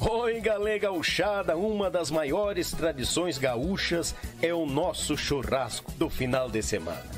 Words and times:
Oi, 0.00 0.40
galera 0.40 0.78
gauchada, 0.78 1.56
uma 1.56 1.90
das 1.90 2.08
maiores 2.08 2.70
tradições 2.70 3.36
gaúchas 3.36 4.14
é 4.40 4.54
o 4.54 4.64
nosso 4.64 5.16
churrasco 5.16 5.90
do 5.92 6.08
final 6.08 6.48
de 6.48 6.62
semana. 6.62 7.17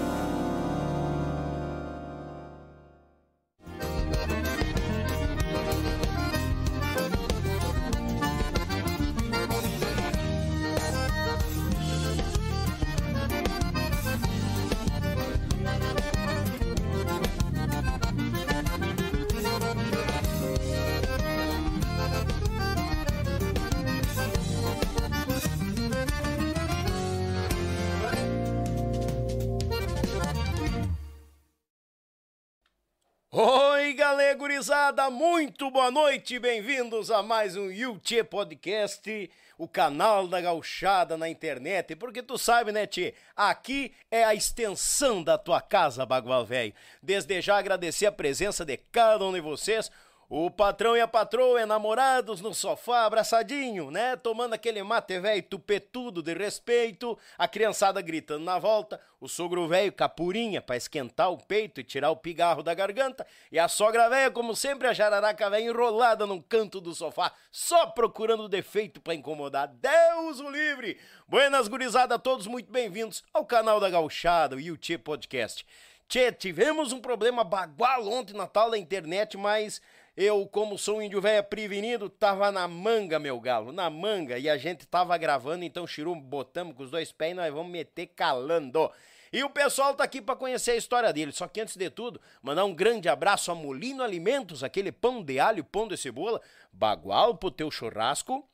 Gurizada, 34.61 35.09
muito 35.09 35.71
boa 35.71 35.89
noite, 35.89 36.37
bem-vindos 36.37 37.09
a 37.09 37.23
mais 37.23 37.57
um 37.57 37.71
YouTube 37.71 38.25
Podcast, 38.25 39.31
o 39.57 39.67
canal 39.67 40.27
da 40.27 40.39
gauchada 40.39 41.17
na 41.17 41.27
internet, 41.27 41.95
porque 41.95 42.21
tu 42.21 42.37
sabe, 42.37 42.71
né, 42.71 42.85
Tchê, 42.85 43.15
aqui 43.35 43.91
é 44.11 44.23
a 44.23 44.35
extensão 44.35 45.23
da 45.23 45.35
tua 45.35 45.61
casa, 45.61 46.05
Bagual 46.05 46.45
Velho. 46.45 46.75
Desde 47.01 47.41
já 47.41 47.57
agradecer 47.57 48.05
a 48.05 48.11
presença 48.11 48.63
de 48.63 48.77
cada 48.77 49.25
um 49.25 49.33
de 49.33 49.41
vocês, 49.41 49.89
o 50.33 50.49
patrão 50.49 50.95
e 50.95 51.01
a 51.01 51.07
patroa 51.09 51.61
enamorados 51.61 52.39
no 52.39 52.53
sofá, 52.53 53.03
abraçadinho, 53.03 53.91
né? 53.91 54.15
Tomando 54.15 54.53
aquele 54.53 54.81
mate 54.81 55.19
velho 55.19 55.43
tupetudo 55.43 56.23
de 56.23 56.33
respeito, 56.33 57.19
a 57.37 57.49
criançada 57.49 58.01
gritando 58.01 58.45
na 58.45 58.57
volta, 58.57 58.97
o 59.19 59.27
sogro 59.27 59.67
velho 59.67 59.91
capurinha 59.91 60.61
para 60.61 60.77
esquentar 60.77 61.29
o 61.29 61.37
peito 61.37 61.81
e 61.81 61.83
tirar 61.83 62.11
o 62.11 62.15
pigarro 62.15 62.63
da 62.63 62.73
garganta, 62.73 63.27
e 63.51 63.59
a 63.59 63.67
sogra 63.67 64.07
velha, 64.07 64.31
como 64.31 64.55
sempre, 64.55 64.87
a 64.87 64.93
jararaca 64.93 65.49
velha 65.49 65.65
enrolada 65.65 66.25
num 66.25 66.41
canto 66.41 66.79
do 66.79 66.95
sofá, 66.95 67.33
só 67.51 67.87
procurando 67.87 68.47
defeito 68.47 69.01
para 69.01 69.13
incomodar. 69.13 69.67
Deus 69.67 70.39
o 70.39 70.49
livre! 70.49 70.97
Buenas 71.27 71.67
gurizada, 71.67 72.17
todos 72.17 72.47
muito 72.47 72.71
bem-vindos 72.71 73.21
ao 73.33 73.45
canal 73.45 73.81
da 73.81 73.89
Gauchada, 73.89 74.55
o 74.55 74.61
YouTube 74.61 75.03
Podcast. 75.03 75.65
Tchê, 76.11 76.29
tivemos 76.29 76.91
um 76.91 76.99
problema 76.99 77.41
bagual 77.41 78.05
ontem 78.05 78.33
na 78.33 78.45
tal 78.45 78.69
da 78.69 78.77
internet, 78.77 79.37
mas 79.37 79.81
eu, 80.21 80.45
como 80.45 80.77
sou 80.77 80.97
um 80.97 81.01
índio 81.01 81.19
velho 81.19 81.43
prevenido, 81.43 82.07
tava 82.07 82.51
na 82.51 82.67
manga, 82.67 83.17
meu 83.17 83.39
galo, 83.39 83.71
na 83.71 83.89
manga. 83.89 84.37
E 84.37 84.47
a 84.47 84.55
gente 84.55 84.85
tava 84.85 85.17
gravando, 85.17 85.65
então 85.65 85.87
Chiru, 85.87 86.15
botamos 86.15 86.75
com 86.75 86.83
os 86.83 86.91
dois 86.91 87.11
pés 87.11 87.31
e 87.31 87.35
nós 87.35 87.51
vamos 87.51 87.71
meter 87.71 88.05
calando. 88.07 88.91
E 89.33 89.43
o 89.43 89.49
pessoal 89.49 89.95
tá 89.95 90.03
aqui 90.03 90.21
para 90.21 90.35
conhecer 90.35 90.71
a 90.71 90.75
história 90.75 91.11
dele. 91.11 91.31
Só 91.31 91.47
que 91.47 91.59
antes 91.59 91.75
de 91.75 91.89
tudo, 91.89 92.21
mandar 92.41 92.65
um 92.65 92.73
grande 92.75 93.09
abraço 93.09 93.51
a 93.51 93.55
Molino 93.55 94.03
Alimentos, 94.03 94.63
aquele 94.63 94.91
pão 94.91 95.23
de 95.23 95.39
alho, 95.39 95.63
pão 95.63 95.87
de 95.87 95.97
cebola, 95.97 96.39
bagual 96.71 97.35
pro 97.35 97.49
teu 97.49 97.71
churrasco. 97.71 98.47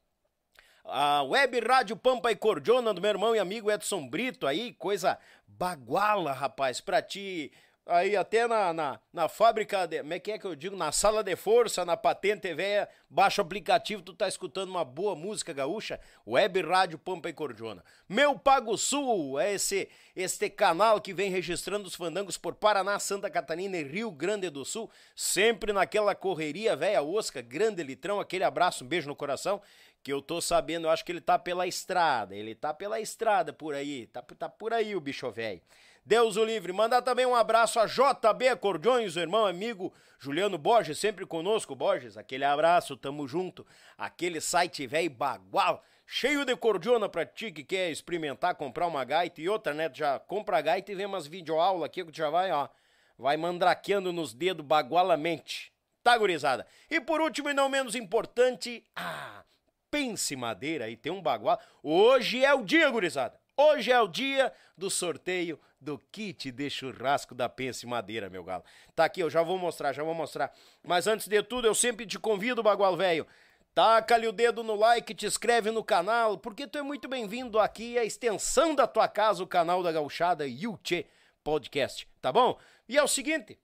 A 0.85 1.21
Web 1.23 1.59
Rádio 1.59 1.97
Pampa 1.97 2.31
e 2.31 2.35
Cordiona 2.35 2.93
do 2.93 3.01
meu 3.01 3.09
irmão 3.09 3.35
e 3.35 3.39
amigo 3.39 3.69
Edson 3.69 4.07
Brito 4.07 4.47
aí, 4.47 4.71
coisa 4.71 5.19
baguala, 5.45 6.31
rapaz, 6.31 6.79
pra 6.79 7.01
ti 7.01 7.51
aí 7.87 8.15
até 8.15 8.47
na, 8.47 8.73
na, 8.73 8.99
na 9.13 9.29
fábrica, 9.29 9.85
de, 9.85 9.99
como 9.99 10.13
é 10.13 10.19
que 10.19 10.31
é 10.31 10.37
que 10.37 10.45
eu 10.45 10.55
digo? 10.55 10.75
Na 10.75 10.91
sala 10.91 11.23
de 11.23 11.35
força, 11.35 11.85
na 11.85 11.95
patente 11.95 12.53
velha, 12.53 12.87
baixa 13.09 13.41
o 13.41 13.45
aplicativo, 13.45 14.01
tu 14.01 14.13
tá 14.13 14.27
escutando 14.27 14.69
uma 14.69 14.85
boa 14.85 15.15
música 15.15 15.53
gaúcha, 15.53 15.99
Web 16.25 16.61
Rádio 16.61 16.97
Pampa 16.97 17.29
e 17.29 17.33
Cordiona. 17.33 17.83
Meu 18.07 18.37
Pago 18.37 18.77
Sul 18.77 19.39
é 19.39 19.53
esse, 19.53 19.89
este 20.15 20.49
canal 20.49 21.01
que 21.01 21.13
vem 21.13 21.31
registrando 21.31 21.87
os 21.87 21.95
fandangos 21.95 22.37
por 22.37 22.55
Paraná, 22.55 22.99
Santa 22.99 23.29
Catarina 23.29 23.77
e 23.77 23.83
Rio 23.83 24.11
Grande 24.11 24.49
do 24.49 24.63
Sul, 24.63 24.89
sempre 25.15 25.73
naquela 25.73 26.13
correria 26.15 26.75
velha 26.75 27.01
osca, 27.01 27.41
grande 27.41 27.83
litrão, 27.83 28.19
aquele 28.19 28.43
abraço, 28.43 28.83
um 28.83 28.87
beijo 28.87 29.07
no 29.07 29.15
coração, 29.15 29.61
que 30.03 30.13
eu 30.13 30.21
tô 30.21 30.39
sabendo, 30.39 30.87
eu 30.87 30.91
acho 30.91 31.03
que 31.03 31.11
ele 31.11 31.19
tá 31.19 31.37
pela 31.37 31.67
estrada, 31.67 32.35
ele 32.35 32.55
tá 32.55 32.73
pela 32.73 32.99
estrada 32.99 33.51
por 33.51 33.75
aí, 33.75 34.07
tá, 34.07 34.21
tá 34.21 34.47
por 34.47 34.73
aí 34.73 34.95
o 34.95 35.01
bicho 35.01 35.29
velho. 35.31 35.61
Deus 36.07 36.37
o 36.37 36.45
livre. 36.45 36.71
Mandar 36.71 37.01
também 37.01 37.25
um 37.25 37.35
abraço 37.35 37.81
a 37.81 37.85
JB 37.85 38.47
Acordeões, 38.47 39.17
o 39.17 39.19
irmão 39.19 39.45
amigo 39.45 39.93
Juliano 40.17 40.57
Borges, 40.57 40.97
sempre 40.97 41.25
conosco, 41.25 41.75
Borges. 41.75 42.15
Aquele 42.15 42.45
abraço, 42.45 42.95
tamo 42.95 43.27
junto. 43.27 43.67
Aquele 43.97 44.39
site 44.39 44.87
velho 44.87 45.09
bagual, 45.09 45.83
cheio 46.05 46.45
de 46.45 46.55
cordiona 46.55 47.09
pra 47.09 47.25
ti 47.25 47.51
que 47.51 47.61
quer 47.61 47.91
experimentar, 47.91 48.55
comprar 48.55 48.87
uma 48.87 49.03
gaita 49.03 49.41
e 49.41 49.49
outra, 49.49 49.73
né? 49.73 49.91
Já 49.93 50.17
compra 50.17 50.59
a 50.59 50.61
gaita 50.61 50.93
e 50.93 50.95
vem 50.95 51.05
umas 51.05 51.27
videoaulas 51.27 51.83
aqui 51.83 52.05
que 52.05 52.17
já 52.17 52.29
vai, 52.29 52.53
ó. 52.53 52.69
Vai 53.17 53.35
mandraqueando 53.35 54.13
nos 54.13 54.33
dedos 54.33 54.65
bagualamente. 54.65 55.73
Tá, 56.01 56.17
gurizada? 56.17 56.65
E 56.89 57.01
por 57.01 57.19
último 57.19 57.49
e 57.49 57.53
não 57.53 57.67
menos 57.67 57.95
importante, 57.95 58.81
ah, 58.95 59.43
pense 59.91 60.37
madeira 60.37 60.89
e 60.89 60.95
tem 60.95 61.11
um 61.11 61.21
bagual. 61.21 61.59
Hoje 61.83 62.45
é 62.45 62.53
o 62.53 62.63
dia, 62.63 62.89
gurizada. 62.89 63.37
Hoje 63.57 63.91
é 63.91 63.99
o 63.99 64.07
dia 64.07 64.53
do 64.77 64.89
sorteio 64.89 65.59
do 65.79 65.99
kit 66.11 66.51
de 66.51 66.69
churrasco 66.69 67.35
da 67.35 67.47
Pense 67.47 67.85
Madeira, 67.85 68.29
meu 68.29 68.43
galo. 68.43 68.63
Tá 68.95 69.05
aqui, 69.05 69.21
eu 69.21 69.29
já 69.29 69.41
vou 69.41 69.57
mostrar, 69.57 69.93
já 69.93 70.03
vou 70.03 70.13
mostrar. 70.13 70.51
Mas 70.83 71.07
antes 71.07 71.27
de 71.27 71.41
tudo, 71.43 71.67
eu 71.67 71.75
sempre 71.75 72.05
te 72.05 72.17
convido, 72.17 72.63
bagual 72.63 72.95
velho. 72.97 73.27
Taca-lhe 73.73 74.27
o 74.27 74.31
dedo 74.31 74.63
no 74.63 74.75
like, 74.75 75.13
te 75.13 75.27
inscreve 75.27 75.69
no 75.69 75.83
canal, 75.83 76.37
porque 76.37 76.65
tu 76.65 76.79
é 76.79 76.81
muito 76.81 77.07
bem-vindo 77.07 77.59
aqui, 77.59 77.95
a 77.97 78.03
extensão 78.03 78.73
da 78.73 78.87
tua 78.87 79.07
casa, 79.07 79.43
o 79.43 79.47
canal 79.47 79.83
da 79.83 79.91
Gauchada 79.91 80.47
Yuchê 80.47 81.05
Podcast, 81.43 82.07
tá 82.19 82.31
bom? 82.31 82.57
E 82.89 82.97
é 82.97 83.03
o 83.03 83.07
seguinte, 83.07 83.59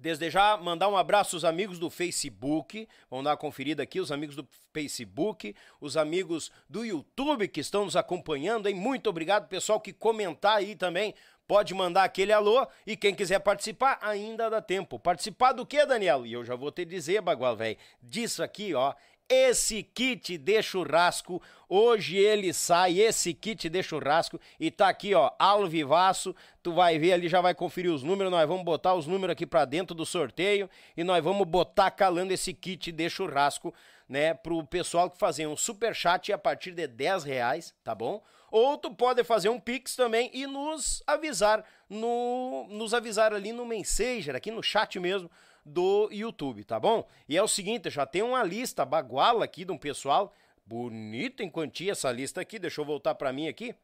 Desde 0.00 0.30
já, 0.30 0.56
mandar 0.56 0.88
um 0.88 0.96
abraço 0.96 1.34
aos 1.34 1.44
amigos 1.44 1.78
do 1.78 1.90
Facebook. 1.90 2.88
Vamos 3.10 3.24
dar 3.24 3.30
uma 3.30 3.36
conferida 3.36 3.82
aqui, 3.82 4.00
os 4.00 4.12
amigos 4.12 4.36
do 4.36 4.46
Facebook, 4.72 5.54
os 5.80 5.96
amigos 5.96 6.52
do 6.68 6.84
YouTube 6.84 7.48
que 7.48 7.60
estão 7.60 7.84
nos 7.84 7.96
acompanhando, 7.96 8.68
hein? 8.68 8.74
Muito 8.74 9.10
obrigado, 9.10 9.48
pessoal 9.48 9.80
que 9.80 9.92
comentar 9.92 10.56
aí 10.56 10.76
também. 10.76 11.14
Pode 11.48 11.74
mandar 11.74 12.04
aquele 12.04 12.30
alô 12.30 12.66
e 12.86 12.96
quem 12.96 13.14
quiser 13.14 13.40
participar, 13.40 13.98
ainda 14.00 14.48
dá 14.48 14.60
tempo. 14.60 14.98
Participar 14.98 15.52
do 15.52 15.66
que, 15.66 15.84
Daniel? 15.84 16.24
E 16.24 16.32
eu 16.32 16.44
já 16.44 16.54
vou 16.54 16.70
te 16.70 16.84
dizer, 16.84 17.20
bagual 17.20 17.56
velho, 17.56 17.76
disso 18.02 18.42
aqui, 18.42 18.74
ó, 18.74 18.94
esse 19.28 19.82
kit 19.82 20.38
de 20.38 20.62
churrasco. 20.62 21.42
Hoje 21.68 22.16
ele 22.16 22.52
sai, 22.52 22.98
esse 22.98 23.34
kit 23.34 23.68
de 23.68 23.82
churrasco, 23.82 24.40
e 24.58 24.70
tá 24.70 24.88
aqui, 24.88 25.14
ó, 25.14 25.30
alvivaço. 25.38 26.34
Tu 26.62 26.72
vai 26.72 26.98
ver 26.98 27.12
ali, 27.12 27.28
já 27.28 27.40
vai 27.40 27.54
conferir 27.54 27.92
os 27.92 28.02
números. 28.02 28.32
Nós 28.32 28.48
vamos 28.48 28.64
botar 28.64 28.94
os 28.94 29.06
números 29.06 29.32
aqui 29.32 29.44
para 29.44 29.64
dentro 29.64 29.94
do 29.94 30.06
sorteio 30.06 30.68
e 30.96 31.04
nós 31.04 31.22
vamos 31.22 31.46
botar 31.46 31.90
calando 31.90 32.32
esse 32.32 32.54
kit 32.54 32.90
de 32.90 33.10
churrasco, 33.10 33.74
né, 34.08 34.32
pro 34.32 34.64
pessoal 34.64 35.10
que 35.10 35.18
fazer 35.18 35.46
um 35.46 35.56
super 35.56 35.94
chat 35.94 36.32
a 36.32 36.38
partir 36.38 36.72
de 36.72 36.86
10 36.86 37.24
reais, 37.24 37.74
tá 37.84 37.94
bom? 37.94 38.22
Ou 38.50 38.78
tu 38.78 38.90
pode 38.90 39.22
fazer 39.24 39.50
um 39.50 39.60
pix 39.60 39.94
também 39.94 40.30
e 40.32 40.46
nos 40.46 41.02
avisar 41.06 41.62
no, 41.90 42.66
nos 42.70 42.94
avisar 42.94 43.34
ali 43.34 43.52
no 43.52 43.66
Messenger, 43.66 44.34
aqui 44.34 44.50
no 44.50 44.62
chat 44.62 44.98
mesmo 44.98 45.30
do 45.68 46.08
YouTube, 46.10 46.64
tá 46.64 46.80
bom? 46.80 47.06
E 47.28 47.36
é 47.36 47.42
o 47.42 47.48
seguinte, 47.48 47.90
já 47.90 48.06
tem 48.06 48.22
uma 48.22 48.42
lista 48.42 48.84
baguala 48.84 49.44
aqui 49.44 49.64
de 49.64 49.72
um 49.72 49.78
pessoal, 49.78 50.34
bonito 50.64 51.42
em 51.42 51.50
quantia 51.50 51.92
essa 51.92 52.10
lista 52.10 52.40
aqui, 52.40 52.58
deixa 52.58 52.80
eu 52.80 52.84
voltar 52.84 53.14
para 53.14 53.32
mim 53.32 53.48
aqui. 53.48 53.74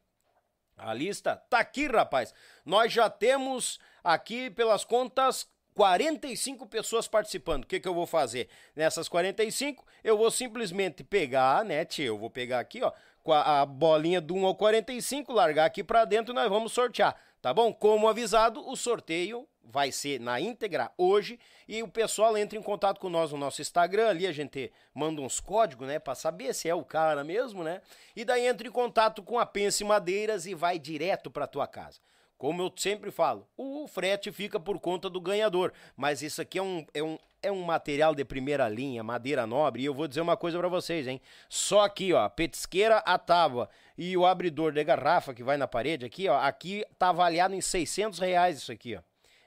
A 0.77 0.93
lista 0.93 1.35
tá 1.49 1.59
aqui, 1.59 1.87
rapaz. 1.87 2.33
Nós 2.65 2.91
já 2.91 3.09
temos 3.09 3.79
aqui 4.03 4.49
pelas 4.49 4.83
contas 4.83 5.47
45 5.73 6.65
pessoas 6.67 7.07
participando. 7.07 7.63
O 7.63 7.67
que, 7.67 7.79
que 7.79 7.87
eu 7.87 7.93
vou 7.93 8.05
fazer? 8.05 8.49
Nessas 8.75 9.07
45, 9.07 9.85
eu 10.03 10.17
vou 10.17 10.31
simplesmente 10.31 11.03
pegar, 11.03 11.63
né, 11.63 11.85
tia? 11.85 12.07
Eu 12.07 12.17
vou 12.17 12.29
pegar 12.29 12.59
aqui, 12.59 12.81
ó, 12.81 12.91
a 13.33 13.65
bolinha 13.65 14.21
do 14.21 14.35
1 14.35 14.45
ao 14.45 14.55
45, 14.55 15.33
largar 15.33 15.65
aqui 15.65 15.83
para 15.83 16.05
dentro 16.05 16.33
nós 16.33 16.49
vamos 16.49 16.71
sortear, 16.71 17.15
tá 17.41 17.53
bom? 17.53 17.73
Como 17.73 18.07
avisado, 18.07 18.67
o 18.67 18.75
sorteio 18.75 19.47
vai 19.63 19.91
ser 19.91 20.19
na 20.19 20.39
íntegra 20.39 20.91
hoje 20.97 21.39
e 21.67 21.81
o 21.81 21.87
pessoal 21.87 22.37
entra 22.37 22.57
em 22.57 22.61
contato 22.61 22.99
com 22.99 23.09
nós 23.09 23.31
no 23.31 23.37
nosso 23.37 23.61
Instagram, 23.61 24.09
ali 24.09 24.27
a 24.27 24.31
gente 24.31 24.71
manda 24.93 25.21
uns 25.21 25.39
códigos, 25.39 25.87
né, 25.87 25.99
para 25.99 26.15
saber 26.15 26.53
se 26.53 26.69
é 26.69 26.75
o 26.75 26.83
cara 26.83 27.23
mesmo, 27.23 27.63
né? 27.63 27.81
E 28.15 28.23
daí 28.23 28.45
entra 28.45 28.67
em 28.67 28.71
contato 28.71 29.23
com 29.23 29.39
a 29.39 29.45
Pense 29.45 29.83
Madeiras 29.83 30.45
e 30.45 30.53
vai 30.53 30.77
direto 30.77 31.31
para 31.31 31.47
tua 31.47 31.67
casa. 31.67 31.99
Como 32.37 32.61
eu 32.61 32.71
sempre 32.75 33.11
falo, 33.11 33.47
o 33.55 33.87
frete 33.87 34.31
fica 34.31 34.59
por 34.59 34.79
conta 34.79 35.09
do 35.09 35.21
ganhador, 35.21 35.71
mas 35.95 36.21
isso 36.21 36.41
aqui 36.41 36.59
é 36.59 36.61
um, 36.61 36.85
é 36.93 37.01
um, 37.01 37.17
é 37.45 37.51
um 37.51 37.63
material 37.63 38.15
de 38.15 38.25
primeira 38.25 38.67
linha, 38.67 39.03
madeira 39.03 39.45
nobre, 39.45 39.83
e 39.83 39.85
eu 39.85 39.93
vou 39.93 40.07
dizer 40.07 40.21
uma 40.21 40.37
coisa 40.37 40.57
para 40.57 40.67
vocês, 40.67 41.07
hein? 41.07 41.21
Só 41.49 41.81
aqui, 41.81 42.13
ó, 42.13 42.27
petisqueira, 42.29 42.97
a 42.97 43.17
tábua 43.17 43.69
e 43.97 44.15
o 44.17 44.25
abridor 44.25 44.71
de 44.71 44.83
garrafa 44.83 45.33
que 45.33 45.43
vai 45.43 45.57
na 45.57 45.67
parede 45.67 46.05
aqui, 46.05 46.27
ó, 46.27 46.37
aqui 46.39 46.85
tá 46.97 47.09
avaliado 47.09 47.53
em 47.53 47.61
600 47.61 48.19
reais 48.19 48.57
isso 48.57 48.71
aqui, 48.71 48.95
ó 48.95 49.01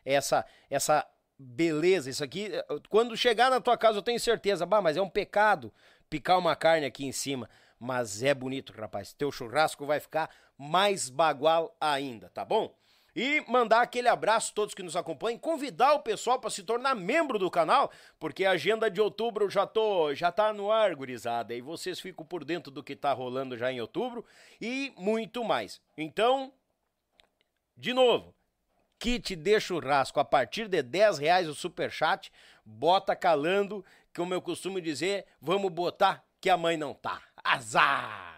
essa 0.08 0.44
essa 0.70 1.06
beleza, 1.38 2.10
isso 2.10 2.24
aqui, 2.24 2.50
quando 2.88 3.16
chegar 3.16 3.48
na 3.50 3.60
tua 3.60 3.76
casa 3.76 3.98
eu 3.98 4.02
tenho 4.02 4.18
certeza, 4.18 4.66
bah, 4.66 4.82
mas 4.82 4.96
é 4.96 5.02
um 5.02 5.08
pecado 5.08 5.72
picar 6.10 6.38
uma 6.38 6.56
carne 6.56 6.86
aqui 6.86 7.06
em 7.06 7.12
cima, 7.12 7.48
mas 7.78 8.24
é 8.24 8.34
bonito, 8.34 8.72
rapaz. 8.72 9.12
Teu 9.12 9.30
churrasco 9.30 9.86
vai 9.86 10.00
ficar 10.00 10.30
mais 10.56 11.08
bagual 11.08 11.76
ainda, 11.80 12.28
tá 12.30 12.44
bom? 12.44 12.74
E 13.20 13.44
mandar 13.48 13.82
aquele 13.82 14.06
abraço 14.06 14.52
a 14.52 14.54
todos 14.54 14.76
que 14.76 14.82
nos 14.84 14.94
acompanham, 14.94 15.40
convidar 15.40 15.92
o 15.94 15.98
pessoal 15.98 16.38
para 16.38 16.50
se 16.50 16.62
tornar 16.62 16.94
membro 16.94 17.36
do 17.36 17.50
canal, 17.50 17.90
porque 18.16 18.44
a 18.44 18.52
agenda 18.52 18.88
de 18.88 19.00
outubro 19.00 19.50
já 19.50 19.66
tô, 19.66 20.14
já 20.14 20.30
tá 20.30 20.52
no 20.52 20.70
ar, 20.70 20.94
gurizada, 20.94 21.52
e 21.52 21.60
vocês 21.60 21.98
ficam 21.98 22.24
por 22.24 22.44
dentro 22.44 22.70
do 22.70 22.80
que 22.80 22.94
tá 22.94 23.12
rolando 23.12 23.58
já 23.58 23.72
em 23.72 23.80
outubro 23.80 24.24
e 24.60 24.92
muito 24.96 25.42
mais. 25.42 25.80
Então, 25.96 26.52
de 27.76 27.92
novo, 27.92 28.32
kit 29.00 29.34
de 29.34 29.58
churrasco 29.58 30.20
a 30.20 30.24
partir 30.24 30.68
de 30.68 30.80
10 30.80 31.18
reais 31.18 31.48
o 31.48 31.56
super 31.56 31.90
chat, 31.90 32.30
bota 32.64 33.16
calando, 33.16 33.84
como 34.14 34.32
eu 34.32 34.40
costumo 34.40 34.80
dizer, 34.80 35.26
vamos 35.42 35.72
botar 35.72 36.24
que 36.40 36.48
a 36.48 36.56
mãe 36.56 36.76
não 36.76 36.94
tá. 36.94 37.20
Azar! 37.42 38.37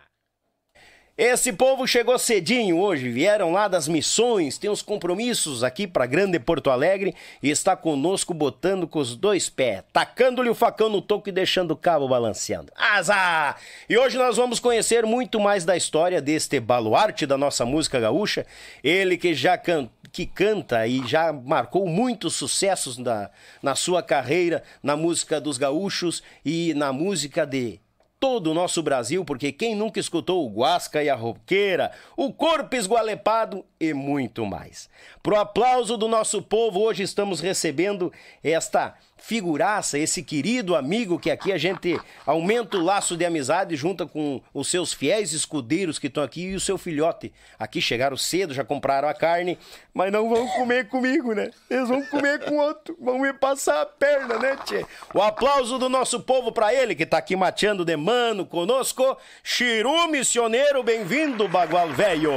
Esse 1.22 1.52
povo 1.52 1.86
chegou 1.86 2.18
cedinho 2.18 2.78
hoje, 2.78 3.10
vieram 3.10 3.52
lá 3.52 3.68
das 3.68 3.86
missões, 3.86 4.56
tem 4.56 4.70
uns 4.70 4.80
compromissos 4.80 5.62
aqui 5.62 5.86
para 5.86 6.06
Grande 6.06 6.38
Porto 6.40 6.70
Alegre 6.70 7.14
e 7.42 7.50
está 7.50 7.76
conosco 7.76 8.32
botando 8.32 8.88
com 8.88 9.00
os 9.00 9.14
dois 9.14 9.50
pés, 9.50 9.82
tacando-lhe 9.92 10.48
o 10.48 10.54
facão 10.54 10.88
no 10.88 11.02
toco 11.02 11.28
e 11.28 11.32
deixando 11.32 11.72
o 11.72 11.76
cabo 11.76 12.08
balanceando. 12.08 12.72
Azar! 12.74 13.58
E 13.86 13.98
hoje 13.98 14.16
nós 14.16 14.38
vamos 14.38 14.58
conhecer 14.58 15.04
muito 15.04 15.38
mais 15.38 15.62
da 15.62 15.76
história 15.76 16.22
deste 16.22 16.58
baluarte 16.58 17.26
da 17.26 17.36
nossa 17.36 17.66
música 17.66 18.00
gaúcha, 18.00 18.46
ele 18.82 19.18
que 19.18 19.34
já 19.34 19.58
cantou 19.58 19.90
que 20.10 20.26
canta 20.26 20.88
e 20.88 21.06
já 21.06 21.32
marcou 21.32 21.86
muitos 21.86 22.34
sucessos 22.34 22.98
na, 22.98 23.30
na 23.62 23.76
sua 23.76 24.02
carreira 24.02 24.60
na 24.82 24.96
música 24.96 25.40
dos 25.40 25.56
gaúchos 25.56 26.20
e 26.44 26.74
na 26.74 26.92
música 26.92 27.46
de 27.46 27.78
todo 28.20 28.50
o 28.50 28.54
nosso 28.54 28.82
Brasil, 28.82 29.24
porque 29.24 29.50
quem 29.50 29.74
nunca 29.74 29.98
escutou 29.98 30.46
o 30.46 30.50
Guasca 30.50 31.02
e 31.02 31.08
a 31.08 31.14
Roqueira, 31.14 31.90
o 32.14 32.30
Corpo 32.30 32.76
Esgualepado 32.76 33.64
e 33.80 33.94
muito 33.94 34.44
mais. 34.44 34.90
Pro 35.22 35.36
aplauso 35.36 35.96
do 35.96 36.06
nosso 36.06 36.42
povo, 36.42 36.80
hoje 36.80 37.02
estamos 37.02 37.40
recebendo 37.40 38.12
esta 38.44 38.94
figuraça, 39.20 39.98
esse 39.98 40.22
querido 40.22 40.74
amigo 40.74 41.18
que 41.18 41.30
aqui 41.30 41.52
a 41.52 41.58
gente 41.58 41.98
aumenta 42.26 42.76
o 42.76 42.82
laço 42.82 43.16
de 43.16 43.24
amizade 43.24 43.76
junto 43.76 44.08
com 44.08 44.42
os 44.52 44.68
seus 44.68 44.92
fiéis 44.92 45.32
escudeiros 45.32 45.98
que 45.98 46.06
estão 46.06 46.22
aqui 46.22 46.46
e 46.46 46.54
o 46.54 46.60
seu 46.60 46.78
filhote. 46.78 47.32
Aqui 47.58 47.80
chegaram 47.80 48.16
cedo, 48.16 48.54
já 48.54 48.64
compraram 48.64 49.08
a 49.08 49.14
carne, 49.14 49.58
mas 49.92 50.10
não 50.10 50.28
vão 50.28 50.48
comer 50.48 50.88
comigo, 50.88 51.34
né? 51.34 51.50
Eles 51.68 51.88
vão 51.88 52.02
comer 52.06 52.44
com 52.44 52.56
outro, 52.56 52.96
vão 53.00 53.18
me 53.18 53.32
passar 53.32 53.82
a 53.82 53.86
perna, 53.86 54.38
né, 54.38 54.56
tchê? 54.64 54.84
O 55.14 55.20
aplauso 55.20 55.78
do 55.78 55.88
nosso 55.88 56.20
povo 56.20 56.50
para 56.50 56.74
ele 56.74 56.94
que 56.94 57.06
tá 57.06 57.18
aqui 57.18 57.36
mateando 57.36 57.84
de 57.84 57.96
mano 57.96 58.46
conosco, 58.46 59.16
Chiru 59.44 60.08
Missioneiro, 60.08 60.82
bem-vindo, 60.82 61.46
Bagual 61.46 61.90
Velho. 61.90 62.32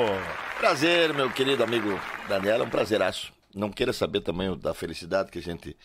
Prazer, 0.57 1.13
meu 1.13 1.31
querido 1.31 1.63
amigo 1.63 1.99
Daniel, 2.27 2.61
é 2.61 2.63
um 2.63 2.69
prazeraço. 2.69 3.33
Não 3.55 3.69
queira 3.69 3.93
saber 3.93 4.21
também 4.21 4.57
da 4.57 4.73
felicidade 4.73 5.31
que 5.31 5.39
a 5.39 5.41
gente 5.41 5.77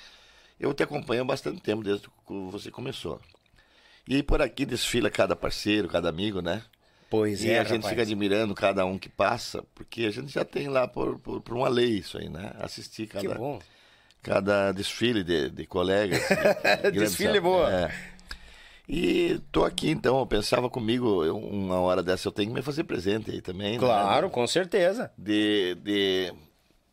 eu 0.59 0.73
te 0.75 0.83
acompanho 0.83 1.23
há 1.23 1.25
bastante 1.25 1.61
tempo, 1.61 1.83
desde 1.83 2.07
que 2.09 2.11
você 2.51 2.71
começou. 2.71 3.21
E 4.07 4.23
por 4.23 4.41
aqui 4.41 4.65
desfila 4.65 5.11
cada 5.11 5.37
parceiro, 5.37 5.89
cada 5.89 6.09
amigo, 6.09 6.41
né? 6.41 6.63
Pois 7.11 7.43
e 7.43 7.51
é, 7.51 7.59
a 7.59 7.65
gente 7.65 7.77
rapaz. 7.77 7.89
fica 7.91 8.03
admirando 8.03 8.55
cada 8.55 8.85
um 8.85 8.99
que 8.99 9.09
passa, 9.09 9.63
porque 9.75 10.05
a 10.05 10.11
gente 10.11 10.33
já 10.33 10.45
tem 10.45 10.69
lá 10.69 10.87
por, 10.87 11.19
por, 11.19 11.41
por 11.41 11.55
uma 11.57 11.69
lei 11.69 11.99
isso 11.99 12.19
aí, 12.19 12.29
né? 12.29 12.53
Assistir 12.59 13.07
cada, 13.07 13.39
cada 14.23 14.73
desfile 14.73 15.23
de, 15.25 15.49
de 15.51 15.67
colegas. 15.67 16.21
de- 16.83 16.91
Desfile 17.01 17.39
am- 17.39 17.43
boa. 17.43 17.71
É. 17.73 17.95
E 18.89 19.41
tô 19.53 19.65
aqui 19.65 19.91
então, 19.91 20.19
eu 20.19 20.27
pensava 20.27 20.69
comigo, 20.71 21.23
eu- 21.25 21.37
uma 21.39 21.79
hora 21.81 22.03
dessa 22.03 22.29
eu 22.29 22.33
tenho 22.33 22.49
que 22.49 22.55
me 22.55 22.63
fazer 22.63 22.85
presente 22.85 23.31
aí 23.31 23.41
também. 23.43 23.73
né? 23.73 23.79
Claro, 23.79 24.31
com 24.31 24.47
certeza. 24.47 25.11
De, 25.17 25.75
de, 25.77 26.33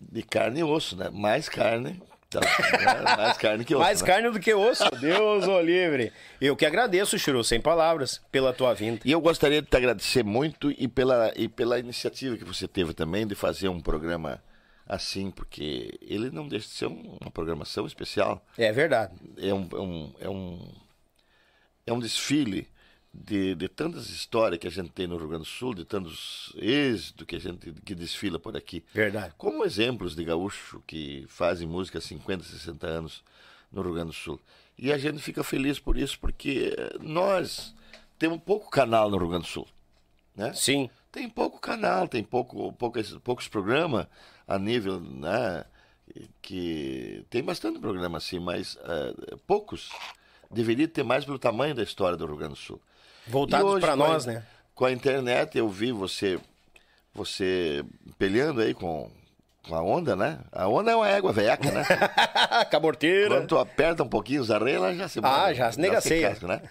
de 0.01 0.24
carne 0.24 0.60
e 0.60 0.63
osso, 0.63 0.95
né? 0.98 1.10
Mais 1.10 1.48
carne. 1.48 2.01
Tá? 2.29 2.39
né? 2.39 3.15
Mais 3.17 3.38
carne 3.38 3.65
que 3.65 3.74
osso. 3.75 3.84
Mais 3.84 4.01
né? 4.01 4.08
carne 4.08 4.29
do 4.32 4.39
que 4.39 4.53
osso. 4.53 4.84
Deus 5.00 5.48
o 5.48 5.62
livre. 5.62 6.12
Eu 6.39 6.55
que 6.55 6.65
agradeço, 6.65 7.17
Chiru, 7.20 7.44
sem 7.44 7.60
palavras, 7.62 8.22
pela 8.32 8.53
tua 8.53 8.74
vinda. 8.74 9.01
E 9.05 9.12
eu 9.12 9.22
gostaria 9.22 9.62
de 9.62 9.67
te 9.67 9.77
agradecer 9.77 10.24
muito 10.24 10.72
e 10.77 10.88
pela, 10.88 11.32
e 11.36 11.48
pela 11.48 11.79
iniciativa 11.79 12.38
que 12.38 12.44
você 12.44 12.67
teve 12.67 12.94
também 12.94 13.25
de 13.25 13.36
fazer 13.36 13.70
um 13.70 13.79
programa 13.82 14.41
assim, 14.88 15.32
porque 15.32 15.98
ele 16.01 16.29
não 16.29 16.48
deixa 16.48 16.67
de 16.67 16.74
ser 16.74 16.86
um- 16.88 17.17
uma 17.22 17.32
programação 17.32 17.86
especial. 17.88 18.46
É 18.58 18.72
verdade. 18.72 19.13
É 19.38 19.53
um, 19.53 19.67
é 19.72 19.79
um, 19.79 20.13
é 20.22 20.29
um, 20.29 20.74
é 21.88 21.94
um 21.94 22.00
desfile 22.00 22.67
de, 23.24 23.55
de 23.55 23.67
tantas 23.69 24.10
histórias 24.10 24.60
que 24.60 24.67
a 24.67 24.72
gente 24.72 24.89
tem 24.89 25.07
no 25.07 25.17
Rio 25.17 25.29
Grande 25.29 25.43
do 25.43 25.50
Sul, 25.50 25.74
de 25.74 25.86
tantos 25.86 26.53
êxitos 26.57 27.25
que 27.25 27.36
a 27.36 27.39
gente 27.39 27.72
que 27.86 27.95
desfila 27.95 28.38
por 28.38 28.57
aqui. 28.57 28.84
Verdade. 28.93 29.34
Como 29.38 29.63
exemplos 29.63 30.15
de 30.15 30.24
gaúcho 30.24 30.84
que 30.86 31.25
fazem 31.27 31.67
música 31.67 32.00
há 32.00 32.01
50, 32.01 32.43
60 32.43 32.86
anos 32.88 33.24
no 33.72 33.81
Rio 33.81 33.93
Grande 33.93 34.10
do 34.10 34.13
Sul. 34.13 34.39
E 34.77 34.91
a 34.91 34.98
gente 34.98 35.19
fica 35.19 35.43
feliz 35.43 35.79
por 35.79 35.98
isso, 35.98 36.19
porque 36.19 36.75
nós 37.00 37.74
temos 38.19 38.39
pouco 38.41 38.69
canal 38.69 39.10
no 39.10 39.17
Rio 39.17 39.29
Grande 39.29 39.45
do 39.45 39.50
Sul. 39.50 39.67
Né? 40.36 40.53
Sim. 40.53 40.89
Tem 41.12 41.29
pouco 41.29 41.60
canal, 41.60 42.10
tem 42.10 42.24
pouco, 42.24 42.74
poucos, 42.74 43.17
poucos 43.24 43.48
programas 43.48 44.07
a 44.45 44.60
nível, 44.60 45.00
né? 45.00 45.63
Que 46.41 47.25
tem 47.29 47.41
bastante 47.41 47.79
programa 47.79 48.17
assim, 48.17 48.39
mas 48.39 48.77
eh, 48.84 49.36
poucos. 49.48 49.89
Deveria 50.51 50.88
ter 50.88 51.03
mais 51.03 51.24
pelo 51.24 51.39
tamanho 51.39 51.74
da 51.74 51.81
história 51.81 52.17
do 52.17 52.25
Rio 52.25 52.36
Grande 52.36 52.53
do 52.53 52.60
Sul. 52.60 52.81
Voltados 53.27 53.79
pra 53.79 53.96
com 53.98 54.03
a- 54.03 54.08
nós, 54.08 54.25
né? 54.25 54.44
Com 54.74 54.86
a 54.86 54.91
internet, 54.91 55.58
eu 55.58 55.70
vi 55.70 55.91
você 55.91 56.39
você 57.13 57.84
peleando 58.20 58.60
aí 58.62 58.74
com, 58.74 59.10
com 59.67 59.74
a 59.75 59.82
onda, 59.82 60.15
né? 60.15 60.39
A 60.51 60.67
onda 60.67 60.91
é 60.91 60.96
uma 60.96 61.08
égua 61.10 61.32
veca, 61.32 61.72
né? 61.72 61.84
Caborteira. 62.70 63.29
Quando 63.36 63.48
tu 63.48 63.58
aperta 63.58 64.03
um 64.03 64.10
pouquinho 64.10 64.41
os 64.41 64.51
arreios, 64.51 64.82
ela 64.84 64.94
já 64.94 65.08
se 65.08 65.20
Ah, 65.24 65.53
já 65.53 65.72
se 65.72 65.79
negaceia. 65.79 66.36
né? 66.41 66.62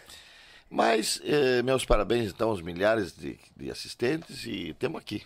Mas 0.68 1.20
eh, 1.24 1.62
meus 1.62 1.84
parabéns, 1.84 2.30
então, 2.30 2.50
aos 2.50 2.60
milhares 2.60 3.16
de, 3.16 3.38
de 3.56 3.70
assistentes 3.70 4.44
e 4.44 4.70
estamos 4.70 5.00
aqui. 5.00 5.22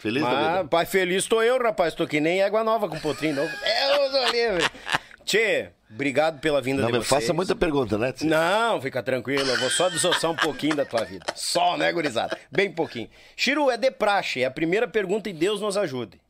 Feliz 0.00 0.22
da 0.22 0.30
Ah, 0.30 0.56
vida. 0.58 0.68
pai 0.68 0.84
feliz 0.86 1.26
tô 1.26 1.42
eu, 1.42 1.62
rapaz. 1.62 1.94
Tô 1.94 2.06
que 2.06 2.20
nem 2.20 2.42
égua 2.42 2.62
nova 2.64 2.88
com 2.88 2.98
potrinho 3.00 3.34
novo. 3.36 3.50
Deus 3.50 4.14
o 4.28 4.32
livre. 4.32 4.64
Tchê, 5.24 5.70
obrigado 5.90 6.40
pela 6.40 6.60
vinda 6.60 6.82
Não 6.82 6.90
de 6.90 6.98
vocês. 6.98 7.08
faça 7.08 7.32
muita 7.32 7.54
pergunta, 7.54 7.96
né? 7.98 8.12
Tio? 8.12 8.28
Não, 8.28 8.80
fica 8.80 9.02
tranquilo, 9.02 9.48
eu 9.48 9.58
vou 9.60 9.70
só 9.70 9.88
desossar 9.88 10.30
um 10.30 10.36
pouquinho 10.36 10.74
da 10.76 10.84
tua 10.84 11.04
vida. 11.04 11.24
Só, 11.34 11.76
né, 11.76 11.92
gurizada? 11.92 12.38
Bem 12.50 12.70
pouquinho. 12.70 13.08
Chiru, 13.36 13.70
é 13.70 13.76
de 13.76 13.90
praxe, 13.90 14.42
é 14.42 14.46
a 14.46 14.50
primeira 14.50 14.86
pergunta 14.88 15.28
e 15.28 15.32
Deus 15.32 15.60
nos 15.60 15.76
ajude. 15.76 16.20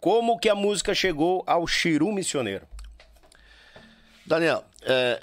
Como 0.00 0.38
que 0.38 0.48
a 0.48 0.54
música 0.54 0.94
chegou 0.94 1.42
ao 1.46 1.66
Chiru 1.66 2.12
missioneiro? 2.12 2.66
Daniel, 4.26 4.64
eh, 4.82 5.20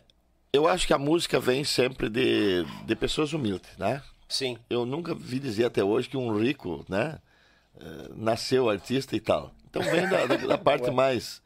eu 0.52 0.68
acho 0.68 0.88
que 0.88 0.94
a 0.94 0.98
música 0.98 1.40
vem 1.40 1.64
sempre 1.64 2.10
de, 2.10 2.66
de 2.86 2.96
pessoas 2.96 3.34
humildes, 3.34 3.70
né? 3.78 4.02
Sim. 4.28 4.58
Eu 4.70 4.86
nunca 4.86 5.14
vi 5.14 5.40
dizer 5.40 5.66
até 5.66 5.84
hoje 5.84 6.10
que 6.10 6.18
um 6.18 6.36
rico, 6.40 6.84
né, 6.90 7.20
eh, 7.80 8.08
nasceu 8.16 8.70
artista 8.70 9.16
e 9.16 9.20
tal. 9.20 9.54
Então 9.70 9.82
vem 9.84 10.08
da- 10.08 10.26
da 10.26 10.58
parte 10.58 10.90
mais, 10.90 11.42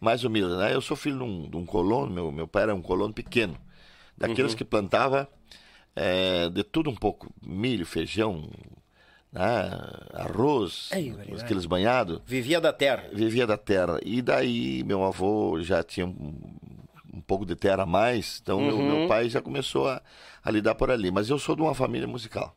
mais 0.00 0.24
humilde, 0.24 0.56
né? 0.56 0.74
Eu 0.74 0.80
sou 0.80 0.96
filho 0.96 1.18
de 1.18 1.24
um, 1.24 1.48
de 1.50 1.56
um 1.56 1.66
colono, 1.66 2.12
meu, 2.12 2.30
meu 2.32 2.46
pai 2.48 2.64
era 2.64 2.74
um 2.74 2.82
colono 2.82 3.12
pequeno, 3.12 3.56
daqueles 4.16 4.54
que 4.54 4.64
plantava 4.64 5.28
eh, 5.96 6.48
de 6.50 6.62
tudo 6.62 6.90
um 6.90 6.94
pouco, 6.94 7.32
milho, 7.42 7.84
feijão, 7.84 8.48
né, 9.32 9.70
arroz, 10.14 10.88
Ei, 10.92 11.10
verdade. 11.10 11.42
aqueles 11.42 11.66
banhados 11.66 12.20
Vivia 12.24 12.60
da 12.60 12.72
terra. 12.72 13.08
vivia 13.12 13.46
da 13.46 13.56
terra. 13.56 13.98
E 14.04 14.22
daí 14.22 14.82
meu 14.84 15.04
avô 15.04 15.60
já 15.62 15.82
tinha 15.82 16.06
um, 16.06 16.34
um 17.12 17.20
pouco 17.20 17.44
de 17.44 17.54
terra 17.56 17.82
a 17.82 17.86
mais, 17.86 18.38
então 18.42 18.60
meu, 18.60 18.76
Uhum. 18.78 18.98
meu 19.00 19.08
pai 19.08 19.28
já 19.28 19.42
começou 19.42 19.88
a, 19.88 20.00
a 20.42 20.50
lidar 20.50 20.74
por 20.76 20.90
ali. 20.90 21.10
Mas 21.10 21.28
eu 21.28 21.38
sou 21.38 21.54
de 21.56 21.62
uma 21.62 21.74
família 21.74 22.06
musical. 22.08 22.54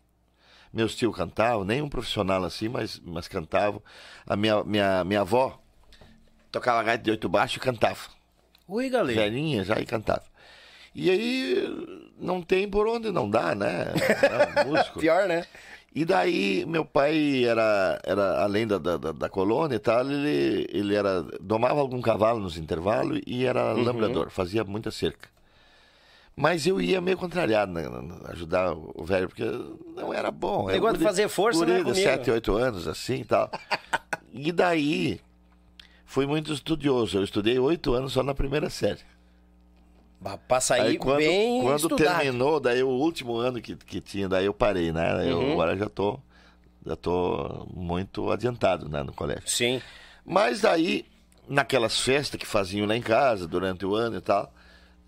Meus 0.73 0.95
tios 0.95 1.13
cantavam, 1.13 1.65
nem 1.65 1.81
um 1.81 1.89
profissional 1.89 2.41
assim, 2.45 2.69
mas, 2.69 3.01
mas 3.03 3.27
cantavam. 3.27 3.81
A 4.25 4.37
minha, 4.37 4.63
minha, 4.63 5.03
minha 5.03 5.19
avó 5.21 5.60
tocava 6.51 6.83
gaita 6.83 7.03
de 7.03 7.11
oito 7.11 7.29
baixo 7.29 7.57
e 7.57 7.61
cantava. 7.61 7.99
Oi, 8.67 8.89
galera. 8.89 9.19
Velhinha 9.21 9.63
já 9.63 9.79
e 9.79 9.85
cantava. 9.85 10.23
E 10.93 11.09
aí 11.09 12.09
não 12.19 12.41
tem 12.41 12.69
por 12.69 12.87
onde 12.87 13.11
não 13.11 13.29
dá, 13.29 13.55
né? 13.55 13.93
É 14.59 14.63
músico. 14.65 14.99
Pior, 15.01 15.27
né? 15.27 15.45
E 15.93 16.05
daí, 16.05 16.65
meu 16.65 16.85
pai 16.85 17.43
era, 17.43 17.99
era 18.05 18.41
além 18.43 18.65
da, 18.65 18.77
da, 18.77 18.95
da- 18.97 19.27
colônia 19.29 19.75
e 19.75 19.79
tal, 19.79 20.09
ele, 20.09 20.65
ele 20.71 20.95
era, 20.95 21.21
domava 21.41 21.81
algum 21.81 22.01
cavalo 22.01 22.39
nos 22.39 22.57
intervalos 22.57 23.19
e 23.27 23.45
era 23.45 23.73
Uhum. 23.73 23.83
lambrador, 23.83 24.29
fazia 24.29 24.63
muita 24.63 24.89
cerca. 24.89 25.27
Mas 26.33 26.65
eu 26.65 26.79
ia 26.79 27.01
meio 27.01 27.17
contrariado, 27.17 27.73
né, 27.73 27.83
ajudar 28.29 28.73
o 28.73 29.03
velho, 29.03 29.27
porque 29.27 29.43
não 29.95 30.13
era 30.13 30.31
bom. 30.31 30.67
Negócio 30.67 30.97
de 30.97 31.03
fazer 31.03 31.27
força, 31.27 31.59
guri 31.59 31.71
né, 31.71 31.77
de 31.79 31.83
comigo? 31.83 31.99
7, 32.01 32.31
8 32.31 32.55
anos, 32.55 32.87
assim 32.87 33.15
e 33.15 33.25
tal. 33.25 33.51
e 34.31 34.49
daí, 34.53 35.19
fui 36.11 36.25
muito 36.25 36.51
estudioso. 36.51 37.17
Eu 37.17 37.23
estudei 37.23 37.57
oito 37.57 37.93
anos 37.93 38.11
só 38.11 38.21
na 38.21 38.35
primeira 38.35 38.69
série. 38.69 38.99
Pra 40.47 40.59
sair 40.59 40.81
Aí 40.81 40.97
quando, 40.97 41.17
bem 41.19 41.61
quando 41.61 41.77
estudado. 41.77 42.17
terminou, 42.17 42.59
daí 42.59 42.83
o 42.83 42.89
último 42.89 43.37
ano 43.37 43.61
que, 43.61 43.75
que 43.77 43.99
tinha, 44.01 44.27
daí 44.29 44.45
eu 44.45 44.53
parei, 44.53 44.91
né? 44.91 45.27
Eu 45.31 45.39
Uhum. 45.39 45.53
agora 45.53 45.75
já 45.77 45.89
tô, 45.89 46.19
já 46.85 46.95
tô 46.97 47.65
muito 47.73 48.29
adiantado 48.29 48.87
né, 48.89 49.01
no 49.03 49.13
colégio. 49.13 49.47
Sim. 49.49 49.81
Mas 50.25 50.61
daí, 50.61 51.05
naquelas 51.47 51.99
festas 51.99 52.37
que 52.39 52.45
faziam 52.45 52.85
lá 52.85 52.95
em 52.95 53.01
casa 53.01 53.47
durante 53.47 53.83
o 53.85 53.95
ano 53.95 54.17
e 54.17 54.21
tal, 54.21 54.53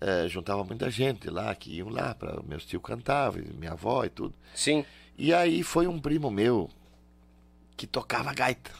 eh, 0.00 0.26
juntava 0.28 0.64
muita 0.64 0.90
gente 0.90 1.28
lá, 1.30 1.54
que 1.54 1.76
iam 1.76 1.90
lá, 1.90 2.14
para 2.14 2.42
meus 2.42 2.64
tios 2.64 2.82
cantavam, 2.82 3.42
minha 3.56 3.72
avó 3.72 4.04
e 4.04 4.08
tudo. 4.08 4.34
Sim. 4.54 4.84
E 5.18 5.32
aí 5.34 5.62
foi 5.62 5.86
um 5.86 6.00
primo 6.00 6.28
meu 6.30 6.68
que 7.76 7.86
tocava 7.86 8.32
gaita. 8.34 8.72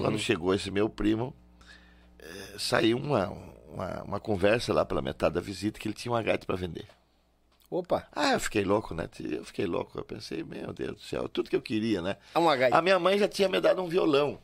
Quando 0.00 0.18
chegou 0.18 0.52
esse 0.52 0.70
meu 0.70 0.88
primo, 0.88 1.34
eh, 2.18 2.56
saiu 2.58 2.98
uma, 2.98 3.28
uma, 3.68 4.02
uma 4.02 4.20
conversa 4.20 4.72
lá 4.72 4.84
pela 4.84 5.00
metade 5.00 5.36
da 5.36 5.40
visita 5.40 5.78
que 5.78 5.86
ele 5.86 5.94
tinha 5.94 6.10
uma 6.12 6.22
gaita 6.22 6.44
para 6.44 6.56
vender. 6.56 6.86
Opa. 7.70 8.06
Ah, 8.12 8.32
eu 8.32 8.40
fiquei 8.40 8.64
louco, 8.64 8.94
né? 8.94 9.08
Eu 9.20 9.44
fiquei 9.44 9.66
louco. 9.66 9.98
Eu 9.98 10.04
pensei, 10.04 10.42
meu 10.42 10.72
Deus 10.72 10.96
do 10.96 11.00
céu, 11.00 11.28
tudo 11.28 11.48
que 11.48 11.56
eu 11.56 11.62
queria, 11.62 12.02
né? 12.02 12.16
É 12.34 12.38
uma 12.38 12.54
gaita. 12.56 12.76
A 12.76 12.82
minha 12.82 12.98
mãe 12.98 13.18
já 13.18 13.28
tinha 13.28 13.48
me 13.48 13.60
dado 13.60 13.82
um 13.82 13.88
violão. 13.88 14.38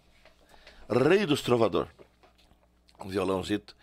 Rei 0.88 1.26
dos 1.26 1.42
Trovador. 1.42 1.88
Um 3.04 3.08
violãozito. 3.08 3.76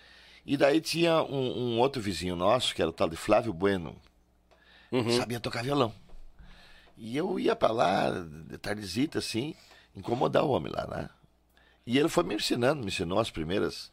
E 0.46 0.56
daí 0.56 0.80
tinha 0.80 1.22
um, 1.24 1.76
um 1.76 1.80
outro 1.80 2.02
vizinho 2.02 2.36
nosso, 2.36 2.74
que 2.74 2.82
era 2.82 2.90
o 2.90 2.94
tal 2.94 3.10
de 3.10 3.18
Flávio 3.18 3.54
Bueno. 3.54 3.96
Sabia 5.18 5.40
tocar 5.40 5.64
violão. 5.64 5.94
E 6.98 7.16
eu 7.16 7.40
ia 7.40 7.56
pra 7.56 7.72
lá, 7.72 8.10
de 8.10 8.58
tardezita, 8.58 9.20
assim, 9.20 9.54
incomodar 9.96 10.44
o 10.44 10.50
homem 10.50 10.72
lá, 10.72 10.88
né? 10.88 11.10
E 11.88 11.98
ele 11.98 12.10
foi 12.10 12.24
me 12.24 12.36
ensinando, 12.36 12.82
me 12.82 12.88
ensinou 12.88 13.18
as 13.20 13.32
primeiras. 13.32 13.92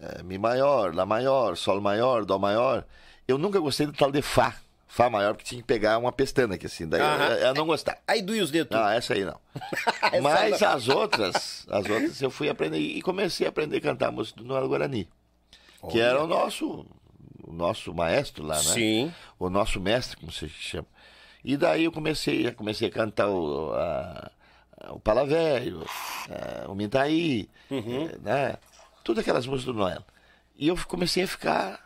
eh, 0.00 0.22
mi 0.24 0.36
maior, 0.36 0.94
Lá 0.94 1.06
maior, 1.06 1.56
Sol 1.56 1.80
maior, 1.80 2.24
Dó 2.26 2.38
maior. 2.38 2.84
Eu 3.26 3.38
nunca 3.38 3.58
gostei 3.60 3.86
do 3.86 3.92
tal 3.92 4.10
de 4.12 4.20
Fá. 4.20 4.54
Fá 4.88 5.08
maior, 5.10 5.34
porque 5.34 5.44
tinha 5.48 5.60
que 5.60 5.66
pegar 5.66 5.98
uma 5.98 6.10
pestana 6.12 6.54
aqui, 6.54 6.66
assim. 6.66 6.88
Daí 6.88 7.00
eu, 7.00 7.36
eu 7.48 7.54
não 7.54 7.66
gostava. 7.66 7.98
Aí 8.06 8.22
doía 8.22 8.42
os 8.42 8.50
dedos. 8.50 8.76
Não, 8.76 8.88
essa 8.88 9.14
aí 9.14 9.24
não. 9.24 9.38
Essa 10.12 10.20
Mas 10.22 10.60
não. 10.60 10.68
as 10.70 10.88
outras, 10.88 11.66
as 11.70 11.86
outras 11.90 12.22
eu 12.22 12.30
fui 12.30 12.48
aprender 12.48 12.78
e 12.78 13.02
comecei 13.02 13.46
a 13.46 13.50
aprender 13.50 13.76
a 13.78 13.80
cantar 13.80 14.10
música 14.12 14.40
do 14.40 14.46
Noel 14.46 14.68
Guarani, 14.68 15.08
que 15.90 16.00
era 16.00 16.22
o 16.22 16.26
nosso, 16.26 16.86
o 17.42 17.52
nosso 17.52 17.92
maestro 17.92 18.44
lá, 18.46 18.56
né? 18.56 18.62
Sim. 18.62 19.14
O 19.38 19.50
nosso 19.50 19.80
mestre, 19.80 20.16
como 20.18 20.30
se 20.32 20.48
chama. 20.48 20.86
E 21.44 21.56
daí 21.56 21.84
eu 21.84 21.92
comecei, 21.92 22.50
comecei 22.52 22.88
a 22.88 22.90
cantar 22.90 23.28
o, 23.28 23.72
a, 23.74 23.78
a- 23.78 24.30
o 24.90 25.00
Palavéio, 25.00 25.84
a- 26.30 26.70
o 26.70 26.74
Mintaí, 26.74 27.48
eh, 27.70 28.18
né? 28.22 28.56
Tudo 29.04 29.20
aquelas 29.20 29.46
músicas 29.46 29.74
do 29.74 29.78
Noel. 29.80 30.02
E 30.56 30.68
eu 30.68 30.76
comecei 30.86 31.24
a 31.24 31.28
ficar. 31.28 31.84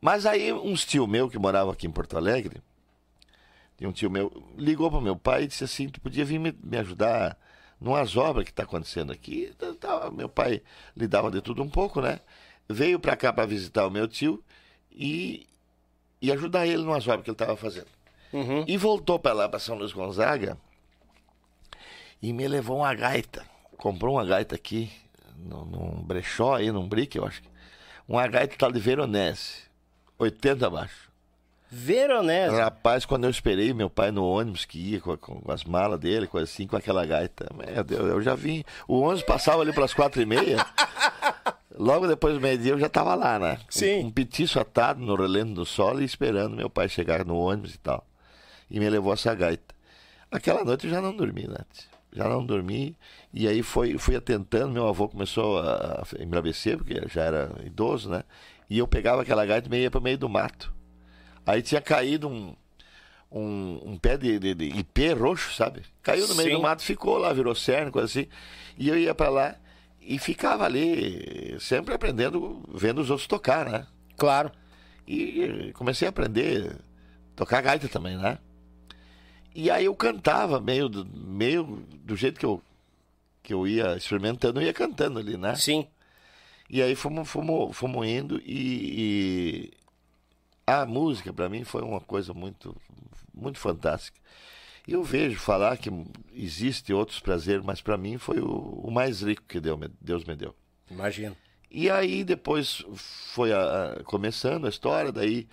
Mas 0.00 0.26
aí 0.26 0.52
uns 0.52 0.84
tio 0.84 1.06
meu 1.06 1.28
que 1.30 1.38
morava 1.38 1.72
aqui 1.72 1.86
em 1.86 1.90
Porto 1.90 2.16
Alegre, 2.16 2.60
tem 3.76 3.86
um 3.88 3.92
tio 3.92 4.10
meu, 4.10 4.30
ligou 4.56 4.90
para 4.90 5.00
meu 5.00 5.16
pai 5.16 5.44
e 5.44 5.46
disse 5.46 5.64
assim, 5.64 5.88
tu 5.88 6.00
podia 6.00 6.24
vir 6.24 6.38
me, 6.38 6.52
me 6.62 6.76
ajudar 6.78 7.38
numas 7.80 8.16
obras 8.16 8.44
que 8.44 8.50
está 8.50 8.64
acontecendo 8.64 9.12
aqui. 9.12 9.52
Tá- 9.58 9.74
tá, 9.78 10.10
Meu 10.10 10.28
pai 10.28 10.62
lidava 10.96 11.30
de 11.30 11.40
tudo 11.40 11.62
um 11.62 11.68
pouco, 11.68 12.00
né? 12.00 12.20
Veio 12.68 12.98
para 12.98 13.16
cá 13.16 13.32
para 13.32 13.46
visitar 13.46 13.86
o 13.86 13.90
meu 13.90 14.06
tio 14.08 14.42
e, 14.90 15.46
e 16.20 16.30
ajudar 16.32 16.66
ele 16.66 16.82
numas 16.82 17.06
obras 17.06 17.22
que 17.24 17.30
ele 17.30 17.34
estava 17.34 17.56
fazendo. 17.56 17.88
Uhum. 18.32 18.64
E 18.66 18.76
voltou 18.76 19.18
para 19.18 19.32
lá, 19.34 19.48
para 19.48 19.58
São 19.58 19.76
Luís 19.76 19.92
Gonzaga, 19.92 20.56
e 22.22 22.32
me 22.32 22.46
levou 22.46 22.78
uma 22.78 22.94
gaita. 22.94 23.44
Comprou 23.76 24.14
uma 24.14 24.24
gaita 24.24 24.54
aqui, 24.54 24.90
num, 25.36 25.64
num 25.64 26.02
brechó 26.02 26.54
aí, 26.54 26.70
num 26.70 26.88
brick, 26.88 27.18
eu 27.18 27.26
acho. 27.26 27.42
Uma 28.08 28.26
gaita 28.28 28.54
tal 28.56 28.70
de 28.70 28.78
Veronese, 28.78 29.62
80 30.18 30.66
abaixo. 30.66 31.10
Veronese. 31.68 32.54
Rapaz, 32.54 33.06
quando 33.06 33.24
eu 33.24 33.30
esperei 33.30 33.72
meu 33.72 33.88
pai 33.88 34.10
no 34.10 34.24
ônibus 34.26 34.66
que 34.66 34.78
ia 34.78 35.00
com, 35.00 35.16
com 35.16 35.50
as 35.50 35.64
malas 35.64 35.98
dele, 35.98 36.26
coisa 36.26 36.44
assim, 36.44 36.66
com 36.66 36.76
aquela 36.76 37.04
gaita, 37.06 37.48
meu 37.56 37.82
Deus, 37.82 38.08
eu 38.08 38.22
já 38.22 38.34
vim. 38.34 38.62
O 38.86 39.00
ônibus 39.00 39.22
passava 39.22 39.62
ali 39.62 39.72
pelas 39.72 39.94
quatro 39.94 40.20
e 40.20 40.26
meia. 40.26 40.64
Logo 41.74 42.06
depois 42.06 42.34
do 42.34 42.40
meio-dia 42.40 42.72
eu 42.72 42.78
já 42.78 42.90
tava 42.90 43.14
lá, 43.14 43.38
né? 43.38 43.58
Sim. 43.70 44.04
Um, 44.04 44.06
um 44.08 44.10
petiço 44.10 44.60
atado 44.60 45.00
no 45.00 45.14
relento 45.14 45.54
do 45.54 45.64
solo 45.64 46.02
e 46.02 46.04
esperando 46.04 46.54
meu 46.54 46.68
pai 46.68 46.90
chegar 46.90 47.24
no 47.24 47.36
ônibus 47.36 47.74
e 47.74 47.78
tal. 47.78 48.06
E 48.70 48.78
me 48.78 48.88
levou 48.90 49.14
essa 49.14 49.34
gaita. 49.34 49.74
Aquela 50.30 50.62
noite 50.64 50.86
eu 50.86 50.90
já 50.90 51.00
não 51.00 51.16
dormi, 51.16 51.48
né? 51.48 51.56
Já 52.12 52.28
não 52.28 52.44
dormi. 52.44 52.96
E 53.32 53.48
aí 53.48 53.62
foi, 53.62 53.96
fui 53.98 54.16
atentando. 54.16 54.72
Meu 54.72 54.86
avô 54.86 55.08
começou 55.08 55.58
a, 55.58 56.02
a 56.18 56.22
embravecer, 56.22 56.76
porque 56.76 57.02
já 57.08 57.22
era 57.22 57.50
idoso, 57.64 58.10
né? 58.10 58.22
E 58.68 58.78
eu 58.78 58.86
pegava 58.86 59.22
aquela 59.22 59.44
gaita 59.44 59.74
e 59.74 59.82
ia 59.82 59.90
para 59.90 60.00
o 60.00 60.02
meio 60.02 60.18
do 60.18 60.28
mato. 60.28 60.72
Aí 61.46 61.62
tinha 61.62 61.80
caído 61.80 62.28
um, 62.28 62.54
um, 63.30 63.80
um 63.84 63.98
pé 63.98 64.16
de, 64.16 64.38
de, 64.38 64.54
de 64.54 64.64
ipê 64.78 65.12
roxo, 65.12 65.54
sabe? 65.54 65.82
Caiu 66.02 66.28
no 66.28 66.34
meio 66.34 66.50
Sim. 66.50 66.56
do 66.56 66.62
mato, 66.62 66.82
ficou 66.82 67.18
lá, 67.18 67.32
virou 67.32 67.54
cerne, 67.54 67.90
coisa 67.90 68.06
assim. 68.06 68.28
E 68.78 68.88
eu 68.88 68.98
ia 68.98 69.14
para 69.14 69.30
lá 69.30 69.56
e 70.00 70.18
ficava 70.18 70.64
ali, 70.64 71.56
sempre 71.60 71.94
aprendendo, 71.94 72.62
vendo 72.72 73.00
os 73.00 73.10
outros 73.10 73.26
tocar, 73.26 73.68
né? 73.68 73.86
Claro. 74.16 74.50
E 75.06 75.72
comecei 75.74 76.06
a 76.06 76.10
aprender 76.10 76.72
a 76.72 77.36
tocar 77.36 77.60
gaita 77.60 77.88
também, 77.88 78.16
né? 78.16 78.38
E 79.54 79.70
aí 79.70 79.84
eu 79.84 79.94
cantava 79.94 80.60
meio 80.60 80.88
do, 80.88 81.04
meio 81.06 81.84
do 82.04 82.16
jeito 82.16 82.38
que 82.40 82.46
eu, 82.46 82.62
que 83.42 83.52
eu 83.52 83.66
ia 83.66 83.96
experimentando, 83.96 84.60
eu 84.60 84.64
ia 84.66 84.72
cantando 84.72 85.18
ali, 85.18 85.36
né? 85.36 85.54
Sim. 85.56 85.86
E 86.70 86.80
aí 86.82 86.94
fomos, 86.94 87.28
fomos, 87.28 87.76
fomos 87.76 88.06
indo 88.06 88.40
e, 88.46 89.68
e 89.68 89.70
a 90.66 90.86
música 90.86 91.32
para 91.32 91.48
mim 91.48 91.64
foi 91.64 91.82
uma 91.82 92.00
coisa 92.00 92.32
muito, 92.32 92.74
muito 93.34 93.58
fantástica. 93.58 94.18
E 94.88 94.92
eu 94.94 95.04
vejo 95.04 95.38
falar 95.38 95.76
que 95.76 95.90
existe 96.34 96.92
outros 96.92 97.20
prazeres, 97.20 97.64
mas 97.64 97.80
para 97.80 97.96
mim 97.96 98.16
foi 98.18 98.40
o, 98.40 98.48
o 98.48 98.90
mais 98.90 99.20
rico 99.22 99.42
que 99.46 99.60
deu, 99.60 99.78
Deus 100.00 100.24
me 100.24 100.34
deu. 100.34 100.54
Imagino. 100.90 101.36
E 101.70 101.88
aí 101.90 102.24
depois 102.24 102.84
foi 102.94 103.52
a- 103.52 103.92
a- 103.98 104.04
começando 104.04 104.66
a 104.66 104.70
história, 104.70 105.12
daí 105.12 105.46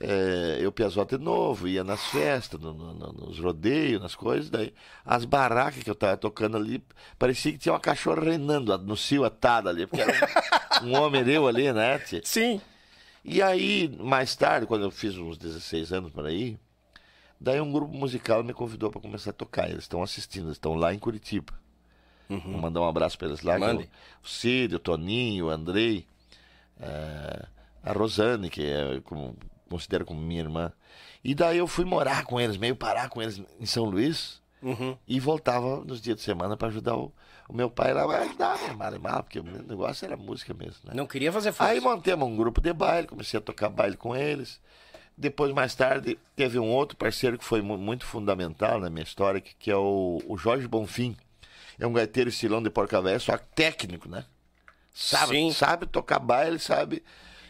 é, 0.00 0.58
eu 0.60 0.72
Piazota 0.72 1.16
de 1.16 1.24
novo, 1.24 1.68
ia 1.68 1.84
nas 1.84 2.04
festas, 2.06 2.60
no- 2.60 2.74
no- 2.74 2.94
no- 2.94 3.12
nos 3.12 3.38
rodeios, 3.38 4.00
nas 4.02 4.14
coisas, 4.14 4.50
daí 4.50 4.74
as 5.04 5.24
barracas 5.24 5.82
que 5.82 5.90
eu 5.90 5.94
tava 5.94 6.16
tocando 6.16 6.56
ali, 6.56 6.82
parecia 7.18 7.52
que 7.52 7.58
tinha 7.58 7.72
uma 7.72 7.80
cachorra 7.80 8.22
reinando 8.22 8.76
no 8.78 8.96
cio 8.96 9.24
atado 9.24 9.68
ali, 9.68 9.86
porque 9.86 10.02
era 10.02 10.12
um, 10.82 10.88
um 10.88 10.96
homem 11.00 11.26
eu 11.28 11.46
ali, 11.46 11.72
né? 11.72 11.98
tia? 12.00 12.20
Sim. 12.24 12.60
E 13.24 13.40
aí, 13.40 13.88
mais 14.00 14.34
tarde, 14.36 14.66
quando 14.66 14.82
eu 14.82 14.90
fiz 14.90 15.16
uns 15.16 15.38
16 15.38 15.92
anos 15.92 16.10
por 16.12 16.26
aí, 16.26 16.58
daí 17.40 17.60
um 17.60 17.72
grupo 17.72 17.94
musical 17.94 18.42
me 18.44 18.52
convidou 18.52 18.90
para 18.90 19.00
começar 19.00 19.30
a 19.30 19.32
tocar. 19.32 19.68
Eles 19.70 19.84
estão 19.84 20.02
assistindo, 20.02 20.46
eles 20.46 20.56
estão 20.56 20.74
lá 20.74 20.92
em 20.92 20.98
Curitiba. 20.98 21.52
Vou 22.28 22.40
mandar 22.60 22.80
um 22.80 22.88
abraço 22.88 23.16
para 23.16 23.28
eles 23.28 23.42
lá. 23.42 23.54
é 23.54 23.56
o- 23.56 23.60
Mande. 23.60 23.88
O 24.22 24.28
Cid, 24.28 24.74
o 24.74 24.78
Toninho, 24.78 25.46
o 25.46 25.50
Andrei, 25.50 26.06
eh, 26.80 27.46
a 27.82 27.92
Rosane, 27.92 28.50
que 28.50 28.62
é 28.64 29.00
como, 29.04 29.36
considero 29.74 30.04
como 30.04 30.20
minha 30.20 30.40
irmã. 30.40 30.72
E 31.22 31.34
daí 31.34 31.58
eu 31.58 31.66
fui 31.66 31.84
morar 31.84 32.24
com 32.24 32.40
eles, 32.40 32.56
meio 32.56 32.76
parar 32.76 33.08
com 33.08 33.20
eles 33.20 33.40
em 33.60 33.66
São 33.66 33.84
Luís. 33.84 34.42
Uhum. 34.62 34.96
E 35.06 35.20
voltava 35.20 35.84
nos 35.84 36.00
dias 36.00 36.16
de 36.16 36.22
semana 36.22 36.56
para 36.56 36.68
ajudar 36.68 36.96
o, 36.96 37.12
o 37.48 37.54
meu 37.54 37.68
pai 37.70 37.92
lá. 37.92 38.06
Mas 38.06 38.28
ajudava, 38.28 38.72
mal, 38.74 38.98
mal, 39.00 39.22
porque 39.22 39.38
o 39.40 39.44
meu 39.44 39.62
negócio 39.62 40.04
era 40.06 40.16
música 40.16 40.54
mesmo. 40.54 40.76
Né? 40.84 40.92
Não 40.94 41.06
queria 41.06 41.30
fazer 41.32 41.52
força. 41.52 41.72
Aí 41.72 41.80
montamos 41.80 42.26
um 42.26 42.36
grupo 42.36 42.60
de 42.60 42.72
baile, 42.72 43.06
comecei 43.06 43.38
a 43.38 43.42
tocar 43.42 43.68
baile 43.68 43.96
com 43.96 44.16
eles. 44.16 44.60
Depois, 45.16 45.52
mais 45.52 45.74
tarde, 45.74 46.18
teve 46.34 46.58
um 46.58 46.70
outro 46.70 46.96
parceiro 46.96 47.36
que 47.38 47.44
foi 47.44 47.60
mu- 47.62 47.76
muito 47.78 48.04
fundamental 48.06 48.80
na 48.80 48.88
minha 48.90 49.04
história, 49.04 49.40
que, 49.40 49.54
que 49.54 49.70
é 49.70 49.76
o, 49.76 50.20
o 50.26 50.36
Jorge 50.38 50.66
Bonfim. 50.66 51.16
É 51.78 51.86
um 51.86 51.92
gaiteiro 51.92 52.30
estilão 52.30 52.62
de 52.62 52.70
porca 52.70 53.00
velha, 53.02 53.18
só 53.18 53.36
técnico, 53.36 54.08
né? 54.08 54.24
Sabe, 54.92 55.32
Sim. 55.36 55.52
sabe 55.52 55.86
tocar 55.86 56.18
baile, 56.20 56.58
sabe. 56.58 57.02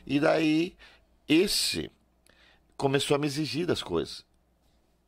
E 0.07 0.19
daí, 0.19 0.75
esse 1.29 1.91
começou 2.77 3.15
a 3.15 3.19
me 3.19 3.27
exigir 3.27 3.67
das 3.67 3.83
coisas. 3.83 4.25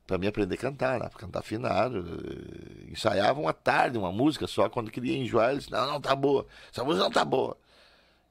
Pra 0.07 0.19
mim 0.19 0.29
aprender 0.29 0.55
a 0.55 0.59
cantar, 0.59 1.01
né? 1.01 1.11
Cantar 1.19 1.41
afinado. 1.41 1.99
eh, 1.99 2.93
Ensaiava 2.93 3.41
uma 3.41 3.53
tarde, 3.53 3.99
uma 3.99 4.13
música 4.13 4.47
só. 4.47 4.69
Quando 4.69 4.91
queria 4.91 5.17
enjoar, 5.17 5.51
eles 5.53 5.69
não, 5.69 5.85
não 5.87 6.01
tá 6.01 6.15
boa. 6.15 6.47
Essa 6.73 6.85
música 6.85 7.03
não 7.05 7.11
tá 7.11 7.25
boa. 7.25 7.57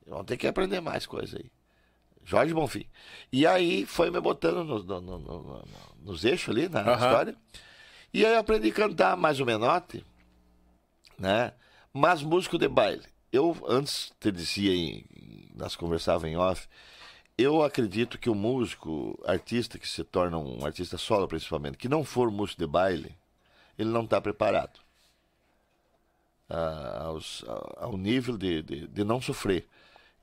Vamos 0.08 0.26
ter 0.26 0.38
que 0.38 0.48
aprender 0.48 0.80
mais 0.80 1.06
coisa 1.06 1.38
aí. 1.38 1.52
Jorge 2.24 2.54
Bonfim. 2.54 2.86
E 3.32 3.46
aí 3.46 3.86
foi 3.86 4.10
me 4.10 4.20
botando 4.22 4.64
no- 4.64 4.82
no- 4.84 5.02
no- 5.02 5.20
no- 5.20 5.42
no- 5.44 5.66
nos 6.02 6.24
eixos 6.24 6.50
ali 6.56 6.70
na 6.70 6.80
Aham. 6.82 6.94
história. 6.96 7.36
E 8.14 8.26
aí 8.26 8.34
eu 8.34 8.40
aprendi 8.40 8.70
a 8.70 8.74
cantar 8.74 9.18
mais 9.18 9.40
o 9.42 9.46
menote, 9.46 10.06
né? 11.20 11.54
Mas 11.94 12.24
músico 12.24 12.58
de 12.58 12.68
baile. 12.68 13.04
Eu 13.32 13.56
antes 13.68 14.14
te 14.20 14.32
dizia, 14.32 14.74
em, 14.74 15.06
nós 15.56 15.76
conversávamos 15.76 16.30
em 16.30 16.38
off, 16.38 16.68
eu 17.38 17.62
acredito 17.64 18.18
que 18.18 18.30
o 18.30 18.36
músico, 18.36 19.20
artista 19.26 19.78
que 19.78 19.88
se 19.88 20.04
torna 20.04 20.38
um 20.38 20.66
artista 20.66 20.98
solo 20.98 21.28
principalmente, 21.28 21.78
que 21.78 21.90
não 21.90 22.04
for 22.04 22.32
músico 22.32 22.60
de 22.62 22.68
baile, 22.68 23.16
ele 23.78 23.90
não 23.90 24.04
está 24.04 24.22
preparado 24.22 24.80
a- 26.50 27.04
aos- 27.06 27.44
a- 27.48 27.86
ao 27.86 27.98
nível 27.98 28.38
de, 28.38 28.62
de, 28.62 28.88
de 28.88 29.04
não 29.04 29.20
sofrer. 29.22 29.68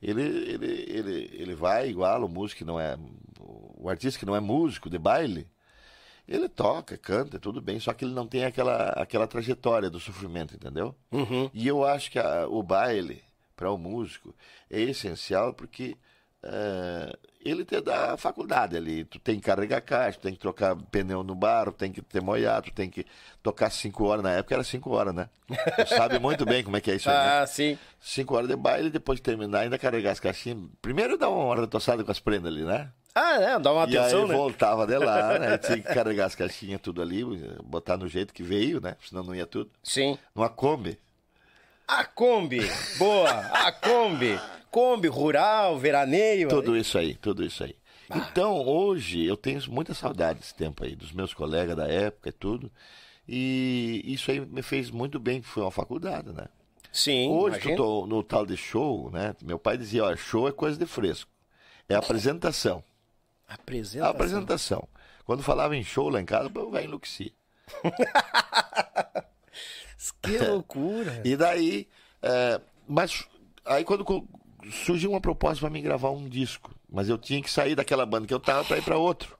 Ele, 0.01 0.21
ele, 0.21 0.65
ele, 0.89 1.29
ele 1.33 1.55
vai 1.55 1.89
igual 1.89 2.23
o 2.25 2.29
músico 2.29 2.59
que 2.59 2.65
não 2.65 2.79
é. 2.79 2.97
O 3.39 3.89
artista 3.89 4.19
que 4.19 4.25
não 4.25 4.35
é 4.35 4.39
músico 4.39 4.89
de 4.89 4.97
baile, 4.97 5.47
ele 6.27 6.47
toca, 6.49 6.97
canta, 6.97 7.39
tudo 7.39 7.61
bem, 7.61 7.79
só 7.79 7.93
que 7.93 8.05
ele 8.05 8.13
não 8.13 8.27
tem 8.27 8.45
aquela, 8.45 8.89
aquela 8.89 9.27
trajetória 9.27 9.89
do 9.89 9.99
sofrimento, 9.99 10.55
entendeu? 10.55 10.95
Uhum. 11.11 11.49
E 11.53 11.67
eu 11.67 11.85
acho 11.85 12.09
que 12.11 12.19
a- 12.19 12.47
o 12.47 12.61
baile, 12.63 13.21
para 13.55 13.71
o 13.71 13.77
músico, 13.77 14.33
é 14.69 14.79
essencial 14.81 15.53
porque 15.53 15.95
eh, 16.43 17.15
ele 17.43 17.65
te 17.65 17.79
dá 17.81 18.13
a 18.13 18.17
faculdade 18.17 18.75
ali. 18.77 19.03
Tu 19.05 19.19
tem 19.19 19.35
que 19.35 19.41
carregar 19.45 19.81
caixa, 19.81 20.17
tu 20.19 20.23
tem 20.23 20.33
que 20.33 20.39
trocar 20.39 20.75
pneu 20.75 21.23
no 21.23 21.35
bar, 21.35 21.65
tu 21.65 21.71
tem 21.73 21.91
que 21.91 22.01
ter 22.01 22.21
moiado, 22.21 22.67
tu 22.69 22.73
tem 22.73 22.89
que 22.89 23.05
tocar 23.41 23.69
cinco 23.69 24.05
horas. 24.05 24.23
Na 24.23 24.31
época 24.31 24.55
era 24.55 24.63
cinco 24.63 24.91
horas, 24.91 25.13
né? 25.13 25.29
Tu 25.47 25.87
sabe 25.89 26.19
muito 26.19 26.45
bem 26.45 26.63
como 26.63 26.77
é 26.77 26.81
que 26.81 26.91
é 26.91 26.95
isso 26.95 27.09
aí. 27.09 27.15
né? 27.15 27.39
Ah, 27.41 27.47
sim. 27.47 27.77
Cinco 27.99 28.35
horas 28.35 28.47
de 28.47 28.55
baile, 28.55 28.89
depois 28.89 29.19
de 29.19 29.23
terminar, 29.23 29.59
ainda 29.61 29.77
carregar 29.77 30.11
as 30.11 30.19
caixinhas. 30.19 30.59
Primeiro 30.81 31.17
dá 31.17 31.29
uma 31.29 31.55
retoçada 31.55 32.03
com 32.03 32.11
as 32.11 32.19
prendas 32.19 32.51
ali, 32.51 32.63
né? 32.63 32.89
Ah, 33.15 33.35
é, 33.35 33.59
dá 33.59 33.71
uma 33.71 33.85
e 33.87 33.95
aí 33.95 33.97
atenção, 33.97 34.27
né? 34.27 34.35
voltava 34.35 34.87
de 34.87 34.97
lá, 34.97 35.37
né? 35.37 35.57
Tinha 35.59 35.77
que 35.77 35.93
carregar 35.93 36.25
as 36.25 36.35
caixinhas 36.35 36.81
tudo 36.81 37.01
ali, 37.01 37.23
botar 37.63 37.95
no 37.95 38.07
jeito 38.07 38.33
que 38.33 38.41
veio, 38.41 38.81
né? 38.81 38.95
Senão 39.07 39.21
não 39.23 39.35
ia 39.35 39.45
tudo. 39.45 39.69
Sim. 39.83 40.17
Numa 40.33 40.49
Kombi. 40.49 40.97
A 41.87 42.05
Kombi. 42.05 42.61
Boa. 42.97 43.29
A 43.29 43.71
Kombi. 43.71 44.39
Kombi, 44.73 45.07
rural, 45.07 45.77
veraneio. 45.77 46.49
Tudo 46.49 46.75
isso 46.75 46.97
aí, 46.97 47.13
tudo 47.13 47.45
isso 47.45 47.63
aí. 47.63 47.75
Então, 48.11 48.59
hoje, 48.65 49.23
eu 49.23 49.37
tenho 49.37 49.61
muita 49.71 49.93
saudade 49.93 50.39
desse 50.39 50.55
tempo 50.55 50.83
aí, 50.83 50.95
dos 50.95 51.11
meus 51.11 51.31
colegas 51.31 51.77
da 51.77 51.87
época 51.87 52.29
e 52.29 52.31
tudo. 52.31 52.71
E 53.27 54.01
isso 54.03 54.31
aí 54.31 54.39
me 54.39 54.63
fez 54.63 54.89
muito 54.89 55.19
bem, 55.19 55.41
que 55.41 55.47
foi 55.47 55.61
uma 55.61 55.69
faculdade, 55.69 56.33
né? 56.33 56.47
Sim, 56.91 57.29
Hoje, 57.29 57.59
que 57.59 57.71
eu 57.71 57.75
tô 57.75 58.07
no 58.07 58.23
tal 58.23 58.47
de 58.47 58.57
show, 58.57 59.11
né? 59.11 59.35
Meu 59.43 59.59
pai 59.59 59.77
dizia, 59.77 60.05
ó, 60.05 60.15
show 60.15 60.47
é 60.47 60.51
coisa 60.51 60.75
de 60.75 60.87
fresco. 60.87 61.29
É 61.87 61.93
apresentação. 61.93 62.83
Apresentação. 63.47 64.09
Apresentação. 64.09 64.87
Quando 65.23 65.43
falava 65.43 65.75
em 65.75 65.83
show 65.83 66.09
lá 66.09 66.19
em 66.19 66.25
casa, 66.25 66.51
eu 66.53 66.71
vai 66.71 66.85
enlouquecer. 66.85 67.31
Que 70.21 70.37
loucura. 70.37 71.21
E 71.23 71.37
daí, 71.37 71.87
é, 72.21 72.59
mas 72.87 73.25
aí 73.65 73.83
quando 73.85 74.03
surgiu 74.71 75.11
uma 75.11 75.21
proposta 75.21 75.59
para 75.61 75.69
mim 75.69 75.81
gravar 75.81 76.11
um 76.11 76.27
disco, 76.27 76.71
mas 76.89 77.09
eu 77.09 77.17
tinha 77.17 77.41
que 77.41 77.49
sair 77.49 77.75
daquela 77.75 78.05
banda 78.05 78.27
que 78.27 78.33
eu 78.33 78.39
tava 78.39 78.63
para 78.63 78.77
ir 78.77 78.83
para 78.83 78.97
outro. 78.97 79.37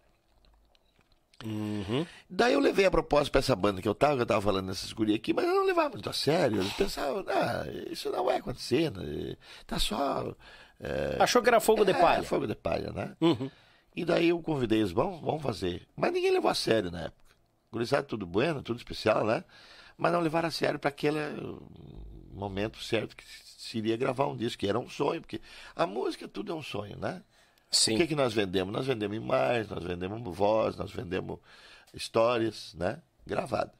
Daí 2.29 2.53
eu 2.53 2.59
levei 2.59 2.85
a 2.85 2.91
proposta 2.91 3.29
para 3.29 3.39
essa 3.39 3.55
banda 3.55 3.81
que 3.81 3.87
eu 3.87 3.95
tava, 3.95 4.15
que 4.15 4.21
eu 4.21 4.25
tava 4.25 4.41
falando 4.41 4.67
nessas 4.67 4.93
gurias 4.93 5.17
aqui, 5.17 5.33
mas 5.33 5.45
eu 5.45 5.53
não 5.53 5.65
levava 5.65 5.89
muito 5.89 6.09
a 6.09 6.13
sério. 6.13 6.61
Eles 6.61 6.73
pensavam, 6.73 7.23
ah, 7.27 7.65
isso 7.91 8.09
não 8.11 8.25
vai 8.25 8.37
acontecer, 8.37 8.91
né? 8.91 9.35
tá 9.67 9.77
só. 9.77 10.33
é, 10.79 11.17
Achou 11.19 11.41
que 11.41 11.49
era 11.49 11.59
fogo 11.59 11.83
de 11.83 11.91
é, 11.91 11.99
palha. 11.99 12.23
fogo 12.23 12.47
de 12.47 12.55
palha, 12.55 12.91
né? 12.91 13.15
Uhum. 13.19 13.49
E 13.95 14.05
daí 14.05 14.29
eu 14.29 14.41
convidei 14.41 14.79
eles, 14.79 14.91
vamos, 14.91 15.19
vamos 15.21 15.43
fazer. 15.43 15.85
Mas 15.95 16.11
ninguém 16.11 16.31
levou 16.31 16.49
a 16.49 16.55
sério 16.55 16.89
na 16.89 17.01
época. 17.01 17.23
Gurizada, 17.71 18.03
tudo 18.03 18.25
bueno, 18.25 18.61
tudo 18.61 18.77
especial, 18.77 19.25
né? 19.25 19.43
Mas 19.97 20.11
não 20.11 20.21
levaram 20.21 20.47
a 20.47 20.51
sério 20.51 20.79
para 20.79 20.89
aquele 20.89 21.19
momento 22.31 22.81
certo 22.81 23.15
que 23.15 23.23
se 23.63 23.77
iria 23.77 23.95
gravar 23.95 24.27
um 24.27 24.35
disco, 24.35 24.59
que 24.59 24.67
era 24.67 24.77
um 24.77 24.89
sonho, 24.89 25.21
porque 25.21 25.39
a 25.73 25.87
música 25.87 26.27
tudo 26.27 26.51
é 26.51 26.55
um 26.55 26.61
sonho, 26.61 26.97
né? 26.97 27.23
Sim. 27.71 27.95
O 27.95 27.97
que, 27.97 28.07
que 28.07 28.15
nós 28.15 28.33
vendemos? 28.33 28.73
Nós 28.73 28.85
vendemos 28.85 29.15
imagens, 29.15 29.69
nós 29.69 29.83
vendemos 29.83 30.35
voz, 30.35 30.75
nós 30.75 30.91
vendemos 30.91 31.39
histórias, 31.93 32.73
né? 32.75 33.01
Gravada. 33.25 33.73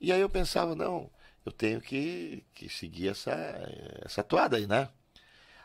E 0.00 0.10
aí 0.12 0.20
eu 0.20 0.30
pensava, 0.30 0.74
não, 0.74 1.10
eu 1.44 1.52
tenho 1.52 1.80
que, 1.80 2.42
que 2.54 2.70
seguir 2.70 3.08
essa, 3.08 3.32
essa 4.02 4.22
toada 4.22 4.56
aí, 4.56 4.66
né? 4.66 4.88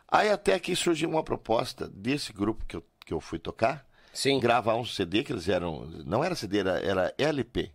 Aí 0.07 0.29
até 0.29 0.59
que 0.59 0.75
surgiu 0.75 1.09
uma 1.09 1.23
proposta 1.23 1.87
desse 1.87 2.33
grupo 2.33 2.65
que 2.65 2.75
eu, 2.75 2.85
que 3.05 3.13
eu 3.13 3.21
fui 3.21 3.39
tocar, 3.39 3.87
Sim. 4.13 4.41
gravar 4.41 4.75
um 4.75 4.83
CD 4.85 5.23
que 5.23 5.31
eles 5.31 5.47
eram. 5.47 5.85
Não 6.05 6.21
era 6.21 6.35
CD, 6.35 6.59
era, 6.59 6.79
era 6.79 7.15
LP. 7.17 7.71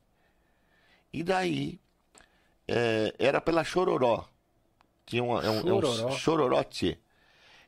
E 1.13 1.23
daí 1.23 1.81
é, 2.69 3.15
era 3.19 3.41
pela 3.41 3.65
Chororó. 3.65 4.29
Tinha 5.07 5.23
um, 5.25 5.39
é 5.41 5.49
um, 5.51 5.59
é 5.61 5.61
um. 5.61 5.63
Chororote. 6.13 6.99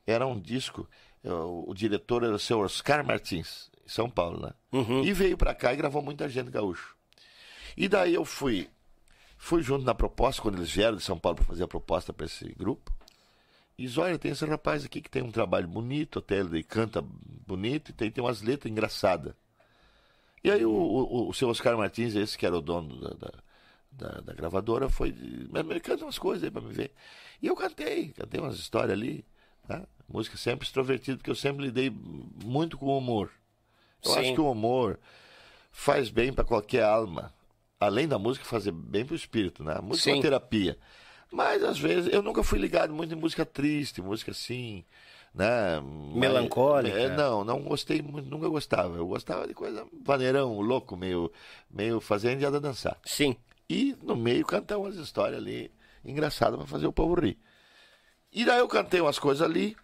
Era 0.07 0.27
um 0.27 0.39
disco. 0.39 0.89
é, 1.25 1.31
O, 1.33 1.65
o 1.69 1.75
diretor 1.75 2.23
era 2.25 2.35
o 2.35 2.39
seu 2.39 2.59
Oscar 2.61 3.05
Martins, 3.05 3.71
em 3.87 3.89
São 3.89 4.11
Paulo, 4.11 4.41
né? 4.41 4.53
Uhum. 4.73 5.05
E 5.05 5.13
veio 5.13 5.37
pra 5.39 5.55
cá 5.55 5.73
e 5.73 5.77
gravou 5.77 6.03
muita 6.03 6.29
gente 6.29 6.51
gaúcho. 6.51 6.97
E 7.77 7.89
daí 7.89 8.15
eu 8.15 8.25
fui 8.25 8.69
fui 9.41 9.63
junto 9.63 9.85
na 9.85 9.95
proposta, 9.95 10.43
quando 10.43 10.57
eles 10.59 10.71
vieram 10.71 10.97
de 10.97 11.03
São 11.05 11.17
Paulo 11.17 11.37
para 11.37 11.45
fazer 11.45 11.63
a 11.63 11.69
proposta 11.69 12.13
para 12.13 12.27
esse 12.27 12.45
grupo. 12.55 12.93
E 13.79 13.83
diz, 13.85 13.97
olha, 13.97 14.19
tem 14.19 14.33
esse 14.33 14.45
rapaz 14.45 14.85
aqui 14.85 15.01
que 15.01 15.09
tem 15.09 15.23
um 15.23 15.31
trabalho 15.31 15.69
bonito, 15.69 16.19
até 16.19 16.39
ele 16.41 16.65
canta 16.65 17.01
bonito, 17.47 17.91
e 17.91 17.93
tem, 17.95 18.11
tem 18.11 18.25
umas 18.25 18.43
letras 18.43 18.69
engraçadas. 18.73 19.33
E 20.43 20.51
aí 20.51 20.65
o, 20.65 20.73
o, 20.73 21.29
o 21.29 21.33
seu 21.35 21.49
Oscar 21.49 21.77
Martins, 21.77 22.17
esse 22.17 22.37
que 22.37 22.45
era 22.47 22.57
o 22.59 22.61
dono 22.61 22.97
da, 23.01 23.11
da, 23.11 23.33
da- 23.93 24.21
da 24.23 24.33
gravadora, 24.33 24.89
foi. 24.89 25.15
Mas 25.51 25.65
me 25.65 25.79
canta 25.79 26.05
umas 26.05 26.19
coisas 26.19 26.43
aí 26.45 26.51
pra 26.51 26.61
me 26.61 26.73
ver. 26.73 26.93
E 27.41 27.47
eu 27.47 27.57
cantei, 27.57 28.09
cantei 28.09 28.41
umas 28.41 28.57
histórias 28.57 28.93
ali. 28.93 29.25
Tá? 29.67 29.83
Música 30.09 30.37
sempre 30.37 30.67
extrovertida, 30.67 31.19
porque 31.19 31.31
eu 31.31 31.35
sempre 31.35 31.67
lidei 31.67 31.91
muito 31.91 32.79
com 32.79 32.87
o 32.87 32.99
humor. 32.99 33.31
Eu 34.05 34.13
Sim. 34.13 34.19
acho 34.19 34.35
que 34.35 34.41
o 34.41 34.51
humor 34.51 34.99
faz 35.71 36.09
bem 36.09 36.33
pra 36.33 36.45
qualquer 36.45 36.85
alma. 36.85 37.33
Além 37.79 38.09
da 38.09 38.19
música 38.19 38.45
fazer 38.45 38.73
bem 38.73 39.05
pro 39.05 39.15
espírito, 39.15 39.63
né? 39.63 39.75
A 39.77 39.83
música 39.83 40.11
é 40.11 40.13
Sim. 40.13 40.19
uma 40.19 40.23
terapia. 40.23 40.79
Mas 41.31 41.63
às 41.63 41.79
vezes 41.79 42.13
eu 42.13 42.23
nunca 42.23 42.43
fui 42.43 42.59
ligado 42.59 42.93
muito 42.93 43.15
em 43.15 43.19
música 43.19 43.45
triste, 43.45 44.01
música 44.01 44.31
assim, 44.31 44.85
né? 45.35 45.81
Melancólica. 46.15 46.99
É, 46.99 47.15
não, 47.15 47.45
não 47.45 47.61
gostei 47.63 48.01
muito, 48.01 48.31
nunca 48.31 48.49
gostava. 48.49 48.97
Eu 48.97 49.07
gostava 49.07 49.47
de 49.47 49.55
coisa 49.55 49.87
vaneirão, 50.05 50.59
louco, 50.61 50.97
meio, 50.97 51.31
meio 51.71 52.03
a 52.11 52.33
indiada 52.33 52.59
dançar. 52.59 52.99
Sim. 53.05 53.37
E 53.69 53.95
no 54.03 54.17
meio 54.17 54.47
cantar 54.47 54.79
umas 54.79 54.97
histórias 54.97 55.39
ali 55.39 55.71
engraçadas 56.05 56.59
pra 56.59 56.67
fazer 56.67 56.87
o 56.87 56.93
povo 56.93 57.15
rir. 57.21 57.39
E 58.33 58.45
daí 58.45 58.59
eu 58.59 58.69
cantei 58.69 59.01
umas 59.01 59.19
coisas 59.19 59.43
ali, 59.47 59.77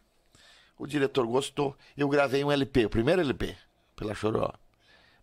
o 0.78 0.86
diretor 0.86 1.26
gostou. 1.26 1.76
Eu 1.96 2.08
gravei 2.08 2.44
um 2.44 2.52
LP, 2.52 2.86
o 2.86 2.90
primeiro 2.90 3.20
LP, 3.20 3.56
pela 3.96 4.14
Choró. 4.14 4.52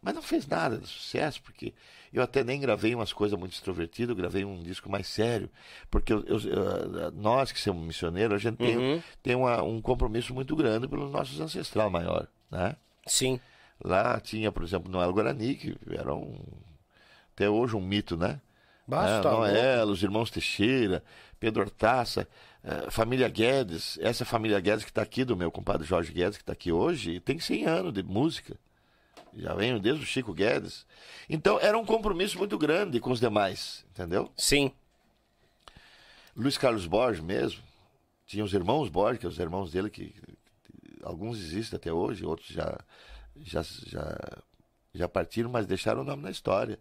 Mas 0.02 0.16
não 0.16 0.22
fez 0.24 0.48
nada 0.48 0.80
de 0.80 0.88
sucesso, 0.88 1.40
porque 1.44 1.76
eu 2.12 2.24
até 2.24 2.44
nem 2.44 2.60
gravei 2.60 2.96
umas 2.96 3.14
coisas 3.14 3.38
muito 3.38 3.54
extrovertidas, 3.54 4.10
eu 4.10 4.16
gravei 4.16 4.44
um 4.44 4.64
disco 4.64 4.90
mais 4.90 5.06
sério. 5.08 5.48
Porque 5.92 6.12
eu- 6.12 6.24
eu- 6.26 6.40
eu- 6.40 7.12
nós 7.12 7.52
que 7.52 7.60
somos 7.62 7.86
missioneiros, 7.86 8.34
a 8.34 8.38
gente 8.40 8.58
tem, 8.58 8.78
Uhum. 8.78 9.04
tem 9.22 9.36
uma- 9.36 9.62
um 9.62 9.80
compromisso 9.80 10.34
muito 10.34 10.56
grande 10.56 10.88
pelos 10.88 11.12
nossos 11.12 11.40
ancestral 11.40 11.92
maior, 11.92 12.28
né? 12.50 12.76
Sim. 13.06 13.40
Lá 13.84 14.20
tinha, 14.20 14.52
por 14.52 14.64
exemplo, 14.64 14.92
Noel 14.92 15.14
Guarani, 15.14 15.54
que 15.56 15.78
era 15.92 16.16
um. 16.16 16.36
Até 17.36 17.48
hoje 17.50 17.76
um 17.76 17.82
mito, 17.82 18.18
né? 18.18 18.42
Basta, 18.92 19.20
É, 19.20 19.22
tá. 19.22 19.32
Noel, 19.32 19.88
os 19.88 20.04
irmãos 20.04 20.30
Teixeira, 20.30 21.02
Pedro 21.40 21.62
Hortaça, 21.64 22.28
eh, 22.62 22.92
família 22.92 23.30
Guedes. 23.30 23.98
Essa 24.02 24.26
família 24.26 24.60
Guedes 24.60 24.84
que 24.84 24.92
está 24.92 25.02
aqui, 25.02 25.24
do 25.24 25.38
meu 25.38 25.50
compadre 25.50 25.88
Jorge 25.88 26.12
Guedes, 26.12 26.38
que 26.38 26.44
está 26.44 26.52
aqui 26.52 26.74
hoje, 26.74 27.22
tem 27.22 27.40
100 27.40 27.66
anos 27.66 27.94
de 27.94 28.04
música. 28.04 28.58
Já 29.34 29.54
venho 29.54 29.80
desde 29.80 30.04
o 30.04 30.06
Chico 30.06 30.34
Guedes. 30.34 30.86
Então 31.30 31.58
era 31.58 31.78
um 31.78 31.86
compromisso 31.86 32.38
muito 32.38 32.58
grande 32.58 33.00
com 33.00 33.12
os 33.12 33.20
demais, 33.22 33.86
entendeu? 33.92 34.30
Sim. 34.36 34.74
Luiz 36.36 36.58
Carlos 36.58 36.86
Borges 36.86 37.24
mesmo, 37.24 37.62
tinha 38.26 38.44
os 38.44 38.54
irmãos 38.54 38.90
Borges, 38.90 39.20
que 39.20 39.24
são 39.24 39.32
os 39.32 39.40
irmãos 39.40 39.72
dele, 39.72 39.90
que, 39.90 40.08
que 40.08 40.22
alguns 41.02 41.38
existem 41.40 41.78
até 41.78 41.94
hoje, 41.94 42.26
outros 42.26 42.50
já, 42.50 42.78
já, 43.42 43.62
já, 43.86 44.18
já 44.94 45.08
partiram, 45.08 45.50
mas 45.50 45.66
deixaram 45.66 46.02
o 46.02 46.04
nome 46.04 46.24
na 46.24 46.32
história. 46.32 46.78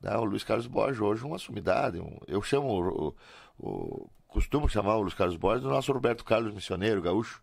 Né? 0.00 0.16
O 0.16 0.24
Luiz 0.24 0.44
Carlos 0.44 0.66
Borges 0.66 1.00
hoje 1.00 1.22
é 1.22 1.26
uma 1.26 1.38
sumidade. 1.38 1.98
um- 2.00 2.18
eu 2.26 2.40
chamo, 2.42 2.68
o, 2.68 3.14
o- 3.58 4.10
costumo 4.26 4.68
chamar 4.68 4.96
o 4.96 5.00
Luiz 5.02 5.14
Carlos 5.14 5.36
Borges 5.36 5.62
do 5.62 5.70
nosso 5.70 5.90
Roberto 5.92 6.24
Carlos 6.24 6.52
missioneiro, 6.54 7.00
gaúcho. 7.02 7.42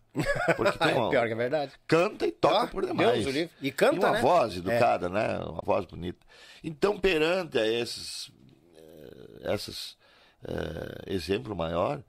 Porque 0.56 0.78
tem 0.78 0.94
uma, 0.96 1.10
Pior 1.10 1.26
que 1.26 1.32
é 1.32 1.36
verdade. 1.36 1.72
canta 1.86 2.26
e 2.26 2.32
toca 2.32 2.62
Ah, 2.62 2.66
por 2.68 2.86
demais. 2.86 3.24
Deus 3.24 3.26
o. 3.26 3.50
E 3.60 3.70
canta, 3.72 3.96
E 3.96 3.98
uma 3.98 4.12
né? 4.12 4.20
voz 4.20 4.56
educada, 4.56 5.08
né? 5.08 5.38
Uma 5.40 5.60
voz 5.64 5.84
bonita. 5.84 6.24
Então, 6.62 6.98
perante 6.98 7.58
a 7.58 7.66
esses, 7.66 8.30
eh, 8.76 9.52
esses 9.54 9.96
eh, 10.44 11.02
exemplo 11.14 11.54
maior, 11.56 12.02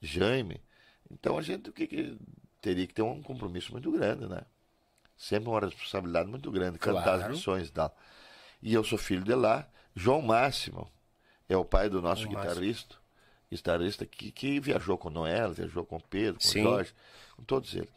Jaime, 0.00 0.60
então 1.10 1.36
a 1.38 1.42
gente 1.42 1.68
o 1.70 1.72
que, 1.72 1.86
que 1.86 2.18
teria 2.60 2.86
que 2.86 2.94
ter 2.94 3.02
um 3.02 3.22
compromisso 3.22 3.70
muito 3.72 3.90
grande, 3.92 4.26
né? 4.26 4.40
Sempre 5.16 5.50
uma 5.50 5.60
responsabilidade 5.60 6.28
muito 6.28 6.50
grande, 6.50 6.78
cantar 6.78 7.02
Claro. 7.02 7.22
as 7.24 7.28
missões 7.28 7.68
e 7.68 7.72
tal. 7.72 7.94
E 8.62 8.72
eu 8.74 8.82
sou 8.82 8.98
filho 8.98 9.22
de 9.22 9.34
lá. 9.34 9.68
João 9.94 10.22
Máximo 10.22 10.90
é 11.48 11.56
o 11.56 11.64
pai 11.64 11.88
do 11.88 12.00
nosso 12.00 12.22
João 12.22 12.34
Máximo. 12.34 12.54
guitarrista, 12.54 12.96
guitarrista 13.50 14.06
que, 14.06 14.30
que 14.30 14.60
viajou 14.60 14.96
com 14.96 15.10
Noel, 15.10 15.52
viajou 15.52 15.84
com 15.84 16.00
Pedro, 16.00 16.34
com 16.34 16.48
Sim. 16.48 16.62
Jorge, 16.62 16.92
com 17.36 17.42
todos 17.44 17.74
eles. 17.74 17.90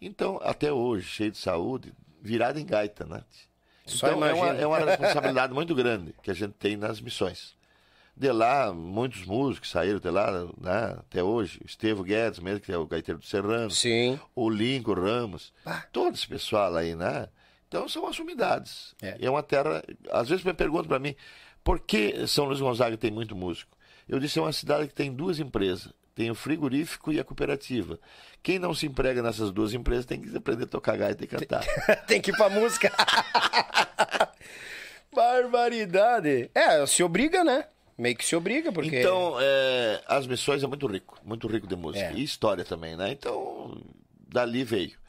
Então, 0.00 0.40
até 0.42 0.72
hoje, 0.72 1.06
cheio 1.06 1.30
de 1.30 1.38
saúde, 1.38 1.92
virado 2.22 2.58
em 2.58 2.64
gaita, 2.64 3.04
né? 3.04 3.22
Só 3.84 4.08
Então, 4.08 4.24
é 4.24 4.32
uma, 4.32 4.48
é 4.48 4.66
uma 4.66 4.78
responsabilidade 4.84 5.52
muito 5.52 5.74
grande 5.74 6.14
que 6.22 6.30
a 6.30 6.34
gente 6.34 6.52
tem 6.54 6.76
nas 6.76 7.00
missões. 7.00 7.54
De 8.16 8.30
lá, 8.30 8.72
muitos 8.72 9.24
músicos 9.24 9.70
saíram 9.70 9.98
de 9.98 10.10
lá, 10.10 10.30
né, 10.60 10.96
até 10.98 11.22
hoje. 11.22 11.60
Estevo 11.64 12.02
Guedes, 12.02 12.38
mesmo, 12.38 12.60
que 12.60 12.72
é 12.72 12.76
o 12.76 12.86
gaiteiro 12.86 13.18
do 13.18 13.26
Serrano. 13.26 13.70
Sim. 13.70 14.20
O 14.34 14.50
Lincoln 14.50 14.94
Ramos. 14.94 15.52
Ah. 15.64 15.84
Todo 15.90 16.14
esse 16.14 16.28
pessoal 16.28 16.74
aí, 16.76 16.94
né? 16.94 17.28
Então, 17.70 17.88
são 17.88 18.04
as 18.08 18.16
sumidades. 18.16 18.96
É. 19.00 19.16
É. 19.20 19.30
uma 19.30 19.44
terra... 19.44 19.80
Às 20.10 20.28
vezes 20.28 20.44
me 20.44 20.52
perguntam 20.52 20.88
para 20.88 20.98
mim, 20.98 21.14
por 21.62 21.78
que 21.78 22.26
São 22.26 22.46
Luís 22.46 22.60
Gonzaga 22.60 22.96
tem 22.96 23.12
muito 23.12 23.36
músico? 23.36 23.78
Eu 24.08 24.18
disse, 24.18 24.40
é 24.40 24.42
uma 24.42 24.52
cidade 24.52 24.88
que 24.88 24.94
tem 24.94 25.12
duas 25.12 25.38
empresas. 25.38 25.92
Tem 26.16 26.28
o 26.32 26.34
frigorífico 26.34 27.12
e 27.12 27.20
a 27.20 27.24
cooperativa. 27.24 27.96
Quem 28.42 28.58
não 28.58 28.74
se 28.74 28.86
emprega 28.86 29.22
nessas 29.22 29.52
duas 29.52 29.72
empresas 29.72 30.04
tem 30.04 30.20
que 30.20 30.36
aprender 30.36 30.64
a 30.64 30.66
tocar 30.66 30.96
gaita 30.96 31.22
e 31.22 31.28
cantar. 31.28 31.64
Tem 32.08 32.20
que 32.20 32.32
ir 32.32 32.36
pra 32.36 32.50
música. 32.50 32.92
Barbaridade. 35.14 36.50
É, 36.52 36.84
se 36.86 37.04
obriga, 37.04 37.44
né? 37.44 37.66
Meio 37.96 38.16
que 38.16 38.24
se 38.24 38.34
obriga, 38.34 38.72
porque. 38.72 38.98
Então, 38.98 39.36
é, 39.40 40.02
as 40.08 40.26
missões 40.26 40.62
é 40.62 40.66
muito 40.66 40.86
rico, 40.88 41.20
muito 41.24 41.46
rico 41.46 41.66
de 41.66 41.76
música. 41.76 42.06
É. 42.06 42.14
E 42.14 42.24
história 42.24 42.64
também, 42.64 42.96
né? 42.96 43.12
Então, 43.12 43.80
dali 44.28 44.64
veio. 44.64 44.99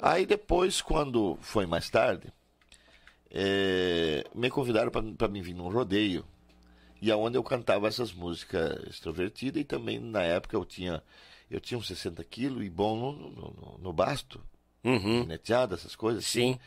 Aí 0.00 0.26
depois, 0.26 0.80
quando 0.82 1.36
foi 1.40 1.66
mais 1.66 1.88
tarde, 1.88 2.32
é, 3.30 4.24
me 4.34 4.50
convidaram 4.50 4.90
para 4.90 5.28
mim 5.28 5.42
vir 5.42 5.54
num 5.54 5.68
rodeio. 5.68 6.24
E 7.00 7.10
aonde 7.10 7.36
eu 7.36 7.42
cantava 7.42 7.86
essas 7.88 8.12
músicas 8.12 8.82
extrovertidas 8.88 9.60
e 9.60 9.64
também 9.64 9.98
na 9.98 10.22
época 10.22 10.56
eu 10.56 10.64
tinha 10.64 11.02
eu 11.50 11.60
tinha 11.60 11.76
uns 11.78 11.86
60 11.86 12.24
quilos 12.24 12.64
e 12.64 12.70
bom 12.70 12.96
no, 12.96 13.12
no, 13.12 13.30
no- 13.52 13.78
no 13.78 13.92
basto, 13.92 14.40
Uhum. 14.82 15.24
neteada, 15.24 15.74
essas 15.74 15.94
coisas. 15.94 16.24
assim 16.24 16.54
Sim. 16.54 16.60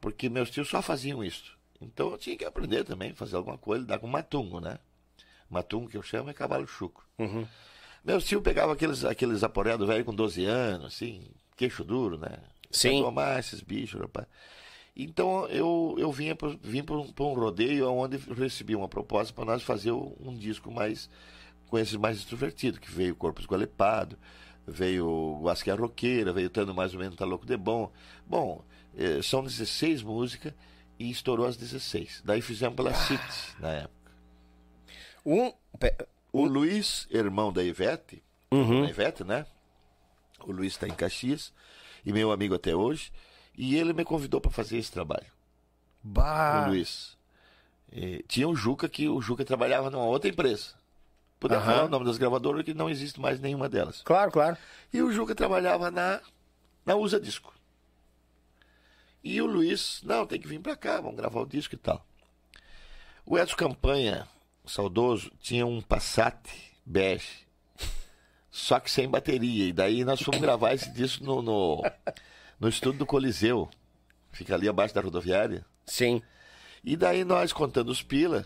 porque 0.00 0.28
meus 0.28 0.50
tios 0.50 0.68
só 0.68 0.80
faziam 0.80 1.22
isso. 1.24 1.56
Então 1.80 2.10
eu 2.12 2.18
tinha 2.18 2.36
que 2.36 2.44
aprender 2.44 2.84
também, 2.84 3.12
fazer 3.14 3.36
alguma 3.36 3.58
coisa, 3.58 3.84
dar 3.84 3.98
com 3.98 4.06
matungo, 4.06 4.60
né? 4.60 4.78
Matungo 5.50 5.88
que 5.88 5.96
eu 5.96 6.02
chamo 6.02 6.30
é 6.30 6.32
cavalo 6.32 6.66
chucro. 6.66 7.04
Uhum. 7.18 7.46
Meus 8.04 8.24
tios 8.24 8.42
pegavam 8.42 8.72
aqueles, 8.72 9.04
aqueles 9.04 9.42
aporeados 9.42 9.86
velhos 9.86 10.06
com 10.06 10.14
12 10.14 10.44
anos, 10.44 10.86
assim, 10.94 11.28
queixo 11.56 11.82
duro, 11.84 12.16
né? 12.18 12.38
Sim. 12.72 12.96
Pra 12.96 13.04
tomar 13.04 13.38
esses 13.38 13.60
bichos, 13.60 14.00
rapaz. 14.00 14.26
Então 14.96 15.46
eu, 15.46 15.94
eu 15.98 16.10
vinha 16.12 16.34
pra, 16.34 16.54
vim 16.62 16.82
para 16.82 16.96
um, 16.96 17.12
um 17.20 17.32
rodeio 17.34 17.90
onde 17.92 18.20
eu 18.28 18.34
recebi 18.34 18.74
uma 18.76 18.88
proposta 18.88 19.32
para 19.32 19.44
nós 19.44 19.62
fazer 19.62 19.92
um 19.92 20.34
disco 20.36 20.70
mais 20.70 21.08
com 21.68 21.78
esses 21.78 21.96
mais 21.96 22.18
extrovertidos, 22.18 22.78
que 22.78 22.90
veio 22.90 23.14
Corpo 23.16 23.40
Esgualepado, 23.40 24.18
veio 24.66 25.06
o 25.40 25.48
Asquia 25.48 25.74
Roqueira, 25.74 26.30
veio 26.32 26.50
Tando 26.50 26.74
Mais 26.74 26.92
ou 26.92 27.00
Menos 27.00 27.16
Tá 27.16 27.24
Louco 27.24 27.46
de 27.46 27.56
Bom. 27.56 27.90
Bom, 28.26 28.62
eh, 28.94 29.22
são 29.22 29.42
16 29.42 30.02
músicas 30.02 30.52
e 30.98 31.10
estourou 31.10 31.46
as 31.46 31.56
16. 31.56 32.20
Daí 32.26 32.42
fizemos 32.42 32.76
pela 32.76 32.92
City 32.92 33.22
na 33.58 33.70
época. 33.72 34.12
Um. 35.24 35.52
O 36.30 36.44
Luiz, 36.44 37.06
irmão 37.10 37.52
da 37.52 37.62
Ivete, 37.62 38.22
Uhum. 38.50 38.82
da 38.82 38.90
Ivete, 38.90 39.24
né? 39.24 39.46
O 40.44 40.52
Luiz 40.52 40.72
está 40.74 40.86
em 40.86 40.94
Caxias 40.94 41.52
e 42.04 42.12
meu 42.12 42.32
amigo 42.32 42.54
até 42.54 42.74
hoje. 42.74 43.12
E 43.56 43.76
ele 43.76 43.92
me 43.92 44.04
convidou 44.04 44.40
para 44.40 44.50
fazer 44.50 44.78
esse 44.78 44.90
trabalho. 44.90 45.26
Bah. 46.02 46.64
o 46.66 46.70
Luiz. 46.70 47.16
E 47.92 48.24
tinha 48.26 48.48
o 48.48 48.56
Juca, 48.56 48.88
que 48.88 49.08
o 49.08 49.20
Juca 49.20 49.44
trabalhava 49.44 49.90
numa 49.90 50.04
outra 50.04 50.30
empresa. 50.30 50.74
Podia 51.38 51.58
Aham. 51.58 51.66
falar 51.66 51.84
o 51.84 51.88
nome 51.88 52.06
das 52.06 52.18
gravadoras, 52.18 52.64
que 52.64 52.72
não 52.72 52.88
existe 52.88 53.20
mais 53.20 53.40
nenhuma 53.40 53.68
delas. 53.68 54.00
Claro, 54.02 54.30
claro. 54.30 54.56
E 54.92 55.02
o 55.02 55.12
Juca 55.12 55.34
trabalhava 55.34 55.90
na, 55.90 56.20
na 56.86 56.94
Usa 56.94 57.20
Disco. 57.20 57.52
E 59.22 59.40
o 59.40 59.46
Luiz, 59.46 60.00
não, 60.02 60.26
tem 60.26 60.40
que 60.40 60.48
vir 60.48 60.60
pra 60.60 60.74
cá, 60.74 61.00
vamos 61.00 61.16
gravar 61.16 61.40
o 61.40 61.46
disco 61.46 61.74
e 61.74 61.78
tal. 61.78 62.04
O 63.24 63.38
Edson 63.38 63.56
Campanha, 63.56 64.26
saudoso, 64.64 65.30
tinha 65.40 65.64
um 65.64 65.80
Passat 65.80 66.48
bege, 66.84 67.46
só 68.52 68.78
que 68.78 68.90
sem 68.90 69.08
bateria. 69.08 69.66
E 69.66 69.72
daí 69.72 70.04
nós 70.04 70.20
fomos 70.20 70.38
gravar 70.38 70.74
esse 70.74 70.92
disco 70.92 71.24
no, 71.24 71.40
no, 71.40 71.82
no 72.60 72.68
estúdio 72.68 72.98
do 72.98 73.06
Coliseu, 73.06 73.68
fica 74.30 74.54
ali 74.54 74.68
abaixo 74.68 74.94
da 74.94 75.00
rodoviária. 75.00 75.64
Sim. 75.86 76.22
E 76.84 76.94
daí 76.94 77.24
nós 77.24 77.50
contando 77.52 77.88
os 77.88 78.02
pila, 78.02 78.44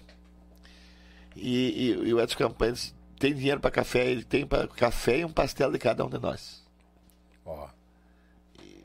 e, 1.35 1.91
e, 1.91 2.09
e 2.09 2.15
o 2.15 2.21
Edson 2.21 2.39
Campanha 2.39 2.73
disse, 2.73 2.95
tem 3.19 3.35
dinheiro 3.35 3.61
para 3.61 3.71
café, 3.71 4.09
ele 4.09 4.23
tem 4.23 4.47
para 4.47 4.69
café 4.69 5.19
e 5.19 5.25
um 5.25 5.33
pastel 5.33 5.73
de 5.73 5.79
cada 5.79 6.05
um 6.05 6.09
de 6.09 6.19
nós. 6.19 6.65
Ó. 7.45 7.69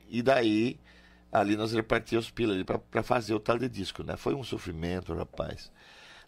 E 0.10 0.24
daí, 0.24 0.80
ali 1.32 1.56
nós 1.56 1.72
repartíamos 1.72 2.32
pila 2.32 2.54
ali 2.54 2.64
para 2.64 3.04
fazer 3.04 3.36
o 3.36 3.40
tal 3.40 3.60
de 3.60 3.70
disco, 3.70 4.04
né? 4.04 4.18
Foi 4.18 4.34
um 4.34 4.44
sofrimento, 4.44 5.14
rapaz. 5.14 5.72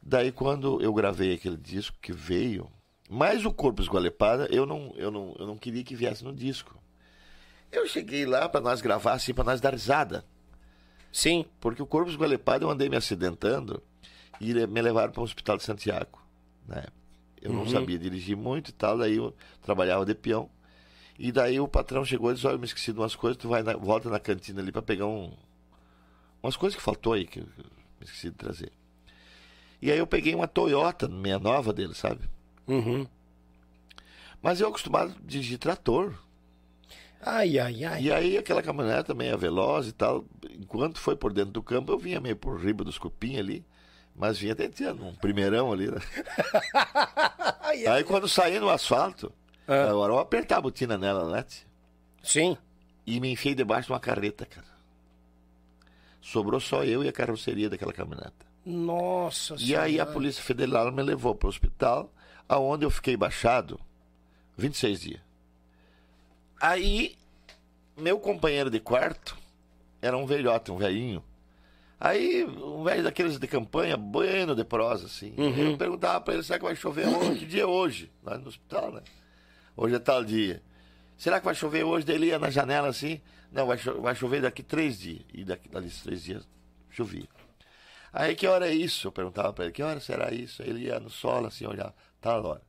Daí 0.01 0.31
quando 0.31 0.81
eu 0.81 0.93
gravei 0.93 1.33
aquele 1.33 1.57
disco 1.57 1.97
que 2.01 2.13
veio, 2.13 2.69
mais 3.09 3.45
o 3.45 3.53
Corpo 3.53 3.81
Esgualepada, 3.81 4.47
eu 4.51 4.65
não, 4.65 4.93
eu 4.95 5.11
não, 5.11 5.35
eu 5.37 5.45
não 5.47 5.57
queria 5.57 5.83
que 5.83 5.95
viesse 5.95 6.23
no 6.23 6.33
disco. 6.33 6.77
Eu 7.71 7.87
cheguei 7.87 8.25
lá 8.25 8.47
para 8.47 8.61
nós 8.61 8.81
gravar 8.81 9.13
assim, 9.13 9.33
para 9.33 9.43
nós 9.43 9.59
dar 9.61 9.73
risada. 9.73 10.23
Sim. 11.11 11.45
Porque 11.59 11.81
o 11.81 11.87
Corpo 11.87 12.09
Esgualepado 12.09 12.65
eu 12.65 12.69
andei 12.69 12.89
me 12.89 12.95
acidentando 12.95 13.81
e 14.39 14.53
me 14.67 14.81
levaram 14.81 15.11
para 15.11 15.21
o 15.21 15.23
Hospital 15.23 15.57
de 15.57 15.63
Santiago, 15.63 16.21
né? 16.67 16.85
Eu 17.41 17.51
não 17.51 17.61
Uhum. 17.61 17.67
sabia 17.67 17.97
dirigir 17.99 18.37
muito 18.37 18.69
e 18.69 18.71
tal, 18.71 18.97
daí 18.97 19.17
eu 19.17 19.35
trabalhava 19.61 20.05
de 20.05 20.15
peão. 20.15 20.49
E 21.19 21.31
daí 21.31 21.59
o 21.59 21.67
patrão 21.67 22.03
chegou 22.05 22.31
e 22.31 22.35
disse, 22.35 22.47
olha, 22.47 22.55
eu 22.55 22.59
me 22.59 22.65
esqueci 22.65 22.91
de 22.93 22.99
umas 22.99 23.15
coisas, 23.15 23.37
tu 23.37 23.47
vai 23.49 23.61
na- 23.61 23.75
volta 23.75 24.09
na 24.09 24.19
cantina 24.19 24.61
ali 24.61 24.71
para 24.71 24.81
pegar 24.81 25.05
um, 25.05 25.31
umas 26.41 26.55
coisas 26.55 26.75
que 26.75 26.81
faltou 26.81 27.13
aí, 27.13 27.25
que 27.27 27.39
eu 27.41 27.45
me 27.45 28.05
esqueci 28.05 28.29
de 28.29 28.35
trazer. 28.37 28.71
E 29.81 29.91
aí 29.91 29.97
eu 29.97 30.07
peguei 30.07 30.33
uma 30.33 30.47
Toyota, 30.47 31.07
meia 31.07 31.37
nova 31.37 31.73
dele, 31.73 31.93
sabe? 31.93 32.21
Uhum. 32.67 33.05
Mas 34.41 34.59
eu 34.59 34.67
acostumado 34.67 35.11
a 35.17 35.27
dirigir 35.27 35.57
trator. 35.57 36.13
Ai, 37.21 37.57
ai, 37.57 37.83
ai. 37.85 38.01
E 38.03 38.11
aí 38.11 38.37
aquela 38.37 38.61
caminhoneta 38.61 39.13
meio 39.13 39.37
veloz 39.37 39.87
e 39.87 39.91
tal, 39.93 40.25
enquanto 40.59 40.99
foi 40.99 41.15
por 41.15 41.31
dentro 41.31 41.51
do 41.53 41.63
campo, 41.63 41.91
eu 41.93 41.97
vinha 41.97 42.19
meio 42.19 42.35
por 42.35 42.59
riba 42.59 42.83
dos 42.83 42.97
cupim 42.97 43.37
ali, 43.37 43.65
mas 44.13 44.37
vinha 44.37 44.53
tentando, 44.53 45.05
um 45.05 45.15
primeirão 45.15 45.71
ali, 45.71 45.89
né? 45.89 45.99
Ai, 47.61 47.85
ai. 47.87 47.97
Aí 47.97 48.03
quando 48.03 48.27
saí 48.27 48.59
no 48.59 48.69
asfalto, 48.69 49.31
Ah. 49.67 49.89
agora 49.89 50.11
eu 50.11 50.19
apertar 50.19 50.57
a 50.57 50.61
botina 50.61 50.97
nela, 50.97 51.31
né? 51.31 51.45
Sim. 52.21 52.57
E 53.07 53.19
me 53.21 53.31
enfiei 53.31 53.55
debaixo 53.55 53.87
de 53.87 53.93
uma 53.93 53.99
carreta, 53.99 54.45
cara. 54.45 54.67
Sobrou 56.21 56.59
só 56.59 56.83
eu 56.83 57.03
e 57.03 57.07
a 57.07 57.13
carroceria 57.13 57.69
daquela 57.69 57.91
caminhoneta. 57.93 58.45
Nossa 58.65 59.55
E 59.59 59.75
aí 59.75 59.93
a 59.93 60.03
Senhora. 60.03 60.11
Polícia 60.11 60.41
Federal 60.43 60.89
me 60.91 61.03
levou 61.03 61.35
para 61.35 61.47
o 61.47 61.49
hospital, 61.49 62.09
aonde 62.47 62.85
eu 62.85 62.89
fiquei 62.89 63.15
baixado 63.17 63.79
26 64.57 65.01
dias. 65.01 65.21
Aí, 66.61 67.15
meu 67.97 68.19
companheiro 68.19 68.69
de 68.69 68.79
quarto 68.79 69.37
era 70.01 70.17
um 70.17 70.25
velhote, 70.25 70.71
um 70.71 70.77
velhinho. 70.77 71.23
Aí, 71.99 72.43
um 72.45 72.83
velho 72.83 73.03
daqueles 73.03 73.39
de 73.39 73.47
campanha, 73.47 73.95
bueno 73.95 74.55
de 74.55 74.63
prosa, 74.63 75.05
assim. 75.05 75.33
Eu 75.71 75.77
perguntava 75.77 76.19
para 76.21 76.33
ele, 76.33 76.43
será 76.43 76.59
que 76.59 76.65
vai 76.65 76.75
chover 76.75 77.07
hoje? 77.07 77.39
Que 77.39 77.45
dia 77.45 77.63
é 77.63 77.65
hoje? 77.65 78.11
Lá 78.23 78.37
no 78.37 78.47
hospital, 78.47 78.91
né? 78.91 79.01
Hoje 79.75 79.95
é 79.95 79.99
tal 79.99 80.23
dia. 80.23 80.61
Será 81.17 81.39
que 81.39 81.45
vai 81.45 81.55
chover 81.55 81.83
hoje? 81.83 82.05
Daí 82.05 82.15
ele 82.15 82.25
ia 82.27 82.39
na 82.39 82.49
janela 82.49 82.87
assim. 82.89 83.21
Não, 83.51 83.65
vai, 83.67 83.77
cho- 83.77 84.01
vai 84.01 84.15
chover 84.15 84.41
daqui 84.41 84.61
três 84.63 84.99
dias. 84.99 85.21
E 85.33 85.43
daqui, 85.45 85.69
dali 85.69 85.89
três 85.89 86.23
dias 86.23 86.47
chovia. 86.89 87.27
Aí 88.13 88.35
que 88.35 88.47
hora 88.47 88.69
é 88.69 88.73
isso? 88.73 89.07
Eu 89.07 89.11
perguntava 89.11 89.51
pra 89.51 89.65
ele, 89.65 89.73
que 89.73 89.81
hora 89.83 89.99
será 89.99 90.31
isso? 90.33 90.61
Aí 90.61 90.69
ele 90.69 90.85
ia 90.85 90.99
no 90.99 91.09
solo 91.09 91.47
assim, 91.47 91.65
olhava, 91.65 91.95
tal 92.21 92.45
hora. 92.45 92.61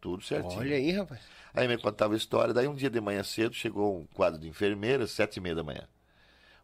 Tudo 0.00 0.22
certinho. 0.24 0.60
Olha 0.60 0.76
aí, 0.76 0.90
rapaz. 0.92 1.20
Aí 1.54 1.68
me 1.68 1.76
contava 1.78 2.14
a 2.14 2.16
história. 2.16 2.54
Daí 2.54 2.66
um 2.68 2.74
dia 2.74 2.88
de 2.90 3.00
manhã 3.00 3.22
cedo 3.22 3.54
chegou 3.54 4.00
um 4.00 4.06
quadro 4.06 4.40
de 4.40 4.48
enfermeira, 4.48 5.06
sete 5.06 5.36
e 5.36 5.40
meia 5.40 5.54
da 5.54 5.62
manhã. 5.62 5.86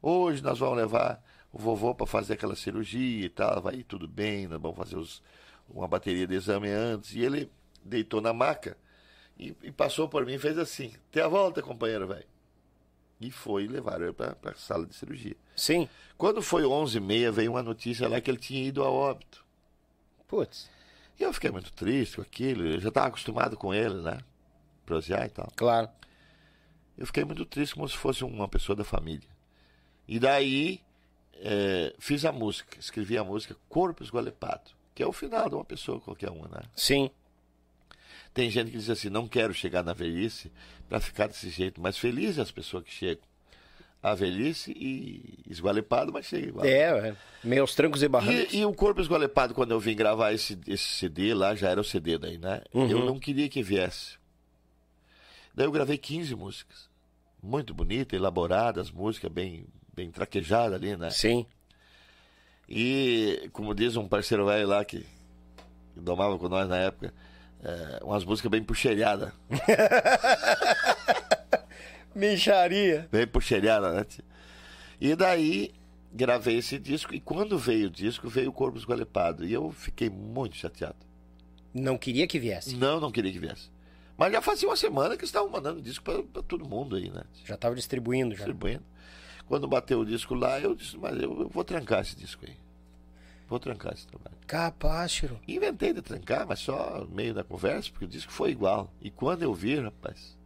Hoje 0.01 0.43
nós 0.43 0.59
vamos 0.59 0.77
levar 0.77 1.23
o 1.53 1.59
vovô 1.59 1.95
para 1.95 2.07
fazer 2.07 2.35
aquela 2.35 2.57
cirurgia 2.57 3.27
e 3.27 3.29
tal, 3.29 3.61
vai 3.63 3.83
tudo 3.83 4.09
bem, 4.09 4.49
nós 4.49 4.61
vamos 4.61 4.77
fazer 4.77 4.97
os- 4.97 5.23
uma 5.69 5.87
bateria 5.87 6.27
de 6.27 6.35
exame 6.35 6.69
antes. 6.71 7.15
E 7.15 7.21
ele 7.21 7.51
deitou 7.85 8.21
na 8.21 8.33
maca 8.33 8.77
e, 9.39 9.55
e 9.63 9.73
passou 9.73 10.09
por 10.09 10.25
mim 10.27 10.35
e 10.35 10.39
fez 10.39 10.59
assim, 10.59 10.93
até 11.11 11.23
a 11.23 11.29
volta, 11.29 11.63
companheiro, 11.63 12.07
velho. 12.09 12.27
E 13.23 13.31
foi 13.31 13.67
levar 13.67 14.01
ele 14.01 14.13
para 14.13 14.37
a 14.45 14.55
sala 14.55 14.85
de 14.85 14.95
cirurgia. 14.95 15.37
Sim. 15.57 15.89
Quando 16.19 16.43
foi 16.43 16.63
11h30, 16.63 17.31
veio 17.31 17.53
uma 17.53 17.63
notícia 17.63 18.09
lá 18.09 18.21
que 18.21 18.31
ele 18.31 18.39
tinha 18.39 18.63
ido 18.63 18.83
a 18.83 18.91
óbito. 18.91 19.45
Putz. 20.27 20.69
E 21.19 21.23
eu 21.23 21.33
fiquei 21.33 21.51
muito 21.51 21.73
triste 21.73 22.17
com 22.17 22.23
aquilo, 22.23 22.67
eu 22.67 22.81
já 22.81 22.89
estava 22.89 23.09
acostumado 23.09 23.57
com 23.57 23.73
ele, 23.73 24.03
né? 24.03 24.19
Prosear 24.85 25.27
e 25.27 25.29
tal. 25.29 25.49
Claro. 25.55 25.89
Eu 26.97 27.07
fiquei 27.07 27.25
muito 27.25 27.45
triste 27.45 27.75
como 27.75 27.89
se 27.89 27.97
fosse 27.97 28.25
uma 28.25 28.49
pessoa 28.49 28.75
da 28.75 28.85
família. 28.85 29.29
E 30.09 30.19
daí 30.19 30.81
eh, 31.37 31.95
fiz 31.99 32.25
a 32.25 32.33
música, 32.33 32.79
escrevi 32.79 33.19
a 33.19 33.25
música 33.25 33.57
Corpo 33.69 34.03
Esgualepado, 34.03 34.71
que 34.95 35.03
é 35.03 35.07
o 35.07 35.13
final 35.13 35.49
de 35.49 35.55
uma 35.55 35.65
pessoa 35.65 36.01
qualquer 36.01 36.31
uma, 36.31 36.49
né? 36.49 36.63
Sim. 36.75 37.11
Tem 38.35 38.51
gente 38.51 38.71
que 38.71 38.79
diz 38.79 38.89
assim, 38.89 39.11
não 39.11 39.29
quero 39.29 39.53
chegar 39.53 39.83
na 39.83 39.93
velhice 39.93 40.51
para 40.89 41.01
ficar 41.01 41.27
desse 41.27 41.51
jeito, 41.51 41.81
mas 41.81 41.99
feliz 41.99 42.39
é 42.39 42.43
as 42.43 42.51
pessoas 42.51 42.85
que 42.85 42.93
chegam 42.93 43.25
à 44.03 44.15
velhice 44.15 44.73
e 44.73 45.39
esgualepado, 45.49 46.13
mas 46.13 46.27
chega 46.27 46.49
igual. 46.49 46.65
É, 46.67 47.09
é. 47.09 47.17
meus 47.45 47.75
trancos 47.75 48.03
e 48.03 48.09
barrancos. 48.09 48.53
E, 48.53 48.59
e 48.59 48.65
o 48.65 48.73
Corpo 48.73 49.01
Esgualepado, 49.01 49.55
quando 49.55 49.71
eu 49.71 49.79
vim 49.79 49.95
gravar 49.95 50.33
esse, 50.33 50.59
esse 50.67 50.85
CD 50.85 51.33
lá, 51.35 51.55
já 51.55 51.71
era 51.71 51.81
o 51.81 51.85
CD 51.85 52.19
daí, 52.19 52.37
né? 52.37 52.63
Eu 52.75 53.05
não 53.05 53.19
queria 53.19 53.49
que 53.49 53.63
viesse. 53.63 54.19
Daí 55.55 55.67
eu 55.67 55.73
gravei 55.73 55.99
15 55.99 56.35
músicas. 56.35 56.91
Muito 57.41 57.75
bonita, 57.75 58.17
elaboradas, 58.17 58.91
música 58.91 59.29
bem, 59.29 59.67
bem 59.95 60.11
traquejada 60.11 60.75
ali, 60.75 60.97
né? 60.97 61.11
Sim. 61.11 61.47
E, 62.69 63.51
como 63.53 63.75
diz 63.75 63.97
um 63.97 64.09
parceiro 64.09 64.47
velho 64.47 64.67
lá 64.67 64.85
que, 64.85 65.07
que 65.93 66.01
domava 66.01 66.39
com 66.39 66.49
nós 66.49 66.69
na 66.69 66.79
época, 66.79 67.13
é, 67.63 68.01
umas 68.03 68.25
músicas 68.25 68.51
bem 68.51 68.63
puxeiradas. 68.63 69.33
Micharia. 72.15 73.09
Bem 73.11 73.27
puxeirada, 73.27 73.93
né? 73.93 74.07
E 75.01 75.15
daí 75.15 75.73
gravei 76.13 76.59
esse 76.59 76.79
disco. 76.79 77.15
E 77.15 77.21
quando 77.21 77.59
veio 77.59 77.87
o 77.87 77.91
disco, 77.91 78.29
veio 78.29 78.51
o 78.51 78.53
Corpo 78.53 78.79
Esgualepado. 78.79 79.47
E 79.47 79.53
eu 79.53 79.71
fiquei 79.71 80.11
muito 80.11 80.57
chateado. 80.57 80.97
Não 81.73 81.97
queria 81.97 82.27
que 82.27 82.39
viesse. 82.39 82.77
Não, 82.77 83.01
não 83.01 83.11
queria 83.11 83.33
que 83.33 83.39
viesse. 83.39 83.71
Mas 84.17 84.33
já 84.33 84.43
fazia 84.43 84.69
uma 84.69 84.77
semana 84.77 85.17
que 85.17 85.25
estavam 85.25 85.49
mandando 85.49 85.81
disco 85.81 86.05
pra 86.05 86.43
todo 86.43 86.69
mundo 86.69 86.97
aí, 86.97 87.11
né? 87.11 87.23
Já 87.45 87.57
tava 87.57 87.75
distribuindo 87.75 88.33
já. 88.33 88.39
Distribuindo. 88.39 88.85
Quando 89.47 89.67
bateu 89.67 90.01
o 90.01 90.05
disco 90.05 90.35
lá, 90.35 90.61
eu 90.61 90.75
disse, 90.75 90.97
mas 90.99 91.21
eu, 91.21 91.43
eu 91.43 91.49
vou 91.49 91.65
trancar 91.65 92.03
esse 92.03 92.15
disco 92.15 92.45
aí. 92.47 92.57
Vou 93.53 93.61
trancar 93.61 93.93
esse 93.93 94.07
trabalho. 94.07 94.35
Capaz, 94.47 95.13
Chiro. 95.13 95.39
Inventei 95.47 95.93
de 95.93 96.01
trancar, 96.01 96.47
mas 96.47 96.61
só 96.61 97.07
meio 97.11 97.35
da 97.35 97.45
conversa, 97.45 97.91
porque 97.91 98.07
o 98.07 98.09
disco 98.09 98.33
foi 98.33 98.51
igual. 98.51 98.91
E 98.99 99.11
quando 99.11 99.43
eu 99.43 99.53
vi, 99.53 99.79
rapaz, 99.79 100.39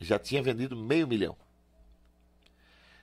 já 0.00 0.20
tinha 0.20 0.40
vendido 0.40 0.76
meio 0.76 1.08
milhão. 1.08 1.36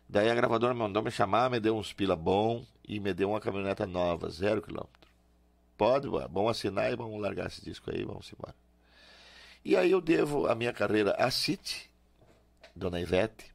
Daí 0.07 0.29
a 0.29 0.35
gravadora 0.35 0.73
mandou 0.73 1.03
me 1.03 1.11
chamar, 1.11 1.49
me 1.49 1.59
deu 1.59 1.75
uns 1.75 1.91
pila 1.91 2.15
bom 2.15 2.65
e 2.87 2.97
me 2.97 3.13
deu 3.13 3.31
uma 3.31 3.41
caminhoneta 3.41 3.85
nova, 3.85 4.29
zero 4.29 4.61
quilômetro. 4.61 5.11
Pode, 5.77 6.07
vamos 6.07 6.51
assinar 6.51 6.89
e 6.89 6.95
vamos 6.95 7.19
largar 7.19 7.47
esse 7.47 7.61
disco 7.61 7.91
aí, 7.91 8.05
vamos 8.05 8.31
embora. 8.31 8.55
E 9.65 9.75
aí 9.75 9.91
eu 9.91 9.99
devo 9.99 10.47
a 10.47 10.55
minha 10.55 10.71
carreira 10.71 11.11
à 11.19 11.29
City, 11.29 11.91
Dona 12.73 13.01
Ivete 13.01 13.53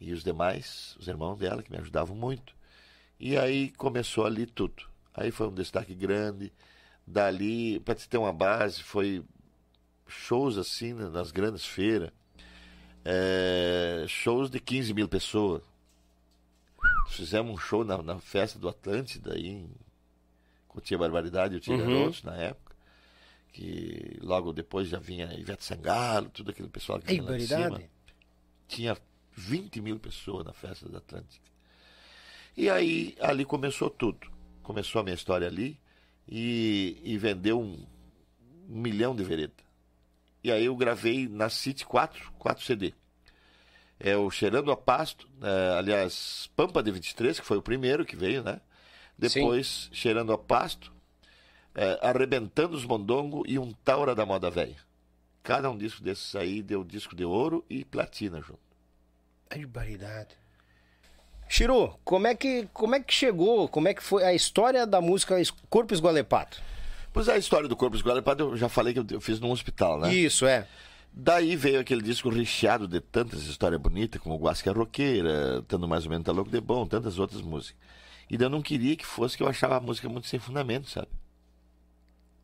e 0.00 0.10
os 0.10 0.24
demais, 0.24 0.96
os 0.98 1.06
irmãos 1.06 1.36
dela, 1.36 1.62
que 1.62 1.70
me 1.70 1.76
ajudavam 1.76 2.16
muito. 2.16 2.54
E 3.20 3.36
aí 3.36 3.68
começou 3.72 4.24
ali 4.24 4.46
tudo. 4.46 4.90
Aí 5.14 5.30
foi 5.30 5.48
um 5.48 5.54
destaque 5.54 5.94
grande. 5.94 6.52
Dali, 7.06 7.80
para 7.80 7.94
te 7.94 8.08
ter 8.08 8.16
uma 8.16 8.32
base, 8.32 8.82
foi 8.82 9.24
shows 10.06 10.56
assim 10.56 10.92
né, 10.94 11.08
nas 11.08 11.30
grandes 11.30 11.64
feiras. 11.64 12.10
É, 13.04 14.04
shows 14.08 14.48
de 14.50 14.60
15 14.60 14.94
mil 14.94 15.08
pessoas. 15.08 15.62
Fizemos 17.08 17.52
um 17.52 17.58
show 17.58 17.84
na, 17.84 18.00
na 18.02 18.18
festa 18.18 18.58
do 18.58 18.68
Atlântida 18.68 19.34
aí 19.34 19.48
em 19.48 19.70
Cotia 20.68 20.96
Barbaridade 20.96 21.54
e 21.54 21.56
o 21.58 21.60
Tia 21.60 21.74
Uhum. 21.74 21.80
Garotos 21.80 22.22
na 22.22 22.36
época. 22.36 22.76
Que 23.52 24.18
logo 24.22 24.52
depois 24.52 24.88
já 24.88 24.98
vinha 24.98 25.34
Ivete 25.34 25.64
Sangalo, 25.64 26.30
tudo 26.30 26.52
aquele 26.52 26.68
pessoal 26.68 26.98
que 26.98 27.06
vinha 27.06 27.22
lá 27.22 27.36
de 27.36 27.46
cima 27.46 27.82
tinha 28.72 28.96
20 29.36 29.80
mil 29.80 29.98
pessoas 29.98 30.44
na 30.44 30.52
festa 30.52 30.88
da 30.88 30.98
Atlântica. 30.98 31.44
E 32.56 32.70
aí, 32.70 33.14
ali 33.20 33.44
começou 33.44 33.90
tudo. 33.90 34.31
Começou 34.62 35.00
a 35.00 35.04
minha 35.04 35.14
história 35.14 35.46
ali 35.46 35.78
e, 36.28 37.00
e 37.02 37.18
vendeu 37.18 37.60
um, 37.60 37.84
um 38.68 38.80
milhão 38.80 39.14
de 39.14 39.24
vereda. 39.24 39.52
E 40.44 40.50
aí 40.50 40.64
eu 40.64 40.76
gravei 40.76 41.28
na 41.28 41.48
City 41.48 41.84
4, 41.86 42.32
4 42.38 42.64
CD. 42.64 42.94
É 43.98 44.16
o 44.16 44.30
Cheirando 44.30 44.72
a 44.72 44.76
Pasto, 44.76 45.28
é, 45.40 45.78
aliás, 45.78 46.50
Pampa 46.56 46.82
de 46.82 46.90
23, 46.90 47.38
que 47.38 47.46
foi 47.46 47.56
o 47.56 47.62
primeiro 47.62 48.04
que 48.04 48.16
veio, 48.16 48.42
né? 48.42 48.60
Depois, 49.16 49.88
Cheirando 49.92 50.32
a 50.32 50.38
Pasto, 50.38 50.92
é, 51.74 51.98
Arrebentando 52.02 52.76
os 52.76 52.84
Mondongo 52.84 53.44
e 53.46 53.58
um 53.58 53.72
Taura 53.72 54.14
da 54.14 54.26
Moda 54.26 54.50
Velha. 54.50 54.76
Cada 55.42 55.70
um 55.70 55.78
disco 55.78 56.02
desses 56.02 56.34
aí 56.34 56.62
deu 56.62 56.82
disco 56.82 57.14
de 57.14 57.24
ouro 57.24 57.64
e 57.70 57.84
platina 57.84 58.40
junto. 58.40 58.60
Ai, 59.50 59.64
barbaridade. 59.66 60.41
Chiru, 61.56 61.98
como 62.02 62.26
é 62.26 62.34
que 62.34 62.66
como 62.72 62.94
é 62.94 63.00
que 63.00 63.12
chegou? 63.12 63.68
Como 63.68 63.86
é 63.86 63.92
que 63.92 64.02
foi 64.02 64.24
a 64.24 64.32
história 64.32 64.86
da 64.86 65.02
música 65.02 65.36
Corpo 65.68 65.92
Esgualepado? 65.92 66.56
Pois 67.12 67.28
é, 67.28 67.34
a 67.34 67.36
história 67.36 67.68
do 67.68 67.76
Corpo 67.76 67.94
Esgualepado 67.94 68.44
eu 68.44 68.56
já 68.56 68.70
falei 68.70 68.94
que 68.94 69.00
eu- 69.00 69.06
eu 69.10 69.20
fiz 69.20 69.38
num 69.38 69.50
hospital, 69.50 70.00
né? 70.00 70.14
Isso 70.14 70.46
é. 70.46 70.66
Daí 71.12 71.54
veio 71.54 71.78
aquele 71.78 72.00
disco 72.00 72.30
recheado 72.30 72.88
de 72.88 73.00
tantas 73.00 73.42
histórias 73.42 73.78
bonitas, 73.78 74.18
como 74.18 74.34
Guasca 74.38 74.72
Roqueira, 74.72 75.62
Tando 75.68 75.86
Mais 75.86 76.04
ou 76.04 76.10
Menos 76.10 76.24
Tá 76.24 76.32
Louco 76.32 76.50
de 76.50 76.58
Bom, 76.58 76.86
tantas 76.86 77.18
outras 77.18 77.42
músicas. 77.42 77.76
E 78.30 78.42
eu 78.42 78.48
não 78.48 78.62
queria 78.62 78.96
que 78.96 79.04
fosse 79.04 79.36
que 79.36 79.42
eu 79.42 79.46
achava 79.48 79.76
a 79.76 79.80
música 79.80 80.08
muito 80.08 80.28
sem 80.28 80.40
fundamento, 80.40 80.88
sabe? 80.88 81.08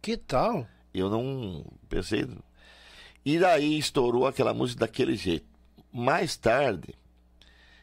Que 0.02 0.18
tal? 0.18 0.66
Eu 0.92 1.08
não 1.08 1.64
pensei. 1.88 2.28
E 3.24 3.38
daí 3.38 3.78
estourou 3.78 4.26
aquela 4.26 4.52
música 4.52 4.80
daquele 4.80 5.16
jeito. 5.16 5.46
Mais 5.90 6.36
tarde, 6.36 6.94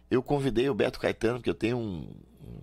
eu 0.10 0.22
convidei 0.22 0.70
o 0.70 0.74
Beto 0.74 1.00
Caetano, 1.00 1.42
que 1.42 1.50
eu 1.50 1.54
tenho 1.54 1.78
um, 1.78 2.08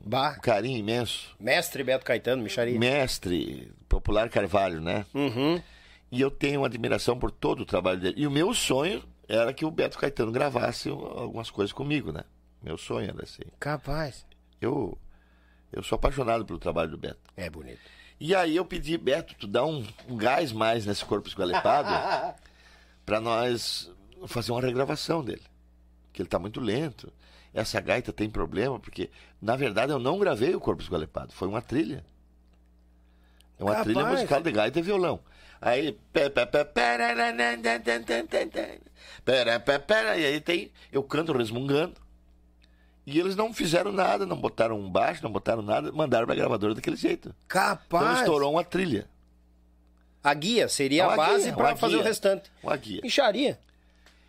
um 0.04 0.40
carinho 0.40 0.78
imenso. 0.78 1.34
Mestre 1.38 1.82
Beto 1.82 2.04
Caetano, 2.04 2.42
Micharia. 2.42 2.78
Mestre 2.78 3.72
Popular 3.88 4.28
Carvalho, 4.28 4.80
né? 4.80 5.04
Uhum. 5.14 5.60
E 6.10 6.20
eu 6.20 6.30
tenho 6.30 6.60
uma 6.60 6.66
admiração 6.66 7.18
por 7.18 7.30
todo 7.30 7.60
o 7.60 7.66
trabalho 7.66 8.00
dele. 8.00 8.14
E 8.18 8.26
o 8.26 8.30
meu 8.30 8.52
sonho 8.54 9.02
era 9.28 9.52
que 9.52 9.64
o 9.64 9.70
Beto 9.70 9.98
Caetano 9.98 10.30
gravasse 10.30 10.88
algumas 10.88 11.50
coisas 11.50 11.72
comigo, 11.72 12.12
né? 12.12 12.22
Meu 12.62 12.76
sonho 12.76 13.08
era 13.08 13.22
assim. 13.22 13.42
Capaz. 13.58 14.26
Eu, 14.60 14.96
eu 15.72 15.82
sou 15.82 15.96
apaixonado 15.96 16.44
pelo 16.44 16.58
trabalho 16.58 16.90
do 16.90 16.98
Beto. 16.98 17.20
É 17.36 17.48
bonito. 17.50 17.80
E 18.20 18.34
aí 18.34 18.54
eu 18.54 18.64
pedi, 18.64 18.96
Beto, 18.96 19.34
tu 19.34 19.46
dá 19.46 19.64
um, 19.64 19.84
um 20.08 20.16
gás 20.16 20.52
mais 20.52 20.86
nesse 20.86 21.04
corpo 21.04 21.28
esgualepado 21.28 21.88
para 23.04 23.20
nós 23.20 23.90
fazer 24.28 24.52
uma 24.52 24.60
regravação 24.60 25.24
dele. 25.24 25.42
Que 26.12 26.22
ele 26.22 26.28
tá 26.28 26.38
muito 26.38 26.60
lento. 26.60 27.12
Essa 27.54 27.80
gaita 27.80 28.12
tem 28.12 28.30
problema, 28.30 28.80
porque, 28.80 29.10
na 29.40 29.56
verdade, 29.56 29.92
eu 29.92 29.98
não 29.98 30.18
gravei 30.18 30.54
o 30.54 30.60
corpo 30.60 30.82
esgualepado. 30.82 31.32
Foi 31.32 31.46
uma 31.48 31.60
trilha. 31.60 32.04
É 33.58 33.62
uma 33.62 33.72
Capaz. 33.72 33.84
trilha 33.84 34.06
musical 34.06 34.42
de 34.42 34.50
gaita 34.50 34.78
e 34.78 34.82
violão. 34.82 35.20
Aí. 35.60 35.98
E 40.16 40.24
aí 40.26 40.40
tem. 40.40 40.72
Eu 40.90 41.02
canto 41.02 41.32
resmungando. 41.32 42.00
E 43.06 43.18
eles 43.18 43.34
não 43.34 43.52
fizeram 43.52 43.90
nada, 43.92 44.24
não 44.24 44.36
botaram 44.36 44.78
um 44.78 44.90
baixo, 44.90 45.22
não 45.22 45.30
botaram 45.30 45.60
nada, 45.60 45.90
mandaram 45.92 46.24
pra 46.24 46.36
gravadora 46.36 46.74
daquele 46.74 46.96
jeito. 46.96 47.28
Então 47.28 47.48
Capaz. 47.48 48.20
estourou 48.20 48.52
uma 48.52 48.64
trilha. 48.64 49.08
A 50.22 50.32
guia 50.34 50.68
seria 50.68 51.04
Uma 51.04 51.14
a 51.14 51.16
base 51.16 51.52
pra 51.52 51.70
uma 51.70 51.76
fazer 51.76 51.96
o 51.96 52.02
restante. 52.02 52.50
Uma 52.62 52.76
guia. 52.76 53.00
Micharia. 53.02 53.58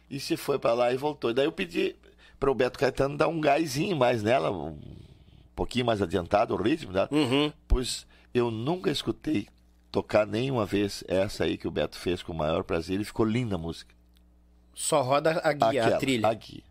E 0.10 0.20
se 0.20 0.36
foi 0.36 0.58
pra 0.58 0.74
lá 0.74 0.92
e 0.92 0.98
voltou. 0.98 1.30
E 1.30 1.34
daí 1.36 1.46
eu 1.46 1.52
pedi 1.52 1.96
para 2.44 2.52
o 2.52 2.56
Beto 2.56 2.78
Caetano 2.78 3.16
dar 3.16 3.30
um 3.30 3.40
gásinho 3.40 3.96
mais 3.96 4.22
nela, 4.22 4.52
um 4.52 4.78
pouquinho 5.56 5.86
mais 5.86 6.02
adiantado 6.02 6.54
o 6.54 6.62
ritmo 6.62 6.92
dela. 6.92 7.08
Uhum. 7.10 7.54
Pois 7.66 8.06
eu 8.34 8.52
nunca 8.52 8.92
escutei 8.92 9.48
tocar 9.90 10.28
nenhuma 10.28 10.66
vez 10.66 11.06
essa 11.08 11.46
aí 11.46 11.58
que 11.58 11.70
o 11.70 11.72
Beto 11.72 11.98
fez 11.98 12.22
com 12.22 12.34
o 12.34 12.36
maior 12.36 12.66
prazer 12.66 13.00
e 13.00 13.06
ficou 13.06 13.26
linda 13.26 13.56
a 13.56 13.58
música. 13.58 13.96
Só 14.74 15.02
roda 15.02 15.40
a 15.42 15.54
guia, 15.54 15.84
Aquela, 15.84 15.96
a 15.96 16.00
trilha. 16.00 16.28
a 16.28 16.34
guia. 16.34 16.64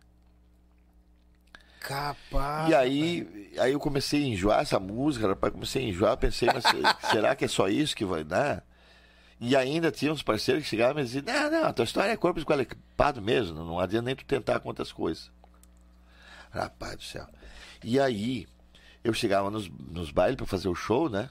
Capaz. 1.81 2.69
E 2.69 2.75
aí, 2.75 3.51
aí 3.59 3.73
eu 3.73 3.81
comecei 3.81 4.25
a 4.25 4.27
enjoar 4.27 4.61
essa 4.61 4.79
música, 4.79 5.27
rapaz, 5.27 5.55
comecei 5.55 5.87
a 5.87 5.89
enjoar, 5.89 6.19
pensei, 6.19 6.51
mas 6.53 6.65
será 7.11 7.35
que 7.35 7.47
é 7.47 7.49
só 7.49 7.67
isso 7.69 7.97
que 7.97 8.05
vai 8.05 8.23
dar? 8.23 8.63
E 9.41 9.57
ainda 9.57 9.91
tinha 9.91 10.13
uns 10.13 10.23
parceiros 10.23 10.65
que 10.65 10.69
chegavam 10.69 11.01
e 11.01 11.07
diziam, 11.07 11.25
não, 11.27 11.51
não, 11.51 11.65
a 11.65 11.73
tua 11.73 11.87
história 11.87 12.13
é 12.13 12.17
corpo 12.19 12.39
esqualepado 12.39 13.23
mesmo, 13.23 13.65
não 13.65 13.81
adianta 13.81 14.05
nem 14.05 14.15
tu 14.15 14.27
tentar 14.27 14.61
com 14.61 14.69
outras 14.69 14.93
coisas. 14.93 15.33
Rapaz 16.53 16.97
do 16.97 17.03
céu. 17.03 17.27
E 17.83 17.99
aí, 17.99 18.47
eu 19.03 19.13
chegava 19.13 19.51
nos, 19.51 19.69
nos 19.69 20.11
bailes 20.11 20.37
para 20.37 20.47
fazer 20.47 20.69
o 20.69 20.75
show, 20.75 21.09
né? 21.09 21.29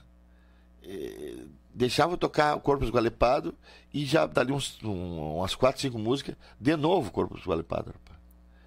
E 0.83 1.47
deixava 1.73 2.17
tocar 2.17 2.55
o 2.57 2.59
Corpo 2.59 2.83
Esgualepado 2.83 3.55
e 3.93 4.03
já 4.05 4.25
dali 4.25 4.51
uns, 4.51 4.77
um- 4.83 5.37
umas 5.37 5.55
quatro, 5.55 5.79
cinco 5.81 5.97
músicas, 5.99 6.35
de 6.59 6.75
novo 6.75 7.11
Corpo 7.11 7.37
Esgualepado, 7.37 7.91
rapaz. 7.93 8.19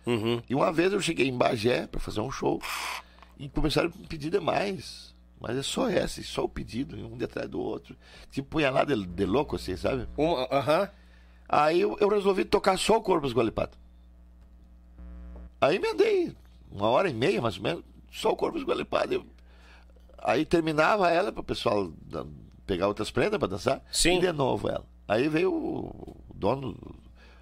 Uhum. 0.07 0.41
E 0.49 0.55
uma 0.55 0.73
vez 0.73 0.93
eu 0.93 1.01
cheguei 1.01 1.29
em 1.29 1.37
Bagé 1.37 1.87
para 1.87 2.01
fazer 2.01 2.21
um 2.21 2.31
show 2.31 2.61
e 3.39 3.49
começaram 3.49 3.91
a 3.95 3.99
me 3.99 4.07
pedir 4.07 4.31
demais. 4.31 5.13
Mas 5.41 5.57
é 5.59 5.63
só 5.63 5.89
essa, 5.89 6.23
só 6.23 6.45
o 6.45 6.49
pedido, 6.49 6.97
um 6.97 7.19
de 7.19 7.25
atrás 7.25 7.49
do 7.51 7.61
outro. 7.61 7.97
Tipo, 8.31 8.49
punha 8.51 8.71
lá 8.71 8.85
de, 8.85 8.95
de 9.05 9.27
louco, 9.27 9.57
assim, 9.57 9.77
sabe? 9.77 10.07
Aham. 10.51 10.89
Aí 11.49 11.81
eu, 11.81 11.99
eu 12.01 12.09
resolvi 12.09 12.45
tocar 12.45 12.79
só 12.79 12.97
o 12.97 13.03
Corpo 13.03 13.27
Esgualepado. 13.27 13.77
Aí 15.61 15.79
me 15.79 15.89
andei 15.89 16.35
uma 16.75 16.89
hora 16.89 17.09
e 17.09 17.15
meia, 17.15 17.41
mais 17.41 17.57
ou 17.57 17.63
menos, 17.63 17.85
só 18.13 18.31
o 18.31 18.37
Corpo 18.37 18.59
Esgualepado. 18.59 19.15
Eu- 19.15 19.27
Aí 20.19 20.45
terminava 20.45 21.11
ela 21.11 21.31
para 21.31 21.41
o 21.41 21.45
pessoal 21.45 21.93
da- 22.03 22.27
pegar 22.67 22.89
outras 22.89 23.11
prendas 23.11 23.39
para 23.39 23.49
dançar. 23.49 23.83
Sim. 23.93 24.17
E 24.19 24.21
de 24.21 24.33
novo 24.33 24.69
ela. 24.69 24.85
Aí 25.07 25.29
veio 25.29 25.53
o, 25.53 26.17
dono 26.35 26.75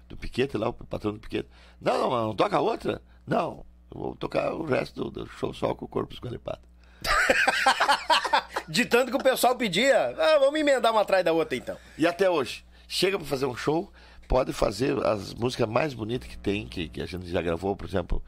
do, 0.09 0.17
piquete 0.17 0.57
lá, 0.57 0.69
o 0.69 0.73
patrão 0.73 1.13
do 1.13 1.19
piquete. 1.19 1.47
Não, 1.81 1.97
não, 2.09 2.27
não 2.27 2.35
toca 2.35 2.59
outra? 2.59 3.01
Não, 3.25 3.65
eu 3.93 3.99
vou 4.01 4.15
tocar 4.15 4.53
o 4.53 4.63
resto 4.65 5.09
do, 5.09 5.23
do 5.23 5.29
show 5.31 5.53
só 5.53 5.73
com 5.73 5.85
o 5.85 5.87
Corpo 5.87 6.13
Esgualepado. 6.13 6.59
De 8.67 8.85
tanto 8.85 9.11
que 9.11 9.17
o 9.17 9.23
pessoal 9.23 9.55
pedia. 9.55 10.09
Ah, 10.17 10.39
vamos 10.39 10.59
emendar 10.59 10.91
uma 10.91 11.01
atrás 11.01 11.23
da 11.23 11.31
outra 11.33 11.55
então. 11.55 11.77
E 11.97 12.07
até 12.07 12.29
hoje, 12.29 12.65
chega 12.87 13.17
para 13.17 13.27
fazer 13.27 13.45
um 13.45 13.55
show, 13.55 13.91
pode 14.27 14.53
fazer 14.53 14.97
as 15.05 15.33
músicas 15.33 15.67
mais 15.67 15.93
bonitas 15.93 16.27
que 16.29 16.37
tem, 16.37 16.65
que, 16.67 16.87
que 16.89 17.01
a 17.01 17.05
gente 17.05 17.29
já 17.29 17.41
gravou, 17.41 17.75
por 17.75 17.87
exemplo. 17.87 18.23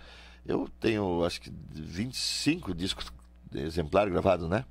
Eu 0.45 0.69
tenho, 0.79 1.23
acho 1.25 1.41
que 1.41 1.51
25 1.71 2.73
discos 2.73 3.11
exemplares 3.53 4.11
gravados, 4.11 4.47
né? 4.47 4.65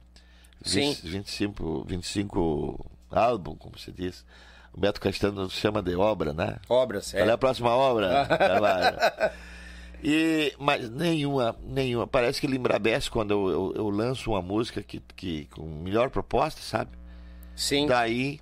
Sim. 0.63 0.93
20, 0.93 1.09
25, 1.09 1.85
25 1.87 2.91
álbuns, 3.11 3.59
como 3.59 3.79
se 3.79 3.91
diz. 3.93 4.25
O 4.73 4.81
Beto 4.81 5.01
Caetano 5.01 5.49
chama 5.51 5.83
de 5.83 5.95
obra, 5.95 6.33
né? 6.33 6.57
Obras, 6.69 7.13
Qual 7.13 7.25
é 7.25 7.29
é. 7.29 7.33
a 7.33 7.39
próxima 7.39 7.71
obra? 7.71 8.27
E, 10.07 10.55
mas 10.59 10.91
nenhuma, 10.91 11.57
nenhuma. 11.63 12.07
Parece 12.07 12.39
que 12.39 12.47
ele 12.47 12.59
embrabece 12.59 13.11
quando 13.11 13.31
eu, 13.31 13.49
eu, 13.49 13.73
eu 13.77 13.89
lanço 13.89 14.33
uma 14.33 14.43
música 14.43 14.83
que, 14.83 15.01
que, 15.17 15.47
com 15.47 15.63
melhor 15.63 16.11
proposta, 16.11 16.61
sabe? 16.61 16.91
Sim. 17.57 17.87
Daí 17.87 18.39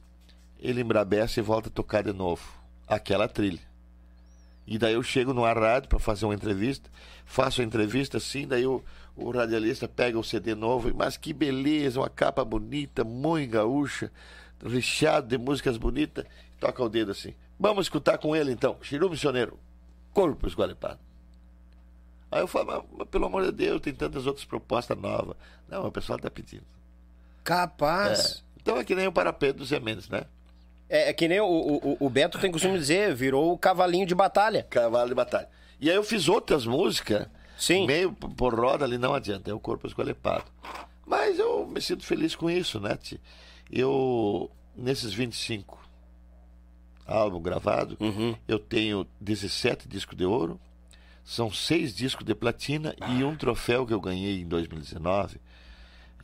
ele 0.59 0.81
embrabece 0.81 1.39
e 1.39 1.43
volta 1.43 1.69
a 1.69 1.73
tocar 1.73 2.03
de 2.03 2.13
novo 2.13 2.43
aquela 2.89 3.29
trilha. 3.29 3.61
E 4.67 4.79
daí 4.79 4.95
eu 4.95 5.03
chego 5.03 5.35
numa 5.35 5.53
rádio 5.53 5.89
para 5.89 5.99
fazer 5.99 6.25
uma 6.25 6.35
entrevista, 6.35 6.89
faço 7.25 7.61
a 7.61 7.65
entrevista 7.65 8.19
assim, 8.19 8.47
daí 8.47 8.67
o, 8.67 8.83
o 9.17 9.31
radialista 9.31 9.89
pega 9.89 10.19
o 10.19 10.25
CD 10.25 10.55
novo, 10.55 10.93
mas 10.95 11.17
que 11.17 11.33
beleza, 11.33 12.01
uma 12.01 12.09
capa 12.09 12.45
bonita, 12.45 13.03
muito 13.03 13.51
gaúcha, 13.51 14.11
recheado 14.65 15.27
de 15.27 15.37
músicas 15.37 15.77
bonitas, 15.77 16.25
toca 16.61 16.83
o 16.83 16.89
dedo 16.89 17.11
assim. 17.11 17.35
Vamos 17.59 17.87
escutar 17.87 18.19
com 18.19 18.35
ele 18.35 18.53
então, 18.53 18.77
Chiru 18.83 19.11
Missioneiro, 19.11 19.59
Corpo 20.13 20.47
Esgualepado. 20.47 21.01
Aí 22.31 22.41
eu 22.41 22.47
falo, 22.47 22.87
mas, 22.97 23.09
pelo 23.09 23.27
amor 23.27 23.45
de 23.45 23.53
Deus, 23.53 23.81
tem 23.81 23.93
tantas 23.93 24.27
outras 24.27 24.47
propostas 24.47 24.97
novas. 24.97 25.37
Não, 25.69 25.87
o 25.87 25.93
pessoal 25.93 26.19
tá 26.19 26.31
pedindo. 26.31 26.65
Capaz. 27.45 28.43
Então 28.57 28.79
é 28.79 28.85
que 28.85 28.95
nem 28.95 29.07
o 29.07 29.13
Parapeito 29.13 29.59
dos 29.59 29.71
Emendes, 29.71 30.09
né? 30.09 30.25
É, 30.93 31.09
é 31.09 31.13
que 31.15 31.27
nem 31.27 31.41
o, 31.41 31.47
o, 31.47 31.97
o 32.01 32.11
Beto 32.11 32.39
tem 32.39 32.53
costume 32.53 32.79
dizer, 32.79 33.15
virou 33.15 33.53
o 33.55 33.57
cavalinho 33.59 34.05
de 34.07 34.15
batalha. 34.15 34.67
Cavalo 34.69 35.09
de 35.09 35.15
Batalha. 35.15 35.49
E 35.81 35.89
aí 35.89 35.97
eu 35.97 36.05
fiz 36.05 36.29
outras 36.29 36.67
músicas, 36.67 37.27
Sim. 37.57 37.87
meio 37.87 38.13
por 38.13 38.55
roda 38.55 38.85
ali, 38.85 38.99
não 38.99 39.15
adianta, 39.15 39.51
é 39.51 39.55
o 39.55 39.59
corpo 39.59 39.87
escolepado. 39.87 40.45
Mas 41.07 41.39
eu 41.39 41.67
me 41.67 41.81
sinto 41.81 42.05
feliz 42.05 42.37
com 42.37 42.51
isso, 42.51 42.79
né, 42.79 42.95
Ti? 42.97 43.19
Eu, 43.71 44.51
nesses 44.77 45.15
25 45.15 45.81
álbuns 47.07 47.43
gravados, 47.43 47.97
Uhum. 47.99 48.37
eu 48.47 48.59
tenho 48.59 49.07
17 49.21 49.89
discos 49.89 50.17
de 50.17 50.25
ouro, 50.27 50.61
são 51.25 51.51
seis 51.51 51.95
discos 51.95 52.25
de 52.27 52.35
platina 52.35 52.95
e 53.17 53.25
um 53.25 53.35
troféu 53.35 53.87
que 53.87 53.95
eu 53.95 54.01
ganhei 54.01 54.41
em 54.43 54.47
2019, 54.47 55.41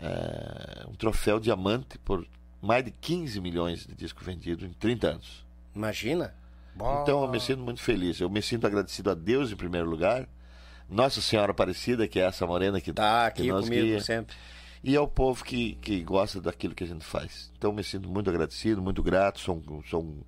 é, 0.00 0.86
um 0.88 0.94
troféu 0.94 1.40
diamante 1.40 1.98
por 1.98 2.26
mais 2.60 2.84
de 2.84 2.90
15 2.90 3.40
milhões 3.40 3.86
de 3.86 3.94
discos 3.94 4.24
vendidos 4.26 4.64
em 4.64 4.72
30 4.72 5.08
anos. 5.08 5.44
Imagina. 5.74 6.34
Então 7.02 7.22
eu 7.22 7.28
me 7.28 7.40
sinto 7.40 7.60
muito 7.62 7.80
feliz. 7.82 8.20
Eu 8.20 8.30
me 8.30 8.40
sinto 8.42 8.66
agradecido 8.66 9.10
a 9.10 9.14
Deus 9.14 9.50
em 9.50 9.56
primeiro 9.56 9.88
lugar, 9.88 10.28
Nossa 10.88 11.20
Senhora 11.20 11.50
Aparecida, 11.50 12.06
que 12.06 12.20
é 12.20 12.22
essa 12.24 12.46
morena 12.46 12.80
que 12.80 12.92
Tá 12.92 13.30
que 13.30 13.42
aqui 13.42 13.50
nós 13.50 13.64
comigo 13.64 13.82
guia, 13.84 14.00
sempre. 14.00 14.36
e 14.84 14.94
ao 14.96 15.08
povo 15.08 15.44
que, 15.44 15.74
que 15.80 16.02
gosta 16.04 16.40
daquilo 16.40 16.74
que 16.74 16.84
a 16.84 16.86
gente 16.86 17.04
faz. 17.04 17.50
Então 17.58 17.70
eu 17.70 17.74
me 17.74 17.82
sinto 17.82 18.08
muito 18.08 18.30
agradecido, 18.30 18.80
muito 18.80 19.02
grato. 19.02 19.40
Sou, 19.40 19.56
um, 19.56 19.82
sou 19.84 20.02
um, 20.02 20.22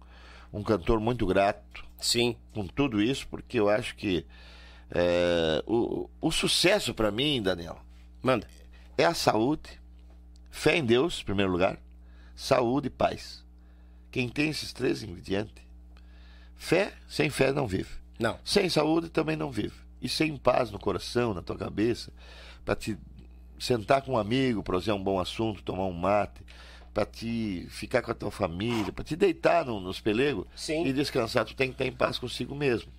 um 0.59 0.63
cantor 0.65 0.99
muito 0.99 1.25
grato 1.25 1.85
Sim. 1.99 2.37
com 2.53 2.67
tudo 2.67 3.01
isso, 3.01 3.27
porque 3.29 3.59
eu 3.61 3.69
acho 3.69 3.95
que 3.97 4.27
É, 4.93 5.63
o, 5.69 6.11
o 6.21 6.33
sucesso 6.33 6.93
para 6.93 7.13
mim, 7.13 7.41
Daniel, 7.41 7.79
Manda. 8.21 8.45
é 8.99 9.05
a 9.05 9.15
saúde, 9.15 9.71
fé 10.51 10.77
em 10.79 10.85
Deus, 10.85 11.21
em 11.21 11.25
primeiro 11.25 11.53
lugar, 11.53 11.79
saúde 12.41 12.87
e 12.87 12.91
paz. 12.91 13.45
Quem 14.11 14.29
tem 14.29 14.49
esses 14.49 14.73
três 14.73 15.03
ingredientes, 15.03 15.63
fé, 16.57 16.93
sem 17.09 17.29
fé 17.29 17.53
não 17.53 17.67
vive. 17.67 17.91
Não. 18.19 18.39
Sem 18.45 18.69
saúde 18.69 19.09
também 19.11 19.37
não 19.37 19.51
vive. 19.51 19.75
E 20.01 20.09
sem 20.09 20.37
paz 20.37 20.71
no 20.71 20.79
coração, 20.79 21.35
na 21.35 21.43
tua 21.43 21.57
cabeça, 21.57 22.11
para 22.65 22.75
te 22.75 22.97
sentar 23.59 24.01
com 24.03 24.13
um 24.13 24.19
amigo, 24.19 24.63
para 24.63 24.79
fazer 24.79 24.93
um 24.93 25.03
bom 25.03 25.21
assunto, 25.21 25.63
tomar 25.63 25.85
um 25.85 25.93
mate, 25.93 26.41
para 26.95 27.05
te 27.05 27.67
ficar 27.69 28.01
com 28.03 28.11
a 28.11 28.15
tua 28.15 28.31
família, 28.31 28.91
para 28.91 29.05
te 29.05 29.15
deitar 29.15 29.67
no, 29.67 29.79
nos 29.79 30.01
pelegos 30.01 30.47
Sim. 30.57 30.87
e 30.87 30.93
descansar, 30.95 31.45
tu 31.45 31.55
tem 31.55 31.69
que 31.69 31.75
estar 31.75 31.85
em 31.87 31.93
paz 31.93 32.19
consigo 32.19 32.55
mesmo. 32.55 32.91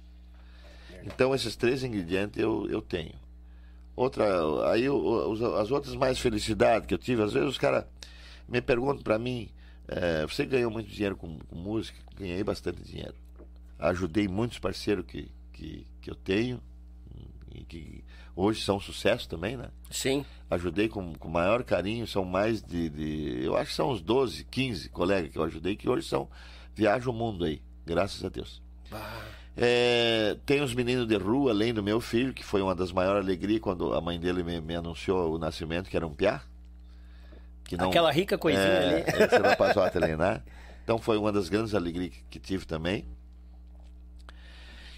Então 1.03 1.33
esses 1.33 1.55
três 1.55 1.83
ingredientes 1.83 2.39
eu, 2.39 2.67
eu 2.69 2.79
tenho. 2.81 3.15
Outra, 3.95 4.69
aí 4.71 4.87
os- 4.87 5.41
as 5.41 5.71
outras 5.71 5.95
mais 5.95 6.19
felicidades 6.19 6.87
que 6.87 6.93
eu 6.93 6.97
tive, 6.99 7.23
às 7.23 7.33
vezes 7.33 7.49
os 7.49 7.57
caras 7.57 7.85
me 8.51 8.61
perguntam 8.61 9.01
para 9.01 9.17
mim, 9.17 9.49
eh, 9.87 10.25
você 10.27 10.45
ganhou 10.45 10.69
muito 10.69 10.89
dinheiro 10.89 11.15
com, 11.15 11.39
com 11.39 11.55
música? 11.55 11.97
Ganhei 12.15 12.43
bastante 12.43 12.81
dinheiro. 12.83 13.15
Ajudei 13.79 14.27
muitos 14.27 14.59
parceiros 14.59 15.05
que, 15.05 15.31
que, 15.53 15.87
que 16.01 16.11
eu 16.11 16.15
tenho 16.15 16.61
e 17.53 17.63
que 17.63 18.03
hoje 18.35 18.61
são 18.63 18.77
um 18.77 18.79
sucesso 18.79 19.27
também, 19.27 19.57
né? 19.57 19.69
Sim. 19.89 20.23
ajudei 20.49 20.87
com, 20.87 21.13
com 21.15 21.27
o 21.27 21.31
maior 21.31 21.63
carinho, 21.63 22.05
são 22.07 22.23
mais 22.23 22.61
de, 22.61 22.89
de- 22.89 23.43
Eu 23.43 23.55
acho 23.57 23.71
que 23.71 23.75
são 23.75 23.91
uns 23.91 24.01
12, 24.01 24.45
15 24.45 24.89
colegas 24.89 25.31
que 25.31 25.37
eu 25.37 25.43
ajudei, 25.43 25.75
que 25.75 25.89
hoje 25.89 26.07
são. 26.07 26.29
Viajam 26.75 27.11
o 27.13 27.15
mundo 27.15 27.43
aí, 27.45 27.61
graças 27.85 28.23
a 28.23 28.29
Deus. 28.29 28.61
É, 29.57 30.37
tem 30.45 30.61
os 30.61 30.73
meninos 30.73 31.05
de 31.07 31.17
rua, 31.17 31.51
além 31.51 31.73
do 31.73 31.83
meu 31.83 31.99
filho, 31.99 32.33
que 32.33 32.43
foi 32.43 32.61
uma 32.61 32.73
das 32.73 32.91
maiores 32.91 33.25
alegrias 33.25 33.59
quando 33.59 33.93
a 33.93 33.99
mãe 33.99 34.17
dele 34.19 34.43
me, 34.43 34.61
me 34.61 34.75
anunciou 34.75 35.35
o 35.35 35.37
nascimento, 35.37 35.89
que 35.89 35.97
era 35.97 36.07
um 36.07 36.13
piá. 36.13 36.41
Que 37.77 37.83
Aquela 37.83 38.11
rica 38.11 38.37
coisinha 38.37 38.63
é, 38.65 38.87
ali. 39.13 39.23
Esse 39.25 39.37
rapazote 39.37 39.97
ali, 39.97 40.15
né? 40.15 40.41
Então 40.83 40.97
foi 40.97 41.17
uma 41.17 41.31
das 41.31 41.47
grandes 41.49 41.73
alegrias 41.75 42.11
que, 42.13 42.23
que 42.31 42.39
tive 42.39 42.65
também. 42.65 43.05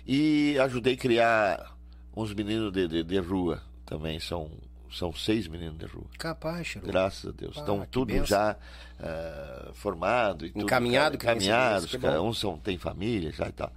E 0.05 0.57
ajudei 0.59 0.93
a 0.93 0.97
criar 0.97 1.77
uns 2.15 2.33
meninos 2.33 2.71
de, 2.71 2.87
de, 2.87 3.03
de 3.03 3.19
rua 3.19 3.61
também. 3.85 4.19
São, 4.19 4.51
são 4.91 5.13
seis 5.13 5.47
meninos 5.47 5.77
de 5.77 5.85
rua. 5.85 6.05
Capaz, 6.17 6.67
Chiru. 6.67 6.85
Graças 6.87 7.29
a 7.29 7.33
Deus. 7.33 7.55
Ah, 7.57 7.59
Estão 7.61 7.85
tudo 7.89 8.07
benção. 8.09 8.25
já 8.25 8.57
eh, 8.99 9.69
formado 9.73 10.45
e 10.45 10.51
tudo. 10.51 10.63
Encaminhado, 10.63 11.17
você 11.17 11.23
encaminhados. 11.25 11.95
cara, 11.95 12.21
uns 12.21 12.37
são, 12.39 12.57
tem 12.57 12.77
família 12.77 13.31
já 13.31 13.47
e 13.47 13.51
tal. 13.51 13.71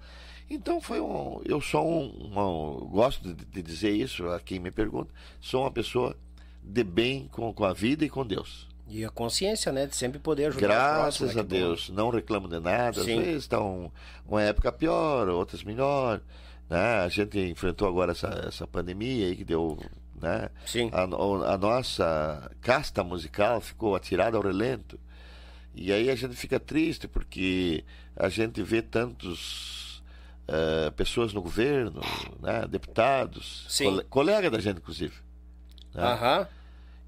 Então 0.48 0.80
foi 0.80 1.00
um. 1.00 1.40
Eu 1.44 1.60
sou 1.60 1.84
um. 1.88 2.08
uma- 2.32 2.86
gosto 2.88 3.32
de, 3.34 3.44
de 3.44 3.62
dizer 3.62 3.90
isso 3.90 4.28
a 4.28 4.40
quem 4.40 4.58
me 4.60 4.70
pergunta. 4.70 5.12
Sou 5.40 5.62
uma 5.62 5.70
pessoa 5.70 6.16
de 6.62 6.82
bem 6.84 7.28
com, 7.28 7.52
com 7.52 7.64
a 7.64 7.72
vida 7.72 8.04
e 8.04 8.08
com 8.10 8.24
Deus. 8.26 8.68
E 8.88 9.04
a 9.04 9.10
consciência, 9.10 9.72
né? 9.72 9.86
De 9.86 9.96
sempre 9.96 10.18
poder 10.18 10.46
ajudar 10.46 10.64
o 10.66 10.68
Graças 10.68 11.18
próximo, 11.18 11.26
né, 11.26 11.32
a. 11.40 11.42
Deus, 11.44 11.88
não 11.90 12.10
reclamo 12.10 12.48
de 12.48 12.60
nada. 12.60 13.00
Às 13.00 13.04
Sim. 13.06 13.18
vezes 13.20 13.42
estão 13.42 13.90
uma 14.26 14.42
época 14.42 14.70
pior, 14.70 15.28
outras 15.28 15.64
melhor. 15.64 16.20
Né? 16.70 16.78
A 17.04 17.08
gente 17.08 17.38
enfrentou 17.38 17.88
agora 17.88 18.12
essa, 18.12 18.28
essa 18.46 18.66
pandemia 18.66 19.26
aí 19.26 19.36
que 19.36 19.44
deu. 19.44 19.78
Né? 20.20 20.48
Sim. 20.64 20.90
A, 20.92 21.02
a 21.52 21.58
nossa 21.58 22.50
casta 22.60 23.02
musical 23.04 23.60
ficou 23.60 23.94
atirada 23.96 24.36
ao 24.36 24.42
relento. 24.42 24.98
E 25.74 25.92
aí 25.92 26.08
a 26.08 26.14
gente 26.14 26.34
fica 26.36 26.58
triste 26.58 27.06
porque 27.06 27.84
a 28.16 28.28
gente 28.30 28.62
vê 28.62 28.80
tantos 28.80 30.02
eh, 30.48 30.90
pessoas 30.96 31.34
no 31.34 31.42
governo, 31.42 32.00
né? 32.40 32.66
deputados, 32.66 33.66
Sim. 33.68 33.84
cole- 33.90 34.04
colega 34.04 34.50
da 34.50 34.58
gente, 34.58 34.78
inclusive. 34.78 35.12
né? 35.92 36.02
Aham. 36.02 36.48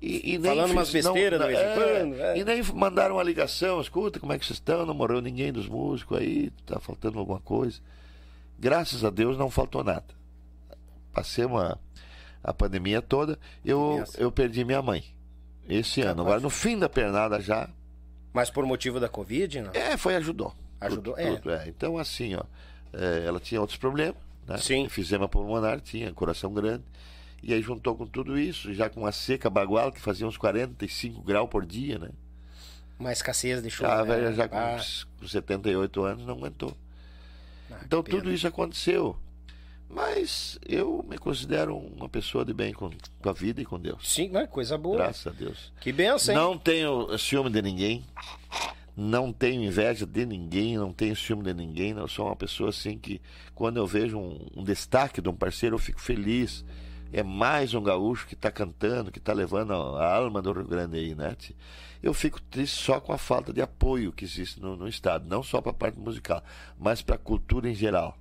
E, 0.00 0.34
e 0.36 0.38
Falando 0.40 0.70
umas 0.70 0.90
fiz- 0.90 1.04
não- 1.04 1.12
besteiras 1.12 1.40
de 1.40 1.46
vez 1.48 1.58
em 1.58 1.62
é, 1.62 1.74
quando, 1.74 2.20
é. 2.20 2.38
E 2.38 2.44
nem 2.44 2.62
mandaram 2.72 3.16
uma 3.16 3.22
ligação, 3.22 3.80
escuta, 3.80 4.20
como 4.20 4.32
é 4.32 4.38
que 4.38 4.46
vocês 4.46 4.58
estão? 4.58 4.86
Não 4.86 4.94
morreu 4.94 5.20
ninguém 5.20 5.52
dos 5.52 5.68
músicos 5.68 6.18
aí, 6.18 6.50
tá 6.64 6.78
faltando 6.78 7.18
alguma 7.18 7.40
coisa. 7.40 7.80
Graças 8.58 9.04
a 9.04 9.10
Deus 9.10 9.36
não 9.36 9.50
faltou 9.50 9.82
nada. 9.82 10.04
Passei 11.12 11.44
uma, 11.44 11.78
a 12.44 12.52
pandemia 12.54 13.02
toda, 13.02 13.38
eu, 13.64 14.04
eu 14.16 14.30
perdi 14.30 14.64
minha 14.64 14.80
mãe. 14.80 15.04
Esse 15.68 16.00
ano. 16.00 16.22
Agora, 16.22 16.40
no 16.40 16.48
fim 16.50 16.78
da 16.78 16.88
pernada 16.88 17.40
já, 17.40 17.68
Mas 18.32 18.50
por 18.50 18.64
motivo 18.64 18.98
da 19.00 19.08
Covid, 19.08 19.60
não? 19.62 19.70
é, 19.74 19.96
foi 19.96 20.14
ajudou. 20.16 20.54
Ajudou, 20.80 21.14
Tudo, 21.14 21.20
é. 21.26 21.36
tudo, 21.36 21.50
é. 21.50 21.68
Então, 21.68 21.98
assim, 21.98 22.36
ó, 22.36 22.42
é, 22.92 23.24
ela 23.26 23.40
tinha 23.40 23.60
outros 23.60 23.76
problemas, 23.78 24.16
né? 24.46 24.56
Sim. 24.58 24.88
Fizema 24.88 25.28
pulmonar, 25.28 25.80
tinha 25.80 26.12
coração 26.12 26.52
grande. 26.54 26.84
E 27.42 27.54
aí 27.54 27.62
juntou 27.62 27.94
com 27.96 28.06
tudo 28.06 28.38
isso, 28.38 28.72
já 28.74 28.90
com 28.90 29.00
uma 29.00 29.12
seca 29.12 29.48
bagual 29.48 29.92
que 29.92 30.00
fazia 30.00 30.26
uns 30.26 30.36
45 30.36 31.22
graus 31.22 31.48
por 31.48 31.64
dia, 31.64 31.98
né? 31.98 32.10
Uma 32.98 33.12
escassez 33.12 33.62
de 33.62 33.70
chuva. 33.70 33.92
A 33.92 34.04
né? 34.04 34.14
velha 34.16 34.32
já 34.32 34.48
com, 34.48 34.56
Ah, 34.56 34.76
com 35.20 35.28
78 35.28 36.02
anos 36.02 36.26
não 36.26 36.34
aguentou. 36.34 36.76
ah, 37.70 37.76
Então 37.84 38.02
pena. 38.02 38.18
tudo 38.18 38.32
isso 38.32 38.46
aconteceu. 38.46 39.16
Mas 39.90 40.58
eu 40.66 41.02
me 41.08 41.16
considero 41.16 41.74
uma 41.76 42.08
pessoa 42.08 42.44
de 42.44 42.52
bem 42.52 42.74
com, 42.74 42.90
com 43.22 43.28
a 43.30 43.32
vida 43.32 43.62
e 43.62 43.64
com 43.64 43.78
Deus. 43.78 44.06
Sim, 44.12 44.28
mas 44.30 44.50
coisa 44.50 44.76
boa. 44.76 44.96
Graças 44.98 45.26
a 45.26 45.30
Deus. 45.30 45.72
Que 45.80 45.92
benção, 45.92 46.34
hein? 46.34 46.40
Não 46.40 46.58
tenho 46.58 47.16
ciúme 47.16 47.48
de 47.50 47.62
ninguém. 47.62 48.04
Não 48.94 49.32
tenho 49.32 49.62
inveja 49.62 50.04
de 50.04 50.26
ninguém, 50.26 50.76
não 50.76 50.92
tenho 50.92 51.14
ciúme 51.16 51.44
de 51.44 51.54
ninguém. 51.54 51.92
Eu 51.92 52.08
sou 52.08 52.26
uma 52.26 52.36
pessoa 52.36 52.68
assim 52.70 52.98
que, 52.98 53.22
quando 53.54 53.76
eu 53.78 53.86
vejo 53.86 54.18
um, 54.18 54.46
um 54.56 54.64
destaque 54.64 55.22
de 55.22 55.28
um 55.28 55.34
parceiro, 55.34 55.76
eu 55.76 55.78
fico 55.78 56.00
feliz. 56.00 56.64
É 57.12 57.22
mais 57.22 57.72
um 57.72 57.82
gaúcho 57.82 58.26
que 58.26 58.34
está 58.34 58.50
cantando, 58.50 59.10
que 59.10 59.18
está 59.18 59.32
levando 59.32 59.72
a, 59.72 60.14
alma 60.14 60.42
do 60.42 60.52
Rio 60.52 60.66
Grande 60.66 60.98
aí, 60.98 61.14
né? 61.14 61.34
Eu 62.02 62.12
fico 62.12 62.40
triste 62.40 62.76
só 62.82 63.00
com 63.00 63.12
a 63.12 63.18
falta 63.18 63.52
de 63.52 63.62
apoio 63.62 64.12
que 64.12 64.24
existe 64.24 64.60
no, 64.60 64.76
no 64.76 64.86
Estado, 64.86 65.26
não 65.26 65.42
só 65.42 65.60
para 65.60 65.70
a 65.70 65.74
parte 65.74 65.98
musical, 65.98 66.42
mas 66.78 67.00
para 67.00 67.16
a 67.16 67.18
cultura 67.18 67.68
em 67.68 67.74
geral. 67.74 68.16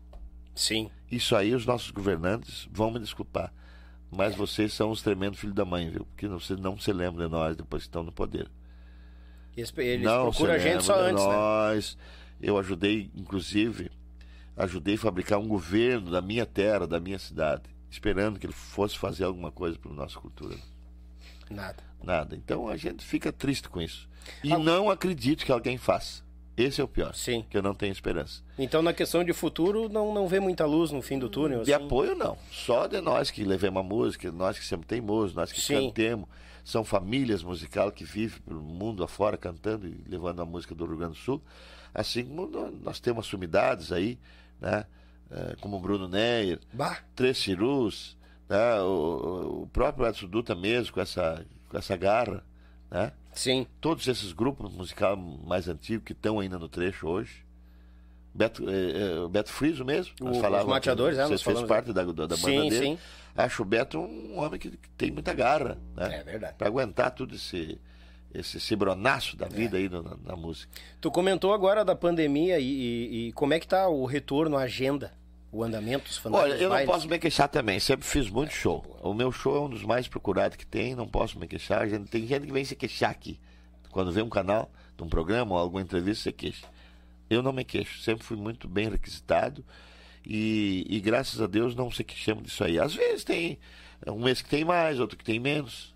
Sim. 0.55 0.89
Isso 1.11 1.35
aí 1.35 1.53
os 1.53 1.65
nossos 1.65 1.91
governantes 1.91 2.67
vão 2.71 2.89
me 2.89 2.99
desculpar. 2.99 3.53
Mas 4.09 4.35
vocês 4.35 4.73
são 4.73 4.89
os 4.89 5.01
tremendos 5.01 5.39
filhos 5.39 5.55
da 5.55 5.65
mãe, 5.65 5.89
viu? 5.89 6.05
Porque 6.05 6.27
vocês 6.27 6.57
não 6.57 6.79
se 6.79 6.91
lembram 6.93 7.27
de 7.27 7.31
nós 7.31 7.57
depois 7.57 7.83
que 7.83 7.89
estão 7.89 8.03
no 8.03 8.11
poder 8.11 8.49
Eles, 9.55 9.73
eles 9.77 10.05
não 10.05 10.23
procuram 10.23 10.53
a 10.53 10.57
gente 10.57 10.83
só 10.83 10.97
antes, 10.97 11.23
né? 11.23 11.33
nós. 11.33 11.97
Eu 12.41 12.57
ajudei, 12.57 13.11
inclusive, 13.13 13.91
ajudei 14.55 14.95
a 14.95 14.97
fabricar 14.97 15.39
um 15.39 15.47
governo 15.47 16.09
da 16.09 16.21
minha 16.21 16.45
terra, 16.45 16.88
da 16.88 16.99
minha 16.99 17.19
cidade, 17.19 17.63
esperando 17.89 18.39
que 18.39 18.45
ele 18.45 18.53
fosse 18.53 18.97
fazer 18.97 19.23
alguma 19.23 19.51
coisa 19.51 19.77
para 19.77 19.91
nossa 19.91 20.19
cultura. 20.19 20.55
Nada. 21.49 21.83
Nada. 22.03 22.35
Então 22.35 22.67
a 22.67 22.75
gente 22.77 23.03
fica 23.03 23.31
triste 23.31 23.69
com 23.69 23.81
isso. 23.81 24.07
E 24.43 24.51
Ah. 24.51 24.57
não 24.57 24.89
acredito 24.89 25.45
que 25.45 25.51
alguém 25.51 25.77
faça. 25.77 26.25
Esse 26.55 26.81
é 26.81 26.83
o 26.83 26.88
pior. 26.88 27.13
Sim. 27.13 27.45
Que 27.49 27.55
eu 27.57 27.61
não 27.61 27.75
tenho 27.75 27.91
esperança. 27.91 28.41
Então, 28.57 28.81
na 28.81 28.91
questão 28.91 29.23
de 29.23 29.31
futuro, 29.31 29.88
não, 29.88 30.11
não 30.11 30.27
vê 30.27 30.39
muita 30.39 30.65
luz 30.65 30.91
no 30.91 31.03
fim 31.03 31.19
do 31.19 31.29
túnel. 31.29 31.63
De 31.63 31.71
assim? 31.71 31.85
apoio, 31.85 32.15
não. 32.15 32.35
Só 32.51 32.88
de 32.88 32.99
nós 32.99 33.29
que 33.29 33.43
levemos 33.43 33.79
a 33.79 33.83
música, 33.83 34.31
nós 34.31 34.57
que 34.57 34.65
sempre 34.65 34.88
teimosos, 34.88 35.35
nós 35.35 35.51
que 35.51 35.61
Sim. 35.61 35.88
cantemos. 35.88 36.27
São 36.65 36.83
famílias 36.83 37.43
musicais 37.43 37.93
que 37.93 38.03
vivem 38.03 38.41
pelo 38.41 38.61
mundo 38.61 39.03
afora 39.03 39.38
cantando 39.38 39.88
e 39.88 40.03
levando 40.07 40.41
a 40.41 40.45
música 40.45 40.73
do 40.73 40.85
Rio 40.85 40.97
Grande 40.97 41.13
do 41.13 41.19
Sul. 41.19 41.41
Assim 41.93 42.25
como 42.25 42.47
nó- 42.47 42.71
nós 42.83 42.99
temos 42.99 43.27
sumidades 43.27 43.91
aí, 43.91 44.17
né? 44.59 44.85
Eh, 45.32 45.55
como 45.59 45.78
o 45.78 45.80
Bruno 45.80 46.07
Neyer, 46.07 46.59
Bah, 46.71 46.99
Três 47.15 47.38
Cirus, 47.38 48.17
né? 48.47 48.80
o, 48.82 49.63
o 49.63 49.67
próprio 49.73 50.07
Edson 50.07 50.28
Dutra 50.28 50.55
mesmo, 50.55 50.93
com 50.93 51.01
essa, 51.01 51.45
com 51.69 51.78
essa 51.78 51.95
garra, 51.97 52.43
né? 52.89 53.11
sim. 53.34 53.67
Todos 53.82 54.07
esses 54.07 54.32
grupos 54.32 54.71
musicais 54.73 55.17
mais 55.45 55.67
antigos 55.67 56.05
que 56.05 56.13
estão 56.13 56.39
ainda 56.39 56.57
no 56.57 56.69
trecho 56.69 57.07
hoje. 57.07 57.45
Beto, 58.34 58.69
eh, 58.69 58.73
eh, 59.25 59.28
Beto 59.30 59.51
Friso 59.51 59.84
mesmo. 59.84 60.13
O- 60.21 60.25
nós 60.41 60.61
os 60.63 60.69
mateadores, 60.69 61.17
é, 61.17 61.23
Você 61.23 61.32
nós 61.34 61.41
fez 61.41 61.61
parte 61.63 61.91
da, 61.91 62.03
da, 62.03 62.11
da 62.11 62.28
banda 62.28 62.38
Sim, 62.38 62.69
dele. 62.69 62.86
sim. 62.86 62.99
Acho 63.36 63.63
o 63.63 63.65
Beto 63.65 63.99
um 63.99 64.39
homem 64.39 64.59
que, 64.59 64.69
que 64.71 64.89
tem 64.91 65.11
muita 65.11 65.34
garra, 65.34 65.78
né? 65.95 66.19
É 66.19 66.23
verdade. 66.23 66.55
Para 66.57 66.67
aguentar 66.67 67.11
tudo 67.11 67.36
esse, 67.36 67.80
esse 68.34 68.59
cibronaço 68.59 69.36
É. 69.36 69.39
da 69.39 69.47
vida 69.47 69.78
aí 69.78 69.89
na, 69.89 70.01
na 70.23 70.36
música. 70.36 70.71
Tu 71.01 71.09
comentou 71.11 71.53
agora 71.53 71.84
da 71.86 71.95
pandemia 71.95 72.59
e, 72.59 72.65
e- 72.65 73.28
e 73.28 73.32
como 73.34 73.53
é 73.53 73.59
que 73.59 73.67
tá 73.67 73.88
o 73.88 74.05
retorno 74.05 74.57
à 74.57 74.61
agenda, 74.63 75.13
o 75.51 75.63
andamento 75.63 76.05
dos 76.09 76.21
Olha, 76.25 76.53
eu 76.55 76.69
não 76.69 76.86
posso 76.86 77.07
me 77.07 77.17
queixar 77.17 77.47
também. 77.47 77.80
Sempre 77.80 78.05
fiz 78.05 78.30
muito 78.30 78.53
show. 78.53 78.97
O 79.01 79.13
meu 79.13 79.32
show 79.32 79.55
é 79.55 79.59
um 79.61 79.69
dos 79.69 79.84
mais 79.84 80.07
procurados 80.07 80.57
que 80.57 80.65
tem. 80.65 80.93
Não 80.93 81.07
posso 81.07 81.39
me 81.39 81.47
queixar. 81.47 81.82
A 81.82 81.88
gente- 81.88 82.09
tem 82.09 82.28
gente 82.28 82.45
que 82.47 82.51
vem 82.53 82.65
se 82.65 82.75
queixar 82.75 83.09
aqui. 83.11 83.39
Quando 83.89 84.11
vê 84.11 84.21
um 84.21 84.30
canal, 84.30 84.69
de 84.95 85.03
um 85.03 85.07
programa 85.09 85.53
ou 85.55 85.57
alguma 85.59 85.82
entrevista, 85.82 86.23
você 86.23 86.32
queixa. 86.32 86.65
Eu 87.30 87.41
não 87.41 87.53
me 87.53 87.63
queixo. 87.63 88.01
Sempre 88.01 88.23
fui 88.25 88.36
muito 88.38 88.67
bem 88.67 88.89
requisitado. 88.89 89.63
E, 90.25 90.86
e 90.89 90.99
graças 90.99 91.41
a 91.41 91.47
Deus 91.47 91.73
não 91.75 91.89
se 91.89 92.03
queixamos 92.03 92.43
disso 92.43 92.63
aí. 92.63 92.78
Às 92.78 92.93
vezes 92.93 93.23
tem 93.23 93.57
um 94.05 94.19
mês 94.23 94.41
que 94.41 94.49
tem 94.49 94.65
mais, 94.65 94.99
outro 94.99 95.17
que 95.17 95.23
tem 95.23 95.39
menos. 95.39 95.95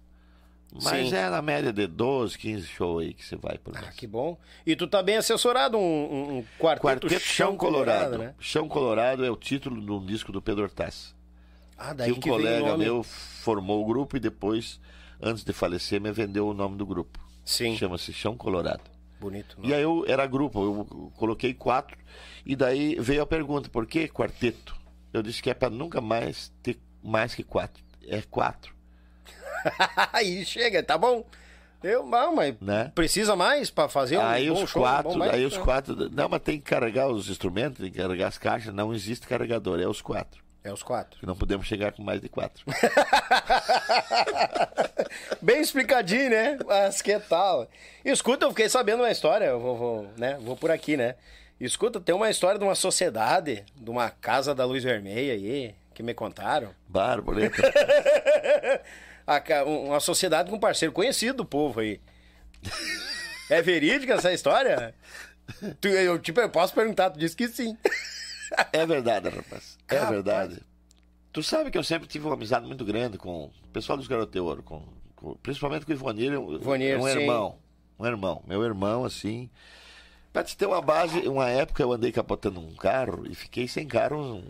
Mas 0.74 1.10
Sim. 1.10 1.16
é 1.16 1.30
na 1.30 1.42
média 1.42 1.74
de 1.74 1.86
12, 1.86 2.38
15 2.38 2.66
shows 2.68 3.04
aí 3.04 3.14
que 3.14 3.26
você 3.26 3.36
vai 3.36 3.58
por 3.58 3.76
Ah, 3.78 3.82
mês. 3.82 3.96
que 3.96 4.08
bom. 4.08 4.38
E 4.66 4.76
tu 4.76 4.88
tá 4.88 5.04
bem 5.04 5.18
assessorado, 5.18 5.78
um, 5.78 5.82
um- 5.82 6.38
um 6.38 6.44
quarteto, 6.58 7.08
Quarteto 7.08 7.20
Chão 7.20 7.58
Colorado. 7.58 8.18
né? 8.18 8.34
Chão 8.40 8.68
Colorado 8.70 9.26
é 9.26 9.30
o 9.30 9.36
título 9.36 9.82
de 9.82 9.92
um 9.92 10.06
disco 10.06 10.32
do 10.32 10.42
Pedro 10.42 10.64
Hortaz. 10.64 11.14
Ah, 11.78 11.94
daí 11.94 12.12
que 12.12 12.18
um 12.18 12.22
que 12.22 12.30
colega 12.30 12.78
meu 12.78 13.04
formou 13.04 13.82
o 13.82 13.86
grupo 13.86 14.16
e 14.16 14.20
depois, 14.20 14.80
antes 15.22 15.44
de 15.44 15.52
falecer, 15.52 16.00
me 16.00 16.12
vendeu 16.12 16.48
o 16.48 16.54
nome 16.54 16.78
do 16.78 16.86
grupo. 16.86 17.20
Sim. 17.44 17.76
Chama-se 17.76 18.14
Chão 18.14 18.38
Colorado. 18.38 18.84
Bonito. 19.20 19.58
E 19.62 19.74
aí 19.74 19.82
eu 19.82 20.06
era 20.08 20.26
grupo, 20.26 20.64
eu 20.64 21.12
coloquei 21.18 21.54
quatro. 21.54 21.98
E 22.46 22.56
daí 22.56 22.96
veio 23.00 23.22
a 23.22 23.26
pergunta, 23.26 23.68
por 23.70 23.86
que 23.86 24.08
quarteto? 24.08 24.76
Eu 25.12 25.22
disse 25.22 25.44
que 25.44 25.50
é 25.50 25.54
para 25.54 25.70
nunca 25.70 26.00
mais 26.00 26.52
ter 26.64 26.80
mais 27.04 27.36
que 27.36 27.44
quatro. 27.44 27.84
É 28.08 28.22
quatro, 28.22 28.74
aí 30.14 30.46
chega, 30.46 30.84
tá 30.84 30.98
bom. 30.98 31.26
Eu, 31.84 32.06
não, 32.06 32.36
mas 32.36 32.56
né? 32.62 32.92
precisa 32.94 33.36
mais 33.36 33.72
pra 33.72 33.90
fazer 33.90 34.18
um 34.18 34.22
aí 34.22 34.50
bom 34.50 34.64
os 34.64 34.70
show? 34.70 34.84
quatro, 34.84 35.18
mais? 35.18 35.34
aí 35.34 35.46
os 35.46 35.58
quatro. 35.58 36.10
Não, 36.12 36.30
mas 36.30 36.42
tem 36.42 36.60
que 36.60 36.66
carregar 36.66 37.08
os 37.08 37.28
instrumentos, 37.28 37.80
tem 37.80 37.92
que 37.92 37.98
carregar 37.98 38.28
as 38.28 38.38
caixas. 38.38 38.72
Não 38.74 38.94
existe 38.94 39.28
carregador, 39.28 39.80
é 39.80 39.88
os 39.88 40.02
quatro. 40.02 40.42
É 40.64 40.72
os 40.72 40.84
quatro. 40.84 41.20
Que 41.20 41.26
não 41.26 41.36
podemos 41.36 41.66
chegar 41.66 41.92
com 41.92 42.04
mais 42.04 42.22
de 42.22 42.30
quatro. 42.30 42.64
Bem 45.42 45.60
explicadinho, 45.60 46.30
né? 46.30 46.60
Mas 46.66 47.02
que 47.02 47.18
tal? 47.20 47.68
Escuta, 48.06 48.46
eu 48.46 48.52
fiquei 48.52 48.70
sabendo 48.70 49.02
uma 49.02 49.10
história, 49.10 49.46
eu 49.46 49.60
vou, 49.60 49.76
vou, 49.76 50.08
né? 50.18 50.38
vou 50.40 50.56
por 50.56 50.70
aqui, 50.70 50.96
né? 50.96 51.16
Escuta, 51.60 52.00
tem 52.00 52.14
uma 52.14 52.30
história 52.30 52.60
de 52.60 52.64
uma 52.64 52.76
sociedade, 52.76 53.66
de 53.76 53.90
uma 53.90 54.12
casa 54.12 54.54
da 54.54 54.66
luz 54.66 54.84
vermelha 54.84 55.34
aí, 55.34 55.74
que 55.96 56.04
me 56.04 56.14
contaram. 56.14 56.70
Bárbaro, 56.88 57.40
A 59.28 59.42
um- 59.66 59.88
uma 59.88 60.00
sociedade 60.00 60.50
com 60.50 60.56
um 60.58 60.60
parceiro 60.60 60.94
conhecido 60.94 61.38
do 61.38 61.46
povo 61.46 61.80
aí. 61.80 62.00
É 63.50 63.62
verídica 63.62 64.14
essa 64.14 64.32
história? 64.34 64.94
Tu- 65.80 65.88
eu, 65.90 66.18
tipo, 66.20 66.40
eu 66.40 66.50
posso 66.50 66.74
perguntar, 66.74 67.10
tu 67.10 67.20
disse 67.20 67.36
que 67.36 67.48
sim. 67.48 67.78
É 68.72 68.86
verdade, 68.86 69.30
rapaz. 69.30 69.78
É 69.88 69.96
Rapaz. 69.96 70.12
verdade. 70.12 70.62
Tu 71.34 71.42
sabe 71.44 71.72
que 71.72 71.78
eu 71.78 71.84
sempre 71.84 72.08
tive 72.08 72.26
uma 72.26 72.34
amizade 72.34 72.66
muito 72.68 72.84
grande 72.84 73.18
com 73.18 73.46
o 73.46 73.68
pessoal 73.72 73.98
dos 73.98 74.08
Garotos 74.08 74.34
de 74.34 74.40
Ouro, 74.40 74.62
com, 74.64 74.84
com- 75.16 75.36
principalmente 75.36 75.86
com 75.86 75.92
o 75.92 75.96
Ivonir, 75.96 76.38
um, 76.40 76.54
Ivonir, 76.56 76.98
um 77.00 77.04
sim. 77.04 77.20
irmão. 77.20 77.58
Um 78.00 78.06
irmão, 78.06 78.44
meu 78.48 78.64
irmão, 78.64 79.06
assim. 79.06 79.50
Pra 80.34 80.44
te 80.44 80.56
ter 80.58 80.66
uma 80.66 80.82
base, 80.82 81.20
uma 81.28 81.50
época 81.50 81.84
eu 81.84 81.92
andei 81.92 82.12
capotando 82.12 82.60
um 82.60 82.74
carro 82.76 83.26
e 83.30 83.36
fiquei 83.36 83.68
sem 83.68 83.86
carro 83.88 84.18
um, 84.18 84.44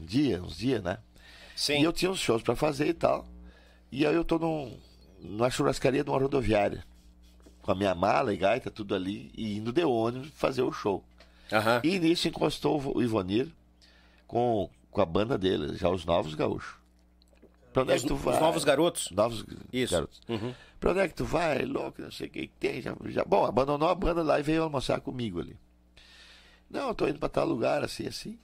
um 0.00 0.04
dia, 0.04 0.42
uns 0.42 0.56
dias, 0.56 0.82
né? 0.82 0.98
Sim. 1.54 1.80
E 1.80 1.84
eu 1.84 1.92
tinha 1.92 2.10
uns 2.10 2.18
shows 2.20 2.42
pra 2.42 2.56
fazer 2.56 2.86
e 2.88 2.94
tal. 2.94 3.26
E 3.92 4.06
aí 4.06 4.14
eu 4.14 4.24
tô 4.24 4.38
num, 4.38 4.76
numa 5.20 5.50
churrascaria 5.50 6.04
de 6.04 6.10
uma 6.10 6.18
rodoviária. 6.18 6.84
Com 7.62 7.72
a 7.72 7.74
minha 7.74 7.94
mala 7.94 8.32
e 8.32 8.36
gaita, 8.36 8.70
tudo 8.70 8.94
ali, 8.94 9.30
e 9.36 9.56
indo 9.58 9.72
de 9.72 9.84
ônibus 9.84 10.30
fazer 10.34 10.62
o 10.62 10.72
show. 10.72 11.04
Aham. 11.52 11.80
E 11.84 11.98
nisso 11.98 12.28
encostou 12.28 12.80
o 12.94 13.02
Ivonir 13.02 13.48
com, 14.26 14.70
com 14.90 15.00
a 15.00 15.04
banda 15.04 15.36
dele, 15.36 15.76
já 15.76 15.88
os 15.90 16.04
Novos 16.04 16.34
Gaúchos. 16.34 16.78
Pra 17.72 17.82
onde 17.82 17.92
é 17.92 17.96
Os, 17.96 18.02
que 18.02 18.08
tu 18.08 18.14
os 18.14 18.20
vai? 18.20 18.40
novos 18.40 18.64
garotos? 18.64 19.10
Novos 19.12 19.44
Isso. 19.72 19.92
garotos. 19.94 20.20
Uhum. 20.28 20.52
Pra 20.80 20.90
onde 20.90 21.00
é 21.00 21.08
que 21.08 21.14
tu 21.14 21.24
vai? 21.24 21.64
Louco, 21.64 22.02
não 22.02 22.10
sei 22.10 22.26
o 22.26 22.30
que 22.30 22.48
que 22.48 22.54
tem. 22.58 22.80
Já, 22.82 22.96
já- 23.06 23.24
Bom, 23.24 23.44
abandonou 23.44 23.88
a 23.88 23.94
banda 23.94 24.22
lá 24.24 24.40
e 24.40 24.42
veio 24.42 24.64
almoçar 24.64 25.00
comigo 25.00 25.38
ali. 25.40 25.56
Não, 26.68 26.88
eu 26.88 26.94
tô 26.94 27.06
indo 27.06 27.18
pra 27.20 27.28
tal 27.28 27.46
lugar, 27.46 27.84
assim, 27.84 28.06
assim. 28.08 28.38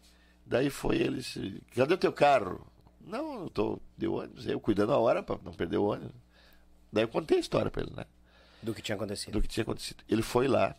Daí 0.45 0.71
foi 0.71 0.99
eles. 0.99 1.37
Cadê 1.75 1.95
o 1.95 1.99
teu 1.99 2.13
carro? 2.13 2.65
Não, 3.07 3.43
eu 3.45 3.51
tô 3.51 3.79
de 3.97 4.07
ônibus. 4.09 4.47
Eu 4.47 4.61
cuidando 4.61 4.93
a 4.93 4.99
hora 4.99 5.23
pra 5.23 5.39
não 5.45 5.53
perder 5.53 5.77
o 5.77 5.85
ônibus. 5.85 6.13
Daí 6.93 7.05
eu 7.05 7.09
contei 7.09 7.37
a 7.39 7.41
história 7.41 7.71
pra 7.71 7.83
ele, 7.83 7.93
né? 7.95 8.05
Do 8.63 8.75
que 8.75 8.83
tinha 8.83 8.97
acontecido. 8.97 9.33
do 9.33 9.41
que 9.43 9.49
tinha 9.49 9.63
acontecido. 9.63 10.03
Ele 10.09 10.23
foi 10.23 10.49
lá 10.49 10.75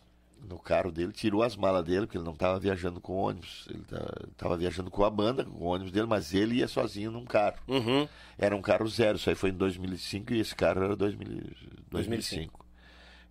no 0.47 0.59
carro 0.59 0.91
dele, 0.91 1.11
tirou 1.11 1.41
as 1.41 1.55
malas 1.55 1.83
dele, 1.85 2.05
porque 2.05 2.17
ele 2.17 2.25
não 2.25 2.33
estava 2.33 2.59
viajando 2.59 2.99
com 2.99 3.13
ônibus. 3.13 3.65
Ele 3.69 3.83
estava 4.31 4.57
viajando 4.57 4.91
com 4.91 5.03
a 5.03 5.09
banda, 5.09 5.45
com 5.45 5.63
o 5.63 5.67
ônibus 5.67 5.91
dele, 5.91 6.05
mas 6.05 6.33
ele 6.33 6.55
ia 6.55 6.67
sozinho 6.67 7.11
num 7.11 7.25
carro. 7.25 7.57
Uhum. 7.67 8.07
Era 8.37 8.55
um 8.55 8.61
carro 8.61 8.87
zero, 8.87 9.17
isso 9.17 9.29
aí 9.29 9.35
foi 9.35 9.49
em 9.49 9.53
2005 9.53 10.33
e 10.33 10.39
esse 10.39 10.55
carro 10.55 10.83
era 10.83 10.95
2000, 10.95 11.27
2005. 11.27 11.87
2005. 11.89 12.65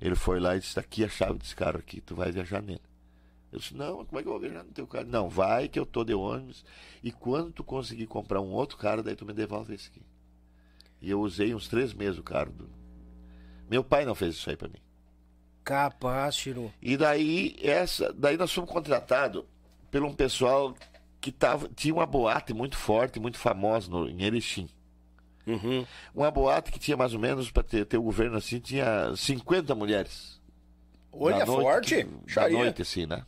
Ele 0.00 0.14
foi 0.14 0.40
lá 0.40 0.56
e 0.56 0.60
disse: 0.60 0.74
"Tá 0.74 0.80
aqui 0.80 1.04
a 1.04 1.08
chave 1.08 1.38
desse 1.38 1.54
carro 1.54 1.78
aqui, 1.78 2.00
tu 2.00 2.14
vai 2.14 2.32
viajar 2.32 2.62
nele. 2.62 2.80
Eu 3.56 3.60
disse: 3.60 3.74
Não, 3.74 4.04
como 4.04 4.18
é 4.18 4.22
que 4.22 4.28
eu 4.28 4.32
vou 4.32 4.40
viajar 4.40 4.62
no 4.62 4.70
teu 4.70 4.86
carro? 4.86 5.06
Não, 5.08 5.28
vai 5.30 5.66
que 5.68 5.78
eu 5.78 5.86
tô 5.86 6.04
de 6.04 6.12
ônibus 6.14 6.62
e 7.02 7.10
quando 7.10 7.50
tu 7.52 7.64
conseguir 7.64 8.06
comprar 8.06 8.40
um 8.40 8.52
outro 8.52 8.76
carro, 8.76 9.02
daí 9.02 9.16
tu 9.16 9.24
me 9.24 9.32
devolve 9.32 9.74
esse 9.74 9.88
aqui. 9.88 10.02
E 11.00 11.10
eu 11.10 11.20
usei 11.20 11.54
uns 11.54 11.66
três 11.66 11.94
meses 11.94 12.18
o 12.18 12.22
carro. 12.22 12.52
Do... 12.52 12.68
Meu 13.68 13.82
pai 13.82 14.04
não 14.04 14.14
fez 14.14 14.34
isso 14.34 14.48
aí 14.50 14.56
pra 14.56 14.68
mim. 14.68 14.78
Capaz, 15.64 16.36
Chiru. 16.36 16.72
E 16.80 16.96
daí, 16.96 17.56
essa, 17.60 18.12
daí 18.12 18.36
nós 18.36 18.52
fomos 18.52 18.70
contratados 18.70 19.42
por 19.90 20.02
um 20.02 20.12
pessoal 20.12 20.74
que 21.20 21.32
tava, 21.32 21.68
tinha 21.74 21.94
uma 21.94 22.06
boate 22.06 22.52
muito 22.54 22.76
forte, 22.76 23.18
muito 23.18 23.38
famosa 23.38 23.90
no, 23.90 24.06
em 24.08 24.22
Erechim. 24.22 24.68
Uhum. 25.46 25.84
Uma 26.14 26.30
boate 26.30 26.70
que 26.70 26.78
tinha 26.78 26.96
mais 26.96 27.14
ou 27.14 27.20
menos, 27.20 27.50
para 27.50 27.62
ter, 27.62 27.84
ter 27.86 27.96
o 27.96 28.02
governo 28.02 28.36
assim, 28.36 28.60
tinha 28.60 29.14
50 29.16 29.74
mulheres. 29.74 30.40
Olha, 31.10 31.46
noite, 31.46 31.62
forte. 31.62 31.94
que- 32.04 32.34
Da 32.34 32.48
noite, 32.48 32.82
assim, 32.82 33.06
né? 33.06 33.24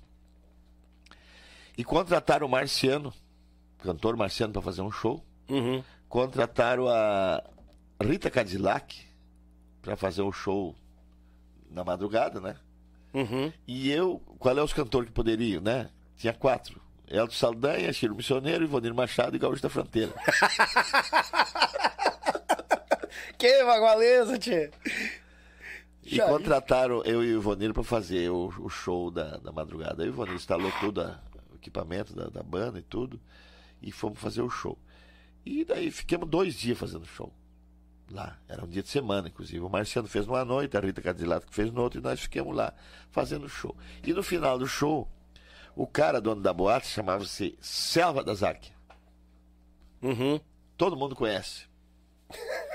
E 1.79 1.85
contrataram 1.85 2.47
o 2.47 2.51
Marciano, 2.51 3.15
cantor 3.79 4.17
Marciano, 4.17 4.53
para 4.53 4.61
fazer 4.61 4.83
um 4.83 4.91
show. 4.91 5.25
Uhum. 5.49 5.83
Contrataram 6.09 6.89
a 6.89 7.43
Rita 8.03 8.29
Cadillac 8.31 9.01
para 9.81 9.97
fazer 9.97 10.23
o 10.23 10.33
show 10.33 10.75
na 11.71 11.85
madrugada, 11.85 12.41
né? 12.41 12.57
Uhum. 13.15 13.53
E 13.67 13.91
eu, 13.91 14.19
qual 14.39 14.59
é 14.59 14.63
os 14.63 14.73
cantores 14.73 15.09
que 15.09 15.15
poderiam, 15.15 15.63
né? 15.63 15.89
Tinha 16.17 16.33
quatro. 16.35 16.81
Elton 17.07 17.33
Saldanha, 17.35 17.93
Chiro 17.93 18.15
Missioneiro, 18.15 18.65
Ivonir 18.65 18.93
Machado 18.93 19.35
e 19.37 19.39
Gaúcho 19.39 19.63
da 19.63 19.71
Fronteira. 19.71 20.13
Que 23.39 23.63
bagualeza, 23.65 24.37
tchê. 24.39 24.71
E 26.05 26.19
contrataram 26.21 27.03
eu 27.05 27.23
e 27.23 27.29
o 27.35 27.39
Ivonir 27.39 27.73
para 27.73 27.85
fazer 27.85 28.29
o, 28.31 28.49
o 28.59 28.69
show 28.69 29.11
da, 29.11 29.37
da 29.37 29.53
madrugada. 29.53 30.03
Aí 30.03 30.09
o 30.09 30.13
Ivonir 30.13 30.35
instalou 30.35 30.73
todo 30.81 31.01
a- 31.03 31.21
equipamento 31.59 32.15
da, 32.15 32.29
da 32.29 32.43
banda 32.43 32.79
e 32.79 32.83
tudo. 32.83 33.21
E 33.81 33.93
fomos 33.93 34.19
fazer 34.19 34.43
o 34.43 34.51
show. 34.51 34.79
E 35.45 35.65
daí 35.65 35.91
ficamos 35.91 36.29
dois 36.29 36.55
dias 36.55 36.79
fazendo 36.79 37.07
show. 37.07 37.33
Lá. 38.11 38.39
Era 38.49 38.65
um 38.65 38.69
dia 38.69 38.83
de 38.83 38.89
semana, 38.89 39.29
inclusive. 39.29 39.61
O 39.61 39.69
Marciano 39.69 40.09
fez 40.09 40.27
numa 40.27 40.45
noite, 40.45 40.77
a 40.77 40.81
Rita 40.81 41.03
Cadillac 41.03 41.47
fez 41.51 41.71
no 41.71 41.83
outro, 41.83 42.01
e 42.01 42.03
nós 42.03 42.21
ficamos 42.21 42.57
lá 42.57 42.73
fazendo 43.11 43.49
show. 43.49 43.77
E 44.03 44.13
no 44.13 44.23
final 44.23 44.59
do 44.59 44.67
show, 44.67 45.09
o 45.77 45.87
cara, 45.87 46.21
dono 46.21 46.41
da 46.41 46.53
boate, 46.53 46.87
chamava-se 46.87 47.57
Selva 47.61 48.25
das 48.25 48.43
Águias. 48.43 48.73
Uhum. 50.03 50.41
Todo 50.77 50.97
mundo 50.97 51.15
conhece. 51.15 51.67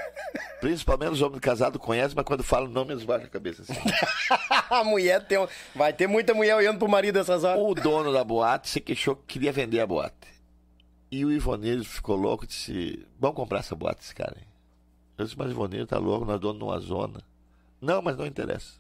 Principalmente 0.64 1.12
os 1.12 1.22
homens 1.22 1.40
casados 1.42 1.82
conhecem, 1.82 2.16
mas 2.16 2.26
quando 2.26 2.44
falam 2.44 2.70
nome 2.70 2.94
eles 2.94 3.04
baixam 3.04 3.28
a 3.28 3.30
cabeça 3.30 3.64
assim. 3.64 3.74
a 4.70 4.84
mulher 4.84 5.26
tem. 5.28 5.38
um- 5.38 5.48
Vai 5.76 5.92
ter 5.92 6.08
muita 6.08 6.34
mulher 6.34 6.56
olhando 6.56 6.80
pro 6.80 6.88
marido 6.88 7.20
essas 7.20 7.44
horas. 7.44 7.62
O 7.62 7.74
dono 7.76 8.14
da 8.14 8.24
boate 8.24 8.70
se 8.70 8.80
queixou 8.80 9.16
que 9.16 9.26
queria 9.34 9.52
vender 9.52 9.82
a 9.82 9.88
boate. 9.88 10.16
E 11.12 11.26
o 11.26 11.32
Ivonir 11.32 11.84
ficou 11.84 12.16
louco 12.16 12.46
e 12.46 12.48
disse: 12.48 13.06
Vamos 13.20 13.36
comprar 13.36 13.60
essa 13.60 13.76
boate, 13.76 14.02
esse 14.04 14.16
cara 14.16 14.36
aí. 14.38 14.48
Eu 15.18 15.26
disse: 15.26 15.38
Mas 15.38 15.48
o 15.50 15.52
Ivonir 15.52 15.86
tá 15.86 15.98
louco, 15.98 16.26
nós 16.26 16.40
donos 16.40 16.58
de 16.60 16.64
uma 16.64 16.80
zona. 16.80 17.22
Não, 17.82 18.02
mas 18.02 18.16
não 18.18 18.26
interessa. 18.26 18.74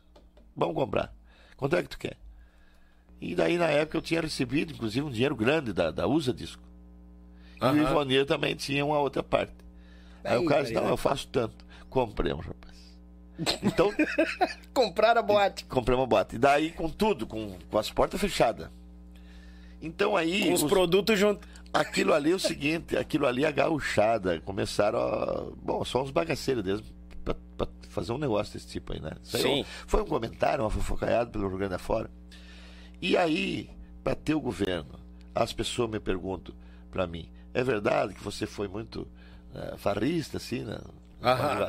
Vamos 0.55 0.75
comprar. 0.75 1.13
Quanto 1.57 1.75
é 1.75 1.83
que 1.83 1.89
tu 1.89 1.99
quer? 1.99 2.15
E 3.19 3.35
daí, 3.35 3.57
na 3.57 3.67
época, 3.67 3.97
eu 3.97 4.01
tinha 4.01 4.21
recebido, 4.21 4.73
inclusive, 4.73 5.05
um 5.05 5.11
dinheiro 5.11 5.35
grande 5.35 5.71
da, 5.73 5.91
da 5.91 6.07
USA 6.07 6.33
Disco. 6.33 6.63
E 7.61 7.65
o. 7.65 7.77
Ivonir 7.77 8.25
também 8.25 8.55
tinha 8.55 8.85
uma 8.85 8.99
outra 8.99 9.21
parte. 9.21 9.53
Aí 10.23 10.37
Aí, 10.37 10.37
o 10.39 10.45
cara 10.45 10.61
disse: 10.61 10.73
Não, 10.73 10.83
aí. 10.85 10.89
eu 10.89 10.97
faço 10.97 11.27
tanto. 11.27 11.62
Compramos, 11.93 12.45
rapaz. 12.45 12.73
Então, 13.63 13.91
Compraram 14.73 15.19
a 15.19 15.23
boate. 15.23 15.65
compramos 15.65 16.03
a 16.03 16.07
boate. 16.07 16.35
E 16.35 16.39
daí, 16.39 16.71
com 16.71 16.89
tudo, 16.89 17.25
com, 17.27 17.57
com 17.69 17.77
as 17.77 17.89
portas 17.91 18.19
fechadas. 18.19 18.69
Então 19.81 20.15
aí. 20.15 20.47
Com 20.47 20.53
os 20.53 20.63
os- 20.63 20.69
produtos 20.69 21.17
junto. 21.19 21.47
Aquilo 21.73 22.13
ali 22.13 22.31
é 22.31 22.35
o 22.35 22.39
seguinte, 22.39 22.95
aquilo 22.95 23.25
ali 23.25 23.43
é 23.45 23.51
gauchada. 23.51 24.39
Começaram 24.41 24.99
a. 24.99 25.51
Bom, 25.61 25.83
só 25.83 26.03
uns 26.03 26.11
bagaceiros 26.11 26.63
deles 26.63 26.83
pra, 27.25 27.35
pra 27.57 27.67
fazer 27.89 28.11
um 28.11 28.17
negócio 28.19 28.53
desse 28.53 28.67
tipo 28.67 28.93
aí, 28.93 28.99
né? 29.01 29.11
Isso 29.23 29.37
aí 29.37 29.43
Sim. 29.43 29.65
Foi 29.87 30.01
um 30.03 30.05
comentário, 30.05 30.63
uma 30.63 30.69
fofocaiada 30.69 31.31
pelo 31.31 31.47
Rio 31.47 31.57
Grande 31.57 31.73
afora. 31.73 32.09
E 33.01 33.17
aí, 33.17 33.69
pra 34.03 34.13
ter 34.13 34.35
o 34.35 34.39
governo, 34.39 34.99
as 35.33 35.51
pessoas 35.51 35.89
me 35.89 35.99
perguntam 35.99 36.53
pra 36.91 37.07
mim: 37.07 37.27
é 37.55 37.63
verdade 37.63 38.13
que 38.13 38.23
você 38.23 38.45
foi 38.45 38.67
muito 38.67 39.07
eh, 39.55 39.73
farrista, 39.77 40.37
assim, 40.37 40.59
né? 40.63 40.77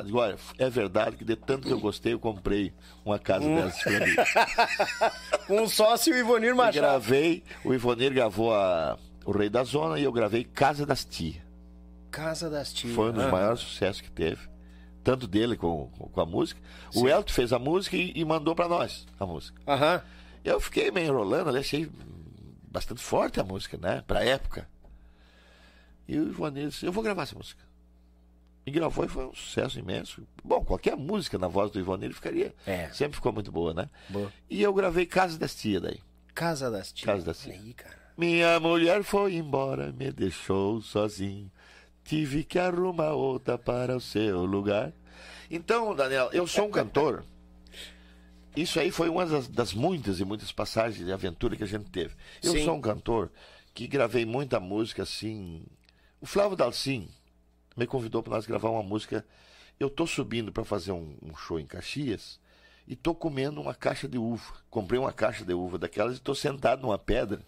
Digo, 0.03 0.17
olha, 0.19 0.35
é 0.57 0.69
verdade 0.69 1.15
que 1.17 1.23
de 1.25 1.35
tanto 1.35 1.67
que 1.67 1.73
eu 1.73 1.79
gostei, 1.79 2.13
eu 2.13 2.19
comprei 2.19 2.73
uma 3.05 3.17
casa 3.19 3.45
Hum. 3.45 3.55
dessas 3.55 3.81
pra 3.83 3.99
mim. 4.05 4.15
Com 5.47 5.61
um 5.61 5.67
sócio 5.69 6.13
o 6.13 6.17
Ivonir 6.17 6.49
Eu 6.49 6.55
Machado. 6.55 6.75
gravei, 6.81 7.43
o 7.63 7.73
Ivonir 7.73 8.13
gravou 8.13 8.53
a, 8.53 8.97
o 9.25 9.31
Rei 9.31 9.49
da 9.49 9.63
Zona 9.63 9.99
e 9.99 10.03
eu 10.03 10.11
gravei 10.11 10.43
Casa 10.43 10.85
das 10.85 11.05
Tias. 11.05 11.43
Casa 12.11 12.49
das 12.49 12.73
Tias. 12.73 12.93
Foi 12.95 13.09
um 13.09 13.13
dos 13.13 13.23
Ah. 13.25 13.29
maiores 13.31 13.59
sucessos 13.61 14.01
que 14.01 14.11
teve. 14.11 14.47
Tanto 15.03 15.27
dele 15.27 15.55
com, 15.55 15.87
com 15.89 16.21
a 16.21 16.25
música. 16.25 16.59
O 16.95 17.07
Elton 17.07 17.31
fez 17.31 17.53
a 17.53 17.59
música 17.59 17.95
e, 17.95 18.11
e 18.15 18.25
mandou 18.25 18.55
pra 18.55 18.67
nós 18.67 19.05
a 19.19 19.25
música. 19.25 19.61
Aham. 19.67 20.01
Eu 20.43 20.59
fiquei 20.59 20.89
meio 20.91 21.07
enrolando 21.07 21.49
ali, 21.49 21.59
achei 21.59 21.89
bastante 22.71 23.01
forte 23.01 23.39
a 23.39 23.43
música, 23.43 23.77
né? 23.77 24.03
Pra 24.05 24.23
época. 24.23 24.67
E 26.07 26.17
o 26.19 26.27
Ivonir 26.29 26.67
disse, 26.69 26.85
eu 26.85 26.91
vou 26.91 27.03
gravar 27.03 27.23
essa 27.23 27.35
música. 27.35 27.63
E 28.65 28.71
gravou 28.71 29.05
e 29.05 29.07
foi 29.07 29.25
um 29.25 29.33
sucesso 29.33 29.77
imenso. 29.77 30.27
Bom, 30.43 30.63
qualquer 30.65 30.95
música 30.97 31.37
na 31.37 31.47
voz 31.47 31.69
do 31.69 31.79
Ivonir 31.79 32.13
ficaria. 32.13 32.53
É. 32.65 32.89
Sempre 32.89 33.15
ficou 33.15 33.31
muito 33.31 33.51
boa, 33.51 33.73
né? 33.73 33.89
Boa. 34.09 34.33
E 34.49 34.61
eu 34.61 34.73
gravei 34.73 35.05
Casa 35.05 35.37
das 35.37 35.53
Tia 35.53 35.79
daí. 35.79 35.99
Casa 36.33 36.71
das 36.71 36.91
Tias. 36.91 37.05
Casa 37.05 37.25
das 37.25 37.45
Olha 37.45 37.53
Tias. 37.53 37.65
aí, 37.65 37.73
cara. 37.73 37.95
Minha 38.17 38.59
mulher 38.59 39.03
foi 39.03 39.35
embora, 39.35 39.91
me 39.91 40.11
deixou 40.11 40.81
sozinho. 40.81 41.51
Tive 42.03 42.43
que 42.43 42.57
arrumar 42.57 43.11
outra 43.11 43.57
para 43.57 43.95
o 43.95 44.01
seu 44.01 44.45
lugar. 44.45 44.93
Então, 45.49 45.93
Daniel, 45.95 46.29
eu 46.31 46.47
sou 46.47 46.65
um 46.67 46.71
cantor. 46.71 47.23
Isso 48.55 48.79
aí 48.79 48.89
foi 48.89 49.09
uma 49.09 49.25
das, 49.25 49.47
das 49.47 49.73
muitas 49.73 50.19
e 50.19 50.25
muitas 50.25 50.51
passagens 50.51 51.05
de 51.05 51.11
aventura 51.11 51.55
que 51.55 51.63
a 51.63 51.67
gente 51.67 51.89
teve. 51.91 52.15
Eu 52.41 52.53
Sim. 52.53 52.63
sou 52.63 52.75
um 52.75 52.81
cantor 52.81 53.31
que 53.73 53.85
gravei 53.85 54.25
muita 54.25 54.59
música 54.59 55.03
assim. 55.03 55.63
O 56.21 56.25
Flávio 56.25 56.55
Dalcin 56.55 57.09
me 57.75 57.85
convidou 57.85 58.23
para 58.23 58.35
nós 58.35 58.45
gravar 58.45 58.69
uma 58.69 58.83
música. 58.83 59.25
Eu 59.79 59.89
tô 59.89 60.07
subindo 60.07 60.51
para 60.51 60.63
fazer 60.63 60.91
um, 60.91 61.15
um 61.21 61.35
show 61.35 61.59
em 61.59 61.65
Caxias 61.65 62.39
e 62.87 62.95
tô 62.95 63.13
comendo 63.13 63.61
uma 63.61 63.73
caixa 63.73 64.07
de 64.07 64.17
uva. 64.17 64.53
Comprei 64.69 64.99
uma 64.99 65.11
caixa 65.11 65.43
de 65.43 65.53
uva 65.53 65.77
daquelas 65.77 66.17
e 66.17 66.21
tô 66.21 66.33
sentado 66.33 66.81
numa 66.81 66.97
pedra 66.97 67.41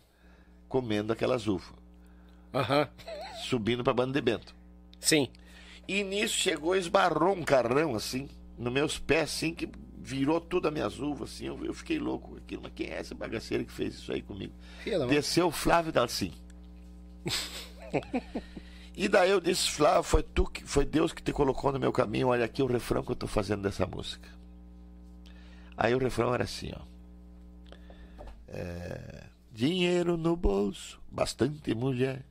comendo 0.67 1.13
aquelas 1.13 1.47
uvas, 1.47 1.73
Aham. 2.53 2.89
subindo 3.43 3.83
para 3.83 3.93
Banda 3.93 4.11
de 4.11 4.21
Bento. 4.21 4.53
Sim. 4.99 5.29
E 5.87 6.03
nisso 6.03 6.35
chegou, 6.35 6.75
esbarrou 6.75 7.33
um 7.33 7.43
carrão 7.43 7.95
assim, 7.95 8.27
nos 8.57 8.73
meus 8.73 8.99
pés, 8.99 9.29
assim, 9.29 9.53
que 9.53 9.69
virou 9.97 10.41
tudo 10.41 10.67
as 10.67 10.73
minhas 10.73 10.99
uvas, 10.99 11.31
assim. 11.31 11.45
Eu, 11.45 11.63
eu 11.63 11.73
fiquei 11.73 11.97
louco 11.97 12.31
com 12.31 12.37
aquilo. 12.37 12.63
Mas 12.63 12.73
quem 12.75 12.87
é 12.87 12.99
essa 12.99 13.15
bagaceira 13.15 13.63
que 13.63 13.71
fez 13.71 13.93
isso 13.95 14.11
aí 14.11 14.21
comigo? 14.21 14.53
Desceu 15.09 15.47
o 15.47 15.51
Flávio 15.51 15.91
Dalcin. 15.93 16.33
e 18.99 19.07
daí 19.07 19.29
eu 19.29 19.39
disse, 19.39 19.69
Flávio, 19.69 20.01
foi, 20.01 20.23
tu 20.23 20.43
que, 20.43 20.63
foi 20.63 20.83
Deus 20.83 21.13
que 21.13 21.21
te 21.21 21.31
colocou 21.31 21.71
no 21.71 21.79
meu 21.79 21.91
caminho. 21.91 22.29
Olha 22.29 22.43
aqui 22.43 22.63
o 22.63 22.65
refrão 22.65 23.03
que 23.03 23.11
eu 23.11 23.15
tô 23.15 23.27
fazendo 23.27 23.61
dessa 23.61 23.85
música. 23.85 24.27
Aí 25.77 25.93
o 25.93 25.99
refrão 25.99 26.33
era 26.33 26.45
assim, 26.45 26.71
ó. 26.75 26.81
É, 28.47 29.25
dinheiro 29.51 30.17
no 30.17 30.35
bolso, 30.35 30.99
bastante 31.11 31.75
mulher, 31.75 32.25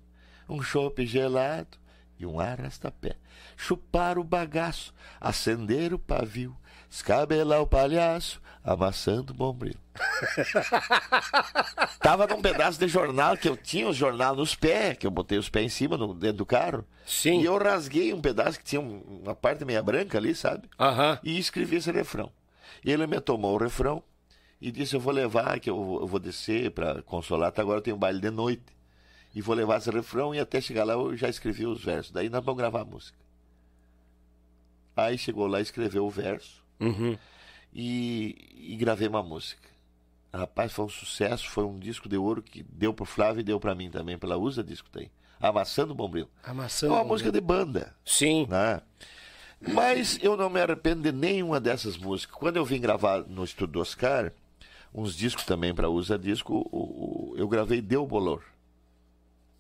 um 0.49 0.61
chope 0.61 1.07
gelado 1.07 1.79
e 2.19 2.27
um 2.27 2.41
arrasta-pé. 2.41 3.17
Chupar 3.57 4.19
o 4.19 4.25
bagaço, 4.25 4.93
acender 5.21 5.95
o 5.95 6.01
pavio, 6.01 6.57
escabelar 6.97 7.61
o 7.61 7.67
palhaço, 7.67 8.41
amassando 8.65 9.33
o 9.33 9.37
bombril. 9.37 9.75
Tava 12.01 12.27
num 12.27 12.41
pedaço 12.41 12.79
de 12.79 12.89
jornal 12.89 13.37
que 13.37 13.47
eu 13.49 13.57
tinha 13.57 13.87
o 13.89 13.93
jornal 13.93 14.35
nos 14.35 14.55
pés, 14.55 14.97
que 14.97 15.07
eu 15.07 15.11
botei 15.11 15.37
os 15.39 15.49
pés 15.51 15.67
em 15.67 15.69
cima, 15.69 15.97
no, 15.99 16.15
dentro 16.15 16.39
do 16.39 16.47
carro. 16.47 16.85
Sim. 17.07 17.41
E 17.41 17.45
eu 17.45 17.59
rasguei 17.59 18.13
um 18.15 18.21
pedaço 18.21 18.59
que 18.59 18.65
tinha 18.65 18.81
um- 18.81 19.21
uma 19.25 19.35
parte 19.35 19.65
meia 19.65 19.83
branca 19.83 20.17
ali, 20.19 20.35
sabe? 20.35 20.69
Aham. 20.81 21.19
e 21.23 21.39
escrevi 21.39 21.77
esse 21.77 21.91
refrão. 21.93 22.33
Ele 22.85 23.07
me 23.07 23.21
tomou 23.21 23.55
o 23.55 23.59
refrão 23.59 24.03
e 24.61 24.71
disse: 24.73 24.95
Eu 24.97 25.01
vou 25.01 25.13
levar, 25.13 25.61
que 25.61 25.69
eu, 25.69 25.99
eu 26.01 26.07
vou 26.07 26.19
descer 26.19 26.71
para 26.71 27.03
consolar, 27.03 27.49
até 27.51 27.61
agora 27.61 27.79
eu 27.79 27.83
tenho 27.83 27.97
baile 27.97 28.21
de 28.21 28.31
noite. 28.31 28.65
E 29.35 29.43
vou 29.43 29.55
levar 29.55 29.77
esse 29.79 29.91
refrão 29.91 30.35
e 30.35 30.41
até 30.41 30.63
chegar 30.63 30.85
lá 30.85 30.95
eu 30.95 31.15
já 31.15 31.29
escrevi 31.29 31.67
os 31.67 31.85
versos. 31.85 32.11
Daí 32.11 32.31
nós 32.31 32.43
vamos 32.43 32.57
gravar 32.59 32.81
a 32.81 32.85
música. 32.87 33.19
Aí 34.97 35.19
chegou 35.19 35.47
lá, 35.47 35.61
escreveu 35.61 36.07
o 36.07 36.11
verso 36.11 36.65
Uhum. 36.81 37.17
e, 37.75 38.73
e 38.73 38.77
gravei 38.77 39.09
uma 39.09 39.23
música. 39.23 39.69
Rapaz, 40.33 40.73
foi 40.73 40.85
um 40.85 40.89
sucesso, 40.89 41.49
foi 41.49 41.65
um 41.65 41.79
disco 41.79 42.09
de 42.09 42.17
ouro 42.17 42.43
que 42.43 42.63
deu 42.63 42.93
pro 42.93 43.05
Flávio 43.07 43.41
e 43.41 43.45
deu 43.45 43.59
para 43.59 43.75
mim 43.75 43.91
também, 43.91 44.19
pela 44.19 44.37
Usa 44.37 44.63
Disco 44.63 44.89
tem. 44.91 45.11
Amassando 45.41 45.93
o 45.93 45.97
Bombril. 45.97 46.29
É 46.45 46.51
Amassando. 46.51 46.93
uma 46.95 47.05
música 47.05 47.31
de 47.31 47.41
banda 47.41 47.95
Sim. 48.05 48.47
né? 48.49 48.81
Mas 49.61 50.19
eu 50.23 50.37
não 50.37 50.51
me 50.51 50.61
arrependo 50.61 51.03
de 51.03 51.13
nenhuma 51.13 51.59
dessas 51.59 51.97
músicas. 51.97 52.37
Quando 52.37 52.57
eu 52.57 52.65
vim 52.65 52.81
gravar 52.81 53.21
no 53.27 53.45
estúdio 53.45 53.75
do 53.75 53.81
Oscar, 53.81 54.33
uns 54.95 55.17
discos 55.17 55.45
também 55.45 55.75
para 55.75 55.89
Usa 55.89 56.19
Disco, 56.19 57.35
eu 57.37 57.49
gravei 57.49 57.81
Deu 57.81 58.07
Bolor. 58.07 58.43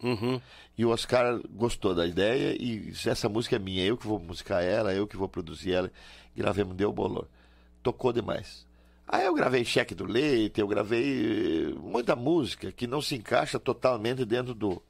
Uhum. 0.02 0.40
E 0.76 0.84
o 0.84 0.90
Oscar 0.90 1.40
gostou 1.50 1.94
da 1.94 2.06
ideia 2.06 2.54
e 2.60 2.78
disse, 2.90 3.08
essa 3.08 3.28
música 3.28 3.56
é 3.56 3.58
minha, 3.58 3.84
eu 3.84 3.96
que 3.96 4.06
vou 4.06 4.18
musicar 4.18 4.62
ela, 4.62 4.92
eu 4.92 5.06
que 5.06 5.16
vou 5.16 5.28
produzir 5.28 5.72
ela. 5.72 5.90
Gravemos 6.36 6.76
Deu 6.76 6.92
Bolor. 6.92 7.26
Tocou 7.82 8.12
demais. 8.12 8.66
Aí 9.08 9.24
eu 9.24 9.34
gravei 9.34 9.64
Cheque 9.64 9.94
do 9.94 10.04
Leite, 10.04 10.60
eu 10.60 10.66
gravei 10.68 11.70
eh, 11.70 11.74
muita 11.78 12.14
música 12.16 12.72
que 12.72 12.86
não 12.86 13.00
se 13.00 13.14
encaixa 13.14 13.58
totalmente 13.58 14.24
dentro 14.24 14.52
do, 14.52 14.82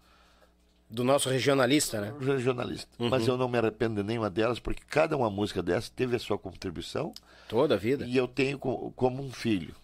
Do 0.91 1.05
nosso 1.05 1.29
regionalista, 1.29 2.01
né? 2.01 2.15
regionalista. 2.19 2.89
Mas 2.99 3.29
eu 3.29 3.37
não 3.37 3.47
me 3.49 3.59
arrependo 3.59 3.97
de 4.03 4.03
nenhuma 4.09 4.31
delas, 4.31 4.59
porque 4.59 4.83
cada 4.89 5.17
uma 5.17 5.29
música 5.31 5.63
dessa 5.63 5.93
teve 5.95 6.17
a 6.17 6.19
sua 6.19 6.39
contribuição 6.39 7.13
Toda 7.47 7.75
a 7.75 7.79
vida. 7.79 8.07
e 8.07 8.17
eu 8.17 8.27
tenho 8.27 8.59
co- 8.59 8.91
como 8.97 9.23
um 9.23 9.31
filho. 9.31 9.75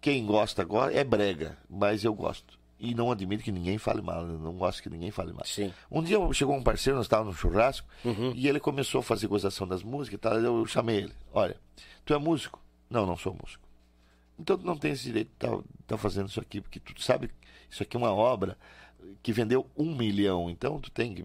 Quem 0.00 0.24
gosta 0.26 0.62
agora 0.62 0.92
é 0.92 1.04
brega, 1.04 1.56
mas 1.68 2.02
eu 2.04 2.12
gosto. 2.14 2.53
E 2.78 2.94
não 2.94 3.10
admito 3.10 3.42
que 3.42 3.52
ninguém 3.52 3.78
fale 3.78 4.02
mal, 4.02 4.26
não 4.26 4.54
gosto 4.54 4.82
que 4.82 4.90
ninguém 4.90 5.10
fale 5.10 5.32
mal. 5.32 5.44
Sim. 5.44 5.72
Um 5.90 6.02
dia 6.02 6.18
chegou 6.32 6.54
um 6.54 6.62
parceiro, 6.62 6.96
nós 6.96 7.06
estávamos 7.06 7.34
no 7.34 7.40
churrasco, 7.40 7.86
e 8.34 8.48
ele 8.48 8.58
começou 8.60 8.98
a 8.98 9.02
fazer 9.02 9.26
gozação 9.26 9.66
das 9.66 9.82
músicas 9.82 10.18
e 10.18 10.20
tal. 10.20 10.34
Eu 10.38 10.66
chamei 10.66 10.96
ele: 10.98 11.12
Olha, 11.32 11.56
tu 12.04 12.12
é 12.12 12.18
músico? 12.18 12.60
Não, 12.90 13.06
não 13.06 13.16
sou 13.16 13.32
músico. 13.32 13.64
Então 14.38 14.58
tu 14.58 14.66
não 14.66 14.76
tem 14.76 14.92
esse 14.92 15.04
direito 15.04 15.30
de 15.38 15.64
estar 15.80 15.96
fazendo 15.96 16.28
isso 16.28 16.40
aqui, 16.40 16.60
porque 16.60 16.80
tu 16.80 17.00
sabe 17.00 17.30
isso 17.70 17.82
aqui 17.82 17.96
é 17.96 17.98
uma 17.98 18.12
obra 18.12 18.56
que 19.22 19.32
vendeu 19.32 19.68
um 19.76 19.94
milhão. 19.94 20.50
Então 20.50 20.80
tu 20.80 20.90
tem 20.90 21.14
que, 21.14 21.24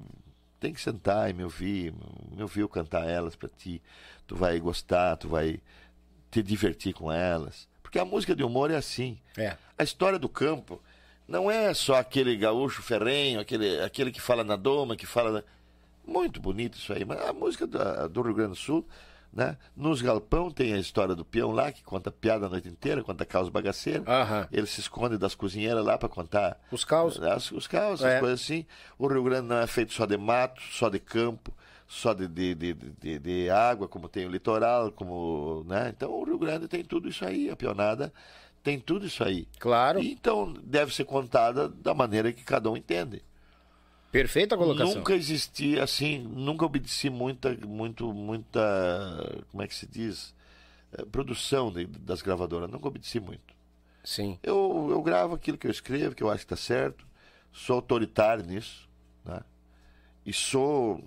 tem 0.60 0.74
que 0.74 0.82
sentar 0.82 1.30
e 1.30 1.34
me 1.34 1.43
ouvir, 1.43 1.93
me 2.32 2.41
ouvir 2.41 2.62
eu 2.62 2.70
cantar 2.70 3.08
elas 3.08 3.36
para 3.36 3.50
ti. 3.50 3.82
Tu 4.26 4.36
vai 4.36 4.60
gostar, 4.60 5.18
tu 5.18 5.28
vai 5.28 5.60
te 6.32 6.41
divertir 6.41 6.93
com 6.93 7.12
elas. 7.12 7.68
Porque 7.82 8.00
a 8.00 8.06
música 8.06 8.36
de 8.36 8.43
humor 8.43 8.70
é 8.72 8.76
assim. 8.76 9.18
É. 9.38 9.58
A 9.78 9.84
história 9.84 10.20
do 10.20 10.30
campo 10.30 10.82
não 11.30 11.50
é 11.52 11.74
só 11.74 11.96
aquele 11.96 12.36
gaúcho 12.36 12.82
ferrenho, 12.82 13.40
aquele, 13.40 13.80
aquele 13.82 14.12
que 14.12 14.20
fala 14.22 14.44
na 14.44 14.56
doma, 14.56 14.96
que 14.96 15.06
fala. 15.06 15.32
na- 15.32 15.44
Muito 16.06 16.42
bonito 16.42 16.78
isso 16.78 16.92
aí, 16.92 17.06
mas 17.06 17.22
a 17.22 17.32
música 17.34 17.68
da- 17.68 18.08
do 18.08 18.22
Rio 18.24 18.34
Grande 18.34 18.52
do 18.52 18.56
Sul, 18.56 18.84
né? 19.32 19.58
Nos 19.78 20.02
galpão 20.02 20.50
tem 20.50 20.74
a 20.74 20.78
história 20.80 21.14
do 21.14 21.24
peão 21.24 21.52
lá, 21.52 21.72
que 21.72 21.84
conta 21.84 22.10
piada 22.12 22.48
a 22.48 22.50
noite 22.50 22.68
inteira, 22.68 23.04
conta 23.04 23.24
causa 23.26 23.52
bagaceira. 23.52 24.04
Aham. 24.08 24.48
Ele 24.52 24.66
se 24.66 24.80
esconde 24.82 25.20
das 25.20 25.36
cozinheiras 25.36 25.86
lá 25.86 26.00
para 26.00 26.10
contar 26.10 26.60
Os 26.72 26.84
caos. 26.84 27.22
as- 27.22 27.52
os 27.52 27.68
caos, 27.68 28.02
É. 28.04 28.16
as 28.16 28.20
coisas 28.20 28.42
assim. 28.42 28.66
O 28.98 29.06
Rio 29.08 29.24
Grande 29.24 29.48
não 29.48 29.58
é 29.60 29.68
feito 29.68 29.94
só 29.94 30.08
de 30.08 30.18
mato, 30.18 30.60
só 30.72 30.90
de 30.90 30.98
campo, 31.00 31.54
só 31.88 32.12
de, 32.16 32.28
de, 32.28 32.56
de, 32.56 32.74
de- 32.74 33.20
de 33.20 33.50
água, 33.52 33.88
como 33.88 34.10
tem 34.10 34.26
o 34.26 34.32
litoral, 34.32 34.92
como. 34.92 35.64
Né? 35.68 35.94
Então 35.96 36.10
o 36.12 36.24
Rio 36.24 36.40
Grande 36.40 36.68
tem 36.68 36.84
tudo 36.84 37.08
isso 37.08 37.24
aí, 37.24 37.52
a 37.52 37.56
pionada 37.56 38.12
tem 38.64 38.80
tudo 38.80 39.05
isso 39.05 39.24
aí. 39.24 39.47
Claro. 39.60 39.99
Então 39.99 40.53
deve 40.64 40.93
ser 40.93 41.05
contada 41.05 41.68
da 41.70 41.93
maneira 41.93 42.32
que 42.34 42.43
cada 42.43 42.70
um 42.70 42.78
entende. 42.78 43.22
Perfeita 44.12 44.57
colocação. 44.57 44.95
Nunca 44.95 45.14
existi 45.14 45.80
assim, 45.80 46.18
nunca 46.20 46.66
obedeci 46.66 47.10
muita, 47.10 47.53
muito, 47.66 48.12
muita, 48.12 49.43
como 49.51 49.62
é 49.64 49.68
que 49.68 49.76
se 49.76 49.86
diz, 49.88 50.34
Eh, 50.91 51.05
produção 51.05 51.72
de- 51.72 51.86
das 51.86 52.20
gravadoras. 52.24 52.68
Nunca 52.68 52.88
obedeci 52.88 53.20
muito. 53.20 53.53
Sim. 54.03 54.39
Eu, 54.41 54.88
eu 54.89 54.99
gravo 55.03 55.36
aquilo 55.36 55.55
que 55.55 55.68
eu 55.68 55.72
escrevo, 55.72 56.16
que 56.16 56.24
eu 56.24 56.32
acho 56.32 56.39
que 56.47 56.51
está 56.51 56.55
certo. 56.55 57.05
Sou 57.53 57.76
autoritário 57.76 58.43
nisso, 58.43 58.89
né? 59.24 59.39
E 60.26 60.34
sou 60.34 60.99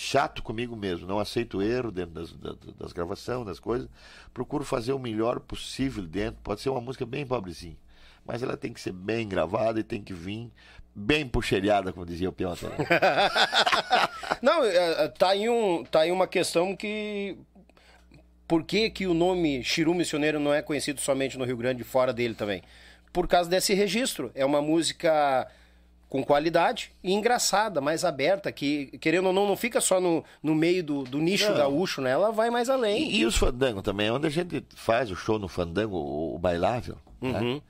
chato 0.00 0.42
comigo 0.42 0.74
mesmo. 0.74 1.06
Não 1.06 1.18
aceito 1.18 1.60
erro 1.60 1.90
dentro 1.90 2.12
das, 2.12 2.32
das, 2.32 2.56
das 2.78 2.92
gravações, 2.92 3.44
das 3.44 3.60
coisas. 3.60 3.88
Procuro 4.32 4.64
fazer 4.64 4.92
o 4.92 4.98
melhor 4.98 5.38
possível 5.40 6.02
dentro. 6.04 6.40
Pode 6.42 6.62
ser 6.62 6.70
uma 6.70 6.80
música 6.80 7.04
bem 7.04 7.26
pobrezinha, 7.26 7.76
mas 8.24 8.42
ela 8.42 8.56
tem 8.56 8.72
que 8.72 8.80
ser 8.80 8.92
bem 8.92 9.28
gravada 9.28 9.78
e 9.78 9.84
tem 9.84 10.02
que 10.02 10.14
vir 10.14 10.50
bem 10.94 11.28
puxeriada, 11.28 11.92
como 11.92 12.06
dizia 12.06 12.30
o 12.30 12.32
também. 12.32 12.78
Não, 14.40 14.64
é, 14.64 15.04
é, 15.04 15.08
tá 15.08 15.28
aí, 15.30 15.48
um, 15.48 15.84
tá 15.84 16.00
aí 16.00 16.10
uma 16.10 16.26
questão 16.26 16.74
que. 16.74 17.36
Por 18.48 18.64
que, 18.64 18.90
que 18.90 19.06
o 19.06 19.14
nome 19.14 19.62
Chiru 19.62 19.94
Missioneiro 19.94 20.40
não 20.40 20.52
é 20.52 20.60
conhecido 20.60 21.00
somente 21.00 21.38
no 21.38 21.44
Rio 21.44 21.56
Grande 21.56 21.82
e 21.82 21.84
fora 21.84 22.12
dele 22.12 22.34
também? 22.34 22.62
Por 23.12 23.28
causa 23.28 23.48
desse 23.48 23.74
registro. 23.74 24.32
É 24.34 24.44
uma 24.44 24.60
música 24.60 25.46
com 26.10 26.24
qualidade 26.24 26.90
e 27.04 27.12
engraçada, 27.12 27.80
mais 27.80 28.04
aberta, 28.04 28.50
que, 28.50 28.86
querendo 28.98 29.26
ou 29.28 29.32
não, 29.32 29.46
não 29.46 29.56
fica 29.56 29.80
só 29.80 30.00
no, 30.00 30.24
no 30.42 30.56
meio 30.56 30.82
do, 30.82 31.04
do 31.04 31.18
nicho 31.18 31.48
Não. 31.48 31.56
gaúcho, 31.56 32.00
né? 32.02 32.10
Ela 32.10 32.32
vai 32.32 32.50
mais 32.50 32.68
além. 32.68 33.12
E, 33.12 33.20
e 33.20 33.24
os 33.24 33.36
fandangos 33.36 33.84
também, 33.84 34.10
onde 34.10 34.26
a 34.26 34.30
gente 34.30 34.64
faz 34.74 35.08
o 35.12 35.14
show 35.14 35.38
no 35.38 35.46
fandango, 35.46 35.96
o, 35.96 36.34
o 36.34 36.38
bailável. 36.38 36.98
né? 37.22 37.40
Uhum. 37.40 37.62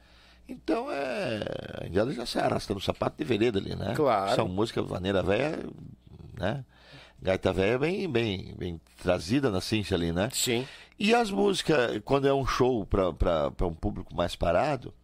Então 0.48 0.90
é. 0.90 1.42
A 1.82 1.86
Indiana 1.86 2.12
já 2.12 2.24
se 2.24 2.38
arrasta 2.38 2.72
no 2.72 2.80
sapato 2.80 3.18
de 3.18 3.24
vereda 3.24 3.58
ali, 3.58 3.76
né? 3.76 3.92
Claro. 3.94 4.34
São 4.34 4.48
músicas 4.48 4.86
vaneira 4.88 5.22
velha, 5.22 5.58
né? 6.38 6.64
Gaita 7.22 7.52
velha 7.52 7.78
bem, 7.78 8.10
bem, 8.10 8.54
bem 8.56 8.80
trazida 9.02 9.50
na 9.50 9.60
cincha 9.60 9.94
ali, 9.94 10.12
né? 10.12 10.30
Sim. 10.32 10.66
E 10.98 11.14
as 11.14 11.30
músicas, 11.30 12.00
quando 12.06 12.26
é 12.26 12.32
um 12.32 12.46
show 12.46 12.86
para 12.86 13.66
um 13.66 13.74
público 13.74 14.14
mais 14.16 14.34
parado, 14.34 14.94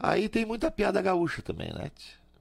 aí 0.00 0.26
tem 0.28 0.46
muita 0.46 0.70
piada 0.70 1.02
gaúcha 1.02 1.42
também, 1.42 1.70
né? 1.74 1.90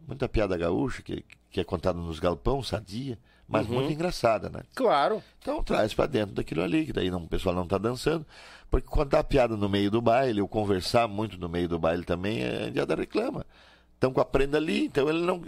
Muita 0.08 0.28
piada 0.30 0.58
gaúcha 0.58 1.02
que, 1.02 1.24
que 1.50 1.60
é 1.60 1.64
contada 1.64 2.00
nos 2.00 2.20
galpão, 2.20 2.62
sadia, 2.64 3.18
mas 3.48 3.68
Uhum. 3.68 3.76
muito 3.76 3.92
engraçada, 3.92 4.50
né? 4.50 4.62
Claro. 4.74 5.22
Então 5.40 5.64
traz 5.64 5.94
pra 5.94 6.06
dentro 6.06 6.34
daquilo 6.36 6.64
ali, 6.64 6.86
que 6.86 6.94
daí 6.94 7.12
não, 7.12 7.24
o 7.24 7.28
pessoal 7.28 7.54
não 7.54 7.68
tá 7.68 7.78
dançando. 7.78 8.26
Porque 8.70 8.88
contar 8.88 9.20
a 9.20 9.24
piada 9.24 9.58
no 9.58 9.68
meio 9.68 9.92
do 9.92 10.02
baile, 10.02 10.42
ou 10.42 10.48
conversar 10.48 11.08
muito 11.08 11.38
no 11.38 11.50
meio 11.50 11.68
do 11.68 11.78
baile 11.78 12.04
também, 12.06 12.42
é 12.44 12.70
indiada 12.70 12.96
reclama. 12.96 13.46
Estão 13.94 14.14
com 14.14 14.22
a 14.22 14.26
prenda 14.26 14.58
ali, 14.58 14.86
então 14.86 15.10
ele 15.10 15.20
não. 15.22 15.44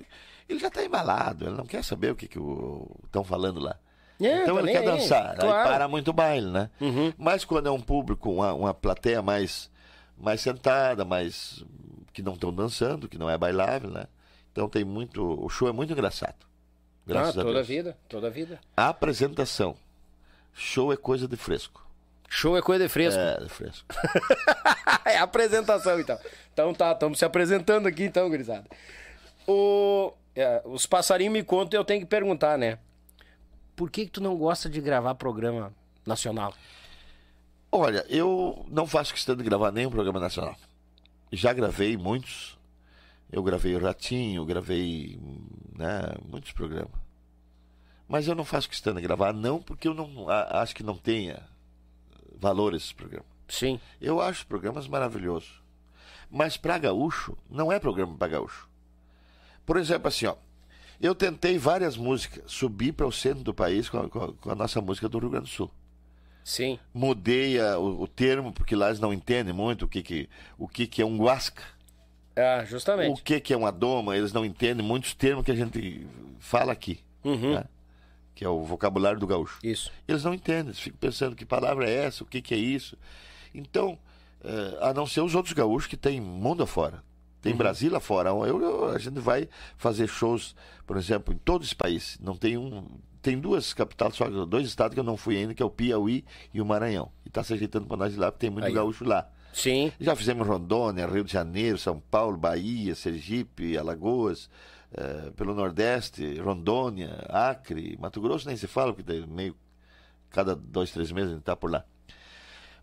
Ele 0.49 0.59
já 0.59 0.69
tá 0.69 0.83
embalado, 0.83 1.45
ele 1.45 1.55
não 1.55 1.65
quer 1.65 1.83
saber 1.83 2.11
o 2.11 2.15
que 2.15 2.25
estão 2.25 3.23
falando 3.23 3.61
lá. 3.61 3.77
É, 4.21 4.43
então 4.43 4.55
tá 4.55 4.61
ele 4.61 4.71
nem 4.71 4.75
quer 4.75 4.89
aí, 4.89 4.97
dançar, 4.97 5.35
claro. 5.37 5.57
aí 5.57 5.63
para 5.63 5.87
muito 5.87 6.09
o 6.09 6.13
baile, 6.13 6.51
né? 6.51 6.69
Mas 7.17 7.45
quando 7.45 7.67
é 7.67 7.71
um 7.71 7.79
público, 7.81 8.29
uma, 8.29 8.53
uma 8.53 8.73
plateia 8.73 9.21
mais, 9.21 9.71
mais 10.17 10.41
sentada, 10.41 11.05
mais. 11.05 11.63
que 12.11 12.21
não 12.21 12.33
estão 12.33 12.53
dançando, 12.53 13.07
que 13.07 13.17
não 13.17 13.29
é 13.29 13.37
bailável, 13.37 13.89
né? 13.89 14.05
Então 14.53 14.69
tem 14.69 14.85
muito. 14.85 15.43
O 15.43 15.49
show 15.49 15.67
é 15.67 15.71
muito 15.73 15.91
engraçado. 15.91 16.45
Graças 17.05 17.37
ah, 17.37 17.41
a 17.41 17.43
toda 17.43 17.55
Deus. 17.55 17.65
a 17.65 17.67
vida, 17.67 17.97
toda 18.07 18.27
a 18.27 18.29
vida. 18.29 18.59
A 18.77 18.87
apresentação. 18.87 19.75
Show 20.53 20.93
é 20.93 20.95
coisa 20.95 21.27
de 21.27 21.35
fresco. 21.35 21.85
Show 22.29 22.55
é 22.55 22.61
coisa 22.61 22.85
de 22.85 22.89
fresco. 22.89 23.19
É, 23.19 23.39
de 23.39 23.49
fresco. 23.49 23.85
É 25.05 25.17
a 25.17 25.23
apresentação, 25.23 25.99
então. 25.99 26.17
Então 26.53 26.73
tá, 26.73 26.93
estamos 26.93 27.19
se 27.19 27.25
apresentando 27.25 27.87
aqui, 27.87 28.05
então, 28.05 28.29
gurizada. 28.29 28.65
O, 29.45 30.13
é, 30.33 30.61
os 30.63 30.85
passarinhos 30.85 31.33
me 31.33 31.43
contam 31.43 31.77
e 31.77 31.79
eu 31.79 31.83
tenho 31.83 31.99
que 31.99 32.05
perguntar, 32.05 32.57
né? 32.57 32.79
Por 33.75 33.91
que, 33.91 34.05
que 34.05 34.11
tu 34.11 34.21
não 34.21 34.37
gosta 34.37 34.69
de 34.69 34.79
gravar 34.79 35.13
programa 35.15 35.73
nacional? 36.05 36.53
Olha, 37.69 38.05
eu 38.07 38.65
não 38.69 38.87
faço 38.87 39.13
questão 39.13 39.35
de 39.35 39.43
gravar 39.43 39.71
nenhum 39.71 39.89
programa 39.91 40.21
nacional. 40.21 40.55
Já 41.31 41.51
gravei 41.51 41.97
muitos. 41.97 42.57
Eu 43.33 43.41
gravei 43.43 43.75
o 43.75 43.79
Ratinho, 43.83 44.45
gravei 44.45 45.19
né, 45.75 46.01
muitos 46.29 46.51
programas. 46.51 46.93
Mas 48.07 48.27
eu 48.27 48.35
não 48.35 48.45
faço 48.45 48.69
questão 48.69 48.93
de 48.93 49.01
gravar, 49.01 49.33
não 49.33 49.59
porque 49.61 49.87
eu 49.87 49.93
não 49.93 50.29
a- 50.29 50.61
acho 50.61 50.75
que 50.75 50.83
não 50.83 50.95
tenha 50.95 51.41
valor 52.39 52.75
esse 52.75 52.93
programa. 52.93 53.25
Sim. 53.47 53.79
Eu 53.99 54.21
acho 54.21 54.45
programas 54.45 54.87
maravilhosos. 54.87 55.61
Mas 56.29 56.57
para 56.57 56.77
gaúcho, 56.77 57.35
não 57.49 57.71
é 57.71 57.79
programa 57.79 58.15
para 58.15 58.27
gaúcho. 58.33 58.67
Por 59.65 59.77
exemplo, 59.77 60.07
assim, 60.07 60.25
ó. 60.27 60.35
Eu 61.01 61.15
tentei 61.15 61.57
várias 61.57 61.97
músicas 61.97 62.43
subir 62.51 62.93
para 62.93 63.07
o 63.07 63.11
centro 63.11 63.43
do 63.43 63.53
país 63.53 63.89
com 63.89 63.97
a, 63.97 64.09
com 64.09 64.23
a- 64.23 64.33
com 64.33 64.51
a 64.51 64.55
nossa 64.55 64.79
música 64.79 65.09
do 65.09 65.17
Rio 65.19 65.29
Grande 65.31 65.45
do 65.45 65.51
Sul. 65.51 65.71
Sim. 66.43 66.77
Mudei 66.93 67.59
a- 67.59 67.79
o, 67.79 68.03
o 68.03 68.07
termo, 68.07 68.53
porque 68.53 68.75
lá 68.75 68.87
eles 68.87 68.99
não 68.99 69.11
entendem 69.13 69.53
muito 69.53 69.85
o 69.85 69.87
que, 69.87 70.03
que, 70.03 70.29
o 70.57 70.67
que, 70.67 70.85
que 70.85 71.01
é 71.01 71.05
um 71.05 71.17
guasca, 71.17 71.63
O 72.35 72.65
justamente. 72.65 73.21
que, 73.21 73.39
que 73.39 73.53
é 73.53 73.57
uma 73.57 73.71
doma, 73.71 74.17
eles 74.17 74.33
não 74.33 74.43
entendem 74.43 74.85
muitos 74.85 75.13
termos 75.13 75.45
que 75.45 75.51
a 75.51 75.55
gente 75.55 76.07
fala 76.39 76.71
aqui, 76.71 76.99
Uhum. 77.23 77.53
né? 77.55 77.65
que 78.35 78.43
é 78.43 78.49
o 78.49 78.63
vocabulário 78.63 79.19
do 79.19 79.27
gaúcho. 79.27 79.59
Isso. 79.63 79.91
Eles 80.07 80.23
não 80.23 80.33
entendem, 80.33 80.67
eles 80.67 80.79
ficam 80.79 80.97
pensando 80.99 81.35
que 81.35 81.45
palavra 81.45 81.87
é 81.87 82.05
essa, 82.05 82.23
o 82.23 82.27
que, 82.27 82.41
que 82.41 82.53
é 82.55 82.57
isso. 82.57 82.97
Então, 83.53 83.97
eh, 84.43 84.77
a 84.81 84.91
não 84.93 85.05
ser 85.05 85.21
os 85.21 85.35
outros 85.35 85.53
gaúchos 85.53 85.87
que 85.87 85.95
tem 85.95 86.19
mundo 86.19 86.63
afora. 86.63 87.03
Tem 87.41 87.53
Brasília 87.55 87.97
afora. 87.97 88.29
Eu, 88.29 88.61
eu- 88.61 88.85
a 88.89 88.97
gente 88.97 89.19
vai 89.19 89.47
fazer 89.77 90.07
shows, 90.07 90.55
por 90.87 90.97
exemplo, 90.97 91.33
em 91.33 91.37
todo 91.37 91.63
esse 91.63 91.75
país. 91.75 92.17
Não 92.21 92.35
tem 92.35 92.57
um. 92.57 92.87
Tem 93.21 93.37
duas 93.39 93.73
capitais, 93.73 94.15
só 94.15 94.27
dois 94.45 94.65
estados 94.65 94.93
que 94.95 94.99
eu 94.99 95.03
não 95.03 95.15
fui 95.17 95.37
ainda, 95.37 95.53
que 95.53 95.61
é 95.61 95.65
o 95.65 95.69
Piauí 95.69 96.25
e 96.53 96.59
o 96.61 96.65
Maranhão. 96.65 97.11
E 97.25 97.27
está 97.29 97.43
se 97.43 97.53
ajeitando 97.53 97.85
para 97.85 97.97
nós 97.97 98.13
ir 98.15 98.17
lá, 98.17 98.31
porque 98.31 98.47
tem 98.47 98.49
muito 98.49 98.65
Aí. 98.65 98.73
gaúcho 98.73 99.03
lá. 99.05 99.29
Sim. 99.53 99.91
Já 99.99 100.15
fizemos 100.15 100.47
Rondônia, 100.47 101.05
Rio 101.05 101.23
de 101.23 101.31
Janeiro, 101.31 101.77
São 101.77 101.99
Paulo, 101.99 102.35
Bahia, 102.35 102.95
Sergipe, 102.95 103.77
Alagoas, 103.77 104.49
eh, 104.91 105.31
pelo 105.35 105.53
Nordeste, 105.53 106.39
Rondônia, 106.39 107.25
Acre, 107.29 107.97
Mato 107.99 108.19
Grosso 108.19 108.47
nem 108.47 108.57
se 108.57 108.67
fala, 108.67 108.93
porque 108.93 109.25
meio 109.27 109.55
cada 110.29 110.55
dois, 110.55 110.91
três 110.91 111.11
meses 111.11 111.29
a 111.29 111.33
gente 111.33 111.41
está 111.41 111.55
por 111.55 111.71
lá. 111.71 111.85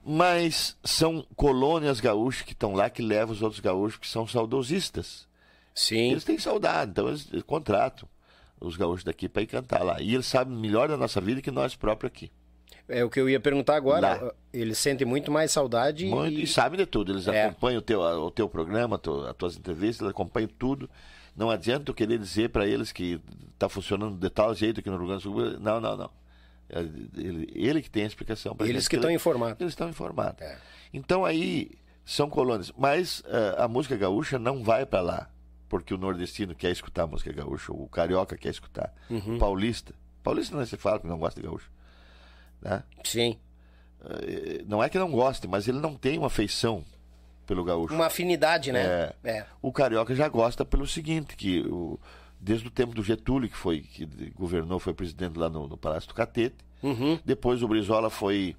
Mas 0.03 0.79
são 0.83 1.27
colônias 1.37 2.01
gaúchas 2.01 2.43
que 2.43 2.53
estão 2.53 2.73
lá 2.75 2.89
que 2.89 3.03
levam 3.03 3.35
os 3.35 3.43
outros 3.43 3.61
gaúchos 3.61 3.99
que 3.99 4.09
são 4.09 4.27
saudosistas. 4.27 5.29
Sim. 5.75 6.13
Eles 6.13 6.25
têm 6.25 6.39
saudade, 6.39 6.93
então 6.93 7.09
eles, 7.09 7.29
eles 7.31 7.43
contratam 7.43 8.09
os 8.61 8.77
gaúchos 8.77 9.05
daqui 9.05 9.29
para 9.29 9.43
ir 9.43 9.47
cantar 9.47 9.83
lá. 9.83 10.01
E 10.01 10.15
eles 10.15 10.27
sabem 10.27 10.57
melhor 10.57 10.89
da 10.89 10.97
nossa 10.97 11.21
vida 11.21 11.43
que 11.43 11.51
nós 11.51 11.75
próprios 11.75 12.13
aqui. 12.13 12.31
É 12.91 13.05
o 13.05 13.11
que 13.11 13.21
eu 13.21 13.29
ia 13.29 13.39
perguntar 13.41 13.77
agora. 13.77 14.23
Lá. 14.23 14.33
Eles 14.53 14.79
sentem 14.79 15.07
muito 15.07 15.31
mais 15.31 15.53
saudade 15.53 16.07
Muito, 16.07 16.39
e... 16.39 16.43
e 16.43 16.47
sabem 16.47 16.79
de 16.79 16.87
tudo. 16.87 17.13
Eles 17.13 17.27
É. 17.29 17.45
acompanham 17.47 17.79
o 17.79 17.83
teu, 17.83 18.01
o 18.01 18.31
teu 18.31 18.49
programa, 18.49 18.99
tu- 18.99 19.25
as 19.27 19.35
tuas 19.37 19.57
entrevistas, 19.57 20.01
eles 20.03 20.11
acompanham 20.11 20.49
tudo. 20.59 20.89
Não 21.37 21.49
adianta 21.51 21.91
eu 21.91 21.95
querer 21.95 22.19
dizer 22.19 22.51
para 22.51 22.67
eles 22.67 22.91
que 22.93 23.21
está 23.55 23.69
funcionando 23.69 24.17
de 24.19 24.29
tal 24.29 24.55
jeito 24.55 24.81
aqui 24.81 24.91
no 24.91 24.97
Rio 24.99 25.07
Grande 25.07 25.23
do 25.23 25.31
Sul. 25.33 25.61
Não, 25.61 25.81
não, 25.81 25.97
não. 25.97 26.11
É 26.69 26.81
Ele, 26.81 27.51
ele 27.55 27.83
que 27.83 27.91
tem 27.91 28.05
a 28.05 28.07
explicação 28.07 28.55
para 28.55 28.69
Eles 28.69 28.87
que 28.89 28.97
estão 28.97 29.11
informados. 29.11 29.61
Eles 29.61 29.73
estão 29.73 29.89
informados. 29.89 30.43
É. 30.43 30.59
Então 30.93 31.25
aí 31.25 31.71
são 32.05 32.29
colônias. 32.29 32.73
Mas 32.77 33.23
eh, 33.27 33.55
a 33.59 33.69
música 33.69 33.97
gaúcha 33.97 34.39
não 34.39 34.63
vai 34.65 34.85
para 34.85 35.01
lá. 35.01 35.31
Porque 35.69 35.95
o 35.95 35.99
nordestino 35.99 36.53
quer 36.55 36.73
escutar 36.73 37.05
a 37.05 37.07
música 37.07 37.33
gaúcha, 37.33 37.73
o 37.73 37.89
carioca 37.89 38.37
quer 38.37 38.49
escutar, 38.51 38.93
Uhum. 39.09 39.37
o 39.37 39.39
paulista. 39.39 39.95
Paulista 40.21 40.57
não 40.57 40.67
se 40.67 40.77
fala 40.77 40.99
que 40.99 41.07
não 41.07 41.17
gosta 41.17 41.41
de 41.41 41.47
gaúcho. 41.47 41.71
Né? 42.61 42.83
Sim. 43.05 43.39
Eh, 44.05 44.63
Não 44.67 44.83
é 44.83 44.89
que 44.89 44.99
não 44.99 45.11
goste, 45.11 45.47
mas 45.49 45.69
ele 45.69 45.79
não 45.79 45.95
tem 45.95 46.19
uma 46.19 46.27
afeição 46.29 46.85
pelo 47.47 47.65
gaúcho. 47.65 47.95
Uma 47.95 48.07
afinidade, 48.07 48.71
né? 48.73 48.83
É. 48.85 49.15
É. 49.25 49.47
O 49.61 49.73
carioca 49.73 50.15
já 50.15 50.29
gosta 50.29 50.65
pelo 50.65 50.87
seguinte, 50.87 51.37
que 51.37 51.61
o, 51.63 51.99
desde 52.41 52.69
o 52.69 52.71
tempo 52.71 52.95
do 52.95 53.03
Getúlio, 53.03 53.49
que 53.49 53.57
foi 53.57 53.81
que 53.81 54.07
governou, 54.37 54.79
foi 54.79 54.95
presidente 54.95 55.39
lá 55.39 55.49
no, 55.51 55.67
no 55.67 55.77
Palácio 55.77 56.09
do 56.09 56.15
Catete. 56.15 56.57
Uhum. 56.83 57.19
Depois 57.25 57.63
o 57.63 57.69
Brizola 57.69 58.09
foi 58.09 58.57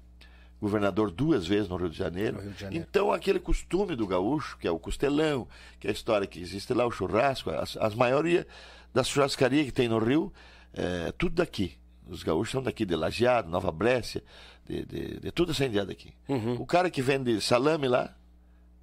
governador 0.60 1.10
duas 1.10 1.44
vezes 1.44 1.68
no 1.68 1.76
Rio 1.76 1.90
de 1.90 1.96
Janeiro. 1.98 2.40
Rio 2.40 2.52
de 2.52 2.60
Janeiro. 2.60 2.86
Então 2.88 3.10
aquele 3.12 3.40
costume 3.40 3.96
do 3.96 4.06
gaúcho, 4.06 4.56
que 4.58 4.68
é 4.68 4.70
o 4.70 4.78
costelão, 4.78 5.48
que 5.80 5.88
é 5.88 5.90
a 5.90 5.92
história 5.92 6.24
que 6.26 6.40
existe 6.40 6.72
lá, 6.72 6.86
o 6.86 6.90
churrasco, 6.90 7.50
as, 7.50 7.76
as 7.78 7.94
maioria 7.96 8.46
das 8.94 9.08
churrascarias 9.08 9.66
que 9.66 9.72
tem 9.72 9.88
no 9.88 9.98
Rio, 9.98 10.32
é 10.72 11.10
tudo 11.18 11.34
daqui. 11.34 11.76
Os 12.12 12.22
gaúchos 12.22 12.52
são 12.52 12.62
daqui, 12.62 12.84
de 12.84 12.94
Lajeado, 12.94 13.48
Nova 13.48 13.72
Brécia, 13.72 14.22
de, 14.66 14.84
de, 14.84 15.20
de 15.20 15.30
tudo 15.32 15.52
essa 15.52 15.64
indiada 15.64 15.92
aqui. 15.92 16.12
Uhum. 16.28 16.54
O 16.54 16.66
cara 16.66 16.90
que 16.90 17.02
vende 17.02 17.40
salame 17.40 17.88
lá 17.88 18.14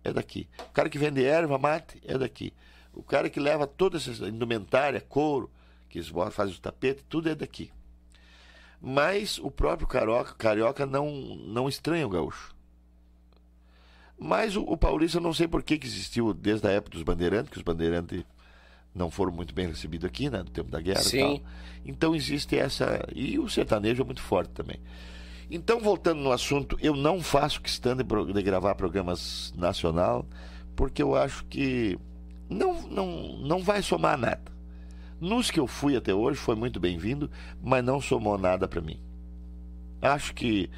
é 0.03 0.11
daqui. 0.11 0.47
O 0.59 0.71
cara 0.71 0.89
que 0.89 0.97
vende 0.97 1.23
erva 1.23 1.57
mate 1.57 2.01
é 2.05 2.17
daqui. 2.17 2.53
O 2.93 3.03
cara 3.03 3.29
que 3.29 3.39
leva 3.39 3.67
toda 3.67 3.97
essa 3.97 4.27
indumentária, 4.27 4.99
couro, 4.99 5.49
que 5.89 6.01
fazem 6.31 6.53
os 6.53 6.59
tapetes, 6.59 7.03
tudo 7.07 7.29
é 7.29 7.35
daqui. 7.35 7.71
Mas 8.81 9.39
o 9.39 9.51
próprio 9.51 9.87
carioca, 9.87 10.33
carioca 10.35 10.85
não, 10.85 11.09
não 11.11 11.67
estranha 11.67 12.05
o 12.05 12.09
gaúcho. 12.09 12.55
Mas 14.17 14.55
o, 14.55 14.63
o 14.63 14.77
paulista 14.77 15.17
eu 15.17 15.21
não 15.21 15.33
sei 15.33 15.47
por 15.47 15.63
que, 15.63 15.77
que 15.77 15.87
existiu 15.87 16.33
desde 16.33 16.67
a 16.67 16.71
época 16.71 16.91
dos 16.91 17.03
bandeirantes, 17.03 17.51
que 17.51 17.57
os 17.57 17.63
bandeirantes 17.63 18.23
não 18.93 19.09
foram 19.11 19.31
muito 19.31 19.53
bem 19.53 19.67
recebidos 19.67 20.05
aqui, 20.05 20.29
né, 20.29 20.39
no 20.39 20.49
tempo 20.49 20.69
da 20.71 20.81
guerra 20.81 21.01
Sim. 21.01 21.17
e 21.35 21.39
tal. 21.39 21.49
Então 21.85 22.15
existe 22.15 22.57
essa. 22.57 23.07
E 23.15 23.37
o 23.39 23.47
sertanejo 23.49 24.01
é 24.01 24.05
muito 24.05 24.21
forte 24.21 24.49
também. 24.51 24.79
Então, 25.51 25.79
voltando 25.79 26.21
no 26.21 26.31
assunto, 26.31 26.77
eu 26.81 26.95
não 26.95 27.21
faço 27.21 27.61
questão 27.61 27.95
de, 27.95 28.03
de 28.03 28.41
gravar 28.43 28.75
programas 28.75 29.51
nacional, 29.57 30.25
porque 30.75 31.01
eu 31.01 31.15
acho 31.15 31.43
que 31.45 31.97
não, 32.49 32.81
não, 32.87 33.37
não 33.39 33.63
vai 33.63 33.81
somar 33.81 34.17
nada. 34.17 34.41
Nos 35.19 35.49
que 35.49 35.59
eu 35.59 35.65
fui 35.67 35.95
até 35.95 36.13
hoje 36.13 36.37
foi 36.39 36.55
muito 36.55 36.79
bem-vindo, 36.79 37.29
mas 37.61 37.83
não 37.83 37.99
somou 37.99 38.37
nada 38.37 38.67
para 38.67 38.79
mim. 38.79 38.99
Acho 40.01 40.33
que 40.33 40.69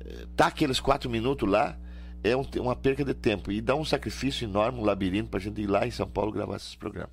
eh, 0.00 0.26
tá 0.34 0.46
aqueles 0.46 0.80
quatro 0.80 1.08
minutos 1.10 1.48
lá 1.48 1.76
é 2.24 2.36
um- 2.36 2.44
uma 2.60 2.74
perca 2.74 3.04
de 3.04 3.14
tempo 3.14 3.52
e 3.52 3.60
dá 3.60 3.76
um 3.76 3.84
sacrifício 3.84 4.44
enorme, 4.44 4.80
um 4.80 4.84
labirinto 4.84 5.28
para 5.30 5.38
a 5.38 5.42
gente 5.42 5.60
ir 5.60 5.66
lá 5.68 5.86
em 5.86 5.90
São 5.90 6.08
Paulo 6.08 6.32
gravar 6.32 6.56
esses 6.56 6.74
programas. 6.74 7.12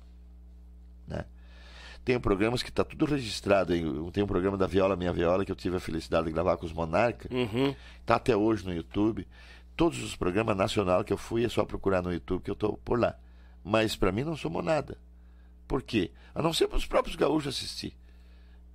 Né? 1.06 1.24
Tem 2.04 2.20
programas 2.20 2.62
que 2.62 2.68
está 2.68 2.84
tudo 2.84 3.06
registrado. 3.06 3.72
Tem 4.12 4.22
um 4.22 4.26
programa 4.26 4.56
da 4.58 4.66
Viola 4.66 4.94
Minha 4.94 5.12
Viola 5.12 5.44
que 5.44 5.50
eu 5.50 5.56
tive 5.56 5.76
a 5.76 5.80
felicidade 5.80 6.26
de 6.26 6.32
gravar 6.32 6.56
com 6.56 6.66
os 6.66 6.72
Monarca. 6.72 7.28
Uhum. 7.34 7.74
Tá 8.04 8.16
até 8.16 8.36
hoje 8.36 8.64
no 8.66 8.74
YouTube. 8.74 9.26
Todos 9.74 10.02
os 10.02 10.14
programas 10.14 10.56
nacional 10.56 11.02
que 11.02 11.12
eu 11.12 11.16
fui 11.16 11.44
é 11.44 11.48
só 11.48 11.64
procurar 11.64 12.02
no 12.02 12.12
YouTube 12.12 12.42
que 12.42 12.50
eu 12.50 12.54
tô 12.54 12.74
por 12.74 13.00
lá. 13.00 13.16
Mas 13.64 13.96
para 13.96 14.12
mim 14.12 14.22
não 14.22 14.36
somou 14.36 14.62
nada. 14.62 14.98
Por 15.66 15.82
quê? 15.82 16.10
A 16.34 16.42
não 16.42 16.52
ser 16.52 16.68
para 16.68 16.76
os 16.76 16.86
próprios 16.86 17.16
gaúchos 17.16 17.56
assistir. 17.56 17.96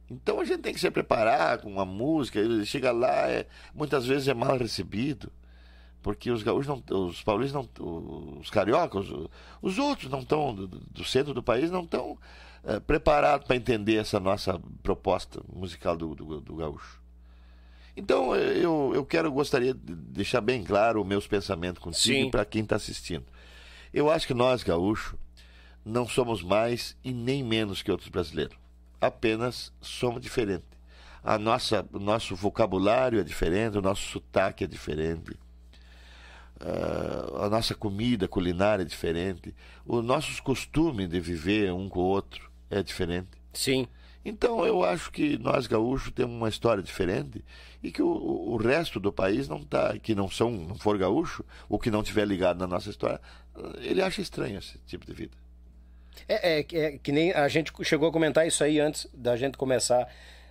Então 0.09 0.39
a 0.39 0.45
gente 0.45 0.61
tem 0.61 0.73
que 0.73 0.79
se 0.79 0.89
preparar 0.89 1.59
com 1.59 1.69
uma 1.69 1.85
música. 1.85 2.39
Chega 2.65 2.91
lá, 2.91 3.29
é, 3.29 3.45
muitas 3.75 4.07
vezes 4.07 4.27
é 4.27 4.33
mal 4.33 4.57
recebido. 4.57 5.31
Porque 6.01 6.31
os 6.31 6.43
gaúchos, 6.43 6.67
não, 6.67 7.05
os 7.07 7.21
paulistas, 7.21 7.67
não, 7.77 8.39
os 8.39 8.49
cariocas, 8.49 9.09
os, 9.09 9.27
os 9.61 9.77
outros 9.77 10.09
não 10.09 10.19
estão, 10.19 10.55
do, 10.55 10.67
do 10.67 11.03
centro 11.03 11.33
do 11.33 11.43
país, 11.43 11.69
não 11.69 11.83
estão 11.83 12.17
eh, 12.63 12.79
preparados 12.79 13.47
para 13.47 13.55
entender 13.55 13.95
essa 13.95 14.19
nossa 14.19 14.59
proposta 14.81 15.41
musical 15.53 15.97
do, 15.97 16.15
do, 16.15 16.41
do 16.41 16.55
gaúcho. 16.55 17.01
Então 17.95 18.35
eh, 18.35 18.57
eu, 18.57 18.91
eu 18.93 19.05
quero, 19.05 19.31
gostaria 19.31 19.73
de 19.73 19.95
deixar 19.95 20.41
bem 20.41 20.63
claro 20.63 21.01
os 21.01 21.07
meus 21.07 21.27
pensamentos 21.27 21.81
contigo 21.81 22.17
Sim. 22.17 22.27
e 22.27 22.31
para 22.31 22.45
quem 22.45 22.63
está 22.63 22.75
assistindo. 22.75 23.25
Eu 23.93 24.09
acho 24.09 24.27
que 24.27 24.33
nós, 24.33 24.63
gaúchos, 24.63 25.17
não 25.83 26.07
somos 26.07 26.43
mais 26.43 26.95
e 27.03 27.13
nem 27.13 27.43
menos 27.43 27.81
que 27.81 27.91
outros 27.91 28.09
brasileiros. 28.09 28.57
Apenas 29.01 29.73
somos 29.81 30.21
diferentes. 30.21 30.67
A 31.23 31.37
nossa, 31.37 31.85
o 31.91 31.99
nosso 31.99 32.35
vocabulário 32.35 33.19
é 33.19 33.23
diferente, 33.23 33.77
o 33.77 33.81
nosso 33.81 34.03
sotaque 34.03 34.63
é 34.63 34.67
diferente. 34.67 35.37
Uh, 36.61 37.37
a 37.43 37.49
nossa 37.49 37.73
comida 37.73 38.27
culinária 38.27 38.83
é 38.83 38.85
diferente. 38.85 39.55
Os 39.85 40.03
nossos 40.03 40.39
costumes 40.39 41.07
de 41.07 41.19
viver 41.19 41.71
um 41.71 41.87
com 41.87 41.99
o 41.99 42.03
outro 42.03 42.51
é 42.69 42.83
diferente. 42.83 43.29
Sim. 43.53 43.87
Então 44.23 44.65
eu 44.65 44.83
acho 44.83 45.11
que 45.11 45.37
nós 45.37 45.65
gaúchos 45.67 46.11
temos 46.11 46.35
uma 46.35 46.49
história 46.49 46.83
diferente 46.83 47.43
e 47.81 47.91
que 47.91 48.01
o, 48.01 48.07
o 48.07 48.57
resto 48.57 48.99
do 48.99 49.11
país 49.11 49.47
não 49.47 49.63
tá, 49.63 49.97
que 49.97 50.13
não 50.13 50.29
são, 50.29 50.51
não 50.51 50.75
for 50.75 50.97
gaúcho, 50.97 51.45
ou 51.69 51.79
que 51.79 51.89
não 51.89 52.03
tiver 52.03 52.27
ligado 52.27 52.59
na 52.59 52.67
nossa 52.67 52.89
história, 52.89 53.21
ele 53.77 54.01
acha 54.01 54.21
estranho 54.21 54.59
esse 54.59 54.77
tipo 54.79 55.05
de 55.05 55.13
vida. 55.13 55.37
É, 56.27 56.59
é, 56.59 56.65
é, 56.73 56.97
que 56.97 57.11
nem 57.11 57.31
a 57.31 57.47
gente 57.47 57.71
chegou 57.83 58.09
a 58.09 58.11
comentar 58.11 58.45
isso 58.45 58.63
aí 58.63 58.79
antes 58.79 59.07
da 59.13 59.35
gente 59.35 59.57
começar. 59.57 60.07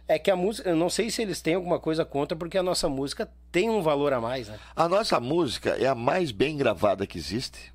É 0.08 0.18
que 0.18 0.30
a 0.30 0.36
música, 0.36 0.70
eu 0.70 0.76
não 0.76 0.88
sei 0.88 1.10
se 1.10 1.20
eles 1.20 1.42
têm 1.42 1.54
alguma 1.54 1.78
coisa 1.78 2.02
contra, 2.02 2.34
porque 2.34 2.56
a 2.56 2.62
nossa 2.62 2.88
música 2.88 3.30
tem 3.52 3.68
um 3.68 3.82
valor 3.82 4.14
a 4.14 4.20
mais, 4.20 4.48
né? 4.48 4.58
A 4.74 4.88
nossa 4.88 5.20
música 5.20 5.76
é 5.78 5.86
a 5.86 5.94
mais 5.94 6.32
bem 6.32 6.56
gravada 6.56 7.06
que 7.06 7.18
existe, 7.18 7.74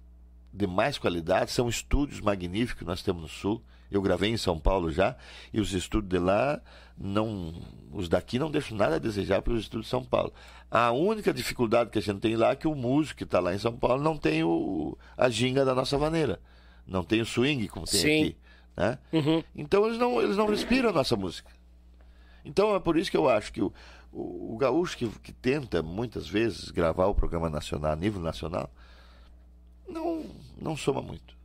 de 0.52 0.66
mais 0.66 0.98
qualidade, 0.98 1.52
são 1.52 1.70
estúdios 1.70 2.20
magníficos 2.20 2.80
que 2.80 2.86
nós 2.86 3.04
temos 3.04 3.22
no 3.22 3.28
Sul. 3.28 3.62
Eu 3.92 4.02
gravei 4.02 4.32
em 4.32 4.38
São 4.38 4.60
Paulo 4.60 4.92
já, 4.92 5.16
e 5.54 5.62
os 5.62 5.72
estúdios 5.74 6.10
de 6.10 6.18
lá, 6.18 6.60
não, 6.98 7.54
os 7.92 8.10
daqui 8.10 8.40
não 8.40 8.50
deixam 8.50 8.76
nada 8.76 8.96
a 8.96 9.00
desejar 9.00 9.44
para 9.44 9.54
os 9.54 9.62
estúdios 9.62 9.86
de 9.86 9.92
São 9.92 10.04
Paulo. 10.04 10.34
A 10.72 10.92
única 10.92 11.32
dificuldade 11.32 11.92
que 11.92 12.00
a 12.00 12.02
gente 12.02 12.20
tem 12.20 12.36
lá 12.36 12.50
é 12.50 12.56
que 12.56 12.68
o 12.68 12.74
músico 12.74 13.20
que 13.20 13.24
está 13.24 13.40
lá 13.40 13.54
em 13.54 13.60
São 13.60 13.78
Paulo 13.78 14.02
não 14.02 14.18
tem 14.18 14.44
o, 14.44 14.98
a 15.16 15.30
ginga 15.30 15.64
da 15.64 15.76
nossa 15.76 16.00
maneira. 16.00 16.42
Não 16.88 17.04
tem 17.04 17.22
o 17.22 17.26
swing 17.26 17.68
como 17.68 17.86
tem 17.86 18.00
Sim. 18.00 18.22
aqui. 18.22 18.38
Né? 18.76 18.98
Uhum. 19.14 19.44
Então 19.56 19.86
eles 19.86 20.00
não, 20.00 20.20
eles 20.20 20.36
não 20.36 20.48
respiram 20.48 20.90
a 20.90 20.94
nossa 20.94 21.16
música. 21.16 21.52
Então 22.44 22.76
é 22.76 22.80
por 22.80 22.98
isso 22.98 23.10
que 23.10 23.18
eu 23.18 23.30
acho 23.30 23.52
que 23.54 23.62
o, 23.62 23.74
o, 24.12 24.54
o 24.54 24.58
gaúcho 24.58 24.98
que, 24.98 25.08
que 25.20 25.32
tenta 25.32 25.82
muitas 25.82 26.28
vezes 26.28 26.72
gravar 26.72 27.08
o 27.08 27.16
programa 27.16 27.50
nacional, 27.50 27.91
a 27.91 27.96
nível 27.96 28.22
nacional, 28.22 28.70
não, 29.88 30.26
não 30.60 30.76
soma 30.76 31.02
muito. 31.02 31.36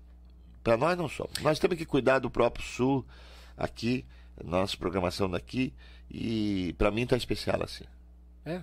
Para 0.62 0.76
nós 0.76 0.98
não 0.98 1.08
somos. 1.08 1.40
Nós 1.40 1.58
temos 1.58 1.78
que 1.78 1.86
cuidar 1.86 2.18
do 2.18 2.30
próprio 2.30 2.64
Sul 2.64 3.04
aqui, 3.56 4.04
nossa 4.44 4.76
programação 4.76 5.30
daqui, 5.30 5.72
e 6.10 6.74
para 6.78 6.90
mim 6.90 7.06
tá 7.06 7.16
especial 7.16 7.62
assim. 7.62 7.84
É. 8.44 8.62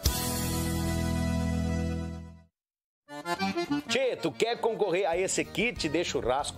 Tchê, 3.87 4.15
tu 4.15 4.31
quer 4.31 4.57
concorrer 4.57 5.05
a 5.05 5.17
esse 5.17 5.43
kit 5.43 5.89
de 5.89 6.03
churrasco 6.03 6.57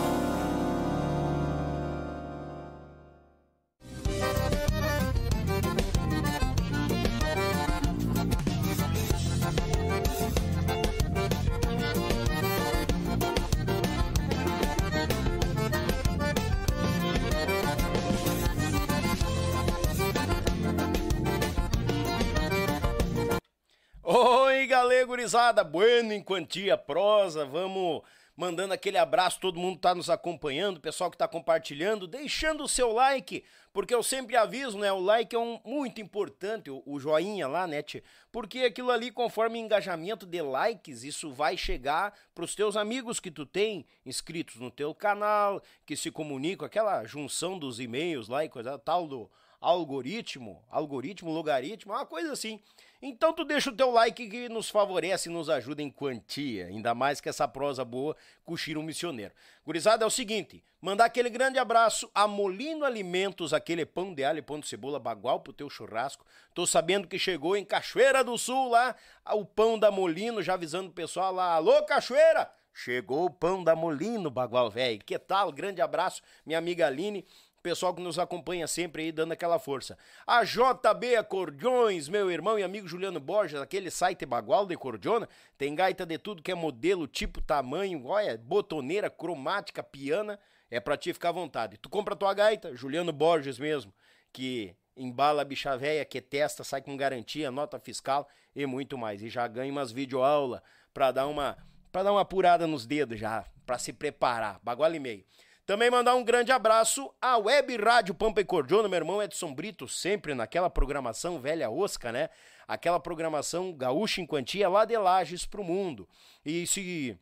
Gurizada, 25.21 25.63
bueno 25.63 26.11
em 26.13 26.23
quantia 26.23 26.75
prosa, 26.75 27.45
vamos 27.45 28.01
mandando 28.35 28.73
aquele 28.73 28.97
abraço, 28.97 29.39
todo 29.39 29.59
mundo 29.59 29.77
tá 29.77 29.93
nos 29.93 30.09
acompanhando, 30.09 30.81
pessoal 30.81 31.11
que 31.11 31.17
tá 31.17 31.27
compartilhando, 31.27 32.07
deixando 32.07 32.63
o 32.63 32.67
seu 32.67 32.91
like, 32.91 33.43
porque 33.71 33.93
eu 33.93 34.01
sempre 34.01 34.35
aviso, 34.35 34.79
né, 34.79 34.91
o 34.91 34.99
like 34.99 35.35
é 35.35 35.37
um, 35.37 35.59
muito 35.63 36.01
importante, 36.01 36.71
o, 36.71 36.81
o 36.87 36.99
joinha 36.99 37.47
lá, 37.47 37.67
né, 37.67 37.83
tchê? 37.83 38.03
porque 38.31 38.61
aquilo 38.61 38.89
ali, 38.89 39.11
conforme 39.11 39.59
engajamento 39.59 40.25
de 40.25 40.41
likes, 40.41 41.03
isso 41.03 41.31
vai 41.31 41.55
chegar 41.55 42.17
pros 42.33 42.55
teus 42.55 42.75
amigos 42.75 43.19
que 43.19 43.29
tu 43.29 43.45
tem 43.45 43.85
inscritos 44.03 44.55
no 44.55 44.71
teu 44.71 44.95
canal, 44.95 45.61
que 45.85 45.95
se 45.95 46.09
comunicam, 46.09 46.65
aquela 46.65 47.03
junção 47.05 47.59
dos 47.59 47.79
e-mails 47.79 48.27
lá 48.27 48.43
e 48.43 48.49
coisa 48.49 48.79
tal 48.79 49.07
do 49.07 49.29
algoritmo, 49.59 50.63
algoritmo, 50.67 51.31
logaritmo, 51.31 51.93
uma 51.93 52.07
coisa 52.07 52.31
assim. 52.31 52.59
Então 53.03 53.33
tu 53.33 53.43
deixa 53.43 53.71
o 53.71 53.75
teu 53.75 53.89
like 53.89 54.29
que 54.29 54.47
nos 54.47 54.69
favorece 54.69 55.27
e 55.27 55.31
nos 55.31 55.49
ajuda 55.49 55.81
em 55.81 55.89
quantia, 55.89 56.67
ainda 56.67 56.93
mais 56.93 57.19
que 57.19 57.27
essa 57.27 57.47
prosa 57.47 57.83
boa 57.83 58.15
o 58.45 58.55
Chiro 58.55 58.83
Missioneiro. 58.83 59.33
Gurizada, 59.65 60.03
é 60.03 60.07
o 60.07 60.11
seguinte, 60.11 60.63
mandar 60.79 61.05
aquele 61.05 61.29
grande 61.29 61.57
abraço 61.57 62.11
a 62.13 62.27
Molino 62.27 62.85
Alimentos, 62.85 63.53
aquele 63.53 63.87
pão 63.87 64.13
de 64.13 64.23
alho 64.23 64.37
e 64.37 64.43
pão 64.43 64.59
de 64.59 64.67
cebola 64.67 64.99
bagual 64.99 65.39
pro 65.39 65.51
teu 65.51 65.67
churrasco. 65.67 66.23
Tô 66.53 66.67
sabendo 66.67 67.07
que 67.07 67.17
chegou 67.17 67.57
em 67.57 67.65
Cachoeira 67.65 68.23
do 68.23 68.37
Sul 68.37 68.69
lá, 68.69 68.95
o 69.33 69.43
pão 69.45 69.79
da 69.79 69.89
Molino, 69.89 70.43
já 70.43 70.53
avisando 70.53 70.89
o 70.89 70.93
pessoal 70.93 71.33
lá, 71.33 71.55
alô 71.55 71.83
Cachoeira! 71.85 72.51
Chegou 72.73 73.25
o 73.25 73.29
pão 73.29 73.63
da 73.63 73.75
Molino, 73.75 74.29
Bagual 74.29 74.69
velho. 74.69 75.03
Que 75.03 75.19
tal? 75.19 75.51
Grande 75.51 75.81
abraço, 75.81 76.21
minha 76.45 76.57
amiga 76.57 76.87
Aline 76.87 77.25
pessoal 77.61 77.93
que 77.93 78.01
nos 78.01 78.19
acompanha 78.19 78.67
sempre 78.67 79.03
aí 79.03 79.11
dando 79.11 79.31
aquela 79.31 79.59
força. 79.59 79.97
A 80.25 80.43
JB 80.43 81.15
Acordeões, 81.15 82.09
meu 82.09 82.31
irmão 82.31 82.57
e 82.57 82.63
amigo 82.63 82.87
Juliano 82.87 83.19
Borges, 83.19 83.59
aquele 83.59 83.89
site 83.89 84.25
bagual 84.25 84.65
de 84.65 84.75
cordiona, 84.75 85.27
tem 85.57 85.73
gaita 85.75 86.05
de 86.05 86.17
tudo 86.17 86.41
que 86.41 86.51
é 86.51 86.55
modelo, 86.55 87.07
tipo, 87.07 87.41
tamanho, 87.41 88.05
olha, 88.05 88.37
botoneira, 88.37 89.09
cromática, 89.09 89.83
piana, 89.83 90.39
é 90.69 90.79
pra 90.79 90.97
ti 90.97 91.13
ficar 91.13 91.29
à 91.29 91.33
vontade. 91.33 91.77
Tu 91.77 91.89
compra 91.89 92.15
tua 92.15 92.33
gaita, 92.33 92.75
Juliano 92.75 93.11
Borges 93.11 93.59
mesmo, 93.59 93.93
que 94.31 94.75
embala 94.95 95.41
a 95.41 95.45
bicha 95.45 95.77
véia, 95.77 96.05
que 96.05 96.21
testa, 96.21 96.63
sai 96.63 96.81
com 96.81 96.95
garantia, 96.97 97.51
nota 97.51 97.79
fiscal 97.79 98.27
e 98.55 98.65
muito 98.65 98.97
mais. 98.97 99.21
E 99.21 99.29
já 99.29 99.47
ganha 99.47 99.71
umas 99.71 99.91
videoaula 99.91 100.63
pra 100.93 101.11
dar 101.11 101.27
uma 101.27 101.57
para 101.91 102.03
dar 102.03 102.13
uma 102.13 102.21
apurada 102.21 102.65
nos 102.65 102.85
dedos 102.85 103.19
já, 103.19 103.45
para 103.65 103.77
se 103.77 103.91
preparar. 103.91 104.61
Bagual 104.63 104.95
e 104.95 104.99
meio. 104.99 105.25
Também 105.65 105.91
mandar 105.91 106.15
um 106.15 106.23
grande 106.23 106.51
abraço 106.51 107.13
à 107.21 107.37
Web 107.37 107.77
Rádio 107.77 108.15
Pampa 108.15 108.41
e 108.41 108.45
Cordiona, 108.45 108.89
meu 108.89 108.97
irmão 108.97 109.21
Edson 109.21 109.53
Brito, 109.53 109.87
sempre 109.87 110.33
naquela 110.33 110.69
programação 110.69 111.39
velha 111.39 111.69
osca, 111.69 112.11
né? 112.11 112.29
Aquela 112.67 112.99
programação 112.99 113.71
gaúcha 113.73 114.21
em 114.21 114.25
quantia 114.25 114.67
lá 114.67 114.85
de 114.85 114.97
Lages 114.97 115.45
pro 115.45 115.63
mundo. 115.63 116.07
E 116.43 116.65
se 116.65 117.17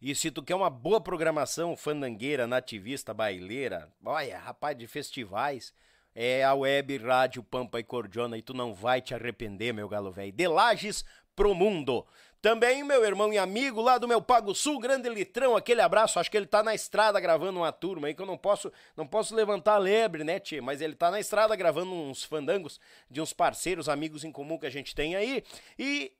e 0.00 0.14
se 0.14 0.30
tu 0.30 0.42
quer 0.44 0.54
uma 0.54 0.70
boa 0.70 1.00
programação 1.00 1.76
fandangueira, 1.76 2.46
nativista, 2.46 3.12
baileira, 3.12 3.92
olha, 4.04 4.38
rapaz, 4.38 4.78
de 4.78 4.86
festivais, 4.86 5.74
é 6.14 6.44
a 6.44 6.54
Web 6.54 6.98
Rádio 6.98 7.42
Pampa 7.42 7.80
e 7.80 7.84
Cordiona 7.84 8.38
e 8.38 8.42
tu 8.42 8.54
não 8.54 8.72
vai 8.72 9.00
te 9.00 9.12
arrepender, 9.12 9.72
meu 9.72 9.88
galo 9.88 10.12
velho. 10.12 10.32
De 10.32 10.46
Lages 10.46 11.04
pro 11.34 11.54
mundo. 11.54 12.06
Também 12.40 12.84
meu 12.84 13.04
irmão 13.04 13.32
e 13.32 13.38
amigo 13.38 13.80
lá 13.80 13.98
do 13.98 14.06
meu 14.06 14.22
Pago 14.22 14.54
Sul, 14.54 14.78
grande 14.78 15.08
litrão, 15.08 15.56
aquele 15.56 15.80
abraço. 15.80 16.20
Acho 16.20 16.30
que 16.30 16.36
ele 16.36 16.46
tá 16.46 16.62
na 16.62 16.74
estrada 16.74 17.18
gravando 17.18 17.58
uma 17.58 17.72
turma 17.72 18.06
aí 18.06 18.14
que 18.14 18.22
eu 18.22 18.26
não 18.26 18.38
posso, 18.38 18.72
não 18.96 19.06
posso 19.06 19.34
levantar 19.34 19.74
a 19.74 19.78
lebre, 19.78 20.22
né, 20.22 20.38
tia? 20.38 20.62
Mas 20.62 20.80
ele 20.80 20.94
tá 20.94 21.10
na 21.10 21.18
estrada 21.18 21.56
gravando 21.56 21.92
uns 21.92 22.22
fandangos 22.22 22.80
de 23.10 23.20
uns 23.20 23.32
parceiros, 23.32 23.88
amigos 23.88 24.22
em 24.22 24.30
comum 24.30 24.56
que 24.56 24.66
a 24.66 24.70
gente 24.70 24.94
tem 24.94 25.16
aí. 25.16 25.42
E 25.76 26.12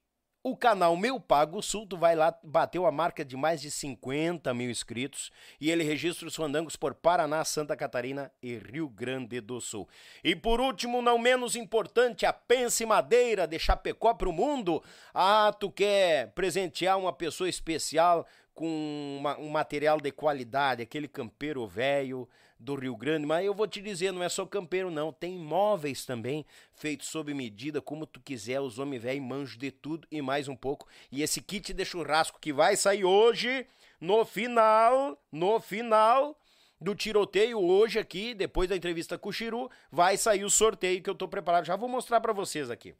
o 0.43 0.57
canal 0.57 0.97
Meu 0.97 1.19
Pago 1.19 1.61
Sul, 1.61 1.87
vai 1.99 2.15
lá, 2.15 2.37
bateu 2.43 2.87
a 2.87 2.93
marca 2.93 3.25
de 3.25 3.37
mais 3.37 3.61
de 3.61 3.71
50 3.71 4.55
mil 4.55 4.71
inscritos 4.71 5.31
e 5.61 5.71
ele 5.71 5.83
registra 5.83 6.29
os 6.29 6.37
fandangos 6.37 6.77
por 6.77 6.95
Paraná, 6.95 7.45
Santa 7.45 7.77
Catarina 7.77 8.31
e 8.43 8.57
Rio 8.57 8.89
Grande 8.89 9.41
do 9.41 9.61
Sul. 9.61 9.89
E 10.23 10.37
por 10.37 10.61
último, 10.61 11.03
não 11.03 11.19
menos 11.19 11.57
importante, 11.57 12.25
a 12.25 12.33
Pense 12.33 12.87
Madeira 12.87 13.47
de 13.47 13.59
Chapecó 13.59 14.15
pro 14.15 14.33
mundo. 14.33 14.83
Ah, 15.13 15.53
tu 15.59 15.71
quer 15.71 16.33
presentear 16.33 16.99
uma 16.99 17.13
pessoa 17.13 17.49
especial 17.49 18.27
com 18.55 19.17
uma, 19.19 19.39
um 19.39 19.49
material 19.49 20.01
de 20.01 20.11
qualidade, 20.11 20.83
aquele 20.83 21.09
campeiro 21.09 21.67
velho 21.67 22.29
do 22.59 22.75
Rio 22.75 22.97
Grande, 22.97 23.27
mas 23.27 23.45
eu 23.45 23.55
vou 23.55 23.69
te 23.69 23.81
dizer, 23.81 24.13
não 24.13 24.23
é 24.23 24.29
só 24.29 24.45
campeiro 24.45 24.91
não, 24.91 25.13
tem 25.13 25.39
móveis 25.39 26.05
também 26.05 26.45
feitos 26.75 27.09
sob 27.09 27.33
medida, 27.33 27.81
como 27.81 28.07
tu 28.07 28.21
quiser, 28.21 28.61
os 28.61 28.79
homens 28.79 29.03
velho 29.03 29.23
manjos 29.23 29.57
de 29.57 29.71
tudo 29.71 30.07
e 30.11 30.21
mais 30.21 30.49
um 30.49 30.57
pouco. 30.57 30.87
E 31.11 31.23
esse 31.23 31.41
kit 31.41 31.73
de 31.73 31.85
churrasco 31.85 32.41
que 32.41 32.53
vai 32.53 32.77
sair 32.77 33.05
hoje, 33.05 33.67
no 34.01 34.25
final, 34.25 35.21
no 35.31 35.61
final 35.61 36.37
do 36.81 36.95
tiroteio 36.95 37.61
hoje 37.61 37.99
aqui, 37.99 38.35
depois 38.35 38.69
da 38.69 38.77
entrevista 38.77 39.19
com 39.19 39.29
o 39.29 39.33
Chiru, 39.33 39.71
vai 39.91 40.17
sair 40.17 40.45
o 40.45 40.51
sorteio 40.51 41.03
que 41.03 41.11
eu 41.11 41.15
tô 41.15 41.27
preparado. 41.27 41.65
Já 41.65 41.77
vou 41.77 41.89
mostrar 41.89 42.21
para 42.21 42.33
vocês 42.33 42.71
aqui. 42.71 42.95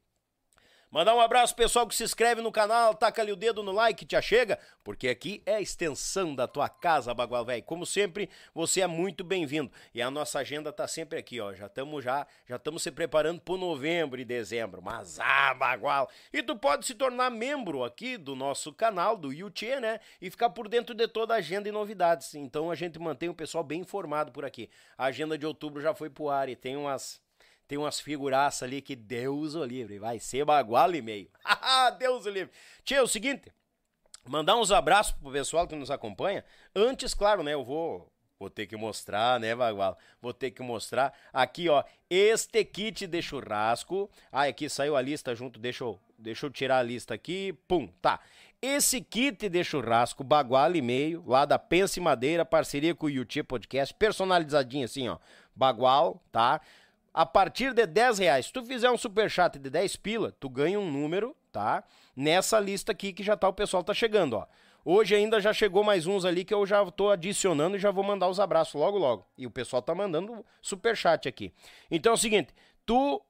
Mandar 0.91 1.15
um 1.15 1.21
abraço 1.21 1.55
pessoal 1.55 1.87
que 1.87 1.95
se 1.95 2.03
inscreve 2.03 2.41
no 2.41 2.51
canal, 2.51 2.95
taca 2.95 3.21
ali 3.21 3.31
o 3.31 3.37
dedo 3.37 3.63
no 3.63 3.73
like, 3.73 4.07
te 4.07 4.17
achega, 4.17 4.59
porque 4.83 5.07
aqui 5.09 5.43
é 5.45 5.57
a 5.57 5.61
extensão 5.61 6.35
da 6.35 6.49
tua 6.49 6.67
casa, 6.67 7.13
Bagual 7.13 7.45
Velho. 7.45 7.63
Como 7.63 7.85
sempre, 7.85 8.31
você 8.55 8.81
é 8.81 8.87
muito 8.87 9.23
bem-vindo. 9.23 9.71
E 9.93 10.01
a 10.01 10.11
nossa 10.11 10.39
agenda 10.39 10.73
tá 10.73 10.89
sempre 10.89 11.19
aqui, 11.19 11.41
ó. 11.41 11.53
Já 11.53 11.67
estamos 11.67 12.03
já, 12.03 12.27
já 12.47 12.57
estamos 12.57 12.83
se 12.83 12.91
preparando 12.91 13.39
para 13.39 13.59
novembro 13.59 14.19
e 14.19 14.25
dezembro. 14.25 14.81
Mas 14.81 15.21
ah, 15.21 15.53
Bagual. 15.53 16.09
E 16.33 16.43
tu 16.43 16.57
pode 16.57 16.87
se 16.87 16.95
tornar 16.95 17.29
membro 17.29 17.85
aqui 17.85 18.17
do 18.17 18.35
nosso 18.35 18.73
canal, 18.73 19.15
do 19.15 19.31
YouTube, 19.31 19.59
né? 19.81 20.01
E 20.23 20.31
ficar 20.31 20.49
por 20.49 20.69
dentro 20.69 20.95
de 20.95 21.07
toda 21.07 21.35
a 21.35 21.37
agenda 21.37 21.69
e 21.69 21.73
novidades. 21.73 22.35
Então 22.35 22.71
a 22.71 22.75
gente 22.75 22.99
mantém 22.99 23.29
o 23.29 23.35
pessoal 23.35 23.63
bem 23.63 23.81
informado 23.81 24.33
por 24.33 24.43
aqui. 24.43 24.71
A 24.97 25.05
agenda 25.07 25.37
de 25.37 25.45
outubro 25.45 25.83
já 25.83 25.93
foi 25.93 26.09
pro 26.09 26.31
ar 26.31 26.49
e 26.49 26.57
tem 26.57 26.79
umas 26.79 27.21
tem 27.69 27.79
umas 27.79 28.01
figuraças 28.01 28.63
ali 28.63 28.81
que 28.81 28.97
Deus 28.97 29.55
o 29.55 29.63
livre, 29.63 29.99
vai 29.99 30.19
ser 30.19 30.45
bagual 30.45 30.95
e 30.95 31.03
meio. 31.03 31.31
Deus 31.99 32.25
o 32.25 32.31
livre. 32.31 32.51
Tia, 32.83 32.97
é 32.97 33.03
o 33.03 33.07
seguinte, 33.07 33.53
mandar 34.25 34.57
uns 34.57 34.73
abraços 34.73 35.13
pro 35.13 35.31
pessoal 35.31 35.69
que 35.69 35.77
nos 35.77 35.91
acompanha. 35.91 36.45
Antes, 36.75 37.13
claro, 37.13 37.43
né, 37.43 37.53
eu 37.53 37.63
vou 37.63 38.11
Vou 38.39 38.49
ter 38.49 38.67
que 38.67 38.77
mostrar, 38.77 39.41
né, 39.41 39.53
Bagual? 39.53 39.99
Vou 40.23 40.33
ter 40.33 40.53
que 40.53 40.63
mostrar. 40.63 41.13
Aqui, 41.33 41.69
ó, 41.69 41.83
este 42.09 42.65
kit 42.65 43.05
de 43.05 43.21
churrasco. 43.21 44.09
Ah, 44.31 44.45
aqui 44.45 44.69
saiu 44.69 44.97
a 44.97 45.03
lista 45.03 45.35
junto, 45.35 45.59
deixa 45.59 45.83
eu, 45.83 45.99
deixa 46.17 46.47
eu 46.47 46.51
tirar 46.51 46.79
a 46.79 46.83
lista 46.83 47.15
aqui. 47.15 47.53
Pum, 47.67 47.89
tá. 48.01 48.21
Esse 48.63 49.01
kit 49.01 49.49
de 49.49 49.65
churrasco, 49.65 50.23
bagual 50.23 50.77
e 50.77 50.81
meio, 50.81 51.25
lá 51.27 51.45
da 51.45 51.59
Pense 51.59 51.99
Madeira, 51.99 52.45
parceria 52.45 52.95
com 52.95 53.07
o 53.07 53.11
YouTube 53.11 53.47
Podcast, 53.47 53.93
personalizadinho 53.95 54.85
assim, 54.85 55.09
ó. 55.09 55.19
Bagual, 55.55 56.23
tá? 56.31 56.61
A 57.19 57.27
partir 57.27 57.75
de 57.75 57.85
10 57.85 58.21
reais. 58.21 58.47
Se 58.47 58.53
tu 58.53 58.65
fizer 58.65 58.89
um 58.89 58.97
super 58.97 59.29
chat 59.29 59.59
de 59.59 59.69
10 59.69 59.97
pila, 59.97 60.33
tu 60.39 60.49
ganha 60.49 60.79
um 60.79 60.89
número, 60.89 61.35
tá? 61.51 61.83
Nessa 62.15 62.61
lista 62.61 62.93
aqui 62.93 63.13
que 63.13 63.25
já 63.25 63.37
tá 63.37 63.49
o 63.49 63.53
pessoal 63.53 63.83
tá 63.83 63.93
chegando, 63.93 64.35
ó. 64.35 64.47
Hoje 64.85 65.17
ainda 65.17 65.41
já 65.41 65.53
chegou 65.53 65.83
mais 65.83 66.07
uns 66.07 66.25
ali 66.25 66.45
que 66.45 66.55
eu 66.55 66.65
já 66.65 66.89
tô 66.93 67.11
adicionando 67.11 67.75
e 67.75 67.81
já 67.81 67.91
vou 67.91 68.05
mandar 68.05 68.29
os 68.29 68.39
abraços 68.39 68.75
logo 68.75 68.97
logo. 68.97 69.27
E 69.37 69.49
o 69.49 69.51
pessoal 69.51 69.83
tá 69.83 69.97
mandando 69.97 70.47
super 70.63 70.97
chat 70.97 71.27
aqui. 71.27 71.53
Então 71.91 72.13
é 72.13 72.15
o 72.15 72.17
seguinte, 72.17 72.55
tu 72.87 73.21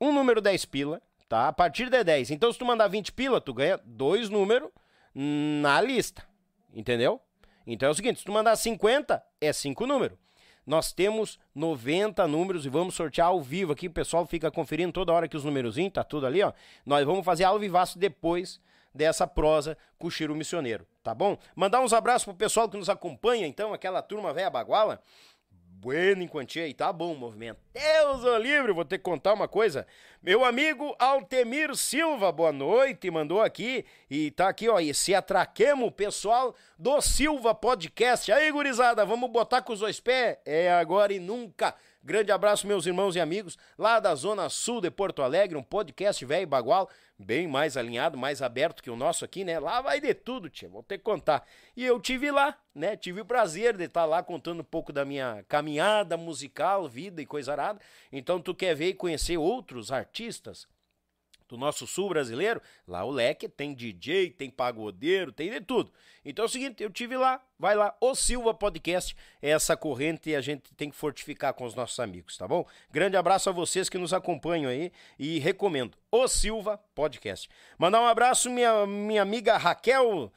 um 0.00 0.10
número 0.12 0.40
10 0.40 0.64
pila, 0.64 1.00
tá? 1.28 1.46
A 1.46 1.52
partir 1.52 1.88
de 1.88 2.02
10. 2.02 2.32
Então 2.32 2.52
se 2.52 2.58
tu 2.58 2.64
mandar 2.64 2.88
20 2.88 3.12
pila, 3.12 3.40
tu 3.40 3.54
ganha 3.54 3.78
dois 3.84 4.28
números 4.28 4.70
na 5.14 5.80
lista. 5.80 6.26
Entendeu? 6.74 7.20
Então 7.64 7.88
é 7.88 7.92
o 7.92 7.94
seguinte, 7.94 8.18
se 8.18 8.24
tu 8.24 8.32
mandar 8.32 8.56
50, 8.56 9.22
é 9.40 9.52
cinco 9.52 9.86
números. 9.86 10.18
Nós 10.66 10.92
temos 10.92 11.38
90 11.54 12.26
números 12.26 12.66
e 12.66 12.68
vamos 12.68 12.94
sortear 12.94 13.28
ao 13.28 13.40
vivo 13.40 13.72
aqui. 13.72 13.86
O 13.86 13.90
pessoal 13.92 14.26
fica 14.26 14.50
conferindo 14.50 14.92
toda 14.92 15.12
hora 15.12 15.28
que 15.28 15.36
os 15.36 15.44
númerozinhos, 15.44 15.92
tá 15.92 16.02
tudo 16.02 16.26
ali, 16.26 16.42
ó. 16.42 16.52
Nós 16.84 17.06
vamos 17.06 17.24
fazer 17.24 17.44
ao 17.44 17.58
vivaço 17.58 17.98
depois 17.98 18.60
dessa 18.92 19.26
prosa 19.26 19.76
com 19.98 20.08
o 20.08 20.10
Chiro 20.10 20.34
Missioneiro, 20.34 20.86
tá 21.02 21.14
bom? 21.14 21.38
Mandar 21.54 21.80
uns 21.80 21.92
abraços 21.92 22.24
pro 22.24 22.34
pessoal 22.34 22.68
que 22.68 22.76
nos 22.76 22.88
acompanha, 22.88 23.46
então, 23.46 23.72
aquela 23.72 24.02
turma 24.02 24.32
velha 24.32 24.50
baguala. 24.50 25.00
Bueno 25.78 26.22
em 26.22 26.26
quantia, 26.26 26.66
e 26.66 26.72
tá 26.72 26.90
bom 26.90 27.12
o 27.12 27.16
movimento. 27.16 27.60
Deus 27.74 28.24
o 28.24 28.38
livre, 28.38 28.72
vou 28.72 28.84
ter 28.84 28.96
que 28.96 29.04
contar 29.04 29.34
uma 29.34 29.46
coisa. 29.46 29.86
Meu 30.22 30.42
amigo 30.42 30.96
Altemir 30.98 31.76
Silva, 31.76 32.32
boa 32.32 32.50
noite, 32.50 33.10
mandou 33.10 33.42
aqui 33.42 33.84
e 34.10 34.30
tá 34.30 34.48
aqui, 34.48 34.70
ó, 34.70 34.80
esse 34.80 35.14
atraquemo 35.14 35.92
pessoal 35.92 36.54
do 36.78 36.98
Silva 37.02 37.54
Podcast. 37.54 38.32
Aí, 38.32 38.50
gurizada, 38.50 39.04
vamos 39.04 39.30
botar 39.30 39.60
com 39.60 39.74
os 39.74 39.80
dois 39.80 40.00
pés? 40.00 40.38
É 40.46 40.72
agora 40.72 41.12
e 41.12 41.20
nunca. 41.20 41.74
Grande 42.06 42.30
abraço, 42.30 42.68
meus 42.68 42.86
irmãos 42.86 43.16
e 43.16 43.20
amigos, 43.20 43.58
lá 43.76 43.98
da 43.98 44.14
Zona 44.14 44.48
Sul 44.48 44.80
de 44.80 44.92
Porto 44.92 45.22
Alegre, 45.22 45.58
um 45.58 45.62
podcast 45.62 46.24
velho 46.24 46.46
bagual, 46.46 46.88
bem 47.18 47.48
mais 47.48 47.76
alinhado, 47.76 48.16
mais 48.16 48.40
aberto 48.40 48.80
que 48.80 48.88
o 48.88 48.94
nosso 48.94 49.24
aqui, 49.24 49.42
né? 49.42 49.58
Lá 49.58 49.80
vai 49.80 50.00
de 50.00 50.14
tudo, 50.14 50.48
tia, 50.48 50.68
vou 50.68 50.84
ter 50.84 50.98
que 50.98 51.02
contar. 51.02 51.44
E 51.76 51.84
eu 51.84 51.98
tive 51.98 52.30
lá, 52.30 52.56
né? 52.72 52.96
Tive 52.96 53.22
o 53.22 53.24
prazer 53.24 53.76
de 53.76 53.86
estar 53.86 54.04
lá 54.04 54.22
contando 54.22 54.60
um 54.60 54.64
pouco 54.64 54.92
da 54.92 55.04
minha 55.04 55.44
caminhada 55.48 56.16
musical, 56.16 56.88
vida 56.88 57.20
e 57.20 57.26
coisa 57.26 57.50
arada. 57.50 57.80
Então, 58.12 58.40
tu 58.40 58.54
quer 58.54 58.76
ver 58.76 58.90
e 58.90 58.94
conhecer 58.94 59.36
outros 59.36 59.90
artistas? 59.90 60.68
Do 61.48 61.56
nosso 61.56 61.86
sul 61.86 62.08
brasileiro, 62.08 62.60
lá 62.86 63.04
o 63.04 63.10
leque 63.10 63.48
tem 63.48 63.74
DJ, 63.74 64.30
tem 64.30 64.50
pagodeiro, 64.50 65.32
tem 65.32 65.50
de 65.50 65.60
tudo. 65.60 65.92
Então 66.24 66.44
é 66.44 66.46
o 66.46 66.50
seguinte, 66.50 66.82
eu 66.82 66.90
tive 66.90 67.16
lá, 67.16 67.40
vai 67.58 67.76
lá, 67.76 67.94
o 68.00 68.14
Silva 68.14 68.52
Podcast, 68.52 69.16
é 69.40 69.50
essa 69.50 69.76
corrente 69.76 70.34
a 70.34 70.40
gente 70.40 70.74
tem 70.74 70.90
que 70.90 70.96
fortificar 70.96 71.54
com 71.54 71.64
os 71.64 71.74
nossos 71.74 72.00
amigos, 72.00 72.36
tá 72.36 72.48
bom? 72.48 72.66
Grande 72.90 73.16
abraço 73.16 73.48
a 73.48 73.52
vocês 73.52 73.88
que 73.88 73.98
nos 73.98 74.12
acompanham 74.12 74.70
aí 74.70 74.92
e 75.18 75.38
recomendo, 75.38 75.96
o 76.10 76.26
Silva 76.26 76.78
Podcast. 76.94 77.48
Mandar 77.78 78.00
um 78.00 78.06
abraço 78.06 78.50
minha 78.50 78.86
minha 78.86 79.22
amiga 79.22 79.56
Raquel 79.56 80.32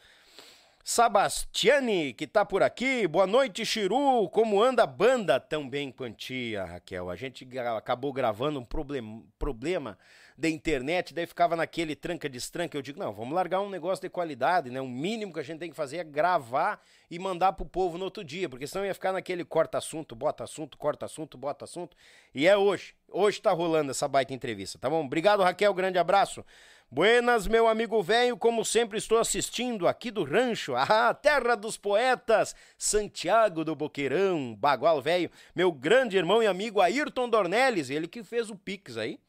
Sabastiani, 0.91 2.15
que 2.15 2.25
tá 2.25 2.43
por 2.43 2.63
aqui. 2.63 3.07
Boa 3.07 3.27
noite, 3.27 3.63
Chiru. 3.63 4.27
Como 4.29 4.59
anda 4.59 4.81
a 4.81 4.87
banda? 4.87 5.39
Também 5.39 5.91
quantia, 5.91 6.65
Raquel. 6.65 7.11
A 7.11 7.15
gente 7.15 7.47
acabou 7.77 8.11
gravando 8.11 8.59
um 8.59 8.65
problem 8.65 9.23
problema 9.37 9.99
da 10.35 10.49
internet, 10.49 11.13
daí 11.13 11.27
ficava 11.27 11.55
naquele 11.55 11.95
tranca-destranca. 11.95 12.75
Eu 12.75 12.81
digo, 12.81 12.97
não, 12.97 13.13
vamos 13.13 13.35
largar 13.35 13.59
um 13.61 13.69
negócio 13.69 14.01
de 14.01 14.09
qualidade, 14.09 14.71
né? 14.71 14.81
O 14.81 14.87
mínimo 14.87 15.31
que 15.31 15.39
a 15.39 15.43
gente 15.43 15.59
tem 15.59 15.69
que 15.69 15.75
fazer 15.75 15.97
é 15.97 16.03
gravar 16.03 16.81
e 17.11 17.19
mandar 17.19 17.53
pro 17.53 17.65
povo 17.65 17.97
no 17.97 18.05
outro 18.05 18.23
dia, 18.23 18.49
porque 18.49 18.65
senão 18.65 18.85
ia 18.85 18.93
ficar 18.93 19.11
naquele 19.11 19.43
corta 19.43 19.77
assunto, 19.77 20.15
bota 20.15 20.43
assunto, 20.43 20.77
corta 20.77 21.05
assunto, 21.05 21.37
bota 21.37 21.65
assunto. 21.65 21.95
E 22.33 22.47
é 22.47 22.57
hoje. 22.57 22.95
Hoje 23.11 23.41
tá 23.41 23.51
rolando 23.51 23.91
essa 23.91 24.07
baita 24.07 24.33
entrevista, 24.33 24.79
tá 24.79 24.89
bom? 24.89 25.05
Obrigado, 25.05 25.43
Raquel. 25.43 25.73
Grande 25.73 25.99
abraço. 25.99 26.43
Buenas, 26.91 27.45
meu 27.45 27.67
amigo 27.67 28.01
velho, 28.01 28.35
como 28.35 28.65
sempre 28.65 28.97
estou 28.97 29.19
assistindo 29.19 29.87
aqui 29.87 30.09
do 30.09 30.23
rancho, 30.23 30.73
a 30.75 31.13
terra 31.13 31.53
dos 31.53 31.77
poetas, 31.77 32.55
Santiago 32.79 33.63
do 33.63 33.75
Boqueirão, 33.75 34.55
Bagual 34.55 34.99
Velho, 34.99 35.29
meu 35.53 35.71
grande 35.71 36.17
irmão 36.17 36.41
e 36.41 36.47
amigo 36.47 36.81
Ayrton 36.81 37.29
Dornelles, 37.29 37.91
ele 37.91 38.07
que 38.07 38.23
fez 38.23 38.49
o 38.49 38.55
Pix 38.55 38.97
aí, 38.97 39.19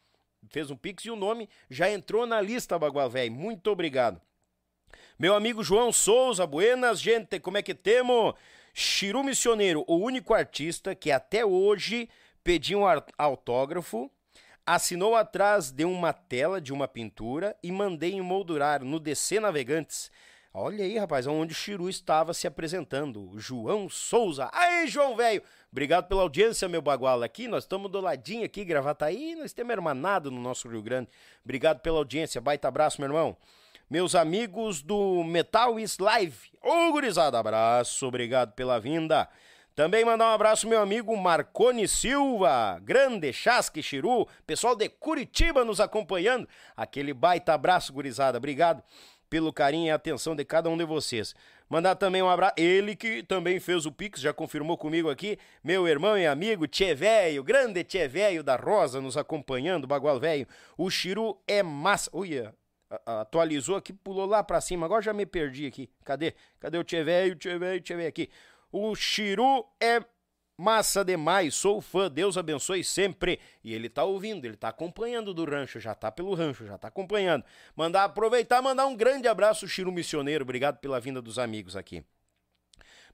fez 0.48 0.70
um 0.70 0.76
Pix 0.76 1.04
e 1.04 1.10
o 1.10 1.16
nome 1.16 1.50
já 1.68 1.90
entrou 1.90 2.24
na 2.24 2.40
lista, 2.40 2.78
Bagual 2.78 3.10
Velho, 3.10 3.30
muito 3.30 3.70
obrigado. 3.70 4.18
Meu 5.18 5.34
amigo 5.34 5.62
João 5.62 5.92
Souza, 5.92 6.46
buenas, 6.46 6.98
gente, 6.98 7.38
como 7.38 7.58
é 7.58 7.62
que 7.62 7.74
temos? 7.74 8.32
Chiru 8.72 9.22
Missioneiro, 9.22 9.84
o 9.86 9.96
único 9.96 10.32
artista 10.32 10.94
que 10.94 11.12
até 11.12 11.44
hoje 11.44 12.08
pediu 12.42 12.80
um 12.80 12.84
autógrafo 13.18 14.10
assinou 14.74 15.16
atrás 15.16 15.72
de 15.72 15.84
uma 15.84 16.12
tela 16.12 16.60
de 16.60 16.72
uma 16.72 16.86
pintura 16.86 17.56
e 17.62 17.72
mandei 17.72 18.14
emoldurar 18.14 18.84
no 18.84 19.00
DC 19.00 19.40
Navegantes. 19.40 20.12
Olha 20.54 20.84
aí, 20.84 20.96
rapaz, 20.96 21.26
onde 21.26 21.52
o 21.52 21.56
Chiru 21.56 21.88
estava 21.88 22.32
se 22.32 22.46
apresentando. 22.46 23.32
João 23.36 23.88
Souza. 23.88 24.48
Aí, 24.52 24.86
João 24.86 25.16
Velho! 25.16 25.42
Obrigado 25.72 26.06
pela 26.06 26.22
audiência, 26.22 26.68
meu 26.68 26.82
bagual. 26.82 27.22
Aqui, 27.22 27.48
nós 27.48 27.64
estamos 27.64 27.90
do 27.90 28.00
ladinho 28.00 28.44
aqui, 28.44 28.66
aí, 29.00 29.34
nós 29.36 29.52
temos 29.52 29.72
hermanado 29.72 30.30
no 30.30 30.40
nosso 30.40 30.68
Rio 30.68 30.82
Grande. 30.82 31.08
Obrigado 31.44 31.80
pela 31.80 31.98
audiência. 31.98 32.40
Baita 32.40 32.68
abraço, 32.68 33.00
meu 33.00 33.08
irmão. 33.08 33.36
Meus 33.88 34.14
amigos 34.14 34.82
do 34.82 35.24
Metal 35.24 35.80
is 35.80 35.98
Live. 35.98 36.50
Ô, 36.62 36.92
gurizada, 36.92 37.38
abraço. 37.38 38.06
Obrigado 38.06 38.52
pela 38.52 38.78
vinda. 38.78 39.28
Também 39.80 40.04
mandar 40.04 40.26
um 40.26 40.34
abraço 40.34 40.68
meu 40.68 40.78
amigo 40.78 41.16
Marcone 41.16 41.88
Silva, 41.88 42.78
grande 42.82 43.32
Chasque 43.32 43.82
Chiru, 43.82 44.28
pessoal 44.46 44.76
de 44.76 44.90
Curitiba 44.90 45.64
nos 45.64 45.80
acompanhando. 45.80 46.46
Aquele 46.76 47.14
baita 47.14 47.54
abraço, 47.54 47.90
gurizada. 47.90 48.36
Obrigado 48.36 48.82
pelo 49.30 49.50
carinho 49.50 49.86
e 49.86 49.90
atenção 49.90 50.36
de 50.36 50.44
cada 50.44 50.68
um 50.68 50.76
de 50.76 50.84
vocês. 50.84 51.34
Mandar 51.66 51.94
também 51.94 52.20
um 52.20 52.28
abraço. 52.28 52.52
Ele 52.58 52.94
que 52.94 53.22
também 53.22 53.58
fez 53.58 53.86
o 53.86 53.90
Pix, 53.90 54.20
já 54.20 54.34
confirmou 54.34 54.76
comigo 54.76 55.08
aqui. 55.08 55.38
Meu 55.64 55.88
irmão 55.88 56.18
e 56.18 56.26
amigo 56.26 56.66
Tchê 56.66 56.94
Velho, 56.94 57.42
grande 57.42 57.82
Tchê 57.82 58.06
Velho 58.06 58.42
da 58.42 58.56
Rosa, 58.56 59.00
nos 59.00 59.16
acompanhando, 59.16 59.86
Bagual 59.86 60.20
Velho. 60.20 60.46
O 60.76 60.90
Chiru 60.90 61.40
é 61.48 61.62
massa. 61.62 62.10
Uia, 62.12 62.54
atualizou 63.06 63.76
aqui, 63.76 63.94
pulou 63.94 64.26
lá 64.26 64.44
pra 64.44 64.60
cima. 64.60 64.84
Agora 64.84 65.00
já 65.00 65.14
me 65.14 65.24
perdi 65.24 65.64
aqui. 65.64 65.88
Cadê? 66.04 66.34
Cadê 66.58 66.76
o 66.76 66.84
Velho, 66.84 67.34
Tchê 67.34 67.56
Velho 67.56 68.06
aqui? 68.06 68.28
O 68.72 68.94
Chiru 68.94 69.66
é 69.80 70.04
massa 70.60 71.02
demais, 71.02 71.54
sou 71.54 71.80
fã, 71.80 72.10
Deus 72.10 72.36
abençoe 72.36 72.84
sempre. 72.84 73.40
E 73.64 73.72
ele 73.72 73.88
tá 73.88 74.04
ouvindo, 74.04 74.44
ele 74.44 74.56
tá 74.56 74.68
acompanhando 74.68 75.32
do 75.32 75.44
rancho, 75.44 75.80
já 75.80 75.94
tá 75.94 76.12
pelo 76.12 76.34
rancho, 76.34 76.66
já 76.66 76.76
tá 76.76 76.88
acompanhando. 76.88 77.44
Mandar 77.74 78.04
aproveitar, 78.04 78.60
mandar 78.60 78.86
um 78.86 78.94
grande 78.94 79.26
abraço, 79.26 79.66
Chiru 79.66 79.90
Missioneiro, 79.90 80.44
obrigado 80.44 80.78
pela 80.78 81.00
vinda 81.00 81.22
dos 81.22 81.38
amigos 81.38 81.76
aqui. 81.76 82.04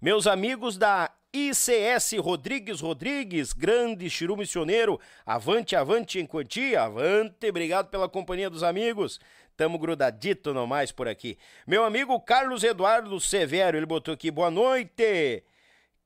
Meus 0.01 0.27
amigos 0.27 0.77
da 0.77 1.11
ICS 1.33 2.15
Rodrigues 2.19 2.81
Rodrigues, 2.81 3.53
grande 3.53 4.11
Chiru 4.11 4.37
Missioneiro, 4.37 5.01
avante, 5.25 5.77
avante 5.77 6.19
em 6.19 6.27
quantia, 6.27 6.83
avante, 6.83 7.49
obrigado 7.49 7.89
pela 7.89 8.09
companhia 8.09 8.51
dos 8.51 8.63
amigos. 8.63 9.21
Tamo 9.57 9.79
grudadito 9.79 10.53
nomais 10.53 10.93
por 10.93 11.09
aqui. 11.09 11.39
Meu 11.67 11.83
amigo 11.85 12.21
Carlos 12.21 12.63
Eduardo 12.63 13.19
Severo, 13.19 13.77
ele 13.77 13.87
botou 13.87 14.13
aqui, 14.13 14.31
boa 14.31 14.51
noite. 14.51 15.43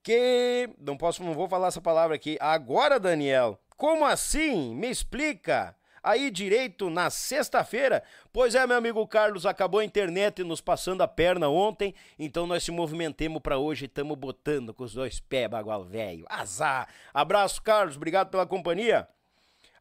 Que. 0.02 0.70
Não 0.78 0.96
posso, 0.96 1.22
não 1.24 1.34
vou 1.34 1.48
falar 1.48 1.68
essa 1.68 1.80
palavra 1.80 2.14
aqui. 2.14 2.38
Agora, 2.40 3.00
Daniel, 3.00 3.58
como 3.76 4.04
assim? 4.04 4.74
Me 4.74 4.88
explica. 4.88 5.74
Aí 6.02 6.30
direito 6.30 6.88
na 6.88 7.10
sexta-feira. 7.10 8.02
Pois 8.32 8.54
é, 8.54 8.66
meu 8.66 8.76
amigo 8.76 9.06
Carlos, 9.06 9.44
acabou 9.44 9.80
a 9.80 9.84
internet 9.84 10.44
nos 10.44 10.60
passando 10.60 11.02
a 11.02 11.08
perna 11.08 11.48
ontem, 11.48 11.94
então 12.18 12.46
nós 12.46 12.62
se 12.62 12.70
movimentemos 12.70 13.42
para 13.42 13.58
hoje 13.58 13.84
e 13.84 13.86
estamos 13.86 14.16
botando 14.16 14.72
com 14.72 14.84
os 14.84 14.94
dois 14.94 15.20
pés, 15.20 15.50
bagual 15.50 15.84
velho. 15.84 16.24
Azar. 16.28 16.88
Abraço, 17.12 17.60
Carlos, 17.62 17.96
obrigado 17.96 18.30
pela 18.30 18.46
companhia. 18.46 19.08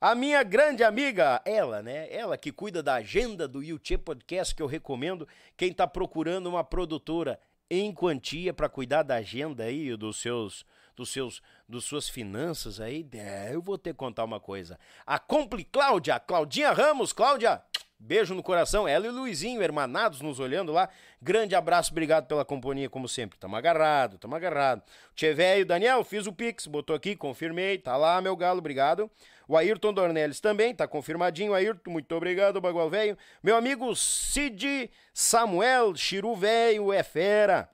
A 0.01 0.15
minha 0.15 0.41
grande 0.43 0.81
amiga, 0.81 1.41
ela, 1.43 1.83
né? 1.83 2.09
Ela 2.09 2.37
que 2.37 2.53
cuida 2.53 2.81
da 2.81 2.93
agenda 2.93 3.49
do 3.49 3.61
YouTube 3.61 4.03
Podcast, 4.03 4.55
que 4.55 4.61
eu 4.61 4.65
recomendo. 4.65 5.27
Quem 5.57 5.71
está 5.71 5.85
procurando 5.85 6.47
uma 6.47 6.63
produtora 6.63 7.37
em 7.69 7.93
quantia 7.93 8.53
para 8.53 8.69
cuidar 8.69 9.03
da 9.03 9.15
agenda 9.15 9.65
aí, 9.65 9.93
dos 9.97 10.21
seus, 10.21 10.65
dos 10.95 11.09
seus, 11.09 11.41
dos 11.67 11.83
suas 11.83 12.07
finanças 12.07 12.79
aí, 12.79 13.05
é, 13.11 13.53
eu 13.53 13.61
vou 13.61 13.77
ter 13.77 13.91
que 13.91 13.97
contar 13.97 14.23
uma 14.23 14.39
coisa. 14.39 14.79
A 15.05 15.19
Compli 15.19 15.65
Cláudia, 15.65 16.17
Claudinha 16.17 16.71
Ramos, 16.71 17.11
Cláudia, 17.11 17.61
Beijo 18.01 18.33
no 18.33 18.41
coração, 18.41 18.87
ela 18.87 19.05
e 19.05 19.09
o 19.09 19.11
Luizinho, 19.11 19.61
hermanados, 19.61 20.21
nos 20.21 20.39
olhando 20.39 20.71
lá. 20.71 20.87
Grande 21.21 21.53
abraço, 21.53 21.91
obrigado 21.91 22.27
pela 22.27 22.45
companhia, 22.45 22.89
como 22.89 23.09
sempre. 23.09 23.37
Tamo 23.37 23.57
agarrado, 23.57 24.17
tamo 24.17 24.35
agarrado. 24.35 24.81
Tchê 25.13 25.33
velho, 25.33 25.65
Daniel, 25.65 26.01
fiz 26.05 26.25
o 26.25 26.31
Pix, 26.31 26.65
botou 26.65 26.95
aqui, 26.95 27.13
confirmei. 27.13 27.77
Tá 27.77 27.97
lá, 27.97 28.21
meu 28.21 28.37
galo, 28.37 28.59
obrigado. 28.59 29.11
O 29.49 29.57
Ayrton 29.57 29.91
Dornelles 29.91 30.39
também, 30.39 30.73
tá 30.73 30.87
confirmadinho. 30.87 31.53
Ayrton, 31.53 31.91
muito 31.91 32.15
obrigado, 32.15 32.61
Bagual 32.61 32.89
Velho. 32.89 33.17
Meu 33.43 33.57
amigo 33.57 33.93
Cid 33.93 34.89
Samuel, 35.13 35.93
Chiru 35.93 36.35
Velho, 36.35 36.93
é 36.93 37.03
fera. 37.03 37.69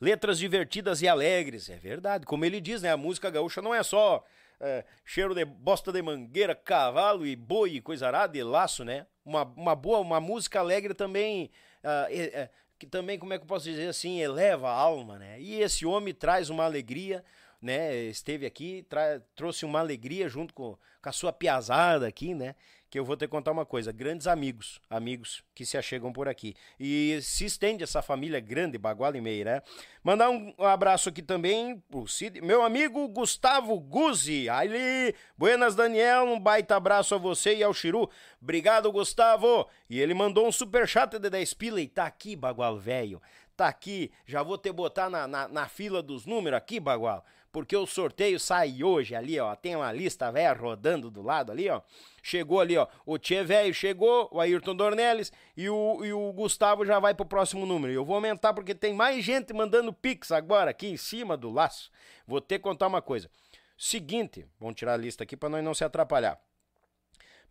Letras 0.00 0.38
divertidas 0.38 1.02
e 1.02 1.08
alegres, 1.08 1.68
é 1.70 1.76
verdade. 1.76 2.26
Como 2.26 2.44
ele 2.44 2.60
diz, 2.60 2.82
né? 2.82 2.90
A 2.90 2.96
música 2.96 3.30
gaúcha 3.30 3.62
não 3.62 3.72
é 3.72 3.82
só 3.84 4.24
é, 4.60 4.84
cheiro 5.04 5.34
de 5.34 5.44
bosta 5.44 5.92
de 5.92 6.02
mangueira, 6.02 6.54
cavalo 6.54 7.26
e 7.26 7.36
boi, 7.36 7.80
coisa 7.80 8.06
arada 8.06 8.36
e 8.36 8.42
laço, 8.42 8.84
né? 8.84 9.06
Uma, 9.24 9.42
uma 9.42 9.74
boa, 9.74 10.00
uma 10.00 10.20
música 10.20 10.60
alegre 10.60 10.94
também, 10.94 11.50
uh, 11.82 12.48
que 12.78 12.86
também, 12.86 13.18
como 13.18 13.32
é 13.32 13.38
que 13.38 13.44
eu 13.44 13.48
posso 13.48 13.64
dizer 13.64 13.88
assim, 13.88 14.20
eleva 14.20 14.68
a 14.68 14.74
alma, 14.74 15.18
né? 15.18 15.40
E 15.40 15.60
esse 15.60 15.86
homem 15.86 16.12
traz 16.12 16.50
uma 16.50 16.64
alegria, 16.64 17.24
né? 17.60 17.94
Esteve 18.04 18.44
aqui, 18.44 18.86
trouxe 19.34 19.64
uma 19.64 19.80
alegria 19.80 20.28
junto 20.28 20.52
com, 20.52 20.76
com 21.02 21.08
a 21.08 21.12
sua 21.12 21.32
piazada 21.32 22.06
aqui, 22.06 22.34
né? 22.34 22.54
Que 22.94 22.98
eu 23.00 23.04
vou 23.04 23.16
que 23.16 23.26
contar 23.26 23.50
uma 23.50 23.66
coisa. 23.66 23.90
Grandes 23.90 24.28
amigos, 24.28 24.80
amigos 24.88 25.42
que 25.52 25.66
se 25.66 25.76
achegam 25.76 26.12
por 26.12 26.28
aqui. 26.28 26.54
E 26.78 27.18
se 27.22 27.44
estende 27.44 27.82
essa 27.82 28.00
família 28.00 28.38
grande, 28.38 28.78
Baguala 28.78 29.18
e 29.18 29.20
Meira. 29.20 29.56
Né? 29.56 29.62
Mandar 30.00 30.30
um 30.30 30.54
abraço 30.58 31.08
aqui 31.08 31.20
também 31.20 31.82
pro 31.90 32.06
Cid, 32.06 32.40
meu 32.40 32.62
amigo 32.62 33.08
Gustavo 33.08 33.80
Guzzi. 33.80 34.48
Ali, 34.48 35.12
buenas 35.36 35.74
Daniel, 35.74 36.22
um 36.26 36.38
baita 36.38 36.76
abraço 36.76 37.16
a 37.16 37.18
você 37.18 37.56
e 37.56 37.64
ao 37.64 37.74
Chiru. 37.74 38.08
Obrigado, 38.40 38.92
Gustavo. 38.92 39.68
E 39.90 39.98
ele 39.98 40.14
mandou 40.14 40.46
um 40.46 40.52
super 40.52 40.86
chat 40.86 41.18
de 41.18 41.28
10 41.28 41.52
pila 41.54 41.80
e 41.80 41.88
tá 41.88 42.06
aqui, 42.06 42.36
Bagual 42.36 42.78
velho. 42.78 43.20
Tá 43.56 43.66
aqui, 43.66 44.12
já 44.24 44.40
vou 44.40 44.56
ter 44.56 44.72
botar 44.72 45.10
na, 45.10 45.26
na, 45.26 45.48
na 45.48 45.66
fila 45.66 46.00
dos 46.00 46.26
números 46.26 46.58
aqui, 46.58 46.78
Bagual 46.78 47.24
porque 47.54 47.76
o 47.76 47.86
sorteio 47.86 48.40
sai 48.40 48.82
hoje 48.82 49.14
ali, 49.14 49.38
ó. 49.38 49.54
Tem 49.54 49.76
uma 49.76 49.92
lista 49.92 50.28
velha 50.32 50.52
rodando 50.52 51.08
do 51.08 51.22
lado 51.22 51.52
ali, 51.52 51.70
ó. 51.70 51.82
Chegou 52.20 52.58
ali, 52.58 52.76
ó. 52.76 52.88
O 53.06 53.16
Tchê 53.16 53.44
velho 53.44 53.72
chegou, 53.72 54.28
o 54.32 54.40
Ayrton 54.40 54.74
Dornelles 54.74 55.32
e 55.56 55.70
o, 55.70 56.04
e 56.04 56.12
o 56.12 56.32
Gustavo 56.32 56.84
já 56.84 56.98
vai 56.98 57.14
pro 57.14 57.24
próximo 57.24 57.64
número. 57.64 57.92
Eu 57.92 58.04
vou 58.04 58.16
aumentar 58.16 58.52
porque 58.54 58.74
tem 58.74 58.92
mais 58.92 59.24
gente 59.24 59.52
mandando 59.52 59.92
pix 59.92 60.32
agora 60.32 60.72
aqui 60.72 60.88
em 60.88 60.96
cima 60.96 61.36
do 61.36 61.48
laço. 61.48 61.92
Vou 62.26 62.40
ter 62.40 62.58
que 62.58 62.64
contar 62.64 62.88
uma 62.88 63.00
coisa. 63.00 63.30
Seguinte, 63.78 64.44
vamos 64.58 64.74
tirar 64.74 64.94
a 64.94 64.96
lista 64.96 65.22
aqui 65.22 65.36
para 65.36 65.48
nós 65.48 65.62
não 65.62 65.74
se 65.74 65.84
atrapalhar. 65.84 66.36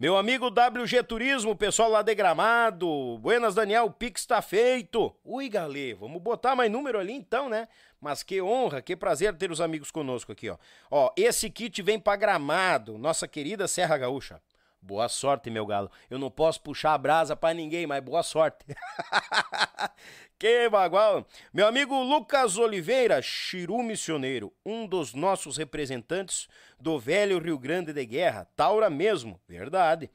Meu 0.03 0.17
amigo 0.17 0.47
WG 0.47 1.01
Turismo, 1.03 1.55
pessoal 1.55 1.89
lá 1.89 2.01
de 2.01 2.13
Gramado. 2.13 3.17
Buenas, 3.19 3.55
Daniel, 3.55 3.85
o 3.85 3.89
Pix 3.89 4.25
tá 4.25 4.41
feito. 4.41 5.15
Ui, 5.23 5.47
galê, 5.47 5.93
vamos 5.93 6.21
botar 6.21 6.57
mais 6.57 6.69
número 6.69 6.99
ali 6.99 7.13
então, 7.13 7.47
né? 7.47 7.69
Mas 8.01 8.21
que 8.21 8.41
honra, 8.41 8.81
que 8.81 8.97
prazer 8.97 9.33
ter 9.37 9.49
os 9.49 9.61
amigos 9.61 9.91
conosco 9.91 10.33
aqui, 10.33 10.49
ó. 10.49 10.57
Ó, 10.91 11.09
esse 11.15 11.49
kit 11.49 11.81
vem 11.81 11.97
pra 11.97 12.17
Gramado, 12.17 12.97
nossa 12.97 13.29
querida 13.29 13.65
Serra 13.65 13.97
Gaúcha. 13.97 14.41
Boa 14.85 15.07
sorte, 15.07 15.49
meu 15.49 15.65
galo. 15.65 15.89
Eu 16.09 16.19
não 16.19 16.29
posso 16.29 16.59
puxar 16.61 16.93
a 16.93 16.97
brasa 16.97 17.37
para 17.37 17.53
ninguém, 17.53 17.87
mas 17.87 18.03
boa 18.03 18.21
sorte. 18.21 18.65
que 20.37 20.67
bagual. 20.67 21.25
Meu 21.53 21.65
amigo 21.65 22.03
Lucas 22.03 22.57
Oliveira, 22.57 23.21
Chiru 23.21 23.81
Missioneiro, 23.81 24.51
um 24.65 24.85
dos 24.85 25.13
nossos 25.13 25.55
representantes 25.55 26.49
do 26.77 26.99
velho 26.99 27.39
Rio 27.39 27.57
Grande 27.57 27.93
de 27.93 28.05
Guerra. 28.05 28.45
Taura 28.57 28.89
mesmo, 28.89 29.39
verdade. 29.47 30.11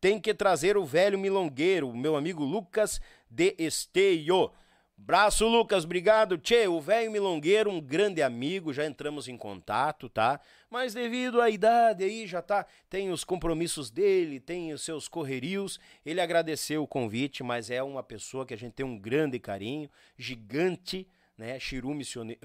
Tem 0.00 0.18
que 0.18 0.32
trazer 0.32 0.78
o 0.78 0.86
velho 0.86 1.18
milongueiro, 1.18 1.94
meu 1.94 2.16
amigo 2.16 2.42
Lucas 2.42 3.02
de 3.30 3.54
Esteio. 3.58 4.50
Braço, 4.96 5.46
Lucas, 5.46 5.84
obrigado. 5.84 6.38
Tchê, 6.38 6.66
o 6.66 6.80
velho 6.80 7.12
milongueiro, 7.12 7.70
um 7.70 7.78
grande 7.78 8.22
amigo, 8.22 8.72
já 8.72 8.86
entramos 8.86 9.28
em 9.28 9.36
contato, 9.36 10.08
tá? 10.08 10.40
Mas 10.70 10.92
devido 10.92 11.40
à 11.40 11.48
idade 11.48 12.04
aí, 12.04 12.26
já 12.26 12.42
tá, 12.42 12.66
tem 12.90 13.10
os 13.10 13.24
compromissos 13.24 13.90
dele, 13.90 14.38
tem 14.38 14.72
os 14.72 14.82
seus 14.82 15.08
correrios. 15.08 15.80
Ele 16.04 16.20
agradeceu 16.20 16.82
o 16.82 16.86
convite, 16.86 17.42
mas 17.42 17.70
é 17.70 17.82
uma 17.82 18.02
pessoa 18.02 18.44
que 18.44 18.52
a 18.52 18.56
gente 18.56 18.74
tem 18.74 18.84
um 18.84 18.98
grande 18.98 19.38
carinho, 19.38 19.88
gigante, 20.16 21.08
né? 21.38 21.58
Chiru 21.58 21.94
missioneiro, 21.94 22.40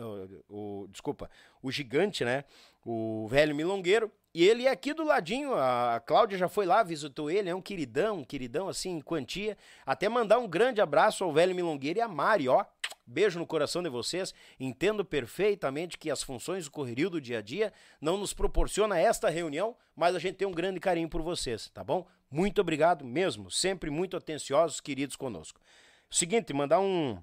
o, 0.48 0.88
desculpa, 0.90 1.30
o 1.62 1.70
gigante, 1.70 2.24
né? 2.24 2.46
O 2.86 3.28
velho 3.28 3.56
milongueiro. 3.56 4.10
E 4.34 4.44
ele 4.48 4.68
é 4.68 4.72
aqui 4.72 4.94
do 4.94 5.04
ladinho, 5.04 5.54
a 5.54 6.02
Cláudia 6.06 6.38
já 6.38 6.48
foi 6.48 6.66
lá, 6.66 6.82
visitou 6.82 7.30
ele, 7.30 7.50
é 7.50 7.56
um 7.56 7.62
queridão, 7.62 8.20
um 8.20 8.24
queridão 8.24 8.70
assim, 8.70 8.92
em 8.98 9.02
quantia. 9.02 9.58
Até 9.86 10.08
mandar 10.08 10.40
um 10.40 10.48
grande 10.48 10.80
abraço 10.80 11.24
ao 11.24 11.34
velho 11.34 11.54
Milongueiro 11.54 12.00
e 12.00 12.02
a 12.02 12.08
Mari, 12.08 12.48
ó. 12.48 12.66
Beijo 13.06 13.40
no 13.40 13.46
coração 13.46 13.84
de 13.84 13.90
vocês. 13.90 14.34
Entendo 14.60 15.04
perfeitamente 15.04 15.98
que 15.98 16.10
as 16.10 16.24
funções 16.24 16.66
do 16.66 16.72
correrio 16.72 17.10
do 17.10 17.22
dia 17.22 17.40
a 17.40 17.42
dia 17.42 17.74
não 18.00 18.18
nos 18.18 18.34
proporciona 18.34 19.00
esta 19.00 19.30
reunião, 19.30 19.76
mas 19.96 20.16
a 20.16 20.20
gente 20.20 20.36
tem 20.36 20.48
um 20.48 20.52
grande 20.52 20.80
carinho 20.80 21.10
por 21.10 21.22
vocês, 21.22 21.70
tá 21.70 21.84
bom? 21.84 22.08
Muito 22.32 22.62
obrigado 22.62 23.06
mesmo, 23.06 23.52
sempre 23.52 23.90
muito 23.90 24.18
atenciosos, 24.18 24.82
queridos 24.82 25.16
conosco. 25.16 25.60
Seguinte, 26.10 26.54
mandar 26.54 26.80
um 26.80 27.22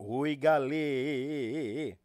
Oi, 0.00 0.36
galê. 0.36 1.96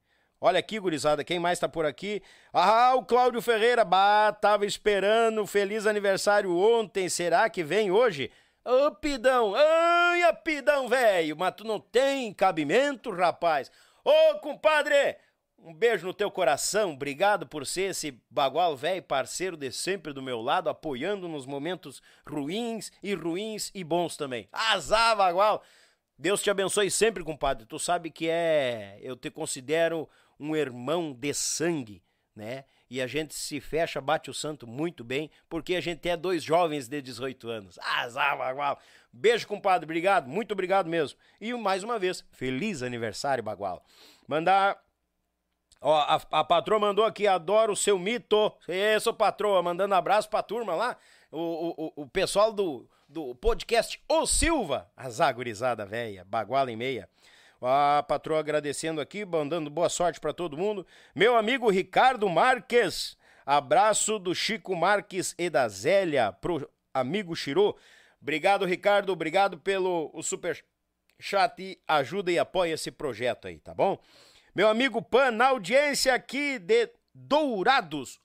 Olha 0.41 0.57
aqui, 0.57 0.79
gurizada, 0.79 1.23
quem 1.23 1.37
mais 1.37 1.59
tá 1.59 1.69
por 1.69 1.85
aqui? 1.85 2.23
Ah, 2.51 2.95
o 2.95 3.05
Cláudio 3.05 3.39
Ferreira, 3.39 3.85
bah, 3.85 4.33
tava 4.33 4.65
esperando, 4.65 5.45
feliz 5.45 5.85
aniversário 5.85 6.57
ontem, 6.57 7.07
será 7.07 7.47
que 7.51 7.63
vem 7.63 7.91
hoje? 7.91 8.31
Ô, 8.65 8.91
Pidão, 8.91 9.53
ai, 9.55 10.33
Pidão, 10.37 10.87
velho, 10.87 11.35
mas 11.35 11.53
tu 11.55 11.65
não 11.65 11.81
tem 11.81 12.33
cabimento, 12.33 13.11
rapaz. 13.11 13.69
Ô, 14.05 14.39
compadre, 14.39 15.17
um 15.57 15.73
beijo 15.73 16.07
no 16.07 16.13
teu 16.13 16.31
coração, 16.31 16.93
obrigado 16.93 17.45
por 17.45 17.65
ser 17.65 17.91
esse 17.91 18.21
bagual 18.29 18.77
velho 18.77 19.03
parceiro 19.03 19.57
de 19.57 19.69
sempre 19.69 20.13
do 20.13 20.21
meu 20.21 20.41
lado, 20.41 20.69
apoiando 20.69 21.27
nos 21.27 21.45
momentos 21.45 22.01
ruins 22.25 22.89
e 23.03 23.13
ruins 23.13 23.69
e 23.75 23.83
bons 23.83 24.15
também. 24.15 24.47
Azar, 24.51 25.17
bagual! 25.17 25.61
Deus 26.17 26.41
te 26.41 26.49
abençoe 26.49 26.89
sempre, 26.89 27.21
compadre. 27.21 27.65
Tu 27.65 27.77
sabe 27.77 28.09
que 28.09 28.29
é, 28.29 28.97
eu 29.01 29.17
te 29.17 29.29
considero 29.29 30.07
um 30.39 30.55
irmão 30.55 31.11
de 31.13 31.33
sangue, 31.33 32.01
né? 32.33 32.63
E 32.93 33.01
a 33.01 33.07
gente 33.07 33.33
se 33.33 33.59
fecha, 33.59 33.99
bate 33.99 34.29
o 34.29 34.35
santo 34.35 34.67
muito 34.67 35.03
bem, 35.03 35.31
porque 35.49 35.73
a 35.73 35.81
gente 35.81 36.07
é 36.07 36.15
dois 36.15 36.43
jovens 36.43 36.87
de 36.87 37.01
18 37.01 37.49
anos. 37.49 37.79
Bagual. 38.37 38.79
Beijo, 39.11 39.47
compadre, 39.47 39.83
obrigado, 39.83 40.29
muito 40.29 40.51
obrigado 40.51 40.87
mesmo. 40.87 41.17
E 41.41 41.51
mais 41.55 41.83
uma 41.83 41.97
vez, 41.97 42.23
feliz 42.31 42.83
aniversário, 42.83 43.43
bagual. 43.43 43.83
Mandar 44.27 44.79
Ó, 45.81 45.91
a, 45.91 46.21
a, 46.33 46.43
patroa 46.43 46.77
mandou 46.77 47.03
aqui, 47.03 47.25
adoro 47.25 47.73
o 47.73 47.75
seu 47.75 47.97
mito. 47.97 48.53
Isso, 48.67 49.11
patroa, 49.11 49.63
mandando 49.63 49.95
abraço 49.95 50.29
pra 50.29 50.43
turma 50.43 50.75
lá. 50.75 50.95
O, 51.31 51.93
o, 51.97 52.03
o 52.03 52.07
pessoal 52.07 52.53
do, 52.53 52.87
do 53.09 53.33
podcast 53.33 53.99
O 54.07 54.27
Silva, 54.27 54.87
a 54.95 55.09
zagurizada 55.09 55.83
velha, 55.83 56.23
baguala 56.25 56.71
e 56.71 56.75
meia. 56.75 57.09
A 57.65 58.03
patroa 58.03 58.41
agradecendo 58.41 58.99
aqui, 58.99 59.23
mandando 59.23 59.69
boa 59.69 59.87
sorte 59.87 60.19
para 60.19 60.33
todo 60.33 60.57
mundo. 60.57 60.85
Meu 61.15 61.37
amigo 61.37 61.69
Ricardo 61.69 62.27
Marques, 62.27 63.17
abraço 63.45 64.19
do 64.19 64.35
Chico 64.35 64.75
Marques 64.75 65.33
e 65.37 65.49
da 65.49 65.69
Zélia 65.69 66.33
pro 66.33 66.69
amigo 66.93 67.33
Chiru. 67.33 67.73
Obrigado, 68.21 68.65
Ricardo, 68.65 69.13
obrigado 69.13 69.57
pelo 69.57 70.11
o 70.13 70.21
super 70.21 70.61
chat, 71.17 71.81
ajuda 71.87 72.33
e 72.33 72.37
apoia 72.37 72.73
esse 72.73 72.91
projeto 72.91 73.47
aí, 73.47 73.59
tá 73.59 73.73
bom? 73.73 73.97
Meu 74.53 74.67
amigo 74.67 75.01
Pan, 75.01 75.31
na 75.31 75.47
audiência 75.47 76.13
aqui 76.13 76.59
de 76.59 76.89
Dourados. 77.15 78.19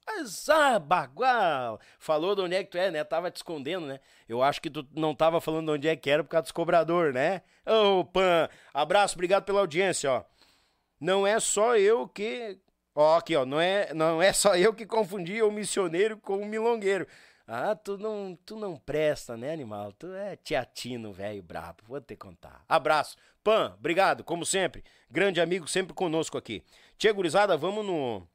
Ah, 0.48 0.78
bagual! 0.78 1.78
Falou 1.98 2.34
de 2.34 2.40
onde 2.40 2.54
é 2.54 2.64
que 2.64 2.70
tu 2.70 2.78
é, 2.78 2.90
né? 2.90 3.04
Tava 3.04 3.30
te 3.30 3.36
escondendo, 3.36 3.86
né? 3.86 4.00
Eu 4.26 4.42
acho 4.42 4.62
que 4.62 4.70
tu 4.70 4.86
não 4.94 5.14
tava 5.14 5.40
falando 5.42 5.66
de 5.66 5.72
onde 5.72 5.88
é 5.88 5.94
que 5.94 6.08
era 6.08 6.24
por 6.24 6.30
causa 6.30 6.44
dos 6.44 6.52
cobrador, 6.52 7.12
né? 7.12 7.42
Ô, 7.66 8.02
Pan, 8.04 8.48
abraço, 8.72 9.14
obrigado 9.14 9.44
pela 9.44 9.60
audiência, 9.60 10.10
ó. 10.10 10.24
Não 10.98 11.26
é 11.26 11.38
só 11.38 11.76
eu 11.76 12.08
que... 12.08 12.58
Ó, 12.94 13.16
aqui, 13.16 13.36
ó, 13.36 13.44
não 13.44 13.60
é, 13.60 13.92
não 13.92 14.22
é 14.22 14.32
só 14.32 14.56
eu 14.56 14.72
que 14.72 14.86
confundi 14.86 15.42
o 15.42 15.50
missioneiro 15.50 16.16
com 16.16 16.38
o 16.38 16.46
milongueiro. 16.46 17.06
Ah, 17.46 17.76
tu 17.76 17.96
não, 17.98 18.38
tu 18.44 18.56
não 18.56 18.76
presta, 18.76 19.36
né, 19.36 19.52
animal? 19.52 19.92
Tu 19.92 20.12
é 20.14 20.34
teatino, 20.36 21.12
velho, 21.12 21.42
brabo. 21.42 21.82
Vou 21.86 22.00
te 22.00 22.16
contar. 22.16 22.64
Abraço. 22.68 23.16
Pan, 23.44 23.74
obrigado, 23.78 24.24
como 24.24 24.44
sempre. 24.44 24.82
Grande 25.10 25.40
amigo, 25.40 25.68
sempre 25.68 25.94
conosco 25.94 26.36
aqui. 26.36 26.64
Tia 26.96 27.12
Gurizada, 27.12 27.56
vamos 27.56 27.86
no 27.86 28.26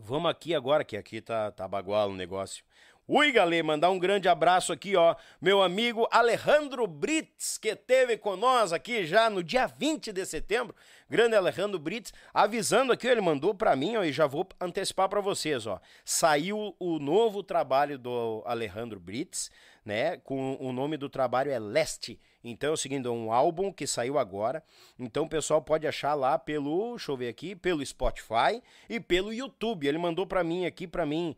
Vamos 0.00 0.30
aqui 0.30 0.54
agora, 0.54 0.84
que 0.84 0.96
aqui 0.96 1.20
tá, 1.20 1.50
tá 1.50 1.68
bagual 1.68 2.10
o 2.10 2.14
negócio. 2.14 2.64
Ui, 3.06 3.32
galê, 3.32 3.62
mandar 3.62 3.90
um 3.90 3.98
grande 3.98 4.28
abraço 4.28 4.72
aqui, 4.72 4.96
ó. 4.96 5.16
Meu 5.40 5.60
amigo 5.60 6.08
Alejandro 6.10 6.86
Brits, 6.86 7.58
que 7.58 7.74
teve 7.74 8.16
com 8.16 8.36
nós 8.36 8.72
aqui 8.72 9.04
já 9.04 9.28
no 9.28 9.42
dia 9.42 9.66
20 9.66 10.12
de 10.12 10.24
setembro. 10.24 10.74
Grande 11.10 11.34
Alejandro 11.34 11.78
Brits, 11.78 12.12
avisando 12.32 12.92
aqui, 12.92 13.06
ele 13.06 13.20
mandou 13.20 13.54
para 13.54 13.74
mim, 13.76 13.96
ó, 13.96 14.04
e 14.04 14.12
já 14.12 14.26
vou 14.26 14.48
antecipar 14.60 15.08
para 15.08 15.20
vocês, 15.20 15.66
ó. 15.66 15.80
Saiu 16.04 16.74
o 16.78 16.98
novo 16.98 17.42
trabalho 17.42 17.98
do 17.98 18.42
Alejandro 18.46 19.00
Brits, 19.00 19.50
né? 19.84 20.16
Com 20.18 20.56
o 20.60 20.72
nome 20.72 20.96
do 20.96 21.08
trabalho 21.08 21.50
é 21.50 21.58
Leste 21.58 22.18
então 22.44 22.70
é 22.70 22.72
o 22.72 22.76
seguinte, 22.76 23.06
é 23.06 23.10
um 23.10 23.32
álbum 23.32 23.72
que 23.72 23.86
saiu 23.86 24.18
agora. 24.18 24.62
Então 24.98 25.24
o 25.24 25.28
pessoal 25.28 25.62
pode 25.62 25.86
achar 25.86 26.14
lá 26.14 26.38
pelo, 26.38 26.96
deixa 26.96 27.12
eu 27.12 27.16
ver 27.16 27.28
aqui, 27.28 27.54
pelo 27.54 27.84
Spotify 27.84 28.62
e 28.88 28.98
pelo 28.98 29.32
YouTube. 29.32 29.86
Ele 29.86 29.98
mandou 29.98 30.26
para 30.26 30.42
mim 30.42 30.66
aqui 30.66 30.86
para 30.86 31.06
mim 31.06 31.36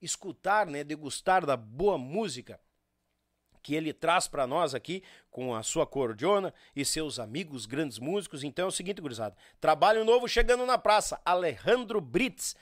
escutar, 0.00 0.66
né, 0.66 0.82
degustar 0.82 1.46
da 1.46 1.56
boa 1.56 1.96
música 1.96 2.58
que 3.62 3.76
ele 3.76 3.92
traz 3.92 4.26
para 4.26 4.44
nós 4.44 4.74
aqui 4.74 5.04
com 5.30 5.54
a 5.54 5.62
sua 5.62 5.86
cordiona 5.86 6.52
e 6.74 6.84
seus 6.84 7.20
amigos 7.20 7.64
grandes 7.64 8.00
músicos. 8.00 8.42
Então 8.42 8.64
é 8.64 8.68
o 8.68 8.72
seguinte, 8.72 9.00
gurizada, 9.00 9.36
trabalho 9.60 10.04
novo 10.04 10.28
chegando 10.28 10.66
na 10.66 10.76
praça, 10.76 11.20
Alejandro 11.24 12.00
Brits. 12.00 12.56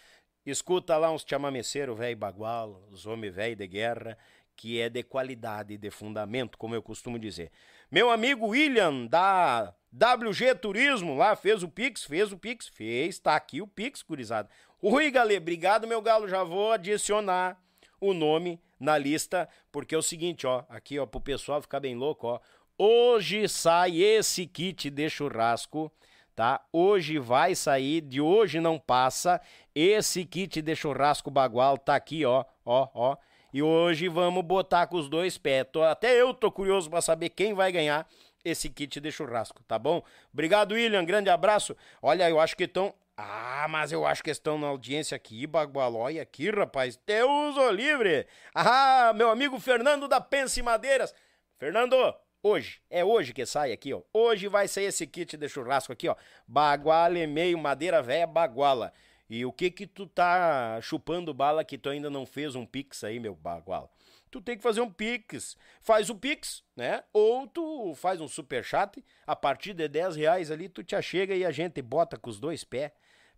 Escuta 0.45 0.97
lá 0.97 1.11
uns 1.11 1.25
chamameceiro 1.27 1.95
velho 1.95 2.17
bagual, 2.17 2.87
os 2.91 3.07
homens 3.07 3.35
velho 3.35 3.57
de 3.57 3.67
guerra 3.67 4.19
que 4.61 4.79
é 4.79 4.91
de 4.91 5.03
qualidade, 5.03 5.79
de 5.79 5.91
fundamento, 5.91 6.59
como 6.59 6.75
eu 6.75 6.83
costumo 6.83 7.19
dizer. 7.19 7.51
Meu 7.91 8.11
amigo 8.11 8.49
William, 8.49 9.07
da 9.07 9.75
WG 9.91 10.55
Turismo, 10.57 11.17
lá 11.17 11.35
fez 11.35 11.63
o 11.63 11.69
Pix, 11.69 12.05
fez 12.05 12.31
o 12.31 12.37
Pix, 12.37 12.69
fez, 12.69 13.19
tá 13.19 13.35
aqui 13.35 13.63
o 13.63 13.67
Pix, 13.67 14.03
gurizada. 14.03 14.51
Rui 14.83 15.11
Galê, 15.11 15.39
obrigado, 15.39 15.87
meu 15.87 16.03
galo, 16.03 16.29
já 16.29 16.45
vou 16.45 16.73
adicionar 16.73 17.59
o 17.99 18.13
nome 18.13 18.61
na 18.79 18.99
lista, 18.99 19.49
porque 19.73 19.95
é 19.95 19.99
o 19.99 20.03
seguinte, 20.03 20.47
ó, 20.47 20.63
aqui, 20.69 20.99
ó, 20.99 21.07
pro 21.07 21.23
pessoal 21.23 21.63
ficar 21.63 21.81
bem 21.81 21.97
louco, 21.97 22.27
ó. 22.27 22.39
Hoje 22.77 23.49
sai 23.49 24.03
esse 24.03 24.47
kit 24.47 24.91
de 24.91 25.09
churrasco, 25.09 25.91
tá? 26.37 26.63
Hoje 26.71 27.19
vai 27.19 27.55
sair, 27.55 28.03
de 28.03 28.21
hoje 28.21 28.61
não 28.61 28.79
passa. 28.79 29.41
Esse 29.75 30.23
kit 30.27 30.61
de 30.61 30.77
churrasco 30.77 31.31
bagual 31.31 31.79
tá 31.79 31.95
aqui, 31.95 32.27
ó, 32.27 32.45
ó, 32.63 32.89
ó. 32.93 33.17
E 33.53 33.63
hoje 33.63 34.09
vamos 34.09 34.45
botar 34.45 34.87
com 34.87 34.97
os 34.97 35.09
dois 35.09 35.37
pés. 35.37 35.67
Tô, 35.73 35.83
até 35.83 36.21
eu 36.21 36.33
tô 36.33 36.51
curioso 36.51 36.89
para 36.89 37.01
saber 37.01 37.31
quem 37.31 37.53
vai 37.53 37.73
ganhar 37.73 38.07
esse 38.45 38.69
kit 38.71 39.01
de 39.01 39.13
churrasco, 39.13 39.63
tá 39.65 39.79
bom? 39.79 40.03
Obrigado, 40.33 40.73
William. 40.73 41.05
Grande 41.05 41.29
abraço. 41.29 41.77
Olha, 42.01 42.29
eu 42.29 42.41
acho 42.41 42.57
que 42.57 42.65
estão. 42.65 42.95
Ah, 43.17 43.67
mas 43.69 43.93
eu 43.93 44.07
acho 44.07 44.23
que 44.23 44.31
estão 44.31 44.57
na 44.57 44.69
audiência 44.69 45.15
aqui, 45.15 45.47
Bagualói, 45.47 46.19
aqui, 46.19 46.49
rapaz. 46.51 46.99
Deus 47.07 47.57
o 47.57 47.71
livre. 47.71 48.27
Ah, 48.55 49.13
meu 49.15 49.31
amigo 49.31 49.59
Fernando 49.59 50.09
da 50.09 50.21
Pense 50.21 50.63
Madeiras. 50.63 51.15
Fernando, 51.59 51.95
hoje, 52.43 52.81
é 52.89 53.05
hoje 53.05 53.35
que 53.35 53.45
sai 53.45 53.73
aqui, 53.73 53.93
ó. 53.93 54.01
Hoje 54.15 54.49
vai 54.49 54.67
sair 54.67 54.87
esse 54.87 55.07
kit 55.07 55.37
de 55.37 55.49
churrasco 55.49 55.93
aqui, 55.93 56.09
ó. 56.09 56.17
Baguala 56.47 57.19
e 57.19 57.27
meio, 57.27 57.59
madeira 57.59 58.01
velha, 58.01 58.27
baguala. 58.27 58.91
E 59.31 59.47
o 59.47 59.53
que 59.53 59.71
que 59.71 59.87
tu 59.87 60.09
tá 60.09 60.81
chupando 60.83 61.33
bala 61.33 61.65
que 61.65 61.79
tu 61.79 61.89
ainda 61.89 62.11
não 62.11 62.27
fez 62.27 62.57
um 62.57 62.67
pix 62.67 63.05
aí, 63.05 63.21
meu 63.21 63.33
bagual? 63.33 63.95
Tu 64.29 64.41
tem 64.41 64.57
que 64.57 64.63
fazer 64.63 64.81
um 64.81 64.91
pix. 64.91 65.57
Faz 65.81 66.11
o 66.11 66.17
pix, 66.17 66.65
né? 66.75 67.05
Ou 67.13 67.47
tu 67.47 67.95
faz 67.95 68.21
um 68.21 68.27
super 68.27 68.65
chat. 68.65 69.05
A 69.25 69.37
partir 69.37 69.73
de 69.73 69.87
10 69.87 70.17
reais 70.17 70.51
ali, 70.51 70.69
tu 70.69 70.83
te 70.83 70.97
achega 70.97 71.33
e 71.33 71.45
a 71.45 71.53
gente 71.53 71.81
bota 71.81 72.17
com 72.17 72.29
os 72.29 72.41
dois 72.41 72.65
pés 72.65 72.91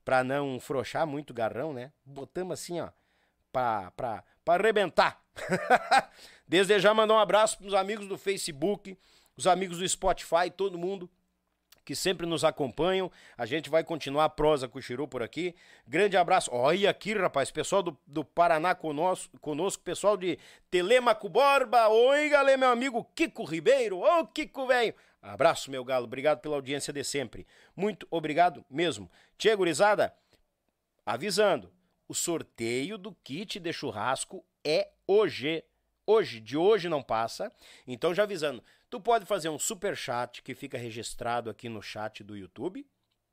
pra 0.03 0.25
não 0.25 0.59
frouxar 0.59 1.07
muito 1.07 1.35
garrão, 1.35 1.75
né? 1.75 1.93
Botamos 2.03 2.55
assim, 2.55 2.81
ó. 2.81 2.89
pra, 3.53 3.91
pra, 3.91 4.25
pra 4.43 4.55
arrebentar. 4.55 5.23
Desde 6.49 6.79
já 6.81 6.95
mandar 6.95 7.15
um 7.15 7.19
abraço 7.19 7.59
pros 7.59 7.75
amigos 7.75 8.07
do 8.07 8.17
Facebook, 8.17 8.99
os 9.37 9.47
amigos 9.47 9.79
do 9.79 9.87
Spotify, 9.87 10.51
todo 10.55 10.79
mundo 10.79 11.09
que 11.85 11.95
sempre 11.95 12.27
nos 12.27 12.45
acompanham. 12.45 13.11
A 13.37 13.47
gente 13.47 13.69
vai 13.69 13.83
continuar 13.83 14.25
a 14.25 14.29
prosa 14.29 14.69
com 14.69 14.79
o 14.79 14.83
Chiru 14.83 15.09
por 15.09 15.23
aqui. 15.23 15.55
Grande 15.87 16.17
abraço. 16.17 16.51
Olha 16.53 16.91
aqui, 16.91 17.15
rapaz, 17.15 17.51
pessoal 17.51 17.83
do, 17.83 17.99
do 18.07 18.25
Paraná 18.25 18.75
conosco, 18.75 19.39
conosco, 19.41 19.83
pessoal 19.83 20.17
de 20.17 20.39
Telemaco 20.71 21.29
Borba. 21.29 21.89
Oi, 21.89 22.29
galera, 22.29 22.59
meu 22.59 22.71
amigo 22.71 23.05
Kiko 23.15 23.45
Ribeiro. 23.45 23.99
Ô, 23.99 24.27
Kiko, 24.27 24.67
velho. 24.67 24.95
Abraço, 25.21 25.71
meu 25.71 25.85
galo. 25.85 26.05
Obrigado 26.05 26.41
pela 26.41 26.57
audiência 26.57 26.93
de 26.93 27.05
sempre. 27.05 27.47
Muito 27.77 28.07
obrigado 28.11 28.65
mesmo. 28.69 29.11
Tia 29.39 29.55
Gurizada, 29.55 30.13
avisando, 31.07 31.73
o 32.09 32.15
sorteio 32.15 32.99
do 32.99 33.15
kit 33.23 33.61
de 33.61 33.73
churrasco 33.73 34.45
é 34.65 34.91
hoje. 35.07 35.65
Hoje, 36.05 36.41
de 36.41 36.57
hoje 36.57 36.89
não 36.89 37.01
passa. 37.01 37.51
Então, 37.87 38.13
já 38.13 38.25
avisando, 38.25 38.63
tu 38.93 39.01
pode 39.01 39.25
fazer 39.25 39.49
um 39.49 39.59
super 39.59 39.97
chat 39.97 40.43
que 40.43 40.55
fica 40.55 40.77
registrado 40.77 41.49
aqui 41.49 41.67
no 41.67 41.81
chat 41.81 42.23
do 42.23 42.37
YouTube, 42.37 42.87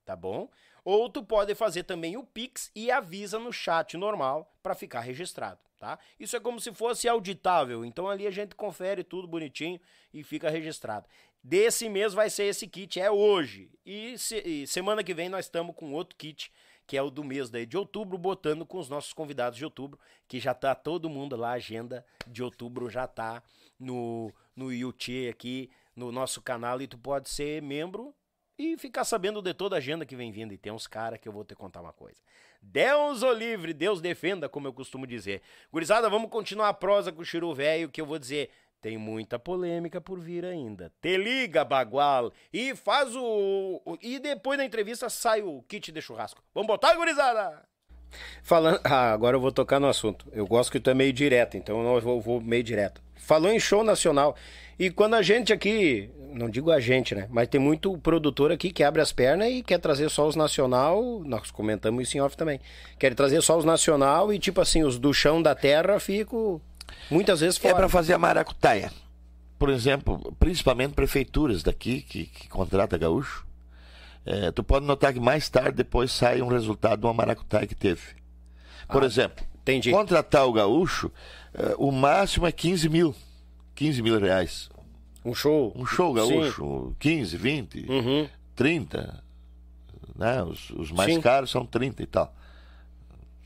tá 0.06 0.16
bom? 0.16 0.50
Ou 0.86 1.10
tu 1.10 1.22
pode 1.22 1.54
fazer 1.54 1.84
também 1.84 2.16
o 2.16 2.24
Pix 2.24 2.72
e 2.74 2.90
avisa 2.90 3.38
no 3.38 3.52
chat 3.52 3.98
normal 3.98 4.56
para 4.64 4.74
ficar 4.74 5.02
registrado, 5.02 5.60
tá? 5.78 6.00
Isso 6.18 6.38
é 6.38 6.40
como 6.40 6.62
se 6.62 6.74
fosse 6.74 7.10
auditável, 7.10 7.84
então 7.84 8.08
ali 8.08 8.26
a 8.26 8.32
gente 8.32 8.56
confere 8.56 9.04
tudo 9.04 9.28
bonitinho 9.28 9.82
e 10.14 10.24
fica 10.24 10.50
registrado. 10.50 11.06
Desse 11.44 11.90
mês 11.90 12.14
vai 12.14 12.30
ser 12.30 12.44
esse 12.44 12.66
kit, 12.66 12.98
é 12.98 13.12
hoje. 13.12 13.70
E, 13.86 14.18
se, 14.18 14.38
e 14.40 14.66
semana 14.66 15.04
que 15.04 15.14
vem 15.14 15.28
nós 15.28 15.48
estamos 15.48 15.76
com 15.76 15.92
outro 15.92 16.16
kit 16.16 16.54
que 16.90 16.98
é 16.98 17.04
o 17.04 17.12
do 17.12 17.24
mês 17.24 17.52
daí 17.52 17.68
de 17.68 17.78
outubro, 17.78 18.18
botando 18.18 18.66
com 18.66 18.80
os 18.80 18.90
nossos 18.90 19.14
convidados 19.14 19.60
de 19.60 19.64
outubro, 19.64 20.00
que 20.28 20.40
já 20.40 20.56
tá 20.56 20.74
todo 20.74 21.08
mundo 21.08 21.36
lá, 21.36 21.52
a 21.52 21.54
agenda 21.54 22.04
de 22.26 22.42
outubro 22.42 22.90
já 22.90 23.06
tá 23.06 23.44
no, 23.80 24.34
no 24.56 24.74
YouTube 24.74 25.30
aqui, 25.30 25.70
no 25.96 26.12
nosso 26.12 26.42
canal, 26.42 26.82
e 26.82 26.88
tu 26.88 26.98
pode 26.98 27.30
ser 27.30 27.62
membro 27.62 28.12
e 28.58 28.76
ficar 28.76 29.04
sabendo 29.04 29.40
de 29.40 29.54
toda 29.54 29.76
a 29.76 29.78
agenda 29.78 30.04
que 30.04 30.16
vem 30.16 30.32
vindo. 30.32 30.52
E 30.52 30.58
tem 30.58 30.74
uns 30.74 30.88
caras 30.88 31.20
que 31.20 31.30
eu 31.30 31.32
vou 31.32 31.46
te 31.46 31.54
contar 31.54 31.80
uma 31.80 31.94
coisa. 31.94 32.20
Deus 32.60 33.22
o 33.22 33.32
livre, 33.34 33.72
Deus 33.72 34.02
defenda, 34.02 34.50
como 34.50 34.68
eu 34.68 34.74
costumo 34.74 35.06
dizer. 35.06 35.44
Gurizada, 35.72 36.10
vamos 36.10 36.32
continuar 36.32 36.70
a 36.70 36.74
prosa 36.74 37.12
com 37.12 37.22
o 37.22 37.26
Chiru 37.26 37.54
Velho, 37.54 37.88
que 37.90 38.02
eu 38.02 38.06
vou 38.08 38.18
dizer 38.18 38.50
tem 38.82 38.98
muita 38.98 39.38
polêmica 39.38 40.00
por 40.00 40.20
vir 40.20 40.46
ainda. 40.46 40.92
Te 41.02 41.18
liga, 41.18 41.66
Bagual, 41.66 42.32
e 42.52 42.76
faz 42.76 43.16
o. 43.16 43.82
E 44.02 44.20
depois 44.20 44.58
da 44.58 44.66
entrevista 44.66 45.10
sai 45.10 45.42
o 45.42 45.62
kit 45.64 45.92
de 45.92 46.02
churrasco. 46.02 46.42
Vamos 46.54 46.68
botar, 46.68 46.96
gurizada? 46.96 47.64
Falando. 48.42 48.80
Ah, 48.84 49.12
agora 49.12 49.36
eu 49.36 49.42
vou 49.42 49.52
tocar 49.52 49.80
no 49.80 49.88
assunto. 49.88 50.26
Eu 50.32 50.48
gosto 50.48 50.72
que 50.72 50.80
tu 50.80 50.90
é 50.90 50.94
meio 50.94 51.14
direto, 51.14 51.58
então 51.58 51.82
eu 51.94 52.02
vou, 52.02 52.22
vou 52.22 52.42
meio 52.42 52.64
direto. 52.64 53.02
Falou 53.16 53.52
em 53.52 53.60
show 53.60 53.84
nacional. 53.84 54.36
E 54.80 54.90
quando 54.90 55.16
a 55.16 55.22
gente 55.22 55.52
aqui, 55.52 56.10
não 56.34 56.50
digo 56.50 56.72
a 56.72 56.80
gente, 56.80 57.14
né? 57.14 57.28
Mas 57.30 57.50
tem 57.50 57.60
muito 57.60 57.98
produtor 57.98 58.52
aqui 58.52 58.72
que 58.72 58.84
abre 58.84 59.02
as 59.02 59.12
pernas 59.12 59.50
e 59.50 59.62
quer 59.62 59.78
trazer 59.78 60.10
só 60.10 60.26
os 60.26 60.36
nacional. 60.36 61.22
Nós 61.26 61.52
comentamos 61.52 62.04
isso 62.04 62.18
em 62.18 62.22
off 62.22 62.38
também. 62.38 62.62
Quer 62.98 63.14
trazer 63.14 63.42
só 63.42 63.58
os 63.58 63.66
nacional 63.66 64.32
e, 64.32 64.40
tipo 64.40 64.62
assim, 64.62 64.84
os 64.84 64.98
do 64.98 65.14
chão 65.14 65.42
da 65.42 65.54
terra 65.54 66.00
ficam 66.00 66.62
Muitas 67.10 67.40
vezes 67.42 67.58
fora. 67.58 67.74
É 67.74 67.76
para 67.76 67.90
fazer 67.90 68.14
a 68.14 68.18
maracutaia. 68.18 68.92
Por 69.58 69.70
exemplo, 69.70 70.36
principalmente 70.40 70.94
prefeituras 70.94 71.64
daqui 71.64 72.02
que, 72.02 72.26
que 72.26 72.48
contrata 72.48 72.98
gaúcho. 72.98 73.46
É, 74.26 74.52
tu 74.52 74.64
pode 74.64 74.86
notar 74.86 75.14
que 75.14 75.20
mais 75.20 75.50
tarde 75.50 75.78
depois 75.78 76.12
sai 76.12 76.42
um 76.42 76.48
resultado 76.48 77.00
de 77.00 77.06
uma 77.06 77.14
maracutaia 77.14 77.66
que 77.66 77.76
teve. 77.76 78.02
Por 78.88 79.04
ah, 79.04 79.06
exemplo, 79.06 79.46
entendi. 79.62 79.92
contratar 79.92 80.46
o 80.46 80.54
gaúcho, 80.54 81.12
é, 81.54 81.76
o 81.78 81.92
máximo 81.92 82.46
é 82.46 82.52
15 82.52 82.90
mil. 82.90 83.16
15 83.76 84.02
mil 84.02 84.20
reais. 84.20 84.70
Um 85.24 85.34
show? 85.34 85.74
Um 85.76 85.86
show 85.86 86.14
gaúcho, 86.14 86.88
Sim. 86.90 86.96
15, 87.00 87.38
20, 87.38 87.86
uhum. 87.90 88.30
30. 88.56 89.24
Né? 90.16 90.44
Os, 90.44 90.70
os 90.72 90.92
mais 90.92 91.14
Sim. 91.14 91.22
caros 91.22 91.50
são 91.50 91.66
30 91.66 92.04
e 92.04 92.06
tal. 92.06 92.34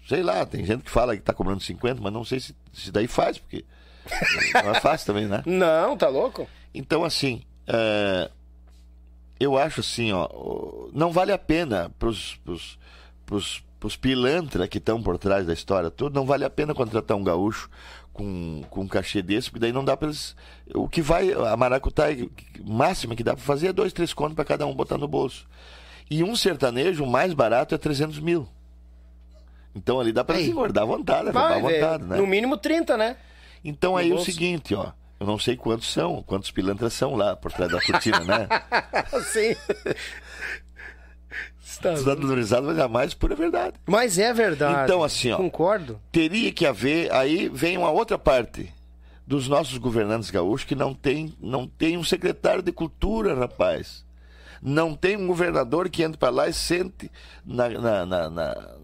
Sei 0.07 0.21
lá, 0.21 0.45
tem 0.45 0.65
gente 0.65 0.83
que 0.83 0.91
fala 0.91 1.15
que 1.15 1.21
tá 1.21 1.33
cobrando 1.33 1.61
50, 1.61 2.01
mas 2.01 2.11
não 2.11 2.25
sei 2.25 2.39
se, 2.39 2.55
se 2.73 2.91
daí 2.91 3.07
faz, 3.07 3.37
porque 3.37 3.63
não 4.53 4.75
é 4.75 4.79
fácil 4.79 5.07
também, 5.07 5.27
né? 5.27 5.41
Não, 5.45 5.95
tá 5.95 6.09
louco? 6.09 6.47
Então, 6.73 7.03
assim, 7.03 7.41
é, 7.67 8.29
eu 9.39 9.57
acho 9.57 9.79
assim, 9.79 10.11
ó, 10.11 10.27
não 10.93 11.11
vale 11.11 11.31
a 11.31 11.37
pena 11.37 11.91
pros, 11.97 12.35
pros, 12.43 12.77
pros, 13.25 13.63
pros 13.79 13.95
pilantra 13.95 14.67
que 14.67 14.77
estão 14.77 15.01
por 15.01 15.17
trás 15.17 15.45
da 15.45 15.53
história 15.53 15.89
toda, 15.89 16.19
não 16.19 16.25
vale 16.25 16.43
a 16.45 16.49
pena 16.49 16.73
contratar 16.73 17.15
um 17.15 17.23
gaúcho 17.23 17.69
com, 18.13 18.61
com 18.69 18.81
um 18.81 18.87
cachê 18.87 19.21
desse, 19.21 19.49
porque 19.49 19.61
daí 19.61 19.71
não 19.71 19.83
dá 19.83 19.97
para 19.97 20.07
eles. 20.07 20.35
O 20.73 20.87
que 20.87 21.01
vai, 21.01 21.31
a 21.33 21.57
maracutá 21.57 22.05
máxima 22.63 23.15
que 23.15 23.23
dá 23.23 23.35
para 23.35 23.43
fazer 23.43 23.67
é 23.67 23.73
dois, 23.73 23.91
três 23.91 24.13
contos 24.13 24.35
para 24.35 24.45
cada 24.45 24.65
um 24.65 24.73
botar 24.73 24.97
no 24.97 25.07
bolso. 25.07 25.47
E 26.09 26.23
um 26.23 26.35
sertanejo, 26.35 27.03
o 27.03 27.09
mais 27.09 27.33
barato 27.33 27.73
é 27.73 27.77
300 27.77 28.19
mil. 28.19 28.47
Então 29.75 29.99
ali 29.99 30.11
dá 30.11 30.23
para 30.23 30.37
se 30.37 30.49
engordar 30.49 30.83
à 30.83 30.85
vontade, 30.85 31.31
Vai, 31.31 31.57
à 31.57 31.61
vontade, 31.61 32.03
né? 32.03 32.17
No 32.17 32.27
mínimo 32.27 32.57
30, 32.57 32.95
né? 32.97 33.17
Então 33.63 33.97
aí 33.97 34.11
é 34.11 34.13
o 34.13 34.19
seguinte, 34.19 34.75
ó. 34.75 34.91
Eu 35.19 35.27
não 35.27 35.39
sei 35.39 35.55
quantos 35.55 35.91
são, 35.91 36.21
quantos 36.23 36.51
pilantras 36.51 36.93
são 36.93 37.15
lá 37.15 37.35
por 37.35 37.51
trás 37.51 37.71
da 37.71 37.81
cortina, 37.81 38.19
né? 38.19 38.47
Sim. 39.31 39.55
Está 41.63 41.93
valorizado, 41.93 42.67
mas 42.67 42.77
é 42.77 42.87
mais 42.87 43.13
pura 43.13 43.35
verdade. 43.35 43.75
Mas 43.85 44.19
é 44.19 44.33
verdade. 44.33 44.83
Então, 44.83 45.01
assim, 45.03 45.31
ó. 45.31 45.37
Concordo. 45.37 45.99
Teria 46.11 46.51
que 46.51 46.65
haver, 46.65 47.11
aí 47.13 47.49
vem 47.49 47.77
uma 47.77 47.89
outra 47.89 48.17
parte 48.17 48.71
dos 49.25 49.47
nossos 49.47 49.77
governantes 49.77 50.29
gaúchos 50.29 50.67
que 50.67 50.75
não 50.75 50.93
tem, 50.93 51.33
não 51.39 51.65
tem 51.65 51.97
um 51.97 52.03
secretário 52.03 52.61
de 52.61 52.71
cultura, 52.71 53.33
rapaz. 53.33 54.05
Não 54.61 54.93
tem 54.95 55.17
um 55.17 55.27
governador 55.27 55.89
que 55.89 56.03
entre 56.03 56.17
para 56.17 56.29
lá 56.29 56.47
e 56.47 56.53
sente 56.53 57.09
na, 57.45 57.69
na, 57.69 58.05
na, 58.05 58.29
na 58.29 58.75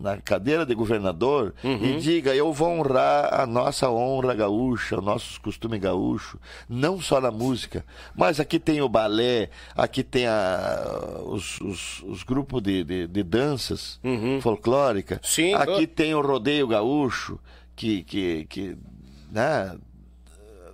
na 0.00 0.16
cadeira 0.18 0.64
de 0.64 0.74
governador 0.74 1.54
uhum. 1.62 1.84
e 1.84 1.96
diga: 1.98 2.34
eu 2.34 2.52
vou 2.52 2.68
honrar 2.68 3.40
a 3.40 3.46
nossa 3.46 3.90
honra 3.90 4.34
gaúcha, 4.34 4.98
os 4.98 5.04
nossos 5.04 5.38
costumes 5.38 5.80
gaúchos, 5.80 6.40
não 6.68 7.00
só 7.00 7.20
na 7.20 7.30
música, 7.30 7.84
mas 8.14 8.40
aqui 8.40 8.58
tem 8.58 8.80
o 8.80 8.88
balé, 8.88 9.50
aqui 9.74 10.02
tem 10.02 10.26
a, 10.26 11.20
os, 11.26 11.60
os, 11.60 12.02
os 12.04 12.22
grupos 12.22 12.62
de, 12.62 12.84
de, 12.84 13.06
de 13.06 13.22
danças 13.22 14.00
uhum. 14.02 14.40
folclóricas, 14.40 15.20
Sim. 15.22 15.54
aqui 15.54 15.86
tem 15.86 16.14
o 16.14 16.20
rodeio 16.20 16.66
gaúcho, 16.66 17.38
que, 17.74 18.02
que, 18.04 18.44
que 18.46 18.76
né, 19.30 19.76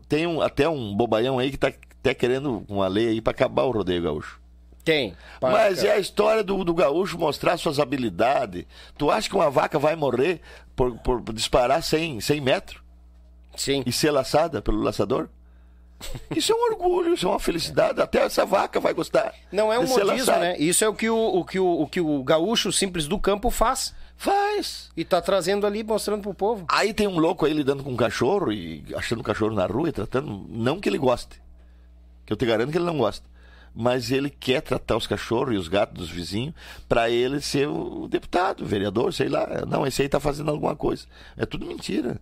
tem 0.08 0.26
um, 0.26 0.40
até 0.40 0.68
um 0.68 0.94
bobaião 0.94 1.38
aí 1.38 1.50
que 1.50 1.56
está 1.56 1.68
até 1.68 2.12
querendo 2.12 2.64
uma 2.68 2.86
lei 2.86 3.08
aí 3.08 3.20
para 3.20 3.30
acabar 3.30 3.62
o 3.62 3.70
rodeio 3.70 4.02
gaúcho. 4.02 4.43
Tem. 4.84 5.16
Mas 5.40 5.82
é 5.82 5.92
a 5.92 5.98
história 5.98 6.44
do, 6.44 6.62
do 6.62 6.74
gaúcho 6.74 7.18
mostrar 7.18 7.56
suas 7.56 7.80
habilidades. 7.80 8.66
Tu 8.98 9.10
acha 9.10 9.28
que 9.28 9.34
uma 9.34 9.50
vaca 9.50 9.78
vai 9.78 9.96
morrer 9.96 10.40
por, 10.76 10.98
por 10.98 11.32
disparar 11.32 11.82
100, 11.82 12.20
100 12.20 12.40
metros? 12.40 12.82
Sim. 13.56 13.82
E 13.86 13.92
ser 13.92 14.10
laçada 14.10 14.60
pelo 14.60 14.82
laçador? 14.82 15.28
Isso 16.36 16.52
é 16.52 16.54
um 16.54 16.72
orgulho, 16.72 17.14
isso 17.14 17.26
é 17.26 17.30
uma 17.30 17.40
felicidade. 17.40 18.02
Até 18.02 18.18
essa 18.18 18.44
vaca 18.44 18.78
vai 18.78 18.92
gostar. 18.92 19.32
Não 19.50 19.72
é 19.72 19.78
um 19.78 19.86
modismo, 19.86 20.32
né? 20.32 20.58
Isso 20.58 20.84
é 20.84 20.88
o 20.88 20.92
que 20.92 21.08
o, 21.08 21.16
o, 21.16 21.44
que 21.44 21.58
o, 21.58 21.82
o 21.82 21.88
que 21.88 22.00
o 22.00 22.22
gaúcho 22.22 22.70
simples 22.70 23.06
do 23.06 23.18
campo 23.18 23.48
faz. 23.48 23.94
Faz. 24.16 24.90
E 24.96 25.04
tá 25.04 25.22
trazendo 25.22 25.66
ali, 25.66 25.82
mostrando 25.82 26.20
pro 26.20 26.34
povo. 26.34 26.66
Aí 26.68 26.92
tem 26.92 27.06
um 27.06 27.18
louco 27.18 27.46
aí 27.46 27.54
lidando 27.54 27.82
com 27.82 27.90
um 27.90 27.96
cachorro 27.96 28.52
e 28.52 28.84
achando 28.94 29.20
o 29.20 29.24
cachorro 29.24 29.54
na 29.54 29.64
rua 29.64 29.88
e 29.88 29.92
tratando. 29.92 30.44
Não 30.50 30.78
que 30.78 30.88
ele 30.88 30.98
goste. 30.98 31.40
Que 32.26 32.32
eu 32.32 32.36
te 32.36 32.44
garanto 32.44 32.70
que 32.70 32.76
ele 32.76 32.84
não 32.84 32.98
gosta 32.98 33.24
mas 33.74 34.10
ele 34.10 34.30
quer 34.30 34.60
tratar 34.60 34.96
os 34.96 35.06
cachorros 35.06 35.54
e 35.54 35.58
os 35.58 35.66
gatos 35.66 35.98
dos 35.98 36.10
vizinhos 36.10 36.54
para 36.88 37.10
ele 37.10 37.40
ser 37.40 37.68
o 37.68 38.06
deputado, 38.08 38.62
o 38.62 38.66
vereador, 38.66 39.12
sei 39.12 39.28
lá. 39.28 39.64
Não, 39.66 39.84
esse 39.84 40.02
aí 40.02 40.08
tá 40.08 40.20
fazendo 40.20 40.50
alguma 40.50 40.76
coisa. 40.76 41.06
É 41.36 41.44
tudo 41.44 41.66
mentira. 41.66 42.20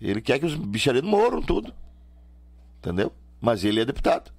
Ele 0.00 0.20
quer 0.20 0.40
que 0.40 0.46
os 0.46 0.56
bicharedos 0.56 1.08
morram 1.08 1.40
tudo. 1.40 1.72
Entendeu? 2.80 3.12
Mas 3.40 3.62
ele 3.62 3.80
é 3.80 3.84
deputado. 3.84 4.32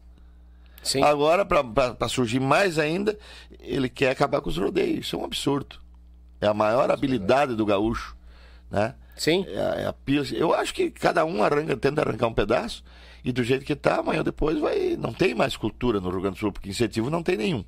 Sim. 0.84 1.02
Agora, 1.02 1.46
para 1.46 2.10
surgir 2.10 2.42
mais 2.42 2.78
ainda, 2.78 3.18
ele 3.62 3.88
quer 3.88 4.10
acabar 4.10 4.42
com 4.42 4.50
os 4.50 4.58
rodeios. 4.58 5.06
Isso 5.06 5.16
é 5.16 5.20
um 5.20 5.24
absurdo. 5.24 5.78
É 6.42 6.48
a 6.48 6.54
maior 6.54 6.92
habilidade 6.92 7.56
do 7.56 7.66
gaúcho. 7.66 8.18
Né? 8.70 8.94
Sim. 9.16 9.46
É, 9.48 9.84
é 9.84 9.86
a, 9.88 9.96
eu 10.34 10.54
acho 10.54 10.74
que 10.74 10.92
cada 10.92 11.24
um 11.24 11.42
arranca, 11.42 11.78
tenta 11.78 12.02
arrancar 12.02 12.28
um 12.28 12.34
pedaço. 12.34 12.84
E 13.24 13.32
do 13.32 13.44
jeito 13.44 13.66
que 13.66 13.74
está, 13.74 13.98
amanhã 13.98 14.20
ou 14.20 14.24
depois 14.24 14.60
vai. 14.60 14.98
Não 14.98 15.14
tem 15.14 15.34
mais 15.34 15.56
cultura 15.56 16.00
no 16.00 16.10
Rio 16.10 16.22
Grande 16.22 16.36
do 16.36 16.40
Sul, 16.40 16.52
porque 16.52 16.70
incentivo 16.70 17.10
não 17.10 17.24
tem 17.24 17.38
nenhum. 17.38 17.64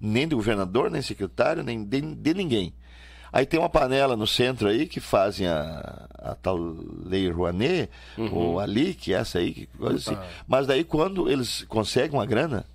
Nem 0.00 0.28
do 0.28 0.36
governador, 0.36 0.90
nem 0.90 1.02
secretário, 1.02 1.62
nem 1.62 1.82
de, 1.84 2.00
de 2.00 2.34
ninguém. 2.34 2.72
Aí 3.32 3.46
tem 3.46 3.58
uma 3.58 3.70
panela 3.70 4.14
no 4.14 4.26
centro 4.26 4.68
aí 4.68 4.86
que 4.86 5.00
fazem 5.00 5.46
a, 5.48 6.06
a 6.18 6.34
tal 6.34 6.56
Lei 6.56 7.30
Rouanet, 7.30 7.88
uhum. 8.18 8.34
ou 8.34 8.60
ali, 8.60 8.92
que 8.92 9.14
é 9.14 9.16
essa 9.16 9.38
aí, 9.38 9.54
que 9.54 9.66
coisa 9.66 9.96
assim. 9.96 10.20
Mas 10.46 10.66
daí 10.66 10.84
quando 10.84 11.30
eles 11.30 11.64
conseguem 11.64 12.18
uma 12.18 12.26
grana, 12.26 12.66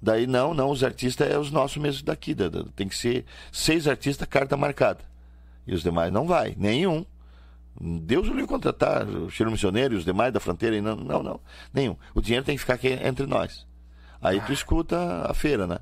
daí 0.00 0.26
não, 0.26 0.54
não, 0.54 0.70
os 0.70 0.82
artistas 0.82 1.30
é 1.30 1.38
os 1.38 1.50
nossos 1.50 1.76
mesmos 1.76 2.02
daqui. 2.02 2.34
Tem 2.74 2.88
que 2.88 2.96
ser 2.96 3.26
seis 3.52 3.86
artistas, 3.86 4.26
carta 4.26 4.56
marcada. 4.56 5.00
E 5.66 5.74
os 5.74 5.82
demais 5.82 6.10
não 6.10 6.26
vai, 6.26 6.54
nenhum. 6.58 7.04
Deus 7.80 8.28
o 8.28 8.30
livre 8.30 8.46
contratar 8.46 9.06
o 9.06 9.28
Cheiro 9.30 9.50
Missioneiro 9.50 9.94
e 9.94 9.96
os 9.96 10.04
demais 10.04 10.32
da 10.32 10.40
fronteira. 10.40 10.80
Não, 10.80 10.96
não, 10.96 11.22
não. 11.22 11.40
Nenhum. 11.72 11.96
O 12.14 12.20
dinheiro 12.20 12.44
tem 12.44 12.54
que 12.54 12.60
ficar 12.60 12.74
aqui 12.74 12.88
entre 12.88 13.26
nós. 13.26 13.66
Aí 14.20 14.40
tu 14.40 14.52
escuta 14.52 15.26
a 15.28 15.34
feira, 15.34 15.66
né? 15.66 15.78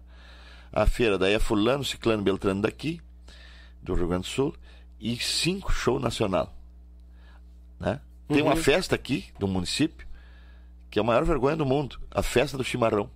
A 0.73 0.87
feira, 0.87 1.19
daí 1.19 1.35
é 1.35 1.39
fulano, 1.39 1.85
ciclano, 1.85 2.23
beltrano 2.23 2.63
daqui, 2.63 3.01
do 3.83 3.95
Rio 3.95 4.09
Grande 4.09 4.23
do 4.23 4.29
Sul, 4.29 4.55
e 4.99 5.17
cinco 5.19 5.71
show 5.71 6.01
nacional. 6.01 6.53
Né? 7.79 8.01
Tem 8.27 8.43
uma 8.43 8.57
festa 8.57 8.95
aqui 8.95 9.27
do 9.39 9.47
município, 9.47 10.07
que 10.91 10.99
é 10.99 11.03
a 11.03 11.05
maior 11.05 11.25
vergonha 11.25 11.57
do 11.57 11.67
mundo, 11.67 12.01
a 12.11 12.23
festa 12.23 12.57
do 12.57 12.65
chimarrão. 12.65 13.11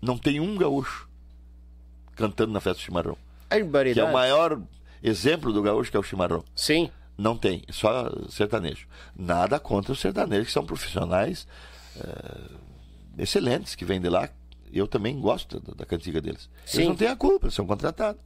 Não 0.00 0.16
tem 0.16 0.38
um 0.38 0.56
gaúcho 0.56 1.08
cantando 2.14 2.52
na 2.52 2.60
festa 2.60 2.80
do 2.80 2.84
chimarrão. 2.84 3.18
Que 3.94 4.00
é 4.00 4.10
o 4.10 4.12
maior 4.12 4.60
exemplo 5.02 5.52
do 5.52 5.62
gaúcho, 5.62 5.90
que 5.90 5.96
é 5.96 6.00
o 6.00 6.02
chimarrão. 6.02 6.44
Sim. 6.54 6.90
Não 7.16 7.36
tem, 7.36 7.62
só 7.70 8.10
sertanejo. 8.28 8.86
Nada 9.16 9.58
contra 9.58 9.92
os 9.92 10.00
sertanejos, 10.00 10.46
que 10.48 10.52
são 10.52 10.66
profissionais 10.66 11.46
eh, 11.98 12.50
excelentes, 13.18 13.74
que 13.74 13.84
vêm 13.84 14.00
de 14.00 14.08
lá. 14.08 14.28
Eu 14.72 14.86
também 14.86 15.18
gosto 15.18 15.58
da, 15.60 15.72
da 15.72 15.86
cantiga 15.86 16.20
deles. 16.20 16.50
Sim. 16.66 16.78
Eles 16.78 16.88
não 16.88 16.96
têm 16.96 17.08
a 17.08 17.16
culpa, 17.16 17.46
eles 17.46 17.54
são 17.54 17.66
contratados. 17.66 18.20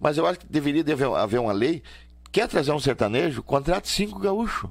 Mas 0.00 0.16
eu 0.16 0.26
acho 0.26 0.38
que 0.40 0.46
deveria 0.46 0.82
de 0.82 0.92
haver, 0.92 1.38
uma 1.40 1.52
lei. 1.52 1.82
Quer 2.32 2.48
trazer 2.48 2.72
um 2.72 2.80
sertanejo? 2.80 3.42
Contrate 3.42 3.88
cinco 3.88 4.18
gaúchos. 4.18 4.70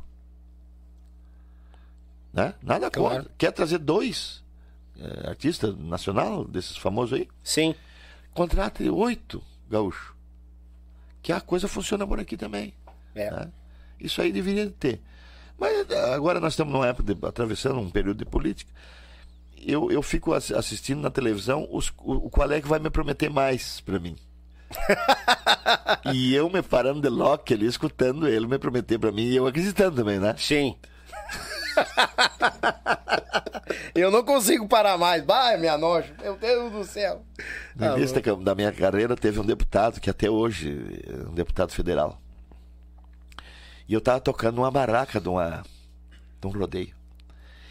Né? 2.34 2.54
Nada 2.62 2.90
Claro. 2.90 3.16
contra. 3.18 3.32
Quer 3.38 3.52
trazer 3.52 3.78
dois 3.80 4.44
eh, 5.00 5.30
artistas 5.30 5.78
nacional, 5.78 6.46
desses 6.46 6.78
famosos 6.78 7.20
aí? 7.20 7.28
Sim. 7.44 7.76
Contrate 8.34 8.88
oito 8.90 9.44
gaúchos. 9.70 10.16
Que 11.22 11.32
a 11.32 11.42
coisa 11.42 11.68
funciona 11.68 12.08
por 12.08 12.20
aqui 12.20 12.38
também. 12.38 12.74
É. 13.22 13.32
né? 13.32 13.48
Isso 14.00 14.22
aí 14.22 14.32
deveria 14.32 14.70
ter. 14.80 15.02
Mas 15.58 15.90
eh, 15.90 16.14
agora 16.14 16.40
nós 16.40 16.54
estamos 16.54 16.72
numa 16.74 16.88
época 16.88 17.14
de- 17.14 17.26
atravessando 17.26 17.80
um 17.80 17.90
período 17.90 18.18
de 18.20 18.26
política. 18.26 18.72
Eu, 19.66 19.90
eu 19.92 20.02
fico 20.04 20.34
ass- 20.34 20.52
assistindo 20.52 21.02
na 21.02 21.10
televisão 21.10 21.68
os, 21.72 21.92
o, 21.98 22.30
qual 22.30 22.52
é 22.52 22.62
que 22.62 22.68
vai 22.68 22.78
me 22.80 22.90
prometer 22.92 23.30
mais 23.30 23.82
para 23.82 23.98
mim. 24.00 24.16
e 26.14 26.36
eu 26.36 26.48
me 26.50 26.62
parando 26.62 27.02
de 27.02 27.10
lock 27.10 27.52
ali, 27.54 27.66
escutando 27.66 28.28
ele 28.28 28.46
me 28.46 28.60
prometer 28.60 29.00
para 29.00 29.12
mim 29.12 29.24
e 29.24 29.36
eu 29.36 29.48
acreditando 29.48 29.96
também, 29.96 30.20
né? 30.20 30.36
Sim. 30.38 30.76
eu 33.96 34.12
não 34.12 34.24
consigo 34.24 34.68
parar 34.68 34.98
mais. 34.98 35.24
Vai, 35.26 35.58
minha 35.58 35.78
nojo. 35.78 36.14
Meu 36.22 36.36
Deus 36.36 36.72
do 36.72 36.84
céu. 36.84 37.24
No 37.76 37.88
Tá 37.88 37.98
início 37.98 38.36
da 38.38 38.56
minha 38.56 38.72
carreira 38.72 39.16
teve 39.16 39.40
um 39.40 39.46
deputado 39.46 40.00
que 40.00 40.10
até 40.10 40.30
hoje 40.30 41.02
é 41.08 41.28
um 41.30 41.34
deputado 41.34 41.72
federal. 41.72 42.22
E 43.88 43.94
eu 43.94 44.02
tava 44.02 44.20
tocando 44.20 44.56
numa 44.58 44.70
barraca 44.72 45.20
de, 45.20 45.30
uma, 45.30 45.64
de 46.42 46.48
um 46.48 46.52
rodeio. 46.52 46.96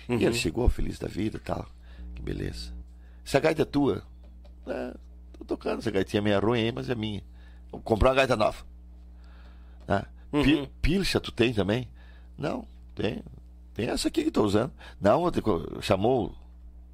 E 0.09 0.13
Uhum. 0.13 0.21
ele 0.21 0.35
chegou 0.35 0.69
feliz 0.69 0.99
da 0.99 1.09
vida 1.09 1.37
e 1.37 1.41
tal. 1.41 1.67
Que 2.15 2.23
beleza. 2.23 2.73
Essa 3.25 3.41
gaita 3.41 3.63
é 3.63 3.65
tua? 3.65 4.03
É, 4.67 4.95
tô 5.39 5.45
tocando. 5.45 5.81
Essa 5.81 5.91
gaitinha 5.91 6.21
é 6.21 6.25
meio 6.25 6.41
ruim 6.41 6.71
mas 6.73 6.89
é 6.89 6.95
minha. 6.95 7.23
Vou 7.71 7.81
comprar 7.81 8.11
uma 8.11 8.15
gaita 8.17 8.37
nova. 8.37 8.65
Né? 9.87 10.03
Uhum. 10.33 10.43
Pi- 10.43 10.71
Pilcha 10.81 11.21
tu 11.21 11.33
tem 11.33 11.53
também? 11.53 11.89
Não, 12.39 12.67
tem. 12.95 13.23
Tem 13.75 13.89
essa 13.89 14.09
aqui 14.09 14.25
que 14.25 14.31
tô 14.31 14.43
usando. 14.45 14.73
Não, 15.01 15.25
chamou 15.83 16.35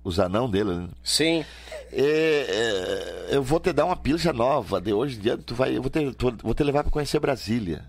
os 0.02 0.18
anão 0.18 0.50
dele. 0.50 0.74
Né? 0.74 0.88
Sim. 1.04 1.44
É, 1.92 3.26
é, 3.30 3.36
eu 3.36 3.42
vou 3.42 3.60
te 3.60 3.72
dar 3.72 3.84
uma 3.84 3.94
pilcha 3.96 4.32
nova. 4.32 4.80
De 4.80 4.92
hoje 4.92 5.16
em 5.18 5.20
dia, 5.20 5.36
tu 5.38 5.54
vai, 5.54 5.76
eu 5.76 5.82
vou 5.82 5.90
te, 5.90 6.12
tu- 6.14 6.36
vou 6.42 6.54
te 6.54 6.64
levar 6.64 6.82
para 6.82 6.90
conhecer 6.90 7.20
Brasília. 7.20 7.84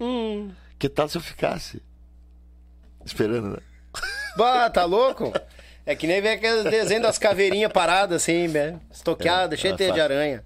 Hum. 0.00 0.50
Que 0.78 0.88
tal 0.88 1.08
se 1.08 1.16
eu 1.16 1.22
ficasse? 1.22 1.82
Esperando, 3.04 3.50
né? 3.50 3.58
Bah, 4.36 4.70
tá 4.70 4.84
louco? 4.84 5.32
É 5.84 5.96
que 5.96 6.06
nem 6.06 6.20
vem 6.20 6.32
aquele 6.32 6.64
desenho 6.70 7.02
das 7.02 7.18
caveirinhas 7.18 7.72
paradas 7.72 8.22
assim, 8.22 8.46
né? 8.46 8.78
Estoqueada, 8.92 9.54
É, 9.54 9.58
cheio 9.58 9.74
é 9.74 9.90
de 9.90 10.00
aranha. 10.00 10.44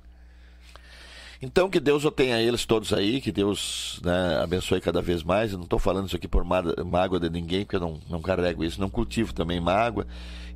Então, 1.43 1.69
que 1.69 1.81
Deus 1.81 2.05
o 2.05 2.11
tenha 2.13 2.41
eles 2.41 2.65
todos 2.65 2.93
aí, 2.93 3.21
que 3.21 3.33
Deus 3.33 4.01
né, 4.05 4.39
abençoe 4.41 4.81
cada 4.81 5.03
vez 5.03 5.25
mais. 5.25 5.51
Eu 5.51 5.59
não 5.59 5.65
estou 5.65 5.81
falando 5.81 6.07
isso 6.07 6.15
aqui 6.15 6.29
por 6.29 6.45
má- 6.45 6.63
mágoa 6.87 7.19
de 7.19 7.29
ninguém, 7.29 7.65
porque 7.65 7.75
eu 7.75 7.81
não, 7.81 8.01
não 8.09 8.23
carrego 8.23 8.63
isso. 8.63 8.81
Não 8.81 8.89
cultivo 8.89 9.35
também 9.35 9.61
mágoa, 9.61 10.07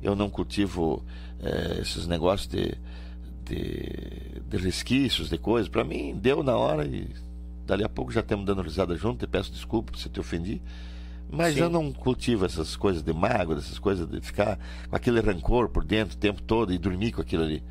eu 0.01 0.15
não 0.15 0.29
cultivo 0.29 1.03
eh, 1.43 1.79
esses 1.81 2.07
negócios 2.07 2.47
de, 2.47 2.73
de, 3.43 4.41
de 4.47 4.57
resquícios, 4.57 5.27
de 5.29 5.37
coisas. 5.37 5.67
Para 5.67 5.83
mim, 5.83 6.15
deu 6.15 6.41
na 6.41 6.55
hora 6.55 6.85
e 6.85 7.09
dali 7.67 7.83
a 7.83 7.89
pouco 7.89 8.11
já 8.11 8.21
estamos 8.21 8.45
dando 8.45 8.61
risada 8.61 8.95
junto. 8.95 9.19
Te 9.19 9.29
peço 9.29 9.51
desculpa 9.51 9.95
se 9.97 10.09
te 10.09 10.19
ofendi. 10.19 10.61
Mas 11.29 11.55
Sim. 11.55 11.61
eu 11.61 11.69
não 11.69 11.91
cultivo 11.91 12.45
essas 12.45 12.75
coisas 12.75 13.03
de 13.03 13.13
mágoa, 13.13 13.57
essas 13.57 13.77
coisas 13.77 14.07
de 14.07 14.21
ficar 14.21 14.57
com 14.89 14.95
aquele 14.95 15.19
rancor 15.19 15.69
por 15.69 15.83
dentro 15.83 16.15
o 16.15 16.19
tempo 16.19 16.41
todo 16.41 16.73
e 16.73 16.77
dormir 16.77 17.11
com 17.11 17.21
aquilo 17.21 17.43
ali. 17.43 17.61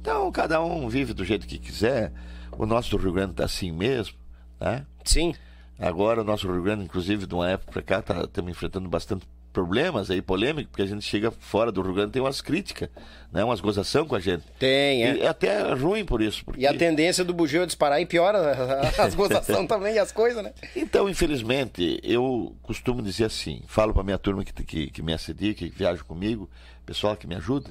Então, 0.00 0.30
cada 0.32 0.62
um 0.62 0.88
vive 0.88 1.14
do 1.14 1.24
jeito 1.24 1.46
que 1.46 1.58
quiser. 1.58 2.12
O 2.58 2.66
nosso 2.66 2.96
Rio 2.96 3.12
Grande 3.12 3.30
está 3.30 3.44
assim 3.44 3.70
mesmo, 3.70 4.16
né? 4.60 4.84
Sim. 5.04 5.34
Agora 5.78 6.20
o 6.20 6.24
nosso 6.24 6.50
Rio 6.50 6.62
Grande, 6.62 6.84
inclusive, 6.84 7.26
de 7.26 7.34
uma 7.34 7.48
época 7.48 7.72
para 7.72 7.82
cá, 7.82 8.02
tá, 8.02 8.20
estamos 8.22 8.50
enfrentando 8.50 8.88
bastante 8.88 9.26
problemas 9.54 10.10
aí, 10.10 10.20
polêmicos, 10.20 10.70
porque 10.72 10.82
a 10.82 10.86
gente 10.86 11.04
chega 11.04 11.30
fora 11.30 11.70
do 11.70 11.80
Rio 11.80 11.94
Grande 11.94 12.10
tem 12.10 12.20
umas 12.20 12.40
críticas, 12.40 12.90
né? 13.32 13.44
Umas 13.44 13.60
gozação 13.60 14.04
com 14.04 14.16
a 14.16 14.20
gente. 14.20 14.42
Tem, 14.58 15.04
é. 15.04 15.16
E 15.16 15.22
é 15.22 15.28
até 15.28 15.72
ruim 15.72 16.04
por 16.04 16.20
isso. 16.20 16.44
Porque... 16.44 16.60
E 16.60 16.66
a 16.66 16.76
tendência 16.76 17.24
do 17.24 17.32
bugio 17.32 17.62
é 17.62 17.66
disparar 17.66 18.00
e 18.02 18.04
piora 18.04 18.90
as 18.98 19.14
gozações 19.14 19.66
também 19.68 19.94
e 19.94 19.98
as 19.98 20.10
coisas, 20.10 20.42
né? 20.42 20.52
Então, 20.74 21.08
infelizmente, 21.08 22.00
eu 22.02 22.54
costumo 22.62 23.00
dizer 23.00 23.26
assim, 23.26 23.62
falo 23.68 23.94
para 23.94 24.02
minha 24.02 24.18
turma 24.18 24.44
que, 24.44 24.52
que, 24.52 24.90
que 24.90 25.02
me 25.02 25.14
assedia, 25.14 25.54
que 25.54 25.68
viaja 25.68 26.02
comigo, 26.02 26.50
pessoal 26.84 27.16
que 27.16 27.26
me 27.26 27.36
ajuda, 27.36 27.70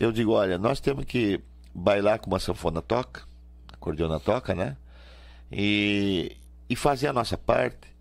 eu 0.00 0.12
digo, 0.12 0.32
olha, 0.32 0.58
nós 0.58 0.80
temos 0.80 1.04
que 1.04 1.40
bailar 1.74 2.18
como 2.18 2.36
a 2.36 2.40
sanfona 2.40 2.82
toca, 2.82 3.22
acordeona 3.72 4.18
toca, 4.18 4.54
né? 4.54 4.76
E, 5.50 6.36
e 6.68 6.76
fazer 6.76 7.08
a 7.08 7.12
nossa 7.12 7.38
parte. 7.38 7.91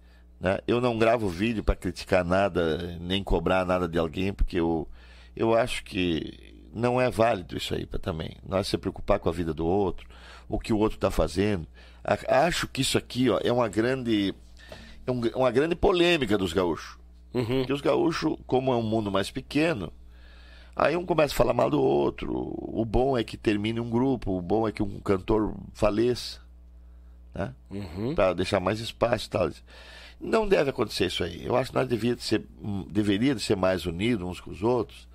Né? 0.42 0.58
Eu 0.68 0.82
não 0.82 0.98
gravo 0.98 1.30
vídeo 1.30 1.64
para 1.64 1.76
criticar 1.76 2.26
nada, 2.26 2.98
nem 3.00 3.24
cobrar 3.24 3.64
nada 3.64 3.88
de 3.88 3.98
alguém, 4.00 4.34
porque 4.34 4.60
eu, 4.60 4.88
eu 5.36 5.54
acho 5.54 5.84
que 5.84 6.52
não 6.74 7.00
é 7.00 7.12
válido 7.12 7.56
isso 7.56 7.76
aí 7.76 7.86
também. 7.86 8.36
Nós 8.44 8.68
se 8.68 8.76
preocupar 8.78 9.20
com 9.20 9.30
a 9.30 9.32
vida 9.32 9.54
do 9.54 9.66
outro, 9.68 10.10
o 10.50 10.58
que 10.58 10.74
o 10.74 10.78
outro 10.80 10.98
está 10.98 11.12
fazendo. 11.12 11.68
Acho 12.28 12.68
que 12.68 12.82
isso 12.82 12.98
aqui 12.98 13.30
ó, 13.30 13.40
é 13.44 13.52
uma 13.54 13.70
grande, 13.70 14.34
é 15.06 15.12
um- 15.12 15.22
uma 15.36 15.52
grande 15.52 15.76
polêmica 15.76 16.38
dos 16.40 16.54
gaúchos. 16.54 16.98
Porque 17.60 17.74
os 17.74 17.82
gaúchos, 17.82 18.36
como 18.48 18.74
é 18.74 18.76
um 18.76 18.82
mundo 18.82 19.12
mais 19.12 19.30
pequeno, 19.30 19.94
aí 20.76 20.98
um 20.98 21.06
começa 21.06 21.36
a 21.36 21.38
falar 21.38 21.54
mal 21.54 21.70
do 21.70 21.80
outro. 21.80 22.34
O 22.58 22.84
bom 22.84 23.16
é 23.16 23.24
que 23.24 23.38
termine 23.38 23.80
um 23.80 23.90
grupo, 23.92 24.36
o 24.36 24.42
bom 24.42 24.68
é 24.68 24.72
que 24.72 24.82
um 24.82 25.00
cantor 25.00 25.54
faleça, 25.74 26.40
né? 27.36 27.54
Para 28.16 28.34
deixar 28.34 28.60
mais 28.60 28.80
espaço 28.80 29.28
e 29.28 29.30
tal. 29.30 29.50
Não 30.22 30.48
deve 30.48 30.70
acontecer 30.70 31.08
isso 31.08 31.24
aí. 31.24 31.44
Eu 31.46 31.56
acho 31.56 31.72
que 31.72 31.76
nós 31.76 31.88
devia 31.88 32.16
de 32.16 32.22
ser, 32.24 32.44
hum, 32.62 32.86
deveria 32.90 33.34
de 33.34 33.42
ser 33.42 33.56
mais 33.56 33.86
unidos 33.86 34.26
uns 34.28 34.40
com 34.40 34.52
os 34.52 34.62
outros 34.62 35.08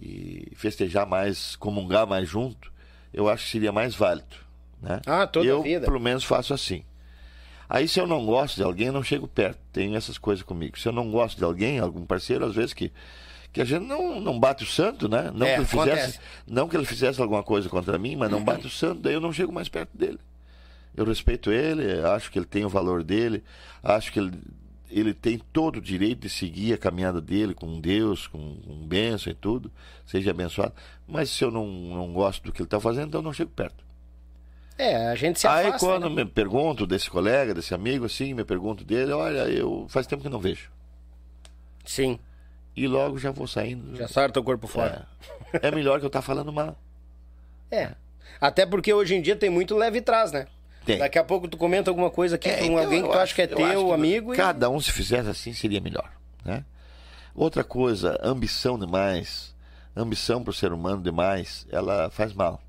e 0.00 0.52
festejar 0.54 1.06
mais, 1.06 1.56
comungar 1.56 2.06
mais 2.06 2.28
junto. 2.28 2.72
Eu 3.12 3.28
acho 3.28 3.44
que 3.44 3.50
seria 3.50 3.72
mais 3.72 3.94
válido, 3.94 4.36
né? 4.80 5.00
Ah, 5.06 5.26
toda 5.26 5.46
eu, 5.46 5.62
vida. 5.62 5.84
pelo 5.86 6.00
menos 6.00 6.24
faço 6.24 6.54
assim. 6.54 6.84
Aí 7.68 7.88
se 7.88 7.98
eu 7.98 8.06
não 8.06 8.24
gosto 8.26 8.56
de 8.56 8.62
alguém, 8.62 8.88
eu 8.88 8.92
não 8.92 9.02
chego 9.02 9.26
perto. 9.26 9.58
Tenho 9.72 9.96
essas 9.96 10.18
coisas 10.18 10.44
comigo. 10.44 10.78
Se 10.78 10.86
eu 10.88 10.92
não 10.92 11.10
gosto 11.10 11.38
de 11.38 11.44
alguém, 11.44 11.78
algum 11.78 12.04
parceiro, 12.04 12.44
às 12.44 12.54
vezes 12.54 12.72
que 12.72 12.92
que 13.52 13.60
a 13.60 13.64
gente 13.64 13.86
não, 13.86 14.20
não 14.20 14.38
bate 14.38 14.64
o 14.64 14.66
santo, 14.66 15.08
né? 15.08 15.30
Não, 15.32 15.46
É, 15.46 15.54
que 15.54 15.60
ele 15.60 15.64
fizesse, 15.66 15.90
acontece. 15.90 16.20
não 16.44 16.68
que 16.68 16.76
ele 16.76 16.84
fizesse 16.84 17.22
alguma 17.22 17.40
coisa 17.44 17.68
contra 17.68 17.96
mim, 17.96 18.16
mas 18.16 18.28
não 18.28 18.42
bate 18.42 18.66
o 18.66 18.70
santo, 18.70 19.00
daí 19.02 19.14
eu 19.14 19.20
não 19.20 19.32
chego 19.32 19.52
mais 19.52 19.68
perto 19.68 19.96
dele. 19.96 20.18
Eu 20.96 21.04
respeito 21.04 21.50
ele, 21.50 22.00
acho 22.06 22.30
que 22.30 22.38
ele 22.38 22.46
tem 22.46 22.64
o 22.64 22.68
valor 22.68 23.02
dele, 23.02 23.42
acho 23.82 24.12
que 24.12 24.18
ele, 24.20 24.32
ele 24.90 25.12
tem 25.12 25.38
todo 25.52 25.76
o 25.76 25.80
direito 25.80 26.20
de 26.20 26.28
seguir 26.28 26.72
a 26.72 26.78
caminhada 26.78 27.20
dele 27.20 27.52
com 27.54 27.80
Deus, 27.80 28.26
com, 28.26 28.56
com 28.56 28.86
bênção 28.86 29.30
e 29.32 29.34
tudo, 29.34 29.72
seja 30.06 30.30
abençoado. 30.30 30.72
Mas 31.06 31.30
se 31.30 31.42
eu 31.44 31.50
não, 31.50 31.66
não 31.66 32.12
gosto 32.12 32.44
do 32.44 32.52
que 32.52 32.60
ele 32.60 32.66
está 32.66 32.78
fazendo, 32.78 33.08
então 33.08 33.20
eu 33.20 33.24
não 33.24 33.32
chego 33.32 33.50
perto. 33.50 33.84
É, 34.78 35.06
a 35.08 35.14
gente 35.14 35.38
se 35.40 35.46
Aí 35.46 35.66
afasta. 35.68 35.86
quando 35.86 36.08
né? 36.10 36.24
me 36.24 36.24
pergunto 36.30 36.86
desse 36.86 37.08
colega, 37.10 37.54
desse 37.54 37.72
amigo, 37.74 38.04
assim, 38.06 38.34
me 38.34 38.44
pergunto 38.44 38.84
dele, 38.84 39.12
olha, 39.12 39.48
eu 39.48 39.86
faz 39.88 40.06
tempo 40.06 40.22
que 40.22 40.28
não 40.28 40.40
vejo. 40.40 40.70
Sim, 41.84 42.18
E 42.74 42.88
logo 42.88 43.18
já 43.18 43.30
vou 43.30 43.46
saindo. 43.46 43.94
já 43.96 44.08
sai 44.08 44.26
o 44.28 44.32
teu 44.32 44.42
corpo 44.42 44.66
fora. 44.66 45.06
É, 45.52 45.68
é 45.68 45.70
melhor 45.70 45.98
que 46.00 46.04
eu 46.04 46.08
estar 46.08 46.22
falando 46.22 46.52
mal. 46.52 46.76
É. 47.70 47.92
Até 48.40 48.66
porque 48.66 48.92
hoje 48.92 49.14
em 49.14 49.22
dia 49.22 49.36
tem 49.36 49.48
muito 49.50 49.76
leve 49.76 50.00
trás, 50.00 50.32
né? 50.32 50.46
Tem. 50.84 50.98
Daqui 50.98 51.18
a 51.18 51.24
pouco 51.24 51.48
tu 51.48 51.56
comenta 51.56 51.90
alguma 51.90 52.10
coisa 52.10 52.36
aqui 52.36 52.48
É, 52.48 52.58
com 52.58 52.64
então, 52.64 52.78
alguém 52.78 53.02
que 53.02 53.08
tu 53.08 53.18
acha 53.18 53.34
que 53.34 53.42
é 53.42 53.44
eu 53.44 53.64
acho 53.64 53.72
teu 53.72 53.86
que 53.86 53.92
amigo 53.92 54.34
e... 54.34 54.36
Cada 54.36 54.68
um 54.68 54.80
se 54.80 54.92
fizesse 54.92 55.28
assim 55.28 55.52
seria 55.52 55.80
melhor, 55.80 56.10
né? 56.44 56.64
Outra 57.34 57.64
coisa, 57.64 58.20
ambição 58.22 58.78
demais, 58.78 59.54
ambição 59.96 60.42
para 60.42 60.50
o 60.50 60.54
ser 60.54 60.72
humano 60.72 61.02
demais, 61.02 61.66
ela 61.70 62.10
faz 62.10 62.32
mal. 62.32 62.60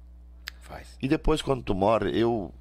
Faz. 0.61 0.97
E 1.01 1.07
depois 1.07 1.41
quando 1.41 1.61
tu 1.61 1.75
morre, 1.75 2.11
eu 2.17 2.53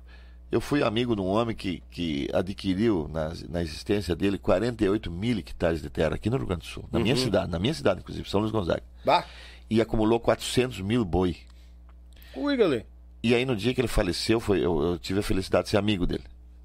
Eu 0.52 0.60
fui 0.60 0.82
amigo 0.82 1.16
de 1.16 1.22
um 1.22 1.26
homem 1.26 1.56
que, 1.56 1.82
que 1.90 2.28
adquiriu 2.32 3.08
na, 3.10 3.32
na 3.48 3.60
existência 3.62 4.14
dele 4.14 4.38
48 4.38 5.10
mil 5.10 5.38
hectares 5.38 5.82
de 5.82 5.90
terra 5.90 6.14
aqui 6.14 6.30
no 6.30 6.36
Rio 6.36 6.46
Grande 6.46 6.62
do 6.62 6.66
Sul, 6.66 6.84
na 6.92 7.00
minha 7.00 7.16
cidade, 7.16 7.50
na 7.50 7.58
minha 7.58 7.74
cidade, 7.74 8.00
inclusive, 8.00 8.28
São 8.28 8.40
Luís 8.40 8.52
Gonzaga. 8.52 8.82
Bah. 9.04 9.24
E 9.68 9.80
acumulou 9.80 10.20
400 10.20 10.80
mil 10.80 11.04
boi. 11.04 11.36
Ui, 12.36 12.56
galera. 12.56 12.86
E 13.26 13.34
aí 13.34 13.46
no 13.46 13.56
dia 13.56 13.72
que 13.72 13.80
ele 13.80 13.88
faleceu, 13.88 14.38
foi, 14.38 14.58
eu, 14.58 14.82
eu 14.82 14.98
tive 14.98 15.20
a 15.20 15.22
felicidade 15.22 15.64
de 15.64 15.70
ser 15.70 15.78
amigo 15.78 16.06
dele. 16.06 16.24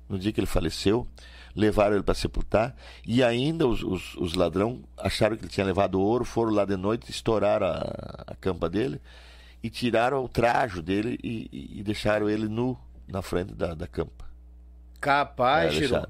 No 0.10 0.20
dia 0.20 0.34
que 0.34 0.40
ele 0.42 0.46
faleceu, 0.48 1.08
levaram 1.56 1.96
ele 1.96 2.04
para 2.04 2.14
sepultar 2.14 2.76
e 3.08 3.24
ainda 3.24 3.66
os, 3.66 3.82
os, 3.82 4.16
os 4.18 4.34
ladrão 4.34 4.84
acharam 4.98 5.38
que 5.38 5.44
ele 5.44 5.52
tinha 5.52 5.66
levado 5.66 6.02
ouro, 6.02 6.26
foram 6.26 6.52
lá 6.52 6.66
de 6.66 6.76
noite, 6.76 7.10
estouraram 7.10 7.66
a, 7.66 8.24
a 8.28 8.36
campa 8.36 8.70
dele 8.70 9.00
e 9.64 9.70
tiraram 9.70 10.22
o 10.24 10.28
trajo 10.28 10.82
dele 10.82 11.18
e, 11.24 11.48
e- 11.50 11.80
e 11.80 11.84
deixaram 11.84 12.30
ele 12.30 12.50
nu 12.50 12.78
na 13.08 13.22
frente 13.22 13.54
da, 13.54 13.74
da 13.74 13.88
campa. 13.88 14.26
Capaz, 15.00 15.74
É. 15.82 16.06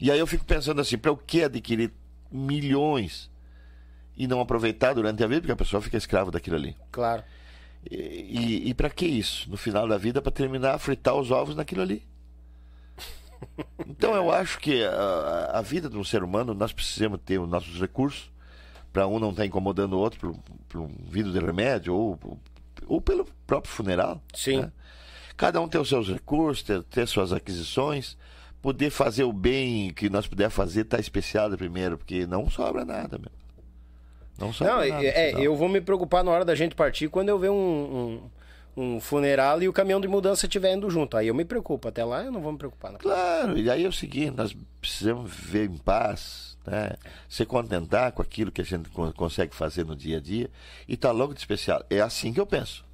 E 0.00 0.10
aí 0.10 0.18
eu 0.18 0.26
fico 0.26 0.44
pensando 0.44 0.80
assim, 0.80 0.98
para 0.98 1.12
o 1.12 1.16
que 1.16 1.44
adquirir 1.44 1.92
milhões 2.30 3.30
e 4.16 4.26
não 4.26 4.40
aproveitar 4.40 4.94
durante 4.94 5.22
a 5.22 5.26
vida, 5.28 5.42
porque 5.42 5.52
a 5.52 5.56
pessoa 5.56 5.80
fica 5.80 5.96
escrava 5.96 6.30
daquilo 6.32 6.56
ali. 6.56 6.76
Claro. 6.90 7.22
E, 7.90 7.96
e, 7.96 8.68
e 8.70 8.74
para 8.74 8.90
que 8.90 9.06
isso? 9.06 9.50
No 9.50 9.56
final 9.56 9.88
da 9.88 9.98
vida, 9.98 10.22
para 10.22 10.32
terminar, 10.32 10.78
fritar 10.78 11.14
os 11.14 11.30
ovos 11.30 11.56
naquilo 11.56 11.82
ali. 11.82 12.02
Então 13.88 14.14
eu 14.14 14.30
acho 14.30 14.58
que 14.60 14.84
a, 14.84 15.50
a 15.54 15.62
vida 15.62 15.90
de 15.90 15.98
um 15.98 16.04
ser 16.04 16.22
humano, 16.22 16.54
nós 16.54 16.72
precisamos 16.72 17.20
ter 17.24 17.40
os 17.40 17.48
nossos 17.48 17.80
recursos 17.80 18.30
para 18.92 19.06
um 19.06 19.18
não 19.18 19.30
estar 19.30 19.44
incomodando 19.46 19.94
o 19.94 19.98
outro 19.98 20.20
por, 20.20 20.38
por 20.68 20.80
um 20.80 20.90
vidro 21.08 21.32
de 21.32 21.38
remédio 21.38 21.94
ou, 21.94 22.18
ou 22.86 23.00
pelo 23.00 23.26
próprio 23.46 23.72
funeral. 23.72 24.22
Sim. 24.34 24.60
né? 24.60 24.72
Cada 25.36 25.60
um 25.60 25.68
ter 25.68 25.78
os 25.78 25.88
seus 25.88 26.08
recursos, 26.08 26.62
ter, 26.62 26.82
ter 26.84 27.06
suas 27.08 27.32
aquisições, 27.32 28.16
poder 28.60 28.90
fazer 28.90 29.24
o 29.24 29.32
bem 29.32 29.92
que 29.92 30.08
nós 30.08 30.26
puder 30.26 30.50
fazer, 30.50 30.84
tá 30.84 30.98
especiado 30.98 31.56
primeiro, 31.56 31.98
porque 31.98 32.26
não 32.26 32.48
sobra 32.48 32.84
nada, 32.84 33.18
meu. 33.18 33.41
Não 34.38 34.52
sobra 34.52 34.72
Não, 34.74 34.88
nada. 34.88 35.04
é, 35.06 35.28
final. 35.28 35.42
eu 35.42 35.54
vou 35.56 35.68
me 35.68 35.80
preocupar 35.80 36.24
na 36.24 36.30
hora 36.30 36.44
da 36.44 36.54
gente 36.54 36.74
partir 36.74 37.08
quando 37.08 37.28
eu 37.28 37.38
ver 37.38 37.50
um, 37.50 38.20
um, 38.76 38.84
um 38.94 39.00
funeral 39.00 39.62
e 39.62 39.68
o 39.68 39.72
caminhão 39.72 40.00
de 40.00 40.08
mudança 40.08 40.46
estiver 40.46 40.72
indo 40.74 40.88
junto. 40.90 41.16
Aí 41.16 41.28
eu 41.28 41.34
me 41.34 41.44
preocupo. 41.44 41.88
Até 41.88 42.04
lá 42.04 42.22
eu 42.24 42.32
não 42.32 42.40
vou 42.40 42.52
me 42.52 42.58
preocupar. 42.58 42.92
Não. 42.92 42.98
Claro, 42.98 43.56
e 43.58 43.70
aí 43.70 43.84
é 43.84 43.88
o 43.88 43.92
seguinte, 43.92 44.32
nós 44.36 44.56
precisamos 44.80 45.30
viver 45.30 45.68
em 45.70 45.76
paz, 45.76 46.56
né? 46.66 46.92
se 47.28 47.44
contentar 47.44 48.12
com 48.12 48.22
aquilo 48.22 48.50
que 48.50 48.60
a 48.60 48.64
gente 48.64 48.88
con- 48.88 49.12
consegue 49.12 49.54
fazer 49.54 49.84
no 49.84 49.94
dia 49.94 50.16
a 50.16 50.20
dia 50.20 50.50
e 50.88 50.96
tá 50.96 51.10
logo 51.12 51.34
de 51.34 51.40
especial. 51.40 51.84
É 51.90 52.00
assim 52.00 52.32
que 52.32 52.40
eu 52.40 52.46
penso. 52.46 52.84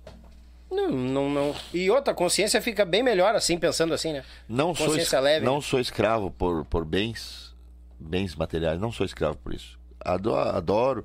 Não, 0.70 0.90
não, 0.90 1.30
não. 1.30 1.54
E 1.72 1.90
outra, 1.90 2.12
consciência 2.12 2.60
fica 2.60 2.84
bem 2.84 3.02
melhor 3.02 3.34
assim, 3.34 3.56
pensando 3.56 3.94
assim, 3.94 4.12
né? 4.12 4.22
Não 4.46 4.74
sou, 4.74 4.88
Consciência 4.88 5.16
es- 5.16 5.22
leve. 5.22 5.46
não 5.46 5.62
sou 5.62 5.80
escravo 5.80 6.30
por, 6.30 6.62
por 6.66 6.84
bens, 6.84 7.54
bens 7.98 8.34
materiais, 8.34 8.78
não 8.78 8.92
sou 8.92 9.06
escravo 9.06 9.36
por 9.38 9.54
isso. 9.54 9.78
Adoro, 10.14 10.50
adoro 10.50 11.04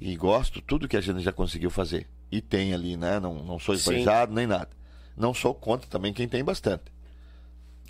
e 0.00 0.14
gosto 0.16 0.60
tudo 0.60 0.88
que 0.88 0.96
a 0.96 1.00
gente 1.00 1.20
já 1.20 1.32
conseguiu 1.32 1.70
fazer. 1.70 2.06
E 2.30 2.40
tem 2.40 2.74
ali, 2.74 2.96
né? 2.96 3.18
Não, 3.18 3.34
não 3.42 3.58
sou 3.58 3.74
esbanjado 3.74 4.32
nem 4.32 4.46
nada. 4.46 4.70
Não 5.16 5.34
sou 5.34 5.54
contra 5.54 5.88
também 5.88 6.12
quem 6.12 6.28
tem 6.28 6.44
bastante. 6.44 6.84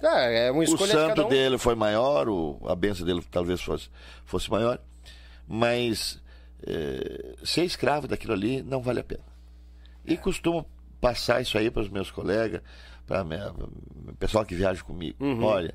Ah, 0.03 0.21
é 0.21 0.51
uma 0.51 0.61
o 0.61 0.63
escolha 0.63 0.87
de 0.87 0.93
cada 0.93 1.09
santo 1.09 1.27
um. 1.27 1.29
dele 1.29 1.59
foi 1.59 1.75
maior, 1.75 2.29
o, 2.29 2.61
a 2.69 2.75
benção 2.75 3.05
dele 3.05 3.23
talvez 3.31 3.61
fosse, 3.61 3.91
fosse 4.25 4.49
maior, 4.49 4.79
mas 5.47 6.21
eh, 6.65 7.35
ser 7.45 7.65
escravo 7.65 8.07
daquilo 8.07 8.33
ali 8.33 8.63
não 8.63 8.81
vale 8.81 9.01
a 9.01 9.05
pena. 9.05 9.25
E 10.07 10.17
costumo 10.17 10.65
passar 11.01 11.41
isso 11.41 11.59
aí 11.59 11.71
para 11.71 11.83
os 11.83 11.89
meus 11.89 12.11
colegas, 12.11 12.63
para 13.07 13.25
o 13.25 14.15
pessoal 14.19 14.45
que 14.45 14.55
viaja 14.55 14.83
comigo. 14.83 15.17
Uhum. 15.23 15.43
Olha, 15.43 15.75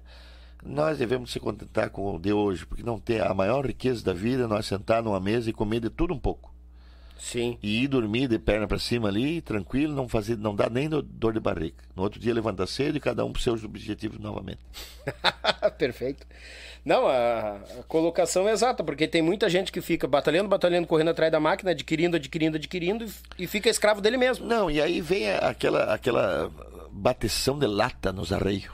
nós 0.65 0.98
devemos 0.98 1.31
se 1.31 1.40
contentar 1.40 1.90
com 1.90 2.15
o 2.15 2.19
de 2.19 2.31
hoje, 2.34 2.65
porque 2.65 2.84
não 2.84 2.99
tem 2.99 3.19
a 3.19 3.34
maior 3.34 3.65
riqueza 3.65 4.03
da 4.03 4.14
vida 4.14 4.48
nós 4.48 4.65
sentar 4.65 5.02
numa 5.03 5.19
mesa 5.19 5.49
e 5.49 5.53
comer 5.53 5.80
de 5.81 5.90
tudo 5.90 6.14
um 6.14 6.19
pouco. 6.19 6.52
Sim. 7.18 7.57
E 7.64 7.84
ir 7.84 7.88
dormir 7.88 8.27
de 8.27 8.38
perna 8.38 8.68
para 8.68 8.77
cima 8.77 9.07
ali, 9.07 9.40
tranquilo, 9.40 9.94
não 9.95 10.10
fazer, 10.10 10.38
não 10.38 10.53
dá 10.53 10.69
nem 10.69 10.90
do- 10.90 11.02
dor 11.02 11.31
de 11.34 11.40
barriga. 11.40 11.77
No 11.95 12.03
outro 12.03 12.19
dia 12.19 12.34
levanta 12.34 12.68
cedo 12.68 12.98
e 12.98 12.99
cada 12.99 13.23
um 13.23 13.31
para 13.31 13.41
seus 13.41 13.64
objetivos 13.64 14.19
novamente. 14.19 14.60
Perfeito. 15.77 16.26
Não, 16.84 17.07
a, 17.07 17.56
a 17.80 17.84
colocação 17.88 18.48
é 18.49 18.52
exata, 18.52 18.84
porque 18.84 19.07
tem 19.07 19.22
muita 19.22 19.49
gente 19.49 19.72
que 19.72 19.80
fica 19.80 20.06
batalhando, 20.06 20.49
batalhando, 20.49 20.85
correndo 20.85 21.11
atrás 21.11 21.31
da 21.31 21.40
máquina, 21.40 21.72
adquirindo, 21.72 22.18
adquirindo, 22.18 22.57
adquirindo 22.57 23.06
e, 23.06 23.44
e 23.44 23.48
fica 23.48 23.69
escravo 23.69 24.02
dele 24.02 24.18
mesmo. 24.18 24.45
Não, 24.45 24.69
e 24.69 24.81
aí 24.81 24.99
vem 24.99 25.31
aquela, 25.31 25.94
aquela 25.94 26.52
bateção 26.91 27.57
de 27.57 27.68
lata 27.68 28.11
nos 28.11 28.34
arreios. 28.34 28.69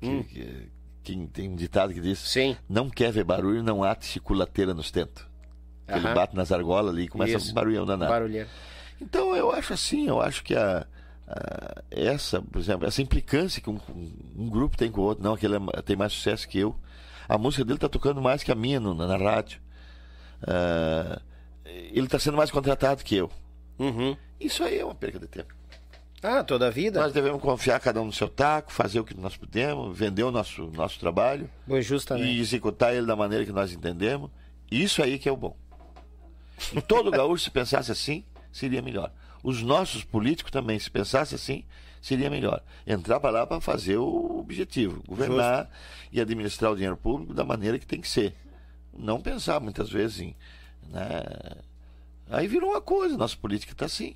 Que, 0.00 0.22
que- 0.24 0.68
que 1.02 1.26
tem 1.28 1.48
um 1.50 1.56
ditado 1.56 1.92
que 1.92 2.00
diz: 2.00 2.18
Sim. 2.18 2.56
Não 2.68 2.88
quer 2.88 3.12
ver 3.12 3.24
barulho, 3.24 3.62
não 3.62 3.82
ate 3.84 4.06
chiculateira 4.06 4.72
nos 4.74 4.90
tentos. 4.90 5.24
Ele 5.88 6.06
Aham. 6.06 6.14
bate 6.14 6.36
nas 6.36 6.52
argolas 6.52 6.92
ali 6.94 7.04
e 7.04 7.08
começa 7.08 7.36
Isso. 7.36 7.50
um 7.50 7.54
barulhão 7.54 7.84
danado. 7.84 8.10
Barulheiro. 8.12 8.48
Então 9.00 9.34
eu 9.34 9.50
acho 9.50 9.72
assim, 9.72 10.06
eu 10.08 10.20
acho 10.22 10.44
que 10.44 10.54
a, 10.54 10.86
a- 11.26 11.82
essa, 11.90 12.40
por 12.40 12.58
exemplo, 12.60 12.86
essa 12.86 13.02
implicância 13.02 13.60
que 13.60 13.68
um, 13.68 13.78
um- 14.36 14.48
grupo 14.48 14.76
tem 14.76 14.90
com 14.90 15.00
o 15.00 15.04
outro, 15.04 15.24
não, 15.24 15.34
aquele 15.34 15.56
é- 15.56 15.82
tem 15.82 15.96
mais 15.96 16.12
sucesso 16.12 16.48
que 16.48 16.58
eu. 16.58 16.74
A 17.28 17.36
música 17.36 17.64
dele 17.64 17.76
está 17.76 17.88
tocando 17.88 18.22
mais 18.22 18.42
que 18.42 18.52
a 18.52 18.54
minha 18.54 18.78
no- 18.78 18.94
na, 18.94 19.16
rádio. 19.16 19.60
Ah, 20.46 21.20
ele 21.64 22.06
está 22.06 22.18
sendo 22.18 22.36
mais 22.36 22.50
contratado 22.50 23.02
que 23.04 23.16
eu. 23.16 23.30
Uhum. 23.78 24.16
Isso 24.40 24.62
aí 24.62 24.78
é 24.78 24.84
uma 24.84 24.94
perda 24.94 25.18
de 25.20 25.26
tempo. 25.28 25.52
Ah, 26.22 26.44
toda 26.44 26.68
a 26.68 26.70
vida? 26.70 27.00
Nós 27.00 27.12
devemos 27.12 27.42
confiar 27.42 27.80
cada 27.80 28.00
um 28.00 28.04
no 28.04 28.12
seu 28.12 28.28
taco, 28.28 28.72
fazer 28.72 29.00
o 29.00 29.04
que 29.04 29.12
nós 29.18 29.36
podemos, 29.36 29.96
vender 29.96 30.22
o 30.22 30.30
nosso, 30.30 30.66
nosso 30.68 31.00
trabalho 31.00 31.50
Pois 31.66 31.84
justamente. 31.84 32.28
e 32.28 32.38
executar 32.40 32.94
ele 32.94 33.06
da 33.06 33.16
maneira 33.16 33.44
que 33.44 33.50
nós 33.50 33.72
entendemos. 33.72 34.30
Isso 34.70 35.02
aí 35.02 35.18
que 35.18 35.28
é 35.28 35.32
o 35.32 35.36
bom. 35.36 35.56
E 36.72 36.80
todo 36.80 37.10
gaúcho, 37.12 37.44
se 37.44 37.50
pensasse 37.50 37.90
assim, 37.90 38.24
seria 38.52 38.80
melhor. 38.80 39.12
Os 39.42 39.62
nossos 39.62 40.04
políticos 40.04 40.52
também, 40.52 40.78
se 40.78 40.88
pensasse 40.88 41.34
assim, 41.34 41.64
seria 42.00 42.30
melhor. 42.30 42.62
Entrar 42.86 43.18
para 43.18 43.30
lá 43.30 43.46
para 43.46 43.60
fazer 43.60 43.96
o 43.96 44.38
objetivo, 44.38 45.02
governar 45.08 45.68
e 46.12 46.20
administrar 46.20 46.70
o 46.70 46.74
dinheiro 46.76 46.96
público 46.96 47.34
da 47.34 47.44
maneira 47.44 47.80
que 47.80 47.86
tem 47.86 48.00
que 48.00 48.08
ser. 48.08 48.32
Não 48.96 49.20
pensar 49.20 49.58
muitas 49.58 49.90
vezes 49.90 50.20
em. 50.20 50.36
Né? 50.88 51.22
Aí 52.30 52.46
virou 52.46 52.70
uma 52.70 52.80
coisa, 52.80 53.16
nossa 53.16 53.36
política 53.36 53.72
está 53.72 53.86
assim. 53.86 54.14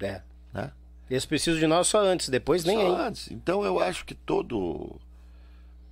É. 0.00 0.20
Né? 0.52 0.70
Eles 1.08 1.24
precisam 1.24 1.58
de 1.60 1.66
nós 1.66 1.86
só 1.86 2.00
antes, 2.00 2.28
depois 2.28 2.64
nem 2.64 2.76
Só 2.76 2.82
aí. 2.96 3.06
antes. 3.08 3.30
Então 3.30 3.64
eu 3.64 3.78
acho 3.80 4.04
que 4.04 4.14
todo 4.14 4.98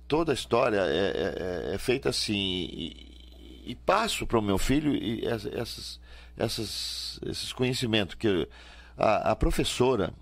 toda 0.07 0.31
a 0.31 0.35
história 0.35 0.77
é, 0.81 1.71
é- 1.71 1.75
é 1.75 1.77
feita 1.77 2.09
assim 2.09 2.33
e, 2.35 3.63
e 3.67 3.75
passo 3.75 4.27
para 4.27 4.37
o 4.37 4.41
meu 4.41 4.57
filho 4.57 4.93
e 4.95 5.25
ess- 5.25 5.47
essas, 5.47 5.99
essas, 6.37 7.19
esses 7.25 7.51
conhecimentos 7.53 8.15
que 8.15 8.47
a, 8.97 9.31
a 9.31 9.35
professora 9.35 10.13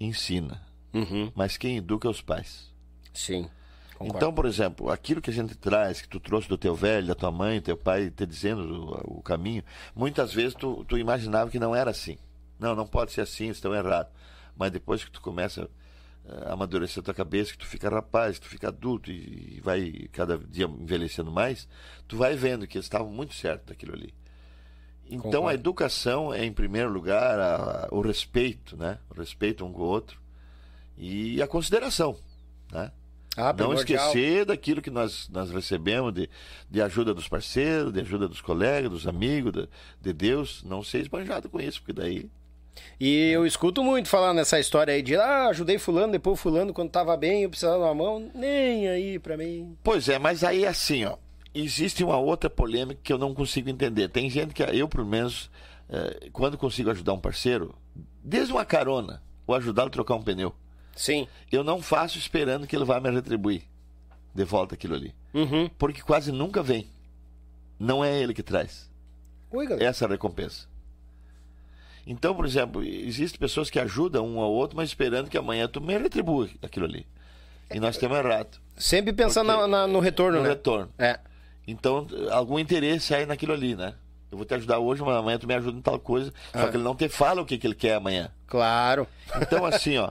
ensina, 0.00 0.62
Uhum. 0.94 1.30
mas 1.34 1.56
quem 1.56 1.76
educa 1.76 2.08
é 2.08 2.10
os 2.10 2.20
pais. 2.22 2.72
Sim. 3.12 3.48
Concordo. 3.96 4.16
Então, 4.16 4.32
por 4.32 4.46
exemplo, 4.46 4.90
aquilo 4.90 5.20
que 5.20 5.28
a 5.30 5.32
gente 5.32 5.56
traz, 5.56 6.00
que 6.00 6.08
tu 6.08 6.20
trouxe 6.20 6.48
do 6.48 6.56
teu 6.56 6.74
velho, 6.74 7.08
da 7.08 7.14
tua 7.16 7.32
mãe, 7.32 7.60
teu 7.60 7.76
pai 7.76 8.10
te 8.10 8.24
dizendo 8.24 8.62
o, 9.06 9.18
o 9.18 9.22
caminho, 9.22 9.62
muitas 9.94 10.32
vezes 10.32 10.54
tu, 10.54 10.84
tu 10.86 10.96
imaginava 10.96 11.50
que 11.50 11.58
não 11.58 11.74
era 11.74 11.90
assim. 11.90 12.16
Não, 12.58 12.74
não 12.74 12.86
pode 12.86 13.12
ser 13.12 13.20
assim, 13.22 13.48
estão 13.48 13.74
errado. 13.74 14.08
Mas 14.56 14.70
depois 14.72 15.04
que 15.04 15.10
tu 15.10 15.20
começa 15.20 15.68
eh, 16.26 16.44
a 16.48 16.52
amadurecer 16.54 17.00
a 17.00 17.04
tua 17.04 17.14
cabeça, 17.14 17.52
que 17.52 17.58
tu 17.58 17.66
fica 17.66 17.88
rapaz, 17.88 18.38
que 18.38 18.46
tu 18.46 18.50
fica 18.50 18.68
adulto 18.68 19.10
e, 19.10 19.56
e 19.56 19.60
vai 19.60 20.08
cada 20.12 20.36
dia 20.38 20.64
envelhecendo 20.66 21.30
mais, 21.30 21.68
tu 22.06 22.16
vai 22.16 22.34
vendo 22.34 22.66
que 22.66 22.76
eles 22.76 22.86
estavam 22.86 23.10
muito 23.10 23.34
certos 23.34 23.66
daquilo 23.68 23.94
ali. 23.94 24.12
Então 25.06 25.22
Concordo. 25.22 25.48
a 25.48 25.54
educação 25.54 26.34
é 26.34 26.44
em 26.44 26.52
primeiro 26.52 26.90
lugar 26.90 27.38
a- 27.38 27.86
a- 27.86 27.88
o 27.90 28.00
respeito, 28.02 28.76
né? 28.76 28.98
O 29.08 29.14
respeito 29.14 29.64
um 29.64 29.72
com 29.72 29.80
o 29.82 29.86
outro 29.86 30.20
e 30.96 31.40
a 31.40 31.46
consideração, 31.46 32.18
né? 32.72 32.92
Ah, 33.36 33.52
Não 33.52 33.72
esquecer 34.08 34.44
daquilo 34.44 34.82
que 34.82 34.90
nós, 34.90 35.28
nós 35.28 35.48
recebemos 35.52 36.12
de, 36.12 36.28
de 36.68 36.82
ajuda 36.82 37.14
dos 37.14 37.28
parceiros, 37.28 37.92
de 37.92 38.00
ajuda 38.00 38.26
dos 38.26 38.40
colegas, 38.40 38.90
dos 38.90 39.06
amigos, 39.06 39.52
de, 39.52 39.68
de 40.00 40.12
Deus. 40.12 40.64
Não 40.64 40.82
ser 40.82 40.98
esbanjado 41.02 41.48
com 41.48 41.60
isso, 41.60 41.80
porque 41.80 41.92
daí. 41.92 42.28
E 43.00 43.30
eu 43.30 43.46
escuto 43.46 43.82
muito 43.82 44.08
falar 44.08 44.34
nessa 44.34 44.58
história 44.58 44.92
aí 44.92 45.02
de 45.02 45.16
ah, 45.16 45.46
ajudei 45.48 45.78
fulano, 45.78 46.12
depois 46.12 46.40
fulano 46.40 46.72
quando 46.72 46.90
tava 46.90 47.16
bem, 47.16 47.42
eu 47.42 47.50
precisava 47.50 47.78
de 47.78 47.84
uma 47.84 47.94
mão. 47.94 48.30
Nem 48.34 48.88
aí 48.88 49.18
pra 49.18 49.36
mim. 49.36 49.76
Pois 49.82 50.08
é, 50.08 50.18
mas 50.18 50.42
aí 50.42 50.66
assim, 50.66 51.04
ó. 51.04 51.16
Existe 51.54 52.04
uma 52.04 52.18
outra 52.18 52.48
polêmica 52.50 53.00
que 53.02 53.12
eu 53.12 53.18
não 53.18 53.34
consigo 53.34 53.70
entender. 53.70 54.08
Tem 54.08 54.28
gente 54.28 54.52
que, 54.52 54.62
eu 54.62 54.88
pelo 54.88 55.06
menos, 55.06 55.50
eh, 55.88 56.28
quando 56.32 56.58
consigo 56.58 56.90
ajudar 56.90 57.14
um 57.14 57.18
parceiro, 57.18 57.74
desde 58.22 58.52
uma 58.52 58.64
carona, 58.64 59.22
ou 59.46 59.54
ajudá-lo 59.54 59.88
a 59.88 59.90
trocar 59.90 60.14
um 60.14 60.22
pneu, 60.22 60.54
Sim. 60.94 61.26
eu 61.50 61.64
não 61.64 61.80
faço 61.80 62.18
esperando 62.18 62.66
que 62.66 62.76
ele 62.76 62.84
vá 62.84 63.00
me 63.00 63.10
retribuir 63.10 63.62
de 64.34 64.44
volta 64.44 64.74
aquilo 64.74 64.94
ali. 64.94 65.14
Uhum. 65.34 65.68
Porque 65.78 66.02
quase 66.02 66.30
nunca 66.30 66.62
vem. 66.62 66.86
Não 67.78 68.04
é 68.04 68.20
ele 68.20 68.34
que 68.34 68.42
traz. 68.42 68.90
Oi, 69.50 69.66
galera. 69.66 69.88
essa 69.88 70.06
recompensa. 70.06 70.68
Então, 72.10 72.34
por 72.34 72.46
exemplo, 72.46 72.82
existem 72.82 73.38
pessoas 73.38 73.68
que 73.68 73.78
ajudam 73.78 74.26
um 74.26 74.40
ao 74.40 74.50
outro, 74.50 74.76
mas 74.76 74.88
esperando 74.88 75.28
que 75.28 75.36
amanhã 75.36 75.68
tu 75.68 75.78
me 75.80 75.96
retribua 75.98 76.48
aquilo 76.62 76.86
ali. 76.86 77.06
E 77.70 77.78
nós 77.78 77.98
temos 77.98 78.16
errado. 78.16 78.58
Sempre 78.76 79.12
pensando 79.12 79.48
na- 79.48 79.66
na- 79.68 79.86
no 79.86 80.00
retorno, 80.00 80.38
No 80.38 80.42
né? 80.44 80.48
retorno. 80.50 80.88
É. 80.98 81.20
Então, 81.66 82.06
algum 82.30 82.58
interesse 82.58 83.14
aí 83.14 83.26
naquilo 83.26 83.52
ali, 83.52 83.76
né? 83.76 83.92
Eu 84.30 84.38
vou 84.38 84.46
te 84.46 84.54
ajudar 84.54 84.78
hoje, 84.78 85.02
mas 85.02 85.16
amanhã 85.16 85.38
tu 85.38 85.46
me 85.46 85.54
ajuda 85.54 85.76
em 85.78 85.82
tal 85.82 85.98
coisa. 85.98 86.32
Só 86.52 86.60
Ah. 86.64 86.68
que 86.68 86.76
ele 86.76 86.82
não 86.84 86.94
te 86.94 87.08
fala 87.10 87.42
o 87.42 87.44
que, 87.46 87.58
que 87.58 87.66
ele 87.66 87.74
quer 87.74 87.94
amanhã. 87.96 88.30
Claro. 88.46 89.06
Então, 89.42 89.64
assim, 89.66 89.98
ó, 89.98 90.10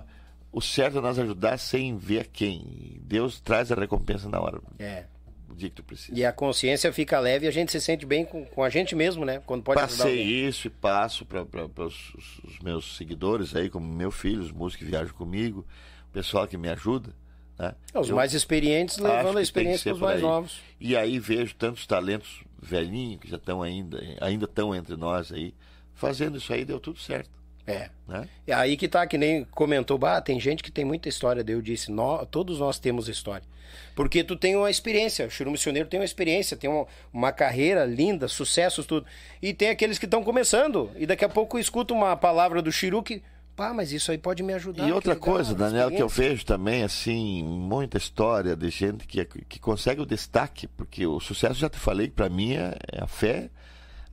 o 0.52 0.62
certo 0.62 1.00
é 1.00 1.02
nós 1.02 1.18
ajudar 1.18 1.58
sem 1.58 1.98
ver 1.98 2.28
quem. 2.28 3.00
Deus 3.02 3.40
traz 3.40 3.72
a 3.72 3.76
recompensa 3.76 4.30
na 4.30 4.40
hora, 4.40 4.60
É. 4.78 5.06
o 5.50 5.56
dia 5.56 5.70
que 5.70 5.76
tu 5.76 5.84
precisa. 5.84 6.18
E 6.18 6.26
a 6.26 6.32
consciência 6.32 6.92
fica 6.92 7.20
leve 7.20 7.46
e 7.46 7.50
a 7.50 7.52
gente 7.52 7.72
se 7.72 7.80
sente 7.80 8.06
bem 8.06 8.26
com, 8.26 8.46
com 8.46 8.64
a 8.64 8.70
gente 8.70 8.96
mesmo, 8.96 9.26
né? 9.26 9.42
Quando 9.46 9.64
pode 9.64 9.80
Passei 9.80 10.22
isso 10.22 10.68
e 10.68 10.70
passo 10.70 11.26
para 11.26 11.44
os, 11.86 12.14
os 12.44 12.60
meus 12.60 12.98
seguidores 12.98 13.56
aí, 13.56 13.70
como 13.70 13.88
meu 13.88 14.12
filho, 14.12 14.42
os 14.42 14.52
músicos 14.52 14.86
que 14.86 14.92
viajam 14.92 15.14
comigo, 15.14 15.66
o 16.10 16.14
pessoal 16.14 16.48
que 16.48 16.58
me 16.58 16.70
ajuda. 16.70 17.14
Né? 17.58 17.74
Os 17.94 18.10
Eu 18.10 18.16
mais 18.16 18.34
experientes 18.34 18.98
levando 18.98 19.38
a 19.38 19.42
experiência 19.42 19.92
para 19.92 19.96
os 19.96 20.02
mais 20.02 20.22
novos. 20.22 20.62
E 20.80 20.96
aí 20.96 21.20
vejo 21.20 21.56
tantos 21.56 21.88
talentos 21.88 22.44
velhinhos 22.62 23.22
que 23.22 23.30
já 23.30 23.38
estão 23.38 23.62
ainda, 23.62 24.02
ainda 24.22 24.46
estão 24.46 24.76
entre 24.76 24.96
nós 24.96 25.32
aí, 25.32 25.54
fazendo 25.94 26.38
isso 26.38 26.52
aí 26.54 26.66
deu 26.66 26.80
tudo 26.80 27.00
certo. 27.00 27.37
É. 27.68 27.90
Né? 28.08 28.28
É 28.48 28.54
aí 28.54 28.78
que 28.78 28.88
tá, 28.88 29.06
que 29.06 29.18
nem 29.18 29.44
comentou, 29.52 29.98
bah, 29.98 30.22
tem 30.22 30.40
gente 30.40 30.64
que 30.64 30.72
tem 30.72 30.86
muita 30.86 31.10
história. 31.10 31.44
Daí 31.44 31.54
eu 31.54 31.62
disse, 31.62 31.92
nó- 31.92 32.24
todos 32.26 32.60
nós 32.60 32.80
temos 32.80 33.10
história. 33.10 33.46
Porque 33.94 34.24
tu 34.24 34.36
tem 34.38 34.56
uma 34.56 34.70
experiência, 34.72 35.28
o 35.28 35.30
Chiru 35.30 35.52
Missioneiro 35.52 35.90
tem 35.90 36.00
uma 36.00 36.06
experiência, 36.06 36.56
tem 36.56 36.70
uma, 36.70 36.86
uma 37.12 37.32
carreira 37.34 37.84
linda, 37.86 38.28
sucessos, 38.30 38.86
tudo. 38.86 39.06
E 39.42 39.54
tem 39.54 39.70
aqueles 39.70 40.00
que 40.00 40.06
estão 40.06 40.24
começando. 40.24 40.90
E 40.96 41.06
daqui 41.06 41.26
a 41.26 41.30
pouco 41.30 41.60
escuta 41.60 41.94
uma 41.94 42.16
palavra 42.16 42.62
do 42.62 42.72
Chiru 42.72 43.04
que, 43.04 43.22
pá, 43.56 43.74
mas 43.74 43.92
isso 43.92 44.10
aí 44.12 44.18
pode 44.18 44.42
me 44.44 44.54
ajudar. 44.54 44.88
E 44.88 44.92
outra 44.94 45.14
legal, 45.14 45.34
coisa, 45.34 45.54
Daniel, 45.54 45.92
que 45.92 46.02
eu 46.02 46.08
vejo 46.08 46.46
também, 46.46 46.84
assim, 46.84 47.44
muita 47.44 47.98
história 47.98 48.56
de 48.56 48.70
gente 48.70 49.06
que, 49.06 49.26
que 49.26 49.60
consegue 49.60 50.00
o 50.00 50.06
destaque, 50.06 50.68
porque 50.68 51.06
o 51.06 51.20
sucesso, 51.20 51.56
já 51.56 51.70
te 51.70 51.78
falei, 51.78 52.08
que 52.08 52.14
para 52.14 52.30
mim 52.30 52.54
é, 52.56 52.74
é 52.94 53.04
a 53.04 53.08
fé, 53.08 53.50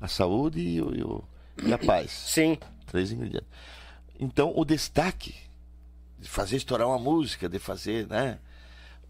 a 0.01 0.09
saúde 0.09 0.61
e 0.61 0.81
o- 0.81 1.23
e 1.65 1.73
a 1.73 1.79
paz. 1.79 2.11
Sim, 2.11 2.59
Três 2.95 3.11
ingredientes. 3.11 3.49
Então, 4.21 4.53
o 4.55 4.65
destaque 4.65 5.35
de 6.17 6.29
fazer 6.29 6.55
estourar 6.59 6.87
uma 6.87 6.97
música, 6.97 7.49
de 7.49 7.59
fazer, 7.59 8.07
né? 8.07 8.39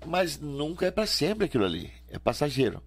Mas 0.06 0.38
nunca 0.40 0.86
é 0.86 0.90
para 0.90 1.04
sempre 1.06 1.44
aquilo 1.44 1.66
ali, 1.66 1.92
é 2.08 2.18
passageiro. 2.18 2.82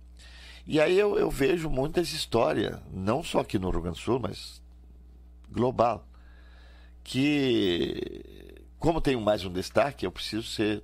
E 0.65 0.81
aí 0.81 0.97
eu, 0.97 1.15
eu 1.19 1.29
vejo 1.29 1.69
muitas 1.69 2.11
histórias, 2.13 2.79
não 2.91 3.23
só 3.23 3.41
aqui 3.41 3.59
no 3.59 3.69
Rio 3.69 3.81
Grande 3.83 3.99
do 3.99 4.03
Sul, 4.03 4.19
mas 4.19 4.59
global, 5.51 6.03
que 7.03 8.55
como 8.79 8.99
tenho 8.99 9.21
mais 9.21 9.45
um 9.45 9.53
destaque, 9.53 10.03
eu 10.03 10.11
preciso 10.11 10.47
ser 10.47 10.81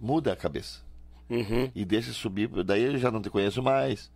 muda 0.00 0.32
a 0.32 0.36
cabeça 0.36 0.80
Uhum. 1.28 1.68
e 1.74 1.84
deixa 1.84 2.12
subir, 2.12 2.48
daí 2.62 2.84
eu 2.84 2.98
já 2.98 3.10
não 3.10 3.20
te 3.20 3.30
conheço 3.30 3.60
mais. 3.60 4.12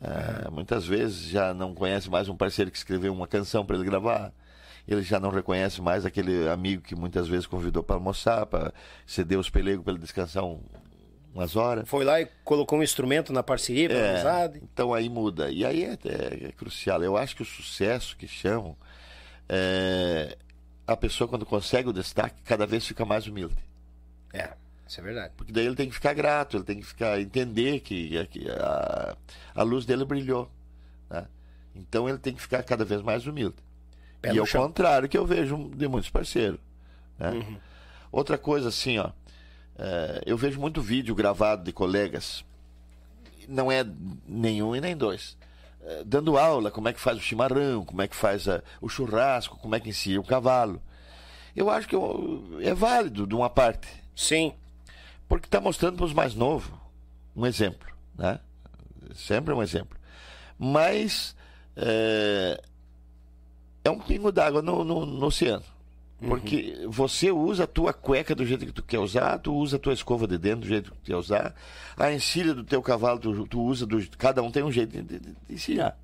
Ah, 0.00 0.48
Muitas 0.48 0.86
vezes 0.86 1.28
já 1.28 1.52
não 1.52 1.74
conhece 1.74 2.08
mais 2.08 2.28
um 2.28 2.36
parceiro 2.36 2.70
que 2.70 2.76
escreveu 2.78 3.12
uma 3.12 3.26
canção 3.26 3.66
para 3.66 3.74
ele 3.74 3.84
gravar. 3.84 4.32
Ele 4.88 5.02
já 5.02 5.18
não 5.18 5.30
reconhece 5.30 5.82
mais 5.82 6.06
aquele 6.06 6.48
amigo 6.48 6.82
que 6.82 6.94
muitas 6.94 7.26
vezes 7.28 7.46
convidou 7.46 7.82
para 7.82 7.96
almoçar, 7.96 8.46
para 8.46 8.72
ceder 9.06 9.38
os 9.38 9.50
pelegos 9.50 9.82
para 9.84 9.92
ele 9.94 10.00
descansar 10.02 10.44
um- 10.44 10.60
umas 11.34 11.56
horas. 11.56 11.88
Foi 11.88 12.04
lá 12.04 12.20
e 12.20 12.26
colocou 12.44 12.78
um 12.78 12.82
instrumento 12.82 13.32
na 13.32 13.42
parceria, 13.42 13.88
pra 13.88 13.98
É, 13.98 14.10
amizade. 14.12 14.60
então 14.62 14.94
aí 14.94 15.08
muda. 15.08 15.50
E 15.50 15.64
aí 15.64 15.84
é, 15.84 15.98
é- 16.04 16.44
é 16.46 16.52
crucial. 16.52 17.02
Eu 17.02 17.16
acho 17.16 17.34
que 17.36 17.42
o 17.42 17.44
sucesso 17.44 18.16
que 18.16 18.28
chamam, 18.28 18.76
é, 19.48 20.36
a 20.86 20.96
pessoa 20.96 21.26
quando 21.28 21.44
consegue 21.44 21.88
o 21.88 21.92
destaque, 21.92 22.36
cada 22.44 22.66
vez 22.66 22.86
fica 22.86 23.04
mais 23.04 23.26
humilde. 23.26 23.56
É, 24.32 24.50
isso 24.86 25.00
é 25.00 25.02
verdade. 25.02 25.34
Porque 25.36 25.52
daí 25.52 25.66
ele 25.66 25.74
tem 25.74 25.88
que 25.88 25.94
ficar 25.94 26.14
grato, 26.14 26.56
ele 26.56 26.64
tem 26.64 26.78
que 26.78 26.86
ficar 26.86 27.20
entender 27.20 27.80
que, 27.80 28.24
que 28.28 28.48
a, 28.50 29.16
a 29.54 29.62
luz 29.62 29.84
dele 29.84 30.04
brilhou. 30.04 30.50
né? 31.10 31.26
Então 31.74 32.08
ele 32.08 32.18
tem 32.18 32.34
que 32.34 32.40
ficar 32.42 32.62
cada 32.62 32.84
vez 32.84 33.02
mais 33.02 33.26
humilde. 33.26 33.56
Pé 34.30 34.34
e 34.34 34.38
ao 34.38 34.46
chão. 34.46 34.62
contrário 34.66 35.08
que 35.08 35.16
eu 35.18 35.26
vejo 35.26 35.70
de 35.74 35.86
muitos 35.88 36.10
parceiros. 36.10 36.58
né? 37.18 37.30
Uhum. 37.30 37.56
Outra 38.12 38.36
coisa 38.38 38.68
assim, 38.68 38.98
ó, 38.98 39.10
é, 39.78 40.22
eu 40.26 40.36
vejo 40.36 40.60
muito 40.60 40.80
vídeo 40.80 41.14
gravado 41.14 41.64
de 41.64 41.72
colegas, 41.72 42.44
não 43.48 43.70
é 43.70 43.84
nenhum 44.26 44.74
e 44.74 44.80
nem 44.80 44.96
dois, 44.96 45.36
é, 45.82 46.02
dando 46.04 46.36
aula, 46.38 46.70
como 46.70 46.88
é 46.88 46.92
que 46.92 47.00
faz 47.00 47.18
o 47.18 47.20
chimarrão, 47.20 47.84
como 47.84 48.02
é 48.02 48.08
que 48.08 48.16
faz 48.16 48.48
a- 48.48 48.62
o 48.80 48.88
churrasco, 48.88 49.56
como 49.58 49.74
é 49.74 49.80
que 49.80 49.88
ensina 49.90 50.18
o 50.20 50.24
cavalo. 50.24 50.80
Eu 51.54 51.70
acho 51.70 51.86
que 51.88 51.94
eu- 51.94 52.58
é 52.60 52.74
válido 52.74 53.26
de 53.26 53.34
uma 53.34 53.48
parte. 53.50 53.88
Sim, 54.14 54.52
Porque 55.28 55.46
está 55.48 55.60
mostrando 55.60 55.96
para 55.96 56.06
os 56.06 56.12
mais 56.12 56.36
novos 56.36 56.70
um 57.34 57.44
exemplo, 57.44 57.88
né? 58.16 58.38
Sempre 59.14 59.52
um 59.52 59.60
exemplo. 59.60 59.98
Mas 60.56 61.34
é, 61.74 62.62
é 63.86 63.90
um 63.90 63.98
pingo 63.98 64.30
d'água 64.32 64.60
no, 64.62 64.84
no- 64.84 65.06
no 65.06 65.26
oceano. 65.26 65.62
Porque 66.18 66.78
você 66.88 67.30
usa 67.30 67.64
a 67.64 67.66
tua 67.66 67.92
cueca 67.92 68.34
do 68.34 68.46
jeito 68.46 68.64
que 68.64 68.72
tu 68.72 68.82
quer 68.82 68.98
usar, 68.98 69.38
tu 69.38 69.54
usa 69.54 69.76
a 69.76 69.78
tua 69.78 69.92
escova 69.92 70.26
de 70.26 70.38
dentro 70.38 70.60
do 70.60 70.66
jeito 70.66 70.90
que 70.90 70.96
tu 70.98 71.04
quer 71.04 71.16
usar, 71.16 71.54
a 71.94 72.10
encilha 72.10 72.54
do 72.54 72.64
teu 72.64 72.80
cavalo 72.80 73.18
tu, 73.18 73.46
tu 73.46 73.60
usa, 73.62 73.84
do, 73.84 74.02
cada 74.16 74.42
um 74.42 74.50
tem 74.50 74.62
um 74.62 74.72
jeito 74.72 74.92
de, 74.92 75.02
de, 75.02 75.18
de 75.20 75.34
encilhar. 75.50 75.94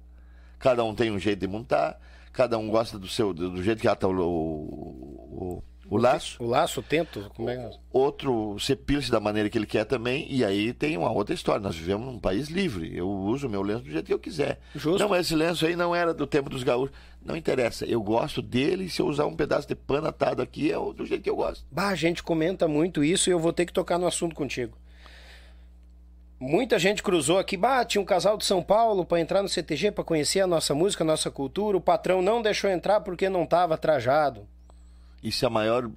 Cada 0.58 0.84
um 0.84 0.94
tem 0.94 1.10
um 1.10 1.18
jeito 1.18 1.38
de 1.40 1.46
montar, 1.48 1.98
cada 2.30 2.58
um 2.58 2.68
gosta 2.68 2.98
do 2.98 3.08
seu 3.08 3.32
do, 3.32 3.48
do 3.50 3.62
jeito 3.62 3.80
que 3.80 3.88
ata 3.88 4.06
o, 4.06 4.12
o, 4.12 5.56
o- 5.56 5.62
o 5.88 5.96
laço 5.98 6.42
o 6.42 6.46
laço, 6.46 6.80
o 6.80 6.82
tento, 6.82 7.30
como 7.36 7.50
é 7.50 7.56
que... 7.68 7.76
outro 7.92 8.56
cepilha-se 8.58 9.10
da 9.10 9.20
maneira 9.20 9.50
que 9.50 9.58
ele 9.58 9.66
quer 9.66 9.84
também, 9.84 10.26
e 10.30 10.42
aí 10.42 10.72
tem 10.72 10.96
uma 10.96 11.10
outra 11.10 11.34
história. 11.34 11.60
Nós 11.60 11.76
vivemos 11.76 12.06
num 12.06 12.18
país 12.18 12.48
livre. 12.48 12.96
Eu 12.96 13.10
uso 13.10 13.46
o 13.46 13.50
meu 13.50 13.60
lenço 13.60 13.82
do 13.84 13.90
jeito 13.90 14.06
que 14.06 14.12
eu 14.14 14.18
quiser. 14.18 14.58
Justo. 14.74 14.98
Não, 14.98 15.08
mas 15.10 15.26
esse 15.26 15.34
lenço 15.34 15.66
aí 15.66 15.76
não 15.76 15.94
era 15.94 16.14
do 16.14 16.26
tempo 16.26 16.48
dos 16.48 16.62
gaúchos. 16.62 16.96
Não 17.24 17.36
interessa. 17.36 17.84
Eu 17.86 18.02
gosto 18.02 18.42
dele, 18.42 18.88
se 18.88 19.00
eu 19.00 19.06
usar 19.06 19.26
um 19.26 19.36
pedaço 19.36 19.68
de 19.68 19.74
pano 19.76 20.08
atado 20.08 20.42
aqui, 20.42 20.72
é 20.72 20.78
o- 20.78 20.92
do 20.92 21.06
jeito 21.06 21.22
que 21.22 21.30
eu 21.30 21.36
gosto. 21.36 21.64
Bah, 21.70 21.88
a 21.88 21.94
gente 21.94 22.22
comenta 22.22 22.66
muito 22.66 23.04
isso 23.04 23.30
e 23.30 23.32
eu 23.32 23.38
vou 23.38 23.52
ter 23.52 23.64
que 23.66 23.72
tocar 23.72 23.98
no 23.98 24.06
assunto 24.06 24.34
contigo. 24.34 24.76
Muita 26.40 26.76
gente 26.76 27.02
cruzou 27.04 27.38
aqui, 27.38 27.56
tinha 27.86 28.02
um 28.02 28.04
casal 28.04 28.36
de 28.36 28.44
São 28.44 28.60
Paulo 28.60 29.04
para 29.04 29.20
entrar 29.20 29.42
no 29.42 29.48
CTG 29.48 29.92
para 29.92 30.02
conhecer 30.02 30.40
a 30.40 30.46
nossa 30.46 30.74
música, 30.74 31.04
a 31.04 31.06
nossa 31.06 31.30
cultura. 31.30 31.76
O 31.76 31.80
patrão 31.80 32.20
não 32.20 32.42
deixou 32.42 32.68
entrar 32.68 33.00
porque 33.00 33.28
não 33.28 33.44
estava 33.44 33.78
trajado. 33.78 34.44
Isso 35.22 35.44
é 35.44 35.46
a 35.46 35.50
maior 35.50 35.88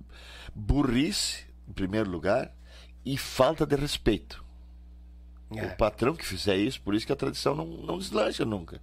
burrice, 0.53 1.45
em 1.68 1.73
primeiro 1.73 2.07
lugar, 2.11 2.53
e 3.03 3.18
falta 3.18 3.65
de 3.65 3.76
respeito. 3.76 4.45
É. 5.56 5.65
O 5.65 5.76
patrão 5.77 6.15
que 6.15 6.26
fizer 6.26 6.56
isso, 6.57 6.80
por 6.81 6.93
isso 6.93 7.07
que 7.07 7.11
a 7.11 7.15
tradição 7.15 7.56
não, 7.56 7.65
não 7.65 7.97
deslancha 7.97 8.45
nunca. 8.45 8.80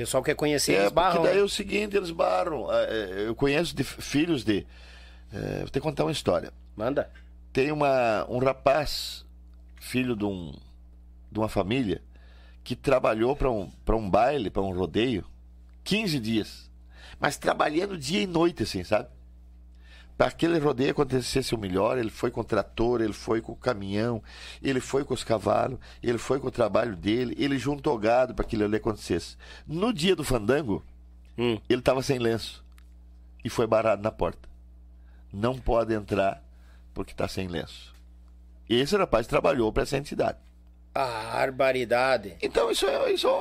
O 0.00 0.02
pessoal 0.02 0.22
quer 0.22 0.34
conhecer, 0.34 0.72
É, 0.72 0.80
eles 0.80 0.92
barram. 0.92 1.22
daí 1.22 1.34
né? 1.34 1.40
é 1.40 1.44
o 1.44 1.48
seguinte, 1.48 1.94
eles 1.94 2.10
barram. 2.10 2.72
É, 2.72 2.84
é, 2.84 3.26
Eu 3.26 3.34
conheço 3.34 3.76
de 3.76 3.84
filhos 3.84 4.42
de. 4.42 4.66
é, 5.30 5.58
vou 5.58 5.68
te 5.68 5.78
contar 5.78 6.04
uma 6.06 6.10
história. 6.10 6.50
Manda. 6.74 7.10
Tem 7.52 7.70
uma, 7.70 8.24
um 8.30 8.38
rapaz, 8.38 9.26
filho 9.78 10.16
de, 10.16 10.24
um, 10.24 10.54
de 11.30 11.38
uma 11.38 11.50
família, 11.50 12.00
que 12.64 12.74
trabalhou 12.74 13.36
para 13.36 13.50
um, 13.50 13.70
pra 13.84 13.94
um 13.94 14.08
baile, 14.08 14.48
para 14.48 14.62
um 14.62 14.72
rodeio, 14.72 15.22
15 15.84 16.18
dias. 16.18 16.70
Mas 17.18 17.36
trabalhando 17.36 17.98
dia 17.98 18.22
e 18.22 18.26
noite, 18.26 18.62
assim, 18.62 18.82
sabe? 18.82 19.06
Para 20.20 20.28
aquele 20.28 20.58
rodeio 20.58 20.90
acontecesse 20.90 21.54
o 21.54 21.58
melhor, 21.58 21.96
ele 21.96 22.10
foi 22.10 22.30
com 22.30 22.42
o 22.42 22.44
trator, 22.44 23.00
ele 23.00 23.14
foi 23.14 23.40
com 23.40 23.52
o 23.52 23.56
caminhão, 23.56 24.22
ele 24.62 24.78
foi 24.78 25.02
com 25.02 25.14
os 25.14 25.24
cavalos, 25.24 25.78
ele 26.02 26.18
foi 26.18 26.38
com 26.38 26.48
o 26.48 26.50
trabalho 26.50 26.94
dele, 26.94 27.34
ele 27.38 27.58
juntou 27.58 27.96
gado 27.96 28.34
para 28.34 28.44
aquilo 28.44 28.64
ali 28.66 28.76
acontecesse. 28.76 29.38
No 29.66 29.94
dia 29.94 30.14
do 30.14 30.22
fandango, 30.22 30.84
Hum. 31.38 31.58
ele 31.70 31.78
estava 31.80 32.02
sem 32.02 32.18
lenço 32.18 32.62
e 33.42 33.48
foi 33.48 33.66
barrado 33.66 34.02
na 34.02 34.10
porta. 34.12 34.46
Não 35.32 35.56
pode 35.58 35.94
entrar 35.94 36.44
porque 36.92 37.12
está 37.12 37.26
sem 37.26 37.48
lenço. 37.48 37.94
E 38.68 38.74
esse 38.78 38.94
rapaz 38.98 39.26
trabalhou 39.26 39.72
para 39.72 39.84
essa 39.84 39.96
entidade. 39.96 40.36
A 40.94 41.06
barbaridade. 41.32 42.36
Então 42.42 42.70
isso 42.70 42.84
é, 42.84 43.10
isso, 43.10 43.26
é, 43.26 43.40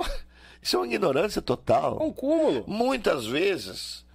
isso 0.61 0.77
é 0.77 0.79
uma 0.79 0.85
ignorância 0.87 1.39
É 1.39 1.41
total. 1.41 2.01
um 2.01 2.13
cúmulo. 2.13 2.63
Muitas 2.65 3.25
vezes, 3.25 4.05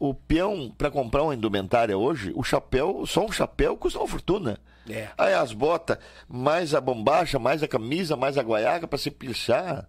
o 0.00 0.12
peão, 0.14 0.74
para 0.76 0.90
comprar 0.90 1.22
uma 1.22 1.34
indumentária 1.34 1.96
hoje, 1.96 2.32
o 2.34 2.42
chapéu, 2.42 3.04
só 3.06 3.24
um 3.24 3.30
chapéu 3.30 3.76
custa 3.76 3.98
uma 4.00 4.08
fortuna. 4.08 4.58
É. 4.88 5.08
Aí 5.16 5.34
as 5.34 5.52
botas, 5.52 5.98
mais 6.26 6.74
a 6.74 6.80
bombacha, 6.80 7.38
mais 7.38 7.62
a 7.62 7.68
camisa, 7.68 8.16
mais 8.16 8.36
a 8.38 8.42
guaiaca 8.42 8.88
para 8.88 8.98
se 8.98 9.10
pilchar. 9.10 9.86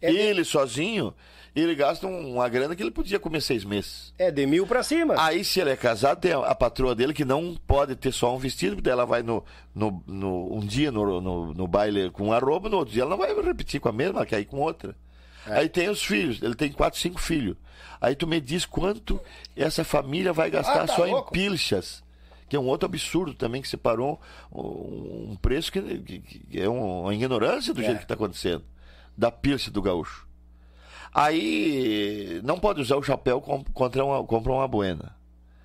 É 0.00 0.10
de- 0.10 0.16
ele 0.18 0.42
sozinho, 0.42 1.14
ele 1.54 1.74
gasta 1.76 2.06
um- 2.08 2.34
uma 2.36 2.48
grana 2.48 2.74
que 2.74 2.82
ele 2.82 2.90
podia 2.90 3.20
comer 3.20 3.40
seis 3.40 3.62
meses. 3.64 4.12
É 4.18 4.30
de 4.32 4.44
mil 4.46 4.66
pra 4.66 4.82
cima. 4.82 5.14
Aí, 5.18 5.44
se 5.44 5.60
ele 5.60 5.70
é 5.70 5.76
casado, 5.76 6.18
tem 6.18 6.32
a, 6.32 6.38
a 6.38 6.54
patroa 6.54 6.94
dele 6.94 7.12
que 7.12 7.24
não 7.24 7.54
pode 7.66 7.94
ter 7.94 8.10
só 8.10 8.34
um 8.34 8.38
vestido, 8.38 8.76
porque 8.76 8.90
ela 8.90 9.04
vai 9.04 9.22
no, 9.22 9.44
no, 9.74 10.02
no- 10.06 10.54
um 10.56 10.60
dia 10.60 10.90
no, 10.90 11.20
no, 11.20 11.54
no 11.54 11.68
baile 11.68 12.10
com 12.10 12.24
uma 12.24 12.38
roupa, 12.38 12.68
no 12.68 12.78
outro 12.78 12.92
dia 12.94 13.02
ela 13.02 13.10
não 13.10 13.18
vai 13.18 13.32
repetir 13.34 13.80
com 13.80 13.90
a 13.90 13.92
mesma, 13.92 14.20
ela 14.20 14.26
quer 14.26 14.40
ir 14.40 14.46
com 14.46 14.58
outra. 14.60 14.96
Aí 15.46 15.68
tem 15.68 15.88
os 15.88 16.04
filhos, 16.04 16.40
ele 16.42 16.54
tem 16.54 16.70
quatro, 16.70 16.98
cinco 16.98 17.20
filhos. 17.20 17.56
Aí 18.00 18.14
tu 18.14 18.26
me 18.26 18.40
diz 18.40 18.64
quanto 18.64 19.20
essa 19.56 19.84
família 19.84 20.32
vai 20.32 20.50
gastar 20.50 20.82
Ah, 20.82 20.86
tá 20.86 20.94
só 20.94 21.04
louco? 21.04 21.30
em 21.30 21.32
pilchas. 21.32 22.02
Que 22.48 22.56
é 22.56 22.60
um 22.60 22.66
outro 22.66 22.86
absurdo 22.86 23.32
também 23.32 23.62
que 23.62 23.68
separou 23.68 24.20
um, 24.52 25.30
um 25.30 25.36
preço 25.40 25.72
que, 25.72 25.80
que, 25.80 26.18
que, 26.20 26.60
é 26.60 26.68
uma 26.68 27.14
ignorância 27.14 27.72
do 27.72 27.80
é. 27.80 27.84
jeito 27.84 27.98
que 27.98 28.04
está 28.04 28.14
acontecendo. 28.14 28.64
Da 29.16 29.30
Pierce 29.30 29.70
do 29.70 29.80
gaúcho. 29.80 30.26
Aí 31.14 32.40
não 32.42 32.58
pode 32.58 32.80
usar 32.80 32.96
o 32.96 33.02
chapéu, 33.02 33.40
contra 33.40 34.04
uma, 34.04 34.24
compra 34.24 34.52
uma 34.52 34.68
buena. 34.68 35.14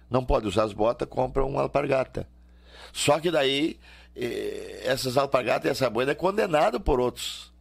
Não 0.10 0.24
pode 0.24 0.48
usar 0.48 0.64
as 0.64 0.74
botas, 0.74 1.08
compra 1.08 1.44
uma 1.44 1.62
alpargata. 1.62 2.28
Só 2.94 3.20
que 3.20 3.32
daí, 3.32 3.80
eh, 4.16 4.82
essas 4.86 5.18
alpargatas 5.18 5.66
e 5.66 5.72
essa 5.72 5.90
buena 5.90 6.12
é 6.12 6.16
condenado 6.16 6.80
por 6.80 7.00
outros. 7.00 7.52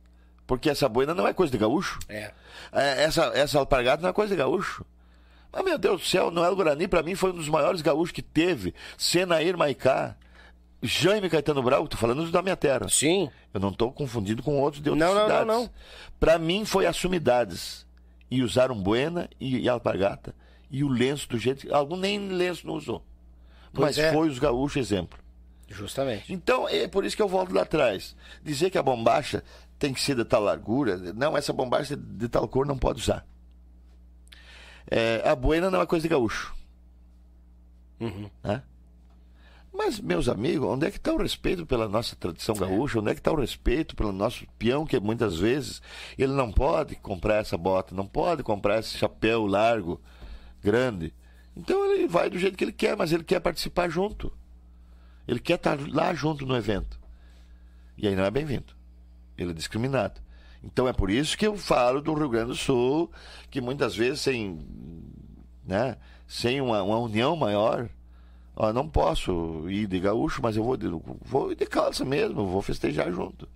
Porque 0.47 0.71
essa 0.71 0.89
buena 0.89 1.15
não 1.15 1.27
é 1.27 1.33
coisa 1.33 1.51
de 1.51 1.59
gaúcho. 1.59 1.99
É. 2.09 2.33
é 2.73 3.03
essa, 3.03 3.33
essa 3.35 3.59
alpargata 3.59 4.03
não 4.03 4.11
é 4.11 4.13
coisa 4.13 4.35
de 4.35 4.39
gaúcho. 4.39 4.85
Mas, 5.53 5.65
meu 5.65 5.79
Deus 5.79 6.01
do 6.03 6.07
céu, 6.07 6.31
Noel 6.31 6.55
Guarani, 6.55 6.87
para 6.87 7.03
mim, 7.03 7.15
foi 7.15 7.31
um 7.31 7.37
dos 7.37 7.49
maiores 7.49 7.81
gaúchos 7.81 8.13
que 8.13 8.23
teve. 8.23 8.75
Senair 8.97 9.57
Maicá. 9.57 10.17
Jaime 10.83 11.31
Caetano 11.31 11.63
Bravo, 11.63 11.89
tô 11.89 11.97
falando 11.97 12.31
da 12.31 12.43
minha 12.43 12.57
terra. 12.57 12.89
Sim. 12.89 13.31
Eu 13.53 13.59
não 13.59 13.73
tô 13.73 13.91
confundindo 13.91 14.43
com 14.43 14.61
outros 14.61 14.83
de 14.83 14.91
outras 14.91 15.09
não, 15.09 15.23
cidades. 15.23 15.47
Não, 15.47 15.55
não, 15.55 15.63
não. 15.63 15.71
Para 16.21 16.39
mim 16.39 16.65
foi 16.65 16.87
as 16.87 16.97
sumidades. 16.97 17.87
E 18.31 18.43
usaram 18.43 18.77
buena 18.77 19.29
e, 19.41 19.61
e 19.61 19.69
alpargata. 19.69 20.35
E 20.71 20.85
o 20.85 20.89
lenço 20.89 21.29
do 21.29 21.39
jeito. 21.39 21.75
Algum 21.75 21.97
nem 21.97 22.29
lenço 22.29 22.67
não 22.67 22.75
usou. 22.75 23.03
Pois 23.73 23.97
Mas 23.97 23.99
é. 23.99 24.13
foi 24.13 24.29
os 24.29 24.39
gaúchos 24.39 24.77
exemplo. 24.77 25.19
Justamente. 25.69 26.33
Então, 26.33 26.69
é 26.69 26.87
por 26.87 27.05
isso 27.05 27.17
que 27.17 27.23
eu 27.23 27.29
volto 27.29 27.53
lá 27.53 27.63
atrás. 27.63 28.15
Dizer 28.43 28.71
que 28.71 28.79
a 28.79 28.83
bombacha 28.83 29.43
tem 29.79 29.93
que 29.93 30.01
ser 30.01 30.17
de 30.17 30.25
tal 30.25 30.43
largura. 30.43 30.97
Não, 31.13 31.37
essa 31.37 31.53
bombacha 31.53 31.97
de 31.97 32.29
tal 32.29 32.49
cor 32.49 32.67
não 32.67 32.79
pode 32.79 33.01
usar. 33.01 33.27
É, 34.89 35.29
a 35.29 35.35
buena 35.35 35.71
não 35.71 35.81
é 35.81 35.87
coisa 35.87 36.03
de 36.03 36.09
gaúcho. 36.09 36.55
Uhum. 38.01 38.31
Né? 38.43 38.63
Mas, 39.73 40.01
meus 40.01 40.29
amigos, 40.29 40.67
onde 40.67 40.87
é 40.87 40.91
que 40.91 40.97
está 40.97 41.13
o 41.13 41.19
respeito 41.19 41.67
pela 41.67 41.87
nossa 41.87 42.17
tradição 42.17 42.55
gaúcha? 42.55 42.99
Onde 42.99 43.11
é 43.11 43.15
que 43.15 43.21
está 43.21 43.31
o 43.31 43.41
respeito 43.41 43.95
pelo 43.95 44.11
nosso 44.11 44.47
peão, 44.59 44.87
que 44.87 44.99
muitas 44.99 45.39
vezes 45.39 45.83
ele 46.17 46.33
não 46.33 46.51
pode 46.51 46.97
comprar 46.97 47.37
essa 47.37 47.59
bota, 47.59 47.95
não 47.95 48.07
pode 48.07 48.43
comprar 48.43 48.79
esse 48.79 48.97
chapéu 48.97 49.45
largo, 49.45 50.01
grande. 50.63 51.13
Então 51.55 51.93
ele 51.93 52.09
vai 52.09 52.31
do 52.31 52.39
jeito 52.39 52.57
que 52.57 52.65
ele 52.65 52.73
quer, 52.73 52.97
mas 52.97 53.13
ele 53.13 53.25
quer 53.25 53.41
participar 53.41 53.91
junto. 53.91 54.33
Ele 55.29 55.41
quer 55.41 55.57
estar 55.57 55.79
lá 55.91 56.15
junto 56.15 56.47
no 56.47 56.57
evento. 56.57 56.99
E 57.99 58.09
aí 58.09 58.15
não 58.15 58.25
é 58.25 58.31
bem-vindo. 58.31 58.76
Ele 59.37 59.51
é 59.51 59.55
discriminado. 59.55 60.21
Então 60.63 60.89
é 60.89 60.93
por 60.93 61.11
isso 61.11 61.37
que 61.37 61.47
eu 61.47 61.57
falo 61.57 62.01
do 62.01 62.15
Rio 62.15 62.29
Grande 62.29 62.49
do 62.49 62.57
Sul, 62.57 63.11
que 63.51 63.61
muitas 63.61 63.95
vezes 63.95 64.21
sem, 64.21 64.59
né, 65.65 65.97
sem 66.27 66.61
uma, 66.61 66.83
uma 66.83 66.99
união 66.99 67.37
maior, 67.37 67.89
ó, 68.55 68.73
não 68.73 68.89
posso 68.89 69.69
ir 69.69 69.87
de 69.87 70.01
gaúcho, 70.01 70.41
mas 70.43 70.57
eu 70.57 70.65
vou 70.65 70.77
de, 70.77 70.89
vou 71.23 71.55
de 71.55 71.67
calça 71.67 72.05
mesmo, 72.05 72.47
vou 72.47 72.63
festejar 72.63 73.13
junto. 73.13 73.49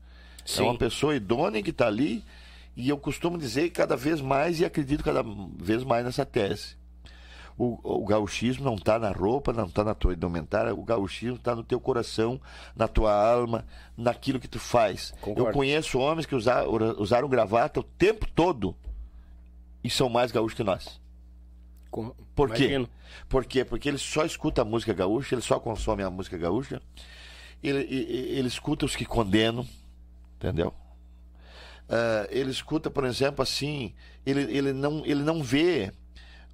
Sim. 0.44 0.62
É 0.62 0.64
uma 0.66 0.78
pessoa 0.78 1.16
idônea 1.16 1.62
que 1.62 1.70
está 1.70 1.86
ali, 1.86 2.24
e 2.76 2.88
eu 2.88 2.96
costumo 2.96 3.36
dizer 3.36 3.70
cada 3.70 3.96
vez 3.96 4.20
mais, 4.20 4.60
e 4.60 4.64
acredito 4.64 5.02
cada 5.02 5.24
vez 5.56 5.82
mais 5.82 6.04
nessa 6.04 6.24
tese. 6.24 6.79
O, 7.62 7.78
o 7.82 8.06
gauchismo 8.06 8.64
não 8.64 8.76
está 8.76 8.98
na 8.98 9.10
roupa, 9.10 9.52
não 9.52 9.66
está 9.66 9.84
na 9.84 9.94
tua 9.94 10.14
indumentária, 10.14 10.72
o 10.72 10.82
gauchismo 10.82 11.36
está 11.36 11.54
no 11.54 11.62
teu 11.62 11.78
coração, 11.78 12.40
na 12.74 12.88
tua 12.88 13.12
alma, 13.12 13.66
naquilo 13.94 14.40
que 14.40 14.48
tu 14.48 14.58
faz. 14.58 15.12
Concordo. 15.20 15.50
Eu 15.50 15.52
conheço 15.52 15.98
homens 15.98 16.24
que 16.24 16.34
usaram, 16.34 16.70
usaram 16.98 17.28
gravata 17.28 17.80
o 17.80 17.82
tempo 17.82 18.26
todo 18.34 18.74
e 19.84 19.90
são 19.90 20.08
mais 20.08 20.32
gaúchos 20.32 20.56
que 20.56 20.64
nós. 20.64 20.98
Com... 21.90 22.14
Por 22.34 22.48
Imagino. 22.48 22.86
quê? 22.86 22.92
Por 23.28 23.44
quê? 23.44 23.62
Porque 23.62 23.90
ele 23.90 23.98
só 23.98 24.24
escuta 24.24 24.62
a 24.62 24.64
música 24.64 24.94
gaúcha, 24.94 25.34
ele 25.34 25.42
só 25.42 25.60
consome 25.60 26.02
a 26.02 26.08
música 26.08 26.38
gaúcha, 26.38 26.80
ele, 27.62 27.80
ele, 27.80 28.38
ele 28.38 28.48
escuta 28.48 28.86
os 28.86 28.96
que 28.96 29.04
condenam, 29.04 29.68
entendeu? 30.36 30.72
Uh, 31.90 32.24
ele 32.30 32.50
escuta, 32.50 32.90
por 32.90 33.04
exemplo, 33.04 33.42
assim, 33.42 33.92
ele, 34.24 34.44
ele, 34.44 34.72
não, 34.72 35.04
ele 35.04 35.22
não 35.22 35.42
vê 35.42 35.92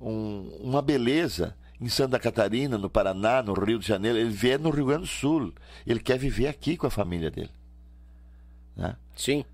um, 0.01 0.49
uma 0.61 0.83
beleza 0.83 1.57
em 1.81 1.89
Santa 1.89 2.19
Catarina, 2.19 2.79
no 2.79 2.89
Paraná, 2.89 3.43
no 3.43 3.53
Rio 3.53 3.79
de 3.79 3.87
Janeiro. 3.87 4.19
Ele 4.19 4.31
vê 4.31 4.57
no 4.57 4.71
Rio 4.71 4.87
Grande 4.87 5.03
do 5.03 5.07
Sul. 5.07 5.53
Ele 5.87 6.01
quer 6.01 6.19
viver 6.19 6.49
aqui 6.49 6.77
com 6.77 6.87
a 6.87 6.91
família 6.91 7.31
dele. 7.31 7.51
Né? 8.75 8.97
Sim. 9.15 9.45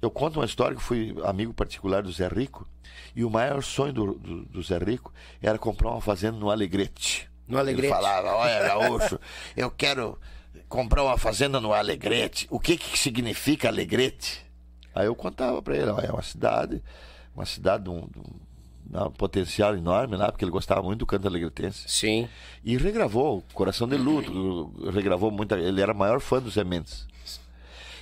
Eu 0.00 0.10
conto 0.10 0.38
uma 0.38 0.46
história 0.46 0.76
que 0.76 0.82
fui 0.82 1.14
amigo 1.24 1.52
particular 1.52 2.02
do 2.02 2.12
Zé 2.12 2.28
Rico. 2.28 2.66
E 3.14 3.24
o 3.24 3.30
maior 3.30 3.62
sonho 3.62 3.92
do, 3.92 4.14
do, 4.14 4.44
do 4.44 4.62
Zé 4.62 4.78
Rico 4.78 5.12
era 5.42 5.58
comprar 5.58 5.90
uma 5.90 6.00
fazenda 6.00 6.38
no 6.38 6.50
Alegrete. 6.50 7.28
No 7.46 7.58
Alegrete? 7.58 7.92
Ele 7.92 7.94
falava, 7.94 8.32
olha, 8.34 8.62
gaúcho, 8.68 9.18
eu 9.56 9.70
quero 9.70 10.18
comprar 10.68 11.02
uma 11.02 11.18
fazenda 11.18 11.60
no 11.60 11.72
Alegrete. 11.72 12.46
O 12.50 12.60
que 12.60 12.76
que 12.76 12.98
significa 12.98 13.68
Alegrete? 13.68 14.46
Aí 14.94 15.06
eu 15.06 15.14
contava 15.14 15.60
para 15.60 15.76
ele, 15.76 15.90
é 15.90 16.12
uma 16.12 16.22
cidade, 16.22 16.82
uma 17.34 17.44
cidade 17.44 17.84
de 17.84 17.90
um, 17.90 18.06
de 18.08 18.18
um 18.18 18.49
um 18.92 19.10
potencial 19.10 19.76
enorme 19.76 20.16
lá, 20.16 20.30
porque 20.30 20.44
ele 20.44 20.50
gostava 20.50 20.82
muito 20.82 21.00
do 21.00 21.06
canto 21.06 21.26
alegretense. 21.26 21.84
Sim. 21.86 22.28
E 22.64 22.76
regravou 22.76 23.44
Coração 23.54 23.86
de 23.86 23.96
Luto, 23.96 24.90
regravou 24.90 25.30
muito, 25.30 25.54
ele 25.54 25.80
era 25.80 25.92
o 25.92 25.96
maior 25.96 26.20
fã 26.20 26.40
dos 26.40 26.54
Sementes. 26.54 27.06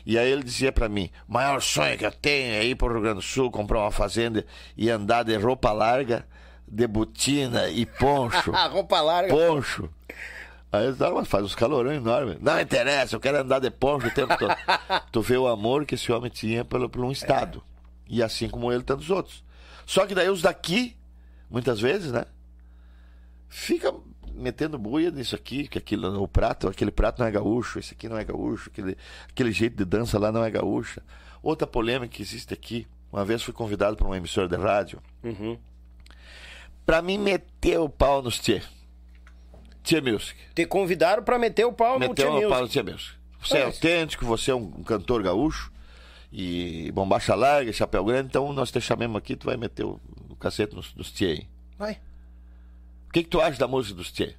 E 0.07 0.19
aí 0.19 0.31
ele 0.31 0.43
dizia 0.43 0.73
para 0.73 0.89
mim: 0.89 1.11
maior 1.27 1.61
sonho 1.61 1.99
que 1.99 2.07
eu 2.07 2.13
tenho 2.13 2.55
é 2.55 2.65
ir 2.65 2.75
para 2.75 2.89
o 2.89 2.93
Rio 2.93 3.03
Grande 3.03 3.17
do 3.17 3.23
Sul, 3.23 3.51
comprar 3.51 3.81
uma 3.81 3.91
fazenda 3.91 4.47
e 4.75 4.89
andar 4.89 5.23
de 5.23 5.37
roupa 5.37 5.71
larga, 5.71 6.27
de 6.67 6.87
botina 6.87 7.69
e 7.69 7.85
poncho. 7.85 8.51
roupa 8.73 9.01
larga. 9.03 9.29
Poncho. 9.35 9.91
Aí 10.73 10.85
ele 10.85 10.93
disse, 10.93 11.11
mas 11.11 11.29
faz 11.29 11.45
uns 11.45 11.55
calorão 11.55 11.93
enormes. 11.93 12.39
Não 12.41 12.59
interessa, 12.61 13.17
eu 13.17 13.21
quero 13.21 13.39
andar 13.39 13.59
de 13.59 13.71
poncho 13.71 14.07
o 14.07 14.11
tempo 14.11 14.37
todo. 14.39 14.55
tu 15.13 15.21
vê 15.21 15.37
o 15.37 15.47
amor 15.47 15.85
que 15.85 15.95
esse 15.95 16.11
homem 16.11 16.31
tinha 16.31 16.65
pelo, 16.65 16.89
pelo 16.89 17.07
um 17.07 17.13
estado. 17.13 17.63
É. 18.09 18.15
E 18.17 18.23
assim 18.23 18.49
como 18.49 18.73
ele, 18.73 18.83
tantos 18.83 19.11
outros. 19.11 19.45
Só 19.89 20.07
que 20.07 20.15
daí 20.15 20.29
os 20.29 20.43
daqui, 20.43 20.95
muitas 21.49 21.81
vezes, 21.81 22.13
né? 22.13 22.27
Fica 23.49 23.91
metendo 24.35 24.79
buia 24.79 25.11
nisso 25.11 25.35
aqui, 25.35 25.67
que 25.67 25.79
aquilo, 25.79 26.23
o 26.23 26.29
prato, 26.29 26.69
aquele 26.69 26.91
prato 26.91 27.21
não 27.21 27.27
é 27.27 27.31
gaúcho, 27.31 27.79
esse 27.79 27.95
aqui 27.95 28.07
não 28.07 28.19
é 28.19 28.23
gaúcho, 28.23 28.69
aquele, 28.69 28.99
aquele 29.31 29.51
jeito 29.51 29.79
de 29.79 29.87
dança 29.87 30.19
lá 30.19 30.31
não 30.31 30.45
é 30.45 30.51
gaúcha. 30.51 31.03
Outra 31.43 31.67
polêmica 31.67 32.15
que 32.15 32.21
existe 32.21 32.53
aqui, 32.53 32.87
uma 33.11 33.25
vez 33.25 33.43
fui 33.43 33.55
convidado 33.55 33.97
para 33.97 34.07
uma 34.07 34.19
emissora 34.19 34.47
de 34.47 34.57
rádio, 34.57 35.01
uhum. 35.25 35.59
para 36.85 37.01
mim 37.01 37.17
meter 37.17 37.79
o 37.79 37.89
pau 37.89 38.21
nos 38.21 38.39
Tchê. 38.39 38.61
Tchê 39.83 40.03
Music. 40.03 40.39
Te 40.55 40.67
convidaram 40.67 41.23
para 41.23 41.39
meter 41.39 41.65
o 41.65 41.73
pau 41.73 41.99
meter 41.99 42.09
no 42.11 42.15
Tchê 42.15 42.25
Music. 42.25 42.35
Meter 42.35 42.47
o 42.47 42.51
pau 42.51 42.61
no 42.61 42.69
Tchê 42.69 42.83
Music. 42.83 43.11
Você 43.41 43.57
é, 43.57 43.61
é 43.61 43.65
autêntico, 43.65 44.27
você 44.27 44.51
é 44.51 44.55
um 44.55 44.83
cantor 44.83 45.23
gaúcho, 45.23 45.73
e 46.33 46.91
bombacha 46.93 47.35
larga, 47.35 47.73
chapéu 47.73 48.05
grande, 48.05 48.29
então 48.29 48.53
nós 48.53 48.71
te 48.71 48.81
chamamos 48.81 49.17
aqui, 49.17 49.37
tu 49.37 49.47
vai 49.47 49.57
meter 49.57 49.85
o, 49.85 50.01
o 50.29 50.37
cacete 50.37 50.75
nos, 50.75 50.95
nos 50.95 51.11
tchê 51.11 51.25
aí. 51.27 51.49
Vai. 51.79 52.01
O 53.09 53.13
que, 53.13 53.23
que 53.23 53.29
tu 53.29 53.41
acha 53.41 53.59
da 53.59 53.67
música 53.67 53.97
dos 53.97 54.13
tchê? 54.13 54.35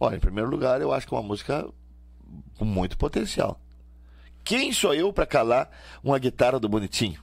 Olha, 0.00 0.16
em 0.16 0.20
primeiro 0.20 0.48
lugar, 0.48 0.80
eu 0.80 0.92
acho 0.92 1.06
que 1.06 1.14
é 1.14 1.16
uma 1.16 1.26
música 1.26 1.68
com 2.56 2.64
muito 2.64 2.96
potencial. 2.96 3.60
Quem 4.44 4.72
sou 4.72 4.94
eu 4.94 5.12
para 5.12 5.26
calar 5.26 5.70
uma 6.02 6.18
guitarra 6.18 6.58
do 6.58 6.68
Bonitinho? 6.68 7.20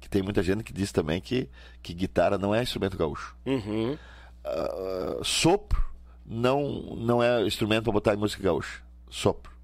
Que 0.00 0.08
tem 0.08 0.22
muita 0.22 0.42
gente 0.42 0.62
que 0.62 0.72
diz 0.72 0.92
também 0.92 1.20
que, 1.20 1.48
que 1.82 1.94
guitarra 1.94 2.36
não 2.36 2.54
é 2.54 2.62
instrumento 2.62 2.96
gaúcho. 2.96 3.34
Uhum. 3.46 3.96
Uh, 4.44 5.24
sopro 5.24 5.82
não, 6.26 6.94
não 6.96 7.22
é 7.22 7.46
instrumento 7.46 7.84
para 7.84 7.92
botar 7.92 8.14
em 8.14 8.18
música 8.18 8.42
gaúcha. 8.42 8.82
Sopro. 9.08 9.57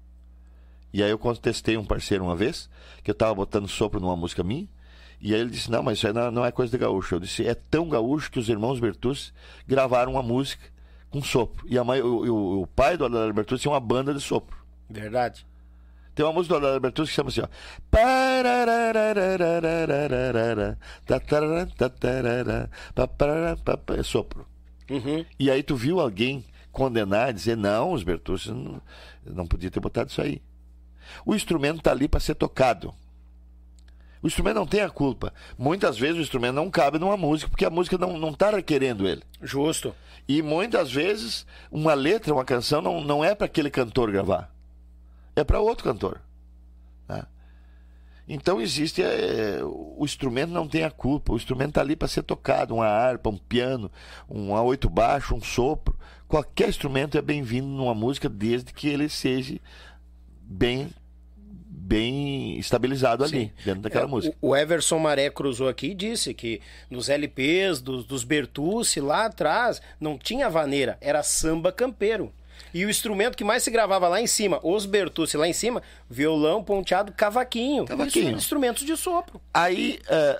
E 0.95 1.03
aí 1.03 1.09
eu 1.09 1.19
contestei 1.19 1.75
um 1.75 1.83
parceiro 1.83 2.23
uma 2.23 2.37
vez, 2.37 2.69
que 3.03 3.11
eu 3.11 3.13
estava 3.13 3.35
botando 3.35 3.67
sopro 3.67 3.99
numa 3.99 4.15
música 4.15 4.41
minha, 4.45 4.65
e 5.19 5.35
aí 5.35 5.41
ele 5.41 5.49
disse, 5.49 5.69
não, 5.69 5.83
mas 5.83 5.97
isso 5.97 6.07
aí 6.07 6.13
não 6.13 6.45
é 6.45 6.53
coisa 6.53 6.71
de 6.71 6.77
gaúcho. 6.77 7.15
Eu 7.15 7.19
disse, 7.19 7.45
é 7.45 7.53
tão 7.53 7.89
gaúcho 7.89 8.31
que 8.31 8.39
os 8.39 8.47
irmãos 8.47 8.79
Bertucci 8.79 9.33
gravaram 9.67 10.13
uma 10.13 10.23
música 10.23 10.63
com 11.09 11.21
sopro. 11.21 11.67
E 11.67 11.77
a 11.77 11.83
mãe, 11.83 12.01
o, 12.01 12.31
o, 12.31 12.61
o 12.61 12.67
pai 12.67 12.95
do 12.95 13.03
Adalberto 13.03 13.33
Bertucci 13.33 13.63
tinha 13.63 13.73
uma 13.73 13.79
banda 13.81 14.13
de 14.13 14.21
sopro. 14.21 14.55
Verdade. 14.89 15.45
Tem 16.13 16.25
uma 16.25 16.31
música 16.31 16.53
do 16.53 16.59
Adalberto 16.59 16.81
Bertucci 16.83 17.09
que 17.09 17.15
chama 17.17 17.27
assim, 17.27 17.41
ó. 17.41 17.47
É 23.99 24.03
sopro. 24.03 24.47
Uhum. 24.89 25.25
E 25.37 25.51
aí 25.51 25.61
tu 25.61 25.75
viu 25.75 25.99
alguém 25.99 26.45
condenar, 26.71 27.33
dizer, 27.33 27.57
não, 27.57 27.91
os 27.91 28.01
Bertucci 28.01 28.49
não, 28.49 28.81
não 29.25 29.45
podia 29.45 29.69
ter 29.69 29.81
botado 29.81 30.09
isso 30.09 30.21
aí. 30.21 30.41
O 31.25 31.35
instrumento 31.35 31.79
está 31.79 31.91
ali 31.91 32.07
para 32.07 32.19
ser 32.19 32.35
tocado. 32.35 32.93
O 34.21 34.27
instrumento 34.27 34.55
não 34.55 34.65
tem 34.65 34.81
a 34.81 34.89
culpa. 34.89 35.31
Muitas 35.57 35.99
vezes 35.99 36.17
o 36.17 36.21
instrumento 36.21 36.55
não 36.55 36.71
cabe 36.71 36.97
numa 36.97 37.15
música, 37.15 37.49
porque 37.49 37.63
a 37.63 37.69
música 37.69 37.97
não 37.97 38.31
está 38.31 38.49
requerendo 38.49 39.07
ele. 39.07 39.21
Justo. 39.41 39.93
E 40.27 40.41
muitas 40.41 40.91
vezes 40.91 41.45
uma 41.71 41.93
letra, 41.93 42.33
uma 42.33 42.43
canção, 42.43 42.81
não, 42.81 43.01
não 43.01 43.23
é 43.23 43.35
para 43.35 43.45
aquele 43.45 43.69
cantor 43.69 44.11
gravar. 44.11 44.51
É 45.35 45.43
para 45.43 45.59
outro 45.59 45.83
cantor. 45.83 46.21
Né? 47.07 47.23
Então 48.27 48.59
existe 48.59 49.03
é, 49.03 49.59
o 49.63 50.03
instrumento 50.03 50.49
não 50.49 50.67
tem 50.67 50.83
a 50.83 50.89
culpa, 50.89 51.33
o 51.33 51.35
instrumento 51.35 51.69
está 51.69 51.81
ali 51.81 51.95
para 51.95 52.07
ser 52.07 52.23
tocado, 52.23 52.73
uma 52.73 52.87
harpa, 52.87 53.29
um 53.29 53.37
piano, 53.37 53.91
um 54.27 54.55
a 54.55 54.63
oito 54.63 54.89
baixo, 54.89 55.35
um 55.35 55.41
sopro, 55.41 55.95
qualquer 56.27 56.69
instrumento 56.69 57.15
é 57.15 57.21
bem-vindo 57.21 57.67
numa 57.67 57.93
música 57.93 58.27
desde 58.27 58.73
que 58.73 58.87
ele 58.87 59.07
seja 59.07 59.59
bem 60.47 60.89
bem 61.85 62.57
estabilizado 62.57 63.23
ali, 63.23 63.53
dentro 63.63 63.81
daquela 63.81 64.05
É, 64.05 64.07
música. 64.07 64.35
O 64.41 64.55
Everson 64.55 64.97
Maré 64.97 65.29
cruzou 65.29 65.67
aqui 65.67 65.87
e 65.91 65.93
disse 65.93 66.33
que 66.33 66.59
nos 66.89 67.09
LPs 67.09 67.79
dos, 67.79 68.03
dos 68.05 68.23
Bertucci 68.23 68.99
lá 68.99 69.25
atrás 69.25 69.79
não 69.99 70.17
tinha 70.17 70.49
vaneira, 70.49 70.97
era 70.99 71.21
samba 71.21 71.71
campeiro. 71.71 72.33
E 72.73 72.83
o 72.85 72.89
instrumento 72.89 73.37
que 73.37 73.43
mais 73.43 73.63
se 73.63 73.69
gravava 73.69 74.07
lá 74.07 74.19
em 74.19 74.27
cima, 74.27 74.59
os 74.63 74.85
Bertucci 74.85 75.37
lá 75.37 75.47
em 75.47 75.53
cima, 75.53 75.83
violão, 76.09 76.63
ponteado, 76.63 77.11
cavaquinho. 77.11 77.85
Cavaquinho. 77.85 78.29
Isso, 78.29 78.37
instrumentos 78.37 78.83
de 78.83 78.97
sopro. 78.97 79.39
Aí 79.53 79.99
é, 80.09 80.15
é, 80.15 80.37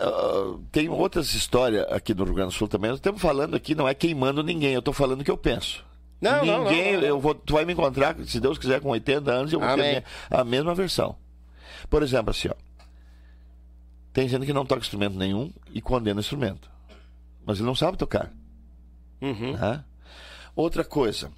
tem 0.71 0.89
outras 0.89 1.33
histórias 1.33 1.85
aqui 1.91 2.13
no 2.13 2.23
Rio 2.23 2.33
Grande 2.33 2.53
do 2.53 2.57
Sul 2.57 2.67
também. 2.67 2.89
Nós 2.89 2.97
estamos 2.99 3.21
falando 3.21 3.55
aqui, 3.55 3.75
não 3.75 3.87
é 3.87 3.93
queimando 3.93 4.41
ninguém, 4.43 4.73
eu 4.73 4.79
estou 4.79 4.93
falando 4.93 5.21
o 5.21 5.23
que 5.23 5.31
eu 5.31 5.37
penso. 5.37 5.85
Não, 6.21 6.41
ninguém, 6.45 6.93
não, 6.93 7.01
não. 7.01 7.07
eu 7.07 7.19
vou, 7.19 7.35
tu 7.35 7.53
vai 7.53 7.65
me 7.65 7.73
encontrar, 7.73 8.15
se 8.25 8.39
Deus 8.39 8.57
quiser, 8.57 8.79
com 8.81 8.89
80 8.89 9.31
anos, 9.31 9.53
eu 9.53 9.59
vou 9.59 9.67
ter 9.69 9.71
a, 9.73 9.73
Amém. 9.75 9.89
minha- 9.91 10.03
a 10.31 10.43
mesma 10.43 10.73
versão. 10.73 11.15
Por 11.89 12.01
exemplo, 12.01 12.31
assim, 12.31 12.47
ó. 12.49 12.53
Tem 14.13 14.27
gente 14.29 14.45
que 14.45 14.53
não 14.53 14.65
toca 14.65 14.81
instrumento 14.81 15.17
nenhum 15.17 15.51
e 15.73 15.81
condena 15.81 16.17
o 16.17 16.21
instrumento. 16.21 16.69
Mas 17.45 17.57
ele 17.57 17.67
não 17.67 17.75
sabe 17.75 17.97
tocar. 17.97 18.31
Uhum. 19.21 19.53
né? 19.53 19.83
Outra 20.55 20.83
coisa. 20.85 21.31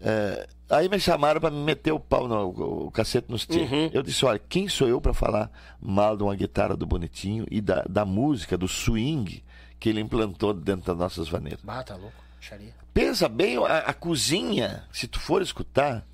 é, 0.00 0.46
aí 0.68 0.88
me 0.88 1.00
chamaram 1.00 1.40
para 1.40 1.50
me 1.50 1.58
meter 1.64 1.92
o 1.92 1.98
pau, 2.00 2.28
no, 2.28 2.48
o, 2.48 2.86
o 2.86 2.90
cacete 2.90 3.30
nos 3.30 3.46
tiros. 3.46 3.70
Uhum. 3.70 3.90
Eu 3.92 4.02
disse: 4.02 4.24
olha, 4.24 4.38
quem 4.38 4.68
sou 4.68 4.86
eu 4.86 5.00
para 5.00 5.14
falar 5.14 5.50
mal 5.80 6.16
de 6.16 6.22
uma 6.22 6.36
guitarra 6.36 6.76
do 6.76 6.86
Bonitinho 6.86 7.46
e 7.50 7.60
da, 7.60 7.82
da 7.88 8.04
música, 8.04 8.56
do 8.56 8.68
swing 8.68 9.42
que 9.78 9.88
ele 9.88 10.00
implantou 10.00 10.52
dentro 10.52 10.86
das 10.86 10.96
nossas 10.98 11.28
vaneiras? 11.28 11.60
Bah, 11.64 11.82
tá 11.82 11.96
louco. 11.96 12.22
Xaria. 12.38 12.74
Pensa 12.92 13.28
bem, 13.28 13.56
a, 13.58 13.78
a 13.78 13.94
cozinha, 13.94 14.84
se 14.92 15.06
tu 15.06 15.20
for 15.20 15.42
escutar 15.42 16.06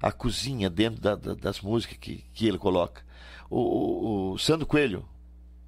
a 0.00 0.12
cozinha 0.12 0.68
dentro 0.70 1.00
da- 1.00 1.16
da- 1.16 1.34
das 1.34 1.60
músicas 1.60 1.96
que, 1.98 2.24
que 2.32 2.46
ele 2.46 2.58
coloca. 2.58 3.02
O, 3.50 3.58
o, 3.60 4.32
o 4.32 4.38
Sandro 4.38 4.66
Coelho, 4.66 5.08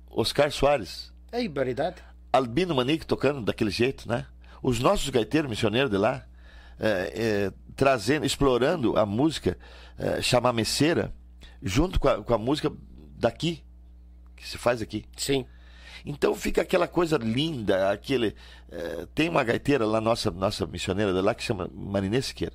Oscar 0.08 0.50
Soares, 0.52 1.12
É 1.32 1.42
ibaridade. 1.42 2.02
Albino 2.32 2.74
Manique 2.74 3.06
tocando 3.06 3.40
daquele 3.42 3.70
jeito, 3.70 4.08
né? 4.08 4.26
Os 4.62 4.78
nossos 4.78 5.08
gaiteiros 5.08 5.48
missioneiros 5.50 5.90
de 5.90 5.96
lá, 5.96 6.24
é, 6.78 7.12
é, 7.48 7.52
trazendo, 7.74 8.24
explorando 8.26 8.96
a 8.98 9.04
música 9.06 9.58
é, 9.98 10.20
chamameceira 10.22 11.12
junto 11.62 11.98
com 11.98 12.08
a, 12.08 12.22
com 12.22 12.34
a 12.34 12.38
música 12.38 12.70
daqui, 13.18 13.64
que 14.36 14.46
se 14.46 14.58
faz 14.58 14.80
aqui. 14.82 15.04
Sim. 15.16 15.46
Então 16.04 16.34
fica 16.34 16.62
aquela 16.62 16.88
coisa 16.88 17.16
linda, 17.16 17.90
aquele. 17.90 18.34
é, 18.70 19.06
tem 19.14 19.28
uma 19.28 19.44
gaiteira 19.44 19.84
lá, 19.86 20.00
nossa, 20.00 20.30
nossa 20.30 20.66
missioneira 20.66 21.12
de 21.12 21.20
lá, 21.20 21.34
que 21.34 21.42
chama 21.42 21.70
Marinê 21.74 22.20
Siqueira. 22.22 22.54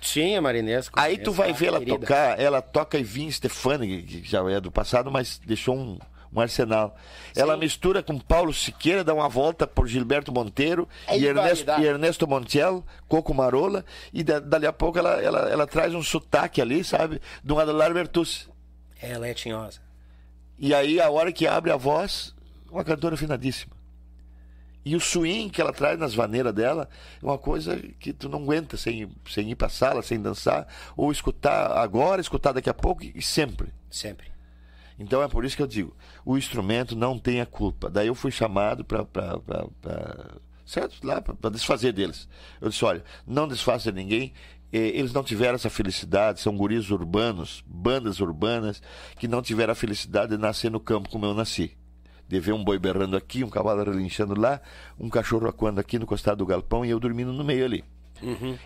Sim, 0.00 0.36
a 0.36 0.42
Marinês. 0.42 0.88
Aí 0.92 1.18
tu 1.18 1.32
vai 1.32 1.52
ver 1.52 1.66
ela 1.68 1.78
querida. 1.80 1.98
tocar, 1.98 2.38
ela 2.38 2.60
toca 2.62 2.98
Ivin 2.98 3.30
Stefani, 3.30 4.02
que 4.02 4.22
já 4.22 4.48
é 4.50 4.60
do 4.60 4.70
passado, 4.70 5.10
mas 5.10 5.40
deixou 5.44 5.74
um, 5.76 5.98
um 6.32 6.40
arsenal. 6.40 6.94
Ela 7.34 7.56
mistura 7.56 8.02
com 8.02 8.16
Paulo 8.18 8.52
Siqueira, 8.52 9.02
dá 9.02 9.12
uma 9.14 9.28
volta 9.28 9.66
por 9.66 9.88
Gilberto 9.88 10.30
Monteiro 10.30 10.86
É 11.08 11.18
e, 11.18 11.26
Ernesto, 11.26 11.70
e 11.80 11.84
Ernesto 11.86 12.28
Montiel, 12.28 12.84
Coco 13.08 13.34
Marola, 13.34 13.84
e 14.12 14.22
da- 14.22 14.38
dali 14.38 14.66
a 14.66 14.72
pouco 14.72 14.98
ela, 14.98 15.20
ela, 15.20 15.48
ela 15.48 15.66
traz 15.66 15.92
um 15.94 16.02
sotaque 16.02 16.60
ali, 16.60 16.84
sabe, 16.84 17.20
um 17.48 17.58
Adelar 17.58 17.92
Bertucci. 17.92 18.46
Ela 19.00 19.26
é 19.26 19.34
tinhosa. 19.34 19.80
E 20.58 20.72
aí, 20.74 21.00
a 21.00 21.10
hora 21.10 21.32
que 21.32 21.46
abre 21.48 21.72
a 21.72 21.76
voz, 21.76 22.34
uma 22.70 22.84
cantora 22.84 23.14
afinadíssima. 23.14 23.74
E 24.84 24.94
o 24.94 25.00
swing 25.00 25.50
que 25.50 25.60
ela 25.60 25.72
traz 25.72 25.98
nas 25.98 26.14
vaneiras 26.14 26.54
dela 26.54 26.88
é 27.20 27.26
uma 27.26 27.36
coisa 27.36 27.76
que 27.98 28.12
tu 28.12 28.28
não 28.28 28.44
aguenta 28.44 28.76
sem, 28.76 29.10
sem 29.28 29.50
ir 29.50 29.56
pra 29.56 29.68
sala, 29.68 30.00
sem 30.00 30.20
dançar, 30.20 30.68
ou 30.96 31.10
escutar 31.10 31.72
agora, 31.72 32.20
escutar 32.20 32.52
daqui 32.52 32.70
a 32.70 32.74
pouco 32.74 33.02
e 33.04 33.20
sempre. 33.20 33.72
Sempre. 33.90 34.30
Então 34.96 35.20
é 35.22 35.28
por 35.28 35.44
isso 35.44 35.56
que 35.56 35.62
eu 35.62 35.66
digo, 35.66 35.94
o 36.24 36.38
instrumento 36.38 36.94
não 36.94 37.18
tem 37.18 37.40
a 37.40 37.46
culpa. 37.46 37.90
Daí 37.90 38.06
eu 38.06 38.14
fui 38.14 38.30
chamado 38.30 38.84
para 38.84 39.04
certo 40.64 41.04
lá 41.04 41.20
para 41.20 41.50
desfazer 41.50 41.92
deles. 41.92 42.28
Eu 42.60 42.68
disse, 42.68 42.84
olha, 42.84 43.02
não 43.26 43.48
desfaça 43.48 43.90
de 43.90 44.00
ninguém. 44.00 44.32
Eh, 44.72 44.98
Eles 44.98 45.12
não 45.12 45.24
tiveram 45.24 45.56
essa 45.56 45.68
felicidade, 45.68 46.40
são 46.40 46.56
guris 46.56 46.90
urbanos, 46.90 47.62
bandas 47.66 48.20
urbanas, 48.20 48.80
que 49.18 49.28
não 49.28 49.42
tiveram 49.42 49.72
a 49.72 49.76
felicidade 49.76 50.30
de 50.30 50.38
nascer 50.38 50.70
no 50.70 50.80
campo 50.80 51.08
como 51.08 51.26
eu 51.26 51.34
nasci. 51.34 51.76
De 52.28 52.40
ver 52.40 52.52
um 52.52 52.64
boi 52.64 52.78
berrando 52.78 53.16
aqui, 53.16 53.44
um 53.44 53.48
cavalo 53.48 53.84
relinchando 53.84 54.38
lá, 54.38 54.60
um 54.98 55.08
cachorro 55.08 55.48
acuando 55.48 55.78
aqui 55.78 55.98
no 55.98 56.06
costado 56.06 56.38
do 56.38 56.46
galpão 56.46 56.84
e 56.84 56.90
eu 56.90 56.98
dormindo 56.98 57.32
no 57.32 57.44
meio 57.44 57.64
ali. 57.64 57.84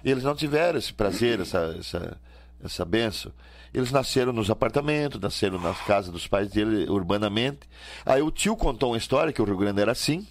Eles 0.04 0.24
não 0.24 0.34
tiveram 0.34 0.78
esse 0.78 0.92
prazer, 0.92 1.40
essa, 1.40 1.76
essa, 1.78 2.20
essa 2.64 2.84
benção. 2.84 3.32
Eles 3.72 3.92
nasceram 3.92 4.32
nos 4.32 4.50
apartamentos, 4.50 5.20
nasceram 5.20 5.60
nas 5.60 5.78
casas 5.82 6.10
dos 6.10 6.26
pais 6.26 6.50
dele 6.50 6.88
urbanamente. 6.90 7.60
Aí 8.04 8.22
o 8.22 8.30
tio 8.30 8.56
contou 8.56 8.90
uma 8.90 8.98
história 8.98 9.32
que 9.32 9.40
o 9.40 9.44
Rio 9.44 9.56
Grande 9.56 9.80
era 9.80 9.92
assim. 9.92 10.26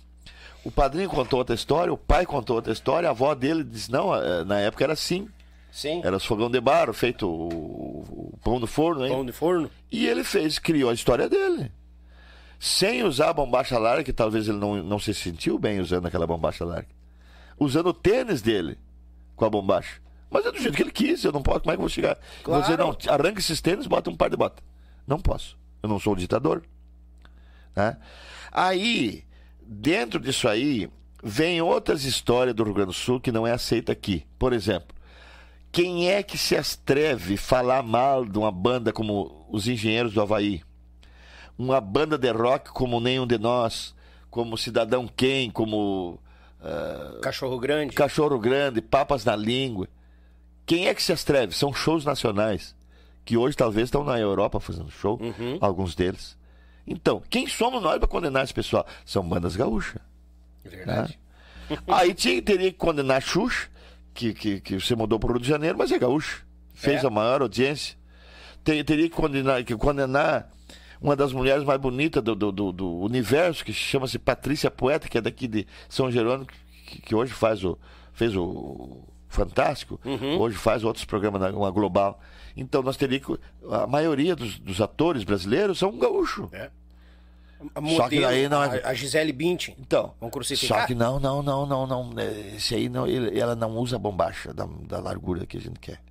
O 0.63 0.71
padrinho 0.71 1.09
contou 1.09 1.39
outra 1.39 1.55
história, 1.55 1.91
o 1.91 1.97
pai 1.97 2.25
contou 2.25 2.57
outra 2.57 2.73
história, 2.73 3.07
a 3.07 3.11
avó 3.11 3.33
dele 3.33 3.63
disse: 3.63 3.89
não, 3.89 4.13
eh, 4.13 4.43
na 4.43 4.59
época 4.59 4.83
era 4.83 4.93
assim. 4.93 5.27
Sim. 5.71 6.01
Era 6.03 6.17
os 6.17 6.25
fogão 6.25 6.49
de 6.49 6.59
barro, 6.59 6.93
feito 6.93 7.27
o, 7.27 8.33
o 8.33 8.39
pão 8.43 8.59
no 8.59 8.67
forno, 8.67 9.05
hein? 9.05 9.11
Pão 9.11 9.25
de 9.25 9.31
forno. 9.31 9.69
E 9.91 10.05
ele 10.05 10.23
fez, 10.23 10.59
criou 10.59 10.89
a 10.89 10.93
história 10.93 11.29
dele. 11.29 11.71
Sem 12.59 13.03
usar 13.03 13.29
a 13.29 13.33
bombacha 13.33 13.79
larga, 13.79 14.03
que 14.03 14.11
talvez 14.11 14.49
ele 14.49 14.57
não, 14.57 14.83
não 14.83 14.99
se 14.99 15.13
sentiu 15.13 15.57
bem 15.57 15.79
usando 15.79 16.05
aquela 16.05 16.27
bombacha 16.27 16.65
larga. 16.65 16.89
Usando 17.57 17.87
o 17.87 17.93
tênis 17.93 18.41
dele 18.41 18.77
com 19.35 19.45
a 19.45 19.49
bombacha. 19.49 20.01
Mas 20.29 20.45
é 20.45 20.51
do 20.51 20.59
jeito 20.59 20.75
que 20.75 20.83
ele 20.83 20.91
quis, 20.91 21.23
eu 21.23 21.31
não 21.31 21.41
posso, 21.41 21.61
como 21.61 21.71
é 21.71 21.75
que 21.75 21.79
eu 21.79 21.83
vou 21.83 21.89
chegar? 21.89 22.17
Claro. 22.43 22.63
Você 22.63 22.77
não, 22.77 22.95
arranca 23.07 23.39
esses 23.39 23.61
tênis, 23.61 23.87
bota 23.87 24.09
um 24.09 24.15
par 24.15 24.29
de 24.29 24.35
bota. 24.35 24.61
Não 25.07 25.19
posso. 25.19 25.57
Eu 25.81 25.89
não 25.89 25.99
sou 25.99 26.13
um 26.13 26.17
ditador. 26.17 26.61
Né? 27.75 27.97
Aí, 28.51 29.23
dentro 29.65 30.19
disso 30.19 30.47
aí, 30.47 30.89
vem 31.23 31.61
outras 31.61 32.03
histórias 32.03 32.53
do 32.53 32.63
Rio 32.63 32.73
Grande 32.73 32.87
do 32.87 32.93
Sul 32.93 33.19
que 33.19 33.31
não 33.31 33.47
é 33.47 33.51
aceita 33.51 33.91
aqui. 33.91 34.25
Por 34.37 34.53
exemplo, 34.53 34.95
quem 35.71 36.09
é 36.09 36.21
que 36.21 36.37
se 36.37 36.55
atreve 36.55 37.35
a 37.35 37.37
falar 37.37 37.81
mal 37.83 38.25
de 38.25 38.37
uma 38.37 38.51
banda 38.51 38.91
como 38.91 39.47
os 39.49 39.67
Engenheiros 39.67 40.13
do 40.13 40.21
Havaí? 40.21 40.61
Uma 41.59 41.81
banda 41.81 42.17
de 42.17 42.31
rock 42.31 42.69
como 42.71 42.99
Nenhum 43.01 43.27
de 43.27 43.37
Nós, 43.37 43.93
como 44.31 44.57
Cidadão 44.57 45.07
Quem, 45.13 45.51
como 45.51 46.17
Cachorro 47.21 47.59
grande. 47.59 47.93
Cachorro 47.95 48.39
Grande, 48.39 48.81
Papas 48.81 49.23
na 49.25 49.35
Língua. 49.35 49.87
Quem 50.65 50.87
é 50.87 50.93
que 50.93 51.03
se 51.03 51.11
atreve? 51.11 51.53
São 51.53 51.73
shows 51.73 52.05
nacionais, 52.05 52.73
que 53.25 53.35
hoje 53.35 53.57
talvez 53.57 53.87
estão 53.87 54.03
na 54.05 54.17
Europa 54.19 54.59
fazendo 54.59 54.89
show, 54.89 55.19
alguns 55.59 55.95
deles. 55.95 56.37
Então, 56.87 57.21
quem 57.29 57.45
somos 57.47 57.81
nós 57.83 57.97
para 57.99 58.07
condenar 58.07 58.43
esse 58.45 58.53
pessoal? 58.53 58.85
São 59.05 59.27
bandas 59.27 59.55
gaúchas. 59.55 60.01
Verdade. 60.63 61.19
Aí 61.87 62.13
tinha, 62.13 62.41
teria 62.41 62.71
que 62.71 62.77
condenar 62.77 63.21
Xuxa, 63.21 63.67
que, 64.13 64.33
que, 64.33 64.59
que 64.61 64.79
você 64.79 64.95
mudou 64.95 65.19
para 65.19 65.29
o 65.29 65.33
Rio 65.33 65.41
de 65.41 65.47
Janeiro, 65.47 65.77
mas 65.77 65.91
é 65.91 65.99
gaúcho. 65.99 66.45
Fez 66.73 67.03
É. 67.03 67.07
a 67.07 67.09
maior 67.09 67.41
audiência. 67.41 67.95
Tem- 68.63 68.83
teria 68.83 69.09
que 69.09 69.15
condenar, 69.15 69.63
que 69.63 69.75
condenar 69.75 70.49
uma 71.01 71.15
das 71.15 71.31
mulheres 71.33 71.63
mais 71.63 71.79
bonitas 71.79 72.21
do, 72.23 72.35
do, 72.35 72.51
do- 72.51 72.71
do 72.71 72.89
universo, 72.99 73.63
que 73.63 73.71
chama-se 73.73 74.19
Patrícia 74.19 74.69
Poeta, 74.69 75.07
que 75.07 75.17
é 75.17 75.21
daqui 75.21 75.47
de 75.47 75.65
São 75.87 76.11
Jerônimo, 76.11 76.45
que, 76.85 77.01
que 77.01 77.15
hoje 77.15 77.33
faz 77.33 77.63
o, 77.63 77.77
fez 78.13 78.35
o 78.35 79.03
Fantástico, 79.27 79.99
Uhum. 80.03 80.39
hoje 80.39 80.57
faz 80.57 80.83
outros 80.83 81.05
programas 81.05 81.39
na 81.39 81.49
uma 81.49 81.69
Global. 81.69 82.19
Então 82.57 82.81
nós 82.81 82.97
teríamos 82.97 83.27
que. 83.27 83.39
A 83.71 83.85
maioria 83.85 84.35
dos, 84.35 84.57
dos 84.57 84.81
atores 84.81 85.23
brasileiros 85.23 85.77
são 85.77 85.95
gaúchos. 85.99 86.51
É. 86.51 86.71
A 87.75 87.79
Só 87.81 88.07
que 88.09 88.15
modelo, 88.15 88.21
daí 88.23 88.49
não 88.49 88.63
é- 88.63 88.81
a, 88.83 88.93
Gisele 88.93 89.31
Bündchen. 89.31 89.75
Então, 89.79 90.13
Vão 90.19 90.29
crucificar? 90.31 90.81
só 90.81 90.87
que 90.87 90.95
não, 90.95 91.19
não, 91.19 91.43
não, 91.43 91.65
não, 91.67 91.85
não. 91.85 92.13
é, 92.19 92.55
Esse 92.55 92.73
aí 92.73 92.89
não, 92.89 93.05
ele- 93.05 93.37
ela 93.39 93.55
não 93.55 93.77
usa 93.77 93.97
a 93.97 93.99
bombacha 93.99 94.51
da, 94.53 94.65
da 94.87 94.99
largura 94.99 95.45
que 95.45 95.57
a 95.57 95.61
gente 95.61 95.79
quer. 95.79 96.01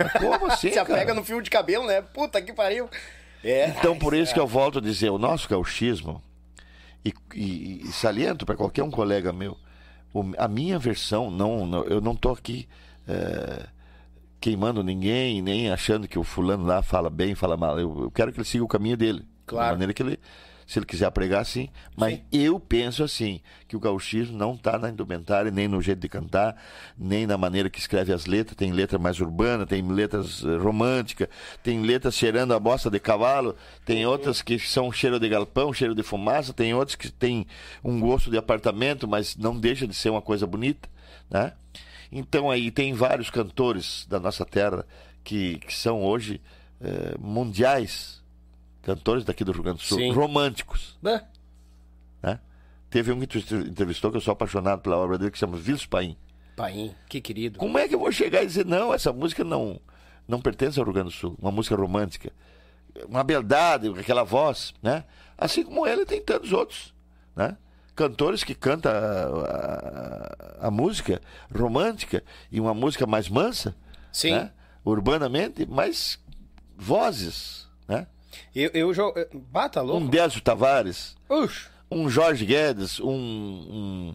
Mas 0.00 0.12
como 0.14 0.46
assim, 0.50 0.70
Se 0.70 0.74
cara? 0.74 0.92
apega 0.94 1.14
no 1.14 1.22
fio 1.22 1.40
de 1.40 1.50
cabelo, 1.50 1.86
né? 1.86 2.02
Puta 2.02 2.42
que 2.42 2.52
pariu. 2.52 2.88
É. 3.44 3.68
Então, 3.68 3.96
por 3.98 4.14
isso 4.14 4.32
que 4.32 4.40
eu 4.40 4.46
volto 4.46 4.78
a 4.78 4.80
dizer, 4.80 5.10
o 5.10 5.18
nosso 5.18 5.48
gauchismo, 5.48 6.22
e, 7.04 7.12
e- 7.34 7.82
e 7.84 7.92
saliento 7.92 8.46
para 8.46 8.56
qualquer 8.56 8.82
um 8.82 8.90
colega 8.90 9.32
meu, 9.32 9.56
o- 10.12 10.32
a 10.38 10.48
minha 10.48 10.78
versão, 10.78 11.30
não, 11.30 11.66
não- 11.66 11.84
eu 11.84 12.00
não 12.00 12.12
estou 12.12 12.32
aqui 12.32 12.66
é, 13.06 13.66
queimando 14.40 14.82
ninguém, 14.82 15.42
nem 15.42 15.70
achando 15.70 16.08
que 16.08 16.18
o 16.18 16.24
fulano 16.24 16.64
lá 16.64 16.82
fala 16.82 17.10
bem, 17.10 17.34
fala 17.34 17.54
mal. 17.56 17.78
Eu, 17.78 18.04
eu 18.04 18.10
quero 18.10 18.32
que 18.32 18.38
ele 18.38 18.46
siga 18.46 18.64
o 18.64 18.68
caminho 18.68 18.96
dele. 18.96 19.26
Claro. 19.46 19.66
Da 19.66 19.72
maneira 19.72 19.92
que 19.92 20.02
ele 20.02 20.18
Se 20.66 20.78
ele 20.78 20.86
quiser 20.86 21.10
pregar, 21.10 21.44
sim. 21.44 21.68
Mas 21.96 22.14
Sim. 22.14 22.22
eu 22.32 22.58
penso 22.58 23.04
assim, 23.04 23.40
que 23.68 23.76
o 23.76 23.80
gauchismo 23.80 24.36
não 24.36 24.54
está 24.54 24.78
na 24.78 24.90
indumentária, 24.90 25.50
nem 25.50 25.68
no 25.68 25.80
jeito 25.82 26.00
de 26.00 26.08
cantar, 26.08 26.56
nem 26.96 27.26
na 27.26 27.36
maneira 27.36 27.68
que 27.68 27.78
escreve 27.78 28.12
as 28.12 28.26
letras. 28.26 28.56
Tem 28.56 28.72
letra 28.72 28.98
mais 28.98 29.20
urbana, 29.20 29.66
tem 29.66 29.82
letras 29.86 30.42
eh, 30.44 30.56
românticas, 30.56 31.28
tem 31.62 31.82
letras 31.82 32.14
cheirando 32.14 32.54
a 32.54 32.58
bosta 32.58 32.90
de 32.90 32.98
cavalo, 32.98 33.56
tem 33.84 34.06
outras 34.06 34.42
que 34.42 34.58
são 34.58 34.90
cheiro 34.90 35.20
de 35.20 35.28
galpão, 35.28 35.72
cheiro 35.72 35.94
de 35.94 36.02
fumaça, 36.02 36.52
tem 36.52 36.74
outras 36.74 36.96
que 36.96 37.10
tem 37.10 37.46
um 37.82 38.00
gosto 38.00 38.30
de 38.30 38.38
apartamento, 38.38 39.06
mas 39.06 39.36
não 39.36 39.58
deixa 39.58 39.86
de 39.86 39.94
ser 39.94 40.10
uma 40.10 40.22
coisa 40.22 40.46
bonita, 40.46 40.88
né? 41.30 41.52
Então 42.10 42.50
aí 42.50 42.70
tem 42.70 42.94
vários 42.94 43.28
cantores 43.28 44.06
da 44.08 44.20
nossa 44.20 44.44
terra 44.44 44.86
que, 45.24 45.58
que 45.58 45.74
são 45.74 46.02
hoje 46.02 46.40
eh, 46.80 47.14
mundiais, 47.18 48.22
cantores 48.84 49.24
daqui 49.24 49.42
do 49.44 49.52
Rio 49.52 49.62
Grande 49.62 49.78
do 49.78 49.84
Sul, 49.84 49.98
Sim. 49.98 50.12
românticos, 50.12 50.98
né? 51.02 51.22
Teve 52.90 53.10
um 53.10 53.18
que 53.18 53.26
tu 53.26 53.38
entrevistou 53.56 54.08
que 54.12 54.16
eu 54.16 54.20
sou 54.20 54.30
apaixonado 54.30 54.80
pela 54.80 54.96
obra 54.96 55.18
dele 55.18 55.32
que 55.32 55.38
chama 55.38 55.56
Vils 55.56 55.84
Paim. 55.84 56.16
Paim, 56.54 56.94
que 57.08 57.20
querido. 57.20 57.58
Como 57.58 57.76
é 57.76 57.88
que 57.88 57.94
eu 57.96 57.98
vou 57.98 58.12
chegar 58.12 58.44
e 58.44 58.46
dizer 58.46 58.64
não, 58.64 58.94
essa 58.94 59.12
música 59.12 59.42
não 59.42 59.80
não 60.28 60.40
pertence 60.40 60.78
ao 60.78 60.84
Rio 60.84 60.94
Grande 60.94 61.08
do 61.08 61.12
Sul, 61.12 61.34
uma 61.40 61.50
música 61.50 61.74
romântica, 61.74 62.30
uma 63.08 63.24
beldade, 63.24 63.88
aquela 63.98 64.22
voz, 64.22 64.72
né? 64.80 65.02
Assim 65.36 65.64
como 65.64 65.84
ele 65.88 66.06
tem 66.06 66.22
tantos 66.22 66.52
outros, 66.52 66.94
né? 67.34 67.56
Cantores 67.96 68.44
que 68.44 68.54
cantam 68.54 68.92
a, 68.92 68.96
a- 70.62 70.68
a 70.68 70.70
música 70.70 71.20
romântica 71.52 72.22
e 72.52 72.60
uma 72.60 72.74
música 72.74 73.06
mais 73.08 73.28
mansa, 73.28 73.74
Sim. 74.12 74.30
né? 74.34 74.52
urbanamente, 74.84 75.66
mas 75.68 76.16
vozes, 76.76 77.66
né? 77.88 78.06
Eu, 78.54 78.70
eu 78.74 78.94
jogo. 78.94 79.18
Bata 79.32 79.82
Um 79.82 79.86
louco. 79.86 80.08
Désio 80.08 80.40
Tavares, 80.40 81.16
Ux, 81.28 81.70
um 81.90 82.08
Jorge 82.08 82.44
Guedes, 82.44 83.00
um, 83.00 83.08
um 83.08 84.14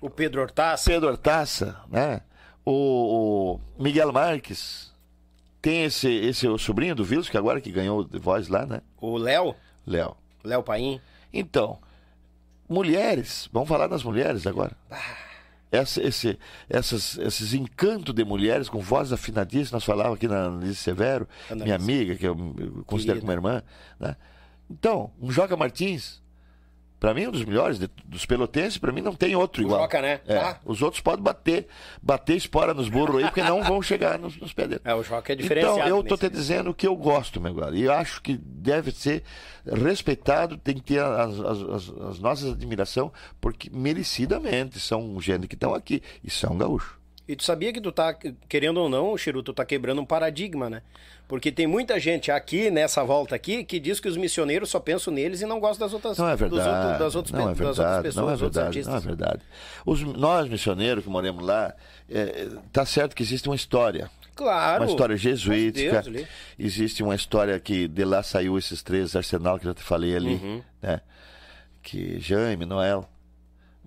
o 0.00 0.08
Pedro 0.08 0.40
Hortaça. 0.42 0.90
Pedro 0.90 1.08
Hortaça, 1.08 1.80
né? 1.88 2.20
O, 2.64 3.60
o 3.78 3.82
Miguel 3.82 4.12
Marques. 4.12 4.88
Tem 5.60 5.84
esse, 5.84 6.08
esse 6.08 6.46
o 6.46 6.56
sobrinho 6.56 6.94
do 6.94 7.04
Vils, 7.04 7.28
que 7.28 7.36
agora 7.36 7.60
que 7.60 7.72
ganhou 7.72 8.04
de 8.04 8.18
voz 8.18 8.48
lá, 8.48 8.64
né? 8.64 8.80
O 9.00 9.16
Léo. 9.16 9.54
Léo. 9.86 10.16
Léo 10.44 10.62
Paim. 10.62 11.00
Então, 11.32 11.78
mulheres, 12.68 13.48
vamos 13.52 13.68
falar 13.68 13.88
das 13.88 14.04
mulheres 14.04 14.46
agora. 14.46 14.76
Essa, 15.70 16.02
esse, 16.02 16.38
essas, 16.68 17.18
esses 17.18 17.52
encantos 17.52 18.14
de 18.14 18.24
mulheres 18.24 18.68
com 18.68 18.80
voz 18.80 19.12
afinadíssima, 19.12 19.76
nós 19.76 19.84
falávamos 19.84 20.16
aqui 20.16 20.26
na 20.26 20.44
Annalise 20.44 20.76
Severo, 20.76 21.28
minha 21.50 21.76
amiga, 21.76 22.16
que 22.16 22.26
eu, 22.26 22.34
eu 22.58 22.84
considero 22.84 23.20
Querida. 23.20 23.20
como 23.20 23.32
irmã. 23.32 23.62
Né? 24.00 24.16
Então, 24.70 25.12
um 25.20 25.30
Joca 25.30 25.56
Martins, 25.56 26.22
para 27.00 27.14
mim, 27.14 27.26
um 27.28 27.30
dos 27.30 27.44
melhores 27.44 27.78
de- 27.78 27.88
dos 28.04 28.26
pelotenses, 28.26 28.76
para 28.78 28.90
mim 28.92 29.00
não 29.00 29.14
tem 29.14 29.36
outro 29.36 29.62
igual. 29.62 29.82
Joca, 29.82 30.02
né? 30.02 30.20
É, 30.26 30.36
Ah. 30.36 30.58
Os 30.64 30.82
outros 30.82 31.00
podem 31.00 31.22
bater, 31.22 31.66
bater 32.02 32.36
espora 32.36 32.74
nos 32.74 32.88
burros 32.88 33.18
aí, 33.18 33.24
porque 33.24 33.42
não 33.42 33.62
vão 33.62 33.80
chegar 33.80 34.18
nos, 34.18 34.36
nos 34.38 34.52
pés 34.52 34.68
dele. 34.68 34.80
É, 34.84 34.94
o 34.94 35.02
Joca 35.02 35.32
é 35.32 35.36
diferenciado. 35.36 35.78
Então, 35.80 35.88
eu 35.96 36.02
tô 36.02 36.16
te 36.16 36.28
dizendo 36.28 36.74
que 36.74 36.86
eu 36.86 36.96
gosto, 36.96 37.40
meu 37.40 37.54
galera. 37.54 37.76
E 37.76 37.82
eu 37.82 37.92
acho 37.92 38.20
que 38.20 38.36
deve 38.36 38.90
ser 38.90 39.22
respeitado, 39.64 40.56
tem 40.58 40.74
que 40.74 40.82
ter 40.82 41.00
as, 41.00 41.38
as, 41.40 41.62
as- 41.62 41.88
as 42.10 42.18
nossas 42.18 42.52
admiração, 42.52 43.12
porque 43.40 43.70
merecidamente 43.70 44.80
são 44.80 45.20
gente 45.20 45.46
que 45.46 45.54
estão 45.54 45.74
aqui 45.74 46.02
e 46.24 46.30
são 46.30 46.56
gaúchos. 46.56 46.97
E 47.28 47.36
tu 47.36 47.44
sabia 47.44 47.72
que 47.74 47.80
tu 47.80 47.92
tá, 47.92 48.14
querendo 48.48 48.78
ou 48.78 48.88
não, 48.88 49.16
Chiru, 49.18 49.42
tu 49.42 49.52
tá 49.52 49.62
quebrando 49.64 50.00
um 50.00 50.04
paradigma, 50.06 50.70
né? 50.70 50.80
Porque 51.28 51.52
tem 51.52 51.66
muita 51.66 52.00
gente 52.00 52.30
aqui, 52.30 52.70
nessa 52.70 53.04
volta 53.04 53.34
aqui, 53.34 53.62
que 53.62 53.78
diz 53.78 54.00
que 54.00 54.08
os 54.08 54.16
missioneiros 54.16 54.70
só 54.70 54.80
pensam 54.80 55.12
neles 55.12 55.42
e 55.42 55.46
não 55.46 55.60
gostam 55.60 55.86
das 55.86 55.92
outras, 55.92 56.16
Não 56.16 56.26
é 56.26 56.34
verdade. 56.34 56.66
outros- 56.66 56.98
das, 56.98 57.14
outras, 57.14 57.32
não 57.38 57.50
é 57.50 57.54
pe- 57.54 57.58
das 57.58 57.68
outras 57.68 57.76
verdade, 57.76 58.02
pessoas, 58.02 58.16
não 58.24 58.28
é 58.30 58.32
outros 58.32 58.54
verdade, 58.54 58.82
não 58.82 58.92
é 58.92 58.94
artistas. 58.96 59.04
verdade. 59.04 59.42
Os, 59.84 60.02
nós, 60.18 60.48
missioneiros 60.48 61.04
que 61.04 61.10
moramos 61.10 61.44
lá, 61.44 61.74
é, 62.10 62.48
tá 62.72 62.86
certo 62.86 63.14
que 63.14 63.22
existe 63.22 63.46
uma 63.46 63.56
história. 63.56 64.10
Claro. 64.34 64.84
Uma 64.84 64.90
história 64.90 65.16
jesuítica. 65.18 66.00
Deus. 66.00 66.26
Existe 66.58 67.02
uma 67.02 67.14
história 67.14 67.60
que 67.60 67.86
de 67.88 68.04
lá 68.06 68.22
saiu 68.22 68.56
esses 68.56 68.82
três 68.82 69.14
arsenal 69.14 69.58
que 69.58 69.66
eu 69.66 69.70
já 69.70 69.74
te 69.74 69.82
falei 69.82 70.16
ali, 70.16 70.34
Uhum. 70.36 70.62
né? 70.80 71.00
Que 71.82 72.18
Jaime, 72.20 72.64
Noel. 72.64 73.06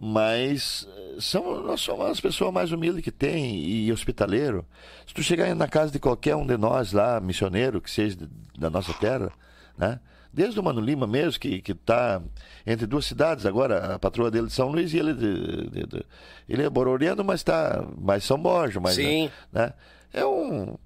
Mas 0.03 0.87
eh, 0.97 1.17
são, 1.19 1.61
nós 1.63 1.79
somos 1.79 2.07
as 2.07 2.19
pessoas 2.19 2.51
mais 2.51 2.71
humildes 2.71 3.03
que 3.03 3.11
tem 3.11 3.55
e 3.63 3.91
hospitaleiro. 3.93 4.65
Se 5.07 5.13
tu 5.13 5.21
chegar 5.21 5.53
na 5.55 5.67
casa 5.67 5.91
de 5.91 5.99
qualquer 5.99 6.35
um 6.35 6.43
de 6.47 6.57
nós 6.57 6.91
lá, 6.91 7.19
missioneiro, 7.19 7.79
que 7.79 7.91
seja 7.91 8.17
da 8.57 8.67
nossa 8.67 8.91
terra, 8.95 9.31
né? 9.77 9.99
Desde 10.33 10.59
o 10.59 10.63
Mano 10.63 10.81
Lima 10.81 11.05
mesmo, 11.05 11.39
que 11.39 11.61
que 11.61 11.73
está 11.73 12.19
entre 12.65 12.87
duas 12.87 13.05
cidades 13.05 13.45
agora, 13.45 13.93
a 13.93 13.99
patroa 13.99 14.31
dele 14.31 14.47
de 14.47 14.53
São 14.53 14.69
Luís 14.71 14.91
e 14.91 14.97
ele 14.97 15.13
de, 15.13 15.69
de- 15.69 15.85
de- 15.85 16.05
ele 16.49 16.63
é 16.63 16.69
bororiano, 16.69 17.23
mas 17.23 17.41
está 17.41 17.85
mais 17.99 18.23
São 18.23 18.39
Borja, 18.41 18.79
mas 18.79 18.95
Sim. 18.95 19.29
né? 19.53 19.71
É 20.11 20.25
um 20.25 20.77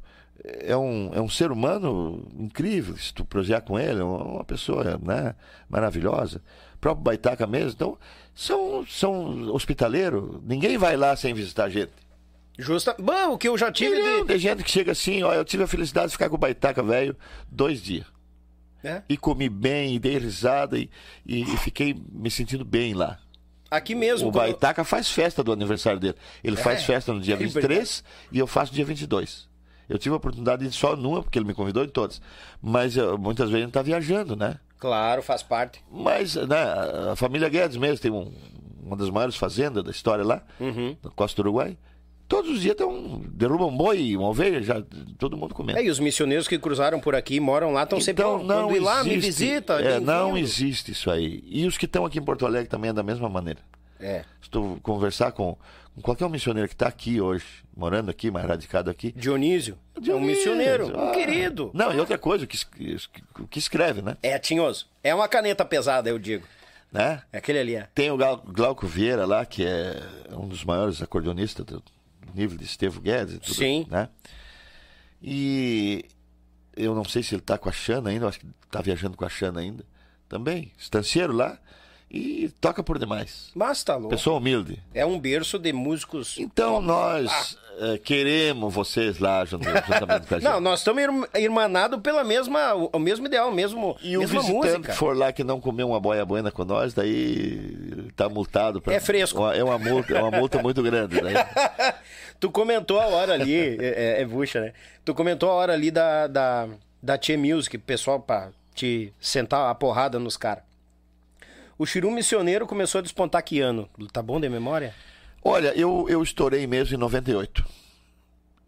é 0.43 0.75
um, 0.75 1.11
é 1.13 1.21
um 1.21 1.29
ser 1.29 1.51
humano 1.51 2.27
incrível, 2.37 2.97
se 2.97 3.13
tu 3.13 3.23
projetar 3.23 3.61
com 3.61 3.79
ele, 3.79 4.01
é 4.01 4.03
uma 4.03 4.43
pessoa 4.43 4.99
né, 5.01 5.33
maravilhosa. 5.69 6.41
O 6.75 6.77
próprio 6.77 7.03
Baitaca 7.03 7.47
mesmo. 7.47 7.71
Então, 7.71 7.97
são, 8.35 8.85
são 8.87 9.51
hospitaleiro. 9.53 10.43
Ninguém 10.45 10.77
vai 10.77 10.95
lá 10.97 11.15
sem 11.15 11.33
visitar 11.33 11.63
a 11.65 11.69
gente. 11.69 11.91
Justa. 12.57 12.95
Bom, 12.99 13.33
o 13.33 13.37
que 13.37 13.47
eu 13.47 13.57
já 13.57 13.71
tive 13.71 13.95
Milhão 13.95 14.25
de. 14.25 14.33
de 14.33 14.39
gente 14.39 14.63
que 14.63 14.69
chega 14.71 14.91
assim, 14.91 15.23
ó, 15.23 15.33
eu 15.33 15.43
tive 15.43 15.63
a 15.63 15.67
felicidade 15.67 16.07
de 16.07 16.11
ficar 16.13 16.29
com 16.29 16.35
o 16.35 16.39
Baitaca 16.39 16.81
velho 16.83 17.15
dois 17.49 17.81
dias. 17.81 18.05
né? 18.83 19.03
E 19.09 19.17
comi 19.17 19.49
bem, 19.49 19.95
e 19.95 19.99
dei 19.99 20.17
risada, 20.17 20.77
e, 20.77 20.89
e, 21.25 21.41
e 21.41 21.57
fiquei 21.57 21.95
me 22.11 22.29
sentindo 22.29 22.63
bem 22.63 22.93
lá. 22.93 23.17
Aqui 23.69 23.93
mesmo. 23.95 24.29
O 24.29 24.31
quando- 24.31 24.43
Baitaca 24.43 24.83
faz 24.85 25.09
festa 25.09 25.43
do 25.43 25.51
aniversário 25.51 25.99
dele. 25.99 26.15
Ele 26.43 26.55
faz 26.55 26.83
festa 26.83 27.11
no 27.11 27.19
dia 27.19 27.33
é 27.33 27.37
23 27.37 28.03
e 28.31 28.39
eu 28.39 28.47
faço 28.47 28.71
no 28.71 28.75
dia 28.75 28.85
22. 28.85 29.49
Eu 29.89 29.97
tive 29.97 30.13
a 30.13 30.17
oportunidade 30.17 30.61
de 30.63 30.69
ir 30.69 30.71
só 30.71 30.95
numa, 30.95 31.21
porque 31.21 31.37
ele 31.37 31.45
me 31.45 31.53
convidou 31.53 31.83
em 31.83 31.89
todas. 31.89 32.21
Mas 32.61 32.95
eh, 32.95 33.17
muitas 33.17 33.49
vezes 33.49 33.63
a 33.63 33.65
gente 33.65 33.73
tá 33.73 33.81
viajando, 33.81 34.35
né? 34.35 34.59
Claro, 34.79 35.21
faz 35.21 35.41
parte. 35.43 35.83
Mas 35.91 36.35
né, 36.35 36.57
a 37.11 37.15
família 37.15 37.49
Guedes 37.49 37.77
mesmo 37.77 37.97
tem 37.99 38.11
um- 38.11 38.31
uma 38.83 38.95
das 38.95 39.09
maiores 39.09 39.35
fazendas 39.35 39.83
da 39.83 39.91
história 39.91 40.23
lá, 40.23 40.43
Uhum. 40.59 40.95
na 41.03 41.09
costa 41.11 41.41
do 41.41 41.47
Uruguai. 41.47 41.77
Todos 42.27 42.49
os 42.51 42.61
dias 42.61 42.75
tem 42.75 42.85
um, 42.85 43.19
derrubam 43.33 43.69
um 43.69 43.77
boi, 43.77 44.15
uma 44.17 44.29
ovelha, 44.29 44.61
já 44.61 44.81
todo 45.19 45.37
mundo 45.37 45.53
comendo. 45.53 45.77
É, 45.79 45.83
e 45.83 45.89
os 45.91 45.99
missioneiros 45.99 46.47
que 46.47 46.57
cruzaram 46.57 46.99
por 46.99 47.13
aqui, 47.15 47.39
moram 47.39 47.71
lá, 47.71 47.83
estão 47.83 48.01
sempre. 48.01 48.23
Então, 48.23 48.39
"Ó, 48.39 48.43
não 48.43 48.63
Quando 48.67 48.75
ir 48.75 48.79
lá, 48.79 49.03
me 49.03 49.11
existe- 49.13 49.43
visita. 49.45 49.73
É, 49.79 49.99
não 49.99 50.25
bem-vindo." 50.33 50.37
existe 50.47 50.91
isso 50.91 51.09
aí. 51.11 51.43
E 51.45 51.65
os 51.67 51.77
que 51.77 51.85
estão 51.85 52.03
aqui 52.05 52.17
em 52.17 52.23
Porto 52.23 52.45
Alegre 52.45 52.67
também 52.67 52.89
é 52.89 52.93
da 52.93 53.03
mesma 53.03 53.29
maneira. 53.29 53.59
É. 53.99 54.23
Se 54.41 54.49
tu 54.49 54.79
conversar 54.81 55.31
com, 55.33 55.55
com 55.95 56.01
qualquer 56.01 56.27
missioneiro 56.29 56.67
que 56.67 56.73
está 56.73 56.87
aqui 56.87 57.21
hoje, 57.21 57.45
morando 57.75 58.09
aqui, 58.09 58.31
mais 58.31 58.45
radicado 58.47 58.89
aqui. 58.89 59.11
Dionísio. 59.11 59.77
É 59.95 59.99
um 59.99 60.01
Dionísio, 60.01 60.35
missioneiro. 60.35 60.97
Um 60.97 61.09
ah. 61.09 61.11
querido. 61.11 61.71
Não, 61.73 61.93
e 61.93 61.99
outra 61.99 62.17
coisa, 62.17 62.45
o 62.45 62.47
que, 62.47 62.57
o 63.39 63.47
que 63.47 63.59
escreve, 63.59 64.01
né? 64.01 64.17
É, 64.23 64.37
tinhoso. 64.39 64.87
É 65.03 65.13
uma 65.13 65.27
caneta 65.27 65.65
pesada, 65.65 66.09
eu 66.09 66.17
digo. 66.17 66.45
né? 66.91 67.21
É 67.33 67.37
aquele 67.39 67.59
ali, 67.59 67.75
é. 67.75 67.87
Tem 67.93 68.09
o 68.11 68.17
Glau- 68.17 68.43
Glauco 68.47 68.87
Vieira 68.87 69.25
lá, 69.25 69.45
que 69.45 69.65
é 69.65 70.01
um 70.31 70.47
dos 70.47 70.63
maiores 70.63 71.01
acordeonistas 71.01 71.65
do 71.65 71.83
nível 72.33 72.57
de 72.57 72.63
Estevo 72.63 73.01
Guedes. 73.01 73.39
Tudo, 73.39 73.55
Sim. 73.55 73.85
Né? 73.89 74.07
E 75.21 76.05
eu 76.75 76.93
não 76.93 77.03
sei 77.05 77.23
se 77.23 77.33
ele 77.35 77.41
está 77.41 77.57
com 77.57 77.69
a 77.69 77.71
Xana 77.71 78.09
ainda, 78.09 78.25
eu 78.25 78.29
acho 78.29 78.39
que 78.39 78.47
está 78.65 78.81
viajando 78.81 79.17
com 79.17 79.25
a 79.25 79.29
Xana 79.29 79.59
ainda. 79.59 79.83
Também, 80.27 80.71
estancieiro 80.77 81.33
lá. 81.33 81.57
E 82.15 82.49
toca 82.61 82.81
por 82.81 82.97
demais. 82.97 83.51
Mas 83.53 83.83
tá 83.83 83.95
louco. 83.95 84.09
Pessoa 84.09 84.37
humilde. 84.37 84.81
É 84.93 85.05
um 85.05 85.19
berço 85.19 85.59
de 85.59 85.73
músicos. 85.73 86.37
Então 86.39 86.79
nós 86.81 87.57
eh, 87.77 87.97
queremos 87.97 88.73
vocês 88.73 89.19
lá 89.19 89.43
juntamente 89.43 89.81
com 89.85 89.93
a 89.93 90.19
gente. 90.39 90.43
Não, 90.43 90.61
nós 90.61 90.79
estamos 90.79 91.03
irm- 91.03 91.25
irmanados 91.35 91.99
pela 91.99 92.23
mesma, 92.23 92.73
o, 92.73 92.89
o 92.93 92.99
mesmo 92.99 93.25
ideal, 93.25 93.49
o 93.49 93.53
mesmo, 93.53 93.97
E 94.01 94.15
o 94.15 94.21
mesma 94.21 94.39
visitante 94.39 94.67
música. 94.67 94.91
que 94.93 94.97
for 94.97 95.17
lá 95.17 95.33
que 95.33 95.43
não 95.43 95.59
comer 95.59 95.83
uma 95.83 95.99
boia 95.99 96.25
buena 96.25 96.49
com 96.51 96.63
nós, 96.63 96.93
daí 96.93 98.07
tá 98.15 98.29
multado. 98.29 98.81
pra- 98.81 98.93
É 98.93 98.99
fresco. 99.01 99.45
É 99.51 99.61
uma 99.61 99.77
multa, 99.77 100.13
é 100.17 100.21
uma 100.21 100.31
multa 100.37 100.61
muito 100.61 100.81
grande. 100.81 101.19
Daí. 101.19 101.33
tu 102.39 102.49
comentou 102.49 102.99
a 103.01 103.07
hora 103.07 103.33
ali, 103.33 103.53
é, 103.77 104.19
é, 104.19 104.21
é 104.21 104.25
bucha, 104.25 104.61
né? 104.61 104.73
Tu 105.03 105.13
comentou 105.13 105.49
a 105.49 105.53
hora 105.53 105.73
ali 105.73 105.91
da, 105.91 106.27
da, 106.27 106.67
da 107.03 107.17
Tchê 107.17 107.35
Music, 107.35 107.77
pessoal, 107.77 108.19
pra 108.21 108.49
te 108.73 109.11
sentar 109.19 109.69
a 109.69 109.75
porrada 109.75 110.17
nos 110.17 110.37
caras. 110.37 110.63
O 111.77 111.85
Chiru 111.85 112.09
Missioneiro 112.11 112.65
começou 112.65 112.99
a 112.99 113.01
despontar 113.01 113.43
que 113.43 113.59
ano? 113.59 113.89
Tá 114.11 114.21
bom 114.21 114.39
de 114.39 114.47
memória? 114.49 114.93
Olha, 115.43 115.73
eu, 115.77 116.07
eu 116.09 116.23
estourei 116.23 116.65
mesmo 116.65 116.95
em 116.95 116.99
98. 116.99 117.63
Tá. 117.63 117.69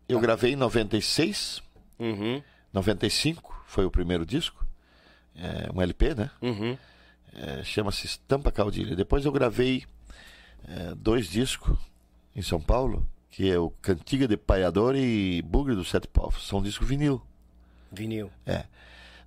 Eu 0.09 0.19
gravei 0.19 0.53
em 0.53 0.55
96, 0.55 1.61
Uhum, 1.99 2.43
95 2.71 3.63
foi 3.65 3.83
o 3.85 3.89
primeiro 3.91 4.25
disco. 4.25 4.65
É, 5.35 5.69
um 5.73 5.81
LP, 5.81 6.13
né? 6.15 6.29
uhum. 6.41 6.77
É, 7.33 7.63
Chama-se 7.63 8.05
Estampa 8.05 8.51
Caudilha. 8.51 8.95
Depois 8.95 9.25
eu 9.25 9.31
gravei 9.31 9.83
é, 10.67 10.95
dois 10.95 11.27
discos 11.29 11.77
em 12.35 12.41
São 12.41 12.59
Paulo, 12.61 13.07
que 13.29 13.49
é 13.49 13.57
o 13.57 13.69
Cantiga 13.81 14.27
de 14.27 14.37
Paiador 14.37 14.95
e 14.95 15.41
Bugre 15.41 15.75
dos 15.75 15.89
Sete 15.89 16.07
Povos. 16.07 16.47
São 16.47 16.61
discos 16.61 16.87
vinil. 16.87 17.21
Vinil. 17.91 18.31
É. 18.45 18.65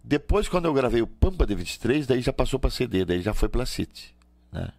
Depois, 0.02 0.48
quando 0.48 0.64
eu 0.64 0.74
gravei 0.74 1.02
o 1.02 1.06
Pampa 1.06 1.46
de 1.46 1.54
23, 1.54 2.06
daí 2.06 2.20
já 2.20 2.32
passou 2.32 2.58
para 2.58 2.70
CD, 2.70 3.04
daí 3.04 3.20
já 3.20 3.34
foi 3.34 3.48
pela 3.48 3.66
City, 3.66 4.14
né? 4.52 4.70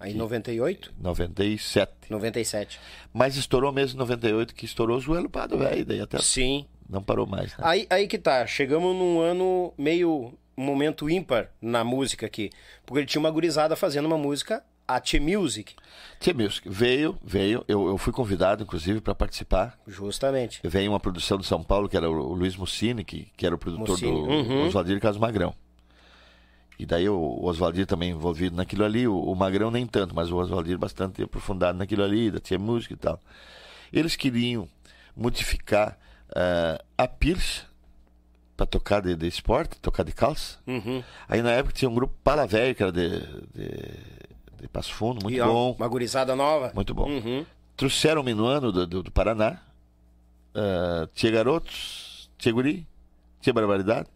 Aí 0.00 0.12
98? 0.14 0.92
97. 0.98 1.92
97. 2.10 2.80
Mas 3.12 3.36
estourou 3.36 3.72
mesmo 3.72 3.96
em 3.96 3.98
98, 4.00 4.54
que 4.54 4.64
estourou 4.64 4.98
o 4.98 5.00
joelho 5.00 5.30
pado, 5.30 5.56
velho, 5.56 5.84
daí 5.84 6.00
até 6.00 6.18
Sim. 6.18 6.66
não 6.88 7.02
parou 7.02 7.26
mais. 7.26 7.50
né? 7.56 7.58
Aí, 7.62 7.86
aí 7.88 8.06
que 8.06 8.18
tá, 8.18 8.46
chegamos 8.46 8.94
num 8.94 9.20
ano 9.20 9.72
meio. 9.78 10.34
um 10.56 10.62
momento 10.62 11.08
ímpar 11.08 11.50
na 11.60 11.82
música 11.84 12.26
aqui. 12.26 12.50
Porque 12.84 13.00
ele 13.00 13.06
tinha 13.06 13.20
uma 13.20 13.30
gurizada 13.30 13.76
fazendo 13.76 14.06
uma 14.06 14.18
música, 14.18 14.62
a 14.86 15.00
T 15.00 15.18
Music. 15.20 15.74
Tia 16.20 16.34
Music 16.34 16.68
veio, 16.68 17.18
veio, 17.22 17.64
eu, 17.68 17.88
eu 17.88 17.98
fui 17.98 18.12
convidado, 18.12 18.62
inclusive, 18.62 19.00
para 19.00 19.14
participar. 19.14 19.78
Justamente. 19.86 20.60
Veio 20.62 20.92
uma 20.92 21.00
produção 21.00 21.38
de 21.38 21.46
São 21.46 21.62
Paulo, 21.62 21.88
que 21.88 21.96
era 21.96 22.08
o, 22.08 22.34
Luiz 22.34 22.56
Mussini, 22.56 23.04
que, 23.04 23.28
que 23.36 23.44
era 23.44 23.54
o 23.54 23.58
produtor 23.58 23.88
Mussini, 23.88 24.12
do 24.12 24.28
uhum. 24.28 24.66
Oswaldir 24.66 25.00
Carlos 25.00 25.20
Magrão. 25.20 25.54
E 26.78 26.84
daí 26.84 27.08
o, 27.08 27.44
Oswaldir 27.44 27.86
também 27.86 28.10
envolvido 28.10 28.56
naquilo 28.56 28.84
ali, 28.84 29.06
o, 29.06 29.16
o 29.16 29.34
Magrão 29.34 29.70
nem 29.70 29.86
tanto, 29.86 30.14
mas 30.14 30.30
o 30.30 30.36
Oswaldir 30.36 30.78
bastante 30.78 31.22
aprofundado 31.22 31.78
naquilo 31.78 32.02
ali, 32.02 32.30
da 32.30 32.40
Tia 32.40 32.58
Música 32.58 32.94
e 32.94 32.96
tal. 32.96 33.20
Eles 33.92 34.16
queriam 34.16 34.68
modificar 35.16 35.96
eh, 36.34 36.84
a 36.98 37.06
Pierce 37.06 37.62
para 38.56 38.66
tocar 38.66 39.00
de, 39.00 39.14
de 39.14 39.26
esporte, 39.26 39.78
tocar 39.80 40.04
de 40.04 40.12
calça. 40.12 40.58
Uhum. 40.66 41.02
Aí 41.28 41.42
na 41.42 41.52
época 41.52 41.74
tinha 41.74 41.88
um 41.88 41.94
grupo 41.94 42.14
Palavéio, 42.24 42.74
que 42.74 42.82
era 42.82 42.92
de, 42.92 43.20
de, 43.54 43.90
de 44.64 44.68
Passo 44.68 44.92
Fundo, 44.94 45.22
muito 45.22 45.36
E, 45.36 45.40
ó, 45.40 45.46
bom. 45.46 45.72
Uma 45.78 45.88
gurizada 45.88 46.34
nova. 46.34 46.72
Muito 46.74 46.94
bom. 46.94 47.08
Uhum. 47.08 47.44
Trouxeram 47.76 48.20
o 48.22 48.24
Minuano 48.24 48.72
do, 48.72 48.86
do, 48.86 49.02
do 49.02 49.10
Paraná. 49.10 49.60
Uh, 50.54 51.06
tinha 51.14 51.30
Garotos, 51.32 52.30
tinha 52.38 52.52
Guri, 52.52 52.86
tinha 53.40 53.52
Barbaridade. 53.52 54.08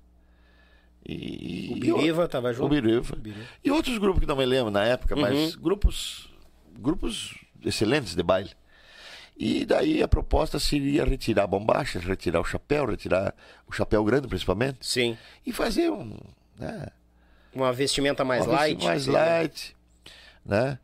E, 1.06 1.70
O 1.72 1.78
Biriva 1.80 2.28
tava 2.28 2.48
o 2.48 2.52
junto. 2.52 2.68
Biriva. 2.68 3.16
Biriva. 3.16 3.46
E 3.64 3.70
outros 3.70 3.96
grupos 3.98 4.20
que 4.20 4.26
não 4.26 4.36
me 4.36 4.44
lembro 4.46 4.70
na 4.70 4.84
época, 4.84 5.16
mas 5.16 5.54
Uhum. 5.54 5.60
grupos, 5.62 6.28
grupos 6.78 7.34
excelentes 7.64 8.14
de 8.14 8.22
baile. 8.22 8.50
E 9.36 9.64
daí 9.64 10.02
a 10.02 10.08
proposta 10.08 10.58
seria 10.58 11.04
retirar 11.04 11.44
a 11.44 11.46
bombacha, 11.46 11.98
retirar 12.00 12.40
o 12.40 12.44
chapéu, 12.44 12.86
retirar 12.86 13.34
o 13.68 13.72
chapéu 13.72 14.04
grande 14.04 14.26
principalmente, 14.28 14.78
Sim. 14.80 15.16
e 15.46 15.52
fazer 15.52 15.90
um. 15.90 16.16
Né, 16.58 16.88
Uma 17.54 17.72
vestimenta 17.72 18.24
mais 18.24 18.44
uma 18.46 18.54
light. 18.56 18.84
mais 18.84 19.06
light, 19.06 19.76
né? 20.48 20.78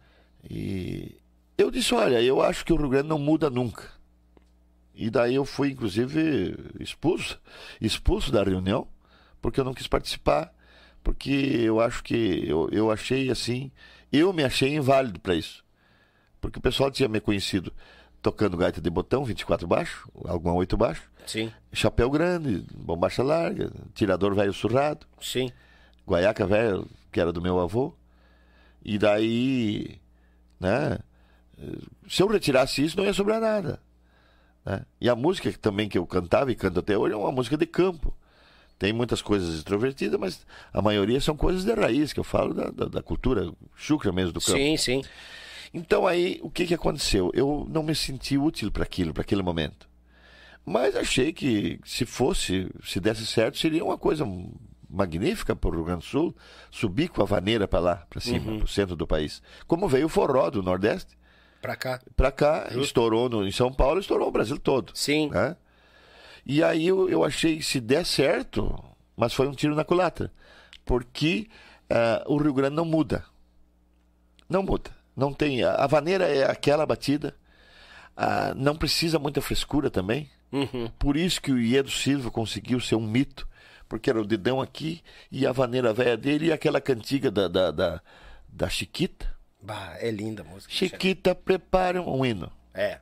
E 0.49 1.17
eu 1.57 1.71
disse, 1.71 1.95
olha, 1.95 2.21
eu 2.23 2.43
acho 2.43 2.65
que 2.65 2.73
o 2.73 2.77
Rio 2.77 2.91
Grande 2.91 3.09
não 3.09 3.19
muda 3.19 3.49
nunca. 3.49 3.89
E 4.95 5.11
daí 5.11 5.35
eu 5.35 5.45
fui, 5.45 5.71
inclusive, 5.71 6.57
expulso, 6.79 7.41
expulso 7.81 8.31
da 8.31 8.45
reunião, 8.45 8.87
porque 9.41 9.59
eu 9.59 9.65
não 9.65 9.75
quis 9.75 9.89
participar, 9.89 10.55
porque 11.03 11.31
eu 11.31 11.81
acho 11.81 12.05
que 12.05 12.49
eu, 12.49 12.69
eu 12.71 12.91
achei 12.91 13.31
assim, 13.31 13.73
eu 14.13 14.33
me 14.33 14.45
achei 14.45 14.77
inválido 14.77 15.19
para 15.19 15.35
isso. 15.35 15.65
Porque 16.41 16.59
o 16.59 16.63
pessoal 16.63 16.91
tinha 16.91 17.09
me 17.09 17.21
conhecido 17.21 17.73
tocando 18.23 18.57
gaita 18.57 18.81
de 18.81 18.89
botão, 18.89 19.25
24 19.25 19.67
baixo, 19.67 20.09
alguma 20.25 20.55
8 20.55 20.77
baixo, 20.77 21.11
Sim, 21.27 21.51
chapéu 21.73 22.09
grande, 22.09 22.65
bombacha 22.75 23.23
larga, 23.23 23.71
tirador 23.95 24.35
velho 24.35 24.53
surrado 24.53 25.07
sim. 25.21 25.51
guaiaca 26.07 26.47
velho, 26.47 26.89
que 27.11 27.21
era 27.21 27.33
do 27.33 27.43
meu 27.43 27.59
avô. 27.59 27.95
E 28.85 28.99
daí, 28.99 29.99
né? 30.61 30.99
Se 32.09 32.23
eu 32.23 32.27
retirasse 32.27 32.85
isso, 32.85 32.97
não 32.97 33.05
ia 33.05 33.13
sobrar 33.15 33.41
nada. 33.41 33.81
né? 34.65 34.85
E 35.01 35.09
a 35.09 35.15
música 35.17 35.53
também 35.61 35.89
que 35.89 35.97
eu 35.97 36.07
cantava 36.07 36.51
e 36.53 36.55
canto 36.55 36.81
até 36.81 36.97
hoje 36.99 37.15
é 37.15 37.17
uma 37.17 37.33
música 37.33 37.57
de 37.57 37.67
campo. 37.67 38.15
Tem 38.79 38.93
muitas 38.93 39.23
coisas 39.23 39.55
extrovertidas, 39.55 40.19
mas 40.19 40.47
a 40.73 40.83
maioria 40.83 41.21
são 41.21 41.37
coisas 41.37 41.65
de 41.65 41.73
raiz, 41.73 42.13
que 42.13 42.19
eu 42.21 42.25
falo 42.25 42.53
da, 42.53 42.71
da, 42.71 42.87
da 42.87 43.03
cultura 43.03 43.51
chucra 43.77 44.13
mesmo 44.13 44.33
do 44.33 44.41
campo. 44.41 44.59
Sim, 44.59 44.77
sim. 44.77 45.03
Então 45.73 46.07
aí, 46.07 46.41
o 46.43 46.51
que 46.51 46.67
que 46.67 46.75
aconteceu? 46.75 47.31
Eu 47.35 47.67
não 47.71 47.83
me 47.83 47.95
senti 47.95 48.37
útil 48.37 48.71
para 48.71 48.83
aquilo, 48.83 49.15
para 49.15 49.23
aquele 49.23 49.43
momento. 49.43 49.89
Mas 50.67 50.97
achei 50.97 51.33
que 51.33 51.79
se 51.85 52.05
fosse, 52.05 52.69
se 52.83 52.99
desse 52.99 53.27
certo, 53.27 53.59
seria 53.59 53.85
uma 53.85 53.99
coisa 53.99 54.25
magnífica 54.95 55.55
para 55.57 55.71
o 55.71 55.73
Rio 55.75 55.85
Grande 55.85 56.01
do 56.01 56.07
Sul, 56.07 56.35
subir 56.71 57.09
com 57.09 57.21
a 57.23 57.25
vaneira 57.25 57.67
para 57.67 57.81
lá, 57.81 57.97
para 58.09 58.21
cima, 58.21 58.57
para 58.59 58.65
o 58.65 58.69
centro 58.69 58.95
do 58.97 59.07
país. 59.07 59.43
Como 59.67 59.89
veio 59.89 60.07
o 60.07 60.09
forró 60.09 60.49
do 60.51 60.63
Nordeste, 60.63 61.19
Pra 61.61 61.77
cá. 61.77 62.01
para 62.15 62.31
cá, 62.31 62.69
estourou 62.73 63.29
no, 63.29 63.47
em 63.47 63.51
São 63.51 63.73
Paulo, 63.73 63.99
estourou 63.99 64.29
o 64.29 64.33
Brasil 64.33 64.59
todo. 64.59 64.93
Sim. 64.95 65.31
né? 65.31 65.57
E 66.47 66.63
aí 66.63 66.87
eu, 66.87 67.09
eu 67.09 67.25
achei, 67.25 67.63
se 67.63 67.81
der 67.81 68.05
certo, 68.05 68.83
mas 69.17 69.33
foi 69.33 69.49
um 69.49 69.53
tiro 69.53 69.75
na 69.75 69.83
culatra. 69.85 70.31
Porque 70.85 71.49
ah, 71.89 72.23
o 72.27 72.37
Rio 72.37 72.53
Grande 72.53 72.77
não 72.77 72.85
muda. 72.85 73.25
Não 74.49 74.63
muda. 74.63 74.91
Não 75.17 75.33
tem. 75.33 75.63
A, 75.65 75.73
a 75.77 75.87
vaneira 75.87 76.27
é 76.27 76.45
aquela 76.51 76.85
batida. 76.85 77.35
Ah, 78.15 78.53
não 78.55 78.77
precisa 78.77 79.19
muita 79.19 79.41
frescura 79.41 79.91
também. 79.91 80.29
Uhum. 80.53 80.89
Por 80.99 81.17
isso 81.17 81.41
que 81.41 81.51
o 81.51 81.59
Iedo 81.59 81.91
Silva 81.91 82.31
conseguiu 82.31 82.79
ser 82.79 82.97
um 82.97 83.07
mito. 83.07 83.49
Porque 83.95 84.11
era 84.11 84.21
o 84.21 84.27
dedão 84.27 84.61
aqui 84.61 85.01
e 85.31 85.47
a 85.47 85.53
vaneira 85.53 85.93
velha 85.93 86.17
dele 86.17 86.47
e 86.47 86.53
aquela 86.53 86.81
cantiga 86.81 87.31
da, 87.31 87.47
da, 87.47 87.71
da, 87.71 88.01
da 88.49 88.69
Chiquita. 88.69 89.33
Bah, 89.63 89.95
é 90.01 90.11
linda 90.11 90.43
a 90.43 90.45
música. 90.45 90.73
Chiquita, 90.75 91.33
prepara 91.33 92.03
um 92.03 92.27
hino. 92.27 92.51
É. 92.75 92.99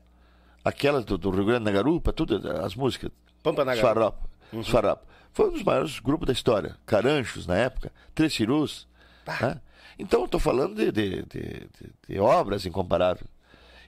Aquelas 0.62 1.02
do, 1.06 1.16
do 1.16 1.30
Rio 1.30 1.46
Grande 1.46 1.64
na 1.64 1.70
Garupa, 1.70 2.12
tudo, 2.12 2.46
as 2.62 2.74
músicas. 2.74 3.10
Pampa 3.42 3.64
na 3.64 3.74
Garupa. 3.74 4.18
Farrapa. 4.64 5.02
Foi 5.32 5.48
um 5.48 5.52
dos 5.52 5.62
maiores 5.62 5.98
grupos 5.98 6.26
da 6.26 6.32
história. 6.34 6.76
Caranchos, 6.84 7.46
na 7.46 7.56
época. 7.56 7.90
Três 8.14 8.34
Cirus. 8.34 8.86
né? 9.40 9.62
Então, 9.98 10.26
estou 10.26 10.38
falando 10.38 10.74
de, 10.74 10.92
de, 10.92 11.22
de, 11.22 11.40
de- 11.70 11.92
de 12.06 12.18
obras 12.20 12.66
incomparáveis. 12.66 13.26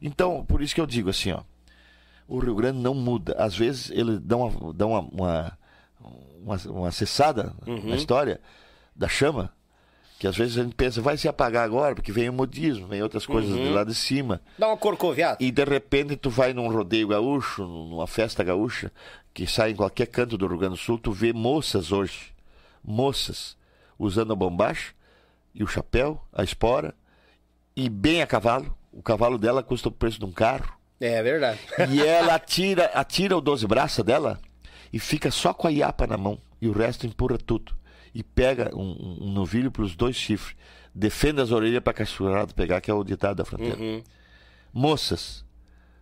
Então, 0.01 0.43
por 0.47 0.63
isso 0.63 0.75
que 0.75 0.81
eu 0.81 0.87
digo 0.87 1.11
assim, 1.11 1.33
ó. 1.33 1.43
O 2.27 2.39
Rio 2.39 2.55
Grande 2.55 2.79
não 2.79 2.95
muda. 2.95 3.35
Às 3.39 3.55
vezes, 3.55 3.91
ele 3.91 4.19
dá 4.19 4.39
uma, 4.39 4.73
dá 4.73 4.87
uma, 4.87 5.01
uma, 5.01 5.59
uma, 6.45 6.57
uma 6.66 6.93
cessada 6.93 7.55
na 7.66 7.97
história 7.97 8.41
da 8.95 9.09
chama. 9.09 9.53
Que 10.19 10.29
às 10.29 10.37
vezes 10.37 10.57
a 10.57 10.62
gente 10.62 10.75
pensa, 10.75 11.03
vai 11.03 11.16
se 11.16 11.27
apagar 11.27 11.65
agora, 11.65 11.95
porque 11.95 12.12
vem 12.12 12.29
o 12.29 12.33
modismo, 12.33 12.87
vem 12.87 13.03
outras 13.03 13.27
coisas 13.27 13.53
de 13.53 13.69
lá 13.71 13.83
de 13.83 13.95
cima. 13.95 14.41
Dá 14.57 14.69
uma 14.69 14.77
corcoviada. 14.77 15.39
E 15.41 15.51
de 15.51 15.65
repente 15.65 16.15
tu 16.16 16.31
vai 16.31 16.53
num 16.53 16.69
rodeio 16.69 17.09
gaúcho, 17.09 17.65
numa 17.65 18.07
festa 18.07 18.45
gaúcha, 18.45 18.93
que 19.33 19.47
sai 19.47 19.73
em 19.73 19.77
qualquer 19.77 20.07
canto 20.07 20.39
do 20.39 20.47
Rio 20.47 20.59
Grande 20.59 20.75
do 20.75 20.81
Sul, 20.81 20.99
tu 20.99 21.11
vê 21.11 21.33
moças 21.33 21.91
hoje, 21.91 22.33
moças, 22.83 23.57
usando 23.99 24.33
a 24.33 24.37
bombacha 24.37 24.93
e 25.53 25.65
o 25.65 25.66
chapéu, 25.66 26.23
a 26.33 26.45
espora, 26.45 26.95
e 27.77 27.89
bem 27.89 28.23
a 28.23 28.27
cavalo. 28.27 28.75
O 28.93 29.03
cavalo 29.03 29.37
dela 29.37 29.62
custa 29.65 29.89
o 29.89 29.93
preço 29.93 30.21
de 30.21 30.25
um 30.25 30.33
carro. 30.33 30.73
É 31.01 31.21
verdade. 31.23 31.59
E 31.91 32.01
ela 32.01 32.37
atira, 32.37 32.85
atira 32.95 33.37
o 33.37 33.41
12 33.41 33.66
braça 33.66 34.03
dela 34.05 34.39
e 34.93 34.98
fica 34.98 35.31
só 35.31 35.52
com 35.55 35.66
a 35.66 35.70
iapa 35.70 36.06
na 36.06 36.16
mão. 36.16 36.39
E 36.61 36.69
o 36.69 36.73
resto 36.73 37.06
empurra 37.06 37.36
tudo. 37.39 37.74
E 38.15 38.23
pega 38.23 38.70
um, 38.77 39.19
um- 39.20 39.32
novilho 39.32 39.70
pelos 39.70 39.94
dois 39.97 40.16
chifres. 40.16 40.56
Defende 40.94 41.40
as 41.40 41.51
orelhas 41.51 41.82
para 41.82 41.93
cachorrado 41.93 42.55
pegar, 42.55 42.81
que 42.81 42.90
é 42.90 42.94
o 42.94 43.02
ditado 43.05 43.36
da 43.36 43.44
fronteira 43.44 43.77
Uhum. 43.78 44.02
moças 44.73 45.44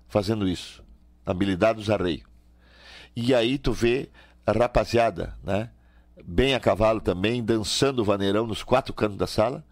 fazendo 0.08 0.46
isso. 0.48 0.82
Habilidade 1.24 1.78
dos 1.78 1.88
arreios. 1.90 2.24
E 3.16 3.34
aí 3.34 3.58
tu 3.58 3.72
vê 3.72 4.10
a 4.46 4.52
rapaziada, 4.52 5.36
né? 5.42 5.70
Bem 6.24 6.54
a 6.54 6.60
cavalo 6.60 7.00
também, 7.00 7.42
dançando 7.42 8.00
o 8.02 8.04
vaneirão 8.04 8.46
nos 8.46 8.62
quatro 8.62 8.92
cantos 8.92 9.16
da 9.16 9.26
sala, 9.26 9.64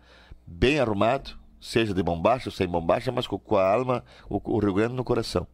bem 0.46 0.80
arrumado, 0.80 1.38
seja 1.60 1.92
de 1.94 2.02
bombacha 2.02 2.48
ou 2.48 2.52
sem 2.52 2.66
bombacha, 2.66 3.12
mas 3.12 3.26
com, 3.26 3.38
com 3.38 3.56
a 3.56 3.72
alma, 3.72 4.04
o, 4.28 4.40
o 4.56 4.58
Rio 4.58 4.74
Grande 4.74 4.94
no 4.94 5.04
coração. 5.04 5.46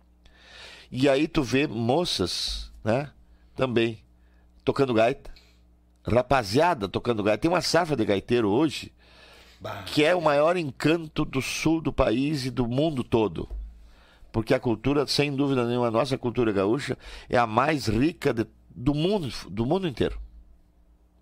E 0.91 1.09
aí 1.09 1.27
tu 1.27 1.43
vê 1.43 1.67
moças, 1.67 2.73
né? 2.85 3.11
Também, 3.57 3.99
tocando 4.65 4.95
gaita. 4.95 5.31
Rapaziada 6.05 6.89
tocando 6.89 7.23
gaita. 7.23 7.39
Tem 7.43 7.51
uma 7.51 7.61
safra 7.63 7.97
de 7.97 8.05
gaiteiro 8.05 8.49
hoje 8.49 8.93
Bah. 9.61 9.83
que 9.87 10.05
é 10.05 10.15
o 10.15 10.21
maior 10.21 10.57
encanto 10.57 11.25
do 11.25 11.41
sul 11.43 11.81
do 11.81 11.93
país 11.93 12.45
e 12.45 12.51
do 12.51 12.67
mundo 12.69 13.03
todo. 13.03 13.49
Porque 14.31 14.53
a 14.55 14.61
cultura, 14.61 15.07
sem 15.07 15.35
dúvida 15.35 15.67
nenhuma, 15.67 15.89
a 15.89 15.91
nossa 15.91 16.17
cultura 16.19 16.53
gaúcha 16.53 16.97
é 17.29 17.39
a 17.39 17.47
mais 17.47 17.87
rica 17.89 18.35
de- 18.35 18.47
do 18.71 18.95
mundo, 18.95 19.33
do 19.49 19.65
mundo 19.65 19.89
inteiro. 19.89 20.21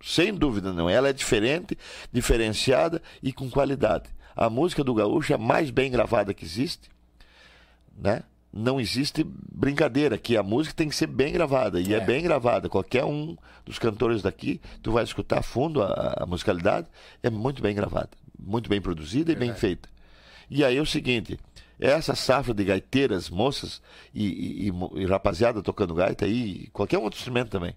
Sem 0.03 0.33
dúvida 0.35 0.73
não. 0.73 0.89
Ela 0.89 1.07
é 1.09 1.13
diferente, 1.13 1.77
diferenciada 2.11 3.01
e 3.23 3.31
com 3.31 3.49
qualidade. 3.49 4.09
A 4.35 4.49
música 4.49 4.83
do 4.83 4.93
gaúcho 4.93 5.31
é 5.31 5.35
a 5.35 5.39
mais 5.39 5.69
bem 5.71 5.89
gravada 5.89 6.33
que 6.33 6.43
existe, 6.43 6.89
né? 7.97 8.23
Não 8.57 8.79
existe 8.79 9.21
brincadeira 9.51 10.17
que 10.17 10.37
a 10.37 10.41
música 10.41 10.73
tem 10.73 10.87
que 10.87 10.95
ser 10.95 11.07
bem 11.07 11.33
gravada 11.33 11.81
e 11.81 11.93
é, 11.93 11.97
É. 11.97 11.99
bem 11.99 12.23
gravada. 12.23 12.69
Qualquer 12.69 13.03
um 13.03 13.35
dos 13.65 13.77
cantores 13.77 14.21
daqui, 14.21 14.61
tu 14.81 14.93
vai 14.93 15.03
escutar 15.03 15.39
a 15.39 15.43
fundo 15.43 15.81
a, 15.83 16.15
a 16.21 16.25
musicalidade, 16.25 16.87
é 17.21 17.29
muito 17.29 17.61
bem 17.61 17.75
gravada, 17.75 18.11
muito 18.39 18.69
bem 18.69 18.79
produzida 18.79 19.31
e 19.31 19.35
bem 19.35 19.53
feita. 19.53 19.89
E 20.49 20.63
aí 20.63 20.77
é 20.77 20.81
o 20.81 20.85
seguinte, 20.85 21.37
essa 21.77 22.15
safra 22.15 22.53
de 22.53 22.63
gaiteiras, 22.63 23.29
moças 23.29 23.81
e, 24.13 24.25
e- 24.25 24.69
e 24.69 25.01
e 25.01 25.05
rapaziada 25.05 25.61
tocando 25.61 25.93
gaita 25.93 26.23
aí, 26.23 26.67
qualquer 26.71 26.97
outro 26.99 27.17
instrumento 27.19 27.49
também. 27.49 27.75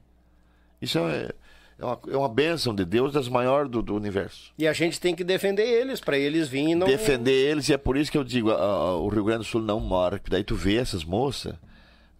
Isso 0.80 1.00
é, 1.00 1.32
É 1.78 1.84
uma, 1.84 1.98
é 2.12 2.16
uma 2.16 2.28
bênção 2.28 2.74
de 2.74 2.84
Deus 2.84 3.12
das 3.12 3.28
maiores 3.28 3.70
do, 3.70 3.80
do 3.80 3.94
universo. 3.94 4.52
E 4.58 4.66
a 4.66 4.72
gente 4.72 4.98
tem 5.00 5.14
que 5.14 5.22
defender 5.22 5.62
eles, 5.62 6.00
para 6.00 6.18
eles 6.18 6.48
virem 6.48 6.74
não... 6.74 6.86
Defender 6.86 7.30
eles, 7.50 7.68
e 7.68 7.72
é 7.72 7.76
por 7.78 7.96
isso 7.96 8.10
que 8.10 8.18
eu 8.18 8.24
digo, 8.24 8.50
a, 8.50 8.56
a, 8.56 8.96
o 8.96 9.08
Rio 9.08 9.22
Grande 9.24 9.40
do 9.40 9.44
Sul 9.44 9.62
não 9.62 9.78
mora, 9.78 10.18
porque 10.18 10.30
daí 10.30 10.42
tu 10.42 10.56
vê 10.56 10.74
essas 10.76 11.04
moças, 11.04 11.54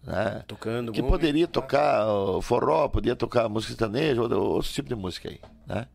né? 0.01 0.43
Tocando 0.47 0.93
Que 0.93 1.03
poderia 1.03 1.45
tocar 1.45 2.07
o 2.07 2.41
forró, 2.41 2.87
podia 2.87 3.17
tocar 3.17 3.49
música 3.49 3.73
sertaneja, 3.73 4.21
ou 4.21 4.31
outro 4.31 4.71
tipo 4.71 4.87
de 4.87 4.95
música 4.95 5.27
aí, 5.29 5.41
né? 5.67 5.87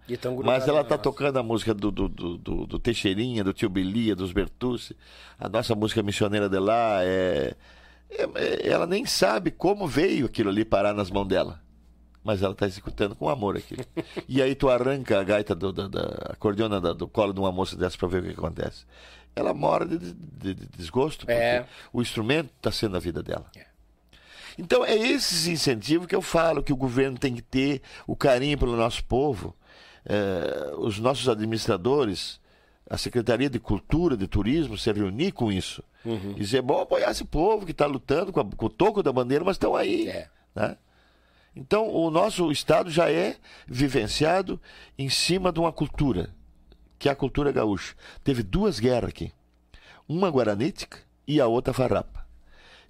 Mas 0.45 0.69
ela 0.69 0.85
tá 0.85 0.91
nossa. 0.97 1.03
tocando 1.03 1.39
a 1.39 1.43
música 1.43 1.73
do, 1.73 1.91
do, 1.91 2.07
do, 2.07 2.37
do- 2.37 2.67
do 2.67 2.79
Teixeirinha, 2.79 3.43
do 3.43 3.55
Tio 3.55 3.71
Belia, 3.71 4.15
dos 4.15 4.31
Bertucci, 4.31 4.95
a 5.41 5.49
nossa 5.49 5.75
música 5.75 6.03
missioneira 6.03 6.51
de 6.51 6.59
lá, 6.59 7.03
é, 7.03 7.55
é- 8.11 8.29
é- 8.35 8.69
ela 8.69 8.87
nem 8.87 9.07
sabe 9.07 9.51
como 9.51 9.87
veio 9.87 10.27
aquilo 10.27 10.51
ali 10.51 10.67
parar 10.67 10.93
nas 10.93 11.11
mãos 11.11 11.27
dela. 11.27 11.64
Mas 12.25 12.43
ela 12.43 12.53
está 12.55 12.67
executando 12.67 13.15
com 13.15 13.29
amor 13.29 13.57
aquilo. 13.57 13.85
E 14.27 14.41
aí 14.41 14.55
tu 14.55 14.71
arranca 14.71 15.21
a 15.21 15.23
gaita 15.23 15.55
do, 15.55 15.71
da, 15.73 15.87
da 15.89 16.01
a 16.31 16.37
cordiona 16.37 16.81
da- 16.81 16.95
do 16.95 17.07
colo 17.07 17.35
de 17.35 17.39
uma 17.41 17.53
moça 17.53 17.77
dessa 17.77 17.99
para 17.99 18.09
ver 18.09 18.23
o 18.23 18.25
que 18.25 18.31
acontece. 18.33 18.85
Ela 19.37 19.53
mora 19.53 19.85
de, 19.85 19.99
de- 19.99 20.55
de 20.55 20.67
desgosto, 20.77 21.27
porque 21.27 21.33
É. 21.33 21.67
o 21.93 22.01
instrumento 22.01 22.51
está 22.57 22.73
sendo 22.73 22.97
a 22.97 23.01
vida 23.01 23.23
dela. 23.23 23.45
É. 23.55 23.67
Então 24.57 24.85
é 24.85 24.97
esses 24.97 25.47
incentivos 25.47 26.07
que 26.07 26.15
eu 26.17 26.23
falo 26.23 26.63
que 26.63 26.73
o 26.73 26.77
governo 26.77 27.19
tem 27.19 27.35
que 27.35 27.43
ter 27.43 27.83
o 28.07 28.17
carinho 28.17 28.57
pelo 28.57 28.75
nosso 28.77 29.05
povo, 29.05 29.55
eh, 30.07 30.73
os 30.79 30.99
nossos 31.01 31.29
administradores, 31.29 32.41
a 32.89 32.97
Secretaria 32.97 33.51
de 33.51 33.59
Cultura, 33.59 34.17
de 34.17 34.27
Turismo, 34.29 34.79
se 34.79 34.91
reunir 34.93 35.33
com 35.33 35.51
isso. 35.53 35.83
E 36.07 36.35
dizer, 36.41 36.61
bom, 36.63 36.81
apoiar 36.83 37.11
esse 37.11 37.25
povo 37.25 37.65
que 37.65 37.73
está 37.73 37.87
lutando 37.87 38.31
com, 38.33 38.39
a- 38.41 38.45
com 38.45 38.67
o 38.67 38.71
toco 38.71 39.03
da 39.03 39.11
bandeira, 39.13 39.43
mas 39.45 39.57
estão 39.57 39.75
aí. 39.75 40.09
É. 40.09 40.29
né? 40.55 40.77
Então 41.57 41.89
o 41.89 42.11
nosso 42.11 42.51
Estado 42.51 42.91
já 42.91 43.11
é 43.11 43.37
vivenciado 43.67 44.61
em 44.99 45.09
cima 45.09 45.53
de 45.53 45.61
uma 45.61 45.73
cultura, 45.73 46.35
que 46.99 47.09
é 47.09 47.13
a 47.13 47.17
cultura 47.17 47.53
gaúcha. 47.53 47.95
Teve 48.25 48.43
duas 48.43 48.81
guerras 48.81 49.11
aqui. 49.11 49.33
Uma 50.09 50.29
guaranítica 50.29 50.99
e 51.27 51.41
a 51.41 51.47
outra 51.47 51.73
farrapa. 51.73 52.27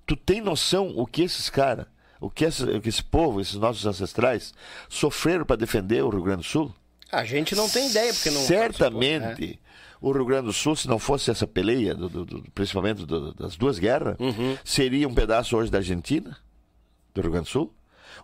Tu 0.07 0.17
tem 0.17 0.41
noção 0.41 0.93
o 0.97 1.07
que 1.07 1.23
esses 1.23 1.49
caras, 1.51 1.87
o 2.21 2.29
que 2.31 2.45
esse, 2.45 2.63
o 2.65 2.81
que 2.81 2.89
esse 2.89 3.03
povo, 3.03 3.41
esses 3.41 3.55
nossos 3.57 3.85
ancestrais, 3.87 4.53
sofreram 4.89 5.45
para 5.45 5.57
defender 5.57 6.03
o 6.03 6.09
Rio 6.09 6.23
Grande 6.23 6.43
do 6.43 6.45
Sul? 6.49 6.75
A 7.13 7.25
gente 7.25 7.55
não 7.55 7.69
tem 7.69 7.89
ideia, 7.91 8.13
porque 8.13 8.31
não... 8.31 8.41
Certamente, 8.41 9.61
o 10.01 10.11
Rio 10.11 10.25
Grande 10.25 10.47
do 10.47 10.53
Sul, 10.53 10.75
se 10.75 10.89
não 10.89 10.99
fosse 10.99 11.31
essa 11.31 11.47
peleia, 11.47 11.95
do- 11.95 12.09
do- 12.09 12.25
do- 12.25 12.43
principalmente 12.53 13.05
das 13.37 13.57
duas 13.57 13.79
guerras, 13.79 14.17
Uhum. 14.19 14.57
seria 14.65 15.07
um 15.09 15.15
pedaço 15.15 15.57
hoje 15.57 15.71
da 15.71 15.79
Argentina, 15.79 16.37
do 17.15 17.21
Rio 17.21 17.31
Grande 17.31 17.47
do 17.47 17.51
Sul. 17.51 17.73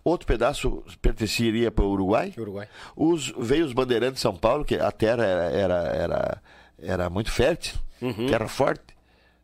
Outro 0.03 0.27
pedaço 0.27 0.83
pertenceria 1.03 1.71
para 1.71 1.85
o 1.85 1.91
Uruguai. 1.91 2.33
Uruguai. 2.37 2.69
Os, 2.97 3.33
veio 3.39 3.65
os 3.67 3.73
bandeirantes 3.73 4.15
de 4.17 4.21
São 4.21 4.35
Paulo, 4.35 4.65
que 4.65 4.77
a 4.77 4.91
terra 4.91 5.25
era, 5.25 5.45
era, 5.53 5.75
era, 5.89 6.43
era 6.79 7.11
muito 7.11 7.31
fértil, 7.31 7.79
Uhum. 8.01 8.27
terra 8.27 8.49
forte. 8.49 8.83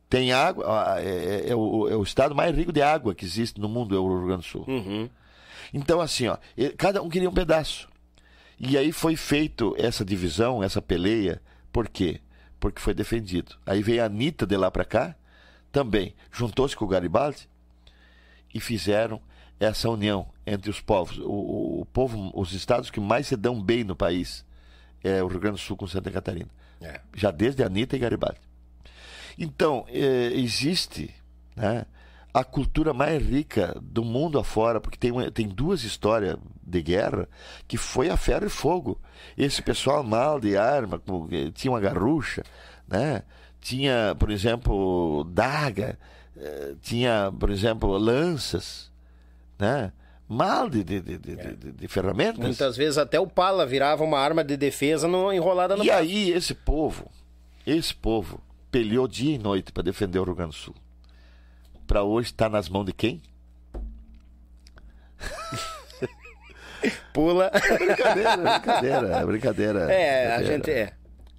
Tem 0.08 0.32
água, 0.32 0.96
é, 1.00 1.44
é- 1.46 1.50
é 1.50 1.54
o, 1.56 1.88
é 1.88 1.96
o 1.96 2.02
estado 2.02 2.34
mais 2.34 2.56
rico 2.56 2.72
de 2.72 2.80
água 2.80 3.14
que 3.14 3.24
existe 3.24 3.60
no 3.60 3.68
mundo, 3.68 3.94
é 3.94 3.98
o 3.98 4.06
Rio 4.08 4.26
Grande 4.26 4.42
do 4.42 4.48
Sul. 4.48 4.64
Uhum. 4.66 5.10
Então, 5.74 6.00
assim, 6.00 6.28
ó, 6.28 6.38
cada 6.78 7.02
um 7.02 7.08
queria 7.08 7.28
um 7.28 7.34
pedaço. 7.34 7.88
E 8.58 8.78
aí 8.78 8.92
foi 8.92 9.14
feito 9.16 9.74
essa 9.76 10.04
divisão, 10.04 10.62
essa 10.62 10.80
peleia, 10.80 11.42
por 11.70 11.88
quê? 11.88 12.20
Porque 12.58 12.80
foi 12.80 12.94
defendido. 12.94 13.56
Aí 13.66 13.82
veio 13.82 14.02
a 14.02 14.06
Anitta 14.06 14.46
de 14.46 14.56
lá 14.56 14.70
para 14.70 14.84
cá, 14.84 15.14
também 15.70 16.14
juntou-se 16.32 16.74
com 16.74 16.86
o 16.86 16.88
Garibaldi 16.88 17.46
e 18.54 18.60
fizeram 18.60 19.20
essa 19.58 19.88
união 19.88 20.26
entre 20.46 20.70
os 20.70 20.80
povos. 20.80 21.18
O, 21.18 21.80
o- 21.80 21.86
povo, 21.92 22.30
os 22.34 22.52
estados 22.52 22.90
que 22.90 23.00
mais 23.00 23.26
se 23.26 23.36
dão 23.36 23.60
bem 23.62 23.84
no 23.84 23.96
país 23.96 24.44
é 25.02 25.22
o 25.22 25.26
Rio 25.28 25.40
Grande 25.40 25.56
do 25.56 25.60
Sul 25.62 25.76
com 25.76 25.86
Santa 25.86 26.10
Catarina. 26.10 26.50
É. 26.80 27.00
Já 27.14 27.30
desde 27.30 27.62
Anitta 27.62 27.96
e 27.96 27.98
Garibaldi. 27.98 28.38
Então, 29.38 29.84
eh, 29.88 30.30
existe 30.34 31.14
né, 31.54 31.84
a 32.32 32.44
cultura 32.44 32.92
mais 32.92 33.22
rica 33.22 33.76
do 33.82 34.04
mundo 34.04 34.38
afora, 34.38 34.80
porque 34.80 34.98
tem, 34.98 35.10
uma- 35.10 35.30
tem 35.30 35.48
duas 35.48 35.84
histórias 35.84 36.36
de 36.62 36.82
guerra 36.82 37.28
que 37.68 37.76
foi 37.76 38.08
a 38.10 38.16
ferro 38.16 38.46
e 38.46 38.50
fogo. 38.50 39.00
Esse 39.36 39.62
pessoal 39.62 40.02
mal 40.02 40.40
de 40.40 40.56
arma, 40.56 40.98
com- 40.98 41.28
eh, 41.30 41.50
tinha 41.54 41.70
uma 41.72 41.80
garrucha, 41.80 42.42
né? 42.88 43.22
tinha, 43.60 44.14
por 44.18 44.30
exemplo, 44.30 45.24
daga, 45.32 45.98
eh, 46.36 46.74
tinha, 46.82 47.32
por 47.38 47.50
exemplo, 47.50 47.96
lanças, 47.98 48.92
né? 49.58 49.92
mal 50.28 50.68
de, 50.68 50.82
de, 50.82 51.00
de, 51.00 51.18
de- 51.18 51.36
de- 51.36 51.72
de 51.72 51.88
ferramentas. 51.88 52.38
Muitas 52.38 52.76
vezes 52.76 52.98
até 52.98 53.18
o 53.20 53.26
pala 53.28 53.64
virava 53.64 54.02
uma 54.02 54.18
arma 54.18 54.42
de 54.42 54.56
defesa 54.56 55.06
no, 55.06 55.32
enrolada 55.32 55.76
no 55.76 55.84
E 55.84 55.90
aí 55.90 56.30
esse 56.32 56.52
povo, 56.54 57.08
esse 57.66 57.94
povo, 57.94 58.40
peleou 58.70 59.06
dia 59.06 59.34
e 59.36 59.38
noite 59.38 59.70
para 59.72 59.84
defender 59.84 60.18
o 60.18 60.24
Rio 60.24 60.34
Grande 60.34 60.50
do 60.50 60.56
Sul. 60.56 60.74
Para 61.86 62.02
hoje 62.02 62.30
estar 62.30 62.48
nas 62.50 62.68
mãos 62.68 62.84
de 62.86 62.92
quem? 62.92 63.22
pula. 67.12 67.50
Brincadeira, 67.78 68.36
brincadeira, 68.36 69.08
é 69.16 69.24
brincadeira. 69.26 69.92
É, 69.92 70.26
a 70.34 70.38
brincadeira, 70.38 70.56
gente 70.56 70.70
é. 70.70 70.92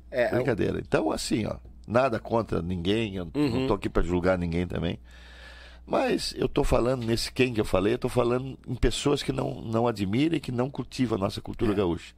É, 0.10 0.30
Brincadeira. 0.32 0.80
Então, 0.80 1.12
assim, 1.12 1.46
ó, 1.46 1.58
nada 1.86 2.20
contra 2.20 2.62
ninguém, 2.62 3.16
eu 3.18 3.30
não 3.34 3.68
tô 3.68 3.74
aqui 3.74 3.90
para 3.90 4.02
julgar 4.04 4.38
ninguém 4.38 4.66
também. 4.66 4.98
Mas 5.90 6.34
eu 6.38 6.50
tô 6.50 6.66
falando 6.66 7.06
nesse 7.06 7.32
quem 7.32 7.54
que 7.54 7.62
eu 7.62 7.66
falei, 7.66 7.94
eu 7.94 7.98
tô 7.98 8.10
falando 8.10 8.60
em 8.68 8.76
pessoas 8.76 9.24
que 9.24 9.32
não, 9.32 9.62
não 9.62 9.88
admiram 9.88 10.36
e 10.36 10.40
que 10.42 10.52
não 10.52 10.70
cultivam 10.70 11.18
a 11.18 11.22
nossa 11.22 11.40
cultura 11.40 11.74
gaúcha. 11.74 12.14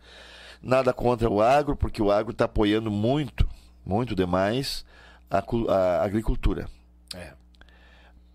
Nada 0.62 0.92
contra 0.92 1.30
o 1.30 1.40
agro, 1.40 1.76
porque 1.76 2.02
o 2.02 2.12
agro 2.12 2.32
está 2.32 2.46
apoiando 2.46 2.90
muito, 2.90 3.48
muito 3.86 4.16
demais 4.16 4.84
a, 5.30 5.38
a 5.72 6.04
agricultura. 6.04 6.68
é. 7.16 7.34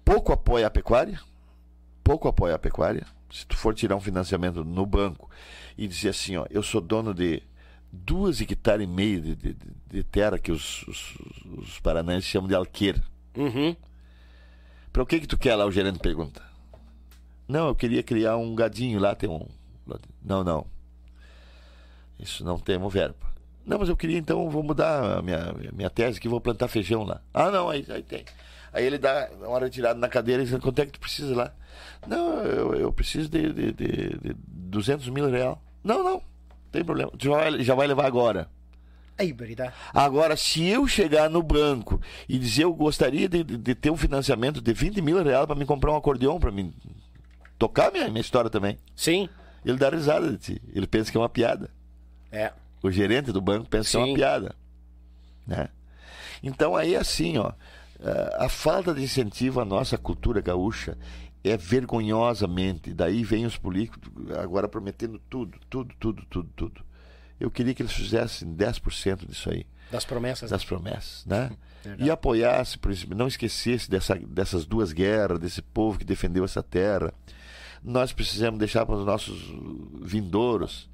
pouco 0.04 0.32
apoia 0.32 0.68
a 0.68 0.70
pecuária, 0.70 1.20
pouco 2.04 2.28
apoia 2.28 2.54
a 2.54 2.58
pecuária. 2.58 3.04
Se 3.30 3.44
tu 3.44 3.56
for 3.56 3.74
tirar 3.74 3.96
um 3.96 4.00
financiamento 4.00 4.64
no 4.64 4.86
banco 4.86 5.28
e 5.76 5.88
dizer 5.88 6.10
assim, 6.10 6.36
ó, 6.36 6.46
eu 6.48 6.62
sou 6.62 6.80
dono 6.80 7.12
de 7.12 7.42
duas 7.90 8.40
hectares 8.40 8.84
e 8.84 8.90
meio 8.90 9.20
de, 9.20 9.34
de, 9.34 9.56
de- 9.90 10.02
terra 10.04 10.38
que 10.38 10.52
os, 10.52 10.82
os, 10.86 11.16
os 11.58 11.80
paranaenses 11.80 12.30
chamam 12.30 12.46
de 12.48 12.54
alqueira. 12.54 13.02
Uhum. 13.36 13.74
Para 14.94 15.02
o 15.02 15.06
que 15.06 15.18
que 15.18 15.26
tu 15.26 15.36
quer 15.36 15.56
lá? 15.56 15.66
O 15.66 15.72
gerente 15.72 15.98
pergunta. 15.98 16.40
Não, 17.48 17.66
eu 17.66 17.74
queria 17.74 18.00
criar 18.00 18.36
um 18.36 18.54
gadinho 18.54 19.00
lá, 19.00 19.12
tem 19.12 19.28
um... 19.28 19.44
Não, 20.24 20.44
não. 20.44 20.64
Isso 22.16 22.44
não 22.44 22.60
temos 22.60 22.94
verba. 22.94 23.16
Não, 23.66 23.76
mas 23.80 23.88
eu 23.88 23.96
queria 23.96 24.16
então, 24.16 24.48
vou 24.48 24.62
mudar 24.62 25.18
a 25.18 25.20
minha, 25.20 25.52
minha 25.72 25.90
tese 25.90 26.20
que 26.20 26.28
vou 26.28 26.40
plantar 26.40 26.68
feijão 26.68 27.02
lá. 27.02 27.20
Ah, 27.34 27.50
não, 27.50 27.68
aí, 27.68 27.84
aí 27.88 28.04
tem. 28.04 28.24
Aí 28.72 28.84
ele 28.86 28.96
dá 28.96 29.28
uma 29.40 29.58
retirada 29.58 29.98
na 29.98 30.08
cadeira 30.08 30.44
e 30.44 30.46
diz, 30.46 30.56
quanto 30.60 30.78
é 30.78 30.86
que 30.86 30.92
tu 30.92 31.00
precisa 31.00 31.34
lá? 31.34 31.52
Não, 32.06 32.44
eu, 32.44 32.74
eu 32.76 32.92
preciso 32.92 33.28
de, 33.28 33.52
de, 33.52 33.72
de, 33.72 34.18
de 34.18 34.34
200 34.46 35.08
mil 35.08 35.28
real. 35.28 35.60
Não, 35.82 36.04
não, 36.04 36.22
tem 36.70 36.84
problema. 36.84 37.10
Já 37.20 37.30
vai, 37.30 37.62
já 37.64 37.74
vai 37.74 37.88
levar 37.88 38.06
agora. 38.06 38.48
Agora, 39.92 40.36
se 40.36 40.64
eu 40.64 40.86
chegar 40.88 41.30
no 41.30 41.42
banco 41.42 42.00
e 42.28 42.38
dizer 42.38 42.64
eu 42.64 42.74
gostaria 42.74 43.28
de, 43.28 43.44
de- 43.44 43.74
ter 43.74 43.90
um 43.90 43.96
financiamento 43.96 44.60
de 44.60 44.72
20 44.72 45.00
mil 45.00 45.22
reais 45.22 45.46
para 45.46 45.54
me 45.54 45.64
comprar 45.64 45.92
um 45.92 45.96
acordeão, 45.96 46.38
para 46.40 46.50
mim 46.50 46.74
tocar 47.58 47.92
minha, 47.92 48.08
minha 48.08 48.20
história 48.20 48.50
também, 48.50 48.78
Sim. 48.96 49.28
ele 49.64 49.78
dá 49.78 49.88
risada 49.88 50.30
de 50.30 50.36
ti. 50.38 50.62
Ele 50.74 50.86
pensa 50.86 51.10
que 51.10 51.16
é 51.16 51.20
uma 51.20 51.28
piada. 51.28 51.70
É. 52.32 52.52
O 52.82 52.90
gerente 52.90 53.30
do 53.32 53.40
banco 53.40 53.68
pensa 53.68 53.90
que 53.90 53.96
é 53.96 54.00
Sim. 54.00 54.10
uma 54.10 54.14
piada. 54.16 54.54
Né? 55.46 55.68
Então, 56.42 56.74
aí 56.76 56.96
assim, 56.96 57.38
ó, 57.38 57.52
eh, 58.00 58.36
a 58.38 58.48
falta 58.48 58.92
de 58.92 59.02
incentivo 59.02 59.60
à 59.60 59.64
nossa 59.64 59.96
cultura 59.96 60.40
gaúcha 60.40 60.98
é 61.42 61.56
vergonhosamente. 61.56 62.92
Daí 62.92 63.22
vem 63.22 63.46
os 63.46 63.56
políticos 63.56 64.00
agora 64.38 64.68
prometendo 64.68 65.18
tudo, 65.30 65.58
tudo, 65.70 65.94
tudo, 66.00 66.24
tudo, 66.28 66.50
tudo. 66.56 66.84
Eu 67.40 67.50
queria 67.50 67.74
que 67.74 67.82
eles 67.82 67.92
fizessem 67.92 68.54
10% 68.54 69.26
disso 69.26 69.50
aí 69.50 69.66
Das 69.90 70.04
promessas. 70.04 70.50
das 70.50 70.64
promessas, 70.64 71.24
né? 71.26 71.50
Verdade. 71.84 72.04
E 72.08 72.10
apoiasse, 72.10 72.78
por 72.78 72.90
exemplo, 72.90 73.14
não 73.16 73.26
esquecesse 73.26 73.90
dessa, 73.90 74.14
dessas 74.14 74.64
duas 74.64 74.90
guerras, 74.92 75.38
desse 75.38 75.60
povo 75.60 75.98
que 75.98 76.04
defendeu 76.04 76.42
essa 76.44 76.62
terra. 76.62 77.12
Nós 77.82 78.10
precisamos 78.12 78.58
deixar 78.58 78.86
para 78.86 78.94
os 78.96 79.04
nossos 79.04 79.38
vindouros 80.00 80.88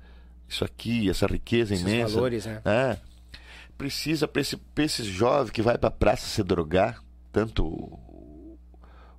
isso 0.48 0.64
aqui, 0.64 1.08
essa 1.08 1.26
riqueza 1.28 1.74
Esses 1.74 1.86
imensa. 1.86 2.14
valores, 2.14 2.44
né? 2.46 2.60
É. 2.64 2.98
Precisa 3.78 4.26
para 4.26 4.42
esse, 4.42 4.56
pra 4.56 4.82
esse 4.84 5.04
jovem 5.04 5.52
que 5.52 5.62
vai 5.62 5.78
para 5.78 5.88
a 5.88 5.92
praça 5.92 6.26
se 6.26 6.42
drogar, 6.42 7.00
tanto 7.30 7.64
o, 7.64 8.58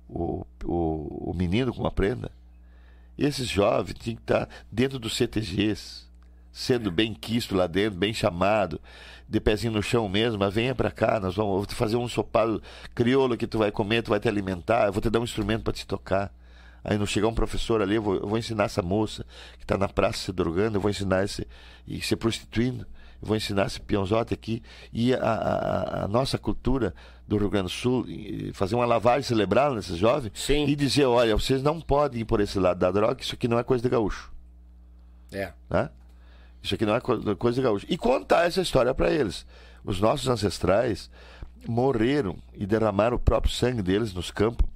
o, 0.08 0.46
o, 0.64 1.30
o 1.30 1.34
menino 1.34 1.72
como 1.72 1.86
a 1.86 1.90
prenda, 1.90 2.30
esses 3.16 3.48
jovens 3.48 3.94
tinham 3.98 4.16
que 4.16 4.22
estar 4.22 4.46
dentro 4.70 4.98
dos 4.98 5.16
CTGs, 5.16 6.04
sendo 6.52 6.90
bem 6.90 7.14
quisto 7.14 7.56
lá 7.56 7.66
dentro, 7.66 7.98
bem 7.98 8.12
chamado, 8.12 8.80
de 9.26 9.40
pezinho 9.40 9.72
no 9.72 9.82
chão 9.82 10.08
mesmo, 10.08 10.38
mas 10.38 10.52
venha 10.52 10.74
para 10.74 10.90
cá, 10.90 11.18
nós 11.18 11.34
vamos 11.34 11.52
eu 11.52 11.56
vou 11.56 11.66
te 11.66 11.74
fazer 11.74 11.96
um 11.96 12.04
ensopado 12.04 12.62
crioulo 12.94 13.36
que 13.36 13.46
tu 13.46 13.58
vai 13.58 13.72
comer, 13.72 14.02
tu 14.02 14.10
vai 14.10 14.20
te 14.20 14.28
alimentar, 14.28 14.86
eu 14.86 14.92
vou 14.92 15.00
te 15.00 15.08
dar 15.08 15.20
um 15.20 15.24
instrumento 15.24 15.62
para 15.62 15.72
te 15.72 15.86
tocar. 15.86 16.32
Aí 16.84 16.98
não 16.98 17.06
chegar 17.06 17.28
um 17.28 17.34
professor 17.34 17.80
ali, 17.80 17.94
eu 17.94 18.02
vou, 18.02 18.16
eu 18.16 18.26
vou 18.26 18.36
ensinar 18.36 18.64
essa 18.64 18.82
moça 18.82 19.24
que 19.56 19.64
está 19.64 19.78
na 19.78 19.88
praça 19.88 20.18
se 20.18 20.32
drogando, 20.32 20.76
eu 20.76 20.80
vou 20.80 20.90
ensinar 20.90 21.24
esse 21.24 21.46
e 21.86 22.00
se 22.00 22.16
prostituindo, 22.16 22.84
eu 23.22 23.28
vou 23.28 23.36
ensinar 23.36 23.66
esse 23.66 23.80
peãozote 23.80 24.34
aqui. 24.34 24.62
E 24.92 25.14
a, 25.14 25.18
a, 25.20 26.04
a, 26.04 26.08
nossa 26.08 26.36
cultura 26.36 26.92
do 27.26 27.38
Rio 27.38 27.48
Grande 27.48 27.66
do 27.66 27.70
Sul, 27.70 28.04
fazer 28.52 28.74
uma 28.74 28.84
lavagem 28.84 29.22
cerebral 29.22 29.74
nesses 29.74 29.96
jovens 29.96 30.32
Sim. 30.34 30.66
e 30.66 30.74
dizer, 30.74 31.04
olha, 31.04 31.36
vocês 31.36 31.62
não 31.62 31.80
podem 31.80 32.22
ir 32.22 32.24
por 32.24 32.40
esse 32.40 32.58
lado 32.58 32.78
da 32.78 32.90
droga, 32.90 33.22
isso 33.22 33.34
aqui 33.34 33.46
não 33.46 33.58
é 33.58 33.62
coisa 33.62 33.80
de 33.80 33.88
gaúcho. 33.88 34.32
É. 35.30 35.52
Né? 35.70 35.88
Isso 36.62 36.74
aqui 36.74 36.86
não 36.86 36.94
é 36.94 37.00
coisa 37.00 37.56
de 37.56 37.62
gaúcho. 37.62 37.86
E 37.88 37.98
contar 37.98 38.46
essa 38.46 38.60
história 38.60 38.94
para 38.94 39.10
eles. 39.10 39.44
Os 39.84 40.00
nossos 40.00 40.28
ancestrais 40.28 41.10
morreram 41.66 42.36
e 42.54 42.66
derramaram 42.66 43.16
o 43.16 43.20
próprio 43.20 43.52
sangue 43.52 43.82
deles 43.82 44.12
nos 44.12 44.30
campos, 44.30 44.68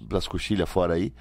das 0.00 0.26
coxilhas 0.26 0.68
fora 0.68 0.94
aí, 0.94 1.12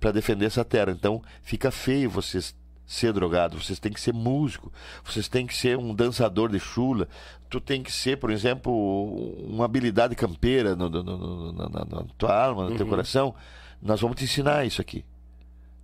para 0.00 0.10
defender 0.10 0.46
essa 0.46 0.64
terra. 0.64 0.90
Então 0.90 1.22
fica 1.42 1.70
feio 1.70 2.10
vocês 2.10 2.54
ser 2.90 3.12
drogado, 3.12 3.62
vocês 3.62 3.78
têm 3.78 3.92
que 3.92 4.00
ser 4.00 4.12
músico, 4.12 4.72
vocês 5.04 5.28
têm 5.28 5.46
que 5.46 5.54
ser 5.54 5.78
um 5.78 5.94
dançador 5.94 6.50
de 6.50 6.58
chula, 6.58 7.06
tu 7.48 7.60
tem 7.60 7.84
que 7.84 7.92
ser, 7.92 8.18
por 8.18 8.32
exemplo, 8.32 8.72
uma 9.44 9.64
habilidade 9.64 10.16
campeira 10.16 10.74
no, 10.74 10.90
no, 10.90 11.00
no, 11.00 11.52
na, 11.52 11.68
na, 11.68 12.04
tua 12.18 12.46
alma, 12.46 12.64
no 12.64 12.70
uhum. 12.72 12.76
teu 12.76 12.88
coração. 12.88 13.32
Nós 13.80 14.00
vamos 14.00 14.16
te 14.16 14.24
ensinar 14.24 14.66
isso 14.66 14.80
aqui, 14.80 15.04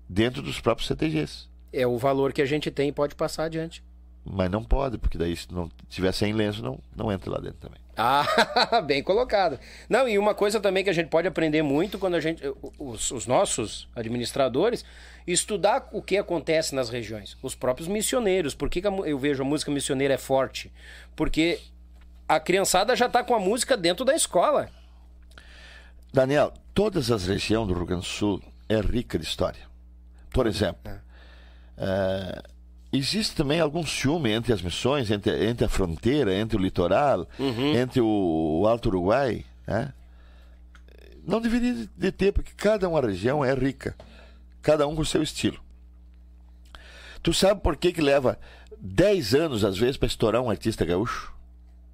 dentro 0.08 0.42
dos 0.42 0.60
próprios 0.60 0.88
CTGs. 0.88 1.48
É 1.76 1.86
o 1.86 1.98
valor 1.98 2.32
que 2.32 2.42
a 2.42 2.46
gente 2.46 2.70
tem 2.70 2.88
e 2.88 2.92
pode 2.92 3.14
passar 3.14 3.44
adiante. 3.44 3.82
Mas 4.24 4.50
não 4.50 4.64
pode, 4.64 4.98
porque 4.98 5.16
daí 5.16 5.36
se 5.36 5.52
não 5.52 5.70
tiver 5.88 6.10
sem 6.10 6.32
lenço, 6.32 6.62
não, 6.62 6.80
não 6.96 7.12
entra 7.12 7.30
lá 7.30 7.38
dentro 7.38 7.58
também. 7.60 7.78
Ah, 7.96 8.26
bem 8.84 9.02
colocado. 9.02 9.58
Não, 9.88 10.08
e 10.08 10.18
uma 10.18 10.34
coisa 10.34 10.60
também 10.60 10.82
que 10.82 10.90
a 10.90 10.92
gente 10.92 11.08
pode 11.08 11.28
aprender 11.28 11.62
muito 11.62 11.98
quando 11.98 12.14
a 12.14 12.20
gente, 12.20 12.42
os, 12.78 13.10
os, 13.10 13.26
nossos 13.26 13.88
administradores, 13.94 14.84
estudar 15.26 15.88
o 15.92 16.02
que 16.02 16.18
acontece 16.18 16.74
nas 16.74 16.90
regiões. 16.90 17.36
Os 17.42 17.54
próprios 17.54 17.88
missioneiros. 17.88 18.54
Por 18.54 18.68
que, 18.68 18.82
que 18.82 18.88
eu 18.88 19.18
vejo 19.18 19.42
a 19.42 19.46
música 19.46 19.70
missioneira 19.70 20.14
é 20.14 20.18
forte? 20.18 20.72
Porque 21.14 21.60
a 22.28 22.40
criançada 22.40 22.96
já 22.96 23.06
está 23.06 23.22
com 23.22 23.34
a 23.34 23.40
música 23.40 23.76
dentro 23.76 24.04
da 24.04 24.14
escola. 24.14 24.68
Daniel, 26.12 26.52
todas 26.74 27.10
as 27.10 27.26
regiões 27.26 27.68
do 27.68 27.74
Rio 27.74 27.86
Grande 27.86 28.02
do 28.02 28.08
Sul 28.08 28.42
é 28.68 28.80
rica 28.80 29.18
de 29.18 29.24
história. 29.24 29.60
Por 30.30 30.46
exemplo, 30.46 30.80
é. 30.90 31.05
É, 31.76 32.42
existe 32.92 33.36
também 33.36 33.60
algum 33.60 33.84
ciúme 33.84 34.30
entre 34.30 34.52
as 34.52 34.62
missões, 34.62 35.10
entre, 35.10 35.46
entre 35.46 35.64
a 35.64 35.68
fronteira, 35.68 36.34
entre 36.34 36.56
o 36.56 36.60
litoral, 36.60 37.28
uhum. 37.38 37.74
entre 37.76 38.00
o, 38.00 38.60
o, 38.62 38.66
Alto 38.66 38.88
Uruguai. 38.88 39.44
Né? 39.66 39.92
Não 41.26 41.40
deveria 41.40 41.88
de 41.96 42.12
ter, 42.12 42.32
porque 42.32 42.52
cada 42.56 42.88
uma 42.88 43.00
região 43.00 43.44
é 43.44 43.52
rica, 43.54 43.94
cada 44.62 44.86
um 44.86 44.94
com 44.94 45.04
seu 45.04 45.22
estilo. 45.22 45.60
Tu 47.22 47.32
sabe 47.32 47.60
por 47.60 47.76
que, 47.76 47.92
que 47.92 48.00
leva 48.00 48.38
10 48.78 49.34
anos, 49.34 49.64
às 49.64 49.76
vezes, 49.76 49.96
para 49.96 50.06
estourar 50.06 50.40
um 50.40 50.50
artista 50.50 50.84
gaúcho? 50.84 51.34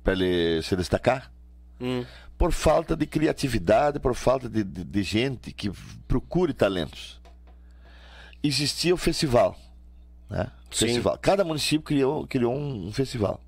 Para 0.05 0.13
ele 0.13 0.63
se 0.63 0.77
destacar? 0.77 1.33
Hum. 1.81 2.05
Por 2.37 2.53
falta 2.53 2.97
de 2.97 3.07
criatividade, 3.07 3.99
por 3.99 4.15
falta 4.15 4.49
de, 4.49 4.63
de, 4.63 4.85
de 4.85 5.03
gente 5.03 5.53
que 5.53 5.71
procure 6.07 6.53
talentos. 6.53 7.21
Existia 8.43 8.93
o 8.93 8.97
festival 8.97 9.57
né? 10.33 10.51
Festival. 10.71 11.19
Cada 11.19 11.45
município 11.45 11.83
criou, 11.83 12.27
criou 12.27 12.55
um, 12.55 12.89
um 12.89 12.93
festival. 12.93 13.39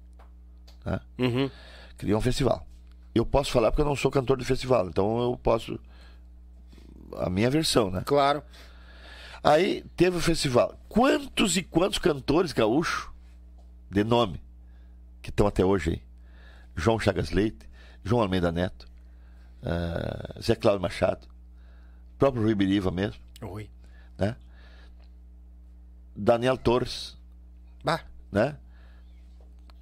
Né? 0.85 1.01
Uhum. 1.19 1.51
Criou 1.97 2.19
um 2.19 2.23
festival. 2.23 2.67
Eu 3.15 3.25
posso 3.25 3.51
falar 3.51 3.71
porque 3.71 3.81
eu 3.81 3.87
não 3.87 3.97
sou 3.97 4.11
cantor 4.11 4.37
de 4.37 4.45
festival, 4.45 4.87
então 4.89 5.19
eu 5.19 5.37
posso. 5.43 5.81
A 7.17 7.31
minha 7.31 7.49
versão, 7.49 7.91
né? 7.91 8.03
Claro. 8.05 8.43
Aí 9.43 9.83
teve 9.97 10.19
o 10.19 10.21
festival. 10.21 10.79
Quantos 10.89 11.57
e 11.57 11.63
quantos 11.63 11.99
cantores 11.99 12.53
gaúchos 12.53 13.09
de 13.91 14.05
nome 14.05 14.43
que 15.23 15.31
estão 15.31 15.47
até 15.47 15.65
hoje 15.65 15.91
aí? 15.91 16.03
João 16.77 16.99
Chagas 16.99 17.31
Leite, 17.31 17.67
João 18.03 18.21
Almeida 18.21 18.53
Neto, 18.53 18.87
uh, 19.63 20.43
Zé 20.43 20.55
Cláudio 20.55 20.83
Machado, 20.83 21.27
próprio 22.19 22.43
Rui 22.43 22.55
Biriva 22.55 22.91
mesmo. 22.91 23.21
Oi. 23.41 23.71
Né? 24.19 24.37
Daniel 26.15 26.57
Torres. 26.57 27.17
Bah. 27.83 28.05
Né? 28.31 28.57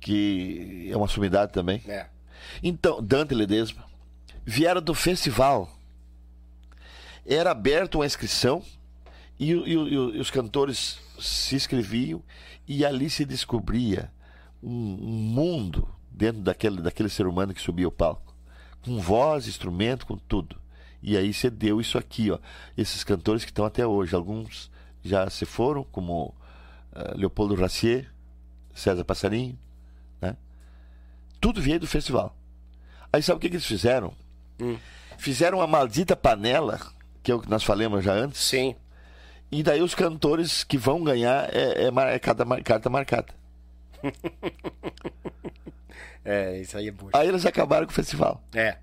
Que 0.01 0.89
é 0.91 0.97
uma 0.97 1.09
sumidade 1.09 1.53
também. 1.53 1.83
É. 1.87 2.07
Então, 2.63 3.03
Dante 3.03 3.35
Ledesma. 3.35 3.85
Vieram 4.45 4.83
do 4.83 4.95
festival. 4.95 5.71
Era 7.25 7.53
aberto 7.53 7.97
uma 7.97 8.07
inscrição 8.07 8.63
e, 9.39 9.53
e, 9.53 9.73
e, 9.73 10.21
os 10.21 10.31
cantores 10.31 10.99
se 11.21 11.55
inscreviam 11.55 12.21
e 12.67 12.85
ali 12.85 13.09
se 13.09 13.25
descobria 13.25 14.11
um, 14.63 14.71
um 14.71 15.13
mundo 15.33 15.89
dentro 16.11 16.43
daquele, 16.43 16.83
daquele 16.83 17.09
ser 17.09 17.27
humano 17.27 17.55
que 17.55 17.61
subia 17.61 17.87
o 17.87 17.93
palco. 17.93 18.35
Com 18.85 18.99
voz, 19.01 19.47
instrumento, 19.47 20.07
com 20.07 20.17
tudo. 20.17 20.61
E 21.03 21.17
aí 21.17 21.33
você 21.33 21.51
deu 21.51 21.81
isso 21.81 21.99
aqui, 21.99 22.31
ó. 22.31 22.39
Esses 22.77 23.03
cantores 23.03 23.45
que 23.45 23.51
estão 23.51 23.65
até 23.65 23.87
hoje. 23.87 24.15
Alguns 24.15 24.71
já 25.03 25.29
se 25.29 25.45
foram, 25.45 25.85
como 25.85 26.35
uh, 26.93 27.17
Leopoldo 27.17 27.55
Racier, 27.55 28.09
César 28.75 29.05
Passarinho, 29.05 29.59
né? 30.21 30.37
Tudo 31.41 31.61
veio 31.61 31.81
do 31.81 31.87
festival. 31.87 32.37
Aí 33.13 33.23
sabe 33.23 33.37
o 33.37 33.41
que, 33.41 33.49
que 33.49 33.57
eles 33.57 33.67
fizeram? 33.67 34.15
Hum. 34.61 34.79
Fizeram 35.19 35.59
uma 35.59 35.67
maldita 35.67 36.17
panela, 36.17 36.81
que 37.23 37.31
é 37.31 37.35
o 37.35 37.41
que 37.41 37.51
nós 37.51 37.63
falamos 37.63 38.05
já 38.05 38.13
antes. 38.13 38.41
Sim. 38.41 38.75
E 39.51 39.63
daí 39.63 39.83
os 39.83 39.95
cantores 39.95 40.65
que 40.65 40.79
vão 40.79 41.05
ganhar 41.05 41.55
é, 41.55 41.85
é, 41.85 42.15
é 42.15 42.19
cada 42.19 42.45
carta 42.63 42.89
marcada. 42.89 43.35
é, 46.25 46.61
isso 46.61 46.77
aí 46.79 46.89
é 46.89 46.91
bom. 46.91 47.11
Aí 47.13 47.29
eles 47.29 47.45
acabaram 47.45 47.87
com 47.87 47.93
o 47.93 47.95
festival. 47.95 48.43
É. 48.55 48.79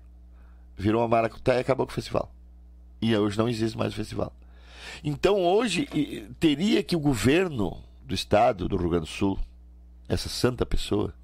Virou 0.76 1.02
uma 1.02 1.08
maracutaia 1.08 1.58
e 1.58 1.60
acabou 1.60 1.86
com 1.86 1.92
o 1.92 1.94
festival. 1.94 2.32
E 3.02 3.16
hoje 3.16 3.36
não 3.36 3.48
existe 3.48 3.76
mais 3.76 3.92
o 3.92 3.96
festival. 3.96 4.32
Então 5.02 5.42
hoje 5.42 5.86
teria 6.38 6.82
que 6.82 6.94
o 6.94 7.00
governo 7.00 7.82
do 8.04 8.14
estado 8.14 8.68
do 8.68 8.76
Rio 8.76 8.90
Grande 8.90 9.06
do 9.06 9.10
Sul, 9.10 9.38
essa 10.08 10.28
santa 10.28 10.66
pessoa, 10.66 11.14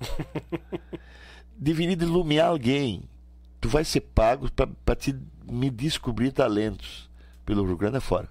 deveria 1.57 1.95
iluminar 1.95 2.49
alguém. 2.49 3.03
Tu 3.61 3.69
vai 3.69 3.85
ser 3.85 4.01
pago 4.01 4.49
para 4.85 4.97
te 4.97 5.15
me 5.45 5.71
descobrir 5.71 6.33
talentos 6.33 7.09
pelo 7.45 7.65
Rio 7.65 7.77
Grande 7.77 7.99
afora. 7.99 8.29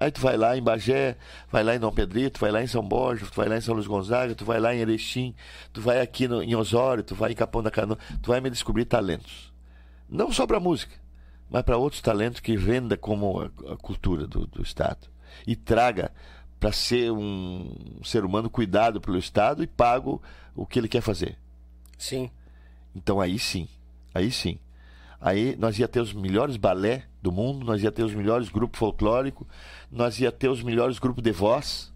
Aí 0.00 0.12
tu 0.12 0.20
vai 0.20 0.36
lá 0.36 0.56
em 0.56 0.62
Bagé, 0.62 1.16
vai 1.50 1.64
lá 1.64 1.74
em 1.74 1.80
Dom 1.80 1.90
Pedrito, 1.90 2.38
vai 2.38 2.52
lá 2.52 2.62
em 2.62 2.68
São 2.68 2.82
Borja, 2.82 3.26
tu 3.26 3.34
vai 3.34 3.48
lá 3.48 3.56
em 3.56 3.60
São 3.60 3.74
Luís 3.74 3.88
Gonzaga, 3.88 4.32
tu 4.32 4.44
vai 4.44 4.60
lá 4.60 4.72
em 4.72 4.78
Erechim, 4.78 5.34
tu 5.72 5.80
vai 5.80 6.00
aqui 6.00 6.28
no, 6.28 6.40
em 6.40 6.54
Osório, 6.54 7.02
tu 7.02 7.16
vai 7.16 7.32
em 7.32 7.34
Capão 7.34 7.64
da 7.64 7.70
Canoa, 7.70 7.98
tu 8.22 8.28
vai 8.28 8.40
me 8.40 8.48
descobrir 8.48 8.84
talentos. 8.84 9.52
Não 10.08 10.30
só 10.30 10.46
para 10.46 10.60
música, 10.60 10.94
mas 11.50 11.62
para 11.62 11.76
outros 11.76 12.00
talentos 12.00 12.40
que 12.40 12.56
renda 12.56 12.96
como 12.96 13.40
a, 13.40 13.72
a 13.72 13.76
cultura 13.76 14.26
do, 14.26 14.46
do, 14.46 14.62
Estado 14.62 15.08
e 15.46 15.56
traga 15.56 16.12
para 16.60 16.72
ser 16.72 17.10
um 17.12 18.00
ser 18.04 18.24
humano 18.24 18.50
cuidado 18.50 19.00
pelo 19.00 19.18
Estado 19.18 19.62
e 19.62 19.66
pago 19.66 20.22
o 20.54 20.66
que 20.66 20.78
ele 20.78 20.88
quer 20.88 21.00
fazer. 21.00 21.38
Sim. 21.96 22.30
Então 22.94 23.20
aí 23.20 23.38
sim, 23.38 23.68
aí 24.14 24.30
sim. 24.30 24.58
Aí 25.20 25.56
nós 25.56 25.78
ia 25.78 25.88
ter 25.88 26.00
os 26.00 26.12
melhores 26.12 26.56
balé 26.56 27.04
do 27.22 27.32
mundo, 27.32 27.64
nós 27.64 27.82
ia 27.82 27.90
ter 27.90 28.04
os 28.04 28.14
melhores 28.14 28.48
grupos 28.48 28.78
folclóricos, 28.78 29.46
nós 29.90 30.20
ia 30.20 30.30
ter 30.30 30.48
os 30.48 30.62
melhores 30.62 30.98
grupos 30.98 31.22
de 31.22 31.32
voz, 31.32 31.92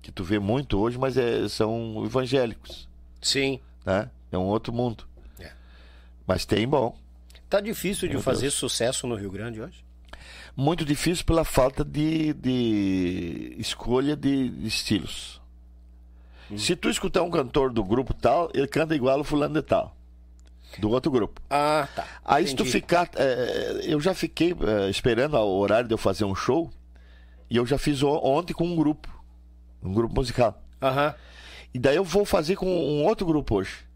que 0.00 0.10
tu 0.10 0.24
vê 0.24 0.38
muito 0.38 0.78
hoje, 0.78 0.98
mas 0.98 1.16
é, 1.16 1.48
são 1.48 2.02
evangélicos. 2.04 2.88
Sim. 3.20 3.60
Né? 3.84 4.10
É 4.30 4.38
um 4.38 4.46
outro 4.46 4.72
mundo. 4.72 5.04
É. 5.38 5.52
Mas 6.26 6.44
tem 6.44 6.66
bom. 6.66 6.96
Tá 7.52 7.60
difícil 7.60 8.08
de 8.08 8.14
Meu 8.14 8.22
fazer 8.22 8.46
Deus. 8.46 8.54
sucesso 8.54 9.06
no 9.06 9.14
Rio 9.14 9.30
Grande 9.30 9.60
hoje? 9.60 9.84
Muito 10.56 10.86
difícil 10.86 11.22
pela 11.22 11.44
falta 11.44 11.84
de, 11.84 12.32
de 12.32 13.54
escolha 13.58 14.16
de, 14.16 14.48
de 14.48 14.66
estilos. 14.66 15.38
Hum. 16.50 16.56
Se 16.56 16.74
tu 16.74 16.88
escutar 16.88 17.22
um 17.22 17.30
cantor 17.30 17.70
do 17.70 17.84
grupo 17.84 18.14
tal, 18.14 18.50
ele 18.54 18.66
canta 18.66 18.94
igual 18.94 19.20
o 19.20 19.24
fulano 19.24 19.52
de 19.52 19.60
tal. 19.60 19.94
Do 20.78 20.88
outro 20.88 21.12
grupo. 21.12 21.42
Ah, 21.50 21.86
tá. 21.94 22.06
Aí 22.24 22.44
Entendi. 22.44 22.50
se 22.50 22.56
tu 22.56 22.64
ficar. 22.64 23.10
É, 23.16 23.82
eu 23.82 24.00
já 24.00 24.14
fiquei 24.14 24.56
é, 24.58 24.88
esperando 24.88 25.34
o 25.36 25.58
horário 25.58 25.86
de 25.86 25.92
eu 25.92 25.98
fazer 25.98 26.24
um 26.24 26.34
show. 26.34 26.72
E 27.50 27.56
eu 27.58 27.66
já 27.66 27.76
fiz 27.76 28.02
ontem 28.02 28.54
com 28.54 28.64
um 28.64 28.74
grupo. 28.74 29.10
Um 29.82 29.92
grupo 29.92 30.14
musical. 30.14 30.58
Aham. 30.80 31.14
E 31.74 31.78
daí 31.78 31.96
eu 31.96 32.04
vou 32.04 32.24
fazer 32.24 32.56
com 32.56 32.66
um 32.66 33.04
outro 33.04 33.26
grupo 33.26 33.56
hoje. 33.56 33.91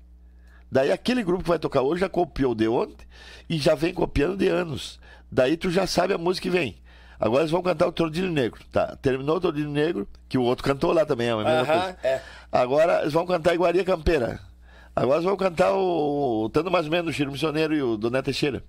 Daí 0.71 0.91
aquele 0.91 1.23
grupo 1.23 1.43
que 1.43 1.49
vai 1.49 1.59
tocar 1.59 1.83
hoje 1.83 2.01
já 2.01 2.09
copiou 2.09 2.55
de 2.55 2.69
ontem 2.69 3.07
e 3.49 3.59
já 3.59 3.75
vem 3.75 3.95
copiando 3.95 4.37
de 4.37 4.49
anos. 4.49 4.99
Daí 5.31 5.57
tu 5.57 5.71
já 5.71 5.87
sabe 5.87 6.15
a 6.15 6.19
música 6.19 6.45
que 6.45 6.51
vem. 6.51 6.77
Agora 7.19 7.43
eles 7.43 7.51
vão 7.51 7.63
cantar 7.63 7.87
o 7.87 7.93
Tordilho 7.93 8.31
Negro. 8.31 8.61
Tá, 8.71 8.97
terminou 8.97 9.37
o 9.37 9.41
Tordilho 9.41 9.71
Negro, 9.71 10.07
que 10.29 10.37
o 10.37 10.43
outro 10.43 10.65
cantou 10.65 10.93
lá 10.93 11.07
também, 11.07 11.29
é 11.29 11.31
a 11.31 11.37
mesma 11.37 11.51
uh 11.51 11.65
-huh, 11.65 11.67
coisa. 11.67 11.99
É. 12.03 12.21
Agora 12.53 13.01
eles 13.01 13.13
vão 13.13 13.27
cantar 13.27 13.55
Iguaria 13.55 13.85
Campeira. 13.85 14.41
Agora 14.95 15.17
eles 15.17 15.25
vão 15.25 15.37
cantar 15.37 15.73
o, 15.73 16.45
o 16.45 16.49
Tando 16.51 16.71
Mais 16.71 16.87
ou 16.87 16.91
Menos, 16.91 17.11
o 17.11 17.13
Chiro 17.13 17.33
Missioneiro 17.33 17.75
e 17.75 17.83
o 17.83 17.97
Doné 17.97 18.23
Teixeira. 18.23 18.63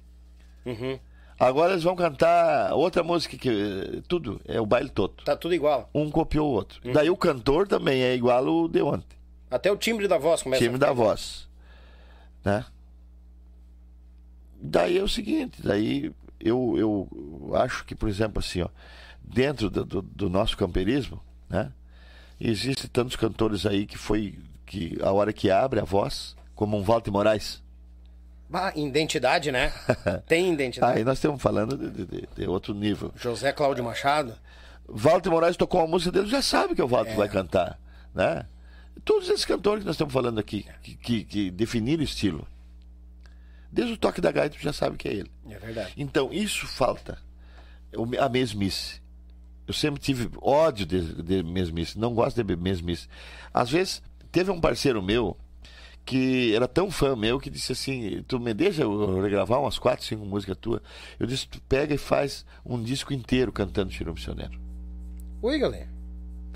Uhum. 0.65 0.99
Agora 1.39 1.73
eles 1.73 1.83
vão 1.83 1.95
cantar 1.95 2.73
outra 2.73 3.03
música 3.03 3.37
que 3.37 4.01
tudo 4.07 4.41
é 4.45 4.59
o 4.59 4.65
baile 4.65 4.89
todo. 4.89 5.23
Tá 5.23 5.35
tudo 5.35 5.53
igual. 5.53 5.89
Um 5.93 6.09
copiou 6.09 6.49
o 6.49 6.53
outro. 6.53 6.81
Daí 6.91 7.09
o 7.09 7.17
cantor 7.17 7.67
também 7.67 8.01
é 8.01 8.15
igual 8.15 8.45
o 8.45 8.67
de 8.67 8.81
ontem. 8.81 9.17
Até 9.49 9.71
o 9.71 9.77
timbre 9.77 10.07
da 10.07 10.17
voz 10.17 10.41
começa. 10.41 10.61
Time 10.61 10.75
a 10.75 10.79
da 10.79 10.91
voz, 10.91 11.46
né? 12.43 12.65
Daí 14.59 14.97
é 14.97 15.03
o 15.03 15.07
seguinte, 15.07 15.61
daí 15.63 16.11
eu, 16.39 16.75
eu 16.77 17.55
acho 17.55 17.85
que, 17.85 17.93
por 17.95 18.09
exemplo, 18.09 18.39
assim, 18.39 18.61
ó, 18.61 18.69
dentro 19.23 19.69
do, 19.69 19.85
do, 19.85 20.01
do 20.01 20.29
nosso 20.29 20.57
camperismo, 20.57 21.21
né? 21.49 21.71
Existem 22.39 22.89
tantos 22.89 23.15
cantores 23.15 23.65
aí 23.65 23.85
que 23.85 23.97
foi 23.97 24.37
que 24.65 24.97
a 25.01 25.11
hora 25.11 25.31
que 25.33 25.49
abre 25.49 25.79
a 25.79 25.83
voz, 25.83 26.35
como 26.55 26.77
um 26.77 26.83
Walter 26.83 27.11
Moraes. 27.11 27.63
Bah, 28.49 28.71
identidade, 28.75 29.51
né? 29.51 29.71
Tem 30.27 30.53
identidade. 30.53 30.97
Aí 30.99 31.03
nós 31.03 31.17
estamos 31.17 31.41
falando 31.41 31.77
de, 31.77 31.89
de- 31.91 32.05
de- 32.05 32.27
de 32.35 32.47
outro 32.47 32.73
nível. 32.73 33.11
José 33.15 33.51
Cláudio 33.51 33.83
Machado. 33.83 34.33
Walter 34.87 35.29
Moraes 35.29 35.57
tocou 35.57 35.81
uma 35.81 35.87
música 35.87 36.11
dele, 36.11 36.27
já 36.27 36.41
sabe 36.41 36.73
que 36.75 36.81
o 36.81 36.87
Walter 36.87 37.11
É. 37.11 37.15
vai 37.15 37.27
cantar, 37.29 37.77
né? 38.13 38.45
Todos 39.03 39.29
esses 39.29 39.45
cantores 39.45 39.81
que 39.81 39.85
nós 39.85 39.95
estamos 39.95 40.13
falando 40.13 40.39
aqui, 40.39 40.65
que, 40.81 40.95
que, 40.95 41.23
que 41.23 41.51
definiram 41.51 42.03
estilo. 42.03 42.47
Desde 43.71 43.93
o 43.93 43.97
toque 43.97 44.21
da 44.21 44.31
gaita, 44.31 44.57
tu 44.57 44.63
já 44.63 44.73
sabe 44.73 44.97
que 44.97 45.07
é 45.07 45.13
ele. 45.13 45.31
É 45.49 45.59
verdade. 45.59 45.93
Então, 45.97 46.31
isso 46.33 46.65
falta. 46.65 47.17
A 48.19 48.29
mesmice. 48.29 49.01
Eu 49.67 49.73
sempre 49.73 49.99
tive 50.01 50.29
ódio 50.41 50.85
de, 50.85 51.21
de 51.21 51.43
mesmice. 51.43 51.99
Não 51.99 52.13
gosto 52.13 52.41
de 52.41 52.55
mesmice. 52.55 53.07
Às 53.53 53.69
vezes, 53.69 54.01
teve 54.31 54.49
um 54.49 54.61
parceiro 54.61 55.01
meu 55.03 55.37
que 56.05 56.55
era 56.55 56.69
tão 56.69 56.89
fã 56.89 57.17
meu 57.17 57.37
que 57.37 57.49
disse 57.49 57.73
assim: 57.73 58.23
Tu 58.25 58.39
me 58.39 58.53
deixa 58.53 58.83
eu 58.83 59.21
regravar 59.21 59.59
umas 59.59 59.77
quatro, 59.77 60.05
cinco 60.05 60.25
músicas 60.25 60.57
tuas? 60.57 60.81
Eu 61.19 61.27
disse: 61.27 61.47
Tu 61.47 61.61
pega 61.61 61.93
e 61.93 61.97
faz 61.97 62.45
um 62.65 62.81
disco 62.81 63.13
inteiro 63.13 63.51
cantando 63.51 63.91
Chiro 63.91 64.13
Missioneiro. 64.13 64.57
Oi, 65.41 65.59
galera. 65.59 65.96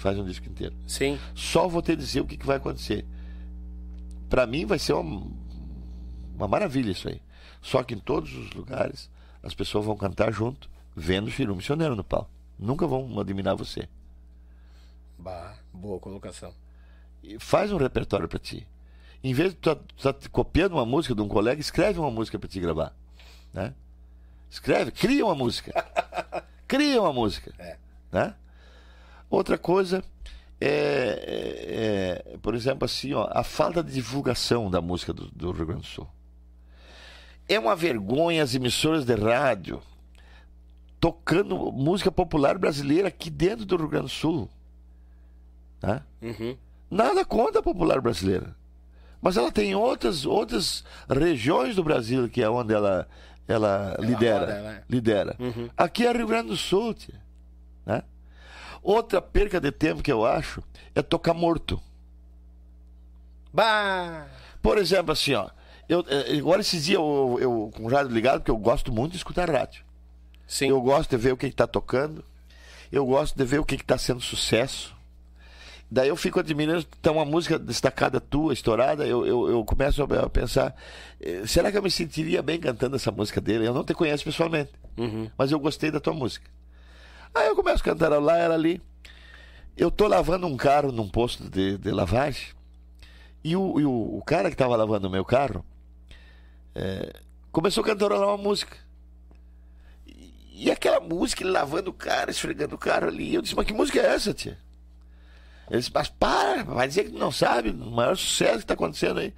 Faz 0.02 0.18
um 0.18 0.26
disco 0.26 0.50
inteiro. 0.50 0.76
Sim. 0.88 1.20
Só 1.36 1.68
vou 1.68 1.80
te 1.80 1.96
dizer 1.96 2.22
o 2.22 2.26
que, 2.26 2.36
que 2.36 2.46
vai 2.46 2.58
acontecer. 2.58 3.06
Pra 4.28 4.48
mim 4.48 4.66
vai 4.66 4.80
ser 4.80 4.94
uma, 4.94 5.28
uma 6.34 6.48
maravilha 6.48 6.90
isso 6.90 7.08
aí. 7.08 7.22
Só 7.62 7.84
que 7.84 7.94
em 7.94 8.00
todos 8.00 8.34
os 8.34 8.52
lugares 8.54 9.12
as 9.44 9.54
pessoas 9.54 9.86
vão 9.86 9.96
cantar 9.96 10.34
junto, 10.34 10.68
vendo 10.96 11.28
o 11.28 11.30
Chiru 11.30 11.56
Missioneiro 11.56 11.96
no 11.96 12.04
pau. 12.04 12.28
Nunca 12.58 12.88
vão 12.88 13.20
admirar 13.20 13.56
você. 13.56 13.88
Bah, 15.20 15.54
boa 15.72 16.00
colocação. 16.00 16.52
E 17.22 17.38
faz 17.38 17.72
um 17.72 17.78
repertório 17.78 18.28
pra 18.28 18.40
ti. 18.40 18.68
Em 19.24 19.36
vez 19.36 19.52
de 19.52 19.58
tu 19.58 19.76
tá, 19.76 20.14
tá 20.14 20.30
copiando 20.32 20.74
uma 20.74 20.86
música 20.86 21.14
de 21.14 21.22
um 21.22 21.28
colega, 21.28 21.62
escreve 21.62 22.00
uma 22.00 22.10
música 22.10 22.40
pra 22.40 22.50
te 22.50 22.60
gravar. 22.60 22.92
Né? 23.54 23.76
Escreve, 24.50 24.92
cria 24.92 25.24
uma 25.24 25.36
música. 25.36 25.72
cria 26.68 27.00
uma 27.00 27.14
música. 27.14 27.54
É. 27.60 27.78
Né? 28.12 28.34
Outra 29.32 29.58
coisa 29.58 30.04
é, 30.60 30.68
é- 32.28 32.34
é, 32.34 32.38
por 32.40 32.54
exemplo, 32.54 32.86
assim, 32.86 33.14
ó, 33.14 33.28
a 33.32 33.44
falta 33.44 33.82
de 33.82 33.94
divulgação 33.94 34.70
da 34.70 34.82
música 34.82 35.14
do, 35.14 35.28
do 35.32 35.52
Rio 35.52 35.66
Grande 35.66 35.82
do 35.82 35.88
Sul. 35.88 36.08
É 37.48 37.58
uma 37.58 37.76
vergonha 37.76 38.44
as 38.44 38.54
emissoras 38.54 39.06
de 39.06 39.16
rádio 39.16 39.82
tocando 41.00 41.58
música 41.72 42.12
popular 42.12 42.58
brasileira 42.58 43.08
aqui 43.08 43.30
dentro 43.30 43.66
do 43.66 43.76
Rio 43.78 43.88
Grande 43.88 44.06
do 44.06 44.10
Sul. 44.12 44.50
Né? 45.82 46.02
Uhum. 46.22 46.56
Nada 46.90 47.26
contra 47.26 47.60
a 47.60 47.64
popular 47.64 48.00
brasileira. 48.02 48.56
Mas 49.22 49.38
ela 49.38 49.52
tem 49.52 49.74
outras, 49.76 50.26
outras 50.26 50.84
regiões 51.10 51.76
do 51.76 51.84
Brasil 51.84 52.28
que 52.30 52.42
é 52.44 52.50
onde 52.50 52.74
ela, 52.74 53.08
ela, 53.48 53.96
lidera. 54.00 54.40
roda, 54.40 54.62
né? 54.62 54.84
lidera. 54.90 55.36
Uhum. 55.40 55.70
Aqui 55.76 56.06
é 56.06 56.12
Rio 56.12 56.28
Grande 56.28 56.50
do 56.50 56.58
Sul. 56.58 56.94
tia, 56.94 57.16
Né? 57.86 58.04
Outra 58.84 59.22
perca 59.22 59.60
de 59.62 59.72
tempo 59.72 60.02
que 60.02 60.12
eu 60.12 60.26
acho 60.26 60.64
é 60.96 61.02
tocar 61.02 61.34
morto. 61.34 61.80
Bah! 63.54 64.28
Por 64.62 64.78
exemplo, 64.78 65.12
assim, 65.12 65.34
ó. 65.34 65.50
Eu, 65.90 66.06
eh, 66.08 66.38
agora 66.38 66.62
esses 66.62 66.86
dias 66.86 66.96
eu, 67.00 67.38
eu 67.42 67.72
com 67.76 67.84
o 67.84 67.88
rádio 67.90 68.12
ligado, 68.14 68.40
porque 68.40 68.52
eu 68.52 68.58
gosto 68.58 68.92
muito 68.92 69.12
de 69.12 69.18
escutar 69.18 69.50
rádio. 69.50 69.84
Sim. 70.48 70.68
Eu 70.70 70.82
gosto 70.82 71.10
de 71.10 71.18
ver 71.18 71.34
o 71.34 71.38
que 71.38 71.46
está 71.48 71.68
tocando. 71.68 72.24
Eu 72.92 73.06
gosto 73.06 73.36
de 73.36 73.44
ver 73.44 73.60
o 73.60 73.66
que 73.66 73.76
está 73.76 73.98
sendo 73.98 74.22
sucesso. 74.22 74.96
Daí 75.90 76.08
eu 76.08 76.16
fico 76.16 76.40
admirando, 76.40 76.86
tem 77.02 77.12
uma 77.12 77.26
música 77.26 77.60
destacada 77.60 78.22
tua, 78.22 78.54
estourada, 78.54 79.06
eu, 79.06 79.26
eu, 79.26 79.50
eu 79.50 79.66
começo 79.66 80.02
a 80.02 80.30
pensar, 80.30 80.74
eh, 81.20 81.44
será 81.46 81.70
que 81.70 81.78
eu 81.78 81.84
me 81.84 81.92
sentiria 81.92 82.42
bem 82.42 82.58
cantando 82.58 82.96
essa 82.96 83.12
música 83.12 83.42
dele? 83.42 83.68
Eu 83.68 83.74
não 83.74 83.84
te 83.84 83.94
conheço 83.94 84.24
pessoalmente, 84.24 84.72
Uhum. 84.96 85.30
mas 85.38 85.52
eu 85.52 85.60
gostei 85.60 85.92
da 85.92 86.00
tua 86.00 86.14
música. 86.14 86.50
Aí 87.34 87.48
eu 87.48 87.56
começo 87.56 87.82
a 87.82 87.86
cantar 87.86 88.10
lá, 88.20 88.38
ela 88.38 88.56
ali. 88.56 88.82
Eu 89.78 89.90
tô 89.90 90.08
lavando 90.08 90.48
um 90.48 90.58
carro 90.58 90.92
num 90.92 91.08
posto 91.08 91.50
de, 91.50 91.78
de 91.78 91.92
lavagem, 91.92 92.50
e 93.44 93.56
o, 93.56 93.80
e 93.80 93.86
o, 93.86 94.18
o 94.18 94.24
cara 94.24 94.50
que 94.50 94.56
estava 94.56 94.76
lavando 94.76 95.08
o 95.08 95.12
meu 95.12 95.26
carro 95.26 95.66
eh, 96.76 97.14
começou 97.52 97.84
a 97.84 97.88
cantarolar 97.88 98.28
uma 98.28 98.38
música. 98.38 98.78
E 100.54 100.70
aquela 100.70 101.00
música, 101.00 101.42
ele 101.42 101.52
lavando 101.52 101.90
o 101.90 101.94
carro, 101.94 102.30
esfregando 102.30 102.76
o 102.76 102.78
carro 102.78 103.08
ali. 103.08 103.34
Eu 103.34 103.42
disse, 103.42 103.56
mas 103.56 103.66
que 103.66 103.74
música 103.74 104.00
é 104.00 104.14
essa, 104.14 104.34
tia? 104.34 104.60
Ele 105.70 105.80
disse, 105.80 105.92
mas 105.94 106.10
para, 106.10 106.64
vai 106.64 106.88
dizer 106.88 107.06
que 107.06 107.18
não 107.18 107.32
sabe, 107.32 107.70
o 107.70 107.92
maior 107.92 108.16
sucesso 108.16 108.58
que 108.58 108.64
está 108.66 108.74
acontecendo 108.76 109.22
aí. 109.22 109.34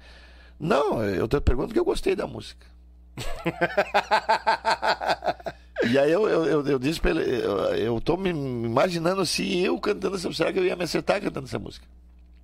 Não, 0.60 1.02
eu 1.02 1.26
te 1.26 1.40
pergunto 1.40 1.72
que 1.72 1.78
eu 1.78 1.84
gostei 1.84 2.14
da 2.14 2.26
música. 2.26 2.66
e 5.88 5.98
aí 5.98 6.10
eu, 6.10 6.26
eu, 6.28 6.44
eu, 6.46 6.66
eu 6.66 6.78
disse 6.78 7.00
pra 7.00 7.10
ele, 7.10 7.22
eu, 7.44 7.58
eu 7.74 8.00
tô 8.00 8.16
me 8.16 8.30
imaginando 8.30 9.20
assim, 9.20 9.60
eu 9.60 9.78
cantando 9.78 10.16
essa 10.16 10.32
será 10.32 10.52
que 10.52 10.58
eu 10.58 10.64
ia 10.64 10.76
me 10.76 10.84
acertar 10.84 11.20
cantando 11.20 11.46
essa 11.46 11.58
música? 11.58 11.86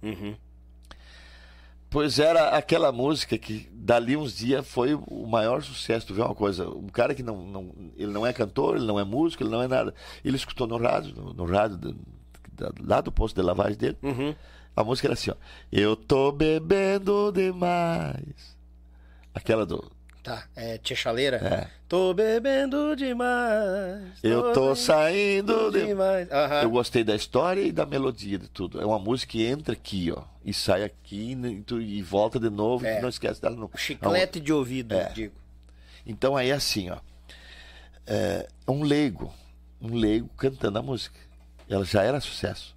Uhum. 0.03 0.37
Pois 1.89 2.19
era 2.21 2.51
aquela 2.51 2.93
música 2.93 3.37
que 3.37 3.69
dali 3.73 4.17
uns 4.17 4.37
dias 4.37 4.67
foi 4.67 4.95
o 4.95 5.27
maior 5.27 5.61
sucesso. 5.61 6.07
Tu 6.07 6.15
vê 6.15 6.23
uma 6.23 6.37
coisa, 6.37 6.69
um 6.69 6.87
cara 6.87 7.17
que 7.17 7.23
não, 7.23 7.45
não 7.45 7.73
ele 7.97 8.13
não 8.13 8.25
é 8.25 8.33
cantor, 8.33 8.77
ele 8.77 8.87
não 8.87 9.01
é 9.01 9.03
músico, 9.03 9.43
ele 9.43 9.51
não 9.51 9.61
é 9.61 9.67
nada. 9.67 9.93
Ele 10.25 10.37
escutou 10.37 10.69
no 10.69 10.77
rádio, 10.77 11.13
no, 11.17 11.35
no 11.35 11.45
rádio 11.45 11.77
do- 11.79 11.97
lá 12.87 13.01
do 13.01 13.11
posto 13.11 13.35
de 13.35 13.43
lavagem 13.43 13.77
dele. 13.77 13.99
Uhum. 14.03 14.35
A 14.77 14.85
música 14.85 15.09
era 15.09 15.15
assim, 15.15 15.33
ó. 15.33 15.35
Eu 15.73 15.97
tô 15.97 16.31
bebendo 16.31 17.33
demais. 17.33 18.57
Aquela 19.35 19.67
do 19.67 19.91
Tá, 20.23 20.47
é 20.55 20.77
tia 20.77 20.95
chaleira? 20.95 21.37
É. 21.39 21.67
Tô 21.89 22.13
bebendo 22.13 22.95
demais. 22.95 24.03
Eu 24.23 24.53
tô 24.53 24.75
saindo 24.77 25.71
de... 25.71 25.87
demais. 25.87 26.31
Aham. 26.31 26.63
Eu 26.63 26.71
gostei 26.71 27.03
da 27.03 27.15
história 27.17 27.63
e 27.63 27.73
da 27.73 27.87
melodia 27.87 28.39
de 28.39 28.47
tudo. 28.49 28.81
É 28.81 28.85
uma 28.85 28.99
música 28.99 29.33
que 29.33 29.45
entra 29.47 29.73
aqui, 29.73 30.13
ó, 30.15 30.23
e 30.45 30.53
sai 30.53 30.85
aqui 30.85 31.33
e, 31.33 31.63
tu- 31.63 31.81
e 31.81 32.03
volta 32.03 32.39
de 32.39 32.51
novo, 32.51 32.85
É. 32.85 32.99
e 32.99 33.03
não 33.03 33.09
esquece 33.09 33.41
dela 33.41 33.57
nunca. 33.57 33.79
Chiclete 33.79 34.41
de 34.41 34.53
ouvido, 34.53 34.95
É. 34.95 35.09
digo. 35.11 35.35
Então 36.07 36.37
aí 36.37 36.53
assim, 36.53 36.91
ó. 36.91 36.99
É 38.07 38.47
um 38.69 38.83
leigo, 38.83 39.33
um 39.81 39.95
leigo 39.95 40.29
cantando 40.37 40.79
a 40.79 40.83
música. 40.83 41.19
Ela 41.69 41.85
já 41.85 42.03
era 42.03 42.21
sucesso. 42.21 42.77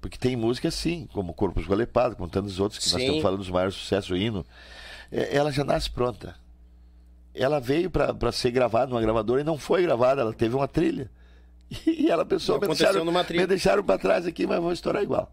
Porque 0.00 0.16
tem 0.16 0.36
música 0.36 0.68
assim, 0.68 1.06
como 1.12 1.34
Corpos 1.34 1.66
Golepados, 1.66 2.16
como 2.16 2.28
tantos 2.30 2.60
outros 2.60 2.78
que 2.82 2.86
nós 2.92 2.94
Sim. 3.00 3.06
estamos 3.06 3.22
falando 3.22 3.38
dos 3.40 3.50
maiores 3.50 3.74
sucessos, 3.74 4.10
o 4.10 4.16
hino. 4.16 4.46
É, 5.10 5.36
Ela 5.36 5.50
já 5.52 5.64
nasce 5.64 5.90
pronta. 5.90 6.34
Ela 7.38 7.60
veio 7.60 7.90
para 7.90 8.32
ser 8.32 8.50
gravada 8.50 8.86
numa 8.86 9.00
gravadora 9.00 9.40
e 9.40 9.44
não 9.44 9.58
foi 9.58 9.82
gravada, 9.82 10.22
ela 10.22 10.32
teve 10.32 10.54
uma 10.54 10.66
trilha. 10.68 11.10
E 11.86 12.08
ela 12.10 12.24
pensou, 12.24 12.54
me 12.60 12.60
deixaram, 12.78 13.04
me 13.40 13.46
deixaram 13.46 13.82
para 13.84 13.98
trás 13.98 14.26
aqui, 14.26 14.46
mas 14.46 14.60
vou 14.60 14.72
estourar 14.72 15.02
igual. 15.02 15.30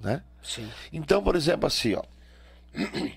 Né? 0.00 0.22
Sim. 0.42 0.68
Então, 0.92 1.22
por 1.22 1.34
exemplo, 1.34 1.66
assim, 1.66 1.94
ó. 1.94 2.02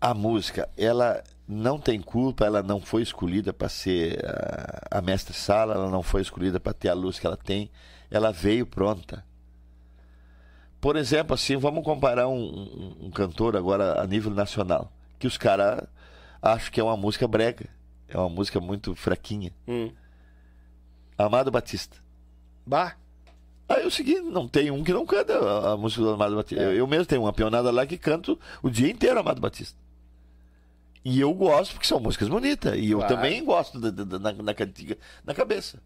A 0.00 0.14
música, 0.14 0.66
ela 0.78 1.22
não 1.46 1.78
tem 1.78 2.00
culpa, 2.00 2.46
ela 2.46 2.62
não 2.62 2.80
foi 2.80 3.02
escolhida 3.02 3.52
para 3.52 3.68
ser 3.68 4.24
a, 4.24 4.98
a 4.98 5.02
mestre 5.02 5.34
sala, 5.34 5.74
ela 5.74 5.90
não 5.90 6.02
foi 6.02 6.22
escolhida 6.22 6.58
para 6.58 6.72
ter 6.72 6.88
a 6.88 6.94
luz 6.94 7.18
que 7.18 7.26
ela 7.26 7.36
tem, 7.36 7.70
ela 8.10 8.32
veio 8.32 8.64
pronta. 8.64 9.22
Por 10.80 10.96
exemplo, 10.96 11.34
assim, 11.34 11.56
vamos 11.58 11.84
comparar 11.84 12.28
um, 12.28 12.38
um- 12.42 12.96
um 13.06 13.10
cantor 13.10 13.54
agora 13.56 14.00
a 14.00 14.06
nível 14.06 14.32
nacional, 14.32 14.90
que 15.18 15.26
os 15.26 15.36
caras 15.36 15.82
acham 16.42 16.70
que 16.72 16.80
é 16.80 16.82
uma 16.84 16.96
música 16.96 17.26
brega, 17.28 17.68
é 18.08 18.16
uma 18.16 18.28
música 18.28 18.60
muito 18.60 18.94
fraquinha. 18.94 19.52
Hum. 19.68 19.90
Amado 21.18 21.50
Batista. 21.50 21.96
Bah. 22.66 22.96
Aí 23.68 23.84
é 23.84 23.86
o 23.86 23.90
seguinte, 23.90 24.22
não 24.22 24.48
tem 24.48 24.70
um 24.70 24.82
que 24.82 24.92
não 24.92 25.06
canta 25.06 25.38
a, 25.38 25.72
a 25.72 25.76
música 25.76 26.02
do 26.02 26.10
Amado 26.10 26.34
Batista. 26.34 26.62
Eu, 26.62 26.72
eu 26.72 26.86
mesmo 26.86 27.06
tenho 27.06 27.22
uma 27.22 27.32
peonada 27.32 27.70
lá 27.70 27.86
que 27.86 27.96
canto 27.98 28.38
o 28.62 28.70
dia 28.70 28.90
inteiro 28.90 29.20
Amado 29.20 29.40
Batista. 29.40 29.78
E 31.04 31.20
eu 31.20 31.32
gosto 31.32 31.72
porque 31.74 31.86
são 31.86 32.00
músicas 32.00 32.28
bonitas. 32.28 32.74
E 32.76 32.90
eu 32.90 32.98
Claro. 32.98 33.14
também 33.14 33.44
gosto 33.44 33.78
da, 33.80 33.90
da- 33.90 34.04
da- 34.04 34.18
na, 34.18 34.32
na 34.32 34.54
na 35.24 35.34
cabeça. 35.34 35.80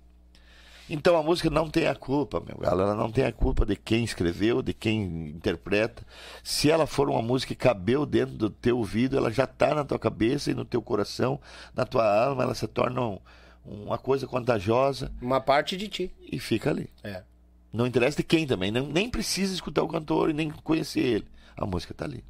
Então 0.89 1.17
a 1.17 1.23
música 1.23 1.49
não 1.49 1.71
tem 1.71 1.87
a 1.87 1.95
culpa, 1.95 2.43
meu 2.47 2.59
galo. 2.59 2.83
Ela 2.83 2.95
não 2.95 3.11
tem 3.11 3.25
a 3.25 3.33
culpa 3.33 3.65
de 3.65 3.75
quem 3.75 4.05
escreveu, 4.05 4.61
de 4.61 4.75
quem 4.75 5.29
interpreta. 5.29 6.05
Se 6.43 6.71
ela 6.71 6.87
for 6.87 7.09
uma 7.09 7.23
música 7.23 7.55
que 7.55 7.61
cabeu 7.61 8.05
dentro 8.05 8.35
do 8.35 8.51
teu 8.51 8.77
ouvido, 8.77 9.17
ela 9.17 9.31
já 9.31 9.45
está 9.45 9.75
na 9.75 9.85
tua 9.85 9.99
cabeça 9.99 10.51
e 10.51 10.55
no 10.55 10.65
teu 10.65 10.83
coração, 10.83 11.41
na 11.75 11.87
tua 11.87 12.27
alma, 12.27 12.43
ela 12.43 12.55
se 12.55 12.67
torna 12.67 13.01
um, 13.01 13.19
uma 13.65 13.97
coisa 13.97 14.27
contagiosa. 14.27 15.11
Uma 15.23 15.41
parte 15.41 15.77
de 15.77 15.89
ti. 15.89 16.11
E 16.21 16.39
fica 16.39 16.71
ali. 16.71 16.91
É. 17.03 17.23
Não 17.73 17.87
interessa 17.87 18.19
de 18.19 18.23
quem 18.23 18.47
também. 18.47 18.71
Não, 18.71 18.87
nem 18.87 19.09
precisa 19.09 19.55
escutar 19.55 19.83
o 19.83 19.89
cantor 19.89 20.29
e 20.31 20.33
nem 20.35 20.51
conhecer 20.51 21.01
ele. 21.01 21.27
A 21.57 21.65
música 21.65 21.93
está 21.93 22.05
ali. 22.05 22.23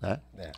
Né? 0.00 0.20
É. 0.38 0.52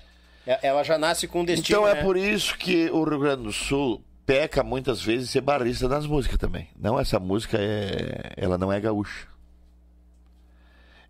é. 0.47 0.59
Ela 0.63 0.83
já 0.83 0.99
nasce 0.99 1.27
com 1.27 1.41
um 1.41 1.45
destino. 1.45 1.79
Então 1.79 1.89
é 1.89 1.95
né? 1.95 2.03
por 2.03 2.17
isso 2.17 2.57
que 2.59 2.91
o 2.91 3.05
Rio 3.05 3.19
Grande 3.19 3.45
do 3.45 3.53
Sul 3.53 4.03
peca 4.29 4.63
muitas 4.63 5.03
vezes 5.03 5.31
ser 5.31 5.41
barrista 5.41 5.89
nas 5.89 6.07
músicas 6.07 6.37
também. 6.37 6.69
Não, 6.79 7.01
essa 7.01 7.19
música 7.19 7.57
é, 7.59 8.35
ela 8.37 8.59
não 8.59 8.71
é 8.71 8.79
gaúcha. 8.79 9.27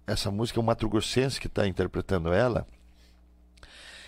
Essa 0.06 0.30
música 0.30 0.60
é 0.60 0.62
um 0.62 0.64
Mato 0.64 0.88
Grossense 0.88 1.40
que 1.40 1.48
está 1.48 1.66
interpretando 1.66 2.32
ela. 2.32 2.64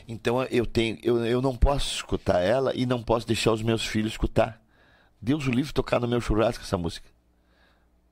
Então 0.06 0.40
eu 0.44 0.64
tenho, 0.64 0.96
eu, 1.02 1.26
eu 1.26 1.42
não 1.42 1.56
posso 1.56 1.96
escutar 1.96 2.40
ela 2.40 2.72
e 2.72 2.86
não 2.86 3.02
posso 3.02 3.26
deixar 3.26 3.50
os 3.50 3.62
meus 3.62 3.84
filhos 3.84 4.12
escutar. 4.12 4.62
Deus 5.20 5.44
o 5.44 5.50
livre 5.50 5.72
tocar 5.72 5.98
no 5.98 6.06
meu 6.06 6.20
churrasco 6.20 6.62
essa 6.62 6.78
música, 6.78 7.10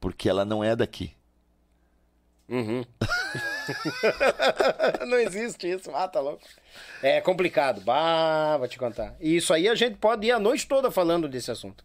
porque 0.00 0.28
ela 0.28 0.44
não 0.44 0.64
é 0.64 0.74
daqui. 0.74 1.12
Uhum. 2.48 2.82
não 5.06 5.18
existe 5.18 5.70
isso, 5.70 5.90
ah, 5.94 6.08
tá 6.08 6.20
louco. 6.20 6.42
É 7.02 7.20
complicado, 7.20 7.80
bah, 7.82 8.56
vou 8.56 8.66
te 8.66 8.78
contar. 8.78 9.14
E 9.20 9.36
isso 9.36 9.52
aí 9.52 9.68
a 9.68 9.74
gente 9.74 9.96
pode 9.96 10.26
ir 10.26 10.32
a 10.32 10.38
noite 10.38 10.66
toda 10.66 10.90
falando 10.90 11.28
desse 11.28 11.50
assunto. 11.50 11.84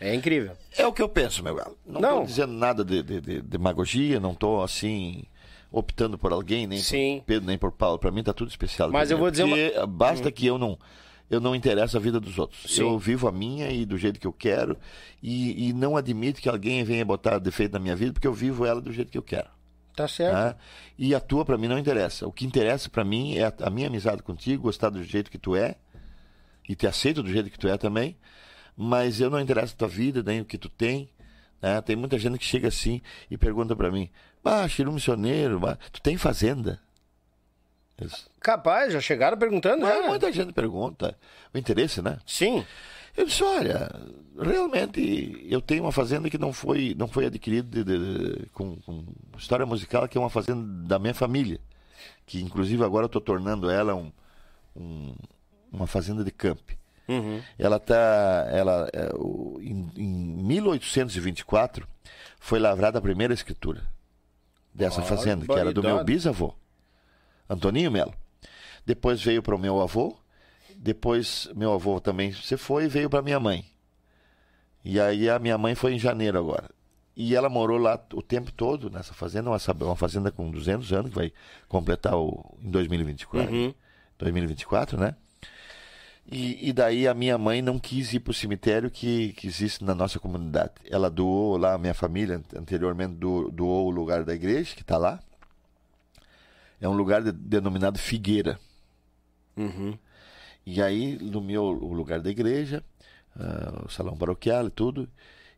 É 0.00 0.14
incrível. 0.14 0.56
É 0.76 0.86
o 0.86 0.92
que 0.92 1.02
eu 1.02 1.08
penso, 1.08 1.42
meu 1.42 1.54
galo. 1.54 1.76
Não, 1.86 2.00
Não. 2.00 2.10
estou 2.10 2.26
dizendo 2.26 2.52
nada 2.52 2.84
de, 2.84 3.02
de, 3.02 3.20
de 3.20 3.42
demagogia, 3.42 4.20
não 4.20 4.32
estou 4.32 4.62
assim 4.62 5.24
optando 5.70 6.16
por 6.16 6.32
alguém, 6.32 6.66
nem 6.66 6.78
Sim. 6.78 7.18
por 7.18 7.26
Pedro, 7.26 7.46
nem 7.46 7.58
por 7.58 7.72
Paulo. 7.72 7.98
Para 7.98 8.10
mim 8.10 8.22
tá 8.22 8.32
tudo 8.32 8.48
especial. 8.48 8.90
Mas 8.90 9.10
eu 9.10 9.18
vou 9.18 9.30
dizer 9.30 9.48
Porque 9.48 9.86
Basta 9.88 10.30
que 10.30 10.46
eu 10.46 10.56
não 10.56 10.78
eu 11.30 11.40
não 11.40 11.54
interesso 11.54 11.96
a 11.96 12.00
vida 12.00 12.20
dos 12.20 12.38
outros. 12.38 12.64
Sim. 12.68 12.82
Eu 12.82 12.98
vivo 12.98 13.26
a 13.26 13.32
minha 13.32 13.70
e 13.70 13.84
do 13.84 13.96
jeito 13.96 14.20
que 14.20 14.26
eu 14.26 14.32
quero 14.32 14.76
e, 15.22 15.68
e 15.68 15.72
não 15.72 15.96
admito 15.96 16.40
que 16.40 16.48
alguém 16.48 16.84
venha 16.84 17.04
botar 17.04 17.38
defeito 17.38 17.72
na 17.72 17.80
minha 17.80 17.96
vida 17.96 18.12
porque 18.12 18.26
eu 18.26 18.34
vivo 18.34 18.64
ela 18.64 18.80
do 18.80 18.92
jeito 18.92 19.10
que 19.10 19.18
eu 19.18 19.22
quero. 19.22 19.48
Tá 19.94 20.08
certo. 20.08 20.34
Tá? 20.34 20.56
E 20.98 21.14
a 21.14 21.20
tua 21.20 21.44
para 21.44 21.56
mim 21.56 21.68
não 21.68 21.78
interessa. 21.78 22.26
O 22.26 22.32
que 22.32 22.44
interessa 22.44 22.88
para 22.88 23.04
mim 23.04 23.36
é 23.36 23.52
a, 23.60 23.70
minha 23.70 23.86
amizade 23.86 24.22
contigo, 24.22 24.64
gostar 24.64 24.90
do 24.90 25.02
jeito 25.02 25.30
que 25.30 25.38
tu 25.38 25.54
é 25.54 25.76
e 26.68 26.74
te 26.74 26.86
aceito 26.86 27.22
do 27.22 27.30
jeito 27.30 27.50
que 27.50 27.58
tu 27.58 27.68
é 27.68 27.76
também. 27.76 28.16
Mas 28.76 29.20
eu 29.20 29.30
não 29.30 29.40
interesso 29.40 29.74
a 29.74 29.78
tua 29.78 29.88
vida, 29.88 30.22
nem 30.22 30.40
o 30.40 30.44
que 30.44 30.58
tu 30.58 30.68
tem. 30.68 31.08
Né? 31.62 31.80
Tem 31.80 31.94
muita 31.94 32.18
gente 32.18 32.38
que 32.38 32.44
chega 32.44 32.68
assim 32.68 33.00
e 33.30 33.38
pergunta 33.38 33.76
para 33.76 33.90
mim: 33.90 34.10
Ah, 34.44 34.66
Chiru 34.66 34.92
missioneiro, 34.92 35.60
mas 35.60 35.78
tu 35.92 36.02
tem 36.02 36.16
fazenda? 36.16 36.80
Isso. 38.00 38.28
Capaz, 38.40 38.92
já 38.92 39.00
chegaram 39.00 39.38
perguntando, 39.38 39.86
já? 39.86 40.02
muita 40.02 40.32
gente 40.32 40.52
pergunta. 40.52 41.16
O 41.54 41.58
interesse, 41.58 42.02
né? 42.02 42.18
Sim. 42.26 42.66
Eu 43.16 43.26
disse, 43.26 43.42
olha, 43.44 43.90
realmente 44.38 45.46
eu 45.48 45.60
tenho 45.60 45.84
uma 45.84 45.92
fazenda 45.92 46.28
que 46.28 46.38
não 46.38 46.52
foi, 46.52 46.94
não 46.98 47.06
foi 47.06 47.26
adquirida 47.26 47.68
de- 47.68 47.84
de- 47.84 48.18
de- 48.40 48.46
com, 48.50 48.76
com 48.76 49.04
história 49.38 49.64
musical, 49.64 50.08
que 50.08 50.18
é 50.18 50.20
uma 50.20 50.30
fazenda 50.30 50.62
da 50.88 50.98
minha 50.98 51.14
família. 51.14 51.60
Que 52.26 52.40
inclusive 52.40 52.82
agora 52.84 53.04
eu 53.04 53.06
estou 53.08 53.20
tornando 53.20 53.70
ela 53.70 53.94
um, 53.94 54.10
um- 54.76 55.14
uma 55.72 55.86
fazenda 55.86 56.24
de 56.24 56.30
camp. 56.30 56.60
Uhum. 57.06 57.40
Ela 57.58 57.78
tá, 57.78 58.48
ela, 58.50 58.88
é, 58.92 59.10
em, 59.60 59.90
em 59.96 60.42
1824 60.42 61.86
foi 62.40 62.58
lavrada 62.58 62.98
a 62.98 63.02
primeira 63.02 63.34
escritura 63.34 63.82
dessa 64.74 65.00
fazenda, 65.02 65.44
que 65.46 65.52
era 65.60 65.72
do 65.72 65.82
meu 65.82 66.04
bisavô, 66.04 66.54
Antoninho 67.48 67.90
Melo. 67.90 68.14
Depois 68.86 69.22
veio 69.22 69.42
para 69.42 69.54
o 69.54 69.58
meu 69.58 69.80
avô, 69.80 70.16
depois 70.84 71.48
meu 71.54 71.72
avô 71.72 71.98
também 72.00 72.32
se 72.32 72.56
foi 72.56 72.84
e 72.84 72.88
veio 72.88 73.08
para 73.08 73.22
minha 73.22 73.40
mãe. 73.40 73.64
E 74.84 75.00
aí 75.00 75.30
a 75.30 75.38
minha 75.38 75.56
mãe 75.56 75.74
foi 75.74 75.94
em 75.94 75.98
janeiro 75.98 76.38
agora. 76.38 76.68
E 77.16 77.34
ela 77.34 77.48
morou 77.48 77.78
lá 77.78 77.98
o 78.12 78.20
tempo 78.20 78.52
todo 78.52 78.90
nessa 78.90 79.14
fazenda, 79.14 79.48
uma, 79.48 79.58
uma 79.86 79.96
fazenda 79.96 80.30
com 80.30 80.50
200 80.50 80.92
anos, 80.92 81.10
que 81.10 81.16
vai 81.16 81.32
completar 81.68 82.14
o, 82.16 82.56
em 82.60 82.70
2024, 82.70 83.50
Uhum. 83.54 83.74
2024, 84.18 84.98
né? 84.98 85.14
E, 86.30 86.68
e 86.68 86.72
daí 86.72 87.06
a 87.06 87.14
minha 87.14 87.36
mãe 87.38 87.62
não 87.62 87.78
quis 87.78 88.12
ir 88.14 88.20
para 88.20 88.30
o 88.30 88.34
cemitério 88.34 88.90
que, 88.90 89.32
que 89.34 89.46
existe 89.46 89.84
na 89.84 89.94
nossa 89.94 90.18
comunidade. 90.18 90.72
Ela 90.90 91.08
doou 91.10 91.56
lá, 91.56 91.74
a 91.74 91.78
minha 91.78 91.94
família 91.94 92.42
anteriormente 92.56 93.14
doou, 93.14 93.50
doou 93.50 93.86
o 93.86 93.90
lugar 93.90 94.24
da 94.24 94.34
igreja, 94.34 94.74
que 94.74 94.80
está 94.82 94.96
lá. 94.98 95.20
É 96.80 96.88
um 96.88 96.94
lugar 96.94 97.22
de- 97.22 97.32
denominado 97.32 97.98
Figueira. 97.98 98.58
Uhum. 99.56 99.96
E 100.66 100.80
aí, 100.82 101.18
no 101.20 101.40
meu 101.40 101.64
o 101.64 101.92
lugar 101.92 102.20
da 102.20 102.30
igreja, 102.30 102.82
ah, 103.38 103.82
o 103.86 103.88
salão 103.90 104.16
paroquial 104.16 104.66
e 104.66 104.70
tudo. 104.70 105.08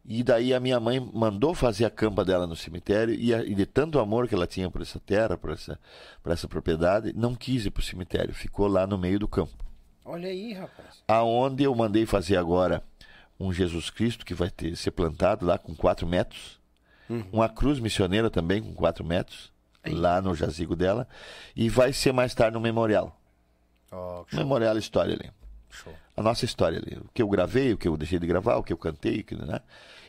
E 0.08 0.22
daí 0.22 0.54
a 0.54 0.60
minha 0.60 0.78
mãe 0.78 1.00
mandou 1.00 1.52
fazer 1.54 1.84
a 1.84 1.90
campa 1.90 2.24
dela 2.24 2.46
no 2.46 2.54
cemitério 2.54 3.12
e, 3.14 3.34
a- 3.34 3.42
e 3.44 3.54
de 3.54 3.66
tanto 3.66 3.98
amor 3.98 4.28
que 4.28 4.34
ela 4.36 4.46
tinha 4.46 4.70
por 4.70 4.80
essa 4.80 5.00
terra, 5.00 5.36
por 5.36 5.50
essa, 5.50 5.78
por 6.22 6.30
essa 6.30 6.46
propriedade, 6.46 7.12
não 7.16 7.34
quis 7.34 7.66
ir 7.66 7.70
para 7.70 7.80
o 7.80 7.84
cemitério, 7.84 8.32
ficou 8.32 8.68
lá 8.68 8.86
no 8.86 8.96
meio 8.96 9.18
do 9.18 9.26
campo. 9.26 9.64
Olha 10.04 10.28
aí, 10.28 10.52
rapaz. 10.52 11.02
Aonde 11.08 11.64
eu 11.64 11.74
mandei 11.74 12.06
fazer 12.06 12.36
agora 12.36 12.84
um 13.38 13.52
Jesus 13.52 13.90
Cristo 13.90 14.24
que 14.24 14.32
vai 14.32 14.48
ter 14.48 14.76
ser 14.76 14.92
plantado 14.92 15.44
lá 15.44 15.58
com 15.58 15.74
4 15.74 16.06
metros, 16.06 16.60
uma 17.32 17.48
cruz 17.48 17.80
missioneira 17.80 18.30
também 18.30 18.62
com 18.62 18.72
4 18.74 19.04
metros, 19.04 19.52
lá 19.94 20.20
no 20.22 20.34
jazigo 20.36 20.74
dela, 20.76 21.06
e 21.54 21.68
vai 21.68 21.92
ser 21.92 22.12
mais 22.12 22.32
tarde 22.34 22.56
um 22.56 22.60
memorial. 22.60 23.20
Um 24.32 24.36
memorial 24.38 24.76
história 24.78 25.14
ali 25.14 25.30
show. 25.70 25.92
a 26.16 26.22
nossa 26.22 26.44
história 26.44 26.78
ali. 26.78 26.96
O 26.98 27.08
que 27.12 27.22
eu 27.22 27.28
gravei, 27.28 27.72
o 27.72 27.76
que 27.78 27.88
eu 27.88 27.96
deixei 27.96 28.18
de 28.18 28.26
gravar, 28.26 28.56
o 28.56 28.62
que 28.62 28.72
eu 28.72 28.78
cantei, 28.78 29.20
o 29.20 29.24
que, 29.24 29.34
né? 29.34 29.60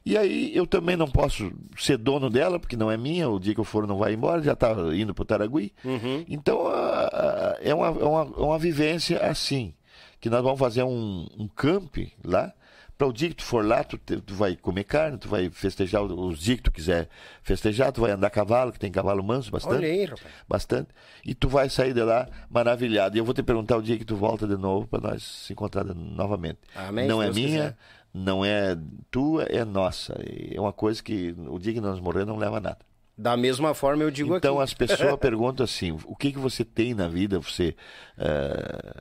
E 0.06 0.18
aí 0.18 0.56
eu 0.56 0.66
também 0.66 0.96
não 0.96 1.08
posso 1.08 1.52
ser 1.78 1.98
dono 1.98 2.30
dela, 2.30 2.58
porque 2.60 2.78
não 2.78 2.90
é 2.90 2.96
minha, 2.96 3.30
o 3.30 3.38
dia 3.40 3.54
que 3.54 3.60
eu 3.60 3.66
for 3.66 3.86
não 3.86 3.98
vai 3.98 4.14
embora, 4.14 4.42
já 4.42 4.54
está 4.54 4.72
indo 4.96 5.14
para 5.14 5.22
o 5.24 5.26
Taragui. 5.26 5.74
Uhum. 5.84 6.24
Então 6.30 6.66
a- 6.68 7.08
a- 7.08 7.58
é 7.62 7.74
uma, 7.74 7.88
é, 7.88 8.06
uma, 8.06 8.22
é 8.22 8.42
uma 8.42 8.58
vivência 8.60 9.20
assim, 9.20 9.74
que 10.22 10.30
nós 10.30 10.42
vamos 10.42 10.60
fazer 10.60 10.84
um, 10.84 11.28
um 11.38 11.48
camp 11.50 11.98
lá, 12.24 12.54
para 12.98 13.08
o 13.08 13.14
dia 13.14 13.30
que 13.30 13.36
tu 13.36 13.44
for 13.44 13.64
lá, 13.64 13.84
tu, 13.84 13.98
tu 13.98 14.34
vai 14.34 14.56
comer 14.56 14.84
carne, 14.84 15.18
tu 15.20 15.28
vai 15.30 15.50
festejar 15.52 16.02
os- 16.04 16.40
dias 16.40 16.58
que 16.58 16.64
tu 16.64 16.72
quiser 16.72 17.08
festejar, 17.44 17.92
tu 17.92 18.02
vai 18.02 18.12
andar 18.12 18.28
a 18.28 18.30
cavalo, 18.32 18.72
que 18.72 18.80
tem 18.80 18.92
cavalo 18.92 19.24
manso 19.24 19.52
bastante 19.52 19.76
Olha 19.76 19.88
aí, 19.88 20.06
rapaz. 20.06 20.26
bastante. 20.50 20.90
E 21.24 21.36
tu 21.36 21.48
vai 21.48 21.70
sair 21.70 21.94
de 21.94 22.02
lá 22.04 22.28
maravilhado. 22.50 23.16
E 23.16 23.20
eu 23.20 23.26
vou 23.26 23.34
te 23.36 23.44
perguntar 23.44 23.78
o 23.78 23.82
dia 23.84 23.98
que 23.98 24.06
tu 24.06 24.16
volta 24.16 24.48
de 24.48 24.58
novo 24.58 24.88
para 24.88 25.12
nós 25.12 25.22
se 25.24 25.54
encontrar 25.54 25.84
novamente. 25.84 26.60
Amém, 26.76 27.08
não 27.08 27.22
é 27.22 27.32
minha, 27.32 27.48
quiser. 27.50 27.78
não 28.14 28.44
é 28.44 28.76
tua, 29.12 29.44
é 29.44 29.64
nossa. 29.64 30.20
É 30.52 30.60
uma 30.60 30.74
coisa 30.74 31.04
que 31.04 31.36
o 31.38 31.60
dia 31.60 31.74
que 31.74 31.82
nós 31.82 32.00
morrer 32.00 32.26
não 32.26 32.38
leva 32.38 32.58
a 32.58 32.62
nada. 32.62 32.80
Da 33.16 33.36
mesma 33.38 33.74
forma 33.74 34.04
eu 34.04 34.12
digo 34.12 34.36
Então 34.36 34.56
aqui. 34.56 34.64
as 34.64 34.74
pessoas 34.74 35.16
perguntam 35.22 35.64
assim: 35.64 35.92
o 36.06 36.16
que 36.16 36.32
que 36.32 36.40
você 36.40 36.64
tem 36.66 36.94
na 36.96 37.08
vida? 37.08 37.40
Você 37.40 37.76
eh, 38.18 38.94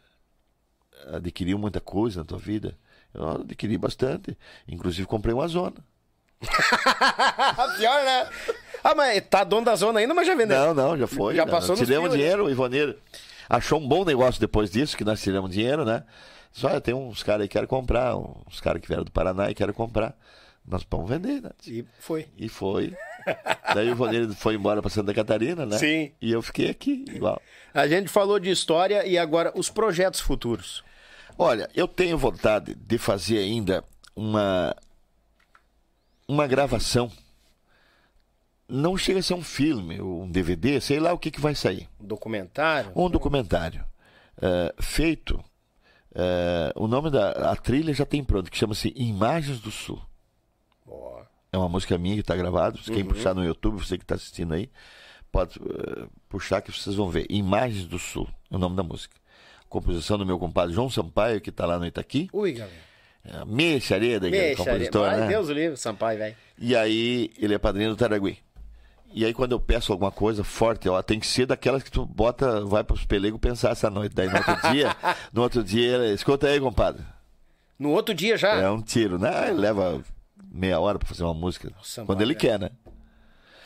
adquiriu 1.13 1.59
muita 1.59 1.81
coisa 1.81 2.21
na 2.21 2.25
tua 2.25 2.39
vida? 2.39 2.77
Eu 3.17 3.29
adquiri 3.41 3.79
bastante. 3.79 4.37
Inclusive 4.69 5.07
comprei 5.07 5.35
uma 5.35 5.49
zona. 5.49 5.77
Pior, 7.79 8.05
né? 8.05 8.29
Ah, 8.85 8.95
mas 8.95 9.25
tá 9.29 9.43
dono 9.43 9.65
da 9.65 9.75
zona 9.75 10.01
ainda, 10.01 10.13
mas 10.15 10.27
já 10.27 10.35
vendeu. 10.35 10.59
Não, 10.59 10.75
não, 10.75 10.99
já 10.99 11.07
foi. 11.07 11.35
Já 11.35 11.47
né? 11.47 11.51
passou 11.51 11.71
Nós 11.71 11.81
nos 11.81 11.89
tiramos 11.89 12.13
dinheiro, 12.13 12.45
o 12.45 12.51
Ivoneiro 12.51 12.97
achou 13.49 13.81
um 13.81 13.89
bom 13.89 14.05
negócio 14.05 14.41
depois 14.41 14.71
disso, 14.71 14.97
que 14.97 15.05
nós 15.05 15.21
tiramos 15.21 15.51
dinheiro, 15.51 15.85
né? 15.85 16.05
Só 16.53 16.79
tem 16.81 16.95
uns 16.95 17.23
caras 17.23 17.43
aí 17.43 17.49
que 17.49 17.53
querem 17.53 17.69
comprar, 17.69 18.17
uns 18.17 18.61
caras 18.61 18.81
que 18.81 18.89
vieram 18.89 19.05
do 19.05 19.11
Paraná 19.11 19.51
e 19.51 19.55
querem 19.55 19.75
comprar. 19.75 20.17
Nós 20.67 20.85
vamos 20.91 21.09
vender, 21.09 21.41
né? 21.41 21.51
E 21.67 21.85
foi. 22.01 22.27
E 22.37 22.49
foi. 22.49 22.95
Daí 23.75 23.89
o 23.89 23.93
Ivoneiro 23.93 24.35
foi 24.35 24.55
embora 24.55 24.83
para 24.83 24.91
Santa 24.91 25.15
Catarina, 25.15 25.65
né? 25.65 25.79
Sim. 25.79 26.13
E 26.21 26.33
eu 26.33 26.43
fiquei 26.43 26.69
aqui, 26.69 27.05
igual. 27.09 27.41
A 27.73 27.87
gente 27.87 28.09
falou 28.09 28.41
de 28.41 28.51
história 28.51 29.07
e 29.07 29.17
agora 29.17 29.53
os 29.55 29.71
projetos 29.71 30.21
futuros. 30.21 30.83
Olha, 31.39 31.69
eu 31.75 31.87
tenho 31.87 32.17
vontade 32.17 32.75
de 32.75 32.99
fazer 32.99 33.39
ainda 33.39 33.85
uma 34.15 34.75
uma 36.29 36.47
gravação. 36.47 37.11
Não 38.69 38.97
chega 38.97 39.21
a 39.21 39.23
ser 39.23 39.35
um 39.35 39.43
filme, 39.45 40.01
um 40.01 40.29
DVD, 40.29 40.81
sei 40.81 40.99
lá 40.99 41.13
o 41.13 41.19
que, 41.19 41.31
que 41.31 41.41
vai 41.41 41.55
sair. 41.55 41.89
Um 42.01 42.07
documentário. 42.07 42.91
Um 42.97 43.09
documentário 43.09 43.85
eh, 44.43 44.75
feito. 44.81 45.43
eh, 46.15 46.73
o 46.75 46.89
nome 46.89 47.11
da 47.11 47.53
a 47.53 47.57
trilha 47.57 47.95
já 47.95 48.05
tem 48.05 48.25
pronto, 48.25 48.51
que 48.51 48.57
chama-se 48.59 48.93
Imagens 48.97 49.61
do 49.61 49.71
Sul. 49.71 50.03
Ó, 50.87 51.23
É 51.53 51.57
uma 51.59 51.69
música 51.69 51.97
minha 51.97 52.15
que 52.17 52.23
está 52.23 52.35
gravada. 52.35 52.77
Quem 52.85 53.03
Uhum. 53.03 53.09
puxar 53.09 53.35
no 53.35 53.45
YouTube, 53.45 53.77
você 53.85 53.97
que 53.97 54.03
está 54.05 54.17
assistindo 54.17 54.53
aí, 54.55 54.69
pode 55.31 55.61
eh, 55.61 56.09
puxar 56.29 56.61
que 56.61 56.73
vocês 56.73 56.97
vão 56.97 57.09
ver. 57.09 57.27
Imagens 57.31 57.85
do 57.87 57.99
Sul 58.01 58.29
é 58.51 58.57
o 58.57 58.59
nome 58.59 58.75
da 58.75 58.83
música. 58.83 59.15
Composição 59.77 60.17
do 60.17 60.25
meu 60.25 60.39
compadre 60.39 60.75
João 60.75 60.89
Sampaio, 60.89 61.39
que 61.39 61.51
está 61.51 61.67
lá 61.67 61.79
no 61.79 61.85
Itaqui. 61.85 62.31
Ui, 62.33 62.53
galera. 62.53 62.75
É 63.23 63.45
Mexa, 63.45 63.99
compositor, 64.57 65.07
Ai, 65.07 65.21
né? 65.21 65.29
Deus 65.29 65.51
o 65.51 65.53
livre, 65.53 65.77
Sampaio, 65.77 66.19
velho. 66.19 66.37
E 66.59 66.75
aí 66.75 67.31
ele 67.37 67.53
é 67.53 67.59
padrinho 67.59 67.91
do 67.91 67.97
Taragui. 67.97 68.39
E 69.13 69.23
aí 69.23 69.35
quando 69.35 69.53
eu 69.53 69.61
peço 69.61 69.93
alguma 69.93 70.11
coisa 70.11 70.43
forte, 70.43 70.89
ó, 70.89 71.03
tem 71.03 71.21
que 71.21 71.27
ser 71.27 71.45
daquelas 71.45 71.83
que 71.83 71.91
tu 71.91 72.07
bota, 72.07 72.65
vai 72.65 72.83
pros 72.83 73.05
pelegos 73.05 73.39
pensar 73.39 73.73
essa 73.73 73.91
noite. 73.91 74.15
Daí 74.15 74.29
no 74.29 74.39
outro 74.39 74.73
dia, 74.73 74.97
no 75.31 75.43
outro 75.43 75.63
dia, 75.63 75.97
ele, 75.97 76.15
escuta 76.15 76.47
aí, 76.47 76.59
compadre. 76.59 77.05
No 77.79 77.91
outro 77.91 78.15
dia 78.15 78.39
já. 78.39 78.55
É 78.55 78.71
um 78.71 78.81
tiro, 78.81 79.19
né? 79.19 79.51
Ele 79.51 79.59
leva 79.59 80.03
meia 80.51 80.81
hora 80.81 80.99
pra 80.99 81.07
fazer 81.07 81.23
uma 81.23 81.35
música. 81.35 81.71
Sampaio, 81.83 82.07
quando 82.07 82.23
ele 82.23 82.33
é. 82.33 82.37
quer, 82.37 82.59
né? 82.59 82.71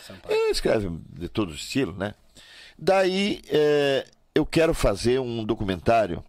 Sampaio. 0.04 0.34
Ele 0.34 0.50
escreve 0.50 0.90
de 1.10 1.28
todo 1.28 1.54
estilo, 1.54 1.92
né? 1.96 2.14
Daí 2.76 3.42
é, 3.48 4.06
eu 4.34 4.46
quero 4.46 4.74
fazer 4.74 5.18
um 5.20 5.44
documentário 5.44 6.24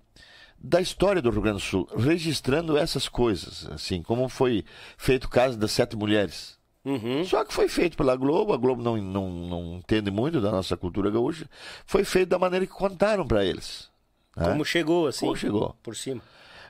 da 0.58 0.80
história 0.80 1.22
do 1.22 1.30
Rio 1.30 1.42
Grande 1.42 1.58
do 1.58 1.64
Sul, 1.64 1.88
registrando 1.96 2.78
essas 2.78 3.10
coisas, 3.10 3.68
assim, 3.72 4.02
como 4.02 4.30
foi 4.30 4.64
feito 4.98 5.26
o 5.26 5.30
caso 5.30 5.58
das 5.58 5.72
sete 5.72 5.96
mulheres. 5.96 6.60
Uhum. 6.84 7.24
Só 7.26 7.44
que 7.44 7.54
foi 7.54 7.68
feito 7.68 7.96
pela 7.96 8.16
Globo, 8.16 8.54
a 8.54 8.58
Globo 8.58 8.82
não, 8.82 8.98
não, 8.98 9.30
não 9.30 9.76
entende 9.78 10.10
muito 10.12 10.42
da 10.42 10.52
nossa 10.52 10.76
cultura 10.78 11.10
gaúcha, 11.12 11.48
foi 11.86 12.04
feito 12.04 12.30
da 12.30 12.40
maneira 12.40 12.66
que 12.66 12.74
contaram 12.74 13.26
para 13.26 13.44
eles. 13.46 13.90
né? 14.36 14.46
Como 14.50 14.66
chegou, 14.66 15.08
assim. 15.08 15.26
Como 15.26 15.38
chegou. 15.38 15.76
Por 15.82 15.96
cima. 15.96 16.22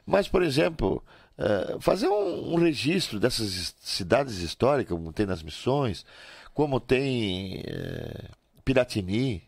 Mas, 0.05 0.27
por 0.27 0.41
exemplo, 0.43 1.03
eh, 1.37 1.77
fazer 1.79 2.07
um, 2.07 2.53
um 2.53 2.55
registro 2.55 3.19
dessas 3.19 3.75
cidades 3.79 4.39
históricas, 4.39 4.97
como 4.97 5.13
tem 5.13 5.25
nas 5.25 5.43
missões, 5.43 6.05
como 6.53 6.79
tem 6.79 7.63
eh, 7.65 8.29
Piratini. 8.65 9.43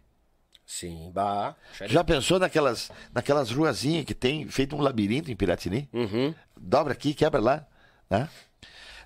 Sim, 0.65 1.11
bah. 1.13 1.55
Já 1.87 2.03
pensou 2.03 2.39
naquelas, 2.39 2.91
naquelas 3.13 3.51
ruazinhas 3.51 4.05
que 4.05 4.13
tem 4.13 4.47
feito 4.47 4.75
um 4.75 4.81
labirinto 4.81 5.29
em 5.31 5.35
Piratini? 5.35 5.89
Uhum. 5.93 6.33
Dobra 6.59 6.93
aqui, 6.93 7.13
quebra 7.13 7.39
lá. 7.41 7.65
Né? 8.09 8.29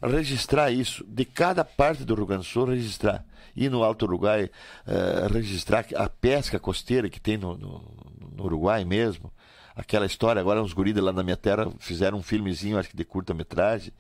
Registrar 0.02 0.70
isso, 0.72 1.04
de 1.08 1.26
cada 1.26 1.66
parte 1.66 2.04
do 2.06 2.14
Rio 2.14 2.26
Grande 2.26 2.44
do 2.44 2.48
Sul, 2.48 2.66
registrar. 2.66 3.26
E 3.56 3.68
no 3.70 3.84
Alto 3.84 4.06
Uruguai, 4.06 4.50
eh, 4.86 5.28
registrar 5.32 5.84
a 5.96 6.08
pesca 6.08 6.60
costeira 6.60 7.10
que 7.10 7.20
tem 7.20 7.38
no, 7.38 7.58
no- 7.58 8.06
no 8.36 8.44
Uruguai 8.44 8.86
mesmo. 8.86 9.34
Aquela 9.76 10.06
história, 10.06 10.40
agora 10.40 10.62
uns 10.62 10.74
guris 10.74 10.94
de 10.94 11.02
lá 11.02 11.12
na 11.12 11.24
minha 11.24 11.38
terra 11.38 11.68
fizeram 11.80 12.20
um 12.20 12.24
filmezinho, 12.24 12.78
acho 12.78 12.90
que 12.90 12.96
de 12.98 13.04
curta-metragem, 13.06 13.92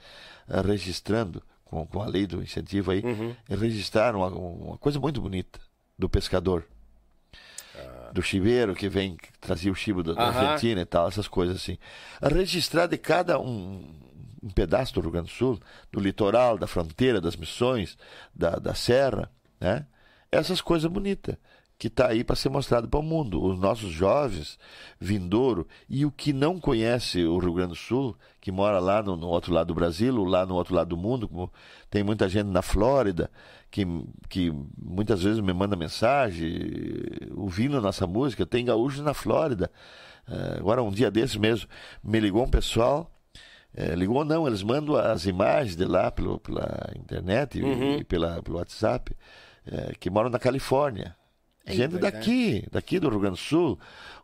eh, 0.48 0.62
registrando, 0.62 1.42
com, 1.66 1.86
com 1.88 2.02
a 2.02 2.06
lei 2.06 2.28
do 2.28 2.42
incentivo 2.44 2.92
aí, 2.92 3.02
e 3.50 3.56
registraram 3.56 4.20
uma, 4.20 4.28
uma 4.30 4.78
coisa 4.78 5.00
muito 5.00 5.20
bonita 5.20 5.60
do 5.98 6.08
pescador. 6.08 6.64
Do 8.12 8.22
chiveiro 8.22 8.74
que 8.74 8.90
vem, 8.90 9.18
trazia 9.40 9.72
o 9.72 9.76
chivo 9.76 10.02
da, 10.02 10.14
da. 10.14 10.28
Argentina 10.28 10.82
e 10.82 10.86
tal, 10.86 11.08
essas 11.08 11.28
coisas 11.28 11.58
assim. 11.58 11.78
Registrar 12.22 12.88
de 12.88 12.98
cada 12.98 13.40
um, 13.40 13.94
um 14.42 14.50
pedaço 14.50 14.94
do 14.94 15.02
Rio 15.02 15.12
Grande 15.12 15.28
do 15.28 15.34
Sul, 15.34 15.60
do 15.92 16.00
litoral, 16.00 16.58
da 16.58 16.68
fronteira, 16.68 17.22
das 17.22 17.36
missões, 17.36 17.98
da, 18.34 18.52
da 18.52 18.74
serra, 18.74 19.32
né? 19.60 19.86
Essas 20.32 20.62
coisas 20.62 20.92
bonitas 20.92 21.38
que 21.78 21.88
está 21.88 22.08
aí 22.08 22.24
para 22.24 22.36
ser 22.36 22.50
mostrado 22.50 22.88
para 22.88 23.00
o 23.00 23.04
mundo. 23.04 23.44
Os 23.44 23.60
nossos 23.60 23.92
jovens, 23.92 24.58
vindouro, 25.00 25.68
e 25.88 26.06
o 26.06 26.12
que 26.12 26.34
não 26.34 26.60
conhece 26.60 27.24
o 27.24 27.38
Rio 27.38 27.54
Grande 27.54 27.70
do 27.70 27.76
Sul, 27.76 28.18
que 28.42 28.52
mora 28.52 28.80
lá 28.80 29.04
no, 29.04 29.16
no 29.16 29.28
outro 29.28 29.54
lado 29.54 29.68
do 29.68 29.76
Brasil, 29.76 30.16
ou 30.18 30.26
lá 30.26 30.46
no 30.46 30.56
outro 30.56 30.74
lado 30.74 30.90
do 30.90 30.98
mundo, 30.98 31.28
como 31.28 31.52
tem 31.90 32.04
muita 32.04 32.28
gente 32.28 32.48
na 32.48 32.62
Flórida, 32.64 33.30
que, 33.70 33.86
que 34.28 34.52
muitas 34.78 35.22
vezes 35.22 35.40
me 35.40 35.54
manda 35.54 35.76
mensagem, 35.76 36.50
ouvindo 37.36 37.78
a 37.78 37.82
nossa 37.82 38.08
música, 38.08 38.46
tem 38.46 38.66
gaúchos 38.66 39.02
na 39.02 39.14
Flórida. 39.14 39.70
Eh, 40.28 40.58
agora, 40.58 40.82
um 40.82 40.92
dia 40.92 41.12
desses 41.12 41.36
mesmo, 41.36 41.70
me 42.04 42.20
ligou 42.20 42.44
um 42.44 42.50
pessoal, 42.50 43.12
eh, 43.76 43.94
ligou 43.96 44.26
não, 44.26 44.48
eles 44.48 44.64
mandam 44.64 44.96
as 44.96 45.26
imagens 45.28 45.76
de 45.76 45.86
lá 45.86 46.10
pelo, 46.10 46.40
pela 46.40 46.92
internet 46.96 47.60
e, 47.60 48.00
e 48.00 48.04
pela, 48.04 48.42
pelo 48.42 48.58
WhatsApp, 48.58 49.16
eh, 49.68 49.94
que 50.00 50.10
moram 50.10 50.30
na 50.30 50.40
Califórnia. 50.40 51.16
Gente 51.76 51.92
verdade. 51.92 52.18
daqui, 52.18 52.66
daqui 52.72 53.00
do 53.00 53.10
Rio 53.10 53.20
Grande 53.20 53.36
do 53.36 53.42
Sul. 53.42 53.80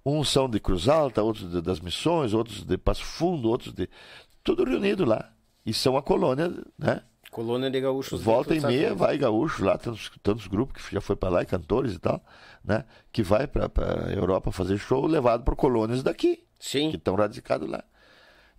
Uns 0.06 0.30
são 0.30 0.50
de 0.50 0.60
Cruz 0.60 0.88
Alta, 0.90 1.22
outros 1.24 1.50
de- 1.50 1.62
das 1.62 1.80
Missões, 1.80 2.34
outros 2.34 2.64
de 2.66 2.78
Passo 2.78 3.04
Fundo, 3.04 3.50
outros 3.50 3.74
de. 3.74 3.90
Tudo 4.44 4.64
reunido 4.66 5.06
lá. 5.06 5.32
E 5.66 5.74
são 5.74 5.96
a 5.96 6.02
colônia, 6.04 6.52
né? 6.78 7.02
Colônia 7.32 7.72
de 7.72 7.80
Gaúchos. 7.82 8.22
Volta 8.22 8.54
e 8.54 8.62
Sabe? 8.62 8.74
meia 8.76 8.94
vai 8.94 9.18
gaúcho 9.18 9.64
lá, 9.66 9.76
tantos, 9.78 10.12
tantos 10.22 10.46
grupos 10.48 10.86
que 10.86 10.94
já 10.94 11.02
foi 11.02 11.16
para 11.16 11.30
lá, 11.30 11.42
e 11.42 11.46
cantores 11.46 11.94
e 11.96 12.00
tal, 12.00 12.24
né? 12.64 12.84
Que 13.12 13.24
vai 13.24 13.48
para 13.48 13.66
a 14.08 14.12
Europa 14.14 14.52
fazer 14.52 14.78
show 14.78 15.08
levado 15.08 15.44
por 15.44 15.56
colônias 15.56 16.04
daqui, 16.04 16.36
que 16.38 16.44
Sim. 16.60 16.90
estão 16.90 17.16
radicados 17.16 17.68
lá. 17.68 17.84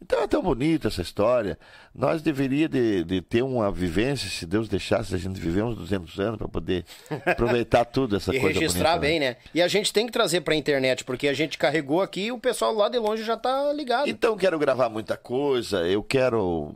Então 0.00 0.22
é 0.22 0.26
tão 0.26 0.42
bonita 0.42 0.88
essa 0.88 1.00
história. 1.00 1.58
Nós 1.94 2.20
deveríamos 2.20 2.72
de, 2.72 3.04
de 3.04 3.22
ter 3.22 3.42
uma 3.42 3.70
vivência, 3.70 4.28
se 4.28 4.44
Deus 4.44 4.68
deixasse 4.68 5.14
a 5.14 5.18
gente 5.18 5.40
viver 5.40 5.62
uns 5.62 5.76
200 5.76 6.18
anos 6.20 6.38
para 6.38 6.48
poder 6.48 6.84
aproveitar 7.24 7.84
tudo 7.86 8.16
essa 8.16 8.34
E 8.34 8.40
coisa 8.40 8.60
registrar 8.60 8.98
bonita, 8.98 9.00
bem, 9.00 9.20
né? 9.20 9.36
E 9.54 9.62
a 9.62 9.68
gente 9.68 9.92
tem 9.92 10.06
que 10.06 10.12
trazer 10.12 10.42
pra 10.42 10.54
internet, 10.54 11.04
porque 11.04 11.26
a 11.26 11.32
gente 11.32 11.56
carregou 11.56 12.02
aqui 12.02 12.26
e 12.26 12.32
o 12.32 12.38
pessoal 12.38 12.74
lá 12.74 12.88
de 12.88 12.98
longe 12.98 13.24
já 13.24 13.36
tá 13.36 13.72
ligado. 13.72 14.08
Então 14.08 14.36
quero 14.36 14.58
gravar 14.58 14.88
muita 14.88 15.16
coisa, 15.16 15.86
eu 15.86 16.02
quero 16.02 16.74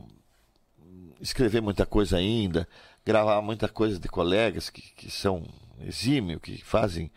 escrever 1.21 1.61
muita 1.61 1.85
coisa 1.85 2.17
ainda, 2.17 2.67
gravar 3.05 3.41
muita 3.41 3.67
coisa 3.67 3.99
de 3.99 4.07
colegas 4.07 4.69
que, 4.69 4.81
que 4.81 5.11
são 5.11 5.43
exímios, 5.85 6.41
que 6.41 6.63
fazem 6.63 7.11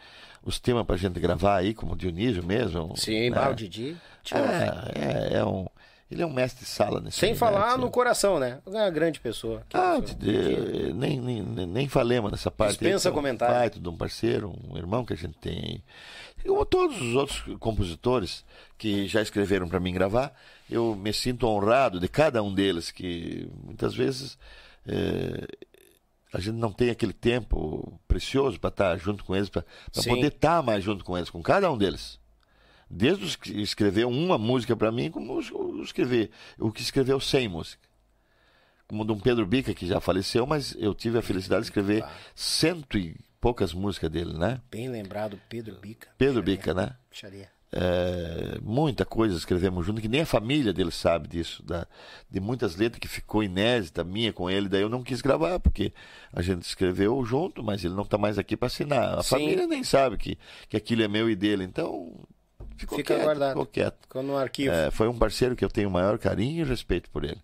os 0.44 0.58
temas 0.58 0.84
pra 0.84 0.96
gente 0.96 1.18
gravar 1.20 1.56
aí, 1.56 1.72
como 1.72 1.92
o 1.92 1.96
Dionísio 1.96 2.44
mesmo. 2.44 2.94
Sim, 2.96 3.30
né? 3.30 3.52
Didi. 3.54 3.96
É, 4.32 5.34
é, 5.34 5.38
é 5.38 5.44
um. 5.44 5.66
Ele 6.12 6.22
é 6.22 6.26
um 6.26 6.32
mestre 6.32 6.64
de 6.64 6.70
sala 6.70 7.00
nesse 7.00 7.18
Sem 7.18 7.30
né, 7.30 7.36
falar 7.36 7.78
no 7.78 7.90
coração, 7.90 8.38
né? 8.38 8.60
É 8.66 8.70
uma 8.70 8.90
grande 8.90 9.18
pessoa. 9.18 9.62
Ah, 9.72 9.96
pessoa. 9.98 10.92
nem, 10.94 11.18
nem, 11.18 11.42
nem 11.42 11.88
falemos 11.88 12.30
nessa 12.30 12.50
parte. 12.50 12.72
Dispensa 12.72 13.08
é 13.08 13.12
um 13.12 13.14
comentário. 13.14 13.54
pai 13.54 13.70
de 13.70 13.88
um 13.88 13.96
parceiro, 13.96 14.54
um 14.68 14.76
irmão 14.76 15.06
que 15.06 15.14
a 15.14 15.16
gente 15.16 15.38
tem 15.38 15.58
aí. 15.58 15.82
E 16.44 16.48
Como 16.48 16.66
todos 16.66 17.00
os 17.00 17.14
outros 17.14 17.42
compositores 17.58 18.44
que 18.76 19.08
já 19.08 19.22
escreveram 19.22 19.68
para 19.68 19.80
mim 19.80 19.94
gravar, 19.94 20.34
eu 20.70 20.94
me 20.94 21.14
sinto 21.14 21.46
honrado 21.46 21.98
de 21.98 22.08
cada 22.08 22.42
um 22.42 22.52
deles, 22.52 22.90
que 22.90 23.48
muitas 23.64 23.94
vezes 23.94 24.36
eh, 24.86 25.46
a 26.32 26.40
gente 26.40 26.56
não 26.56 26.72
tem 26.72 26.90
aquele 26.90 27.12
tempo 27.12 27.98
precioso 28.06 28.60
para 28.60 28.68
estar 28.68 28.96
junto 28.98 29.24
com 29.24 29.34
eles, 29.34 29.48
para 29.48 29.64
poder 29.94 30.26
estar 30.26 30.62
mais 30.62 30.84
junto 30.84 31.04
com 31.04 31.16
eles, 31.16 31.30
com 31.30 31.42
cada 31.42 31.70
um 31.70 31.78
deles. 31.78 32.20
Desde 32.94 33.24
os 33.24 33.36
que 33.36 33.50
escreveu 33.62 34.08
uma 34.08 34.36
música 34.36 34.76
para 34.76 34.92
mim, 34.92 35.10
como 35.10 35.38
os, 35.38 35.50
os 35.50 35.86
escrever, 35.86 36.30
o 36.58 36.70
que 36.70 36.82
escreveu 36.82 37.18
100 37.18 37.48
músicas 37.48 37.92
como 38.92 39.06
de 39.06 39.12
um 39.12 39.18
Pedro 39.18 39.46
Bica, 39.46 39.72
que 39.72 39.86
já 39.86 40.02
faleceu, 40.02 40.46
mas 40.46 40.76
eu 40.78 40.94
tive 40.94 41.16
a 41.16 41.22
felicidade 41.22 41.62
de 41.62 41.68
escrever 41.68 42.04
cento 42.34 42.98
e 42.98 43.16
poucas 43.40 43.72
músicas 43.72 44.10
dele, 44.10 44.34
né? 44.34 44.60
Bem 44.70 44.90
lembrado, 44.90 45.40
Pedro 45.48 45.76
Bica. 45.80 46.08
Pedro 46.18 46.42
Puxaria, 46.42 46.56
Bica, 46.56 46.74
né? 46.74 46.96
puxaria. 47.08 47.48
É, 47.74 48.58
muita 48.60 49.06
coisa 49.06 49.34
escrevemos 49.34 49.86
junto, 49.86 50.02
que 50.02 50.08
nem 50.08 50.20
a 50.20 50.26
família 50.26 50.74
dele 50.74 50.90
sabe 50.90 51.26
disso, 51.26 51.62
da, 51.62 51.86
de 52.30 52.38
muitas 52.38 52.76
letras 52.76 53.00
que 53.00 53.08
ficou 53.08 53.42
inédita 53.42 54.04
minha 54.04 54.30
com 54.30 54.50
ele, 54.50 54.68
daí 54.68 54.82
eu 54.82 54.90
não 54.90 55.02
quis 55.02 55.22
gravar, 55.22 55.58
porque 55.58 55.90
a 56.30 56.42
gente 56.42 56.62
escreveu 56.62 57.24
junto, 57.24 57.62
mas 57.62 57.82
ele 57.82 57.94
não 57.94 58.02
está 58.02 58.18
mais 58.18 58.36
aqui 58.36 58.58
para 58.58 58.66
assinar. 58.66 59.18
A 59.18 59.22
Sim. 59.22 59.30
família 59.30 59.66
nem 59.66 59.82
sabe 59.82 60.18
que, 60.18 60.38
que 60.68 60.76
aquilo 60.76 61.02
é 61.02 61.08
meu 61.08 61.30
e 61.30 61.34
dele, 61.34 61.64
então 61.64 62.12
ficou 62.82 62.98
Fica 62.98 63.14
quieto, 63.14 63.24
guardado. 63.24 63.48
ficou 63.50 63.66
quieto. 63.66 63.98
Ficou 64.02 64.22
no 64.22 64.36
arquivo. 64.36 64.72
É, 64.72 64.90
foi 64.90 65.08
um 65.08 65.18
parceiro 65.18 65.56
que 65.56 65.64
eu 65.64 65.70
tenho 65.70 65.88
o 65.88 65.92
maior 65.92 66.18
carinho 66.18 66.64
e 66.64 66.68
respeito 66.68 67.10
por 67.10 67.24
ele. 67.24 67.40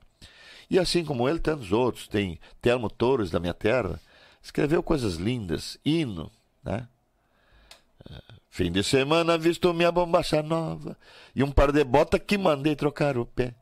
E 0.70 0.78
assim 0.78 1.04
como 1.04 1.28
ele, 1.28 1.38
tantos 1.38 1.72
outros. 1.72 2.06
Tem 2.06 2.38
Telmo 2.60 2.90
Torres, 2.90 3.30
da 3.30 3.40
minha 3.40 3.54
terra, 3.54 4.00
escreveu 4.42 4.82
coisas 4.82 5.14
lindas, 5.14 5.78
hino, 5.84 6.30
né? 6.62 6.86
É, 8.10 8.20
Fim 8.50 8.72
de 8.72 8.82
semana 8.82 9.38
visto 9.38 9.72
minha 9.72 9.92
bombacha 9.92 10.42
nova 10.42 10.96
e 11.34 11.44
um 11.44 11.50
par 11.52 11.70
de 11.70 11.84
botas 11.84 12.20
que 12.26 12.36
mandei 12.36 12.74
trocar 12.74 13.16
o 13.16 13.24
pé. 13.24 13.54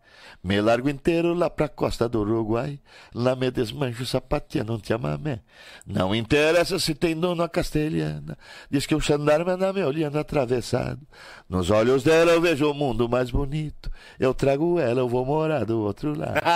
Me 0.42 0.60
largo 0.60 0.88
inteiro 0.88 1.34
lá 1.34 1.50
pra 1.50 1.68
costa 1.68 2.08
do 2.08 2.20
Uruguai, 2.20 2.78
lá 3.14 3.34
me 3.34 3.50
desmancho 3.50 4.06
sapateando 4.06 4.74
um 4.74 4.80
chamamé. 4.82 5.40
Não 5.86 6.14
interessa 6.14 6.78
se 6.78 6.94
tem 6.94 7.18
dono 7.18 7.42
a 7.42 7.48
castelhana, 7.48 8.38
diz 8.70 8.86
que 8.86 8.94
o 8.94 9.00
xandarme 9.00 9.50
anda 9.50 9.72
me 9.72 9.82
olhando 9.82 10.18
atravessado. 10.18 11.00
Nos 11.48 11.70
olhos 11.70 12.02
dela 12.02 12.32
eu 12.32 12.40
vejo 12.40 12.70
o 12.70 12.74
mundo 12.74 13.08
mais 13.08 13.30
bonito, 13.30 13.90
eu 14.18 14.32
trago 14.32 14.78
ela, 14.78 15.00
eu 15.00 15.08
vou 15.08 15.24
morar 15.24 15.64
do 15.64 15.80
outro 15.80 16.16
lado. 16.16 16.40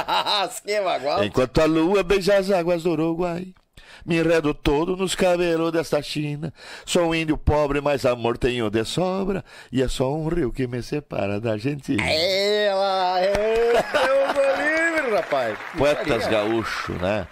É. 1.22 1.26
Enquanto 1.26 1.60
a 1.60 1.64
lua 1.64 2.02
beija 2.02 2.36
as 2.36 2.50
águas 2.50 2.82
do 2.82 2.90
Uruguai, 2.90 3.54
me 4.04 4.16
enredo 4.16 4.54
todo 4.54 4.96
nos 4.96 5.14
cabelos 5.14 5.72
desta 5.72 6.02
China. 6.02 6.52
Sou 6.84 7.08
um 7.08 7.14
índio 7.14 7.36
pobre, 7.36 7.80
mas 7.80 8.04
amor 8.04 8.38
tenho 8.38 8.70
de 8.70 8.84
sobra, 8.84 9.44
e 9.70 9.82
é 9.82 9.88
só 9.88 10.14
um 10.14 10.28
rio 10.28 10.52
que 10.52 10.66
me 10.66 10.82
separa 10.82 11.40
da 11.40 11.52
Argentina. 11.52 12.02
Ela 12.02 13.20
é 13.20 13.72
Deus 13.72 14.34
do 14.34 15.02
livre, 15.02 15.16
rapaz. 15.16 15.58
Poetas 15.76 16.26
gaúchos, 16.26 16.96
né? 17.00 17.26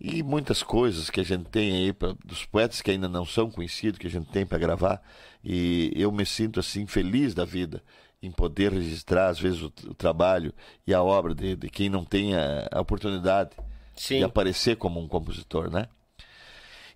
E 0.00 0.22
muitas 0.22 0.62
coisas 0.62 1.10
que 1.10 1.20
a 1.20 1.24
gente 1.24 1.46
tem 1.46 1.74
aí, 1.74 1.92
pra, 1.92 2.14
dos 2.24 2.44
poetas 2.44 2.80
que 2.80 2.90
ainda 2.90 3.08
não 3.08 3.24
são 3.24 3.50
conhecidos, 3.50 3.98
que 3.98 4.06
a 4.06 4.10
gente 4.10 4.30
tem 4.30 4.46
para 4.46 4.58
gravar. 4.58 5.02
E 5.42 5.92
eu 5.96 6.12
me 6.12 6.24
sinto 6.24 6.60
assim, 6.60 6.86
feliz 6.86 7.34
da 7.34 7.44
vida 7.44 7.82
em 8.22 8.30
poder 8.30 8.72
registrar, 8.72 9.28
às 9.28 9.38
vezes, 9.38 9.62
o, 9.62 9.72
o 9.88 9.94
trabalho 9.94 10.52
e 10.86 10.92
a 10.92 11.02
obra 11.02 11.34
de, 11.34 11.56
de 11.56 11.68
quem 11.68 11.88
não 11.88 12.04
tem 12.04 12.34
a, 12.34 12.68
a 12.70 12.80
oportunidade 12.80 13.50
Sim. 13.98 14.18
de 14.18 14.24
aparecer 14.24 14.76
como 14.76 15.00
um 15.00 15.08
compositor, 15.08 15.70
né? 15.70 15.88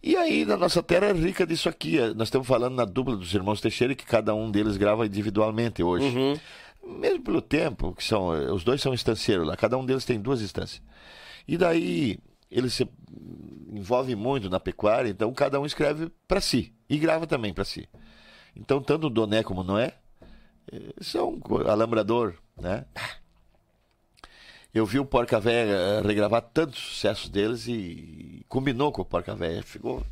E 0.03 0.17
aí, 0.17 0.45
na 0.45 0.57
nossa 0.57 0.83
terra 0.83 1.07
é 1.07 1.13
rica 1.13 1.47
disso 1.47 1.69
aqui. 1.69 1.99
Nós 2.15 2.29
estamos 2.29 2.47
falando 2.47 2.75
na 2.75 2.85
dupla 2.85 3.17
dos 3.17 3.33
irmãos 3.35 3.61
Teixeira, 3.61 3.95
que 3.95 4.05
cada 4.05 4.35
um 4.35 4.51
deles 4.51 4.77
grava 4.77 5.07
individualmente 5.07 5.83
hoje. 5.83 6.07
Uhum. 6.07 6.39
Mesmo 6.99 7.23
pelo 7.23 7.41
tempo, 7.41 7.95
que 7.95 8.03
são. 8.03 8.29
Os 8.53 8.65
dois 8.65 8.81
são 8.81 8.93
estancieiros 8.93 9.47
lá, 9.47 9.57
cada 9.57 9.79
um 9.79 9.87
deles 9.87 10.05
tem 10.05 10.21
duas 10.21 10.43
instâncias. 10.43 10.83
E 11.47 11.57
daí 11.57 12.19
eles 12.51 12.75
se 12.75 12.89
envolvem 13.73 14.15
muito 14.15 14.51
na 14.51 14.61
pecuária, 14.61 15.09
então 15.09 15.33
cada 15.33 15.59
um 15.61 15.65
escreve 15.65 16.11
para 16.27 16.41
si 16.41 16.73
e 16.89 16.99
grava 16.99 17.27
também 17.27 17.55
para 17.55 17.65
si. 17.65 17.89
Então, 18.55 18.83
tanto 18.83 19.07
o 19.07 19.11
Doné 19.11 19.43
como 19.43 19.63
o 19.63 19.65
Noé 19.65 19.95
eh, 20.71 20.93
são 21.01 21.41
alambrador, 21.67 22.35
né? 22.61 22.85
Eu 24.75 24.87
vi 24.87 24.99
o 24.99 25.05
Porca 25.05 25.39
Véia 25.39 25.71
eh, 25.71 26.03
regravar 26.03 26.41
tantos 26.41 26.79
sucessos 26.79 27.29
deles 27.29 27.67
e 27.69 28.45
combinou 28.49 28.91
com 28.91 29.03
o 29.03 29.05
Porca 29.05 29.35
Véia, 29.35 29.63
ficou 29.63 30.03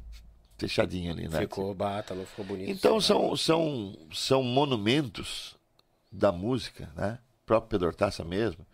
fechadinho 0.59 1.13
ali, 1.13 1.29
né? 1.29 1.41
Ficou 1.41 1.75
bata, 1.75 2.15
não 2.15 2.27
ficou 2.27 2.45
bonito. 2.45 2.71
Então 2.71 3.01
são, 3.01 3.35
são, 3.35 3.97
são 4.13 4.43
monumentos 4.43 5.57
da 6.13 6.31
música, 6.31 6.91
né? 6.95 7.19
O 7.43 7.47
próprio 7.47 7.71
Pedro 7.71 7.89
Hortaça 7.89 8.23
mesmo. 8.23 8.67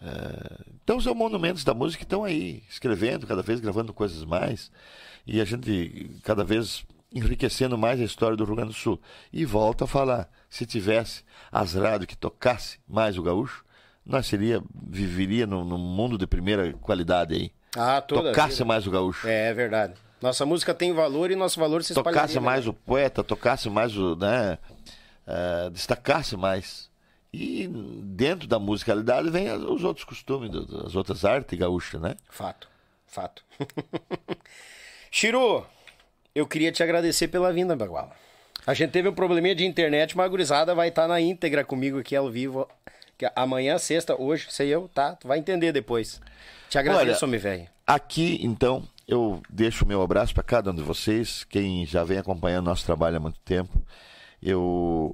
É, 0.00 0.64
então 0.82 1.00
são 1.00 1.14
monumentos 1.14 1.64
da 1.64 1.74
música 1.74 1.98
que 1.98 2.04
estão 2.04 2.24
aí, 2.24 2.62
escrevendo, 2.68 3.26
cada 3.26 3.42
vez 3.42 3.60
gravando 3.60 3.92
coisas 3.92 4.24
mais. 4.24 4.70
E 5.26 5.40
a 5.40 5.44
gente 5.44 6.18
cada 6.22 6.44
vez 6.44 6.84
enriquecendo 7.12 7.78
mais 7.78 8.00
a 8.00 8.04
história 8.04 8.36
do 8.36 8.44
Rio 8.44 8.56
Grande 8.56 8.72
do 8.72 8.76
Sul. 8.76 9.00
E 9.32 9.44
volto 9.44 9.84
a 9.84 9.86
falar, 9.86 10.30
se 10.48 10.66
tivesse 10.66 11.22
as 11.52 11.74
rádios 11.74 12.06
que 12.06 12.16
tocasse 12.16 12.78
mais 12.88 13.16
o 13.18 13.22
gaúcho, 13.22 13.64
nós 14.06 14.26
seria, 14.26 14.62
viveria 14.86 15.46
num, 15.46 15.64
num 15.64 15.78
mundo 15.78 16.16
de 16.18 16.26
primeira 16.26 16.72
qualidade 16.74 17.34
aí. 17.34 17.52
Ah, 17.76 18.00
toda 18.00 18.30
tocasse 18.30 18.54
vida. 18.54 18.64
mais 18.64 18.86
o 18.86 18.90
gaúcho. 18.90 19.26
É, 19.26 19.48
é 19.48 19.54
verdade. 19.54 19.94
Nossa 20.22 20.46
música 20.46 20.72
tem 20.72 20.92
valor 20.92 21.30
e 21.30 21.36
nosso 21.36 21.58
valor 21.58 21.82
se 21.82 21.92
espalharia. 21.92 22.20
tocasse 22.20 22.40
mais 22.40 22.66
o 22.66 22.72
poeta, 22.72 23.22
tocasse 23.24 23.68
mais 23.68 23.96
o, 23.96 24.14
né, 24.16 24.58
eh, 25.26 25.70
destacasse 25.70 26.36
mais. 26.36 26.88
E 27.32 27.66
dentro 27.68 28.46
da 28.46 28.58
musicalidade 28.60 29.28
vem 29.28 29.48
as- 29.48 29.60
os 29.62 29.82
outros 29.82 30.04
costumes, 30.04 30.50
das 30.50 30.94
outras 30.94 31.24
artes 31.24 31.58
gaúchas, 31.58 32.00
né? 32.00 32.14
Fato, 32.30 32.68
fato. 33.06 33.44
Chiru, 35.10 35.64
eu 36.34 36.46
queria 36.46 36.72
te 36.72 36.82
agradecer 36.82 37.28
pela 37.28 37.52
vinda, 37.52 37.76
Baguala. 37.76 38.12
A 38.66 38.72
gente 38.72 38.90
teve 38.92 39.08
um 39.08 39.14
probleminha 39.14 39.54
de 39.54 39.64
internet, 39.66 40.16
mas 40.16 40.26
a 40.26 40.28
gurizada 40.28 40.74
vai 40.74 40.88
estar 40.88 41.06
na 41.06 41.20
íntegra 41.20 41.64
comigo 41.64 41.98
aqui 41.98 42.16
ao 42.16 42.30
vivo. 42.30 42.68
Que 43.16 43.30
amanhã, 43.36 43.78
sexta, 43.78 44.20
hoje, 44.20 44.46
sei 44.50 44.68
eu, 44.68 44.88
tá? 44.92 45.14
Tu 45.16 45.28
vai 45.28 45.38
entender 45.38 45.72
depois. 45.72 46.20
Te 46.68 46.78
agradeço, 46.78 47.24
homem 47.24 47.38
velho. 47.38 47.68
Aqui, 47.86 48.38
então, 48.42 48.82
eu 49.06 49.40
deixo 49.48 49.84
o 49.84 49.88
meu 49.88 50.02
abraço 50.02 50.34
para 50.34 50.42
cada 50.42 50.70
um 50.70 50.74
de 50.74 50.82
vocês, 50.82 51.44
quem 51.44 51.84
já 51.86 52.02
vem 52.02 52.18
acompanhando 52.18 52.66
nosso 52.66 52.84
trabalho 52.84 53.16
há 53.18 53.20
muito 53.20 53.38
tempo. 53.44 53.80
Eu, 54.42 55.12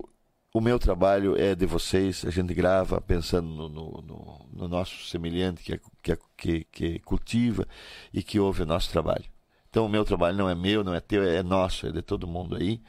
o 0.53 0.61
meu 0.61 0.79
trabalho 0.79 1.37
é 1.39 1.55
de 1.55 1.67
vocês, 1.67 2.25
a 2.25 2.31
gente 2.31 2.55
grava 2.55 3.01
pensando 3.01 3.49
no, 3.49 3.69
no- 3.69 4.03
no- 4.03 4.47
no 4.53 4.69
nosso 4.69 5.05
semelhante 5.09 5.63
que, 5.63 5.75
é- 5.75 5.81
que, 6.03 6.13
é- 6.13 6.19
que, 6.37 6.65
que 6.73 6.99
cultiva 7.01 7.67
e 8.13 8.23
que 8.23 8.41
ouve 8.41 8.63
o 8.63 8.67
nosso 8.67 8.91
trabalho. 8.91 9.25
Então, 9.69 9.87
o 9.87 9.89
meu 9.89 10.05
trabalho 10.05 10.37
não 10.37 10.49
é 10.49 10.55
meu, 10.55 10.83
não 10.83 10.95
é 10.95 11.01
teu, 11.01 11.23
é 11.23 11.43
nosso, 11.43 11.87
é 11.87 11.93
de 11.93 12.03
todo 12.03 12.27
mundo 12.27 12.57
aí. 12.57 12.81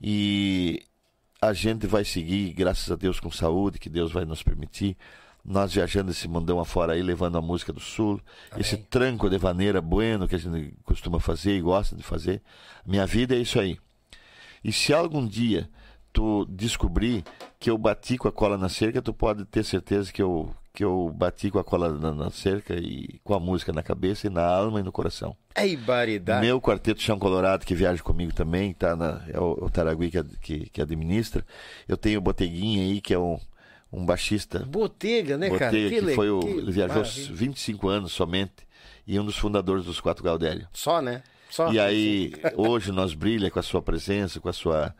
E 0.00 0.82
a 1.48 1.52
gente 1.52 1.86
vai 1.86 2.04
seguir, 2.04 2.52
graças 2.52 2.90
a 2.90 2.96
Deus, 2.96 3.20
com 3.20 3.30
saúde, 3.30 3.78
que 3.78 3.88
Deus 3.88 4.12
vai 4.12 4.24
nos 4.24 4.42
permitir. 4.42 4.96
Nós 5.44 5.74
viajando 5.74 6.10
esse 6.10 6.26
mundão 6.26 6.58
afora 6.58 6.94
aí, 6.94 7.02
levando 7.02 7.36
a 7.36 7.42
música 7.42 7.72
do 7.72 7.80
Sul, 7.80 8.20
esse 8.56 8.76
tranco 8.78 9.28
de 9.28 9.36
vaneira 9.36 9.80
bueno 9.80 10.26
que 10.26 10.34
a 10.34 10.38
gente 10.38 10.74
costuma 10.84 11.20
fazer 11.20 11.56
e 11.56 11.60
gosta 11.60 11.94
de 11.94 12.02
fazer. 12.02 12.40
Minha 12.86 13.06
vida 13.06 13.34
é 13.34 13.38
isso 13.38 13.60
aí. 13.60 13.78
E 14.62 14.72
se 14.72 14.94
algum 14.94 15.26
dia 15.26 15.68
tu 16.12 16.46
descobrir 16.46 17.22
que 17.58 17.68
eu 17.68 17.76
bati 17.76 18.16
com 18.16 18.28
a 18.28 18.32
cola 18.32 18.56
na 18.56 18.70
cerca, 18.70 19.02
tu 19.02 19.12
pode 19.12 19.44
ter 19.44 19.64
certeza 19.64 20.10
que 20.10 20.22
eu, 20.22 20.54
que 20.74 20.82
eu 20.84 21.08
bati 21.14 21.52
com 21.52 21.58
a 21.60 21.64
cola 21.64 21.88
na, 21.96 22.12
na 22.12 22.30
cerca 22.30 22.74
e 22.74 23.20
com 23.22 23.32
a 23.32 23.38
música 23.38 23.72
na 23.72 23.80
cabeça 23.82 24.26
e 24.26 24.30
na 24.30 24.44
alma 24.44 24.80
e 24.80 24.82
no 24.82 24.90
coração. 24.90 25.36
Ei, 25.56 25.76
baridade. 25.76 26.44
Meu 26.44 26.60
quarteto 26.60 27.00
Chão 27.00 27.16
Colorado, 27.16 27.64
que 27.64 27.76
viaja 27.76 28.02
comigo 28.02 28.34
também, 28.34 28.72
tá 28.74 28.96
na, 28.96 29.22
é 29.32 29.38
o, 29.38 29.52
o 29.66 29.70
Taragui 29.70 30.10
que, 30.10 30.22
que, 30.42 30.70
que 30.70 30.82
administra. 30.82 31.46
Eu 31.86 31.96
tenho 31.96 32.18
o 32.18 32.20
Boteguinha 32.20 32.82
aí, 32.82 33.00
que 33.00 33.14
é 33.14 33.18
um, 33.18 33.38
um 33.92 34.04
baixista. 34.04 34.58
Botega, 34.66 35.38
né, 35.38 35.48
cara? 35.50 35.66
Botega, 35.70 35.88
que, 35.90 36.00
le- 36.00 36.14
foi 36.16 36.28
o, 36.28 36.40
que 36.40 36.46
ele 36.48 36.72
viajou 36.72 36.96
maravilha. 37.02 37.32
25 37.34 37.88
anos 37.88 38.12
somente 38.12 38.66
e 39.06 39.18
um 39.20 39.24
dos 39.24 39.36
fundadores 39.38 39.84
dos 39.84 40.00
Quatro 40.00 40.24
Gaudério. 40.24 40.66
Só, 40.72 41.00
né? 41.00 41.22
Só. 41.50 41.72
E 41.72 41.78
aí, 41.78 42.32
hoje 42.56 42.90
nós 42.90 43.14
brilha 43.14 43.48
com 43.48 43.60
a 43.60 43.62
sua 43.62 43.80
presença, 43.80 44.40
com 44.40 44.48
a 44.48 44.52
sua, 44.52 44.92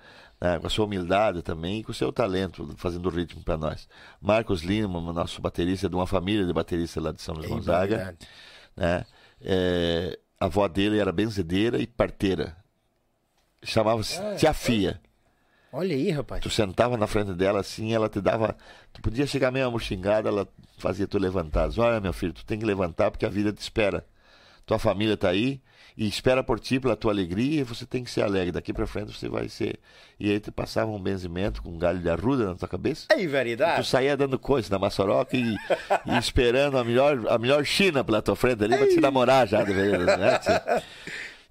né, 0.44 0.58
com 0.58 0.66
a 0.66 0.70
sua 0.70 0.84
humildade 0.84 1.40
também 1.40 1.80
e 1.80 1.82
com 1.82 1.90
o 1.90 1.94
seu 1.94 2.12
talento, 2.12 2.68
fazendo 2.76 3.08
ritmo 3.08 3.42
para 3.42 3.56
nós. 3.56 3.88
Marcos 4.20 4.60
Lima, 4.62 5.00
nosso 5.10 5.40
baterista, 5.40 5.88
de 5.88 5.94
uma 5.96 6.06
família 6.06 6.44
de 6.44 6.52
bateristas 6.52 7.02
lá 7.02 7.12
de 7.12 7.22
São 7.22 7.34
Luís 7.34 7.46
Ei, 7.46 7.56
Gonzaga. 7.56 8.14
Né? 8.76 9.06
É, 9.40 10.18
a 10.38 10.44
avó 10.44 10.68
dele 10.68 10.98
era 10.98 11.10
benzedeira 11.10 11.78
e 11.78 11.86
parteira. 11.86 12.54
Chamava-se 13.62 14.20
Ah, 14.20 14.34
Tia 14.36 14.52
Fia. 14.52 15.00
Olha 15.72 15.96
aí, 15.96 16.10
rapaz. 16.10 16.42
Tu 16.42 16.50
sentava 16.50 16.98
na 16.98 17.06
frente 17.06 17.32
dela 17.32 17.60
assim, 17.60 17.94
ela 17.94 18.10
te 18.10 18.20
dava. 18.20 18.54
Tu 18.92 19.00
podia 19.00 19.26
chegar 19.26 19.50
meio 19.50 19.66
amoxingada, 19.66 20.28
ela 20.28 20.46
fazia 20.76 21.06
tu 21.06 21.16
levantar. 21.16 21.68
Diz, 21.68 21.78
Olha, 21.78 22.00
meu 22.00 22.12
filho, 22.12 22.34
tu 22.34 22.44
tem 22.44 22.58
que 22.58 22.66
levantar 22.66 23.10
porque 23.10 23.24
a 23.24 23.30
vida 23.30 23.50
te 23.50 23.62
espera. 23.62 24.04
Tua 24.66 24.78
família 24.78 25.16
tá 25.16 25.30
aí 25.30 25.62
e 25.96 26.08
espera 26.08 26.42
por 26.42 26.58
ti, 26.58 26.80
pela 26.80 26.96
tua 26.96 27.12
alegria, 27.12 27.60
e 27.60 27.64
você 27.64 27.86
tem 27.86 28.02
que 28.02 28.10
ser 28.10 28.22
alegre. 28.22 28.50
Daqui 28.52 28.72
pra 28.72 28.86
frente 28.86 29.16
você 29.16 29.28
vai 29.28 29.48
ser. 29.48 29.78
E 30.18 30.30
aí 30.30 30.40
te 30.40 30.50
passava 30.50 30.90
um 30.90 31.00
benzimento 31.00 31.62
com 31.62 31.70
um 31.70 31.78
galho 31.78 32.00
de 32.00 32.08
arruda 32.10 32.46
na 32.46 32.54
tua 32.56 32.66
cabeça. 32.68 33.06
Ei, 33.12 33.26
Tu 33.26 33.30
veridade. 33.30 33.86
saía 33.86 34.16
dando 34.16 34.38
coisa 34.38 34.68
na 34.70 34.78
maçaroca 34.78 35.36
e, 35.36 35.54
e 36.06 36.16
esperando 36.18 36.78
a 36.78 36.84
melhor, 36.84 37.26
a 37.28 37.38
melhor 37.38 37.64
China 37.64 38.02
pela 38.02 38.20
tua 38.20 38.34
frente 38.34 38.64
ali 38.64 38.76
pra 38.76 38.88
te 38.88 39.00
namorar 39.00 39.46
já, 39.46 39.64
né? 39.64 40.40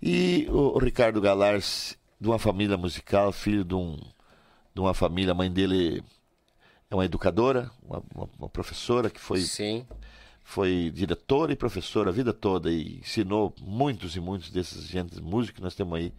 E 0.02 0.48
o, 0.50 0.76
o 0.76 0.78
Ricardo 0.80 1.22
Galars, 1.22 1.98
de 2.20 2.28
uma 2.28 2.38
família 2.40 2.76
musical, 2.78 3.32
filho 3.32 3.64
de, 3.64 3.76
um, 3.76 3.98
de 4.74 4.82
uma 4.82 4.94
família, 4.94 5.32
a 5.32 5.36
mãe 5.36 5.50
dele 5.52 6.04
é 6.92 6.96
uma 6.96 7.06
educadora, 7.06 7.72
uma, 7.82 8.04
uma- 8.14 8.30
uma 8.38 8.50
professora 8.50 9.10
que 9.10 9.20
foi, 9.20 9.40
Sim. 9.42 9.86
Foi 10.44 10.92
diretora 10.94 11.54
e 11.54 11.56
professora 11.56 12.10
a 12.10 12.14
vida 12.14 12.34
toda 12.34 12.70
e 12.72 12.98
ensinou 13.00 13.54
muitos 13.62 14.16
e 14.16 14.20
muitos 14.20 14.50
desses 14.52 14.86
gentes 14.88 15.20
músicos 15.20 15.58
que 15.58 15.62
nós 15.64 15.76
temos 15.76 15.98
aí. 15.98 16.14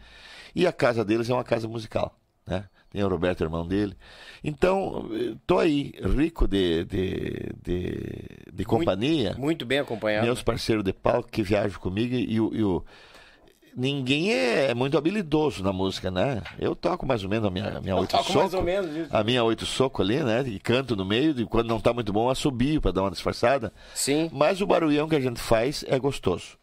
E 0.55 0.67
a 0.67 0.73
casa 0.73 1.05
deles 1.05 1.29
é 1.29 1.35
uma 1.35 1.45
casa 1.45 1.69
musical, 1.69 2.19
né? 2.47 2.65
Tem 2.91 3.03
o 3.03 3.09
Roberto, 3.09 3.43
irmão 3.43 3.67
dele. 3.67 3.97
Então, 4.43 5.11
tô 5.47 5.59
aí, 5.59 5.93
rico 6.17 6.47
de, 6.47 6.85
de, 6.85 7.51
de, 7.61 7.99
de 8.53 8.65
companhia. 8.65 9.35
Muito 9.37 9.67
bem 9.67 9.81
acompanhado. 9.81 10.25
Meus 10.25 10.43
parceiros 10.45 10.85
de 10.85 10.93
palco 10.93 11.29
que 11.29 11.43
viajam 11.43 11.81
comigo 11.81 12.15
e, 12.15 12.41
o- 12.41 12.55
e 12.55 12.63
o. 12.63 12.85
Ninguém 13.77 14.33
é 14.33 14.73
muito 14.73 14.97
habilidoso 14.97 15.63
na 15.63 15.73
música, 15.73 16.11
né? 16.11 16.43
Eu 16.59 16.77
toco 16.77 17.05
mais 17.05 17.25
ou 17.25 17.29
menos 17.29 17.47
a 17.49 17.51
minha, 17.51 17.79
a 17.79 17.81
minha 17.81 17.97
oito 17.97 18.11
toco 18.11 18.25
soco. 18.25 18.39
mais 18.39 18.55
ou 18.55 18.63
menos 18.63 18.97
isso. 18.97 19.17
A 19.17 19.25
minha 19.25 19.43
oito 19.43 19.67
soco 19.67 20.01
ali, 20.01 20.23
né? 20.23 20.43
E 20.47 20.61
canto 20.61 20.95
no 20.95 21.05
meio, 21.05 21.39
e 21.41 21.45
quando 21.45 21.69
não 21.69 21.81
tá 21.81 21.93
muito 21.93 22.13
bom, 22.13 22.31
assobio 22.31 22.81
para 22.81 22.93
dar 22.93 23.03
uma 23.03 23.11
disfarçada. 23.11 23.73
Sim. 23.95 24.31
Mas 24.33 24.61
o 24.61 24.67
barulhão 24.67 25.09
que 25.09 25.17
a 25.17 25.21
gente 25.21 25.41
faz 25.41 25.85
é 25.89 25.99
gostoso. 25.99 26.57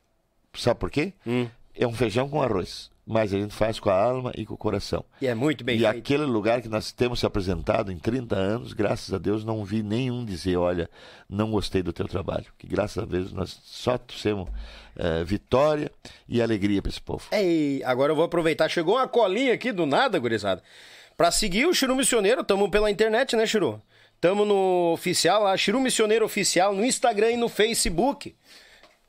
Sabe 0.54 0.80
por 0.80 0.90
quê? 0.90 1.14
Hum. 1.26 1.48
É 1.76 1.88
um 1.88 1.94
feijão 1.94 2.30
com 2.30 2.42
arroz. 2.42 2.90
Mas 3.06 3.34
a 3.34 3.38
gente 3.38 3.54
faz 3.54 3.80
com 3.80 3.90
a 3.90 4.00
alma 4.00 4.32
e 4.38 4.46
com 4.46 4.54
o 4.54 4.58
coração. 4.58 5.04
E 5.20 5.28
é 5.28 5.34
muito 5.34 5.64
bem 5.64 5.76
e 5.76 5.80
feito. 5.80 5.98
aquele 5.98 6.24
lugar 6.24 6.62
que 6.62 6.70
nós 6.70 6.92
temos 6.92 7.20
se 7.20 7.26
apresentado 7.26 7.92
em 7.92 7.98
30 7.98 8.36
anos, 8.36 8.74
graças 8.74 9.12
a 9.14 9.18
Deus, 9.18 9.44
não 9.44 9.66
vi 9.66 9.82
nenhum 9.82 10.24
dizer, 10.24 10.56
olha, 10.56 10.90
não 11.28 11.52
gostei 11.52 11.82
do 11.82 11.92
teu 11.92 12.08
trabalho. 12.08 12.46
Que 12.58 12.68
graças 12.68 13.04
a 13.04 13.06
Deus 13.06 13.34
nós 13.34 13.60
só 13.64 13.98
trouxemos 13.98 14.48
eh, 14.96 15.24
vitória 15.24 15.92
e 16.30 16.42
alegria 16.42 16.82
para 16.82 16.90
esse 16.90 17.02
povo. 17.02 17.26
Ei, 17.32 17.82
agora 17.84 18.12
eu 18.12 18.16
vou 18.16 18.24
aproveitar. 18.24 18.70
Chegou 18.70 18.96
uma 18.96 19.08
colinha 19.08 19.54
aqui 19.54 19.72
do 19.72 19.86
nada, 19.86 20.20
gurizada. 20.20 20.62
Pra 21.18 21.32
seguir 21.32 21.66
o 21.66 21.74
Chiru 21.74 21.96
Missioneiro, 21.96 22.44
tamo 22.44 22.70
pela 22.70 22.90
internet, 22.90 23.36
né, 23.36 23.46
Chiru? 23.46 23.82
Tamo 24.20 24.46
no 24.46 24.94
oficial 24.94 25.44
lá, 25.44 25.58
Chiru 25.58 25.80
Missioneiro 25.82 26.24
Oficial, 26.24 26.74
no 26.74 26.86
Instagram 26.86 27.32
e 27.32 27.38
no 27.38 27.50
Facebook. 27.50 28.36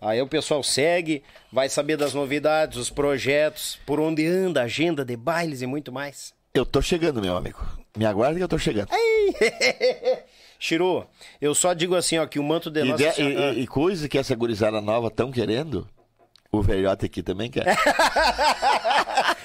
Aí 0.03 0.21
o 0.21 0.27
pessoal 0.27 0.63
segue, 0.65 1.23
vai 1.53 1.69
saber 1.69 1.97
das 1.97 2.13
novidades, 2.13 2.77
os 2.77 2.91
projetos, 2.91 3.79
por 3.87 4.01
onde 4.01 4.27
anda, 4.27 4.63
agenda 4.63 5.05
de 5.05 5.17
bailes 5.17 5.63
e 5.63 5.67
muito 5.67 5.93
mais. 5.93 6.35
Eu 6.53 6.67
tô 6.67 6.83
chegando, 6.83 7.21
meu 7.23 7.37
amigo. 7.37 7.59
Me 7.97 8.05
aguarde 8.05 8.39
que 8.39 8.43
eu 8.45 8.49
tô 8.49 8.59
chegando. 8.59 8.89
Chiru, 10.59 11.07
eu 11.41 11.55
só 11.55 11.73
digo 11.73 11.95
assim, 11.95 12.19
ó, 12.19 12.27
que 12.27 12.39
o 12.39 12.43
manto 12.43 12.71
de 12.71 12.81
E, 12.81 12.85
Nossa 12.85 13.13
de- 13.13 13.23
e- 13.23 13.61
e 13.63 13.67
coisa 13.67 14.09
que 14.09 14.19
essa 14.19 14.35
gurizada 14.35 14.81
nova 14.81 15.07
estão 15.09 15.31
querendo, 15.31 15.89
o 16.51 16.61
velhote 16.63 17.07
aqui 17.07 17.23
também 17.23 17.51
quer. 17.51 17.65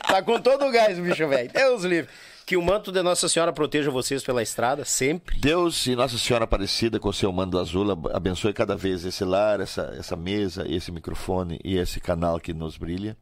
Tá 0.07 0.21
com 0.23 0.39
todo 0.39 0.65
o 0.65 0.71
gás, 0.71 0.97
bicho 0.97 1.27
velho. 1.27 1.51
Deus 1.51 1.83
livre. 1.83 2.09
Que 2.47 2.55
o 2.55 2.61
manto 2.61 2.93
de 2.93 3.03
Nossa 3.03 3.27
Senhora 3.27 3.51
proteja 3.51 3.91
vocês 3.91 4.23
pela 4.23 4.41
estrada, 4.41 4.85
sempre. 4.85 5.37
Deus 5.37 5.85
e 5.85 5.97
Nossa 5.97 6.17
Senhora 6.17 6.45
Aparecida, 6.45 6.97
com 6.97 7.09
o 7.09 7.13
seu 7.13 7.29
mando 7.29 7.59
azul, 7.59 7.91
ab- 7.91 8.09
abençoe 8.13 8.53
cada 8.53 8.73
vez 8.73 9.03
esse 9.03 9.25
lar, 9.25 9.59
essa, 9.59 9.93
essa 9.99 10.15
mesa, 10.15 10.65
esse 10.65 10.89
microfone 10.89 11.59
e 11.61 11.75
esse 11.77 11.99
canal 11.99 12.39
que 12.39 12.53
nos 12.53 12.77
brilha. 12.77 13.17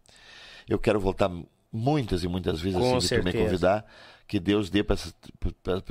Eu 0.69 0.77
quero 0.77 0.99
voltar 0.99 1.31
muitas 1.73 2.23
e 2.23 2.27
muitas 2.27 2.61
vezes 2.61 2.77
Com 2.79 2.97
assim, 2.97 3.07
que 3.07 3.15
tu 3.15 3.23
me 3.25 3.31
certeza. 3.31 3.43
convidar. 3.45 3.85
Que 4.27 4.39
Deus 4.39 4.69
dê 4.69 4.83
para 4.83 4.95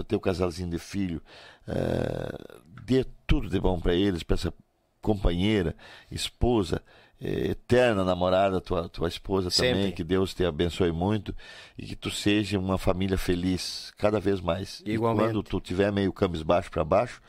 teu 0.06 0.20
casalzinho 0.20 0.70
de 0.70 0.78
filho, 0.78 1.20
eh, 1.66 2.38
dê 2.84 3.04
tudo 3.26 3.48
de 3.50 3.58
bom 3.58 3.80
para 3.80 3.94
eles, 3.94 4.22
para 4.22 4.34
essa 4.34 4.54
companheira, 5.02 5.74
esposa, 6.08 6.80
eterna 7.20 8.04
namorada, 8.04 8.60
tua, 8.60 8.88
tua 8.88 9.08
esposa 9.08 9.50
também. 9.50 9.74
Sempre. 9.74 9.92
Que 9.92 10.04
Deus 10.04 10.34
te 10.34 10.44
abençoe 10.44 10.92
muito 10.92 11.34
e 11.78 11.86
que 11.86 11.96
tu 11.96 12.10
seja 12.10 12.58
uma 12.58 12.78
família 12.78 13.16
feliz 13.16 13.92
cada 13.96 14.20
vez 14.20 14.40
mais. 14.40 14.82
E 14.84 14.92
Igualmente. 14.92 15.28
quando 15.28 15.42
tu 15.42 15.60
tiver 15.60 15.90
meio 15.92 16.12
cabisbaixo 16.12 16.70
para 16.70 16.84
baixo, 16.84 17.20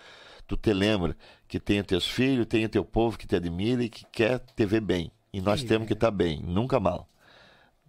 tu 0.47 0.57
te 0.57 0.73
lembra 0.73 1.15
que 1.47 1.59
tem 1.59 1.83
teus 1.83 2.07
filhos, 2.07 2.45
tem 2.45 2.65
o 2.65 2.69
teu 2.69 2.83
povo 2.83 3.17
que 3.17 3.27
te 3.27 3.35
admira 3.35 3.83
e 3.83 3.89
que 3.89 4.05
quer 4.11 4.39
te 4.39 4.65
ver 4.65 4.81
bem. 4.81 5.11
E 5.31 5.41
nós 5.41 5.63
temos 5.63 5.87
que 5.87 5.93
estar 5.93 6.11
bem, 6.11 6.41
nunca 6.41 6.79
mal. 6.79 7.07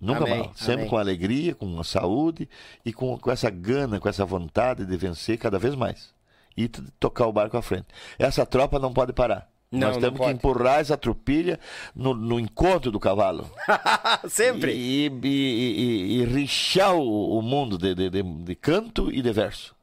Nunca 0.01 0.25
Amém, 0.25 0.39
mal. 0.39 0.53
Sempre 0.55 0.81
amém. 0.83 0.89
com 0.89 0.99
alegria, 0.99 1.55
com 1.55 1.83
saúde 1.83 2.49
e 2.85 2.93
com, 2.93 3.17
com 3.19 3.31
essa 3.31 3.49
gana, 3.49 3.99
com 3.99 4.09
essa 4.09 4.25
vontade 4.25 4.85
de 4.85 4.97
vencer 4.97 5.39
cada 5.39 5.59
vez 5.59 5.75
mais. 5.75 6.15
E 6.57 6.69
tocar 6.69 7.27
o 7.27 7.33
barco 7.33 7.57
à 7.57 7.63
frente. 7.63 7.87
Essa 8.19 8.45
tropa 8.45 8.79
não 8.79 8.93
pode 8.93 9.13
parar. 9.13 9.49
Não, 9.71 9.89
Nós 9.89 9.97
temos 9.99 10.21
que 10.21 10.31
empurrar 10.31 10.81
essa 10.81 10.97
tropilha 10.97 11.59
no, 11.95 12.15
no 12.15 12.39
encontro 12.39 12.91
do 12.91 13.01
cavalo. 13.01 13.51
sempre. 14.29 14.73
E, 14.73 15.07
e, 15.07 15.29
e, 15.29 16.21
e 16.21 16.25
rixar 16.25 16.95
o, 16.95 17.39
o 17.39 17.43
mundo 17.43 17.77
de, 17.77 17.95
de, 17.95 18.09
de, 18.09 18.23
de 18.23 18.55
canto 18.55 19.13
e 19.13 19.21
de 19.21 19.33
verso. 19.33 19.75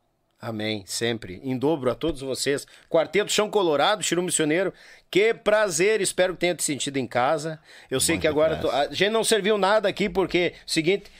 Amém, 0.44 0.84
sempre. 0.86 1.40
Em 1.42 1.58
dobro 1.58 1.90
a 1.90 1.96
todos 1.96 2.20
vocês. 2.20 2.68
Quarteto 2.90 3.32
Chão 3.32 3.50
Colorado, 3.50 4.04
Chiru 4.04 4.22
Missioneiro. 4.22 4.74
Que 5.14 5.32
prazer, 5.32 6.02
espero 6.02 6.34
que 6.34 6.40
tenha 6.40 6.56
te 6.56 6.64
sentido 6.64 6.98
em 6.98 7.06
casa. 7.06 7.60
Eu 7.88 8.00
sei 8.00 8.18
que 8.18 8.28
agora 8.28 8.58
tu- 8.58 8.68
a 8.72 8.88
gente 8.92 9.12
não 9.12 9.24
serviu 9.24 9.60
nada 9.60 9.88
aqui 9.88 10.10
porque, 10.10 10.54
seguinte, 10.66 11.12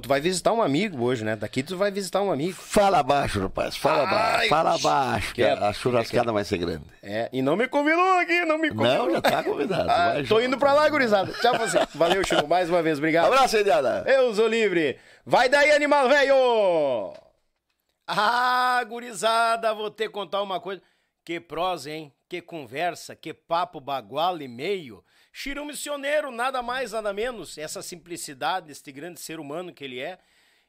tu 0.00 0.08
vai 0.08 0.22
visitar 0.22 0.54
um 0.54 0.62
amigo 0.62 1.04
hoje, 1.04 1.22
né? 1.22 1.36
Daqui 1.36 1.62
tu 1.62 1.76
vai 1.76 1.90
visitar 1.90 2.22
um 2.22 2.32
amigo. 2.32 2.54
Fala 2.54 3.02
baixo, 3.02 3.42
rapaz. 3.42 3.76
Fala 3.76 4.04
Ai, 4.04 4.08
baixo. 4.10 4.48
Fala 4.48 4.78
baixo. 4.78 5.28
Que 5.34 5.42
quieto, 5.42 5.62
a, 5.64 5.70
churrascada 5.74 6.32
vai 6.32 6.44
ser 6.44 6.56
grande. 6.56 6.84
É, 7.02 7.28
e 7.30 7.42
não 7.42 7.54
me 7.54 7.68
convidou 7.68 8.18
aqui, 8.20 8.42
não 8.46 8.56
me 8.56 8.70
convidou. 8.70 9.06
Não, 9.08 9.10
já 9.10 9.20
tá 9.20 9.42
convidado. 9.44 9.90
Ah, 9.90 10.14
tô 10.26 10.40
indo 10.40 10.56
pra 10.56 10.72
lá, 10.72 10.88
gurizada. 10.88 11.30
Tchau 11.34 11.58
você. 11.58 11.78
Valeu, 11.94 12.24
Chiru, 12.24 12.48
mais 12.48 12.70
uma 12.70 12.82
vez, 12.82 12.96
obrigado. 12.96 13.26
Abraço, 13.26 13.58
Ediada. 13.58 14.02
Eu 14.06 14.34
sou 14.34 14.48
livre. 14.48 14.98
Vai 15.26 15.50
daí, 15.50 15.72
animal 15.72 16.08
velho! 16.08 17.12
Ah, 18.08 18.82
gurizada, 18.88 19.74
vou 19.74 19.90
ter 19.90 20.06
que 20.06 20.14
contar 20.14 20.40
uma 20.40 20.58
coisa. 20.58 20.80
Que 21.22 21.38
prosa, 21.38 21.90
hein? 21.90 22.10
Que 22.32 22.40
conversa, 22.40 23.14
que 23.14 23.34
papo 23.34 23.78
bagual 23.78 24.40
e 24.40 24.48
meio. 24.48 25.04
Chiru 25.30 25.66
Missioneiro, 25.66 26.30
nada 26.30 26.62
mais, 26.62 26.92
nada 26.92 27.12
menos. 27.12 27.58
Essa 27.58 27.82
simplicidade 27.82 28.68
deste 28.68 28.90
grande 28.90 29.20
ser 29.20 29.38
humano 29.38 29.70
que 29.70 29.84
ele 29.84 30.00
é. 30.00 30.18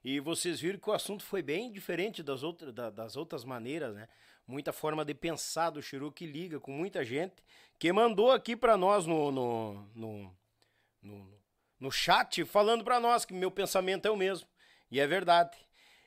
E 0.03 0.19
vocês 0.19 0.59
viram 0.59 0.77
que 0.77 0.89
o 0.89 0.91
assunto 0.91 1.23
foi 1.23 1.41
bem 1.41 1.71
diferente 1.71 2.21
das, 2.21 2.43
outras 2.43 2.73
da- 2.73 2.89
das 2.89 3.15
outras 3.15 3.45
maneiras, 3.45 3.95
né? 3.95 4.09
Muita 4.45 4.73
forma 4.73 5.05
de 5.05 5.13
pensar 5.13 5.69
do 5.69 5.81
Chiru 5.81 6.11
que 6.11 6.25
liga 6.25 6.59
com 6.59 6.73
muita 6.73 7.01
gente. 7.05 7.35
Que 7.79 7.93
mandou 7.93 8.29
aqui 8.29 8.57
pra 8.57 8.75
nós 8.75 9.05
no, 9.07 9.31
no, 9.31 9.89
no, 9.95 10.35
no, 11.01 11.39
no 11.79 11.89
chat 11.93 12.43
falando 12.43 12.83
pra 12.83 12.99
nós 12.99 13.23
que 13.23 13.33
meu 13.33 13.49
pensamento 13.49 14.05
é 14.05 14.11
o 14.11 14.17
mesmo. 14.17 14.45
E 14.91 14.99
é 14.99 15.07
verdade. 15.07 15.57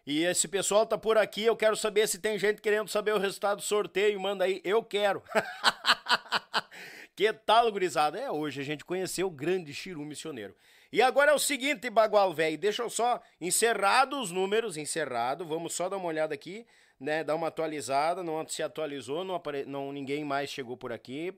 E 0.07 0.23
esse 0.23 0.47
pessoal 0.47 0.87
tá 0.87 0.97
por 0.97 1.19
aqui, 1.19 1.43
eu 1.43 1.57
quero 1.57 1.75
saber 1.75 2.07
se 2.07 2.21
tem 2.21 2.39
gente 2.39 2.63
querendo 2.63 2.89
saber 2.89 3.13
o 3.13 3.19
resultado 3.19 3.57
do 3.57 3.63
sorteio, 3.63 4.21
manda 4.21 4.45
aí, 4.45 4.61
eu 4.63 4.81
quero. 4.81 5.21
que 7.17 7.33
tal, 7.33 7.73
gurizada? 7.73 8.17
É, 8.17 8.31
hoje 8.31 8.61
a 8.61 8.65
gente 8.65 8.85
conheceu 8.85 9.27
o 9.27 9.31
grande 9.31 9.75
Chiru 9.75 10.05
Missioneiro. 10.05 10.55
E 10.93 11.03
agora 11.03 11.33
é 11.33 11.35
o 11.35 11.41
seguinte, 11.41 11.91
Bagual 11.91 12.33
velho, 12.33 12.57
deixa 12.57 12.85
eu 12.85 12.89
só 12.89 13.21
encerrado 13.41 14.21
os 14.21 14.31
números, 14.31 14.77
encerrado, 14.77 15.45
vamos 15.45 15.75
só 15.75 15.89
dar 15.89 15.97
uma 15.97 16.07
olhada 16.07 16.33
aqui, 16.33 16.65
né, 17.01 17.25
dar 17.25 17.35
uma 17.35 17.49
atualizada, 17.49 18.23
não 18.23 18.47
se 18.47 18.63
atualizou, 18.63 19.25
não, 19.25 19.35
apare... 19.35 19.65
não 19.65 19.93
ninguém 19.93 20.25
mais 20.25 20.51
chegou 20.51 20.77
por 20.77 20.93
aqui 20.93 21.37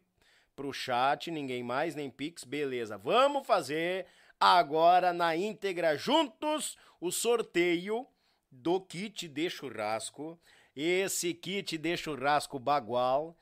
pro 0.54 0.74
chat, 0.74 1.30
ninguém 1.30 1.62
mais, 1.62 1.94
nem 1.94 2.10
Pix, 2.10 2.44
beleza. 2.44 2.98
Vamos 2.98 3.46
fazer 3.46 4.04
agora 4.38 5.10
na 5.14 5.34
íntegra 5.34 5.96
juntos 5.96 6.76
o 7.00 7.10
sorteio 7.10 8.06
do 8.58 8.80
kit 8.80 9.28
de 9.28 9.48
churrasco. 9.48 10.38
Esse 10.74 11.34
kit 11.34 11.76
de 11.76 11.96
churrasco 11.96 12.58
bagual, 12.58 13.36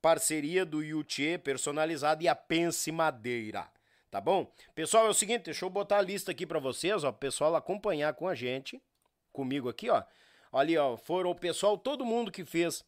parceria 0.00 0.64
do 0.64 0.82
Yuchê, 0.82 1.38
personalizado 1.38 2.22
e 2.22 2.28
a 2.28 2.34
Pense 2.34 2.90
Madeira. 2.90 3.68
Tá 4.10 4.20
bom? 4.20 4.52
Pessoal, 4.74 5.06
é 5.06 5.10
o 5.10 5.14
seguinte, 5.14 5.44
deixa 5.44 5.64
eu 5.64 5.70
botar 5.70 5.98
a 5.98 6.02
lista 6.02 6.32
aqui 6.32 6.44
pra 6.44 6.58
vocês, 6.58 7.04
ó, 7.04 7.12
pessoal 7.12 7.54
acompanhar 7.54 8.12
com 8.14 8.26
a 8.26 8.34
gente, 8.34 8.82
comigo 9.32 9.68
aqui, 9.68 9.88
ó. 9.88 10.02
Ali, 10.52 10.76
ó, 10.76 10.96
foram 10.96 11.30
o 11.30 11.34
pessoal, 11.34 11.78
todo 11.78 12.04
mundo 12.04 12.32
que 12.32 12.44
fez 12.44 12.84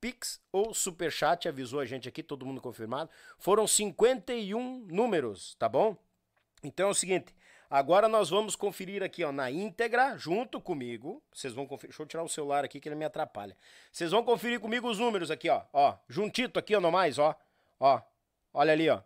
Pix 0.00 0.38
ou 0.52 0.74
Superchat, 0.74 1.48
avisou 1.48 1.80
a 1.80 1.86
gente 1.86 2.06
aqui, 2.06 2.22
todo 2.22 2.44
mundo 2.44 2.60
confirmado. 2.60 3.10
Foram 3.38 3.66
51 3.66 4.86
números, 4.86 5.54
tá 5.54 5.66
bom? 5.66 5.96
Então 6.62 6.88
é 6.88 6.90
o 6.90 6.94
seguinte, 6.94 7.34
agora 7.78 8.08
nós 8.08 8.30
vamos 8.30 8.56
conferir 8.56 9.02
aqui, 9.02 9.24
ó, 9.24 9.32
na 9.32 9.50
íntegra, 9.50 10.16
junto 10.16 10.60
comigo. 10.60 11.22
Vocês 11.32 11.52
vão 11.52 11.66
conferir. 11.66 11.90
Deixa 11.90 12.02
eu 12.02 12.06
tirar 12.06 12.22
o 12.22 12.28
celular 12.28 12.64
aqui 12.64 12.80
que 12.80 12.88
ele 12.88 12.96
me 12.96 13.04
atrapalha. 13.04 13.56
Vocês 13.92 14.10
vão 14.10 14.22
conferir 14.24 14.60
comigo 14.60 14.88
os 14.88 14.98
números 14.98 15.30
aqui, 15.30 15.48
ó. 15.48 15.62
Ó, 15.72 15.96
juntito 16.08 16.58
aqui, 16.58 16.74
ó, 16.74 16.80
no 16.80 16.90
mais, 16.90 17.18
ó. 17.18 17.34
Ó, 17.78 18.00
olha 18.54 18.72
ali, 18.72 18.88
ó. 18.88 19.02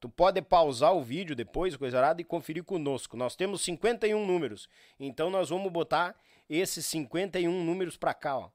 Tu 0.00 0.08
pode 0.08 0.40
pausar 0.40 0.94
o 0.94 1.02
vídeo 1.02 1.34
depois, 1.34 1.76
coisa 1.76 1.98
arada, 1.98 2.20
e 2.20 2.24
conferir 2.24 2.62
conosco. 2.62 3.16
Nós 3.16 3.34
temos 3.34 3.62
51 3.62 4.24
números. 4.24 4.68
Então 4.98 5.28
nós 5.28 5.50
vamos 5.50 5.72
botar 5.72 6.14
esses 6.48 6.86
51 6.86 7.64
números 7.64 7.96
pra 7.96 8.14
cá, 8.14 8.38
ó. 8.38 8.50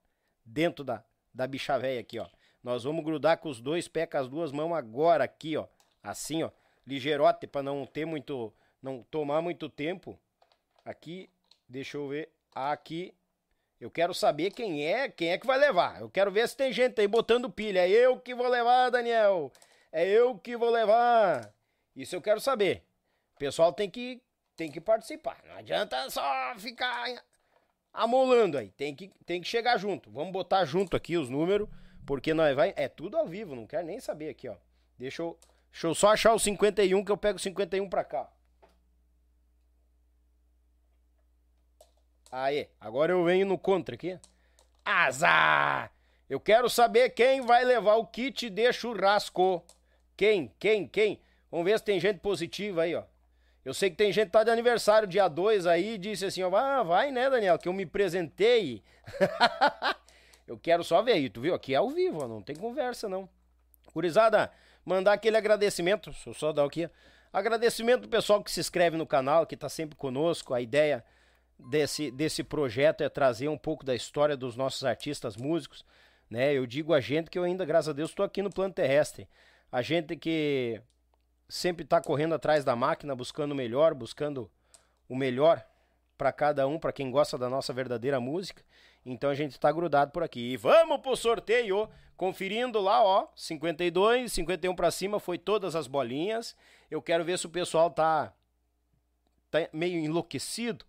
Dentro 0.46 0.84
da, 0.84 1.04
da 1.34 1.46
bicha 1.46 1.78
véia 1.78 2.00
aqui, 2.00 2.20
ó. 2.20 2.28
Nós 2.64 2.86
vamos 2.86 3.04
grudar 3.04 3.38
com 3.40 3.50
os 3.50 3.60
dois 3.60 3.90
pés, 3.90 4.08
com 4.10 4.18
as 4.18 4.30
duas 4.30 4.52
mãos 4.54 4.74
agora 4.74 5.26
aqui, 5.26 5.58
ó. 5.58 5.68
Assim, 6.02 6.44
ó. 6.44 6.52
Ligeirote, 6.88 7.46
pra 7.46 7.62
não 7.62 7.86
ter 7.86 8.06
muito. 8.06 8.54
Não 8.84 9.02
tomar 9.04 9.42
muito 9.42 9.70
tempo. 9.70 10.20
Aqui, 10.84 11.30
deixa 11.70 11.96
eu 11.96 12.10
ver. 12.10 12.30
Aqui. 12.54 13.16
Eu 13.80 13.90
quero 13.90 14.14
saber 14.14 14.52
quem 14.52 14.86
é, 14.86 15.08
quem 15.08 15.30
é 15.30 15.38
que 15.38 15.48
vai 15.48 15.58
levar. 15.58 16.02
Eu 16.02 16.10
quero 16.10 16.30
ver 16.30 16.48
se 16.50 16.58
tem 16.58 16.72
gente 16.74 17.00
aí 17.00 17.08
botando 17.08 17.50
pilha. 17.50 17.80
É 17.80 17.90
eu 17.90 18.20
que 18.20 18.36
vou 18.36 18.48
levar, 18.48 18.90
Daniel. 18.90 19.52
É 19.90 20.06
eu 20.06 20.38
que 20.38 20.58
vou 20.58 20.70
levar. 20.70 21.54
Isso 21.96 22.14
eu 22.14 22.22
quero 22.22 22.42
saber. 22.42 22.84
O 23.36 23.40
pessoal 23.40 23.72
tem 23.72 23.90
que, 23.90 24.22
tem 24.56 24.70
que 24.70 24.82
participar. 24.82 25.42
Não 25.48 25.56
adianta 25.56 26.10
só 26.10 26.54
ficar 26.58 27.24
amolando 27.94 28.58
aí. 28.58 28.70
Tem 28.72 28.94
que, 28.94 29.10
tem 29.26 29.42
que 29.42 29.48
chegar 29.48 29.78
junto. 29.78 30.12
Vamos 30.12 30.34
botar 30.34 30.66
junto 30.66 30.98
aqui 30.98 31.16
os 31.16 31.30
números, 31.30 31.70
porque 32.06 32.34
nós 32.34 32.54
vai. 32.56 32.74
É 32.76 32.90
tudo 32.90 33.18
ao 33.18 33.28
vivo, 33.28 33.56
não 33.56 33.66
quero 33.66 33.88
nem 33.88 34.00
saber 34.00 34.30
aqui, 34.30 34.50
ó. 34.50 34.56
Deixa 34.98 35.22
eu, 35.22 35.38
deixa 35.72 35.88
eu 35.88 35.96
só 35.96 36.10
achar 36.10 36.34
o 36.34 36.40
51 36.40 37.04
que 37.04 37.12
eu 37.12 37.18
pego 37.18 37.38
o 37.38 37.42
51 37.42 37.90
pra 37.90 38.04
cá. 38.04 38.33
Aí, 42.36 42.68
agora 42.82 43.12
eu 43.12 43.24
venho 43.24 43.46
no 43.46 43.60
contra 43.60 43.94
aqui. 43.94 44.18
Azar! 44.84 45.92
Eu 46.28 46.40
quero 46.40 46.68
saber 46.68 47.12
quem 47.12 47.42
vai 47.42 47.64
levar 47.64 47.94
o 47.98 48.08
kit 48.08 48.50
de 48.50 48.74
churrasco. 48.74 49.64
Quem? 50.18 50.52
Quem? 50.58 50.88
Quem? 50.88 51.22
Vamos 51.52 51.64
ver 51.64 51.78
se 51.78 51.86
tem 51.86 52.00
gente 52.00 52.22
positiva 52.22 52.82
aí, 52.82 52.96
ó. 52.96 53.04
Eu 53.64 53.72
sei 53.72 53.92
que 53.92 53.96
tem 53.98 54.12
gente 54.12 54.26
que 54.26 54.32
tá 54.32 54.44
de 54.44 54.50
aniversário 54.50 55.08
dia 55.08 55.28
2 55.28 55.68
aí 55.68 55.94
e 55.94 55.98
disse 56.00 56.26
assim, 56.26 56.42
ó, 56.42 56.56
ah, 56.56 56.82
vai 56.82 57.12
né, 57.12 57.30
Daniel, 57.30 57.60
que 57.60 57.68
eu 57.68 57.74
me 57.74 57.86
presentei. 57.86 58.82
eu 60.48 60.58
quero 60.58 60.84
só 60.84 61.04
ver 61.04 61.12
aí, 61.12 61.30
tu 61.30 61.40
viu? 61.40 61.54
Aqui 61.54 61.76
é 61.76 61.78
ao 61.78 61.92
vivo, 61.92 62.24
ó, 62.24 62.28
não 62.28 62.42
tem 62.42 62.56
conversa 62.56 63.08
não. 63.08 63.30
Curizada, 63.94 64.52
mandar 64.84 65.14
aquele 65.14 65.38
agradecimento, 65.38 66.10
deixa 66.10 66.32
eu 66.32 66.34
só 66.34 66.52
dar 66.52 66.66
aqui. 66.66 66.90
Agradecimento 67.32 68.02
do 68.02 68.10
pessoal 68.10 68.44
que 68.44 68.50
se 68.50 68.60
inscreve 68.60 68.98
no 68.98 69.06
canal, 69.06 69.46
que 69.46 69.56
tá 69.56 69.70
sempre 69.70 69.96
conosco. 69.96 70.52
A 70.52 70.60
ideia 70.60 71.06
desse, 71.70 72.12
desse 72.12 72.44
projeto 72.44 73.02
é 73.02 73.10
trazer 73.10 73.48
um 73.48 73.58
pouco 73.58 73.86
da 73.86 73.96
história 73.96 74.36
dos 74.36 74.56
nossos 74.56 74.84
artistas 74.84 75.38
músicos, 75.38 75.86
né? 76.30 76.54
Eu 76.54 76.66
digo 76.66 76.94
a 76.94 77.00
gente 77.00 77.30
que 77.30 77.38
eu 77.38 77.44
ainda, 77.44 77.66
graças 77.66 77.90
a 77.90 77.94
Deus, 77.94 78.10
estou 78.10 78.26
aqui 78.26 78.42
no 78.42 78.50
plano 78.50 78.74
terrestre. 78.74 79.28
A 79.72 79.82
gente 79.82 80.16
que 80.16 80.82
sempre 81.48 81.84
está 81.84 82.02
correndo 82.02 82.36
atrás 82.36 82.64
da 82.64 82.76
máquina, 82.76 83.16
buscando 83.16 83.52
o 83.52 83.56
melhor, 83.56 83.94
buscando 83.94 84.50
o 85.08 85.16
melhor 85.16 85.64
para 86.18 86.32
cada 86.32 86.68
um, 86.68 86.80
para 86.80 86.94
quem 86.94 87.12
gosta 87.12 87.38
da 87.38 87.50
nossa 87.50 87.74
verdadeira 87.74 88.20
música. 88.20 88.64
Então 89.06 89.30
a 89.30 89.36
gente 89.36 89.52
está 89.52 89.72
grudado 89.72 90.12
por 90.12 90.24
aqui. 90.24 90.54
E 90.54 90.58
vamos 90.58 91.02
pro 91.02 91.16
sorteio, 91.16 91.90
conferindo 92.16 92.80
lá, 92.80 93.04
ó, 93.04 93.28
52, 93.36 94.32
51 94.32 94.76
para 94.76 94.92
cima 94.92 95.20
foi 95.20 95.38
todas 95.38 95.76
as 95.76 95.88
bolinhas. 95.88 96.56
Eu 96.90 97.02
quero 97.02 97.24
ver 97.24 97.38
se 97.38 97.46
o 97.46 97.50
pessoal 97.50 97.90
tá 97.90 98.34
tá 99.52 99.70
meio 99.72 100.00
enlouquecido 100.00 100.86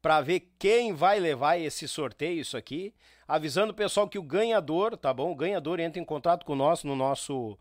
para 0.00 0.20
ver 0.20 0.52
quem 0.58 0.92
vai 0.92 1.18
levar 1.18 1.58
esse 1.58 1.88
sorteio, 1.88 2.40
isso 2.40 2.56
aqui. 2.56 2.94
Avisando 3.26 3.72
o 3.72 3.76
pessoal 3.76 4.08
que 4.08 4.18
o 4.18 4.22
ganhador, 4.22 4.96
tá 4.96 5.12
bom? 5.12 5.30
O 5.30 5.34
ganhador 5.34 5.80
entra 5.80 6.00
em 6.00 6.04
contato 6.04 6.46
com 6.46 6.54
nós 6.54 6.82
no 6.82 6.96
nosso 6.96 7.58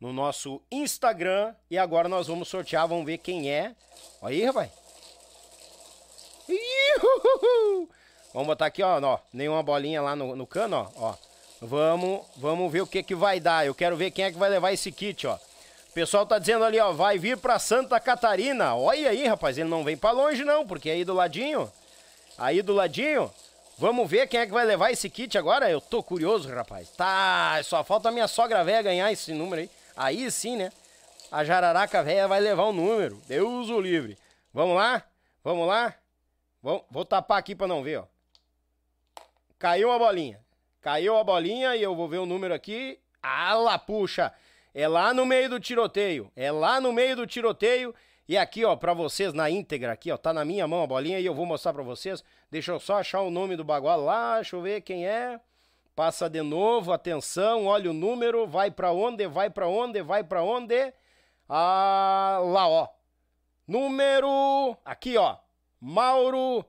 no 0.00 0.12
nosso 0.12 0.62
Instagram 0.70 1.54
e 1.68 1.76
agora 1.76 2.08
nós 2.08 2.28
vamos 2.28 2.46
sortear, 2.46 2.86
vamos 2.86 3.04
ver 3.04 3.18
quem 3.18 3.50
é. 3.50 3.74
Aí, 4.22 4.44
rapaz. 4.44 4.70
Vamos 8.32 8.46
botar 8.46 8.66
aqui, 8.66 8.82
ó, 8.82 9.00
ó, 9.02 9.18
nenhuma 9.32 9.62
bolinha 9.62 10.00
lá 10.00 10.14
no, 10.14 10.36
no 10.36 10.46
cano, 10.46 10.76
ó, 10.96 11.08
ó. 11.08 11.14
Vamos, 11.60 12.24
vamos 12.36 12.70
ver 12.70 12.82
o 12.82 12.86
que 12.86 13.02
que 13.02 13.14
vai 13.14 13.40
dar. 13.40 13.66
Eu 13.66 13.74
quero 13.74 13.96
ver 13.96 14.12
quem 14.12 14.24
é 14.24 14.30
que 14.30 14.38
vai 14.38 14.48
levar 14.48 14.72
esse 14.72 14.92
kit, 14.92 15.26
ó. 15.26 15.36
O 15.88 15.92
pessoal 15.92 16.26
tá 16.26 16.38
dizendo 16.38 16.64
ali, 16.64 16.78
ó, 16.78 16.92
vai 16.92 17.18
vir 17.18 17.36
pra 17.36 17.58
Santa 17.58 17.98
Catarina. 17.98 18.74
Olha 18.76 19.10
aí, 19.10 19.26
rapaz, 19.26 19.58
ele 19.58 19.68
não 19.68 19.82
vem 19.82 19.96
pra 19.96 20.10
longe 20.10 20.44
não, 20.44 20.66
porque 20.66 20.90
aí 20.90 21.04
do 21.04 21.14
ladinho. 21.14 21.70
Aí 22.36 22.62
do 22.62 22.72
ladinho. 22.72 23.32
Vamos 23.78 24.08
ver 24.10 24.26
quem 24.26 24.40
é 24.40 24.46
que 24.46 24.52
vai 24.52 24.64
levar 24.64 24.90
esse 24.90 25.08
kit 25.08 25.38
agora? 25.38 25.70
Eu 25.70 25.80
tô 25.80 26.02
curioso, 26.02 26.48
rapaz. 26.52 26.90
Tá, 26.90 27.60
só 27.64 27.82
falta 27.82 28.08
a 28.08 28.12
minha 28.12 28.28
sogra 28.28 28.64
velha 28.64 28.82
ganhar 28.82 29.12
esse 29.12 29.32
número 29.32 29.62
aí. 29.62 29.70
Aí 29.96 30.30
sim, 30.30 30.56
né? 30.56 30.70
A 31.30 31.44
jararaca 31.44 32.02
velha 32.02 32.28
vai 32.28 32.40
levar 32.40 32.64
o 32.64 32.72
número. 32.72 33.20
Deus 33.26 33.68
o 33.68 33.80
livre. 33.80 34.18
Vamos 34.52 34.76
lá? 34.76 35.02
Vamos 35.44 35.66
lá? 35.66 35.94
Vou, 36.62 36.84
vou 36.90 37.04
tapar 37.04 37.38
aqui 37.38 37.54
pra 37.54 37.66
não 37.66 37.82
ver, 37.82 38.00
ó. 38.00 38.04
Caiu 39.58 39.90
a 39.90 39.98
bolinha. 39.98 40.40
Caiu 40.80 41.16
a 41.16 41.24
bolinha 41.24 41.76
e 41.76 41.82
eu 41.82 41.94
vou 41.94 42.08
ver 42.08 42.18
o 42.18 42.26
número 42.26 42.54
aqui. 42.54 42.98
Lá, 43.22 43.78
puxa! 43.78 44.32
É 44.74 44.86
lá 44.86 45.12
no 45.12 45.24
meio 45.24 45.50
do 45.50 45.60
tiroteio. 45.60 46.30
É 46.36 46.50
lá 46.50 46.80
no 46.80 46.92
meio 46.92 47.16
do 47.16 47.26
tiroteio. 47.26 47.94
E 48.28 48.36
aqui, 48.36 48.62
ó, 48.64 48.76
pra 48.76 48.92
vocês 48.92 49.32
na 49.32 49.48
íntegra, 49.48 49.92
aqui, 49.92 50.12
ó, 50.12 50.16
tá 50.18 50.34
na 50.34 50.44
minha 50.44 50.68
mão 50.68 50.82
a 50.82 50.86
bolinha 50.86 51.18
e 51.18 51.24
eu 51.24 51.32
vou 51.32 51.46
mostrar 51.46 51.72
pra 51.72 51.82
vocês. 51.82 52.22
Deixa 52.50 52.72
eu 52.72 52.78
só 52.78 52.98
achar 52.98 53.22
o 53.22 53.30
nome 53.30 53.56
do 53.56 53.64
bagual 53.64 54.02
lá, 54.02 54.34
deixa 54.34 54.54
eu 54.54 54.60
ver 54.60 54.82
quem 54.82 55.06
é. 55.08 55.40
Passa 55.96 56.28
de 56.28 56.42
novo, 56.42 56.92
atenção, 56.92 57.64
olha 57.64 57.90
o 57.90 57.94
número, 57.94 58.46
vai 58.46 58.70
pra 58.70 58.92
onde, 58.92 59.26
vai 59.26 59.48
pra 59.48 59.66
onde, 59.66 60.02
vai 60.02 60.22
pra 60.22 60.42
onde. 60.42 60.92
Ah, 61.48 62.38
lá, 62.44 62.68
ó. 62.68 62.88
Número, 63.66 64.76
aqui, 64.84 65.16
ó. 65.16 65.36
Mauro 65.80 66.64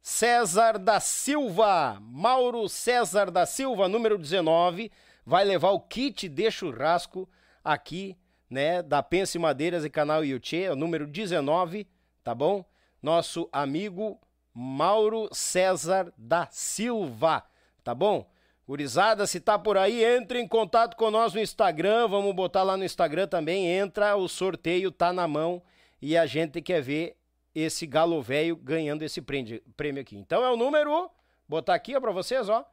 César 0.00 0.78
da 0.78 1.00
Silva. 1.00 1.98
Mauro 2.00 2.68
César 2.68 3.32
da 3.32 3.44
Silva, 3.44 3.88
número 3.88 4.16
19, 4.16 4.92
vai 5.24 5.44
levar 5.44 5.70
o 5.70 5.80
kit 5.80 6.28
de 6.28 6.50
churrasco 6.50 7.28
aqui, 7.62 8.16
né, 8.50 8.82
da 8.82 9.02
Pense 9.02 9.38
Madeiras 9.38 9.84
e 9.84 9.90
Canal 9.90 10.24
Yuchê, 10.24 10.68
o 10.68 10.76
número 10.76 11.06
19, 11.06 11.86
tá 12.22 12.34
bom? 12.34 12.64
Nosso 13.02 13.48
amigo 13.52 14.20
Mauro 14.52 15.28
César 15.32 16.12
da 16.16 16.46
Silva, 16.50 17.42
tá 17.82 17.94
bom? 17.94 18.30
Gurizada, 18.66 19.26
se 19.26 19.40
tá 19.40 19.58
por 19.58 19.76
aí, 19.76 20.02
entre 20.04 20.40
em 20.40 20.48
contato 20.48 20.96
com 20.96 21.10
nós 21.10 21.34
no 21.34 21.40
Instagram, 21.40 22.08
vamos 22.08 22.34
botar 22.34 22.62
lá 22.62 22.76
no 22.76 22.84
Instagram 22.84 23.26
também, 23.26 23.66
entra, 23.66 24.16
o 24.16 24.28
sorteio 24.28 24.90
tá 24.90 25.12
na 25.12 25.28
mão 25.28 25.62
e 26.00 26.16
a 26.16 26.24
gente 26.24 26.62
quer 26.62 26.80
ver 26.80 27.16
esse 27.54 27.86
galo 27.86 28.20
velho 28.22 28.56
ganhando 28.56 29.02
esse 29.02 29.20
prêmio 29.20 30.00
aqui. 30.00 30.16
Então 30.16 30.44
é 30.44 30.50
o 30.50 30.56
número, 30.56 31.10
botar 31.48 31.74
aqui 31.74 31.94
ó, 31.94 32.00
pra 32.00 32.10
vocês, 32.10 32.48
ó. 32.48 32.64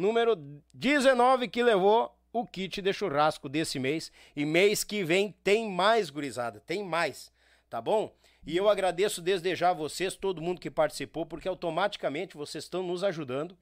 Número 0.00 0.34
19 0.72 1.46
que 1.46 1.62
levou 1.62 2.18
o 2.32 2.46
kit 2.46 2.80
de 2.80 2.90
churrasco 2.90 3.50
desse 3.50 3.78
mês. 3.78 4.10
E 4.34 4.46
mês 4.46 4.82
que 4.82 5.04
vem 5.04 5.30
tem 5.44 5.70
mais, 5.70 6.08
gurizada, 6.08 6.58
tem 6.58 6.82
mais, 6.82 7.30
tá 7.68 7.82
bom? 7.82 8.10
E 8.46 8.56
eu 8.56 8.70
agradeço 8.70 9.20
desde 9.20 9.54
já 9.54 9.68
a 9.68 9.74
vocês, 9.74 10.16
todo 10.16 10.40
mundo 10.40 10.58
que 10.58 10.70
participou, 10.70 11.26
porque 11.26 11.46
automaticamente 11.46 12.34
vocês 12.34 12.64
estão 12.64 12.82
nos 12.82 13.04
ajudando. 13.04 13.54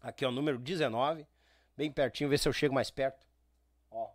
Aqui, 0.00 0.24
ó, 0.24 0.30
número 0.30 0.58
19, 0.58 1.26
bem 1.76 1.90
pertinho, 1.90 2.30
ver 2.30 2.38
se 2.38 2.48
eu 2.48 2.52
chego 2.52 2.72
mais 2.72 2.92
perto. 2.92 3.26
Ó. 3.90 4.10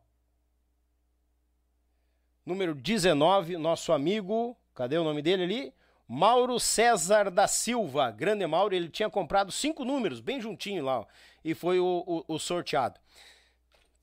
Número 2.45 2.73
19, 2.73 3.57
nosso 3.57 3.91
amigo, 3.91 4.55
cadê 4.73 4.97
o 4.97 5.03
nome 5.03 5.21
dele 5.21 5.43
ali? 5.43 5.73
Mauro 6.11 6.59
César 6.59 7.29
da 7.29 7.47
Silva, 7.47 8.09
grande 8.09 8.47
Mauro, 8.47 8.73
ele 8.73 8.89
tinha 8.89 9.09
comprado 9.11 9.51
cinco 9.51 9.85
números, 9.85 10.19
bem 10.19 10.41
juntinho 10.41 10.83
lá, 10.83 11.01
ó, 11.01 11.05
e 11.43 11.53
foi 11.53 11.79
o, 11.79 12.03
o, 12.05 12.35
o, 12.35 12.39
sorteado. 12.39 12.99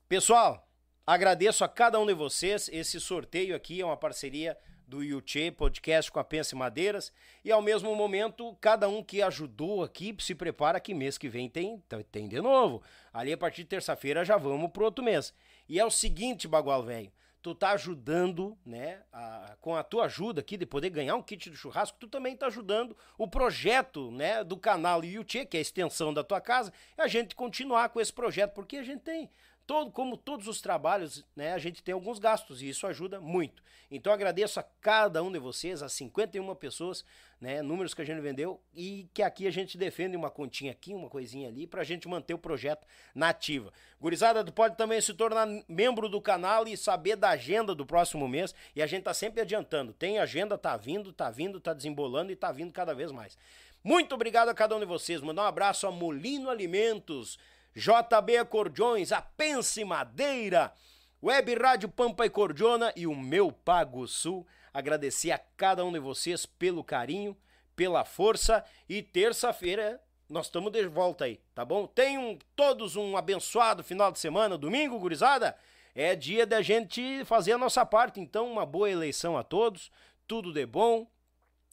Pessoal, 0.07 0.67
agradeço 1.05 1.63
a 1.63 1.69
cada 1.69 1.99
um 1.99 2.05
de 2.05 2.13
vocês, 2.13 2.69
esse 2.71 2.99
sorteio 2.99 3.55
aqui 3.55 3.81
é 3.81 3.85
uma 3.85 3.97
parceria 3.97 4.57
do 4.87 5.03
Yuchê 5.03 5.51
Podcast 5.51 6.09
com 6.09 6.19
a 6.19 6.23
Pense 6.23 6.55
Madeiras, 6.55 7.11
e 7.43 7.51
ao 7.51 7.61
mesmo 7.61 7.93
momento, 7.93 8.55
cada 8.61 8.87
um 8.87 9.03
que 9.03 9.21
ajudou 9.21 9.83
aqui, 9.83 10.15
se 10.19 10.33
prepara 10.33 10.79
que 10.79 10.93
mês 10.93 11.17
que 11.17 11.27
vem 11.27 11.49
tem, 11.49 11.83
tem 12.09 12.27
de 12.27 12.39
novo. 12.39 12.81
Ali 13.11 13.33
a 13.33 13.37
partir 13.37 13.63
de 13.63 13.69
terça-feira 13.69 14.23
já 14.23 14.37
vamos 14.37 14.71
pro 14.71 14.85
outro 14.85 15.03
mês. 15.03 15.33
E 15.67 15.77
é 15.77 15.85
o 15.85 15.91
seguinte, 15.91 16.47
Bagual 16.47 16.83
Velho, 16.83 17.11
tu 17.41 17.55
tá 17.55 17.71
ajudando, 17.71 18.57
né, 18.65 19.01
a, 19.11 19.55
com 19.61 19.75
a 19.75 19.83
tua 19.83 20.05
ajuda 20.05 20.41
aqui 20.41 20.57
de 20.57 20.65
poder 20.65 20.89
ganhar 20.89 21.15
um 21.15 21.21
kit 21.21 21.49
de 21.49 21.55
churrasco, 21.55 21.97
tu 21.99 22.07
também 22.07 22.35
tá 22.35 22.47
ajudando 22.47 22.95
o 23.17 23.27
projeto, 23.27 24.11
né, 24.11 24.43
do 24.43 24.57
canal 24.57 25.03
Yuchê, 25.03 25.45
que 25.45 25.57
é 25.57 25.59
a 25.59 25.61
extensão 25.61 26.13
da 26.13 26.23
tua 26.23 26.41
casa, 26.41 26.73
a 26.97 27.07
gente 27.07 27.35
continuar 27.35 27.89
com 27.89 28.01
esse 28.01 28.11
projeto, 28.11 28.53
porque 28.53 28.77
a 28.77 28.83
gente 28.83 29.01
tem 29.01 29.29
todo, 29.67 29.91
como 29.91 30.15
todos 30.15 30.47
os 30.47 30.61
trabalhos, 30.61 31.25
né, 31.35 31.53
a 31.53 31.57
gente 31.57 31.83
tem 31.83 31.93
alguns 31.93 32.17
gastos 32.17 32.61
e 32.61 32.69
isso 32.69 32.87
ajuda 32.87 33.19
muito. 33.19 33.61
Então 33.91 34.13
agradeço 34.13 34.59
a 34.59 34.63
cada 34.63 35.21
um 35.21 35.31
de 35.31 35.37
vocês, 35.37 35.83
as 35.83 35.91
51 35.93 36.55
pessoas, 36.55 37.03
né, 37.39 37.61
números 37.61 37.93
que 37.93 38.01
a 38.01 38.05
gente 38.05 38.21
vendeu 38.21 38.61
e 38.73 39.09
que 39.13 39.21
aqui 39.21 39.45
a 39.45 39.51
gente 39.51 39.77
defende 39.77 40.15
uma 40.15 40.31
continha 40.31 40.71
aqui, 40.71 40.93
uma 40.93 41.09
coisinha 41.09 41.49
ali, 41.49 41.67
pra 41.67 41.83
gente 41.83 42.07
manter 42.07 42.33
o 42.33 42.37
projeto 42.37 42.87
na 43.13 43.29
ativa. 43.29 43.71
Gurizada, 43.99 44.43
tu 44.43 44.53
pode 44.53 44.77
também 44.77 45.01
se 45.01 45.13
tornar 45.13 45.45
membro 45.67 46.07
do 46.07 46.21
canal 46.21 46.65
e 46.65 46.77
saber 46.77 47.17
da 47.17 47.29
agenda 47.29 47.75
do 47.75 47.85
próximo 47.85 48.27
mês 48.27 48.55
e 48.73 48.81
a 48.81 48.87
gente 48.87 49.03
tá 49.03 49.13
sempre 49.13 49.41
adiantando. 49.41 49.91
Tem 49.91 50.17
agenda, 50.17 50.57
tá 50.57 50.77
vindo, 50.77 51.11
tá 51.11 51.29
vindo, 51.29 51.59
tá 51.59 51.73
desembolando 51.73 52.31
e 52.31 52.35
tá 52.35 52.53
vindo 52.53 52.71
cada 52.71 52.95
vez 52.95 53.11
mais. 53.11 53.37
Muito 53.83 54.15
obrigado 54.15 54.49
a 54.49 54.53
cada 54.53 54.75
um 54.75 54.79
de 54.79 54.85
vocês. 54.85 55.21
Mandar 55.21 55.43
um 55.43 55.47
abraço 55.47 55.87
a 55.87 55.91
Molino 55.91 56.49
Alimentos, 56.49 57.37
JB 57.77 58.37
Acordeões, 58.37 59.11
a 59.11 59.21
Pense 59.21 59.85
Madeira, 59.85 60.73
Web 61.21 61.53
Rádio 61.53 61.87
Pampa 61.87 62.25
e 62.25 62.29
Cordiona 62.29 62.91
e 62.95 63.05
o 63.05 63.15
meu 63.15 63.51
Pago 63.51 64.07
Sul. 64.07 64.47
Agradecer 64.73 65.29
a 65.29 65.37
cada 65.37 65.85
um 65.85 65.91
de 65.91 65.99
vocês 65.99 66.43
pelo 66.43 66.83
carinho, 66.83 67.37
pela 67.75 68.03
força 68.03 68.65
e 68.89 69.03
terça-feira 69.03 70.01
nós 70.27 70.47
estamos 70.47 70.71
de 70.71 70.85
volta 70.87 71.25
aí, 71.25 71.39
tá 71.55 71.63
bom? 71.63 71.87
Tenham 71.87 72.37
todos 72.55 72.95
um 72.95 73.15
abençoado 73.15 73.83
final 73.83 74.11
de 74.11 74.19
semana, 74.19 74.57
domingo, 74.57 74.99
gurizada. 74.99 75.55
É 75.95 76.15
dia 76.15 76.45
da 76.45 76.61
gente 76.61 77.23
fazer 77.25 77.53
a 77.53 77.57
nossa 77.57 77.85
parte, 77.85 78.19
então 78.19 78.51
uma 78.51 78.65
boa 78.65 78.89
eleição 78.89 79.37
a 79.37 79.43
todos, 79.43 79.89
tudo 80.27 80.51
de 80.51 80.65
bom. 80.65 81.07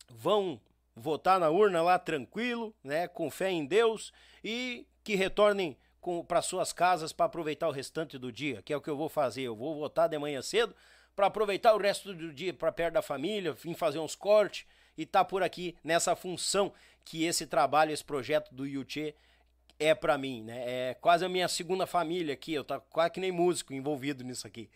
Vão 0.08 0.60
votar 0.94 1.40
na 1.40 1.50
urna 1.50 1.82
lá 1.82 1.98
tranquilo, 1.98 2.74
né, 2.84 3.08
com 3.08 3.30
fé 3.30 3.50
em 3.50 3.64
Deus 3.64 4.12
e 4.42 4.86
que 5.02 5.16
retornem 5.16 5.76
para 6.26 6.42
suas 6.42 6.72
casas 6.72 7.12
para 7.12 7.26
aproveitar 7.26 7.68
o 7.68 7.72
restante 7.72 8.18
do 8.18 8.30
dia, 8.30 8.62
que 8.62 8.72
é 8.72 8.76
o 8.76 8.80
que 8.80 8.90
eu 8.90 8.96
vou 8.96 9.08
fazer. 9.08 9.42
Eu 9.42 9.56
vou 9.56 9.74
votar 9.74 10.08
de 10.08 10.18
manhã 10.18 10.42
cedo 10.42 10.74
para 11.14 11.26
aproveitar 11.26 11.74
o 11.74 11.78
resto 11.78 12.12
do 12.12 12.32
dia 12.32 12.52
para 12.52 12.72
perto 12.72 12.94
da 12.94 13.02
família, 13.02 13.52
vim 13.52 13.74
fazer 13.74 13.98
uns 13.98 14.14
cortes 14.14 14.66
e 14.96 15.06
tá 15.06 15.24
por 15.24 15.42
aqui 15.42 15.76
nessa 15.82 16.14
função 16.16 16.72
que 17.04 17.24
esse 17.24 17.46
trabalho, 17.46 17.92
esse 17.92 18.04
projeto 18.04 18.54
do 18.54 18.66
Yuchê 18.66 19.14
é 19.78 19.94
para 19.94 20.16
mim, 20.16 20.42
né? 20.42 20.90
É 20.90 20.94
quase 20.94 21.24
a 21.24 21.28
minha 21.28 21.48
segunda 21.48 21.86
família 21.86 22.34
aqui, 22.34 22.54
eu 22.54 22.64
tá 22.64 22.80
quase 22.80 23.12
que 23.12 23.20
nem 23.20 23.32
músico 23.32 23.74
envolvido 23.74 24.24
nisso 24.24 24.46
aqui. 24.46 24.70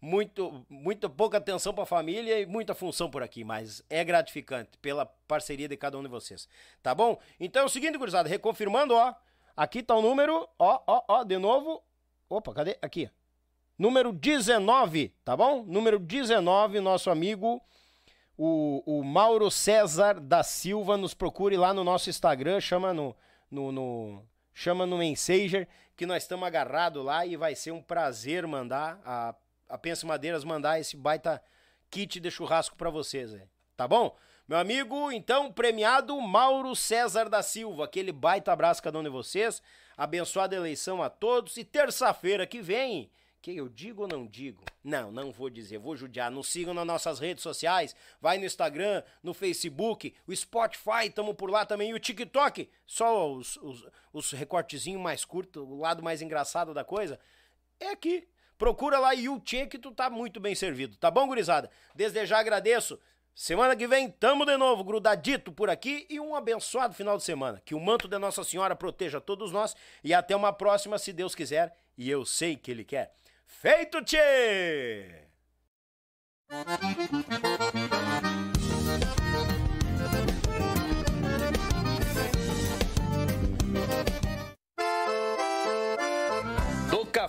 Muito, 0.00 0.64
muita 0.68 1.08
pouca 1.08 1.38
atenção 1.38 1.72
para 1.72 1.84
a 1.84 1.86
família 1.86 2.40
e 2.40 2.46
muita 2.46 2.74
função 2.74 3.10
por 3.10 3.22
aqui, 3.22 3.42
mas 3.42 3.82
é 3.88 4.04
gratificante 4.04 4.76
pela 4.78 5.06
parceria 5.06 5.66
de 5.66 5.76
cada 5.76 5.96
um 5.98 6.02
de 6.02 6.08
vocês. 6.08 6.48
Tá 6.82 6.94
bom? 6.94 7.18
Então 7.40 7.62
é 7.62 7.64
o 7.64 7.70
seguinte, 7.70 7.96
gurizada, 7.96 8.28
reconfirmando, 8.28 8.94
ó, 8.94 9.14
Aqui 9.56 9.82
tá 9.82 9.94
o 9.94 10.02
número, 10.02 10.48
ó, 10.58 10.82
ó, 10.86 11.02
ó, 11.06 11.24
de 11.24 11.38
novo. 11.38 11.82
Opa, 12.28 12.52
cadê? 12.52 12.76
Aqui. 12.82 13.08
Número 13.78 14.12
19, 14.12 15.14
tá 15.24 15.36
bom? 15.36 15.64
Número 15.64 15.98
19, 15.98 16.80
nosso 16.80 17.10
amigo, 17.10 17.60
o, 18.36 18.82
o 18.86 19.04
Mauro 19.04 19.50
César 19.50 20.20
da 20.20 20.42
Silva. 20.42 20.96
Nos 20.96 21.14
procure 21.14 21.56
lá 21.56 21.72
no 21.72 21.84
nosso 21.84 22.10
Instagram, 22.10 22.60
chama 22.60 22.92
no, 22.92 23.16
no, 23.50 23.70
no 23.70 24.24
chama 24.52 24.86
no 24.86 24.98
Messenger, 24.98 25.68
que 25.96 26.06
nós 26.06 26.22
estamos 26.22 26.46
agarrados 26.46 27.04
lá 27.04 27.26
e 27.26 27.36
vai 27.36 27.54
ser 27.54 27.72
um 27.72 27.82
prazer 27.82 28.46
mandar, 28.46 29.00
a, 29.04 29.34
a 29.68 29.78
Pensa 29.78 30.06
Madeiras 30.06 30.44
mandar 30.44 30.80
esse 30.80 30.96
baita 30.96 31.42
kit 31.90 32.18
de 32.18 32.30
churrasco 32.30 32.76
para 32.76 32.90
vocês, 32.90 33.36
tá 33.76 33.86
bom? 33.86 34.16
Meu 34.46 34.58
amigo, 34.58 35.10
então, 35.10 35.50
premiado 35.50 36.20
Mauro 36.20 36.76
César 36.76 37.30
da 37.30 37.42
Silva. 37.42 37.86
Aquele 37.86 38.12
baita 38.12 38.52
abraço 38.52 38.82
cada 38.82 38.98
um 38.98 39.02
de 39.02 39.08
vocês. 39.08 39.62
Abençoada 39.96 40.54
eleição 40.54 41.02
a 41.02 41.08
todos. 41.08 41.56
E 41.56 41.64
terça-feira 41.64 42.46
que 42.46 42.60
vem, 42.60 43.10
que 43.40 43.56
eu 43.56 43.70
digo 43.70 44.02
ou 44.02 44.08
não 44.08 44.26
digo? 44.26 44.62
Não, 44.82 45.10
não 45.10 45.32
vou 45.32 45.48
dizer, 45.48 45.78
vou 45.78 45.96
judiar. 45.96 46.30
Nos 46.30 46.48
sigam 46.48 46.74
nas 46.74 46.86
nossas 46.86 47.18
redes 47.18 47.42
sociais, 47.42 47.96
vai 48.20 48.36
no 48.36 48.44
Instagram, 48.44 49.02
no 49.22 49.32
Facebook, 49.32 50.14
o 50.26 50.36
Spotify, 50.36 51.08
tamo 51.08 51.32
por 51.32 51.50
lá 51.50 51.64
também, 51.64 51.92
e 51.92 51.94
o 51.94 51.98
TikTok, 51.98 52.68
só 52.86 53.32
os, 53.32 53.56
os, 53.56 53.88
os 54.12 54.30
recortezinhos 54.32 55.00
mais 55.00 55.24
curtos, 55.24 55.62
o 55.62 55.78
lado 55.78 56.02
mais 56.02 56.20
engraçado 56.20 56.74
da 56.74 56.84
coisa, 56.84 57.18
é 57.80 57.88
aqui. 57.88 58.28
Procura 58.58 58.98
lá 58.98 59.12
Yuchê 59.12 59.66
que 59.66 59.78
tu 59.78 59.90
tá 59.90 60.08
muito 60.08 60.38
bem 60.38 60.54
servido, 60.54 60.96
tá 60.96 61.10
bom, 61.10 61.26
gurizada? 61.26 61.70
Desde 61.94 62.24
já 62.26 62.38
agradeço. 62.38 63.00
Semana 63.34 63.74
que 63.74 63.88
vem 63.88 64.08
tamo 64.08 64.46
de 64.46 64.56
novo, 64.56 64.84
grudadito 64.84 65.50
por 65.50 65.68
aqui 65.68 66.06
e 66.08 66.20
um 66.20 66.36
abençoado 66.36 66.94
final 66.94 67.16
de 67.16 67.24
semana. 67.24 67.60
Que 67.64 67.74
o 67.74 67.80
manto 67.80 68.06
da 68.06 68.16
Nossa 68.16 68.44
Senhora 68.44 68.76
proteja 68.76 69.20
todos 69.20 69.50
nós 69.50 69.74
e 70.04 70.14
até 70.14 70.36
uma 70.36 70.52
próxima, 70.52 70.98
se 70.98 71.12
Deus 71.12 71.34
quiser, 71.34 71.76
e 71.98 72.08
eu 72.08 72.24
sei 72.24 72.56
que 72.56 72.70
Ele 72.70 72.84
quer. 72.84 73.12
Feito, 73.44 74.02
tchê! 74.04 75.24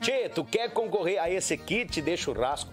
Tchê, 0.00 0.28
tu 0.28 0.44
quer 0.44 0.72
concorrer 0.72 1.18
a 1.18 1.30
esse 1.30 1.56
kit 1.56 2.00
de 2.00 2.16
churrasco 2.16 2.72